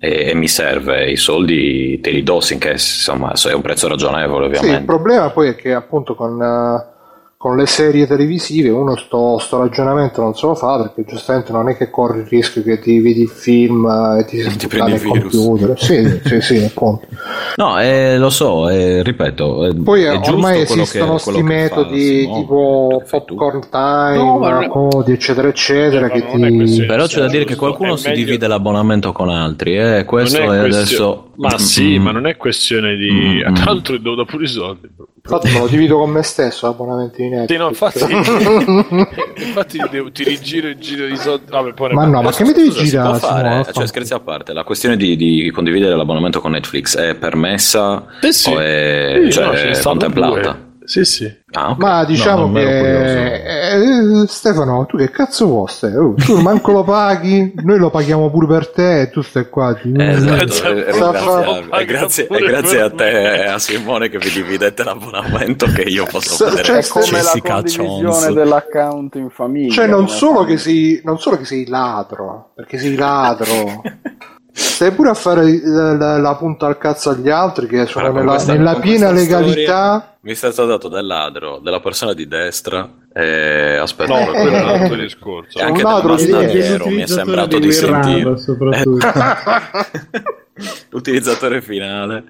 e, 0.00 0.30
e 0.30 0.34
mi 0.34 0.48
serve, 0.48 1.08
i 1.08 1.14
soldi 1.14 2.00
te 2.00 2.10
li 2.10 2.24
do 2.24 2.40
finché 2.40 2.72
insomma 2.72 3.34
è 3.34 3.52
un 3.52 3.60
prezzo 3.60 3.86
ragionevole, 3.86 4.46
Sì, 4.46 4.50
il 4.50 4.58
ovviamente. 4.58 4.84
problema 4.84 5.30
poi 5.30 5.50
è 5.50 5.54
che 5.54 5.74
appunto 5.74 6.16
con, 6.16 6.42
eh, 6.42 6.97
con 7.40 7.56
le 7.56 7.66
serie 7.66 8.04
televisive 8.08 8.68
uno 8.70 8.96
sto, 8.96 9.38
sto 9.38 9.58
ragionamento 9.58 10.20
non 10.22 10.34
se 10.34 10.44
lo 10.44 10.56
fa 10.56 10.76
perché 10.82 11.08
giustamente 11.08 11.52
non 11.52 11.68
è 11.68 11.76
che 11.76 11.88
corri 11.88 12.18
il 12.18 12.26
rischio 12.26 12.64
che 12.64 12.80
ti 12.80 12.98
vedi 12.98 13.20
il 13.22 13.28
film 13.28 13.86
eh, 13.86 14.18
e 14.18 14.24
ti 14.24 14.56
Ti 14.56 14.66
prendi 14.66 14.94
il 14.94 14.98
virus. 14.98 15.36
computer. 15.36 15.80
Sì, 15.80 16.20
sì, 16.24 16.40
sì, 16.40 16.56
appunto. 16.66 17.06
No, 17.54 17.80
eh, 17.80 18.18
lo 18.18 18.30
so, 18.30 18.68
eh, 18.68 19.04
ripeto. 19.04 19.66
eh, 19.66 19.74
Poi 19.76 20.02
è 20.02 20.10
eh, 20.14 20.16
ormai 20.16 20.62
esistono 20.62 20.82
che, 20.82 20.88
sti 20.88 20.98
quello 20.98 21.16
che 21.18 21.30
fa 21.30 21.42
metodi 21.44 22.20
Simone, 22.22 22.40
tipo 22.40 23.02
che 23.04 23.08
popcorn 23.08 23.60
time, 23.70 24.16
No, 24.16 24.38
ma 24.38 24.58
è- 24.60 24.68
codi, 24.68 25.12
eccetera, 25.12 25.46
eccetera, 25.46 26.08
che 26.10 26.24
Ma 26.32 26.48
non 26.48 26.60
è 26.62 26.64
ti... 26.64 26.84
Però 26.86 27.06
c'è 27.06 27.20
da 27.20 27.28
dire 27.28 27.44
che 27.44 27.54
qualcuno 27.54 27.94
è 27.94 27.98
si 27.98 28.08
meglio- 28.08 28.24
divide 28.24 28.48
l'abbonamento 28.48 29.12
con 29.12 29.28
altri, 29.28 29.76
eh, 29.78 30.04
questo 30.04 30.38
è, 30.38 30.44
è 30.44 30.58
adesso... 30.58 31.30
Ma 31.36 31.56
sì, 31.56 32.00
Mm. 32.00 32.02
ma 32.02 32.10
non 32.10 32.26
è 32.26 32.36
questione 32.36 32.96
di. 32.96 33.44
Mm. 33.48 33.54
Tra 33.54 33.66
l'altro, 33.66 33.94
è 33.94 34.00
dovuto 34.00 34.24
pure 34.24 34.42
i 34.42 34.48
soldi. 34.48 34.88
Infatti 35.30 35.52
me 35.52 35.58
lo 35.58 35.66
divido 35.66 35.98
con 35.98 36.10
me 36.10 36.22
stesso 36.22 36.66
l'abbonamento 36.66 37.16
di 37.18 37.28
Netflix. 37.28 37.50
Sì, 37.50 37.56
no, 37.58 37.68
infatti, 37.68 39.42
infatti 39.44 39.78
devo- 39.90 40.10
ti 40.10 40.24
rigiro 40.24 40.68
il 40.68 40.76
giro 40.78 41.06
di 41.06 41.16
soldi. 41.16 41.44
Ne 41.50 41.72
Ma 41.92 42.06
no, 42.06 42.22
ma 42.22 42.30
che 42.32 42.44
mi 42.44 42.52
devi 42.52 42.68
Scusa, 42.70 42.80
si 42.82 42.88
girare? 42.88 43.18
può 43.18 43.28
fare, 43.28 43.48
Simone? 43.48 43.72
cioè 43.72 43.86
scherzi 43.86 44.14
a 44.14 44.20
parte, 44.20 44.52
la 44.54 44.64
questione 44.64 44.96
di, 44.96 45.16
di 45.16 45.50
condividere 45.52 45.94
l'abbonamento 45.96 46.40
con 46.40 46.52
Netflix 46.52 46.96
è 46.96 47.14
permessa 47.14 48.06
Sì, 48.20 48.32
sì. 48.32 48.50
o 48.54 48.58
è, 48.58 49.20
Sì, 49.24 49.32
cioè, 49.32 49.44
no, 49.74 49.80
contemplata? 49.82 50.66
Sì, 50.88 51.04
sì. 51.04 51.30
Ah, 51.52 51.72
ok. 51.72 51.78
Ma 51.78 52.04
diciamo 52.06 52.46
No, 52.46 52.52
che 52.54 54.22
eh, 54.22 54.26
Stefano, 54.26 54.86
tu 54.86 54.96
che 54.96 55.10
cazzo 55.10 55.44
vuoi? 55.44 55.68
Oh, 55.94 56.14
tu 56.14 56.40
manco 56.40 56.72
lo 56.72 56.82
paghi, 56.82 57.52
noi 57.56 57.78
lo 57.78 57.90
paghiamo 57.90 58.30
pure 58.30 58.46
per 58.46 58.68
te 58.68 59.02
e 59.02 59.10
tu 59.10 59.20
stai 59.20 59.50
qua. 59.50 59.74
Ti... 59.74 59.92
Eh, 59.92 60.08
esatto, 60.08 60.66
eh. 60.66 61.68
È 61.68 61.84
grazie, 61.84 62.26
è 62.26 62.38
grazie 62.38 62.80
a 62.80 62.90
te 62.90 63.34
e 63.34 63.46
a 63.48 63.58
Simone 63.58 64.08
che 64.08 64.16
vi 64.16 64.30
dividete 64.30 64.82
l'abbonamento 64.82 65.66
che 65.66 65.82
io 65.82 66.06
posso 66.06 66.46
vedere 66.46 66.64
cioè, 66.64 66.78
È 66.78 66.86
come 66.88 67.22
la 67.22 67.38
condivisione 67.38 68.00
Jones. 68.00 68.32
dell'account 68.32 69.14
in 69.16 69.28
famiglia. 69.28 69.74
Cioè, 69.74 69.86
non 69.88 70.08
solo, 70.08 70.44
che 70.44 70.56
sei, 70.56 71.02
non 71.04 71.18
solo 71.18 71.36
che 71.36 71.44
sei 71.44 71.66
ladro, 71.66 72.52
perché 72.54 72.78
sei 72.78 72.94
ladro, 72.94 73.82
stai 74.58 74.90
pure 74.92 75.10
a 75.10 75.14
fare 75.14 75.60
la, 75.62 75.92
la- 75.96 76.18
la 76.18 76.34
punta 76.36 76.66
al 76.66 76.78
cazzo 76.78 77.10
agli 77.10 77.28
altri 77.30 77.66
che 77.66 77.86
sono 77.86 78.06
con 78.08 78.16
nella, 78.20 78.32
questa- 78.32 78.54
nella 78.54 78.76
piena 78.78 79.10
legalità. 79.12 80.16
Mi 80.20 80.32
è 80.32 80.34
stato 80.34 80.66
dato 80.66 80.88
del 80.88 81.06
ladro, 81.06 81.58
della 81.62 81.80
persona 81.80 82.12
di 82.12 82.26
destra 82.26 82.88
e 83.14 83.76
aspetta, 83.76 84.12
No, 84.12 84.20
Eh, 84.20 84.32
quello 84.32 84.50
è 84.50 84.58
eh, 84.58 84.62
un 84.62 84.68
altro 84.68 84.94
eh. 84.94 85.00
discorso. 85.02 85.58
e 85.58 85.62
un 85.62 85.68
anche 85.68 85.82
ladro 85.82 86.14
del 86.16 86.26
di- 86.26 86.32
masnadiero 86.32 86.88
mi 86.88 87.02
è 87.02 87.06
sembrato 87.06 87.58
di 87.58 87.72
sentire 87.72 88.36
soprattutto. 88.36 89.06
l'utilizzatore 90.90 91.62
finale. 91.62 92.24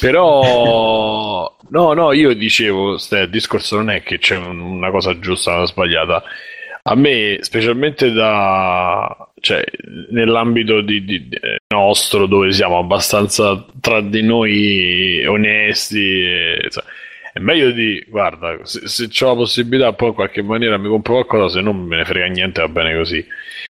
Però, 0.00 1.56
no, 1.68 1.92
no, 1.92 2.12
io 2.12 2.34
dicevo, 2.34 2.96
Ste, 2.96 3.18
il 3.20 3.30
discorso 3.30 3.76
non 3.76 3.90
è 3.90 4.02
che 4.02 4.18
c'è 4.18 4.36
un- 4.36 4.60
una 4.60 4.90
cosa 4.90 5.18
giusta 5.18 5.52
o 5.52 5.56
una 5.58 5.66
sbagliata. 5.66 6.22
A 6.84 6.96
me, 6.96 7.38
specialmente 7.42 8.10
da, 8.10 9.28
cioè, 9.40 9.62
nell'ambito 10.10 10.80
di, 10.80 11.04
di- 11.04 11.28
eh, 11.30 11.58
nostro, 11.68 12.26
dove 12.26 12.50
siamo 12.50 12.78
abbastanza 12.78 13.64
tra 13.80 14.00
di 14.00 14.20
noi 14.22 15.24
onesti, 15.24 16.00
e, 16.24 16.66
cioè, 16.70 16.82
è 17.34 17.38
meglio 17.38 17.70
di, 17.70 18.04
guarda, 18.08 18.58
se, 18.62 18.82
se 18.86 19.24
ho 19.24 19.28
la 19.28 19.34
possibilità, 19.34 19.92
poi 19.94 20.08
in 20.08 20.14
qualche 20.14 20.42
maniera 20.42 20.76
mi 20.76 20.88
compro 20.88 21.14
qualcosa, 21.14 21.56
se 21.56 21.60
non 21.62 21.76
me 21.78 21.96
ne 21.96 22.04
frega 22.04 22.26
niente, 22.26 22.60
va 22.60 22.68
bene 22.68 22.94
così. 22.94 23.24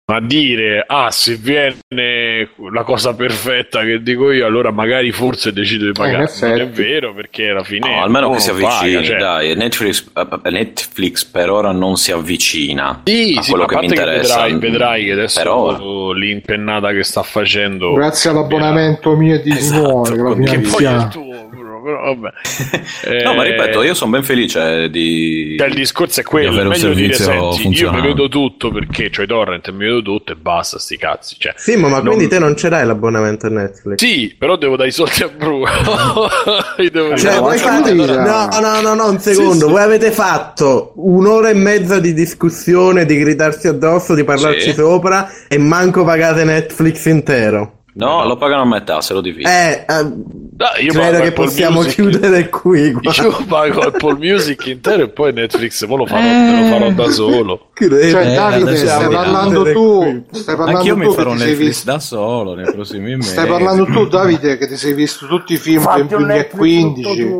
Ma 0.04 0.20
dire, 0.20 0.84
ah, 0.84 1.10
se 1.12 1.36
viene 1.36 2.48
la 2.72 2.82
cosa 2.82 3.14
perfetta 3.14 3.82
che 3.84 4.02
dico 4.02 4.32
io, 4.32 4.46
allora 4.46 4.72
magari 4.72 5.12
forse 5.12 5.52
decido 5.52 5.86
di 5.86 5.92
pagare. 5.92 6.24
in 6.40 6.48
non 6.48 6.60
è 6.60 6.68
vero, 6.68 7.14
perché 7.14 7.50
alla 7.50 7.62
fine. 7.62 7.88
No, 7.88 8.02
almeno 8.02 8.30
che 8.32 8.40
si 8.40 8.50
paga, 8.50 8.68
avvicini, 8.78 9.04
cioè. 9.04 9.16
dai. 9.18 9.54
Netflix, 9.54 10.10
eh, 10.16 10.50
Netflix 10.50 11.24
per 11.24 11.50
ora 11.50 11.70
non 11.70 11.96
si 11.96 12.10
avvicina 12.10 13.02
Sì, 13.04 13.34
a 13.38 13.42
sì, 13.42 13.50
quello 13.50 13.66
che 13.66 13.76
mi 13.76 13.84
interessa. 13.86 14.42
vedrai, 14.42 14.58
vedrai 14.58 15.04
che 15.04 15.12
adesso 15.12 15.38
Però- 15.40 16.12
l'impennata 16.12 16.90
che 16.92 17.04
sta 17.04 17.22
facendo. 17.22 17.92
Grazie 17.92 18.30
all'abbonamento 18.30 19.14
mio 19.14 19.36
e 19.36 19.40
di 19.42 19.50
Esatto, 19.52 20.04
Simone, 20.06 20.44
che 20.44 20.50
che 20.50 20.60
Che 20.60 20.68
poi 20.68 20.84
è 20.84 20.90
il 20.96 21.08
tuo, 21.08 21.48
vabbè. 21.82 22.30
No, 23.24 23.34
ma 23.34 23.44
Eh, 23.44 23.50
ripeto, 23.50 23.82
io 23.82 23.94
sono 23.94 24.12
ben 24.12 24.22
felice 24.22 24.88
di. 24.90 25.56
Cioè, 25.58 25.68
il 25.68 25.74
discorso 25.74 26.20
è 26.20 26.22
quello, 26.22 26.50
di 26.50 26.58
avere 26.58 26.68
un 26.68 26.80
meglio 26.80 26.94
dire, 26.94 27.12
servizio 27.14 27.52
senti, 27.52 27.78
io 27.80 27.92
mi 27.92 28.00
vedo 28.00 28.28
tutto 28.28 28.70
perché 28.70 29.10
c'ho 29.10 29.22
i 29.22 29.26
torrent 29.26 29.68
e 29.68 29.72
mi 29.72 29.84
vedo 29.84 30.02
tutto 30.02 30.32
e 30.32 30.36
basta, 30.36 30.78
sti 30.78 30.96
cazzi. 30.96 31.36
Cioè, 31.38 31.54
Simo, 31.56 31.88
ma 31.88 31.96
Non- 31.98 32.06
quindi 32.06 32.28
te 32.28 32.38
non 32.38 32.56
ce 32.56 32.68
l'hai 32.68 32.86
l'abbonamento 32.86 33.46
a 33.46 33.50
Netflix? 33.50 33.98
Sì, 33.98 34.34
però 34.38 34.56
devo 34.56 34.76
dare 34.76 34.88
i 34.88 34.92
soldi 34.92 35.22
a 35.22 35.28
Bruno. 35.28 35.66
Devo 36.92 37.16
Cioè, 37.16 37.40
ma 37.40 37.52
fate... 37.54 37.92
No, 37.92 38.48
no, 38.60 38.80
no, 38.80 38.94
no, 38.94 39.08
un 39.10 39.18
secondo. 39.18 39.52
Sì, 39.52 39.58
sì. 39.60 39.64
Voi 39.70 39.82
avete 39.82 40.10
fatto 40.10 40.92
un'ora 40.96 41.48
e 41.50 41.54
mezza 41.54 41.98
di 42.00 42.12
discussione, 42.12 43.04
di 43.04 43.16
gridarsi 43.18 43.68
addosso, 43.68 44.14
di 44.14 44.24
parlarci 44.24 44.70
Sì. 44.70 44.74
sopra 44.74 45.30
e 45.48 45.58
manco 45.58 46.04
pagate 46.04 46.44
Netflix 46.44 47.04
intero. 47.06 47.81
No, 47.94 48.24
lo 48.26 48.36
pagano 48.36 48.62
a 48.62 48.66
metà, 48.66 49.02
se 49.02 49.12
lo 49.12 49.20
dividi. 49.20 49.44
Eh, 49.44 49.84
eh, 49.86 50.06
Dai, 50.14 50.84
io 50.84 50.92
credo 50.92 51.20
che 51.20 51.26
Apple 51.28 51.44
possiamo 51.44 51.76
Music. 51.82 51.94
chiudere 51.94 52.48
qui. 52.48 52.90
guarda. 52.96 53.22
Io 53.22 53.44
pago 53.46 53.80
Apple 53.82 54.14
Music 54.14 54.66
intero 54.66 55.02
e 55.02 55.08
poi 55.08 55.32
Netflix 55.34 55.86
poi 55.86 55.96
lo 55.98 56.06
farò, 56.06 56.22
me 56.22 56.62
lo 56.62 56.68
farò 56.68 56.90
da 56.90 57.10
solo. 57.10 57.68
Credo. 57.74 58.00
Cioè, 58.08 58.30
Eh, 58.30 58.34
Davide, 58.34 58.76
stai 58.76 59.08
parlando 59.12 59.72
tu. 59.72 60.24
Stai 60.30 60.56
parlando 60.56 60.78
Anch'io 60.78 60.94
tu 60.94 61.00
mi 61.00 61.12
farò 61.12 61.32
Netflix 61.34 61.56
visto. 61.58 61.90
da 61.90 61.98
solo 61.98 62.54
nei 62.54 62.72
prossimi 62.72 63.16
mesi. 63.16 63.28
Stai 63.30 63.46
parlando 63.46 63.84
tu, 63.84 64.06
Davide, 64.08 64.56
che 64.56 64.68
ti 64.68 64.76
sei 64.78 64.94
visto 64.94 65.26
tutti 65.26 65.52
i 65.52 65.58
film 65.58 65.84
del 65.94 66.06
2015. 66.06 67.30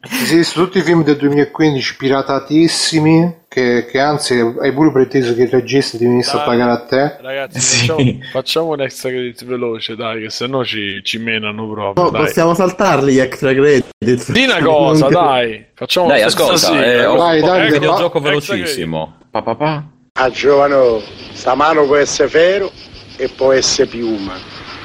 Ti 0.00 0.24
sei 0.24 0.36
visto 0.36 0.62
tutti 0.64 0.78
i 0.78 0.82
film 0.82 1.02
del 1.02 1.16
2015 1.16 1.96
piratatissimi. 1.96 3.34
Che, 3.56 3.86
che 3.86 3.98
anzi 3.98 4.34
hai 4.60 4.70
pure 4.74 4.92
preteso 4.92 5.34
che 5.34 5.44
il 5.44 5.48
regista 5.48 5.96
ti 5.96 6.04
venisse 6.04 6.36
a 6.36 6.40
pagare 6.40 6.72
a 6.72 6.84
te. 6.84 7.16
Ragazzi, 7.22 7.58
Sì. 7.58 7.86
facciamo, 7.86 8.18
facciamo 8.30 8.66
un 8.72 8.80
extra 8.82 9.08
credit 9.08 9.44
veloce, 9.46 9.96
dai, 9.96 10.20
che 10.20 10.28
sennò 10.28 10.62
ci, 10.62 11.00
ci 11.02 11.16
menano 11.16 11.66
proprio. 11.70 12.04
No, 12.04 12.10
dai. 12.10 12.24
possiamo 12.24 12.52
saltarli 12.52 13.14
gli 13.14 13.18
extra 13.18 13.54
credit. 13.54 13.86
Di 14.30 14.44
una 14.44 14.58
cosa, 14.62 15.08
dai. 15.08 15.64
Facciamo 15.74 16.06
Dai, 16.08 16.20
ascolta, 16.20 16.56
sigla, 16.58 16.84
eh, 16.84 17.06
ho 17.06 17.16
Dai, 17.16 17.40
ho 17.40 17.46
dai, 17.46 17.60
un 17.60 17.68
dai, 17.68 17.72
videogioco 17.72 18.18
extra 18.18 18.20
credit. 18.20 18.46
velocissimo. 18.48 19.16
Pa, 19.30 19.40
pa, 19.40 19.54
pa. 19.54 19.84
A 20.18 20.30
giovano, 20.30 21.00
sta 21.32 21.54
mano 21.54 21.86
può 21.86 21.96
essere 21.96 22.28
ferro 22.28 22.70
e 23.16 23.30
può 23.34 23.52
essere 23.52 23.88
piuma. 23.88 24.34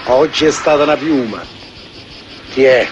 Oggi 0.06 0.46
è 0.46 0.52
stata 0.52 0.84
una 0.84 0.96
piuma. 0.96 1.42
Chi 2.54 2.64
è? 2.64 2.88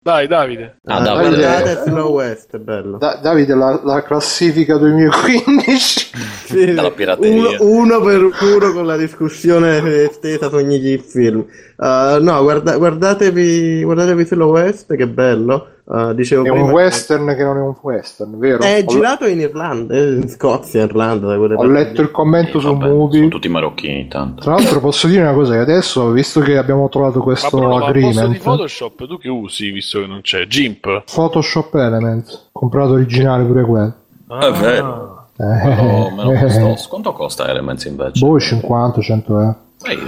Dai, 0.00 0.26
Davide. 0.28 0.76
Ah, 0.84 0.96
Ah, 0.96 1.00
Davide. 1.00 1.36
guardate 1.36 1.82
Slow 1.84 2.12
West, 2.14 2.54
è 2.54 2.58
bello. 2.58 2.98
Da- 2.98 3.18
Davide, 3.20 3.54
la, 3.54 3.80
la 3.84 4.02
classifica 4.02 4.76
2015. 4.78 6.06
Sì, 6.46 6.72
Dalla 6.72 6.90
pirateria. 6.92 7.60
Uno, 7.60 7.96
uno 7.98 8.00
per 8.00 8.20
uno 8.22 8.72
con 8.72 8.86
la 8.86 8.96
discussione 8.96 10.04
estesa 10.04 10.48
su 10.48 10.54
ogni 10.54 10.96
film. 10.98 11.44
Uh, 11.76 12.22
no, 12.22 12.40
guarda- 12.42 12.76
guardatevi, 12.76 13.82
guardatevi 13.82 14.24
Slow 14.24 14.50
West, 14.52 14.94
che 14.94 15.06
bello. 15.08 15.72
Uh, 15.90 16.12
dicevo 16.12 16.44
È 16.44 16.50
un 16.50 16.54
prima- 16.56 16.72
western 16.72 17.34
che 17.34 17.42
non 17.42 17.56
è 17.56 17.60
un 17.60 17.74
western, 17.80 18.38
vero? 18.38 18.62
È 18.62 18.82
Ho- 18.86 18.90
girato 18.90 19.26
in 19.26 19.40
Irlanda, 19.40 19.94
eh, 19.94 20.16
in 20.16 20.28
Scozia, 20.28 20.82
Irlanda. 20.84 21.28
Da 21.28 21.40
Ho 21.42 21.48
parti 21.56 21.72
letto 21.72 22.02
il 22.02 22.10
commento 22.10 22.60
Sì, 22.60 22.66
su 22.66 22.76
vabbè, 22.76 22.92
Movie. 22.92 23.18
Sono 23.20 23.30
tutti 23.30 23.48
marocchini, 23.48 24.06
tanto. 24.06 24.42
Tra 24.42 24.52
l'altro 24.56 24.80
posso 24.80 25.06
dire 25.06 25.22
una 25.22 25.32
cosa 25.32 25.54
che 25.54 25.60
adesso, 25.60 26.10
visto 26.10 26.40
che 26.40 26.58
abbiamo 26.58 26.90
trovato 26.90 27.18
Ma 27.20 27.24
questo 27.24 27.48
Bruno, 27.56 27.68
ma 27.68 27.74
al 27.76 27.80
posto 27.80 27.98
di 28.00 28.06
agreement, 28.18 28.42
Photoshop 28.42 29.06
tu 29.06 29.18
che 29.18 29.28
usi, 29.30 29.70
visto 29.70 30.00
che 30.00 30.06
non 30.06 30.20
c'è? 30.20 30.46
GIMP? 30.46 31.04
Photoshop 31.10 31.74
Element, 31.76 32.48
comprato 32.52 32.92
originale 32.92 33.44
pure 33.44 33.62
quello. 33.64 33.92
È 34.28 34.50
vero. 34.60 35.26
Eh, 35.38 35.44
me 35.44 36.22
lo 36.22 36.32
eh, 36.36 36.38
costò. 36.40 36.74
Quanto 36.90 37.12
costa 37.14 37.48
Elements 37.48 37.84
invece? 37.86 38.22
boh, 38.26 38.38
50, 38.38 39.00
100 39.00 39.32
euro. 39.40 39.56
Ehi, 39.84 39.98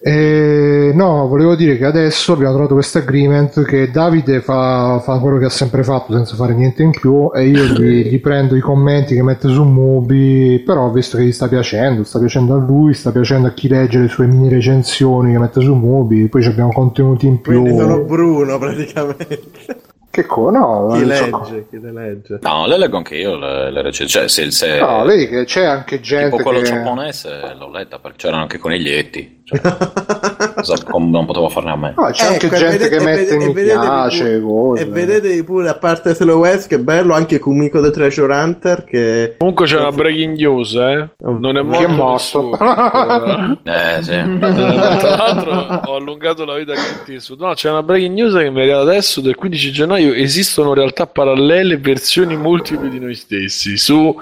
E, 0.00 0.92
no, 0.94 1.26
volevo 1.26 1.56
dire 1.56 1.76
che 1.76 1.84
adesso 1.84 2.32
abbiamo 2.32 2.52
trovato 2.52 2.74
questo 2.74 2.98
agreement 2.98 3.64
che 3.64 3.90
Davide 3.90 4.40
fa, 4.40 5.00
fa 5.00 5.18
quello 5.18 5.38
che 5.38 5.46
ha 5.46 5.50
sempre 5.50 5.82
fatto 5.82 6.12
senza 6.12 6.36
fare 6.36 6.54
niente 6.54 6.82
in 6.84 6.90
più 6.90 7.30
e 7.34 7.46
io 7.46 7.64
gli, 7.64 8.06
gli 8.08 8.20
prendo 8.20 8.54
i 8.54 8.60
commenti 8.60 9.14
che 9.14 9.22
mette 9.22 9.48
su 9.48 9.64
Mubi, 9.64 10.62
però 10.64 10.90
visto 10.90 11.16
che 11.16 11.24
gli 11.24 11.32
sta 11.32 11.48
piacendo, 11.48 12.04
sta 12.04 12.18
piacendo 12.18 12.54
a 12.54 12.58
lui, 12.58 12.94
sta 12.94 13.10
piacendo 13.10 13.48
a 13.48 13.52
chi 13.52 13.68
legge 13.68 13.98
le 13.98 14.08
sue 14.08 14.26
mini 14.26 14.48
recensioni 14.48 15.32
che 15.32 15.38
mette 15.38 15.60
su 15.60 15.74
Mubi, 15.74 16.28
poi 16.28 16.42
ci 16.42 16.48
abbiamo 16.48 16.72
contenuti 16.72 17.26
in 17.26 17.40
più. 17.40 17.60
Quindi 17.60 17.78
sono 17.78 18.04
Bruno 18.04 18.58
praticamente. 18.58 19.87
Che 20.18 20.26
co- 20.26 20.50
no, 20.50 20.88
chi 20.94 21.06
non 21.06 21.14
so- 21.14 21.24
legge, 21.44 21.66
chi 21.70 21.80
le 21.80 21.92
legge. 21.92 22.38
No, 22.42 22.66
le 22.66 22.76
leggo 22.76 22.96
anche 22.96 23.14
io 23.14 23.36
le, 23.36 23.70
le 23.70 23.82
recensioni. 23.82 24.26
Cioè, 24.28 24.46
se, 24.46 24.50
se 24.50 24.80
No, 24.80 25.04
vedi 25.04 25.28
che 25.28 25.44
c'è 25.44 25.64
anche 25.64 26.00
gente 26.00 26.30
tipo 26.30 26.42
quello 26.42 26.58
che... 26.58 26.64
giapponese 26.64 27.54
l'ho 27.56 27.70
letta 27.70 28.00
perché 28.00 28.16
c'erano 28.16 28.42
anche 28.42 28.58
coniglietti. 28.58 29.42
Cioè, 29.44 29.60
cosa- 30.74 30.84
com- 30.90 31.10
non 31.10 31.26
potevo 31.26 31.48
farne 31.48 31.70
a 31.70 31.76
me. 31.76 31.94
No, 31.96 32.10
c'è 32.10 32.26
anche 32.26 32.46
Ecco, 32.46 32.54
e 32.54 32.58
gente 32.58 32.76
vedete- 32.78 32.96
che 32.98 33.04
mette 33.04 33.34
e 33.34 33.36
mi 33.38 33.52
vedetevi 33.52 33.80
piace, 33.80 34.38
pure-. 34.40 34.80
E 34.80 34.84
vedetevi 34.84 35.44
pure, 35.44 35.68
a 35.68 35.74
parte 35.76 36.14
Slow 36.14 36.38
West, 36.40 36.68
che 36.68 36.78
bello, 36.78 37.14
anche 37.14 37.38
Kumiko 37.38 37.80
the 37.80 37.90
Treasure 37.90 38.32
Hunter, 38.34 38.84
che... 38.84 39.34
Comunque 39.38 39.66
c'è 39.66 39.78
una 39.78 39.92
breaking 39.92 40.36
news, 40.36 40.74
eh? 40.74 41.08
Non 41.18 41.56
è 41.56 41.60
Chi 41.76 41.82
è 41.82 41.86
morto. 41.86 42.42
morto? 42.42 42.56
Eh, 43.68 44.02
sì. 44.02 44.12
Eh, 44.12 44.38
Tra 44.38 45.16
l'altro 45.16 45.52
ho 45.90 45.94
allungato 45.96 46.44
la 46.44 46.56
vita 46.56 46.72
a 46.72 46.76
Eastwood. 47.06 47.40
No, 47.40 47.52
c'è 47.54 47.70
una 47.70 47.82
breaking 47.82 48.14
news 48.14 48.34
che 48.34 48.50
mi 48.50 48.58
è 48.60 48.62
arrivata 48.62 48.82
adesso 48.82 49.20
del 49.20 49.34
15 49.34 49.72
gennaio. 49.72 50.12
Esistono 50.14 50.74
realtà 50.74 51.06
parallele, 51.06 51.76
versioni 51.78 52.36
multiple 52.36 52.88
di 52.88 52.98
noi 52.98 53.14
stessi 53.14 53.76
su 53.76 54.14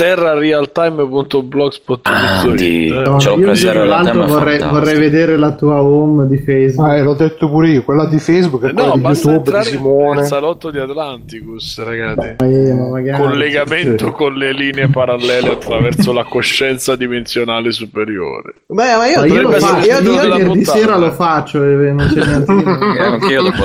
terrarealtime.blogspot.it. 0.00 2.08
Ah, 2.08 2.46
di- 2.54 2.86
Eh, 2.88 3.02
No, 3.02 3.18
l'ho 3.18 3.36
io 3.38 3.52
l'altro 3.84 4.22
è 4.22 4.26
vorrei, 4.26 4.58
vorrei 4.58 4.98
vedere 4.98 5.36
la 5.36 5.52
tua 5.52 5.82
home 5.82 6.26
di 6.26 6.38
Facebook. 6.38 6.88
Ah, 6.88 6.96
eh, 6.96 7.02
l'ho 7.02 7.12
detto 7.14 7.48
pure 7.50 7.68
io, 7.68 7.82
quella 7.84 8.06
di 8.06 8.18
Facebook 8.18 8.64
e 8.64 8.72
quella 8.72 8.88
No, 8.88 8.94
di 8.94 9.00
basta 9.00 9.28
YouTube 9.30 9.50
di 9.50 9.56
entrare 9.56 9.76
Simone. 9.76 10.14
nel 10.20 10.24
salotto 10.24 10.70
di 10.70 10.78
Atlanticus, 10.78 11.82
ragazzi. 11.84 12.34
Eh, 12.38 12.72
ma 12.74 12.88
magari- 12.88 13.22
Collegamento 13.22 14.10
con 14.12 14.32
le 14.34 14.52
linee 14.52 14.88
parallele 14.88 15.50
attraverso 15.50 16.12
la 16.14 16.24
coscienza 16.24 16.96
dimensionale 16.96 17.70
superiore. 17.72 18.54
Beh, 18.68 18.96
ma 18.96 19.06
io, 19.06 19.20
Ma 19.20 19.26
io 19.26 19.42
lo 19.42 19.54
essere 19.54 19.80
io, 19.82 20.00
io 20.00 20.16
venerdì 20.30 20.64
sera 20.64 20.96
lo 20.96 21.10
faccio 21.12 21.62
e 21.62 21.92
non 21.92 22.10
c'è 22.12 22.24
niente 22.24 22.52
Eh, 23.00 23.02
Anch'io 23.02 23.42
dopo 23.42 23.64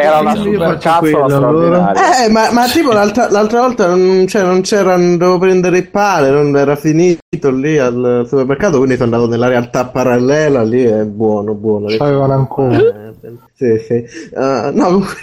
Era 0.00 0.18
una 0.20 0.34
super 0.34 0.76
allora. 1.16 1.28
straordinaria. 1.30 2.24
Eh, 2.24 2.28
ma, 2.30 2.52
ma 2.52 2.66
tipo 2.66 2.92
l'altra, 2.92 3.30
l'altra 3.30 3.60
volta 3.60 3.86
non, 3.94 4.26
cioè, 4.26 4.42
non 4.42 4.60
c'era, 4.62 4.96
dovevo 5.30 5.38
prendere 5.38 5.78
il 5.78 5.88
pane, 5.88 6.30
non 6.30 6.56
era 6.56 6.74
finito 6.76 7.50
lì 7.50 7.78
al 7.78 8.24
supermercato, 8.26 8.78
quindi 8.78 8.96
sono 8.96 9.14
andato 9.14 9.30
nella 9.30 9.48
realtà 9.48 9.86
parallela, 9.86 10.62
lì 10.62 10.82
è 10.82 11.04
buono, 11.04 11.54
buono. 11.54 11.86
C'avevano 11.86 12.32
ancora. 12.32 12.76
Eh, 12.76 13.12
Sì, 13.54 13.78
sì. 13.78 14.04
Uh, 14.32 14.74
no, 14.74 14.84
comunque, 14.84 15.16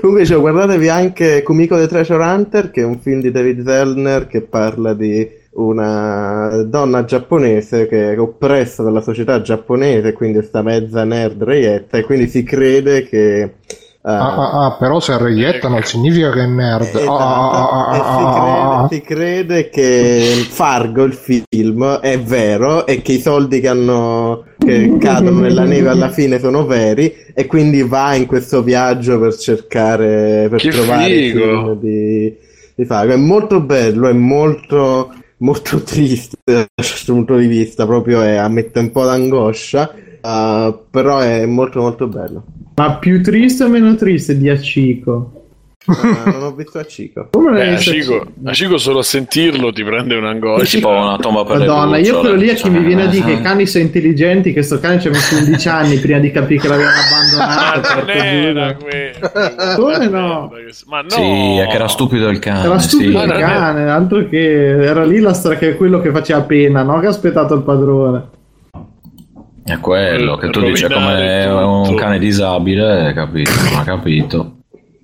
comunque 0.00 0.20
dicevo, 0.22 0.40
guardatevi 0.40 0.88
anche 0.88 1.42
Kumiko 1.42 1.76
the 1.76 1.86
Treasure 1.86 2.22
Hunter, 2.22 2.70
che 2.70 2.82
è 2.82 2.84
un 2.84 2.98
film 2.98 3.20
di 3.20 3.30
David 3.30 3.64
Zellner 3.64 4.26
che 4.26 4.42
parla 4.42 4.94
di 4.94 5.42
una 5.52 6.64
donna 6.66 7.04
giapponese 7.04 7.86
che 7.86 8.12
è 8.12 8.18
oppressa 8.18 8.82
dalla 8.82 9.00
società 9.00 9.40
giapponese, 9.40 10.12
quindi 10.12 10.42
sta 10.42 10.62
mezza 10.62 11.04
nerd 11.04 11.42
reietta, 11.42 11.98
e 11.98 12.02
quindi 12.02 12.28
si 12.28 12.42
crede 12.42 13.04
che... 13.04 13.54
uh, 14.04 14.08
Ah, 14.08 14.34
ah, 14.34 14.64
ah, 14.66 14.76
però 14.78 15.00
se 15.00 15.14
è 15.14 15.18
reietta 15.18 15.68
non 15.68 15.82
significa 15.82 16.30
che 16.30 16.42
è 16.42 16.46
nerd. 16.46 16.94
Esatto, 16.94 17.10
Ah, 17.10 17.50
ah, 17.50 17.88
ah, 17.88 17.96
e 17.96 17.98
ah, 17.98 18.04
si, 18.16 18.22
ah, 18.22 18.32
crede, 18.32 18.60
ah. 18.60 18.88
si 18.90 19.00
crede 19.00 19.68
che 19.70 20.46
Fargo, 20.50 21.04
il 21.04 21.14
film, 21.14 21.98
è 22.00 22.20
vero 22.20 22.86
e 22.86 23.02
che 23.02 23.12
i 23.12 23.20
soldi 23.20 23.60
che 23.60 23.68
hanno 23.68 24.44
che 24.58 24.96
cadono 24.98 25.40
nella 25.40 25.64
neve 25.64 25.88
alla 25.90 26.10
fine 26.10 26.38
sono 26.38 26.64
veri 26.66 27.12
e 27.34 27.46
quindi 27.46 27.82
va 27.82 28.14
in 28.14 28.26
questo 28.26 28.62
viaggio 28.62 29.18
per 29.18 29.34
cercare 29.36 30.48
per 30.50 30.60
Che 30.60 30.70
trovare 30.70 31.08
il 31.08 31.32
figo! 31.32 31.40
film 31.42 31.80
di, 31.80 32.36
di 32.74 32.84
Fargo. 32.84 33.12
È 33.12 33.16
molto 33.16 33.60
bello, 33.60 34.08
è 34.08 34.12
molto 34.12 35.12
molto 35.38 35.82
triste 35.82 36.36
da 36.44 36.66
questo 36.74 37.12
punto 37.12 37.36
di 37.36 37.46
vista, 37.46 37.86
proprio 37.86 38.22
è, 38.22 38.36
ammette 38.36 38.78
un 38.78 38.90
po' 38.90 39.04
d'angoscia, 39.04 39.92
uh, 40.24 40.78
però 40.90 41.18
è 41.18 41.44
molto 41.46 41.80
molto 41.80 42.06
bello. 42.08 42.44
Ma 42.76 42.96
più 42.96 43.22
triste 43.22 43.64
o 43.64 43.68
meno 43.68 43.94
triste 43.94 44.36
di 44.36 44.48
Acico? 44.50 45.38
Uh, 45.86 45.92
non 46.30 46.42
ho 46.44 46.52
visto 46.54 46.78
a 46.78 46.86
Cico. 46.86 47.28
Come 47.32 47.52
l'hai 47.52 47.68
Eh, 47.68 47.70
visto 47.72 47.90
Acico, 47.90 48.14
Acico? 48.14 48.30
Acico 48.44 48.78
solo 48.78 48.98
a 49.00 49.02
sentirlo 49.02 49.70
ti 49.70 49.84
prende 49.84 50.14
È 50.14 50.18
un'angoscia. 50.18 50.76
tipo 50.78 50.88
una 50.88 51.18
tomba 51.18 51.44
per 51.44 51.58
Madonna, 51.58 51.98
io 51.98 52.20
quello 52.20 52.36
lì 52.36 52.46
è 52.46 52.52
che 52.52 52.56
cioè, 52.56 52.70
mi 52.70 52.82
viene 52.82 53.02
a 53.02 53.06
dire 53.06 53.22
che 53.26 53.30
eh. 53.32 53.34
i 53.34 53.40
cani 53.42 53.66
sono 53.66 53.84
intelligenti, 53.84 54.54
che 54.54 54.62
sto 54.62 54.80
cane 54.80 54.98
ci 54.98 55.08
ha 55.08 55.10
messo 55.10 55.36
11 55.36 55.68
anni 55.68 55.98
prima 55.98 56.18
di 56.20 56.30
capire 56.30 56.60
che 56.62 56.68
l'avevano 56.68 56.96
Ah, 57.38 57.72
abbandonato. 57.74 57.94
non 57.94 58.04
porco 58.06 58.18
era 58.18 58.76
quello. 58.76 59.74
Come 59.76 60.08
no? 60.08 60.52
Ma 60.86 61.00
no. 61.02 61.08
Sì, 61.10 61.56
è 61.58 61.66
che 61.68 61.74
era 61.74 61.88
stupido 61.88 62.28
il 62.30 62.38
cane. 62.38 62.64
Era 62.64 62.78
stupido 62.78 63.18
sì. 63.18 63.24
il 63.26 63.32
cane, 63.32 63.90
altro 63.90 64.26
che 64.26 64.70
era 64.86 65.04
lì 65.04 65.20
la 65.20 65.34
storia 65.34 65.58
che 65.58 65.68
è 65.72 65.76
quello 65.76 66.00
che 66.00 66.10
faceva 66.12 66.40
pena, 66.40 66.82
no? 66.82 66.98
Che 66.98 67.06
ha 67.06 67.10
aspettato 67.10 67.52
il 67.54 67.62
padrone. 67.62 68.22
È 69.64 69.78
quello 69.80 70.36
che 70.36 70.50
tu 70.50 70.60
dici 70.60 70.82
come 70.84 70.94
Rovinare 71.14 71.46
un 71.64 71.84
tutto. 71.84 71.96
cane 71.96 72.18
disabile, 72.18 73.12
capito? 73.14 73.50
Non 73.70 73.78
ha 73.80 73.84
capito. 73.84 74.56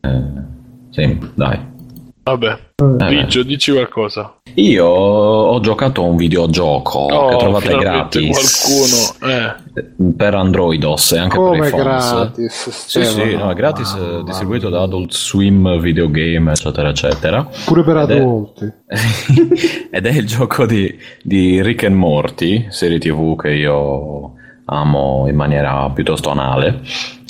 Eh, 0.02 0.22
sì, 0.90 1.18
dai. 1.34 1.68
Vabbè, 2.22 2.58
Eh, 2.76 3.06
Biggio, 3.08 3.42
dici 3.42 3.72
qualcosa. 3.72 4.36
Io 4.56 4.84
ho 4.84 5.58
giocato 5.60 6.02
a 6.02 6.04
un 6.06 6.16
videogioco 6.16 6.98
Oh, 6.98 7.28
che 7.30 7.36
trovate 7.38 7.76
gratis 7.78 9.16
qualcuno. 9.18 9.32
Eh. 9.34 10.12
per 10.16 10.34
Androidos 10.34 11.12
e 11.12 11.18
anche 11.18 11.36
per 11.38 11.46
Come 11.46 11.66
i 11.66 11.70
phones. 11.70 12.12
gratis, 12.12 12.68
Sì, 12.86 13.04
sì, 13.04 13.34
no, 13.36 13.50
è 13.50 13.54
gratis, 13.54 13.94
eh, 13.94 14.22
distribuito 14.24 14.68
da 14.68 14.82
Adult 14.82 15.12
Swim 15.12 15.80
Videogame, 15.80 16.50
eccetera, 16.52 16.90
eccetera. 16.90 17.48
Pure 17.64 17.82
per 17.82 17.96
Ed 17.96 18.10
è- 18.10 18.16
adulti. 18.18 18.72
Ed 19.90 20.06
è 20.06 20.10
il 20.12 20.26
gioco 20.26 20.66
di, 20.66 20.94
di 21.22 21.62
Rick 21.62 21.84
and 21.84 21.96
Morty, 21.96 22.66
serie 22.68 22.98
tv 22.98 23.34
che 23.40 23.50
io 23.52 24.34
amo 24.70 25.26
in 25.28 25.36
maniera 25.36 25.88
piuttosto 25.90 26.30
anale. 26.30 26.80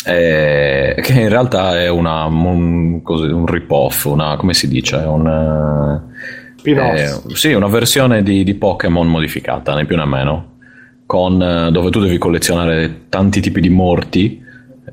eh, 0.05 0.95
che 1.01 1.21
in 1.21 1.29
realtà 1.29 1.79
è 1.79 1.89
una, 1.89 2.25
un, 2.25 3.03
un 3.05 3.47
rip-off, 3.47 4.05
una, 4.05 4.37
come 4.37 4.55
si 4.55 4.69
dice? 4.69 4.97
Un, 4.97 5.27
eh, 6.63 6.71
eh, 6.71 7.09
sì, 7.35 7.53
una 7.53 7.69
versione 7.69 8.23
di, 8.23 8.45
di 8.45 8.55
Pokémon 8.55 9.07
modificata, 9.09 9.75
né 9.75 9.85
più 9.85 9.97
né 9.97 10.05
meno. 10.05 10.49
con, 11.07 11.43
eh, 11.43 11.71
dove 11.73 11.91
tu 11.91 11.99
devi 12.01 12.19
collezionare 12.19 13.07
tanti 13.09 13.41
tipi 13.41 13.61
di 13.61 13.69
morti, 13.69 14.41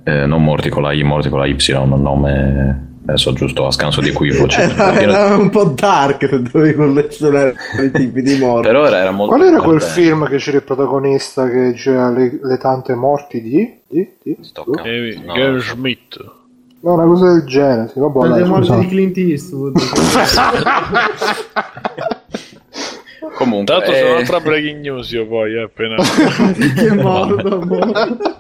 eh, 0.04 0.26
non 0.26 0.44
morti 0.44 0.70
con 0.70 0.82
la 0.82 0.92
I, 0.92 1.04
morti 1.04 1.30
con 1.30 1.40
la 1.40 1.46
Y, 1.46 1.56
un 1.74 2.02
nome 2.02 2.97
adesso 3.08 3.32
giusto 3.34 3.66
a 3.66 3.72
scanso 3.72 4.02
di 4.02 4.10
equivoci. 4.10 4.60
era, 4.62 5.00
era 5.00 5.36
un 5.36 5.50
po' 5.50 5.64
dark 5.66 6.28
dovevi 6.36 6.76
collezionare 6.76 7.56
i 7.84 7.92
tipi 7.92 8.22
di 8.22 8.38
morti. 8.38 8.68
Però 8.68 8.86
era, 8.86 8.98
era 8.98 9.12
molto 9.12 9.36
Qual 9.36 9.48
era 9.48 9.62
quel 9.62 9.82
film 9.82 10.28
che 10.28 10.38
c'era 10.38 10.58
il 10.58 10.64
protagonista 10.64 11.50
che 11.50 11.72
diceva 11.72 12.10
le, 12.10 12.40
le 12.42 12.58
tante 12.58 12.94
morti 12.96 13.42
di? 13.42 13.80
di? 13.88 14.08
di? 14.22 14.38
Kevin 14.84 15.24
No. 15.24 15.60
Schmidt. 15.60 16.36
No, 16.80 16.94
una 16.94 17.06
cosa 17.06 17.34
del 17.34 17.44
genere. 17.46 17.90
Sì, 17.90 18.00
vabbè, 18.00 18.28
Le 18.28 18.46
morti 18.46 18.76
di 18.78 18.88
Clint 18.88 19.18
Eastwood. 19.18 19.78
Comunque, 23.36 23.66
Tra 23.66 23.76
l'altro 23.76 23.94
c'è 23.94 24.04
eh, 24.04 24.12
un'altra 24.12 24.40
breaking 24.40 24.82
news 24.82 25.12
io 25.12 25.28
poi, 25.28 25.54
eh, 25.54 25.62
appena... 25.62 25.96
che 26.76 26.94
morto, 26.94 27.62
morto. 27.62 28.36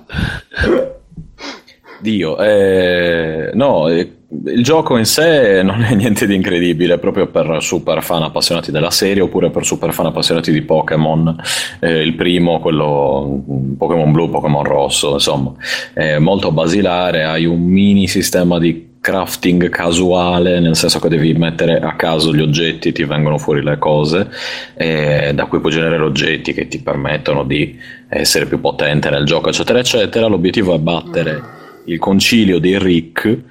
Dio, 1.99 2.39
eh, 2.39 3.51
no, 3.53 3.87
eh, 3.89 4.16
il 4.29 4.61
gioco 4.61 4.97
in 4.97 5.05
sé 5.05 5.61
non 5.63 5.83
è 5.83 5.93
niente 5.95 6.27
di 6.27 6.35
incredibile, 6.35 6.97
proprio 6.97 7.27
per 7.27 7.57
super 7.61 8.03
fan 8.03 8.23
appassionati 8.23 8.71
della 8.71 8.91
serie 8.91 9.21
oppure 9.21 9.49
per 9.49 9.65
super 9.65 9.93
fan 9.93 10.07
appassionati 10.07 10.51
di 10.51 10.61
Pokémon. 10.61 11.35
Eh, 11.79 12.01
il 12.01 12.13
primo, 12.15 12.59
quello 12.59 13.43
Pokémon 13.77 14.11
blu, 14.11 14.29
Pokémon 14.29 14.63
rosso, 14.63 15.13
insomma, 15.13 15.53
è 15.93 16.17
molto 16.17 16.51
basilare, 16.51 17.23
hai 17.23 17.45
un 17.45 17.61
mini 17.61 18.07
sistema 18.07 18.59
di 18.59 18.85
crafting 18.99 19.69
casuale, 19.69 20.59
nel 20.59 20.75
senso 20.75 20.99
che 20.99 21.07
devi 21.07 21.31
mettere 21.33 21.79
a 21.79 21.95
caso 21.95 22.33
gli 22.33 22.41
oggetti, 22.41 22.91
ti 22.91 23.05
vengono 23.05 23.37
fuori 23.37 23.63
le 23.63 23.77
cose, 23.77 24.27
da 24.75 25.45
cui 25.45 25.61
puoi 25.61 25.71
generare 25.71 26.03
oggetti 26.03 26.51
che 26.51 26.67
ti 26.67 26.81
permettono 26.81 27.45
di 27.45 27.79
essere 28.09 28.47
più 28.47 28.59
potente 28.59 29.09
nel 29.09 29.23
gioco, 29.23 29.47
eccetera, 29.47 29.79
eccetera. 29.79 30.27
L'obiettivo 30.27 30.75
è 30.75 30.79
battere 30.79 31.41
il 31.85 31.99
concilio 31.99 32.59
dei 32.59 32.77
Rick, 32.77 33.43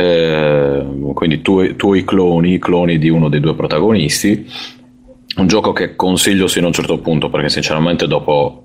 eh, 0.00 1.12
quindi 1.14 1.42
tu, 1.42 1.76
tuoi 1.76 2.04
cloni, 2.04 2.54
i 2.54 2.58
cloni 2.58 2.98
di 2.98 3.08
uno 3.08 3.28
dei 3.28 3.40
due 3.40 3.54
protagonisti. 3.54 4.46
Un 5.36 5.46
gioco 5.46 5.72
che 5.72 5.94
consiglio 5.94 6.46
sino 6.48 6.64
a 6.64 6.68
un 6.68 6.74
certo 6.74 6.98
punto, 6.98 7.28
perché 7.30 7.48
sinceramente 7.48 8.06
dopo 8.06 8.64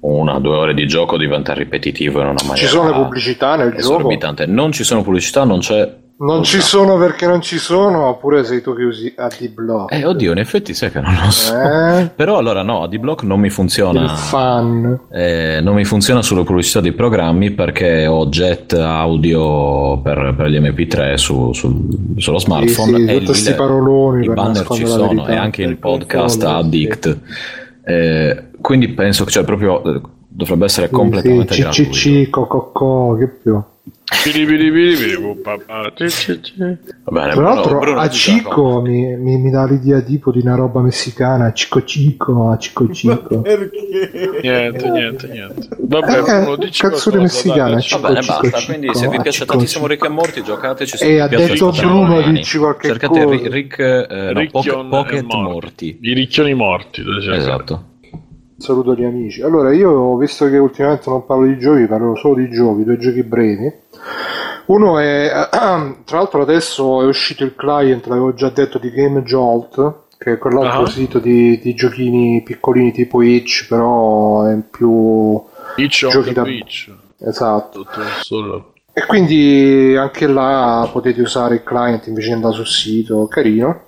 una 0.00 0.36
o 0.36 0.38
due 0.38 0.56
ore 0.56 0.74
di 0.74 0.86
gioco 0.86 1.16
diventa 1.16 1.54
ripetitivo 1.54 2.20
in 2.20 2.26
una 2.26 2.34
maniera 2.42 2.68
Ci 2.68 2.74
sono 2.74 2.88
le 2.88 2.94
pubblicità 2.94 3.56
nel 3.56 3.70
gioco? 3.70 3.78
esorbitante. 3.78 4.46
Non 4.46 4.72
ci 4.72 4.84
sono 4.84 5.02
pubblicità, 5.02 5.44
non 5.44 5.60
c'è. 5.60 5.96
Non 6.20 6.42
ci 6.42 6.60
sono 6.60 6.98
perché 6.98 7.26
non 7.26 7.40
ci 7.40 7.58
sono, 7.58 8.06
oppure 8.06 8.42
sei 8.42 8.60
tu 8.60 8.74
che 8.74 8.82
usi 8.82 9.12
AD-Block? 9.16 9.92
Eh, 9.94 10.04
oddio, 10.04 10.32
in 10.32 10.38
effetti 10.38 10.74
sai 10.74 10.90
che 10.90 10.98
non 11.00 11.14
lo 11.24 11.30
so. 11.30 11.54
Eh? 11.56 12.10
Però 12.16 12.38
allora 12.38 12.62
no, 12.62 12.82
AD-Block 12.82 13.22
non 13.22 13.38
mi 13.38 13.46
Il 13.46 13.52
funziona. 13.52 14.08
fan. 14.16 14.98
Eh, 15.12 15.60
non 15.62 15.76
mi 15.76 15.84
funziona 15.84 16.20
sulle 16.20 16.42
pubblicità 16.42 16.80
dei 16.80 16.90
programmi 16.92 17.52
perché 17.52 18.06
ho 18.08 18.26
jet 18.26 18.72
audio 18.72 19.98
per, 20.00 20.34
per 20.36 20.48
gli 20.48 20.58
MP3 20.60 21.14
su- 21.14 21.52
sul- 21.52 22.14
sullo 22.16 22.38
smartphone 22.40 22.96
sì, 22.98 23.04
e 23.04 23.18
tutti 23.18 23.26
lì 23.26 23.34
sti 23.34 23.50
le- 23.50 23.54
paroloni 23.54 24.24
i 24.24 24.28
banner 24.28 24.66
ci 24.70 24.86
sono 24.86 25.08
verità. 25.08 25.26
e 25.28 25.36
anche 25.36 25.62
il 25.62 25.76
podcast 25.76 26.42
confondere, 26.42 26.66
Addict 26.66 27.18
Eh, 27.84 28.44
quindi 28.60 28.88
penso 28.88 29.24
che 29.24 29.30
cioè, 29.30 29.44
proprio 29.44 29.84
eh, 29.84 30.00
dovrebbe 30.28 30.64
essere 30.64 30.90
completamente 30.90 31.54
sì, 31.54 31.60
gratuito 31.62 31.90
CCC, 31.92 32.28
Cococò, 32.30 33.14
che 33.14 33.28
più? 33.28 33.62
Va 37.04 37.10
bene, 37.10 37.32
Tra 37.32 37.42
l'altro 37.42 37.78
Bruno 37.78 38.00
a. 38.00 38.08
Cico 38.08 38.80
mi, 38.80 39.16
mi, 39.16 39.36
mi 39.36 39.50
dà 39.50 39.66
l'idea 39.66 40.00
tipo 40.00 40.30
di 40.30 40.40
una 40.40 40.54
roba 40.54 40.80
messicana, 40.80 41.52
Cico 41.52 41.84
Cico, 41.84 42.48
a 42.50 42.56
Cico 42.56 42.90
Cico. 42.90 43.40
Perché? 43.42 44.40
Niente, 44.42 44.90
niente, 44.90 45.28
niente. 45.28 45.68
Vabbè, 45.78 46.18
Eh, 46.18 46.22
Bruno, 46.42 46.56
dici 46.56 46.80
canzone 46.80 47.20
messicana, 47.20 47.80
Cico, 47.80 48.00
basta. 48.00 48.40
Cico, 48.42 48.58
Quindi, 48.66 48.94
se 48.94 49.08
vi 49.08 49.20
piace 49.20 49.44
tantissimo. 49.44 49.86
Rick 49.86 50.04
e 50.04 50.08
Morty, 50.08 50.42
giocateci. 50.42 50.96
Se 50.96 51.06
E 51.06 51.20
ha 51.20 51.28
detto 51.28 51.70
Rick 51.70 51.78
e 51.78 51.86
Bruno, 51.86 52.22
dici 52.32 52.58
qualche 52.58 52.86
cercate 52.88 53.24
cosa. 53.24 53.34
Ri- 53.36 53.48
Rick, 53.48 53.78
eh, 53.78 54.30
no, 54.32 54.46
Poc- 54.50 54.88
Pocket 54.88 55.18
e 55.18 55.22
morti. 55.22 55.36
Morti. 55.42 55.98
I 56.00 56.12
ricchioni 56.14 56.54
morti. 56.54 57.02
Esatto. 57.34 57.82
Saluto 58.58 58.94
gli 58.96 59.04
amici. 59.04 59.40
Allora, 59.40 59.72
io 59.72 60.16
visto 60.16 60.48
che 60.50 60.56
ultimamente 60.58 61.08
non 61.08 61.24
parlo 61.24 61.46
di 61.46 61.58
giochi, 61.60 61.86
parlo 61.86 62.16
solo 62.16 62.34
di 62.34 62.50
giochi, 62.50 62.82
due 62.82 62.98
giochi 62.98 63.22
brevi. 63.22 63.72
Uno 64.66 64.98
è, 64.98 65.30
tra 65.50 66.18
l'altro 66.18 66.42
adesso 66.42 67.02
è 67.02 67.06
uscito 67.06 67.44
il 67.44 67.54
client, 67.54 68.06
l'avevo 68.06 68.34
già 68.34 68.50
detto, 68.50 68.78
di 68.78 68.90
Game 68.90 69.22
Jolt, 69.22 69.94
che 70.18 70.32
è 70.32 70.38
quell'altro 70.38 70.82
Ah. 70.82 70.88
sito 70.90 71.18
di, 71.18 71.58
di 71.58 71.74
giochini 71.74 72.42
piccolini 72.42 72.92
tipo 72.92 73.22
Itch, 73.22 73.66
però 73.68 74.44
è 74.44 74.56
più... 74.70 74.90
On 76.08 76.10
Giochi 76.10 76.32
da- 76.32 76.42
beach. 76.42 76.90
Esatto. 77.20 77.86
Solo. 78.20 78.72
E 78.92 79.06
quindi 79.06 79.94
anche 79.96 80.26
là 80.26 80.88
potete 80.90 81.20
usare 81.20 81.56
il 81.56 81.62
client 81.62 82.06
invece 82.08 82.28
di 82.28 82.32
andare 82.34 82.54
sul 82.54 82.66
sito, 82.66 83.26
carino. 83.28 83.82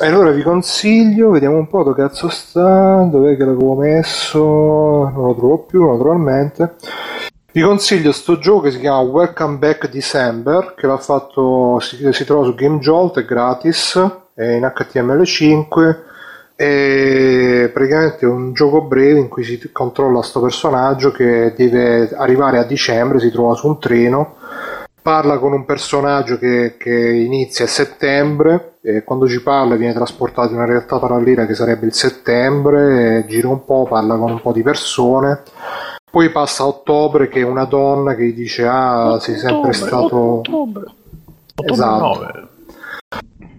E 0.00 0.06
allora 0.06 0.30
vi 0.32 0.42
consiglio, 0.42 1.30
vediamo 1.30 1.56
un 1.56 1.66
po' 1.68 1.82
dove 1.82 2.02
cazzo 2.02 2.28
sta, 2.28 3.02
dov'è 3.10 3.36
che 3.36 3.44
l'avevo 3.44 3.74
messo, 3.74 4.38
non 4.42 5.26
lo 5.28 5.34
trovo 5.34 5.58
più 5.60 5.86
naturalmente. 5.90 6.74
Vi 7.54 7.62
consiglio 7.62 8.10
sto 8.10 8.36
gioco 8.36 8.62
che 8.62 8.72
si 8.72 8.80
chiama 8.80 8.98
Welcome 8.98 9.58
Back 9.58 9.88
December, 9.88 10.74
che 10.76 10.88
l'ha 10.88 10.98
fatto, 10.98 11.78
si, 11.78 12.12
si 12.12 12.24
trova 12.24 12.44
su 12.44 12.56
Game 12.56 12.78
Jolt, 12.78 13.20
è 13.20 13.24
gratis, 13.24 13.94
è 14.34 14.44
in 14.44 14.62
HTML5 14.64 15.96
e 16.56 17.70
praticamente 17.72 18.26
è 18.26 18.28
un 18.28 18.54
gioco 18.54 18.82
breve 18.82 19.20
in 19.20 19.28
cui 19.28 19.44
si 19.44 19.70
controlla 19.70 20.20
sto 20.22 20.40
personaggio 20.40 21.12
che 21.12 21.54
deve 21.56 22.12
arrivare 22.16 22.58
a 22.58 22.64
dicembre, 22.64 23.20
si 23.20 23.30
trova 23.30 23.54
su 23.54 23.68
un 23.68 23.78
treno, 23.78 24.34
parla 25.00 25.38
con 25.38 25.52
un 25.52 25.64
personaggio 25.64 26.38
che, 26.38 26.74
che 26.76 26.90
inizia 26.92 27.66
a 27.66 27.68
settembre 27.68 28.78
e 28.82 29.04
quando 29.04 29.28
ci 29.28 29.40
parla 29.40 29.76
viene 29.76 29.94
trasportato 29.94 30.48
in 30.48 30.56
una 30.56 30.66
realtà 30.66 30.98
parallela 30.98 31.46
che 31.46 31.54
sarebbe 31.54 31.86
il 31.86 31.94
settembre, 31.94 33.24
gira 33.28 33.46
un 33.46 33.64
po', 33.64 33.86
parla 33.88 34.16
con 34.16 34.32
un 34.32 34.40
po' 34.40 34.50
di 34.50 34.62
persone. 34.62 35.42
Poi 36.14 36.30
passa 36.30 36.62
a 36.62 36.66
ottobre 36.66 37.28
che 37.28 37.40
è 37.40 37.42
una 37.42 37.64
donna 37.64 38.14
che 38.14 38.26
gli 38.26 38.34
dice 38.34 38.64
ah 38.68 39.18
sei 39.18 39.36
sempre 39.36 39.72
stato... 39.72 40.16
Ottobre. 40.16 40.84
Esatto. 41.56 42.04
Ottobre 42.04 42.32
9. 42.32 42.48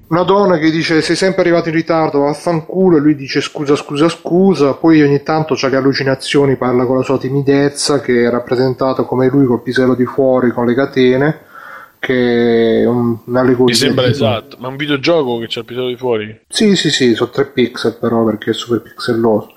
Una 0.07 0.23
donna 0.23 0.57
che 0.57 0.71
dice 0.71 1.01
sei 1.01 1.17
sempre 1.17 1.41
arrivato 1.41 1.67
in 1.67 1.75
ritardo, 1.75 2.21
vaffanculo, 2.21 2.95
e 2.95 3.01
lui 3.01 3.15
dice 3.15 3.41
scusa, 3.41 3.75
scusa, 3.75 4.07
scusa, 4.07 4.73
poi 4.75 5.01
ogni 5.01 5.21
tanto 5.21 5.57
ha 5.59 5.67
le 5.67 5.75
allucinazioni, 5.75 6.55
parla 6.55 6.85
con 6.85 6.95
la 6.95 7.03
sua 7.03 7.17
timidezza 7.17 7.99
che 7.99 8.23
è 8.23 8.29
rappresentata 8.29 9.03
come 9.03 9.27
lui 9.27 9.45
col 9.45 9.61
pisello 9.61 9.93
di 9.93 10.05
fuori 10.05 10.51
con 10.51 10.65
le 10.65 10.75
catene, 10.75 11.39
che 11.99 12.83
è 12.83 12.85
un, 12.85 13.17
un'allegoria. 13.25 13.65
Mi 13.65 13.73
sembra 13.73 14.05
di- 14.05 14.11
esatto. 14.11 14.55
Ma 14.61 14.69
è 14.69 14.71
un 14.71 14.77
videogioco 14.77 15.39
che 15.39 15.47
c'è 15.47 15.59
il 15.59 15.65
piede 15.65 15.87
di 15.87 15.97
fuori? 15.97 16.39
Sì, 16.47 16.77
sì, 16.77 16.89
sì, 16.89 17.15
sono 17.15 17.31
3 17.31 17.47
pixel 17.47 17.97
però 17.99 18.23
perché 18.23 18.51
è 18.51 18.53
super 18.53 18.81
pixelloso. 18.81 19.49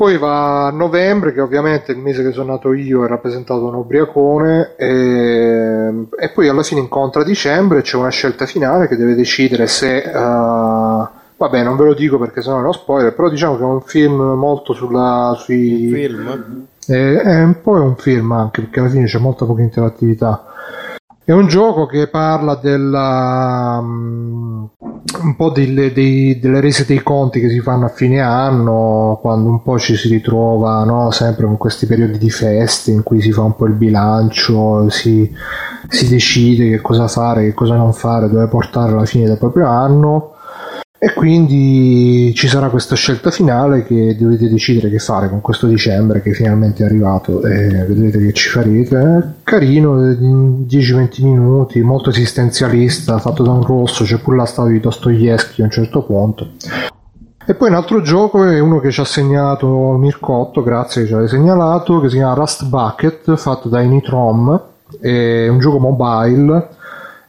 Poi 0.00 0.16
va 0.16 0.68
a 0.68 0.70
novembre, 0.70 1.34
che 1.34 1.42
ovviamente 1.42 1.92
il 1.92 1.98
mese 1.98 2.22
che 2.22 2.32
sono 2.32 2.52
nato 2.52 2.72
io 2.72 3.04
è 3.04 3.06
rappresentato 3.06 3.66
un 3.66 3.74
ubriacone, 3.74 4.72
e, 4.76 6.06
e 6.18 6.30
poi 6.30 6.48
alla 6.48 6.62
fine 6.62 6.80
incontra 6.80 7.22
dicembre, 7.22 7.82
c'è 7.82 7.98
una 7.98 8.08
scelta 8.08 8.46
finale 8.46 8.88
che 8.88 8.96
deve 8.96 9.14
decidere 9.14 9.66
se... 9.66 9.98
eh, 9.98 10.10
vabbè, 10.10 11.62
non 11.62 11.76
ve 11.76 11.84
lo 11.84 11.92
dico 11.92 12.16
perché 12.16 12.40
sennò 12.40 12.56
è 12.56 12.60
uno 12.60 12.72
spoiler, 12.72 13.14
però 13.14 13.28
diciamo 13.28 13.58
che 13.58 13.62
è 13.62 13.66
un 13.66 13.82
film 13.82 14.22
molto 14.38 14.72
sulla, 14.72 15.34
sui... 15.36 15.90
Film? 15.92 16.64
È, 16.86 16.92
è 16.92 17.42
un 17.42 17.60
po' 17.60 17.72
un 17.72 17.96
film 17.96 18.32
anche 18.32 18.62
perché 18.62 18.80
alla 18.80 18.88
fine 18.88 19.04
c'è 19.04 19.18
molta 19.18 19.44
poca 19.44 19.60
interattività. 19.60 20.46
È 21.22 21.32
un 21.32 21.46
gioco 21.46 21.84
che 21.84 22.06
parla 22.06 22.54
della, 22.54 23.82
mm, 23.82 24.64
un 25.22 25.34
po' 25.36 25.50
delle, 25.50 25.92
dei- 25.92 26.38
delle 26.38 26.60
rese 26.60 26.84
dei 26.84 27.02
conti 27.02 27.40
che 27.40 27.48
si 27.48 27.60
fanno 27.60 27.86
a 27.86 27.88
fine 27.88 28.20
anno, 28.20 29.18
quando 29.20 29.48
un 29.48 29.62
po' 29.62 29.78
ci 29.78 29.96
si 29.96 30.08
ritrova 30.08 30.84
no? 30.84 31.10
sempre 31.10 31.46
con 31.46 31.56
questi 31.56 31.86
periodi 31.86 32.18
di 32.18 32.30
feste 32.30 32.90
in 32.90 33.02
cui 33.02 33.20
si 33.20 33.32
fa 33.32 33.42
un 33.42 33.56
po' 33.56 33.66
il 33.66 33.74
bilancio, 33.74 34.88
si, 34.90 35.30
si 35.88 36.08
decide 36.08 36.68
che 36.70 36.80
cosa 36.80 37.08
fare, 37.08 37.44
che 37.44 37.54
cosa 37.54 37.76
non 37.76 37.92
fare, 37.92 38.28
dove 38.28 38.46
portare 38.48 38.92
alla 38.92 39.06
fine 39.06 39.26
del 39.26 39.38
proprio 39.38 39.66
anno. 39.66 40.34
E 41.02 41.14
quindi 41.14 42.30
ci 42.34 42.46
sarà 42.46 42.68
questa 42.68 42.94
scelta 42.94 43.30
finale 43.30 43.84
che 43.84 44.14
dovete 44.20 44.50
decidere 44.50 44.90
che 44.90 44.98
fare 44.98 45.30
con 45.30 45.40
questo 45.40 45.66
dicembre 45.66 46.20
che 46.20 46.34
finalmente 46.34 46.82
è 46.82 46.86
arrivato 46.86 47.42
e 47.42 47.86
vedrete 47.86 48.18
che 48.18 48.34
ci 48.34 48.50
farete. 48.50 49.36
Carino, 49.42 49.98
eh, 50.06 50.16
in 50.20 50.66
10-20 50.66 51.24
minuti, 51.24 51.80
molto 51.80 52.10
esistenzialista, 52.10 53.16
fatto 53.16 53.42
da 53.42 53.50
un 53.50 53.62
rosso, 53.62 54.04
c'è 54.04 54.18
pure 54.18 54.36
la 54.36 54.44
storia 54.44 54.72
di 54.74 54.80
Dostoevsky 54.80 55.62
a 55.62 55.64
un 55.64 55.70
certo 55.70 56.02
punto. 56.02 56.50
E 57.46 57.54
poi 57.54 57.70
un 57.70 57.76
altro 57.76 58.02
gioco 58.02 58.44
è 58.44 58.60
uno 58.60 58.78
che 58.78 58.90
ci 58.90 59.00
ha 59.00 59.06
segnato 59.06 59.96
Mircotto, 59.96 60.62
grazie 60.62 61.00
che 61.00 61.08
ci 61.08 61.14
avete 61.14 61.30
segnalato, 61.30 61.98
che 62.00 62.10
si 62.10 62.16
chiama 62.16 62.34
Rust 62.34 62.66
Bucket, 62.66 63.36
fatto 63.36 63.70
da 63.70 63.80
Initrom, 63.80 64.64
è 65.00 65.48
un 65.48 65.60
gioco 65.60 65.78
mobile 65.78 66.76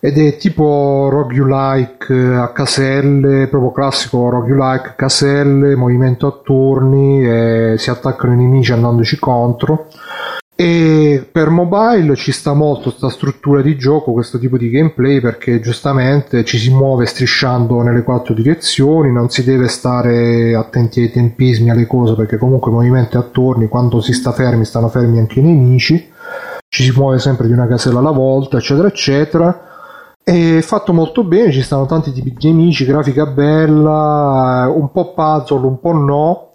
ed 0.04 0.18
è 0.18 0.36
tipo 0.38 1.10
roguelike 1.12 2.12
a 2.34 2.52
caselle, 2.52 3.46
proprio 3.46 3.72
classico 3.72 4.30
roguelike 4.30 4.96
caselle, 4.98 5.76
movimento 5.76 6.26
a 6.26 6.40
turni, 6.44 7.24
e 7.24 7.76
si 7.78 7.92
attaccano 7.92 8.34
i 8.34 8.38
nemici 8.38 8.72
andandoci 8.72 9.20
contro. 9.20 9.86
E 10.56 11.28
per 11.32 11.50
mobile 11.50 12.16
ci 12.16 12.32
sta 12.32 12.54
molto 12.54 12.90
questa 12.90 13.10
struttura 13.10 13.62
di 13.62 13.78
gioco, 13.78 14.12
questo 14.12 14.40
tipo 14.40 14.58
di 14.58 14.72
gameplay, 14.72 15.22
perché 15.22 15.60
giustamente 15.60 16.44
ci 16.46 16.58
si 16.58 16.72
muove 16.72 17.06
strisciando 17.06 17.84
nelle 17.84 18.02
quattro 18.02 18.34
direzioni, 18.34 19.12
non 19.12 19.30
si 19.30 19.44
deve 19.44 19.68
stare 19.68 20.56
attenti 20.56 21.02
ai 21.02 21.12
tempismi, 21.12 21.70
alle 21.70 21.86
cose, 21.86 22.16
perché 22.16 22.38
comunque 22.38 22.72
i 22.72 22.74
movimenti 22.74 23.18
a 23.18 23.22
turni, 23.22 23.68
quando 23.68 24.02
si 24.02 24.14
sta 24.14 24.32
fermi, 24.32 24.66
stanno 24.66 24.88
fermi 24.88 25.20
anche 25.20 25.40
i 25.40 25.44
nemici, 25.44 26.12
ci 26.68 26.84
si 26.84 26.92
muove 26.98 27.20
sempre 27.20 27.46
di 27.46 27.54
una 27.54 27.68
casella 27.68 28.00
alla 28.00 28.10
volta, 28.10 28.58
eccetera, 28.58 28.88
eccetera 28.88 29.70
è 30.24 30.60
fatto 30.62 30.94
molto 30.94 31.24
bene, 31.24 31.52
ci 31.52 31.62
stanno 31.62 31.86
tanti 31.86 32.12
tipi 32.12 32.34
di 32.38 32.52
nemici, 32.52 32.86
grafica 32.86 33.26
bella, 33.26 34.72
un 34.74 34.92
po' 34.92 35.14
puzzle, 35.14 35.66
un 35.66 35.80
po' 35.80 35.94
no. 35.94 36.46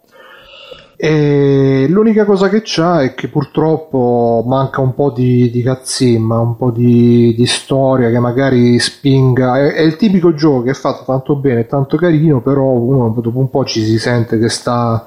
E 0.99 1.87
l'unica 1.91 2.25
cosa 2.25 2.49
che 2.49 2.63
c'ha 2.65 3.03
è 3.03 3.15
che 3.15 3.29
purtroppo 3.29 4.43
manca 4.47 4.81
un 4.81 4.95
po' 4.95 5.11
di, 5.11 5.51
di 5.51 5.63
cutscene, 5.63 6.35
un 6.35 6.57
po' 6.57 6.71
di, 6.71 7.35
di, 7.37 7.45
storia 7.45 8.09
che 8.09 8.19
magari 8.19 8.79
spinga. 8.79 9.59
È, 9.59 9.75
è, 9.75 9.83
il 9.83 9.97
tipico 9.97 10.33
gioco 10.33 10.63
che 10.63 10.71
è 10.71 10.75
fatto 10.75 11.05
tanto 11.05 11.37
bene, 11.37 11.67
tanto 11.67 11.99
carino, 11.99 12.41
però 12.41 12.65
uno 12.65 13.15
dopo 13.21 13.39
un 13.39 13.51
po' 13.51 13.65
ci 13.67 13.85
si 13.85 13.99
sente 13.99 14.39
che 14.39 14.49
sta 14.49 15.07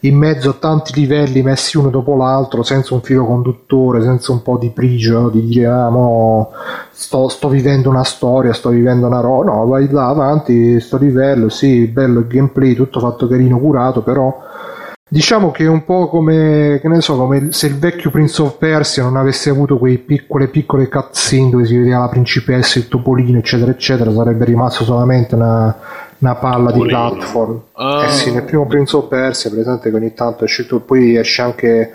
in 0.00 0.16
mezzo 0.16 0.50
a 0.50 0.54
tanti 0.54 0.92
livelli 0.94 1.42
messi 1.42 1.76
uno 1.76 1.90
dopo 1.90 2.16
l'altro 2.16 2.62
senza 2.62 2.94
un 2.94 3.02
filo 3.02 3.26
conduttore, 3.26 4.02
senza 4.02 4.32
un 4.32 4.42
po' 4.42 4.56
di 4.56 4.70
prigio 4.70 5.28
di 5.28 5.44
dire 5.44 5.66
ah 5.66 5.90
mo 5.90 6.50
sto, 6.90 7.28
sto 7.28 7.48
vivendo 7.48 7.90
una 7.90 8.04
storia, 8.04 8.52
sto 8.52 8.70
vivendo 8.70 9.06
una 9.06 9.20
roba, 9.20 9.52
no 9.52 9.66
vai 9.66 9.90
là 9.90 10.08
avanti, 10.08 10.80
sto 10.80 10.96
livello, 10.96 11.48
sì, 11.48 11.86
bello 11.86 12.20
il 12.20 12.26
gameplay, 12.26 12.74
tutto 12.74 13.00
fatto 13.00 13.26
carino, 13.26 13.58
curato, 13.58 14.02
però 14.02 14.34
diciamo 15.06 15.50
che 15.50 15.64
è 15.64 15.68
un 15.68 15.84
po' 15.84 16.08
come, 16.08 16.78
che 16.80 16.88
ne 16.88 17.00
so, 17.02 17.16
come 17.16 17.52
se 17.52 17.66
il 17.66 17.78
vecchio 17.78 18.10
Prince 18.10 18.40
of 18.40 18.56
Persia 18.56 19.02
non 19.02 19.16
avesse 19.16 19.50
avuto 19.50 19.76
quei 19.76 19.98
piccole 19.98 20.48
piccole 20.48 20.88
cutscene 20.88 21.50
dove 21.50 21.66
si 21.66 21.76
vedeva 21.76 22.00
la 22.00 22.08
principessa, 22.08 22.78
il 22.78 22.88
topolino, 22.88 23.38
eccetera, 23.38 23.70
eccetera, 23.70 24.10
sarebbe 24.12 24.46
rimasto 24.46 24.84
solamente 24.84 25.34
una 25.34 25.76
una 26.20 26.34
palla 26.34 26.70
di 26.70 26.80
platform. 26.80 27.60
Ah. 27.72 28.04
Eh 28.04 28.12
sì, 28.12 28.32
nel 28.32 28.44
primo 28.44 28.66
Prince 28.66 28.96
of 28.96 29.08
Persia, 29.08 29.50
presente 29.50 29.90
che 29.90 29.96
ogni 29.96 30.12
tanto 30.12 30.44
esce 30.44 30.66
tutto, 30.66 30.84
poi 30.84 31.16
esce 31.16 31.42
anche. 31.42 31.92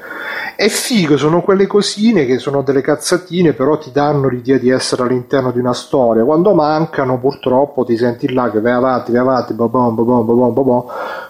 È 0.56 0.68
figo, 0.68 1.18
sono 1.18 1.42
quelle 1.42 1.68
cosine 1.68 2.26
che 2.26 2.40
sono 2.40 2.62
delle 2.62 2.82
cazzatine, 2.82 3.54
però 3.54 3.78
ti 3.78 3.92
danno 3.92 4.28
l'idea 4.28 4.58
di 4.58 4.70
essere 4.70 5.04
all'interno 5.04 5.52
di 5.52 5.60
una 5.60 5.74
storia. 5.74 6.24
Quando 6.24 6.54
mancano, 6.54 7.20
purtroppo 7.20 7.84
ti 7.84 7.98
senti 7.98 8.32
là 8.34 8.50
che 8.50 8.62
vai 8.62 8.72
avanti, 8.72 9.12
vai 9.12 9.22
avanti, 9.22 9.54
babom, 9.54 9.95
babom, 9.95 10.26
babom, 10.26 10.54
babom. 10.54 10.84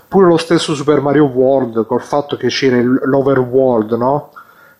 Pure 0.08 0.28
lo 0.28 0.38
stesso 0.38 0.74
Super 0.74 1.02
Mario 1.02 1.26
World, 1.26 1.86
col 1.86 2.02
fatto 2.02 2.38
che 2.38 2.48
c'era 2.48 2.78
l'overworld, 2.82 3.92
no? 3.94 4.30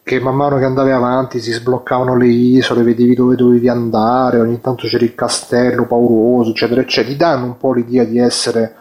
Che 0.06 0.20
man 0.20 0.36
mano 0.36 0.60
che 0.60 0.66
andavi 0.66 0.92
avanti 0.92 1.40
si 1.40 1.52
sbloccavano 1.52 2.16
le 2.16 2.28
isole, 2.28 2.84
vedevi 2.84 3.16
dove 3.16 3.36
dovevi 3.36 3.68
andare, 3.68 4.40
ogni 4.40 4.62
tanto 4.62 4.86
c'era 4.86 5.04
il 5.04 5.16
castello 5.16 5.88
pauroso, 5.88 6.52
eccetera, 6.52 6.82
eccetera, 6.82 7.12
ti 7.12 7.18
danno 7.18 7.46
un 7.46 7.58
po' 7.58 7.74
l'idea 7.74 8.04
di 8.04 8.20
essere 8.20 8.76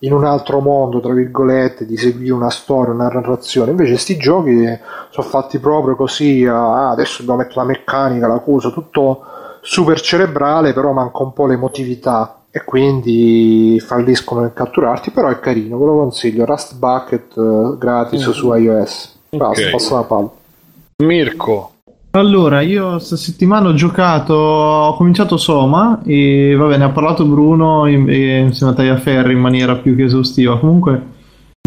in 0.00 0.12
un 0.12 0.26
altro 0.26 0.60
mondo, 0.60 1.00
tra 1.00 1.14
virgolette, 1.14 1.86
di 1.86 1.96
seguire 1.96 2.34
una 2.34 2.50
storia, 2.50 2.92
una 2.92 3.08
narrazione. 3.08 3.70
Invece 3.70 3.92
questi 3.92 4.18
giochi 4.18 4.78
sono 5.08 5.26
fatti 5.26 5.58
proprio 5.58 5.96
così, 5.96 6.44
ah, 6.44 6.90
adesso 6.90 7.22
dobbiamo 7.22 7.40
mettere 7.40 7.60
la 7.60 7.66
meccanica, 7.68 8.26
la 8.26 8.40
cosa, 8.40 8.68
tutto 8.68 9.22
super 9.62 9.98
cerebrale, 9.98 10.74
però 10.74 10.92
manca 10.92 11.22
un 11.22 11.32
po' 11.32 11.46
l'emotività 11.46 12.40
e 12.50 12.62
quindi 12.64 13.82
falliscono 13.82 14.42
nel 14.42 14.52
catturarti, 14.52 15.10
però 15.10 15.28
è 15.28 15.40
carino, 15.40 15.78
ve 15.78 15.86
lo 15.86 15.96
consiglio, 15.96 16.44
Rust 16.44 16.76
Bucket 16.76 17.34
uh, 17.36 17.78
gratis 17.78 18.28
mm. 18.28 18.30
su 18.30 18.52
iOS. 18.52 19.18
Basta, 19.30 19.62
okay. 19.62 19.70
passo 19.72 19.94
la 19.94 20.02
palla. 20.02 20.30
Mirko. 21.04 21.72
Allora, 22.12 22.62
io 22.62 22.92
questa 22.92 23.16
settimana 23.16 23.68
ho 23.68 23.74
giocato, 23.74 24.32
ho 24.32 24.96
cominciato 24.96 25.36
Soma 25.36 26.00
e 26.06 26.54
vabbè, 26.56 26.78
ne 26.78 26.84
ha 26.84 26.88
parlato 26.88 27.26
Bruno 27.26 27.86
insieme 27.86 28.72
a 28.72 28.74
Tagliaferri 28.74 29.34
in 29.34 29.38
maniera 29.38 29.76
più 29.76 29.94
che 29.94 30.04
esaustiva. 30.04 30.58
Comunque 30.58 31.14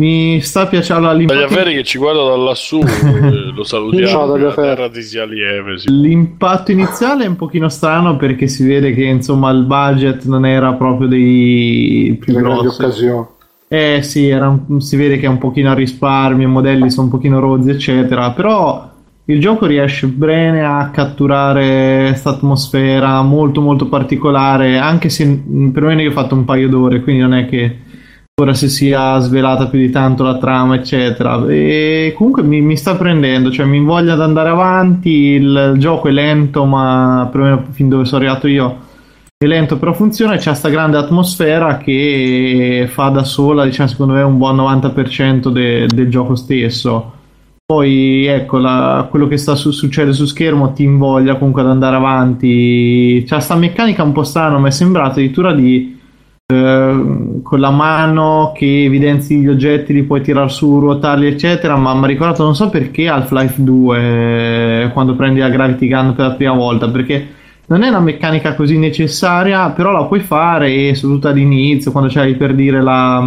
mi 0.02 0.42
sta 0.42 0.66
piacendo 0.66 1.12
l'impatto... 1.14 1.42
Tagliaferri 1.42 1.76
che 1.76 1.84
ci 1.84 2.00
guarda 2.00 2.24
da 2.24 2.38
lassù, 2.38 2.80
eh, 2.82 3.52
lo 3.54 3.64
salutiamo, 3.64 4.08
Ciao, 4.08 4.36
la 4.36 4.54
terra 4.54 4.90
ti 4.90 5.04
sia 5.04 5.26
lieve. 5.26 5.78
Sì. 5.78 5.92
L'impatto 5.92 6.72
iniziale 6.72 7.26
è 7.26 7.28
un 7.28 7.36
pochino 7.36 7.70
strano 7.70 8.16
perché 8.16 8.48
si 8.48 8.66
vede 8.66 8.96
che 8.96 9.04
insomma 9.04 9.52
il 9.52 9.66
budget 9.66 10.26
non 10.26 10.48
era 10.48 10.74
proprio 10.74 11.08
dei 11.08 12.18
più 12.20 12.34
grossi. 12.34 12.82
occasioni. 12.82 13.28
Eh 13.68 14.00
sì, 14.02 14.32
un, 14.32 14.82
si 14.82 14.96
vede 14.96 15.20
che 15.20 15.28
è 15.28 15.30
un 15.30 15.38
pochino 15.38 15.70
a 15.70 15.76
risparmio, 15.76 16.48
i 16.48 16.52
modelli 16.52 16.90
sono 16.90 17.06
un 17.06 17.12
pochino 17.12 17.40
rozzi 17.40 17.70
eccetera, 17.70 18.32
però 18.32 18.98
il 19.30 19.40
gioco 19.40 19.68
riesce 19.68 20.08
bene 20.08 20.64
a 20.64 20.90
catturare 20.90 22.08
questa 22.08 22.32
atmosfera 22.32 23.22
molto 23.22 23.62
molto 23.62 23.88
particolare, 23.88 24.80
anche 24.80 25.10
se 25.10 25.44
per 25.72 25.84
me 25.84 26.02
io 26.02 26.10
ho 26.10 26.14
fatto 26.14 26.34
un 26.34 26.46
paio 26.46 26.68
d'ore, 26.68 27.02
quindi 27.02 27.22
non 27.22 27.36
è 27.36 27.46
che 27.46 27.78
ora 28.42 28.56
si 28.56 28.68
sia 28.70 29.20
svelata 29.20 29.68
più 29.68 29.78
di 29.78 29.92
tanto 29.92 30.24
la 30.24 30.38
trama, 30.40 30.76
eccetera. 30.76 31.46
E 31.48 32.14
comunque 32.18 32.42
mi, 32.42 32.62
mi 32.62 32.76
sta 32.76 32.96
prendendo, 32.96 33.52
cioè 33.52 33.68
mi 33.68 33.78
invoglia 33.78 34.14
ad 34.14 34.22
andare 34.22 34.50
avanti, 34.50 35.10
il, 35.10 35.74
il 35.76 35.80
gioco 35.80 36.08
è 36.08 36.12
lento, 36.12 36.66
ma 36.66 37.30
perlomeno 37.32 37.68
fin 37.70 37.88
dove 37.88 38.06
sono 38.06 38.22
arrivato 38.22 38.48
io 38.48 38.88
è 39.42 39.46
lento 39.46 39.78
però 39.78 39.94
funziona 39.94 40.36
c'è 40.36 40.50
questa 40.50 40.68
grande 40.68 40.98
atmosfera 40.98 41.78
che 41.78 42.90
fa 42.92 43.08
da 43.08 43.24
sola 43.24 43.64
diciamo 43.64 43.88
secondo 43.88 44.12
me 44.12 44.22
un 44.22 44.38
buon 44.38 44.58
90% 44.58 45.48
de, 45.48 45.88
del 45.88 46.10
gioco 46.10 46.36
stesso 46.36 47.19
poi 47.70 48.26
ecco, 48.26 48.58
la, 48.58 49.06
quello 49.12 49.28
che 49.28 49.38
sta 49.38 49.54
su, 49.54 49.70
succede 49.70 50.12
su 50.12 50.26
schermo 50.26 50.74
ti 50.74 50.82
invoglia 50.82 51.36
comunque 51.36 51.62
ad 51.62 51.68
andare 51.68 51.98
avanti. 51.98 53.24
C'è 53.28 53.40
sta 53.40 53.56
meccanica 53.56 54.02
un 54.02 54.12
po' 54.12 54.24
strana, 54.24 54.58
mi 54.58 54.70
è 54.70 54.72
sembrato 54.72 55.20
addirittura 55.20 55.54
di 55.54 55.96
eh, 56.48 57.40
con 57.44 57.60
la 57.60 57.70
mano 57.70 58.54
che 58.56 58.86
evidenzi 58.86 59.38
gli 59.38 59.48
oggetti, 59.48 59.94
li 59.94 60.02
puoi 60.02 60.22
tirare 60.22 60.50
su, 60.50 60.80
ruotarli, 60.80 61.28
eccetera. 61.28 61.76
Ma 61.76 61.94
mi 61.94 62.06
ha 62.06 62.08
ricordato, 62.08 62.44
non 62.44 62.56
so 62.56 62.70
perché 62.70 63.08
Half-Life 63.08 63.62
2 63.62 64.00
eh, 64.86 64.90
quando 64.92 65.14
prendi 65.14 65.40
la 65.40 65.50
Gravity 65.50 65.88
Gun 65.88 66.16
per 66.16 66.26
la 66.26 66.34
prima 66.34 66.54
volta, 66.54 66.90
perché 66.90 67.28
non 67.68 67.84
è 67.84 67.90
una 67.90 68.00
meccanica 68.00 68.56
così 68.56 68.80
necessaria, 68.80 69.70
però 69.70 69.92
la 69.92 70.06
puoi 70.06 70.22
fare 70.22 70.74
e 70.74 70.96
soprattutto 70.96 71.28
all'inizio, 71.28 71.92
quando 71.92 72.10
c'hai 72.12 72.34
per 72.34 72.56
dire 72.56 72.82
la 72.82 73.24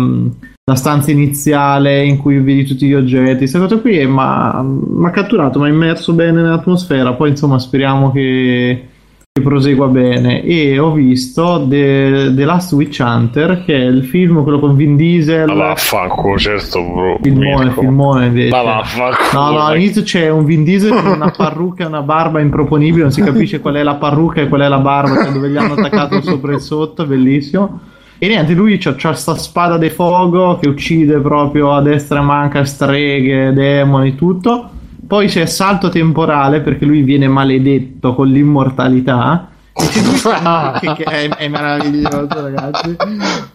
la 0.64 0.76
stanza 0.76 1.10
iniziale 1.10 2.04
in 2.04 2.18
cui 2.18 2.38
vedi 2.38 2.64
tutti 2.64 2.86
gli 2.86 2.94
oggetti. 2.94 3.38
Questa 3.38 3.58
cosa 3.58 3.78
qui 3.78 4.06
mi 4.06 4.16
ha 4.20 5.10
catturato, 5.10 5.58
mi 5.58 5.66
ha 5.66 5.68
immerso 5.68 6.12
bene 6.12 6.40
nell'atmosfera. 6.40 7.14
Poi, 7.14 7.30
insomma, 7.30 7.58
speriamo 7.58 8.12
che, 8.12 8.88
che 9.32 9.42
prosegua 9.42 9.88
bene. 9.88 10.44
E 10.44 10.78
ho 10.78 10.92
visto 10.92 11.66
The, 11.68 12.30
The, 12.32 12.44
Last 12.44 12.72
Witch 12.74 13.02
Hunter, 13.04 13.64
che 13.64 13.74
è 13.74 13.84
il 13.86 14.04
film, 14.04 14.44
quello 14.44 14.60
con 14.60 14.76
Vin 14.76 14.94
Diesel. 14.94 15.48
Ma 15.48 15.54
vaffanculo, 15.54 16.38
certo, 16.38 16.80
bro. 16.80 17.18
Filmone, 17.20 17.64
Mirko. 17.64 17.80
filmone 17.80 18.26
invece. 18.26 18.54
Ma 18.54 18.62
vaffanculo. 18.62 19.42
No, 19.42 19.50
no, 19.50 19.66
all'inizio 19.66 20.02
c'è 20.04 20.30
un 20.30 20.44
Vin 20.44 20.62
Diesel 20.62 20.90
con 20.92 21.06
una 21.10 21.32
parrucca 21.36 21.82
e 21.82 21.86
una 21.88 22.02
barba 22.02 22.38
improponibile. 22.38 23.02
Non 23.02 23.12
si 23.12 23.20
capisce 23.20 23.58
qual 23.58 23.74
è 23.74 23.82
la 23.82 23.96
parrucca 23.96 24.40
e 24.40 24.48
qual 24.48 24.60
è 24.60 24.68
la 24.68 24.78
barba, 24.78 25.24
cioè 25.24 25.32
dove 25.32 25.50
gli 25.50 25.56
hanno 25.56 25.72
attaccato 25.72 26.22
sopra 26.22 26.54
e 26.54 26.60
sotto. 26.60 27.04
Bellissimo. 27.04 27.90
E 28.22 28.28
niente, 28.28 28.52
lui 28.52 28.78
c'ha, 28.78 28.94
c'ha 28.96 29.14
sta 29.14 29.34
spada 29.34 29.76
di 29.78 29.90
fuoco 29.90 30.56
che 30.60 30.68
uccide 30.68 31.18
proprio 31.18 31.74
a 31.74 31.82
destra 31.82 32.20
e 32.20 32.22
manca 32.22 32.64
streghe, 32.64 33.52
demoni, 33.52 34.14
tutto. 34.14 34.70
Poi 35.04 35.26
c'è 35.26 35.44
salto 35.44 35.88
temporale 35.88 36.60
perché 36.60 36.84
lui 36.84 37.02
viene 37.02 37.26
maledetto 37.26 38.14
con 38.14 38.28
l'immortalità. 38.28 39.48
E 39.72 39.88
c'è 39.88 40.02
lui 40.02 40.94
che, 40.94 41.02
è, 41.02 41.28
è, 41.30 41.48
meraviglioso, 41.48 42.28
ragazzi. 42.28 42.96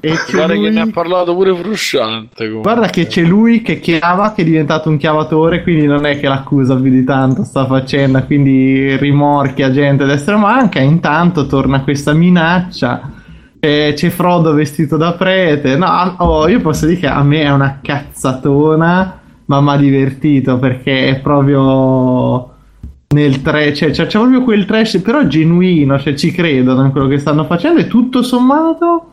E 0.01 0.13
Guarda 0.29 0.53
lui... 0.53 0.63
che 0.65 0.69
ne 0.71 0.81
ha 0.81 0.89
parlato 0.91 1.33
pure 1.33 1.55
frusciante. 1.55 2.47
Comunque. 2.49 2.73
Guarda 2.73 2.89
che 2.91 3.07
c'è 3.07 3.21
lui 3.21 3.61
che 3.61 3.79
chiava, 3.79 4.33
che 4.33 4.41
è 4.41 4.45
diventato 4.45 4.89
un 4.89 4.97
chiavatore, 4.97 5.63
quindi 5.63 5.85
non 5.85 6.05
è 6.05 6.19
che 6.19 6.27
l'accusa 6.27 6.75
più 6.75 6.91
di 6.91 7.05
tanto 7.05 7.45
sta 7.45 7.65
facendo, 7.65 8.21
quindi 8.25 8.97
rimorchia 8.97 9.71
gente 9.71 10.03
a 10.03 10.07
destra 10.07 10.35
e 10.35 10.39
manca. 10.39 10.81
Intanto 10.81 11.47
torna 11.47 11.83
questa 11.83 12.11
minaccia 12.11 13.15
e 13.59 13.93
c'è 13.95 14.09
Frodo 14.09 14.53
vestito 14.53 14.97
da 14.97 15.13
prete. 15.13 15.75
No, 15.77 16.15
oh, 16.19 16.47
io 16.47 16.61
posso 16.61 16.85
dire 16.85 16.99
che 16.99 17.07
a 17.07 17.23
me 17.23 17.41
è 17.41 17.51
una 17.51 17.79
cazzatona, 17.81 19.19
ma 19.45 19.61
mi 19.61 19.69
ha 19.69 19.77
divertito 19.77 20.57
perché 20.57 21.09
è 21.09 21.19
proprio 21.19 22.53
nel 23.09 23.41
trash, 23.41 23.77
cioè, 23.77 23.91
c'è, 23.91 24.05
c'è 24.05 24.17
proprio 24.17 24.43
quel 24.43 24.65
trash, 24.65 24.99
però 24.99 25.25
genuino, 25.25 25.99
cioè 25.99 26.13
ci 26.13 26.31
credono 26.31 26.85
in 26.85 26.91
quello 26.91 27.07
che 27.07 27.17
stanno 27.17 27.45
facendo 27.45 27.79
e 27.79 27.87
tutto 27.87 28.21
sommato 28.21 29.11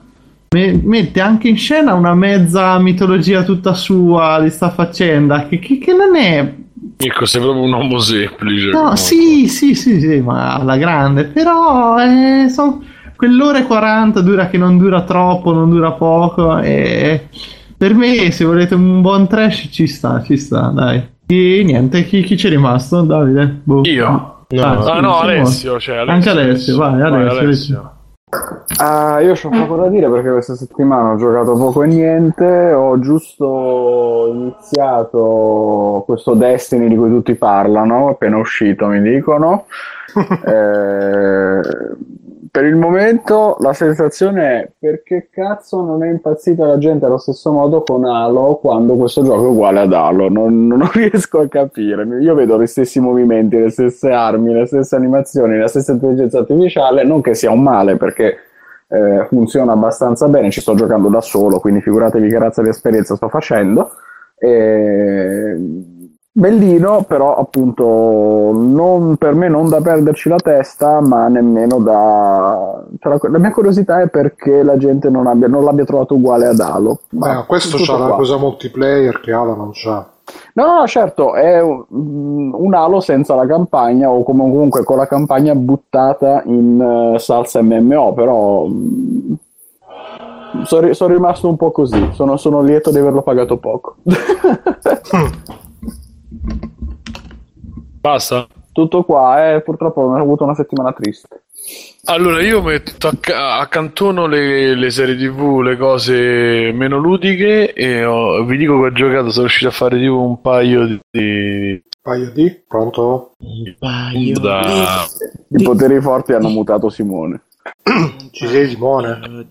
me, 0.55 0.81
mette 0.83 1.21
anche 1.21 1.49
in 1.49 1.57
scena 1.57 1.95
una 1.95 2.15
mezza 2.15 2.79
mitologia 2.79 3.43
tutta 3.43 3.75
sua 3.75 4.41
di 4.41 4.51
sta 4.51 4.71
faccenda 4.71 5.47
che, 5.47 5.59
che, 5.59 5.79
che 5.79 5.93
non 5.93 6.17
è 6.17 6.55
Mirko, 6.99 7.25
sei 7.25 7.41
proprio 7.41 7.63
un 7.65 7.73
uomo 7.73 7.99
semplice. 7.99 8.71
No, 8.71 8.95
sì, 8.95 9.49
sì, 9.49 9.75
sì, 9.75 10.01
sì, 10.01 10.21
ma 10.21 10.55
alla 10.55 10.77
grande, 10.77 11.25
però 11.25 11.99
eh, 11.99 12.49
so- 12.49 12.83
quell'ora 13.17 13.59
e 13.59 13.65
40 13.65 14.21
dura 14.21 14.49
che 14.49 14.59
non 14.59 14.79
dura 14.79 15.03
troppo, 15.03 15.53
non 15.53 15.71
dura 15.71 15.93
poco 15.93 16.59
e 16.59 17.29
per 17.77 17.95
me 17.95 18.31
se 18.31 18.45
volete 18.45 18.75
un 18.75 19.01
buon 19.01 19.27
trash 19.27 19.69
ci 19.71 19.87
sta, 19.87 20.23
ci 20.23 20.37
sta, 20.37 20.73
dai. 20.75 21.13
E 21.27 21.63
niente, 21.65 22.05
chi, 22.05 22.23
chi 22.23 22.37
c'è 22.37 22.49
rimasto? 22.49 23.03
Davide? 23.03 23.61
Boh. 23.63 23.81
Io? 23.85 24.09
No, 24.49 24.63
Ah, 24.63 24.75
no. 24.75 24.83
sì, 24.83 24.91
Ah 24.91 25.01
no, 25.01 25.19
Alessio, 25.19 25.81
cioè, 25.81 25.97
Alessio. 25.97 26.15
Anche 26.15 26.31
Alessio, 26.31 26.77
vai, 26.77 27.01
Alessio. 27.01 27.91
Ah, 28.79 29.21
io 29.21 29.33
ho 29.41 29.49
poco 29.49 29.77
da 29.77 29.89
dire 29.89 30.09
perché 30.11 30.31
questa 30.31 30.55
settimana 30.57 31.13
ho 31.13 31.17
giocato 31.17 31.57
poco 31.57 31.83
e 31.85 31.87
niente, 31.87 32.73
ho 32.73 32.99
giusto 32.99 34.29
iniziato 34.33 36.03
questo 36.05 36.35
Destiny 36.35 36.89
di 36.89 36.97
cui 36.97 37.09
tutti 37.09 37.35
parlano, 37.37 38.09
appena 38.09 38.37
uscito 38.39 38.87
mi 38.87 39.01
dicono. 39.01 39.67
Eh, 40.47 41.61
per 42.55 42.67
il 42.67 42.77
momento 42.77 43.57
la 43.59 43.73
sensazione 43.73 44.61
è 44.61 44.71
perché 44.79 45.27
cazzo 45.29 45.83
non 45.83 46.05
è 46.05 46.09
impazzita 46.09 46.65
la 46.65 46.79
gente 46.79 47.05
allo 47.05 47.19
stesso 47.19 47.51
modo 47.51 47.83
con 47.83 48.05
Halo 48.05 48.61
quando 48.63 48.95
questo 48.95 49.25
gioco 49.25 49.47
è 49.47 49.49
uguale 49.49 49.81
ad 49.81 49.93
Halo, 49.93 50.29
non, 50.29 50.69
non 50.69 50.89
riesco 50.95 51.41
a 51.41 51.49
capire. 51.49 52.07
Io 52.21 52.33
vedo 52.37 52.63
gli 52.63 52.67
stessi 52.69 53.01
movimenti, 53.01 53.59
le 53.59 53.71
stesse 53.71 54.09
armi, 54.13 54.53
le 54.53 54.67
stesse 54.67 54.95
animazioni, 54.95 55.59
la 55.59 55.67
stessa 55.67 55.91
intelligenza 55.91 56.39
artificiale, 56.39 57.03
non 57.03 57.23
che 57.23 57.35
sia 57.35 57.51
un 57.51 57.61
male 57.61 57.97
perché 57.97 58.37
eh, 58.87 59.27
funziona 59.27 59.73
abbastanza 59.73 60.29
bene, 60.29 60.53
ci 60.53 60.61
sto 60.61 60.77
giocando 60.77 61.09
da 61.09 61.21
solo, 61.21 61.59
quindi 61.59 61.81
figuratevi 61.81 62.29
che 62.29 62.39
razza 62.39 62.63
di 62.63 62.69
esperienza 62.69 63.17
sto 63.17 63.29
facendo. 63.29 63.91
E... 64.39 65.59
Bellino, 66.37 67.05
però 67.07 67.37
appunto 67.37 68.51
non, 68.53 69.15
per 69.17 69.35
me 69.37 69.49
non 69.49 69.69
da 69.69 69.81
perderci 69.81 70.29
la 70.29 70.39
testa, 70.39 71.01
ma 71.01 71.29
nemmeno 71.29 71.79
da... 71.79 72.83
cioè, 72.99 73.13
la, 73.13 73.29
la 73.31 73.39
mia 73.39 73.53
curiosità 73.53 74.01
è 74.01 74.09
perché 74.09 74.65
la 74.65 74.77
gente 74.77 75.11
non, 75.11 75.29
abbia, 75.29 75.47
non 75.47 75.63
l'abbia 75.63 75.85
trovato 75.85 76.15
uguale 76.15 76.47
ad 76.47 76.59
Halo. 76.59 76.99
Ma 77.11 77.35
Ma 77.35 77.45
questo 77.45 77.77
c'ha 77.79 77.97
la 77.99 78.07
qua. 78.07 78.17
cosa 78.17 78.37
multiplayer 78.37 79.21
che 79.21 79.33
Halo 79.33 79.55
non 79.55 79.71
c'ha. 79.73 80.05
No, 80.55 80.79
no, 80.81 80.87
certo, 80.89 81.35
è 81.35 81.63
un, 81.63 82.75
Halo 82.75 82.99
senza 82.99 83.37
la 83.37 83.47
campagna 83.47 84.11
o 84.11 84.25
come- 84.25 84.43
comunque 84.51 84.83
con 84.83 84.97
la 84.97 85.07
campagna 85.07 85.55
buttata 85.55 86.43
in 86.47 87.13
eh, 87.15 87.19
salsa 87.21 87.63
MMO, 87.63 88.13
però 88.13 88.67
sono 90.65 91.13
rimasto 91.13 91.49
un 91.49 91.57
po' 91.57 91.71
così, 91.71 92.09
sono, 92.13 92.37
sono 92.39 92.61
lieto 92.61 92.91
di 92.91 92.99
averlo 92.99 93.23
pagato 93.23 93.57
poco. 93.59 93.97
Basta. 98.01 98.47
Tutto 98.73 99.05
qua, 99.05 99.55
eh, 99.55 99.61
purtroppo 99.63 100.01
ho 100.03 100.15
avuto 100.17 100.45
una 100.45 100.55
settimana 100.55 100.93
triste. 100.93 101.43
Allora, 102.07 102.43
io 102.43 102.61
metto 102.61 103.09
acc- 103.09 103.31
accantono 103.31 104.27
le, 104.27 104.75
le 104.75 104.91
serie 104.91 105.17
tv, 105.17 105.61
le 105.61 105.77
cose 105.79 106.71
meno 106.75 106.99
ludiche 106.99 107.73
e 107.73 108.05
ho- 108.05 108.45
vi 108.45 108.57
dico 108.59 108.79
che 108.81 108.87
ho 108.87 108.93
giocato, 108.93 109.31
sono 109.31 109.47
riuscito 109.47 109.69
a 109.69 109.73
fare 109.73 109.99
tipo 109.99 110.21
un 110.21 110.41
paio 110.41 110.87
di... 110.87 111.01
di- 111.11 111.83
Paio 112.03 112.31
di? 112.33 112.51
Pronto? 112.69 113.33
da... 114.41 115.07
I 115.49 115.63
poteri 115.63 116.01
forti 116.03 116.33
hanno 116.33 116.49
mutato 116.49 116.91
Simone. 116.91 117.45
Ci 118.31 118.47
sei 118.47 118.69
Simone? 118.69 119.47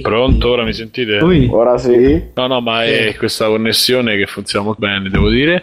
Pronto? 0.00 0.50
Ora 0.50 0.64
mi 0.64 0.72
sentite? 0.72 1.18
Poi, 1.18 1.48
Ora 1.50 1.78
sì. 1.78 2.30
No, 2.34 2.46
no, 2.46 2.60
ma 2.60 2.84
è 2.84 3.14
questa 3.16 3.46
connessione 3.46 4.16
che 4.16 4.26
funziona 4.26 4.64
molto 4.64 4.80
bene, 4.80 5.08
devo 5.08 5.28
dire. 5.28 5.62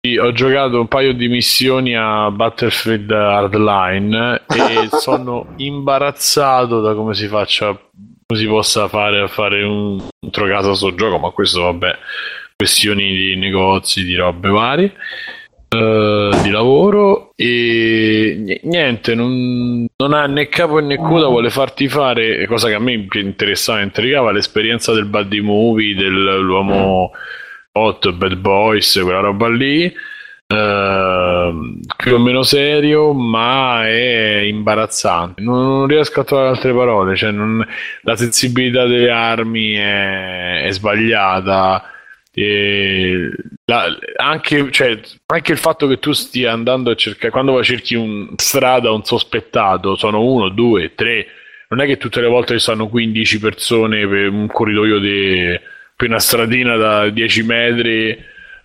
Sì, 0.00 0.16
ho 0.16 0.32
giocato 0.32 0.80
un 0.80 0.88
paio 0.88 1.14
di 1.14 1.28
missioni 1.28 1.96
a 1.96 2.30
Battlefield 2.30 3.10
Hardline 3.10 4.42
e 4.46 4.88
sono 4.98 5.54
imbarazzato 5.56 6.80
da 6.80 6.94
come 6.94 7.14
si 7.14 7.28
faccia, 7.28 7.68
come 7.68 8.38
si 8.38 8.46
possa 8.46 8.88
fare 8.88 9.20
a 9.20 9.28
fare 9.28 9.62
un, 9.62 9.92
un 9.94 10.30
trocato 10.30 10.70
a 10.70 10.74
sto 10.74 10.94
gioco, 10.94 11.18
ma 11.18 11.30
questo 11.30 11.62
vabbè, 11.62 11.96
questioni 12.56 13.16
di 13.16 13.36
negozi, 13.36 14.04
di 14.04 14.14
robe 14.14 14.48
varie. 14.48 14.92
Eh, 15.72 16.30
di 16.42 16.50
lavoro 16.50 17.32
e 17.36 18.36
ni- 18.38 18.60
niente, 18.64 19.14
non, 19.14 19.86
non 19.96 20.12
ha 20.12 20.26
né 20.26 20.48
capo 20.48 20.78
né 20.80 20.96
coda, 20.96 21.26
vuole 21.28 21.50
farti 21.50 21.88
fare 21.88 22.46
cosa 22.46 22.68
che 22.68 22.74
a 22.74 22.78
me 22.80 22.92
interessava 23.12 23.80
e 23.80 23.84
intrigava 23.84 24.32
l'esperienza 24.32 24.92
del 24.92 25.06
buddy 25.06 25.40
movie, 25.40 25.94
dell'uomo 25.94 27.10
hot, 27.72 28.12
bad 28.12 28.36
boys, 28.36 28.98
quella 29.02 29.20
roba 29.20 29.48
lì. 29.48 29.92
ehm, 30.46 31.80
più 31.96 32.14
o 32.14 32.18
meno 32.18 32.42
serio, 32.42 33.12
ma 33.14 33.86
è 33.88 34.40
imbarazzante. 34.44 35.40
Non, 35.42 35.62
non 35.64 35.86
riesco 35.86 36.20
a 36.20 36.24
trovare 36.24 36.48
altre 36.50 36.72
parole. 36.74 37.16
Cioè 37.16 37.30
non- 37.30 37.66
la 38.02 38.16
sensibilità 38.16 38.84
delle 38.86 39.10
armi 39.10 39.72
è, 39.72 40.64
è 40.64 40.70
sbagliata. 40.72 41.82
La- 42.34 43.98
anche, 44.16 44.70
cioè, 44.70 44.98
anche 45.26 45.52
il 45.52 45.58
fatto 45.58 45.86
che 45.86 45.98
tu 45.98 46.12
stia 46.12 46.52
andando 46.52 46.90
a 46.90 46.94
cercare 46.94 47.30
quando 47.30 47.62
cerchi 47.62 47.94
un 47.94 48.32
strada 48.36 48.90
un 48.90 49.04
sospettato 49.04 49.96
sono 49.96 50.24
uno, 50.24 50.48
due, 50.48 50.94
tre 50.94 51.26
non 51.68 51.80
è 51.80 51.86
che 51.86 51.96
tutte 51.98 52.20
le 52.20 52.28
volte 52.28 52.54
ci 52.54 52.60
stanno 52.60 52.88
15 52.88 53.38
persone 53.38 54.06
per 54.06 54.28
un 54.30 54.46
corridoio 54.46 54.98
di 54.98 55.58
per 55.94 56.08
una 56.08 56.18
stradina 56.18 56.76
da 56.76 57.08
10 57.10 57.42
metri 57.44 58.18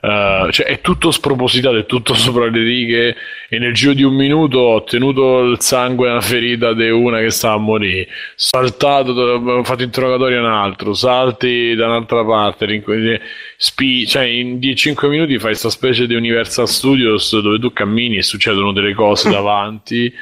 eh, 0.08 0.52
cioè 0.52 0.66
è 0.66 0.80
tutto 0.80 1.11
spropositato, 1.11 1.76
è 1.76 1.86
tutto 1.86 2.14
sopra 2.16 2.50
le 2.50 2.64
righe 2.64 3.16
e 3.50 3.60
nel 3.60 3.74
giro 3.74 3.94
di 3.94 4.03
un 4.03 4.16
minuto 4.16 4.60
ho 4.60 4.84
tenuto 4.84 5.42
il 5.42 5.60
sangue 5.60 6.08
nella 6.08 6.22
ferita 6.22 6.74
di 6.74 6.90
una 6.90 7.19
che 7.19 7.30
stava 7.30 7.56
a 7.56 7.58
morire. 7.58 8.08
Saltato, 8.36 9.11
ho 9.11 9.64
fatto 9.64 9.84
interrogatorio 9.84 10.40
a 10.40 10.42
un 10.42 10.53
altro 10.53 10.94
salti 10.94 11.76
da 11.76 11.88
un'altra 11.88 12.24
parte 12.24 12.66
rinc- 12.66 13.22
spi- 13.58 14.08
cioè 14.08 14.24
in 14.24 14.60
10-5 14.60 15.10
minuti 15.10 15.34
fai 15.34 15.50
questa 15.50 15.69
specie 15.69 16.08
di 16.08 16.16
Universal 16.16 16.68
Studios 16.68 17.38
dove 17.40 17.60
tu 17.60 17.74
cammini 17.74 18.18
e 18.18 18.24
succedono 18.24 18.72
delle 18.72 18.94
cose 18.94 19.30
davanti. 19.32 20.14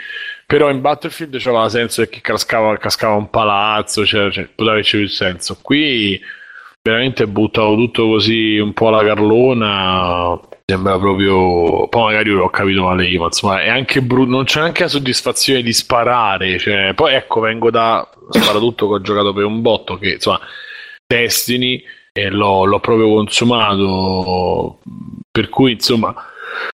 Però 0.48 0.70
in 0.70 0.80
Battlefield 0.82 1.40
c'aveva 1.40 1.70
senso 1.70 2.02
perché 2.04 2.22
cascava, 2.22 2.78
cascava 2.78 3.16
un 3.16 3.30
palazzo 3.32 4.06
cioè, 4.06 4.32
cioè, 4.32 4.46
poteva 4.46 4.72
averci 4.72 4.98
più 4.98 5.08
senso. 5.08 5.58
Qui 5.62 6.20
veramente 6.86 7.26
buttato 7.26 7.74
tutto 7.74 8.08
così 8.10 8.60
un 8.60 8.72
po' 8.74 8.90
alla 8.90 9.04
carlona 9.04 10.40
sembra 10.64 11.00
proprio 11.00 11.88
poi 11.88 12.04
magari 12.04 12.30
l'ho 12.30 12.50
capito 12.52 12.84
male 12.84 13.08
io 13.08 13.22
ma 13.22 13.26
insomma 13.26 13.64
è 13.64 13.70
anche 13.70 14.04
brutto 14.04 14.30
non 14.30 14.44
c'è 14.44 14.60
neanche 14.60 14.84
la 14.84 14.90
soddisfazione 14.90 15.64
di 15.64 15.74
sparare 15.74 16.60
cioè, 16.60 16.94
poi 16.94 17.16
ecco 17.16 17.40
vengo 17.40 17.72
da 17.72 18.08
sparatutto 18.30 18.88
che 18.88 18.94
ho 18.94 19.02
giocato 19.02 19.34
per 19.34 19.46
un 19.46 19.64
botto 19.64 19.98
che 19.98 20.14
insomma 20.14 20.40
Destiny 21.08 21.84
e 22.12 22.30
l'ho, 22.30 22.66
l'ho 22.66 22.80
proprio 22.80 23.08
consumato 23.08 24.78
per 25.32 25.50
cui 25.50 25.72
insomma 25.72 26.14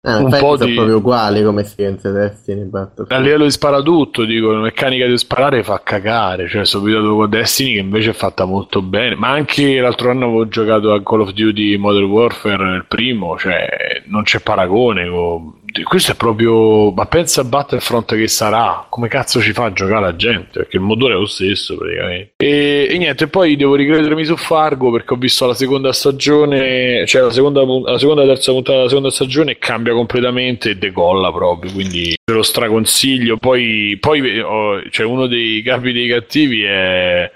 Eh, 0.01 0.15
Un 0.15 0.37
po' 0.39 0.57
di- 0.57 0.75
proprio 0.75 0.99
uguali 0.99 1.43
come 1.43 1.63
esperienze 1.63 2.13
Destiny 2.13 2.63
Battlefield. 2.63 3.11
a 3.11 3.19
livello 3.25 3.45
di 3.45 3.51
sparatutto 3.51 4.25
dico 4.25 4.53
la 4.53 4.61
meccanica 4.61 5.07
di 5.07 5.19
sparare 5.19 5.63
fa 5.65 5.81
cagare 5.83 6.47
cioè 6.49 6.65
sono 6.65 6.85
abituato 6.85 7.15
con 7.17 7.29
Destiny 7.31 7.73
che 7.75 7.81
invece 7.81 8.11
è 8.11 8.15
fatta 8.15 8.45
molto 8.45 8.83
bene 8.83 9.17
ma 9.17 9.31
anche 9.31 9.81
l'altro 9.81 10.11
anno 10.11 10.27
avevo 10.27 10.47
giocato 10.49 10.93
a 10.93 11.03
Call 11.03 11.23
of 11.23 11.33
Duty 11.33 11.77
Modern 11.77 12.05
Warfare 12.05 12.77
il 12.77 12.85
primo 12.87 13.37
cioè 13.37 13.67
non 14.07 14.23
c'è 14.23 14.39
paragone 14.41 15.09
con- 15.09 15.55
questo 15.85 16.13
è 16.13 16.15
proprio 16.15 16.91
ma 16.93 17.07
pensa 17.07 17.41
a 17.41 17.45
Battlefront 17.45 18.15
che 18.15 18.29
sarà 18.29 18.87
come 18.89 19.09
cazzo 19.09 19.41
ci 19.41 19.53
fa 19.53 19.67
a 19.67 19.73
giocare 19.73 20.01
la 20.01 20.17
gente? 20.17 20.61
Perché 20.61 20.77
il 20.77 20.83
motore 20.83 21.15
è 21.15 21.17
lo 21.17 21.27
stesso 21.27 21.77
praticamente. 21.77 22.33
E, 22.37 22.89
e 22.91 22.99
niente 22.99 23.29
poi 23.29 23.57
devo 23.57 23.75
ricredermi 23.75 24.25
su 24.25 24.37
Fargo 24.37 24.91
perché 24.91 25.15
ho 25.15 25.17
visto 25.17 25.47
la 25.47 25.55
seconda 25.55 25.93
stagione 25.93 27.07
cioè 27.07 27.23
la 27.23 27.31
seconda, 27.31 27.63
la 27.65 27.99
seconda 27.99 28.25
terza 28.25 28.53
puntata 28.53 28.77
della 28.77 28.89
seconda 28.89 29.11
stagione 29.11 29.59
cambia 29.59 29.93
completamente 29.93 30.71
e 30.71 30.77
decolla 30.77 31.33
proprio 31.33 31.73
quindi 31.73 32.17
te 32.27 32.33
lo 32.33 32.43
straconsiglio. 32.43 33.37
Poi, 33.37 33.97
poi 34.01 34.41
oh, 34.41 34.83
cioè, 34.91 35.07
uno 35.07 35.27
dei 35.27 35.63
capi 35.63 35.93
dei 35.93 36.09
cattivi 36.09 36.63
è 36.63 37.31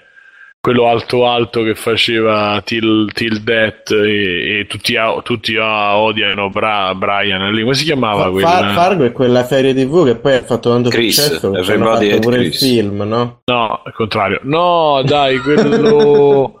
quello 0.61 0.87
alto 0.87 1.25
alto 1.27 1.63
che 1.63 1.73
faceva 1.73 2.61
Till, 2.63 3.11
Till 3.13 3.41
Death 3.41 3.89
e, 3.91 4.59
e 4.59 4.67
tutti, 4.67 4.95
a- 4.95 5.19
tutti 5.23 5.57
ah, 5.57 5.97
odiano 5.97 6.49
Bra- 6.51 6.93
Brian 6.93 7.51
lì 7.51 7.63
come 7.63 7.73
si 7.73 7.83
chiamava 7.83 8.25
Fa- 8.25 8.29
quella? 8.29 8.47
Fa- 8.47 8.73
Fargo 8.73 9.03
è 9.05 9.11
quella 9.11 9.43
serie 9.43 9.73
tv 9.73 10.05
che 10.05 10.15
poi 10.17 10.35
ha 10.35 10.43
fatto 10.43 10.69
tanto 10.69 10.89
Chris, 10.89 11.19
successo 11.19 11.49
che 11.49 11.73
hanno 11.73 11.85
fatto 11.95 12.19
pure 12.19 12.37
il 12.37 12.49
Chris. 12.49 12.59
film, 12.63 13.01
no? 13.01 13.41
No, 13.45 13.81
al 13.83 13.93
contrario. 13.93 14.39
No, 14.43 15.01
dai, 15.03 15.39
quello 15.39 16.59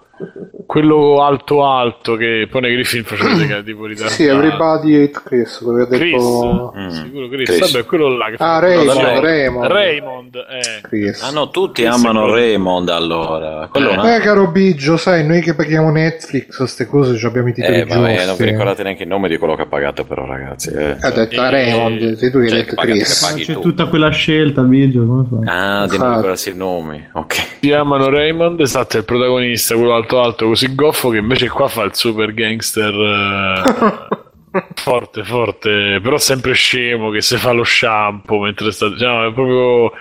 quello 0.65 1.21
alto 1.21 1.65
alto 1.65 2.15
che 2.15 2.47
poi 2.49 2.61
nei 2.61 2.73
Griffin 2.73 3.03
faceva 3.03 3.33
dei 3.35 3.63
tipo 3.63 3.87
di 3.87 3.95
Sì, 4.07 4.25
Everybody 4.25 5.03
Hate 5.03 5.19
Chris, 5.25 5.57
quello 5.61 5.85
che 5.85 5.95
ha 5.95 5.97
Chris, 5.99 6.11
detto... 6.11 6.73
Mm. 6.77 6.89
sicuro 6.89 7.27
Chris. 7.27 7.49
Chris. 7.49 7.71
Vabbè, 7.71 7.85
quello 7.85 8.17
là 8.17 8.25
che 8.29 8.35
Ah, 8.39 8.59
Raymond, 8.59 8.99
No, 8.99 9.19
Raymond. 9.21 9.65
Raymond, 9.71 10.35
eh. 10.35 10.81
Chris. 10.87 11.21
Ah 11.23 11.31
no, 11.31 11.49
tutti 11.49 11.83
Questo 11.83 12.07
amano. 12.07 12.31
Raymond 12.33 12.89
allora. 12.89 13.67
Quello 13.69 13.91
un 13.91 14.05
Eh, 14.07 14.19
caro 14.19 14.49
Biggio, 14.51 14.95
sai, 14.97 15.25
noi 15.25 15.41
che 15.41 15.53
paghiamo 15.55 15.91
Netflix, 15.91 16.55
queste 16.55 16.85
cose 16.85 17.17
ci 17.17 17.25
abbiamo 17.25 17.49
i 17.49 17.53
titoli 17.53 17.75
Eh, 17.79 17.85
vabbè, 17.85 18.15
non 18.15 18.25
giusti. 18.27 18.43
vi 18.43 18.49
ricordate 18.51 18.83
neanche 18.83 19.03
il 19.03 19.09
nome 19.09 19.27
di 19.27 19.37
quello 19.37 19.55
che 19.55 19.65
pagate, 19.65 20.03
però, 20.05 20.25
ragazzi. 20.25 20.69
eh. 20.71 20.95
Ha 20.99 21.09
detto 21.11 21.41
Eh, 21.43 21.49
Raymond, 21.49 22.15
sei 22.17 22.31
tu 22.31 22.37
che 22.39 22.43
hai 22.45 22.49
cioè, 22.49 22.63
detto 22.63 22.75
Chris. 22.75 23.33
C'è 23.45 23.53
tu. 23.53 23.59
tutta 23.59 23.87
quella 23.87 24.09
scelta, 24.09 24.61
Biggio, 24.61 25.05
come 25.05 25.25
fai? 25.29 25.53
Ah, 25.53 25.79
non 25.79 25.89
ricordarsi 25.89 26.49
i 26.51 26.55
nomi. 26.55 27.09
Ok. 27.13 27.33
Si 27.33 27.67
chiamano 27.67 28.09
Raymond, 28.09 28.59
esatto, 28.61 28.95
è 28.95 28.99
il 28.99 29.05
protagonista, 29.05 29.75
quello 29.75 29.93
alto 29.93 30.10
alto 30.19 30.47
così 30.47 30.73
goffo 30.75 31.09
che 31.09 31.17
invece 31.17 31.47
qua 31.47 31.67
fa 31.67 31.83
il 31.83 31.95
super 31.95 32.33
gangster 32.33 32.93
eh, 32.93 34.29
forte, 34.75 35.23
forte, 35.23 35.99
però 36.01 36.17
sempre 36.17 36.53
scemo 36.53 37.09
che 37.09 37.21
si 37.21 37.37
fa 37.37 37.51
lo 37.51 37.63
shampoo 37.63 38.41
mentre 38.41 38.71
sta... 38.71 38.87
No, 38.89 39.27
è 39.27 39.33
proprio... 39.33 39.91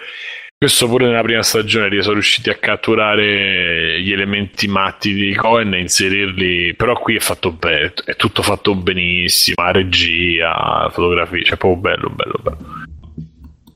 Questo 0.61 0.89
pure 0.89 1.07
nella 1.07 1.23
prima 1.23 1.43
stagione 1.43 2.03
sono 2.03 2.15
riusciti 2.15 2.51
a 2.51 2.59
catturare 2.59 3.99
gli 4.03 4.13
elementi 4.13 4.69
matti 4.69 5.15
di 5.15 5.35
Cohen 5.35 5.73
e 5.73 5.81
inserirli, 5.81 6.75
però 6.75 6.99
qui 6.99 7.17
è 7.17 7.19
fatto 7.19 7.53
bene, 7.53 7.95
è 8.05 8.15
tutto 8.15 8.43
fatto 8.43 8.75
benissimo, 8.75 9.63
la 9.65 9.71
regia, 9.71 10.49
la 10.83 10.91
fotografia, 10.93 11.43
cioè 11.45 11.57
proprio 11.57 11.81
bello, 11.81 12.11
bello, 12.11 12.41
bello. 12.43 12.59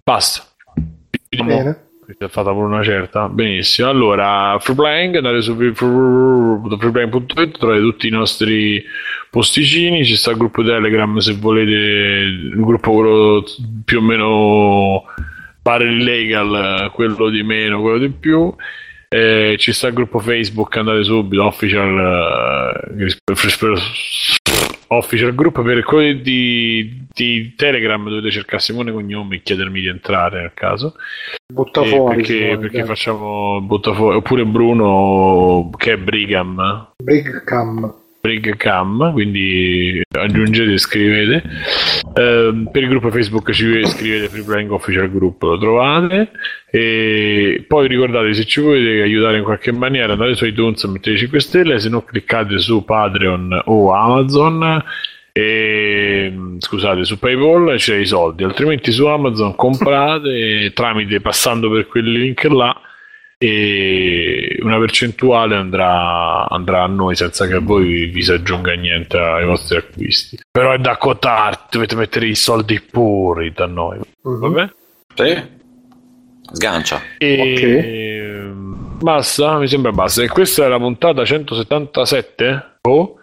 Basta. 0.03 0.47
Bene. 1.31 1.84
È 2.07 2.29
fatta 2.29 2.51
per 2.51 2.63
una 2.63 2.83
certa. 2.83 3.29
Benissimo. 3.29 3.89
Allora, 3.89 4.59
Freeplaying, 4.61 5.17
andate 5.17 5.41
su 5.41 5.57
freeplaying.it, 5.57 7.59
trovate 7.59 7.81
tutti 7.81 8.09
i 8.09 8.11
nostri 8.11 8.85
posticini. 9.31 10.05
Ci 10.05 10.17
sta 10.17 10.33
il 10.33 10.37
gruppo 10.37 10.63
Telegram 10.63 11.17
se 11.19 11.35
volete, 11.35 11.71
il 11.71 12.53
gruppo 12.57 12.93
quello 12.93 13.45
più 13.85 13.99
o 13.99 14.03
meno 14.03 15.05
pare 15.63 15.87
illegal, 15.87 16.91
quello 16.93 17.31
di 17.31 17.43
meno, 17.43 17.81
quello 17.81 17.99
di 17.99 18.11
più. 18.11 18.55
Eh, 19.09 19.57
ci 19.59 19.73
sta 19.73 19.87
il 19.87 19.95
gruppo 19.95 20.19
Facebook, 20.19 20.77
andate 20.77 21.05
subito, 21.05 21.45
official, 21.45 22.93
eh, 22.99 23.07
official 24.89 25.35
group 25.35 25.63
per 25.63 25.83
quello 25.83 26.21
di, 26.21 27.07
di 27.13 27.55
Telegram 27.57 28.07
dovete 28.09 28.31
cercare 28.31 28.61
Simone 28.63 28.93
Cognomi 28.93 29.37
e 29.37 29.43
chiedermi 29.43 29.81
di 29.81 29.87
entrare 29.89 30.41
nel 30.41 30.53
caso 30.55 30.95
Butta 31.53 31.83
Eh, 31.83 31.87
fuori. 31.89 32.17
perché, 32.17 32.33
Simone, 32.39 32.59
perché 32.59 32.79
dai. 32.79 32.87
facciamo 32.87 33.61
butta 33.63 33.95
fuori 33.95 34.17
oppure 34.17 34.45
Bruno 34.45 35.71
che 35.77 35.93
è 35.93 35.97
Brigam 35.97 36.93
Brigcam. 37.03 38.03
Brigcam 38.25 39.13
quindi 39.13 40.01
aggiungete 40.11 40.73
e 40.73 40.79
scrivete. 40.79 41.43
Ehm, 42.15 42.71
per 42.73 42.83
il 42.83 42.89
gruppo 42.89 43.11
Facebook 43.11 43.51
ci 43.53 43.85
scrivete 43.85 44.29
Free 44.29 44.43
Playing 44.43 44.71
Official 44.71 45.11
Group 45.11 45.43
lo 45.43 45.59
trovate. 45.59 46.31
E 46.71 47.67
poi 47.69 47.87
ricordatevi 47.87 48.35
se 48.35 48.45
ci 48.47 48.63
volete 48.63 49.03
aiutare 49.03 49.37
in 49.37 49.45
qualche 49.45 49.73
maniera 49.73 50.15
andate 50.15 50.35
su 50.37 50.47
iTunes 50.47 50.83
mettete 50.85 51.19
5 51.19 51.39
stelle 51.39 51.79
se 51.79 51.91
no 51.91 52.03
cliccate 52.03 52.59
su 52.59 52.83
Patreon 52.83 53.61
o 53.67 53.93
Amazon. 53.93 54.83
E 55.31 56.33
scusate 56.61 57.05
su 57.05 57.19
Paypal 57.19 57.73
e 57.73 57.77
c'è 57.77 57.97
i 57.97 58.07
soldi 58.07 58.45
altrimenti 58.45 58.93
su 58.93 59.05
Amazon 59.07 59.57
comprate 59.57 60.71
tramite 60.73 61.21
passando 61.21 61.69
per 61.69 61.89
quel 61.89 62.05
link 62.05 62.45
là 62.45 62.81
e 63.39 64.59
una 64.63 64.79
percentuale 64.79 65.57
andrà, 65.57 66.49
andrà 66.49 66.83
a 66.85 66.87
noi 66.87 67.15
senza 67.17 67.47
che 67.47 67.55
a 67.55 67.61
voi 67.61 68.07
vi 68.07 68.23
si 68.23 68.33
aggiunga 68.33 68.73
niente 68.75 69.19
ai 69.19 69.45
vostri 69.45 69.77
acquisti 69.79 70.39
però 70.51 70.73
è 70.73 70.79
da 70.79 70.97
quotare 70.97 71.59
dovete 71.71 71.95
mettere 71.97 72.27
i 72.27 72.35
soldi 72.35 72.81
puri 72.81 73.53
da 73.53 73.67
noi 73.67 73.99
Mhm. 74.23 74.39
vabbè 74.41 74.71
Sì. 75.15 75.43
Sgancia. 76.53 77.01
e 77.19 78.51
basta 79.01 79.59
mi 79.59 79.67
sembra 79.69 79.93
basta 79.93 80.23
e 80.23 80.29
questa 80.29 80.65
è 80.65 80.69
la 80.69 80.79
puntata 80.79 81.25
177 81.25 82.77
oh. 82.83 83.17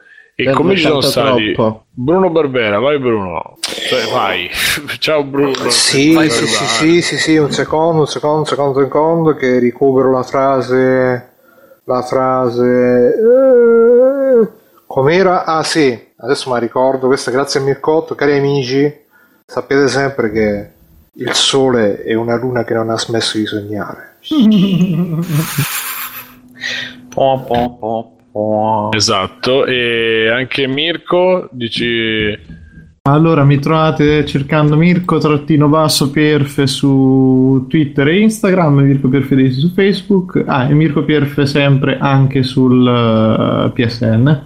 E 0.50 0.52
come 0.52 0.76
ci 0.76 0.84
sono 0.84 1.02
stati 1.02 1.54
troppo. 1.54 1.86
Bruno 1.90 2.30
Barbera 2.30 2.80
vai 2.80 3.00
Bruno 3.00 3.58
Cioè, 3.62 4.10
vai 4.12 4.50
ciao 5.00 5.24
Bruno 5.24 5.70
Sì, 5.70 6.14
Vai, 6.14 6.30
sì, 6.30 6.48
sì, 6.48 6.66
sì, 6.66 7.02
sì, 7.02 7.18
sì, 7.18 7.38
un 7.38 7.52
secondo, 7.52 8.02
un 8.02 8.08
secondo, 8.08 8.40
un 8.40 8.46
secondo, 8.46 8.78
un 8.80 8.84
secondo 8.86 9.34
che 9.36 9.60
recupero 9.60 10.12
la 10.12 10.24
frase, 10.24 11.30
la 11.86 12.02
frase, 12.02 13.14
eh, 13.16 14.48
com'era? 14.86 15.46
Ah 15.46 15.64
sì, 15.64 15.98
adesso 16.18 16.50
me 16.50 16.56
la 16.56 16.62
ricordo, 16.62 17.08
questa 17.08 17.32
grazie 17.32 17.60
a 17.60 17.64
Mircotto, 17.64 18.16
cari 18.16 18.38
amici, 18.38 18.94
sappiate 19.46 19.88
sempre 19.88 20.32
che 20.32 20.70
il 21.14 21.34
sole 21.34 22.04
è 22.04 22.14
una 22.14 22.38
luna 22.38 22.64
che 22.64 22.74
non 22.74 22.90
ha 22.90 22.98
smesso 22.98 23.38
di 23.38 23.46
sognare. 23.46 24.18
Po, 27.14 27.44
po, 27.46 27.78
po. 27.78 28.16
Esatto, 28.96 29.66
e 29.66 30.30
anche 30.30 30.68
Mirko 30.68 31.50
dici 31.52 32.38
Allora, 33.04 33.44
mi 33.44 33.58
trovate 33.60 34.26
cercando 34.26 34.76
Mirko 34.78 35.18
trattino 35.18 35.68
basso 35.68 36.12
Pierfe 36.12 36.68
su 36.68 37.66
Twitter 37.68 38.08
e 38.08 38.20
Instagram, 38.20 38.80
Mirko 38.82 39.10
Pierfedesi 39.10 39.60
su 39.60 39.72
Facebook, 39.74 40.44
ah, 40.46 40.70
e 40.70 40.74
Mirko 40.74 41.04
Pierfe 41.04 41.46
sempre 41.46 41.98
anche 42.00 42.44
sul 42.44 42.88
eh, 42.88 43.72
PSN. 43.74 44.46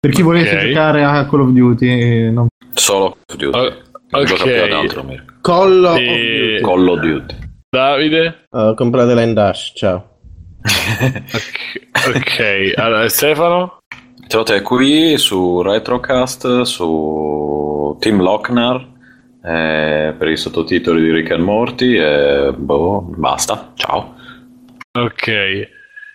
Per 0.00 0.10
chi 0.10 0.22
volesse 0.22 0.56
Ok. 0.56 0.66
giocare 0.66 1.04
a 1.04 1.26
Call 1.26 1.40
of 1.42 1.50
Duty, 1.50 1.86
eh, 1.88 2.30
non- 2.30 2.48
Solo 2.74 3.16
Call 3.24 3.28
of 3.28 3.36
Duty. 3.36 3.58
Oh, 3.58 3.72
Non 4.10 4.24
gioca 4.26 4.42
più 4.42 4.52
altro, 4.74 5.02
Mirko. 5.04 5.32
Collo. 5.40 5.94
E- 5.96 6.58
Call 6.60 6.88
of 6.88 6.98
Duty. 7.00 7.34
Davide 7.70 8.46
Uh, 8.50 8.74
compratela 8.74 9.22
in 9.22 9.32
Dash, 9.32 9.72
ciao. 9.76 10.11
ok, 12.08 12.72
allora 12.76 13.08
Stefano 13.08 13.80
Trovate 14.26 14.62
qui 14.62 15.18
su 15.18 15.60
Retrocast, 15.60 16.62
su 16.62 17.96
Team 18.00 18.22
Lochnar, 18.22 18.88
eh, 19.44 20.14
per 20.16 20.28
i 20.28 20.36
sottotitoli 20.36 21.02
di 21.02 21.12
Rick 21.12 21.32
and 21.32 21.42
Morty, 21.42 21.98
e 21.98 22.52
boh, 22.56 23.00
basta, 23.02 23.72
ciao. 23.74 24.14
ok 24.92 25.68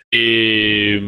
e 0.08 1.02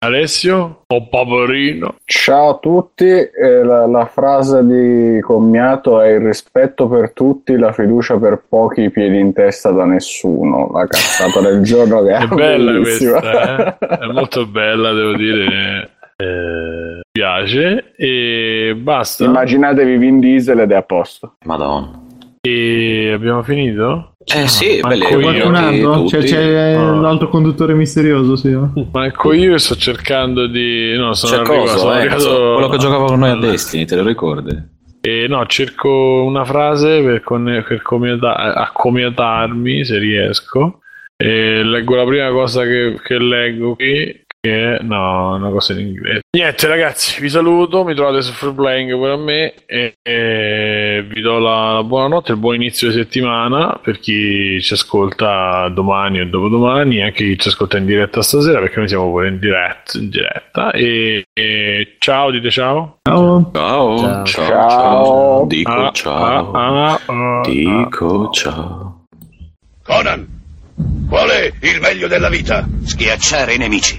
Alessio 0.00 0.84
o 0.86 1.08
Paperino 1.08 1.96
Ciao 2.04 2.50
a 2.50 2.58
tutti, 2.58 3.04
eh, 3.04 3.64
la, 3.64 3.84
la 3.86 4.06
frase 4.06 4.64
di 4.64 5.20
commiato 5.20 6.00
è 6.00 6.10
il 6.10 6.20
rispetto 6.20 6.86
per 6.86 7.12
tutti, 7.12 7.56
la 7.56 7.72
fiducia 7.72 8.16
per 8.16 8.44
pochi, 8.48 8.82
i 8.82 8.90
piedi 8.92 9.18
in 9.18 9.32
testa 9.32 9.72
da 9.72 9.84
nessuno. 9.84 10.70
La 10.72 10.86
cazzata 10.86 11.40
del 11.40 11.62
giorno 11.62 12.04
che 12.04 12.12
è, 12.12 12.22
è 12.22 12.26
bella 12.28 12.70
bellissima. 12.70 13.18
questa 13.18 13.78
eh? 13.78 13.98
è 13.98 14.06
molto 14.06 14.46
bella 14.46 14.92
devo 14.92 15.16
dire 15.16 15.90
eh, 16.16 17.00
piace 17.10 17.92
e 17.96 18.76
basta 18.80 19.24
Immaginatevi 19.24 19.96
Vin 19.96 20.20
Diesel 20.20 20.60
ed 20.60 20.70
è 20.70 20.76
a 20.76 20.82
posto. 20.82 21.34
Madonna. 21.44 22.06
e 22.40 23.10
abbiamo 23.12 23.42
finito 23.42 24.12
Eh 24.34 24.46
sì, 24.48 24.80
belli, 24.80 25.02
io. 25.04 25.08
belli 25.18 25.22
qualcun 25.22 25.54
altro? 25.54 25.92
tutti. 26.02 26.16
C'è, 26.16 26.22
c'è 26.24 26.72
Ah. 26.74 26.94
l'altro 27.00 27.28
conduttore 27.28 27.74
misterioso, 27.74 28.36
sì. 28.36 28.56
manco 28.92 29.32
io 29.32 29.56
sto 29.58 29.74
cercando 29.76 30.46
di 30.46 30.94
no 30.96 31.14
sono 31.14 31.32
C'è 31.32 31.38
arrivato, 31.40 31.60
cosa, 31.60 31.76
sono 31.78 31.92
eh, 31.92 31.96
arrivato- 32.00 32.52
quello 32.52 32.68
che 32.68 32.76
giocava 32.78 33.04
con 33.06 33.18
noi 33.20 33.30
a. 33.30 33.36
Destiny, 33.36 33.84
te 33.86 33.96
lo 33.96 34.02
ricordi? 34.04 34.76
E 35.00 35.26
no, 35.28 35.46
cerco 35.46 36.24
una 36.24 36.44
frase 36.44 37.00
per, 37.02 37.22
con- 37.22 37.64
per 37.66 37.82
comiata- 37.82 38.54
accomiatarmi 38.54 39.84
se 39.84 39.98
riesco. 39.98 40.80
E 41.16 41.62
leggo 41.64 41.96
la 41.96 42.04
prima 42.04 42.30
cosa 42.30 42.62
che, 42.64 42.98
che 43.02 43.18
leggo 43.18 43.74
qui, 43.74 44.24
che 44.40 44.76
è 44.76 44.82
no, 44.82 45.34
una 45.34 45.50
cosa 45.50 45.72
in 45.72 45.80
inglese. 45.80 46.20
Niente, 46.36 46.66
ragazzi, 46.68 47.20
vi 47.20 47.28
saluto. 47.28 47.84
Mi 47.84 47.94
trovate 47.94 48.22
su 48.22 48.32
Free 48.32 48.52
Playing 48.52 49.00
per 49.00 49.16
me. 49.16 49.54
E, 49.66 49.94
e 50.02 51.04
vi 51.08 51.20
do 51.20 51.38
la, 51.38 51.72
la 51.74 51.82
buonanotte, 51.82 52.32
il 52.32 52.38
buon 52.38 52.54
inizio 52.54 52.88
di 52.88 52.94
settimana 52.94 53.78
per 53.82 53.98
chi 53.98 54.60
ci 54.62 54.72
ascolta 54.74 55.68
domani 55.70 56.20
o 56.20 56.26
dopodomani, 56.26 57.02
anche 57.02 57.24
chi 57.24 57.38
ci 57.38 57.48
ascolta 57.48 57.78
in 57.78 57.86
diretta 57.86 58.22
stasera, 58.22 58.60
perché 58.60 58.78
noi 58.78 58.88
siamo 58.88 59.10
pure 59.10 59.28
in 59.28 59.38
diretta. 59.38 59.98
In 59.98 60.08
diretta. 60.08 60.70
E, 60.72 61.24
e 61.32 61.96
ciao, 61.98 62.30
dite 62.30 62.50
ciao. 62.50 62.98
Ciao. 63.02 63.50
Ciao, 63.52 63.98
Ciao. 63.98 64.24
ciao, 64.24 64.68
Ciao. 64.68 65.46
Dico 65.46 65.70
Ah, 65.72 65.90
ciao. 65.92 66.50
ah, 66.52 66.90
ah, 66.92 67.00
ah, 67.06 67.40
Dico 67.44 68.30
ciao. 68.30 69.04
Conan, 69.82 70.26
qual 71.08 71.28
è 71.30 71.46
il 71.62 71.80
meglio 71.80 72.08
della 72.08 72.28
vita? 72.28 72.66
Schiacciare 72.84 73.54
i 73.54 73.58
nemici, 73.58 73.98